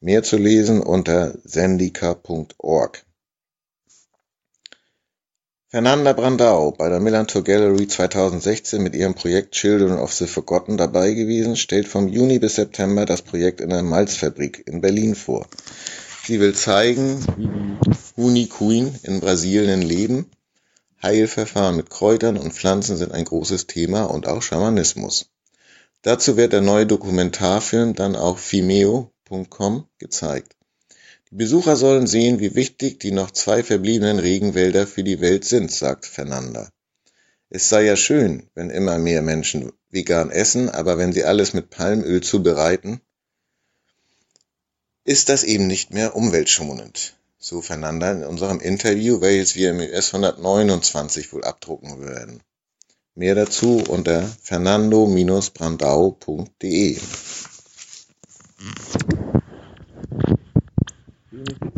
Mehr 0.00 0.22
zu 0.22 0.36
lesen 0.36 0.80
unter 0.80 1.34
sendika.org. 1.42 3.04
Fernanda 5.74 6.12
Brandau, 6.12 6.70
bei 6.70 6.90
der 6.90 7.00
Millantor 7.00 7.44
Gallery 7.44 7.88
2016 7.88 8.82
mit 8.82 8.94
ihrem 8.94 9.14
Projekt 9.14 9.52
Children 9.54 9.98
of 9.98 10.12
the 10.12 10.26
Forgotten 10.26 10.76
dabei 10.76 11.14
gewesen, 11.14 11.56
stellt 11.56 11.88
vom 11.88 12.08
Juni 12.08 12.38
bis 12.38 12.56
September 12.56 13.06
das 13.06 13.22
Projekt 13.22 13.62
in 13.62 13.70
der 13.70 13.82
Malzfabrik 13.82 14.64
in 14.66 14.82
Berlin 14.82 15.14
vor. 15.14 15.46
Sie 16.26 16.40
will 16.40 16.54
zeigen, 16.54 17.24
wie 17.38 17.46
die 17.46 17.96
Huni 18.18 18.46
Queen 18.48 18.94
in 19.02 19.20
Brasilien 19.20 19.80
leben 19.80 20.30
Heilverfahren 21.02 21.76
mit 21.76 21.88
Kräutern 21.88 22.36
und 22.36 22.52
Pflanzen 22.52 22.98
sind 22.98 23.12
ein 23.12 23.24
großes 23.24 23.66
Thema 23.66 24.02
und 24.02 24.28
auch 24.28 24.42
Schamanismus. 24.42 25.30
Dazu 26.02 26.36
wird 26.36 26.52
der 26.52 26.60
neue 26.60 26.84
Dokumentarfilm 26.84 27.94
dann 27.94 28.14
auf 28.14 28.52
vimeo.com 28.52 29.86
gezeigt. 29.96 30.54
Die 31.32 31.38
Besucher 31.38 31.74
sollen 31.76 32.06
sehen, 32.06 32.40
wie 32.40 32.54
wichtig 32.54 33.00
die 33.00 33.10
noch 33.10 33.30
zwei 33.30 33.62
verbliebenen 33.62 34.18
Regenwälder 34.18 34.86
für 34.86 35.02
die 35.02 35.22
Welt 35.22 35.46
sind, 35.46 35.72
sagt 35.72 36.04
Fernanda. 36.04 36.68
Es 37.48 37.70
sei 37.70 37.84
ja 37.84 37.96
schön, 37.96 38.50
wenn 38.54 38.68
immer 38.68 38.98
mehr 38.98 39.22
Menschen 39.22 39.72
vegan 39.88 40.30
essen, 40.30 40.68
aber 40.68 40.98
wenn 40.98 41.14
sie 41.14 41.24
alles 41.24 41.54
mit 41.54 41.70
Palmöl 41.70 42.22
zubereiten, 42.22 43.00
ist 45.04 45.30
das 45.30 45.42
eben 45.42 45.66
nicht 45.66 45.94
mehr 45.94 46.16
umweltschonend. 46.16 47.16
So 47.38 47.62
Fernanda 47.62 48.12
in 48.12 48.24
unserem 48.24 48.60
Interview, 48.60 49.22
welches 49.22 49.56
wir 49.56 49.70
im 49.70 49.78
US 49.78 50.12
129 50.12 51.32
wohl 51.32 51.44
abdrucken 51.44 52.02
werden. 52.02 52.42
Mehr 53.14 53.34
dazu 53.34 53.82
unter 53.88 54.28
fernando-brandau.de. 54.42 56.98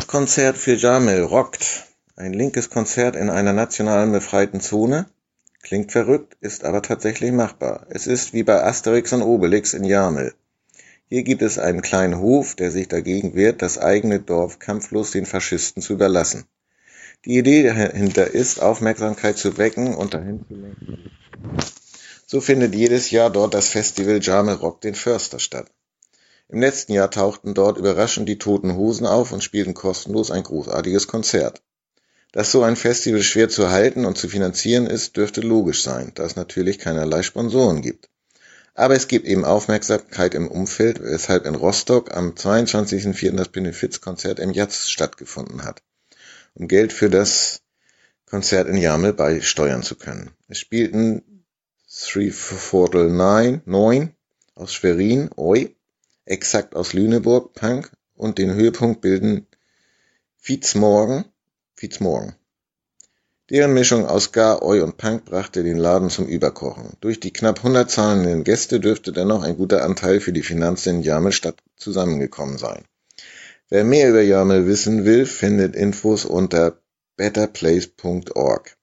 Konzert 0.08 0.56
für 0.56 0.74
Jamel 0.74 1.22
rockt. 1.22 1.86
Ein 2.16 2.32
linkes 2.32 2.70
Konzert 2.70 3.14
in 3.14 3.30
einer 3.30 3.52
nationalen 3.52 4.10
befreiten 4.10 4.60
Zone. 4.60 5.06
Klingt 5.62 5.92
verrückt, 5.92 6.36
ist 6.40 6.64
aber 6.64 6.82
tatsächlich 6.82 7.30
machbar. 7.30 7.86
Es 7.88 8.08
ist 8.08 8.32
wie 8.32 8.42
bei 8.42 8.64
Asterix 8.64 9.12
und 9.12 9.22
Obelix 9.22 9.72
in 9.72 9.84
Jamel. 9.84 10.34
Hier 11.08 11.22
gibt 11.22 11.40
es 11.40 11.60
einen 11.60 11.82
kleinen 11.82 12.18
Hof, 12.18 12.56
der 12.56 12.72
sich 12.72 12.88
dagegen 12.88 13.36
wehrt, 13.36 13.62
das 13.62 13.78
eigene 13.78 14.18
Dorf 14.18 14.58
kampflos 14.58 15.12
den 15.12 15.24
Faschisten 15.24 15.82
zu 15.82 15.92
überlassen. 15.92 16.46
Die 17.24 17.38
Idee 17.38 17.62
dahinter 17.62 18.26
ist, 18.26 18.60
Aufmerksamkeit 18.60 19.38
zu 19.38 19.56
wecken 19.56 19.94
und 19.94 20.14
dahin 20.14 20.44
zu 20.48 20.54
lenken. 20.54 21.10
So 22.26 22.40
findet 22.40 22.74
jedes 22.74 23.12
Jahr 23.12 23.30
dort 23.30 23.54
das 23.54 23.68
Festival 23.68 24.18
Jamel 24.20 24.56
Rock 24.56 24.80
den 24.80 24.96
Förster 24.96 25.38
statt. 25.38 25.70
Im 26.48 26.60
letzten 26.60 26.92
Jahr 26.92 27.10
tauchten 27.10 27.54
dort 27.54 27.78
überraschend 27.78 28.28
die 28.28 28.38
Toten 28.38 28.74
Hosen 28.76 29.06
auf 29.06 29.32
und 29.32 29.42
spielten 29.42 29.74
kostenlos 29.74 30.30
ein 30.30 30.42
großartiges 30.42 31.08
Konzert. 31.08 31.62
Dass 32.32 32.50
so 32.50 32.62
ein 32.62 32.76
Festival 32.76 33.22
schwer 33.22 33.48
zu 33.48 33.70
halten 33.70 34.04
und 34.04 34.18
zu 34.18 34.28
finanzieren 34.28 34.86
ist, 34.86 35.16
dürfte 35.16 35.40
logisch 35.40 35.82
sein, 35.82 36.12
da 36.14 36.24
es 36.24 36.36
natürlich 36.36 36.78
keinerlei 36.78 37.22
Sponsoren 37.22 37.80
gibt. 37.80 38.10
Aber 38.74 38.94
es 38.94 39.06
gibt 39.06 39.26
eben 39.26 39.44
Aufmerksamkeit 39.44 40.34
im 40.34 40.48
Umfeld, 40.48 41.00
weshalb 41.00 41.46
in 41.46 41.54
Rostock 41.54 42.12
am 42.12 42.32
22.04. 42.32 43.36
das 43.36 43.48
Benefizkonzert 43.48 44.40
im 44.40 44.52
Jatz 44.52 44.88
stattgefunden 44.88 45.62
hat, 45.64 45.82
um 46.54 46.66
Geld 46.66 46.92
für 46.92 47.08
das 47.08 47.60
Konzert 48.26 48.68
in 48.68 48.76
Jamel 48.76 49.12
beisteuern 49.12 49.84
zu 49.84 49.94
können. 49.94 50.32
Es 50.48 50.58
spielten 50.58 51.44
Three 51.88 52.32
Fortal 52.32 53.08
Nine, 53.10 53.62
Neun 53.64 54.12
aus 54.56 54.74
Schwerin, 54.74 55.30
Oi, 55.36 55.73
Exakt 56.26 56.74
aus 56.74 56.92
Lüneburg, 56.92 57.52
Punk 57.54 57.92
und 58.14 58.38
den 58.38 58.54
Höhepunkt 58.54 59.00
bilden 59.00 59.46
Fitzmorgen, 60.38 61.24
Fitzmorgen. 61.74 62.34
Deren 63.50 63.74
Mischung 63.74 64.06
aus 64.06 64.24
Ska, 64.24 64.62
Oi 64.62 64.80
und 64.80 64.96
Punk 64.96 65.26
brachte 65.26 65.62
den 65.62 65.76
Laden 65.76 66.08
zum 66.08 66.26
Überkochen. 66.26 66.96
Durch 67.00 67.20
die 67.20 67.32
knapp 67.32 67.58
100 67.58 67.90
zahlenden 67.90 68.42
Gäste 68.42 68.80
dürfte 68.80 69.12
dennoch 69.12 69.42
ein 69.42 69.58
guter 69.58 69.84
Anteil 69.84 70.20
für 70.20 70.32
die 70.32 70.42
Finanzen 70.42 70.96
in 70.96 71.02
Jamelstadt 71.02 71.62
zusammengekommen 71.76 72.56
sein. 72.56 72.84
Wer 73.68 73.84
mehr 73.84 74.08
über 74.08 74.22
Jamel 74.22 74.66
wissen 74.66 75.04
will, 75.04 75.26
findet 75.26 75.76
Infos 75.76 76.24
unter 76.24 76.78
betterplace.org. 77.16 78.76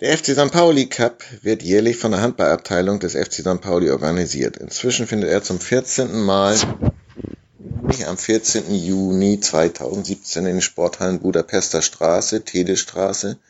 Der 0.00 0.16
FC 0.16 0.26
St. 0.26 0.52
Pauli 0.52 0.86
Cup 0.86 1.24
wird 1.42 1.64
jährlich 1.64 1.96
von 1.96 2.12
der 2.12 2.20
Handballabteilung 2.20 3.00
des 3.00 3.14
FC 3.16 3.40
St. 3.40 3.60
Pauli 3.60 3.90
organisiert. 3.90 4.56
Inzwischen 4.56 5.08
findet 5.08 5.28
er 5.28 5.42
zum 5.42 5.58
14. 5.58 6.20
Mal 6.20 6.56
am 8.06 8.16
14. 8.16 8.72
Juni 8.72 9.40
2017 9.40 10.46
in 10.46 10.52
den 10.52 10.62
Sporthallen 10.62 11.18
Budapester 11.18 11.82
Straße, 11.82 12.44
Tedestraße, 12.44 13.40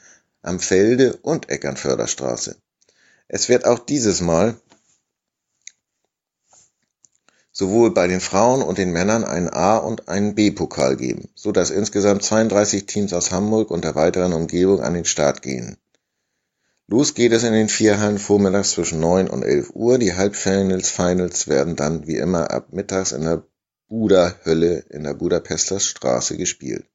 Am 0.41 0.59
Felde 0.59 1.19
und 1.21 1.51
Eckernförderstraße. 1.51 2.57
Es 3.29 3.51
wird 3.51 3.67
auch 3.67 3.81
dieses 3.81 4.23
Mal 4.23 4.59
sowohl 7.53 7.93
bei 7.93 8.07
den 8.07 8.23
Frauen 8.23 8.63
und 8.63 8.79
den 8.79 8.93
Männern 8.93 9.25
einen 9.25 9.51
A- 9.51 9.77
und 9.77 10.09
einen 10.09 10.35
B-Pokal 10.35 10.97
geben, 10.97 11.29
so 11.35 11.53
dass 11.53 11.69
insgesamt 11.69 12.23
32 12.23 12.87
Teams 12.87 13.13
aus 13.13 13.33
Hamburg 13.33 13.71
und 13.71 13.85
der 13.85 13.97
weiteren 13.97 14.33
Umgebung 14.33 14.81
an 14.81 14.95
den 14.95 15.05
Start 15.05 15.43
gehen. 15.43 15.77
Los 16.91 17.13
geht 17.13 17.33
es 17.33 17.45
in 17.45 17.53
den 17.53 17.69
vier 17.69 18.01
Hallen 18.01 18.19
vormittags 18.19 18.71
zwischen 18.71 18.99
9 19.01 19.29
und 19.29 19.43
11 19.43 19.73
Uhr. 19.75 19.99
Die 19.99 20.15
Halbfinals 20.15 20.91
Finals 20.91 21.47
werden 21.47 21.77
dann 21.77 22.07
wie 22.07 22.17
immer 22.17 22.51
ab 22.51 22.73
mittags 22.73 23.13
in 23.13 23.25
der 23.25 23.43
Buda-Hölle 23.89 24.87
in 24.89 25.05
der 25.05 25.13
Budapester 25.13 25.81
Straße 25.81 26.39
gespielt. 26.39 26.87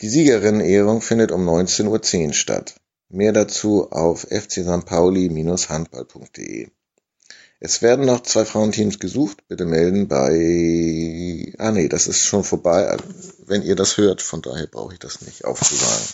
Die 0.00 0.08
Siegerinnenehrung 0.08 1.00
findet 1.00 1.32
um 1.32 1.48
19.10 1.48 2.28
Uhr 2.28 2.32
statt. 2.32 2.76
Mehr 3.08 3.32
dazu 3.32 3.90
auf 3.90 4.24
fcstpauli-handball.de. 4.30 6.68
Es 7.58 7.82
werden 7.82 8.06
noch 8.06 8.22
zwei 8.22 8.44
Frauenteams 8.44 9.00
gesucht. 9.00 9.48
Bitte 9.48 9.64
melden 9.64 10.06
bei... 10.06 11.52
Ah 11.58 11.72
nee, 11.72 11.88
das 11.88 12.06
ist 12.06 12.24
schon 12.24 12.44
vorbei, 12.44 12.96
wenn 13.46 13.62
ihr 13.62 13.74
das 13.74 13.96
hört. 13.96 14.22
Von 14.22 14.42
daher 14.42 14.68
brauche 14.68 14.92
ich 14.92 15.00
das 15.00 15.22
nicht 15.22 15.44
aufzusagen. 15.44 16.11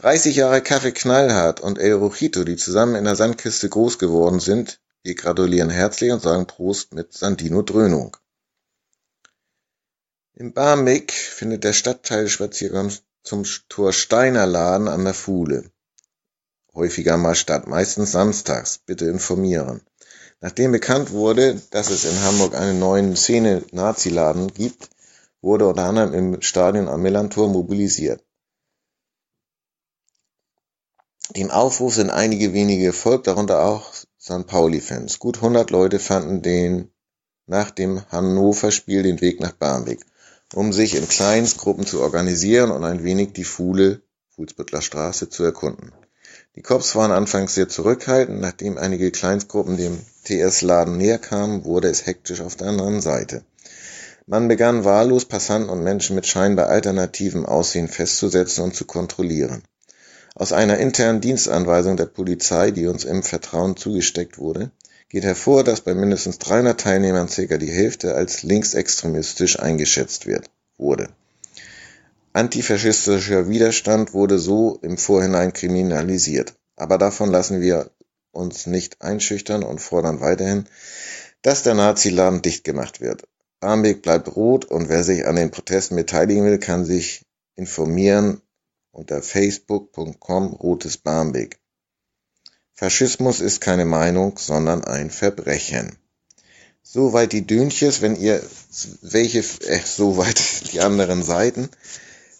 30 0.00 0.36
Jahre 0.36 0.62
Kaffee 0.62 0.92
Knallhart 0.92 1.60
und 1.60 1.78
El 1.78 1.94
Rojito, 1.94 2.44
die 2.44 2.56
zusammen 2.56 2.94
in 2.94 3.04
der 3.04 3.16
Sandkiste 3.16 3.68
groß 3.68 3.98
geworden 3.98 4.40
sind, 4.40 4.80
wir 5.02 5.14
gratulieren 5.14 5.70
herzlich 5.70 6.10
und 6.10 6.22
sagen 6.22 6.46
Prost 6.46 6.94
mit 6.94 7.12
Sandino 7.12 7.62
Dröhnung. 7.62 8.16
In 10.34 10.54
Barmbek 10.54 11.12
findet 11.12 11.64
der 11.64 11.74
Stadtteilspaziergang 11.74 12.92
zum 13.22 13.44
Torsteiner-Laden 13.68 14.88
an 14.88 15.04
der 15.04 15.14
Fuhle 15.14 15.70
häufiger 16.74 17.16
mal 17.16 17.34
statt, 17.34 17.66
meistens 17.66 18.12
samstags. 18.12 18.78
Bitte 18.78 19.06
informieren. 19.06 19.82
Nachdem 20.40 20.72
bekannt 20.72 21.10
wurde, 21.10 21.60
dass 21.70 21.90
es 21.90 22.04
in 22.04 22.22
Hamburg 22.22 22.54
einen 22.54 22.78
neuen 22.78 23.16
Szene-Nazi-Laden 23.16 24.54
gibt, 24.54 24.88
wurde 25.42 25.66
unter 25.66 25.84
anderem 25.84 26.14
im 26.14 26.42
Stadion 26.42 26.88
am 26.88 27.02
Millantor 27.02 27.48
mobilisiert. 27.48 28.24
Dem 31.36 31.50
Aufruf 31.50 31.94
sind 31.94 32.10
einige 32.10 32.52
wenige 32.52 32.86
gefolgt, 32.86 33.26
darunter 33.26 33.64
auch 33.64 33.92
St. 34.20 34.46
Pauli-Fans. 34.46 35.18
Gut 35.18 35.36
100 35.36 35.70
Leute 35.70 35.98
fanden 35.98 36.42
den 36.42 36.90
nach 37.46 37.70
dem 37.70 38.02
Hannover-Spiel 38.10 39.02
den 39.02 39.20
Weg 39.20 39.40
nach 39.40 39.52
Barmbek 39.52 40.00
um 40.54 40.72
sich 40.72 40.96
in 40.96 41.08
Kleinstgruppen 41.08 41.86
zu 41.86 42.00
organisieren 42.00 42.70
und 42.70 42.84
ein 42.84 43.04
wenig 43.04 43.32
die 43.32 43.44
Fuhle 43.44 44.02
(Fuhlsbüttler 44.34 44.82
Straße) 44.82 45.28
zu 45.28 45.44
erkunden. 45.44 45.92
Die 46.56 46.62
Cops 46.62 46.96
waren 46.96 47.12
anfangs 47.12 47.54
sehr 47.54 47.68
zurückhaltend, 47.68 48.40
nachdem 48.40 48.76
einige 48.76 49.12
Kleinstgruppen 49.12 49.76
dem 49.76 49.98
TS-Laden 50.24 50.96
näher 50.96 51.18
kamen, 51.18 51.64
wurde 51.64 51.88
es 51.88 52.06
hektisch 52.06 52.40
auf 52.40 52.56
der 52.56 52.68
anderen 52.68 53.00
Seite. 53.00 53.44
Man 54.26 54.48
begann 54.48 54.84
wahllos 54.84 55.24
Passanten 55.24 55.70
und 55.70 55.84
Menschen 55.84 56.16
mit 56.16 56.26
scheinbar 56.26 56.68
alternativem 56.68 57.46
Aussehen 57.46 57.88
festzusetzen 57.88 58.64
und 58.64 58.74
zu 58.74 58.84
kontrollieren. 58.84 59.62
Aus 60.34 60.52
einer 60.52 60.78
internen 60.78 61.20
Dienstanweisung 61.20 61.96
der 61.96 62.06
Polizei, 62.06 62.70
die 62.70 62.86
uns 62.86 63.04
im 63.04 63.22
Vertrauen 63.22 63.76
zugesteckt 63.76 64.38
wurde 64.38 64.70
geht 65.10 65.24
hervor, 65.24 65.64
dass 65.64 65.82
bei 65.82 65.92
mindestens 65.92 66.38
300 66.38 66.80
Teilnehmern 66.80 67.28
circa 67.28 67.58
die 67.58 67.70
Hälfte 67.70 68.14
als 68.14 68.42
linksextremistisch 68.44 69.58
eingeschätzt 69.58 70.26
wird, 70.26 70.48
wurde. 70.78 71.08
Antifaschistischer 72.32 73.48
Widerstand 73.48 74.14
wurde 74.14 74.38
so 74.38 74.78
im 74.82 74.96
Vorhinein 74.96 75.52
kriminalisiert. 75.52 76.54
Aber 76.76 76.96
davon 76.96 77.30
lassen 77.30 77.60
wir 77.60 77.90
uns 78.30 78.66
nicht 78.66 79.02
einschüchtern 79.02 79.64
und 79.64 79.80
fordern 79.80 80.20
weiterhin, 80.20 80.66
dass 81.42 81.64
der 81.64 81.74
Nazi-Laden 81.74 82.40
dicht 82.40 82.62
gemacht 82.62 83.00
wird. 83.00 83.24
Barmbek 83.58 84.02
bleibt 84.02 84.36
rot 84.36 84.64
und 84.64 84.88
wer 84.88 85.02
sich 85.02 85.26
an 85.26 85.34
den 85.34 85.50
Protesten 85.50 85.96
beteiligen 85.96 86.44
will, 86.44 86.58
kann 86.58 86.84
sich 86.84 87.26
informieren 87.56 88.40
unter 88.92 89.22
facebook.com 89.22 90.54
rotes 90.54 90.96
Barmbek. 90.96 91.58
Faschismus 92.74 93.40
ist 93.40 93.60
keine 93.60 93.84
Meinung, 93.84 94.38
sondern 94.38 94.84
ein 94.84 95.10
Verbrechen. 95.10 95.98
Soweit 96.82 97.32
die 97.32 97.46
Dünches, 97.46 98.00
wenn 98.00 98.16
ihr 98.16 98.42
welche, 99.02 99.40
äh, 99.40 99.80
soweit 99.84 100.40
die 100.72 100.80
anderen 100.80 101.22
Seiten. 101.22 101.68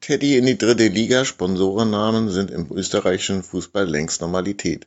Teddy 0.00 0.38
in 0.38 0.46
die 0.46 0.56
dritte 0.56 0.88
Liga, 0.88 1.26
Sponsorennamen 1.26 2.30
sind 2.30 2.50
im 2.50 2.72
österreichischen 2.72 3.42
Fußball 3.42 3.84
längst 3.86 4.22
Normalität. 4.22 4.86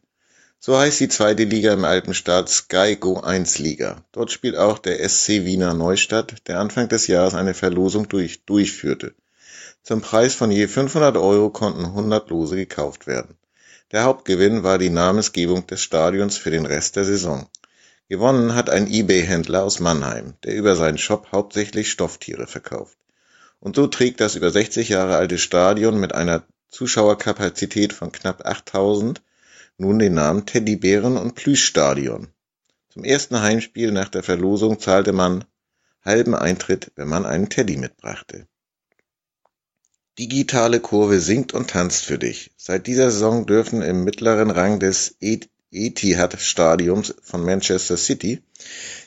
So 0.59 0.77
heißt 0.77 0.99
die 0.99 1.09
zweite 1.09 1.43
Liga 1.43 1.71
im 1.71 1.85
Alpenstaat 1.85 2.49
Sky 2.49 2.97
Go 2.99 3.19
1 3.19 3.59
Liga. 3.59 4.03
Dort 4.11 4.31
spielt 4.31 4.57
auch 4.57 4.79
der 4.79 5.07
SC 5.07 5.45
Wiener 5.45 5.75
Neustadt, 5.75 6.47
der 6.47 6.59
Anfang 6.59 6.89
des 6.89 7.05
Jahres 7.05 7.35
eine 7.35 7.53
Verlosung 7.53 8.09
durch, 8.09 8.43
durchführte. 8.45 9.13
Zum 9.83 10.01
Preis 10.01 10.33
von 10.33 10.51
je 10.51 10.67
500 10.67 11.17
Euro 11.17 11.49
konnten 11.49 11.85
100 11.85 12.29
Lose 12.29 12.55
gekauft 12.55 13.05
werden. 13.05 13.37
Der 13.91 14.03
Hauptgewinn 14.03 14.61
war 14.61 14.77
die 14.77 14.91
Namensgebung 14.91 15.65
des 15.65 15.81
Stadions 15.81 16.37
für 16.37 16.51
den 16.51 16.67
Rest 16.67 16.95
der 16.95 17.05
Saison. 17.05 17.49
Gewonnen 18.07 18.53
hat 18.53 18.69
ein 18.69 18.85
eBay-Händler 18.85 19.63
aus 19.63 19.79
Mannheim, 19.79 20.35
der 20.43 20.55
über 20.55 20.75
seinen 20.75 20.99
Shop 20.99 21.31
hauptsächlich 21.31 21.89
Stofftiere 21.89 22.45
verkauft. 22.45 22.97
Und 23.59 23.75
so 23.75 23.87
trägt 23.87 24.21
das 24.21 24.35
über 24.35 24.51
60 24.51 24.89
Jahre 24.89 25.15
alte 25.17 25.39
Stadion 25.39 25.99
mit 25.99 26.13
einer 26.13 26.43
Zuschauerkapazität 26.69 27.93
von 27.93 28.11
knapp 28.11 28.45
8000 28.45 29.23
nun 29.79 29.97
den 29.97 30.13
Namen 30.13 30.45
Teddybären- 30.45 31.17
und 31.17 31.33
Plüschstadion. 31.33 32.27
Zum 32.89 33.03
ersten 33.03 33.41
Heimspiel 33.41 33.91
nach 33.91 34.09
der 34.09 34.23
Verlosung 34.23 34.79
zahlte 34.79 35.13
man 35.13 35.45
halben 36.03 36.35
Eintritt, 36.35 36.91
wenn 36.95 37.07
man 37.07 37.25
einen 37.25 37.49
Teddy 37.49 37.77
mitbrachte. 37.77 38.47
Digitale 40.19 40.81
Kurve 40.81 41.22
singt 41.22 41.53
und 41.53 41.69
tanzt 41.69 42.03
für 42.03 42.17
dich. 42.17 42.51
Seit 42.57 42.88
dieser 42.88 43.09
Saison 43.09 43.45
dürfen 43.45 43.81
im 43.81 44.03
mittleren 44.03 44.51
Rang 44.51 44.77
des 44.77 45.15
Etihad-Stadiums 45.72 47.15
von 47.23 47.45
Manchester 47.45 47.95
City 47.95 48.43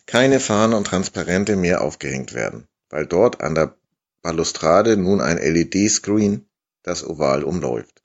keine 0.06 0.40
Fahnen 0.40 0.72
und 0.72 0.86
Transparente 0.86 1.54
mehr 1.54 1.82
aufgehängt 1.82 2.32
werden, 2.32 2.66
weil 2.88 3.04
dort 3.04 3.42
an 3.42 3.54
der 3.54 3.76
Balustrade 4.22 4.96
nun 4.96 5.20
ein 5.20 5.36
LED-Screen 5.36 6.46
das 6.82 7.06
Oval 7.06 7.44
umläuft. 7.44 8.02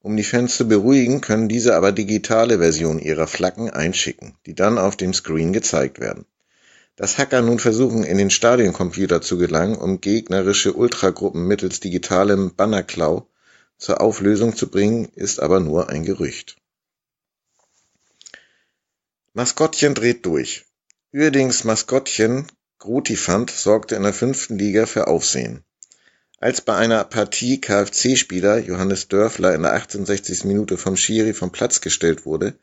Um 0.00 0.16
die 0.16 0.24
Fans 0.24 0.56
zu 0.56 0.66
beruhigen, 0.66 1.20
können 1.20 1.48
diese 1.48 1.76
aber 1.76 1.92
digitale 1.92 2.58
Versionen 2.58 2.98
ihrer 2.98 3.28
Flaggen 3.28 3.70
einschicken, 3.70 4.34
die 4.44 4.56
dann 4.56 4.76
auf 4.78 4.96
dem 4.96 5.14
Screen 5.14 5.52
gezeigt 5.52 6.00
werden. 6.00 6.26
Dass 6.96 7.18
Hacker 7.18 7.42
nun 7.42 7.58
versuchen, 7.58 8.04
in 8.04 8.18
den 8.18 8.30
Stadioncomputer 8.30 9.20
zu 9.20 9.36
gelangen, 9.36 9.76
um 9.76 10.00
gegnerische 10.00 10.74
Ultragruppen 10.74 11.46
mittels 11.46 11.80
digitalem 11.80 12.54
Bannerklau 12.54 13.28
zur 13.78 14.00
Auflösung 14.00 14.54
zu 14.54 14.70
bringen, 14.70 15.08
ist 15.14 15.40
aber 15.40 15.58
nur 15.58 15.88
ein 15.88 16.04
Gerücht. 16.04 16.56
Maskottchen 19.32 19.94
dreht 19.94 20.24
durch. 20.24 20.64
Uerdings 21.12 21.64
Maskottchen 21.64 22.46
Grutifant 22.78 23.50
sorgte 23.50 23.96
in 23.96 24.02
der 24.04 24.12
fünften 24.12 24.58
Liga 24.58 24.86
für 24.86 25.08
Aufsehen. 25.08 25.64
Als 26.38 26.60
bei 26.60 26.76
einer 26.76 27.02
Partie 27.04 27.60
KFC-Spieler 27.60 28.58
Johannes 28.58 29.08
Dörfler 29.08 29.54
in 29.54 29.62
der 29.62 29.72
68. 29.72 30.44
Minute 30.44 30.76
vom 30.76 30.96
Schiri 30.96 31.32
vom 31.32 31.50
Platz 31.50 31.80
gestellt 31.80 32.26
wurde, 32.26 32.54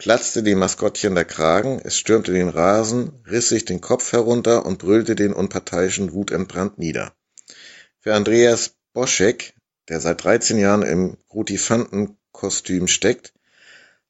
platzte 0.00 0.42
dem 0.42 0.58
Maskottchen 0.58 1.14
der 1.14 1.26
Kragen, 1.26 1.78
es 1.84 1.98
stürmte 1.98 2.32
den 2.32 2.48
Rasen, 2.48 3.22
riss 3.26 3.50
sich 3.50 3.66
den 3.66 3.82
Kopf 3.82 4.12
herunter 4.12 4.64
und 4.64 4.78
brüllte 4.78 5.14
den 5.14 5.34
Unparteiischen 5.34 6.14
wutentbrannt 6.14 6.78
nieder. 6.78 7.14
Für 7.98 8.14
Andreas 8.14 8.76
Boschek, 8.94 9.52
der 9.90 10.00
seit 10.00 10.24
13 10.24 10.58
Jahren 10.58 10.82
im 10.84 11.18
Rutifantenkostüm 11.30 12.88
steckt, 12.88 13.34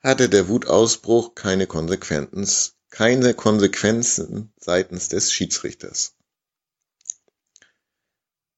hatte 0.01 0.29
der 0.29 0.47
Wutausbruch 0.47 1.35
keine 1.35 1.67
Konsequenzen, 1.67 2.73
keine 2.91 3.35
Konsequenzen 3.35 4.53
seitens 4.61 5.09
des 5.09 5.33
Schiedsrichters. 5.33 6.15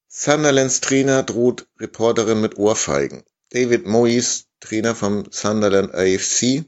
Sunderlands 0.06 0.82
Trainer 0.82 1.22
droht 1.22 1.66
Reporterin 1.80 2.42
mit 2.42 2.58
Ohrfeigen. 2.58 3.24
David 3.48 3.86
Moyes, 3.86 4.48
Trainer 4.60 4.94
vom 4.94 5.32
Sunderland 5.32 5.94
AFC, 5.94 6.66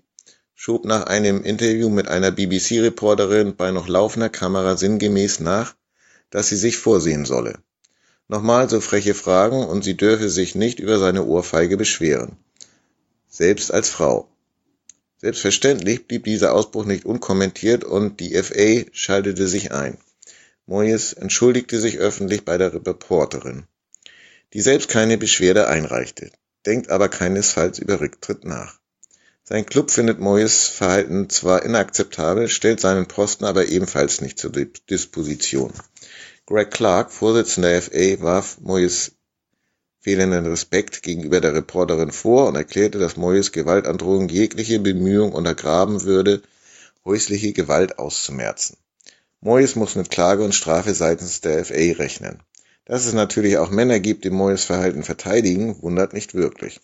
schob 0.55 0.85
nach 0.85 1.05
einem 1.07 1.43
Interview 1.43 1.89
mit 1.89 2.09
einer 2.09 2.31
BBC-Reporterin 2.31 3.57
bei 3.57 3.71
noch 3.71 3.89
laufender 3.89 4.29
Kamera 4.31 4.77
sinngemäß 4.77 5.41
nach, 5.41 5.75
dass 6.31 6.49
sie 6.49 6.57
sich 6.57 6.79
vorsehen 6.79 7.25
solle. 7.25 7.59
Nochmal 8.29 8.71
so 8.71 8.81
freche 8.81 9.15
Fragen 9.15 9.65
und 9.65 9.85
sie 9.85 9.97
dürfe 9.97 10.31
sich 10.31 10.55
nicht 10.55 10.81
über 10.81 10.99
seine 10.99 11.25
Ohrfeige 11.25 11.77
beschweren. 11.77 12.37
Selbst 13.29 13.73
als 13.73 13.91
Frau. 13.91 14.29
Selbstverständlich 15.19 16.07
blieb 16.07 16.25
dieser 16.25 16.55
Ausbruch 16.55 16.85
nicht 16.85 17.05
unkommentiert 17.05 17.85
und 17.85 18.21
die 18.21 18.35
FA 18.43 18.89
schaltete 18.93 19.49
sich 19.49 19.73
ein. 19.73 19.99
Moyes 20.67 21.13
entschuldigte 21.13 21.79
sich 21.79 21.99
öffentlich 21.99 22.45
bei 22.45 22.57
der 22.57 22.73
Reporterin, 22.73 23.65
die 24.55 24.61
selbst 24.63 24.89
keine 24.89 25.19
Beschwerde 25.19 25.69
einreichte, 25.69 26.31
denkt 26.65 26.91
aber 26.91 27.09
keinesfalls 27.09 27.79
über 27.79 28.01
Rücktritt 28.01 28.45
nach. 28.45 28.79
Sein 29.47 29.67
Klub 29.67 29.91
findet 29.91 30.21
Moyes 30.21 30.69
Verhalten 30.69 31.29
zwar 31.29 31.65
inakzeptabel, 31.65 32.49
stellt 32.49 32.81
seinen 32.81 33.07
Posten 33.07 33.45
aber 33.45 33.67
ebenfalls 33.67 34.23
nicht 34.23 34.39
zur 34.39 34.51
Disposition. 34.51 35.71
Greg 36.47 36.71
Clark, 36.71 37.13
Vorsitzender 37.13 37.69
der 37.69 37.83
FA, 37.83 38.23
warf 38.23 38.59
Moyes 38.61 39.13
fehlenden 40.01 40.47
Respekt 40.47 41.03
gegenüber 41.03 41.43
der 41.43 41.55
Reporterin 41.55 42.11
vor 42.11 42.49
und 42.49 42.57
erklärte, 42.57 42.99
dass 42.99 43.19
Moyes 43.19 43.53
Gewaltandrohung 43.53 44.31
jegliche 44.31 44.81
Bemühung 44.81 45.33
untergraben 45.33 46.05
würde, 46.05 46.43
häusliche 47.05 47.53
Gewalt 47.53 47.99
auszumerzen. 47.99 48.79
Moyes 49.43 49.77
muss 49.77 49.95
mit 49.95 50.11
Klage 50.11 50.43
und 50.43 50.55
Strafe 50.55 50.95
seitens 50.95 51.43
der 51.43 51.67
FA 51.67 51.75
rechnen. 51.75 52.43
Dass 52.87 53.05
es 53.05 53.13
natürlich 53.13 53.59
auch 53.59 53.71
Männer 53.71 54.01
gibt, 54.01 54.25
die 54.25 54.31
Moyes 54.31 54.65
Verhalten 54.65 55.03
verteidigen, 55.03 55.83
wundert 55.83 56.15
nicht 56.15 56.33
wirklich. 56.33 56.81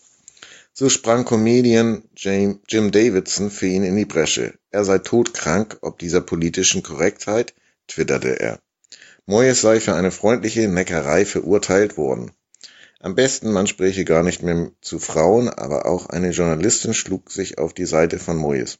So 0.72 0.88
sprang 0.88 1.24
Comedian 1.24 2.04
Jim 2.14 2.60
Davidson 2.90 3.50
für 3.50 3.66
ihn 3.66 3.82
in 3.82 3.96
die 3.96 4.06
Bresche. 4.06 4.54
Er 4.70 4.84
sei 4.84 4.98
todkrank 4.98 5.78
ob 5.82 5.98
dieser 5.98 6.20
politischen 6.20 6.82
Korrektheit, 6.82 7.54
twitterte 7.86 8.40
er. 8.40 8.60
Moyes 9.26 9.60
sei 9.60 9.80
für 9.80 9.94
eine 9.94 10.10
freundliche 10.10 10.68
Neckerei 10.68 11.26
verurteilt 11.26 11.96
worden. 11.96 12.30
Am 12.98 13.14
besten, 13.14 13.52
man 13.52 13.66
spräche 13.66 14.04
gar 14.04 14.22
nicht 14.22 14.42
mehr 14.42 14.70
zu 14.80 14.98
Frauen, 14.98 15.48
aber 15.48 15.86
auch 15.86 16.06
eine 16.06 16.30
Journalistin 16.30 16.94
schlug 16.94 17.30
sich 17.30 17.58
auf 17.58 17.74
die 17.74 17.86
Seite 17.86 18.18
von 18.18 18.36
Moyes. 18.36 18.78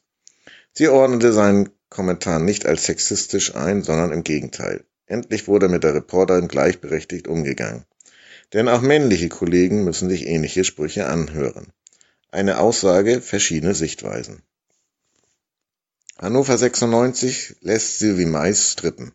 Sie 0.73 0.87
ordnete 0.87 1.33
seinen 1.33 1.69
Kommentar 1.89 2.39
nicht 2.39 2.65
als 2.65 2.85
sexistisch 2.85 3.53
ein, 3.55 3.83
sondern 3.83 4.11
im 4.11 4.23
Gegenteil. 4.23 4.85
Endlich 5.05 5.47
wurde 5.47 5.67
mit 5.67 5.83
der 5.83 5.93
Reporterin 5.93 6.47
gleichberechtigt 6.47 7.27
umgegangen. 7.27 7.85
Denn 8.53 8.69
auch 8.69 8.81
männliche 8.81 9.29
Kollegen 9.29 9.83
müssen 9.83 10.09
sich 10.09 10.25
ähnliche 10.25 10.63
Sprüche 10.63 11.07
anhören. 11.07 11.73
Eine 12.31 12.59
Aussage, 12.59 13.21
verschiedene 13.21 13.75
Sichtweisen. 13.75 14.41
Hannover 16.17 16.57
96 16.57 17.57
lässt 17.59 17.99
Sylvie 17.99 18.25
Mais 18.25 18.71
strippen. 18.71 19.11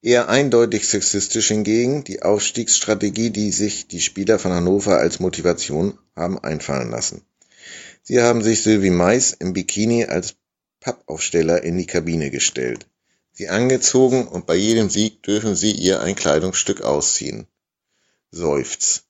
Eher 0.00 0.28
eindeutig 0.28 0.88
sexistisch 0.88 1.48
hingegen 1.48 2.04
die 2.04 2.22
Aufstiegsstrategie, 2.22 3.30
die 3.30 3.50
sich 3.50 3.88
die 3.88 4.00
Spieler 4.00 4.38
von 4.38 4.52
Hannover 4.52 4.98
als 4.98 5.18
Motivation 5.18 5.98
haben 6.14 6.38
einfallen 6.38 6.90
lassen. 6.90 7.22
Sie 8.02 8.22
haben 8.22 8.42
sich 8.42 8.62
Sylvie 8.62 8.90
Mais 8.90 9.32
im 9.32 9.52
Bikini 9.52 10.04
als 10.04 10.36
Pappaufsteller 10.78 11.64
in 11.64 11.76
die 11.76 11.86
Kabine 11.86 12.30
gestellt, 12.30 12.86
sie 13.32 13.48
angezogen 13.48 14.28
und 14.28 14.46
bei 14.46 14.54
jedem 14.54 14.88
Sieg 14.88 15.22
dürfen 15.24 15.56
sie 15.56 15.72
ihr 15.72 16.00
ein 16.00 16.14
Kleidungsstück 16.14 16.82
ausziehen. 16.82 17.46
Seufz. 18.30 19.02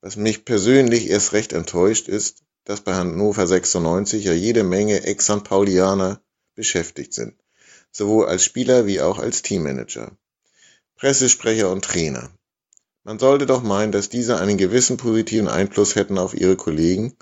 Was 0.00 0.16
mich 0.16 0.44
persönlich 0.44 1.08
erst 1.08 1.32
recht 1.32 1.52
enttäuscht 1.52 2.08
ist, 2.08 2.44
dass 2.68 2.82
bei 2.82 2.94
Hannover 2.94 3.46
96 3.46 4.24
ja 4.24 4.34
jede 4.34 4.62
Menge 4.62 5.02
Ex-St. 5.04 5.42
Paulianer 5.42 6.20
beschäftigt 6.54 7.14
sind, 7.14 7.34
sowohl 7.90 8.26
als 8.26 8.44
Spieler 8.44 8.86
wie 8.86 9.00
auch 9.00 9.18
als 9.18 9.40
Teammanager. 9.40 10.12
Pressesprecher 10.96 11.70
und 11.70 11.82
Trainer. 11.82 12.30
Man 13.04 13.18
sollte 13.18 13.46
doch 13.46 13.62
meinen, 13.62 13.90
dass 13.90 14.10
diese 14.10 14.38
einen 14.38 14.58
gewissen 14.58 14.98
positiven 14.98 15.48
Einfluss 15.48 15.94
hätten 15.94 16.18
auf 16.18 16.34
ihre 16.34 16.56
Kollegen, 16.56 17.16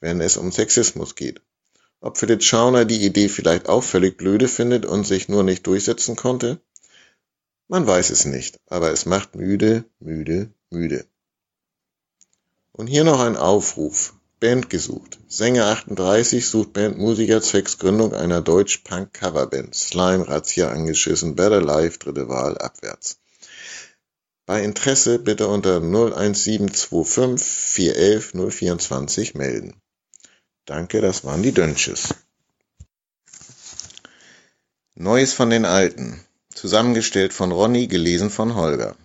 wenn 0.00 0.22
es 0.22 0.38
um 0.38 0.50
Sexismus 0.50 1.16
geht. 1.16 1.42
Ob 2.00 2.16
Philipp 2.16 2.42
Schauner 2.42 2.86
die 2.86 3.04
Idee 3.04 3.28
vielleicht 3.28 3.68
auch 3.68 3.84
völlig 3.84 4.16
blöde 4.16 4.48
findet 4.48 4.86
und 4.86 5.06
sich 5.06 5.28
nur 5.28 5.42
nicht 5.42 5.66
durchsetzen 5.66 6.16
konnte? 6.16 6.62
Man 7.66 7.86
weiß 7.86 8.08
es 8.08 8.24
nicht, 8.24 8.58
aber 8.68 8.90
es 8.90 9.04
macht 9.04 9.34
müde, 9.34 9.84
müde, 9.98 10.50
müde. 10.70 11.04
Und 12.72 12.86
hier 12.86 13.04
noch 13.04 13.20
ein 13.20 13.36
Aufruf. 13.36 14.14
Band 14.40 14.70
gesucht. 14.70 15.18
Sänger 15.26 15.66
38 15.66 16.46
sucht 16.46 16.72
Bandmusiker 16.72 17.42
zwecks 17.42 17.78
Gründung 17.78 18.14
einer 18.14 18.40
Deutsch-Punk-Coverband. 18.40 19.74
Slime, 19.74 20.28
Razzia 20.28 20.70
angeschissen, 20.70 21.34
Better 21.34 21.60
Life, 21.60 21.98
dritte 21.98 22.28
Wahl, 22.28 22.56
abwärts. 22.58 23.18
Bei 24.46 24.62
Interesse 24.62 25.18
bitte 25.18 25.48
unter 25.48 25.76
01725 25.82 27.46
411 27.46 28.32
024 28.52 29.34
melden. 29.34 29.74
Danke, 30.64 31.00
das 31.00 31.24
waren 31.24 31.42
die 31.42 31.52
Dönches. 31.52 32.14
Neues 34.94 35.32
von 35.32 35.50
den 35.50 35.64
Alten. 35.64 36.24
Zusammengestellt 36.54 37.32
von 37.32 37.52
Ronny, 37.52 37.88
gelesen 37.88 38.30
von 38.30 38.54
Holger. 38.54 38.96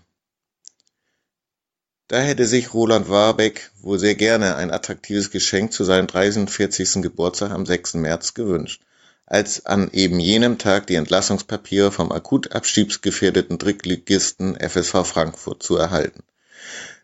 Da 2.07 2.19
hätte 2.19 2.45
sich 2.45 2.73
Roland 2.73 3.09
Warbeck 3.09 3.71
wohl 3.81 3.97
sehr 3.97 4.15
gerne 4.15 4.55
ein 4.55 4.71
attraktives 4.71 5.31
Geschenk 5.31 5.71
zu 5.71 5.85
seinem 5.85 6.07
43. 6.07 7.01
Geburtstag 7.01 7.51
am 7.51 7.65
6. 7.65 7.95
März 7.95 8.33
gewünscht, 8.33 8.81
als 9.25 9.65
an 9.65 9.89
eben 9.93 10.19
jenem 10.19 10.57
Tag 10.57 10.85
die 10.87 10.95
Entlassungspapiere 10.95 11.91
vom 11.91 12.11
akut 12.11 12.51
abstiegsgefährdeten 12.51 13.57
Drittligisten 13.57 14.57
FSV 14.59 15.05
Frankfurt 15.05 15.63
zu 15.63 15.77
erhalten. 15.77 16.23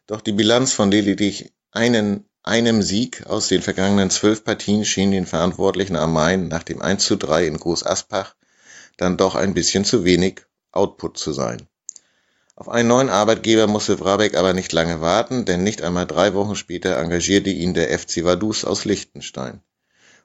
Doch 0.06 0.20
die 0.20 0.34
Bilanz 0.34 0.74
von 0.74 0.92
lediglich 0.92 1.54
einen, 1.72 2.26
einem 2.44 2.82
Sieg 2.82 3.26
aus 3.26 3.48
den 3.48 3.62
vergangenen 3.62 4.10
zwölf 4.10 4.44
Partien 4.44 4.84
schien 4.84 5.12
den 5.12 5.26
Verantwortlichen 5.26 5.96
am 5.96 6.12
Main 6.12 6.50
nach 6.50 6.64
dem 6.64 6.82
1 6.82 7.06
zu 7.06 7.16
3 7.16 7.48
in 7.48 7.58
Groß 7.58 7.86
Aspach 7.86 8.36
dann 8.98 9.16
doch 9.16 9.36
ein 9.36 9.54
bisschen 9.54 9.86
zu 9.86 10.04
wenig 10.04 10.42
Output 10.72 11.18
zu 11.18 11.32
sein. 11.32 11.68
Auf 12.60 12.68
einen 12.68 12.90
neuen 12.90 13.10
Arbeitgeber 13.10 13.68
musste 13.68 14.02
Wrabeck 14.02 14.36
aber 14.36 14.52
nicht 14.52 14.74
lange 14.74 15.00
warten, 15.00 15.46
denn 15.46 15.64
nicht 15.64 15.82
einmal 15.82 16.06
drei 16.06 16.34
Wochen 16.34 16.58
später 16.58 16.98
engagierte 16.98 17.50
ihn 17.50 17.74
der 17.74 17.98
FC 17.98 18.26
Vaduz 18.26 18.66
aus 18.66 18.84
Liechtenstein, 18.84 19.62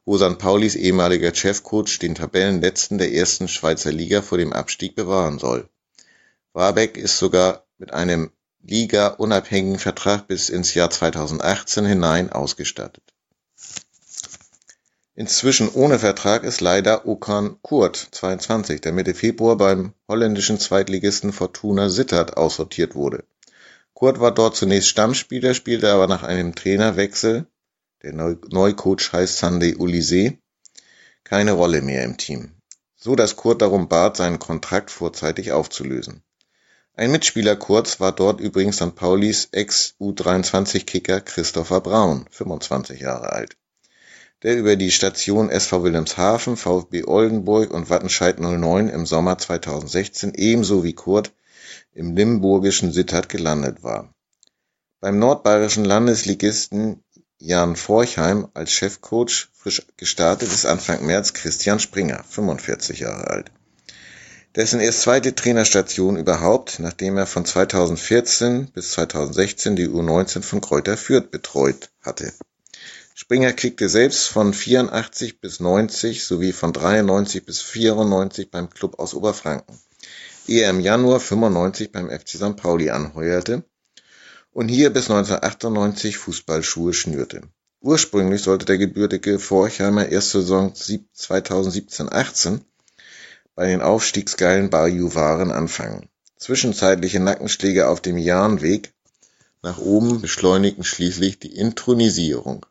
wo 0.05 0.19
St. 0.19 0.37
Paulis 0.39 0.75
ehemaliger 0.75 1.33
Chefcoach 1.33 2.01
den 2.01 2.17
Tabellenletzten 2.17 2.99
der 2.99 3.13
ersten 3.13 3.47
Schweizer 3.47 3.93
Liga 3.93 4.21
vor 4.21 4.37
dem 4.37 4.53
Abstieg 4.53 4.97
bewahren 4.97 5.39
soll. 5.39 5.69
Wrabeck 6.55 6.97
ist 6.97 7.19
sogar 7.19 7.67
mit 7.79 7.93
einem 7.93 8.33
Liga-unabhängigen 8.65 9.79
Vertrag 9.79 10.27
bis 10.27 10.49
ins 10.49 10.75
Jahr 10.75 10.91
2018 10.91 11.85
hinein 11.85 12.33
ausgestattet. 12.33 13.14
Inzwischen 15.17 15.69
ohne 15.69 16.01
Vertrag 16.01 16.43
ist 16.43 16.61
leider 16.61 17.07
Okan 17.07 17.59
Kurt, 17.63 17.97
22, 17.97 18.81
der 18.81 18.91
Mitte 18.91 19.15
Februar 19.15 19.57
beim 19.57 19.95
holländischen 20.09 20.59
Zweitligisten 20.59 21.33
Fortuna 21.33 21.89
Sittard 21.89 22.37
aussortiert 22.37 22.97
wurde. 22.97 23.23
Kurt 23.93 24.19
war 24.19 24.35
dort 24.35 24.57
zunächst 24.57 24.89
Stammspieler, 24.89 25.55
spielte 25.55 25.93
aber 25.93 26.09
nach 26.09 26.25
einem 26.25 26.57
Trainerwechsel, 26.57 27.47
der 28.03 28.13
Neucoach 28.13 29.13
heißt 29.13 29.39
Sunday 29.39 29.77
Ulise, 29.77 30.37
keine 31.23 31.53
Rolle 31.53 31.81
mehr 31.81 32.03
im 32.03 32.17
Team, 32.17 32.51
so 32.97 33.15
dass 33.15 33.37
Kurt 33.37 33.63
darum 33.63 33.89
bat, 33.89 34.17
seinen 34.17 34.41
Kontrakt 34.41 34.91
vorzeitig 34.91 35.53
aufzulösen. 35.53 36.25
Ein 36.95 37.13
Mitspieler 37.13 37.55
Kurz 37.55 38.01
war 38.01 38.11
dort 38.11 38.41
übrigens 38.41 38.77
St. 38.79 38.97
Paulis 38.97 39.49
Ex-U23-Kicker 39.53 41.21
Christopher 41.21 41.81
Braun, 41.81 42.27
25 42.33 43.01
Jahre 43.01 43.33
alt 43.33 43.57
der 44.45 44.59
über 44.59 44.77
die 44.77 44.91
Station 44.91 45.49
SV 45.49 45.83
Wilhelmshaven, 45.83 46.59
VfB 46.59 47.05
Oldenburg 47.05 47.73
und 47.73 47.89
Wattenscheid 47.89 48.39
09 48.39 48.91
im 48.91 49.07
Sommer 49.07 49.39
2016 49.39 50.35
ebenso 50.35 50.85
wie 50.85 50.93
Kurt 50.93 51.33
im 51.95 52.15
limburgischen 52.15 52.93
Sittard 52.93 53.31
gelandet 53.31 53.83
war. 53.83 54.13
Beim 55.01 55.19
nordbayerischen 55.19 55.87
Landesligisten 55.87 57.03
Jan 57.39 57.75
Forchheim 57.75 58.49
als 58.53 58.73
Chefcoach 58.73 59.49
frisch 59.55 59.83
gestartet 59.97 60.53
ist 60.53 60.67
Anfang 60.67 61.07
März 61.07 61.33
Christian 61.33 61.81
Springer, 61.81 62.23
45 62.29 63.01
Jahre 63.01 63.29
alt. 63.29 63.51
Dessen 64.57 64.79
erst 64.79 65.03
zweite 65.03 65.35
Trainerstation 65.35 66.17
überhaupt, 66.17 66.79
nachdem 66.81 67.17
er 67.17 67.27
von 67.27 67.45
2014 67.45 68.71
bis 68.73 68.93
2016 68.93 69.75
die 69.75 69.89
U19 69.89 70.43
von 70.43 70.61
Kräuter 70.61 70.97
Fürth 70.97 71.31
betreut 71.31 71.91
hatte. 72.03 72.33
Springer 73.17 73.53
kickte 73.53 73.89
selbst 73.89 74.27
von 74.27 74.53
84 74.53 75.41
bis 75.41 75.61
90 75.61 76.25
sowie 76.25 76.51
von 76.51 76.73
93 76.73 77.47
bis 77.47 77.63
94 77.63 78.51
beim 78.51 78.69
Klub 78.69 78.99
aus 78.99 79.15
Oberfranken, 79.15 79.79
ehe 80.49 80.65
er 80.65 80.71
im 80.71 80.81
Januar 80.81 81.21
95 81.21 81.93
beim 81.93 82.11
FC 82.11 82.31
St. 82.31 82.57
Pauli 82.57 82.91
anheuerte 82.91 83.63
und 84.51 84.67
hier 84.67 84.91
bis 84.91 85.09
1998 85.11 86.17
Fußballschuhe 86.17 86.93
schnürte. 86.93 87.43
Ursprünglich 87.81 88.43
sollte 88.43 88.65
der 88.65 88.79
gebürtige 88.79 89.39
Forchheimer 89.39 90.09
erste 90.09 90.41
Saison 90.41 90.73
2017-18 90.73 92.63
bei 93.55 93.69
den 93.69 93.81
aufstiegsgeilen 93.81 94.71
Bajuwaren 94.71 95.53
anfangen. 95.53 96.09
Zwischenzeitliche 96.37 97.21
Nackenschläge 97.21 97.87
auf 97.87 98.01
dem 98.01 98.19
Jahnweg 98.19 98.93
nach 99.63 99.79
oben 99.79 100.21
beschleunigten 100.21 100.83
schließlich 100.83 101.39
die 101.39 101.55
Intronisierung. 101.55 102.67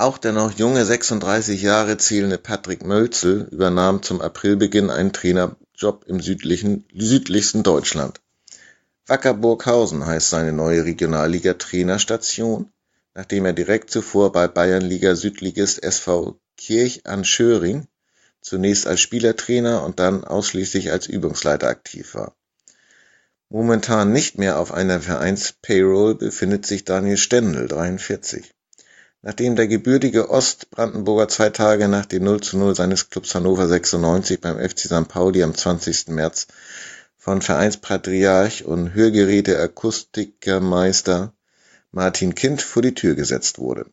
Auch 0.00 0.16
der 0.16 0.32
noch 0.32 0.52
junge 0.52 0.82
36 0.82 1.60
Jahre 1.60 1.98
zählende 1.98 2.38
Patrick 2.38 2.86
Mölzel 2.86 3.46
übernahm 3.50 4.02
zum 4.02 4.22
Aprilbeginn 4.22 4.88
einen 4.88 5.12
Trainerjob 5.12 6.06
im 6.06 6.22
südlichsten 6.22 7.62
Deutschland. 7.62 8.22
Wacker 9.06 9.34
Burghausen 9.34 10.06
heißt 10.06 10.30
seine 10.30 10.54
neue 10.54 10.86
Regionalliga-Trainerstation, 10.86 12.70
nachdem 13.12 13.44
er 13.44 13.52
direkt 13.52 13.90
zuvor 13.90 14.32
bei 14.32 14.48
Bayernliga-Südligist 14.48 15.82
SV 15.82 16.40
Kirch 16.56 17.04
an 17.04 17.22
Schöring 17.26 17.86
zunächst 18.40 18.86
als 18.86 19.02
Spielertrainer 19.02 19.84
und 19.84 19.98
dann 19.98 20.24
ausschließlich 20.24 20.92
als 20.92 21.08
Übungsleiter 21.08 21.68
aktiv 21.68 22.14
war. 22.14 22.34
Momentan 23.50 24.12
nicht 24.12 24.38
mehr 24.38 24.60
auf 24.60 24.72
einer 24.72 25.02
Vereins-Payroll 25.02 26.14
befindet 26.14 26.64
sich 26.64 26.86
Daniel 26.86 27.18
Stendel, 27.18 27.68
43. 27.68 28.54
Nachdem 29.22 29.54
der 29.54 29.68
gebürtige 29.68 30.30
Ostbrandenburger 30.30 31.28
zwei 31.28 31.50
Tage 31.50 31.88
nach 31.88 32.06
dem 32.06 32.24
0 32.24 32.40
zu 32.40 32.56
0 32.56 32.74
seines 32.74 33.10
Clubs 33.10 33.34
Hannover 33.34 33.68
96 33.68 34.40
beim 34.40 34.58
FC 34.58 34.78
St. 34.78 35.08
Pauli 35.08 35.42
am 35.42 35.54
20. 35.54 36.08
März 36.08 36.46
von 37.18 37.42
Vereinspatriarch 37.42 38.64
und 38.64 38.94
Hörgeräte-Akustikermeister 38.94 41.34
Martin 41.90 42.34
Kind 42.34 42.62
vor 42.62 42.80
die 42.80 42.94
Tür 42.94 43.14
gesetzt 43.14 43.58
wurde. 43.58 43.84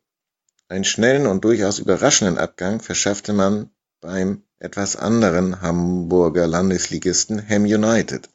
Einen 0.69 0.85
schnellen 0.85 1.27
und 1.27 1.43
durchaus 1.43 1.79
überraschenden 1.79 2.37
Abgang 2.37 2.79
verschaffte 2.79 3.33
man 3.33 3.69
beim 3.99 4.43
etwas 4.59 4.95
anderen 4.95 5.61
Hamburger 5.61 6.47
Landesligisten 6.47 7.45
Ham 7.49 7.63
United. 7.63 8.29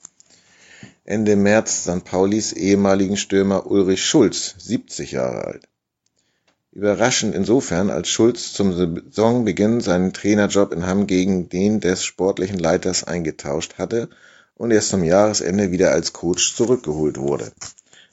Ende 1.04 1.36
März 1.36 1.84
St. 1.84 2.04
Paulis 2.04 2.52
ehemaligen 2.52 3.16
Stürmer 3.16 3.66
Ulrich 3.66 4.04
Schulz, 4.04 4.56
70 4.58 5.12
Jahre 5.12 5.44
alt. 5.44 5.71
Überraschend 6.74 7.34
insofern, 7.34 7.90
als 7.90 8.08
Schulz 8.08 8.54
zum 8.54 8.72
Saisonbeginn 8.72 9.82
seinen 9.82 10.14
Trainerjob 10.14 10.72
in 10.72 10.86
Hamm 10.86 11.06
gegen 11.06 11.50
den 11.50 11.80
des 11.80 12.02
sportlichen 12.02 12.58
Leiters 12.58 13.04
eingetauscht 13.04 13.74
hatte 13.76 14.08
und 14.54 14.70
erst 14.70 14.88
zum 14.88 15.04
Jahresende 15.04 15.70
wieder 15.70 15.92
als 15.92 16.14
Coach 16.14 16.56
zurückgeholt 16.56 17.18
wurde. 17.18 17.52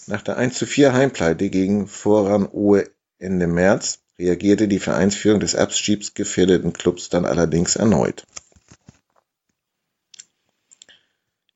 Nach 0.08 0.22
der 0.22 0.38
1:4 0.38 0.92
Heimpleite 0.92 1.50
gegen 1.50 1.88
Vorran 1.88 2.50
Ohe 2.52 2.90
Ende 3.18 3.48
März 3.48 4.00
reagierte 4.20 4.68
die 4.68 4.80
Vereinsführung 4.80 5.40
des 5.40 5.56
abstiegsgefährdeten 5.56 6.74
Klubs 6.74 7.08
dann 7.08 7.26
allerdings 7.26 7.78
erneut. 7.78 8.26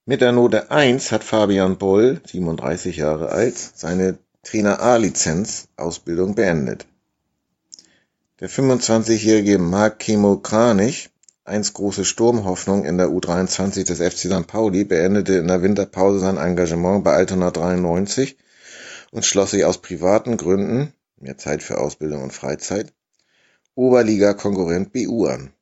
Mit 0.06 0.22
der 0.22 0.32
Note 0.32 0.72
1 0.72 1.12
hat 1.12 1.26
Fabian 1.26 1.78
Boll, 1.78 2.22
37 2.26 2.96
Jahre 2.96 3.30
alt, 3.30 3.58
seine 3.58 4.20
Trainer 4.44 4.82
A-Lizenz 4.82 5.68
Ausbildung 5.76 6.36
beendet. 6.36 6.86
Der 8.44 8.50
25-jährige 8.50 9.58
Marc 9.58 10.00
Kemo 10.00 10.36
Kranich, 10.36 11.10
einst 11.46 11.76
große 11.76 12.04
Sturmhoffnung 12.04 12.84
in 12.84 12.98
der 12.98 13.08
U23 13.08 13.86
des 13.86 14.00
FC 14.00 14.30
St. 14.30 14.48
Pauli, 14.48 14.84
beendete 14.84 15.36
in 15.36 15.48
der 15.48 15.62
Winterpause 15.62 16.20
sein 16.20 16.36
Engagement 16.36 17.06
bei 17.06 17.14
Altona 17.14 17.52
93 17.52 18.38
und 19.12 19.26
schloss 19.26 19.52
sich 19.52 19.64
aus 19.64 19.82
privaten 19.82 20.36
Gründen 20.36 20.92
(mehr 21.16 21.38
Zeit 21.38 21.64
für 21.64 21.78
Ausbildung 21.78 22.22
und 22.22 22.34
Freizeit) 22.34 22.94
Oberliga-Konkurrent 23.76 24.92
BU 24.92 25.26
an. 25.26 25.54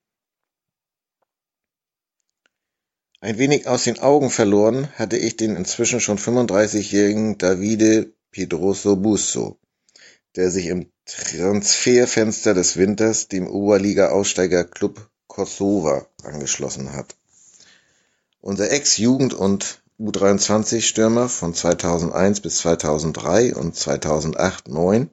Ein 3.19 3.37
wenig 3.37 3.67
aus 3.67 3.83
den 3.83 3.99
Augen 3.99 4.31
verloren 4.31 4.87
hatte 4.95 5.17
ich 5.17 5.37
den 5.37 5.55
inzwischen 5.55 5.99
schon 5.99 6.17
35-jährigen 6.17 7.37
Davide 7.37 8.11
Pedroso 8.31 8.95
Busso 8.95 9.59
der 10.35 10.49
sich 10.49 10.67
im 10.67 10.91
Transferfenster 11.11 12.53
des 12.53 12.77
Winters 12.77 13.27
dem 13.27 13.47
Oberliga-Aussteiger 13.47 14.63
Klub 14.63 15.09
Kosowa 15.27 16.07
angeschlossen 16.23 16.93
hat. 16.93 17.15
Unser 18.39 18.71
Ex-Jugend- 18.71 19.33
und 19.33 19.81
U23-Stürmer 19.99 21.27
von 21.27 21.53
2001 21.53 22.39
bis 22.39 22.59
2003 22.59 23.55
und 23.55 23.75
2008-09 23.75 25.09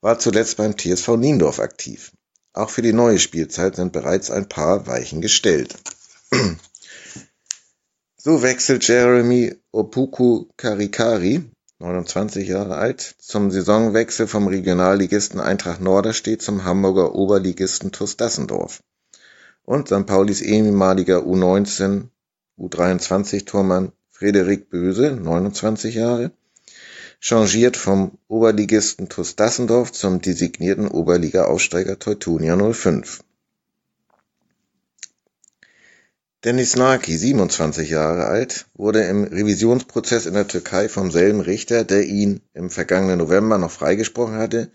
war 0.00 0.18
zuletzt 0.18 0.56
beim 0.56 0.76
TSV 0.76 1.16
Niendorf 1.16 1.60
aktiv. 1.60 2.10
Auch 2.52 2.70
für 2.70 2.82
die 2.82 2.92
neue 2.92 3.20
Spielzeit 3.20 3.76
sind 3.76 3.92
bereits 3.92 4.32
ein 4.32 4.48
paar 4.48 4.88
Weichen 4.88 5.20
gestellt. 5.20 5.76
so 8.16 8.42
wechselt 8.42 8.86
Jeremy 8.86 9.54
Opuku 9.70 10.46
Karikari 10.56 11.44
29 11.80 12.46
Jahre 12.48 12.76
alt, 12.76 13.16
zum 13.18 13.50
Saisonwechsel 13.50 14.26
vom 14.28 14.46
Regionalligisten 14.46 15.40
Eintracht 15.40 15.80
Norderstedt 15.80 16.40
zum 16.40 16.64
Hamburger 16.64 17.14
Oberligisten 17.14 17.90
TuS 17.90 18.16
Dassendorf. 18.16 18.82
Und 19.64 19.88
St. 19.88 20.06
Paulis 20.06 20.40
ehemaliger 20.40 21.18
U19, 21.18 22.08
U23-Tormann 22.58 23.92
Frederik 24.10 24.70
Böse, 24.70 25.16
29 25.16 25.96
Jahre, 25.96 26.30
changiert 27.18 27.76
vom 27.76 28.18
Oberligisten 28.28 29.08
TuS 29.08 29.34
Dassendorf 29.34 29.90
zum 29.90 30.20
designierten 30.20 30.86
Oberliga-Aufsteiger 30.86 31.98
Teutonia 31.98 32.56
05. 32.56 33.24
Dennis 36.44 36.76
Naki, 36.76 37.16
27 37.16 37.88
Jahre 37.88 38.26
alt, 38.26 38.66
wurde 38.74 39.02
im 39.04 39.24
Revisionsprozess 39.24 40.26
in 40.26 40.34
der 40.34 40.46
Türkei 40.46 40.90
vom 40.90 41.10
selben 41.10 41.40
Richter, 41.40 41.84
der 41.84 42.04
ihn 42.04 42.42
im 42.52 42.68
vergangenen 42.68 43.16
November 43.16 43.56
noch 43.56 43.70
freigesprochen 43.70 44.34
hatte, 44.34 44.70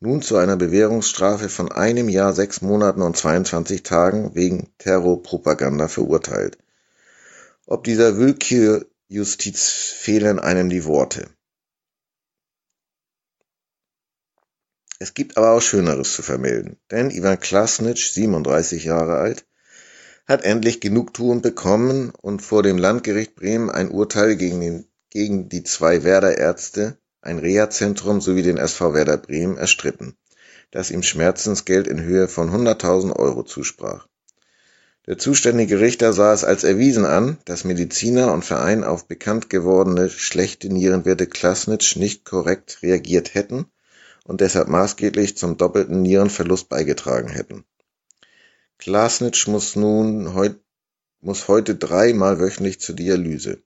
nun 0.00 0.20
zu 0.20 0.36
einer 0.36 0.58
Bewährungsstrafe 0.58 1.48
von 1.48 1.72
einem 1.72 2.10
Jahr, 2.10 2.34
sechs 2.34 2.60
Monaten 2.60 3.00
und 3.00 3.16
22 3.16 3.82
Tagen 3.82 4.34
wegen 4.34 4.68
Terrorpropaganda 4.76 5.88
verurteilt. 5.88 6.58
Ob 7.64 7.84
dieser 7.84 8.18
Willkürjustiz 8.18 9.94
fehlen 9.96 10.38
einem 10.38 10.68
die 10.68 10.84
Worte. 10.84 11.30
Es 14.98 15.14
gibt 15.14 15.38
aber 15.38 15.52
auch 15.52 15.62
Schöneres 15.62 16.12
zu 16.12 16.20
vermelden, 16.20 16.76
denn 16.90 17.10
Ivan 17.10 17.40
Klasnitsch, 17.40 18.12
37 18.12 18.84
Jahre 18.84 19.16
alt, 19.16 19.46
hat 20.26 20.44
endlich 20.44 20.80
Genugtuung 20.80 21.42
bekommen 21.42 22.12
und 22.20 22.40
vor 22.40 22.62
dem 22.62 22.78
Landgericht 22.78 23.34
Bremen 23.34 23.70
ein 23.70 23.90
Urteil 23.90 24.36
gegen, 24.36 24.60
den, 24.60 24.84
gegen 25.10 25.48
die 25.48 25.62
zwei 25.62 26.02
Werder-Ärzte, 26.02 26.96
ein 27.20 27.38
Reha-Zentrum 27.38 28.20
sowie 28.20 28.42
den 28.42 28.56
SV 28.56 28.94
Werder 28.94 29.18
Bremen 29.18 29.56
erstritten, 29.56 30.16
das 30.70 30.90
ihm 30.90 31.02
Schmerzensgeld 31.02 31.86
in 31.86 32.00
Höhe 32.00 32.28
von 32.28 32.50
100.000 32.50 33.14
Euro 33.16 33.42
zusprach. 33.42 34.06
Der 35.06 35.18
zuständige 35.18 35.80
Richter 35.80 36.14
sah 36.14 36.32
es 36.32 36.44
als 36.44 36.64
erwiesen 36.64 37.04
an, 37.04 37.36
dass 37.44 37.64
Mediziner 37.64 38.32
und 38.32 38.42
Verein 38.42 38.84
auf 38.84 39.06
bekannt 39.06 39.50
gewordene 39.50 40.08
schlechte 40.08 40.70
Nierenwerte 40.70 41.26
Klasnitsch 41.26 41.96
nicht 41.96 42.24
korrekt 42.24 42.78
reagiert 42.82 43.34
hätten 43.34 43.66
und 44.24 44.40
deshalb 44.40 44.68
maßgeblich 44.68 45.36
zum 45.36 45.58
doppelten 45.58 46.00
Nierenverlust 46.00 46.70
beigetragen 46.70 47.28
hätten. 47.28 47.64
Klasnitsch 48.84 49.46
muss 49.48 49.76
nun 49.76 50.34
heut, 50.34 50.60
muss 51.22 51.48
heute 51.48 51.74
dreimal 51.74 52.38
wöchentlich 52.38 52.80
zur 52.80 52.94
Dialyse. 52.94 53.62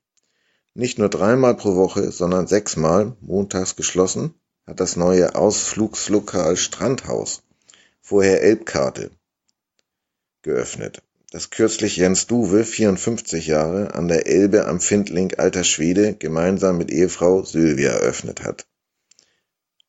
Nicht 0.75 1.01
nur 1.01 1.09
dreimal 1.09 1.57
pro 1.57 1.75
Woche, 1.75 2.13
sondern 2.13 2.47
sechsmal, 2.47 3.17
montags 3.21 3.75
geschlossen, 3.75 4.35
hat 4.65 4.79
das 4.79 4.95
neue 4.95 5.35
Ausflugslokal 5.35 6.57
Strandhaus, 6.57 7.43
vorher 8.01 8.45
Elbkarte, 8.45 9.11
geöffnet, 10.43 11.03
das 11.33 11.51
kürzlich 11.51 11.97
Jens 11.97 12.29
Duwe, 12.29 12.63
54 12.63 13.49
Jahre, 13.49 13.95
an 13.95 14.07
der 14.07 14.29
Elbe 14.29 14.69
am 14.69 14.79
Findling 14.79 15.35
Alter 15.35 15.65
Schwede 15.65 16.15
gemeinsam 16.15 16.79
mit 16.79 16.93
Ehefrau 16.93 17.43
Sylvia 17.43 17.91
eröffnet 17.91 18.45
hat. 18.45 18.69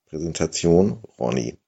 Präsentation 0.07 1.03
Ronny 1.19 1.58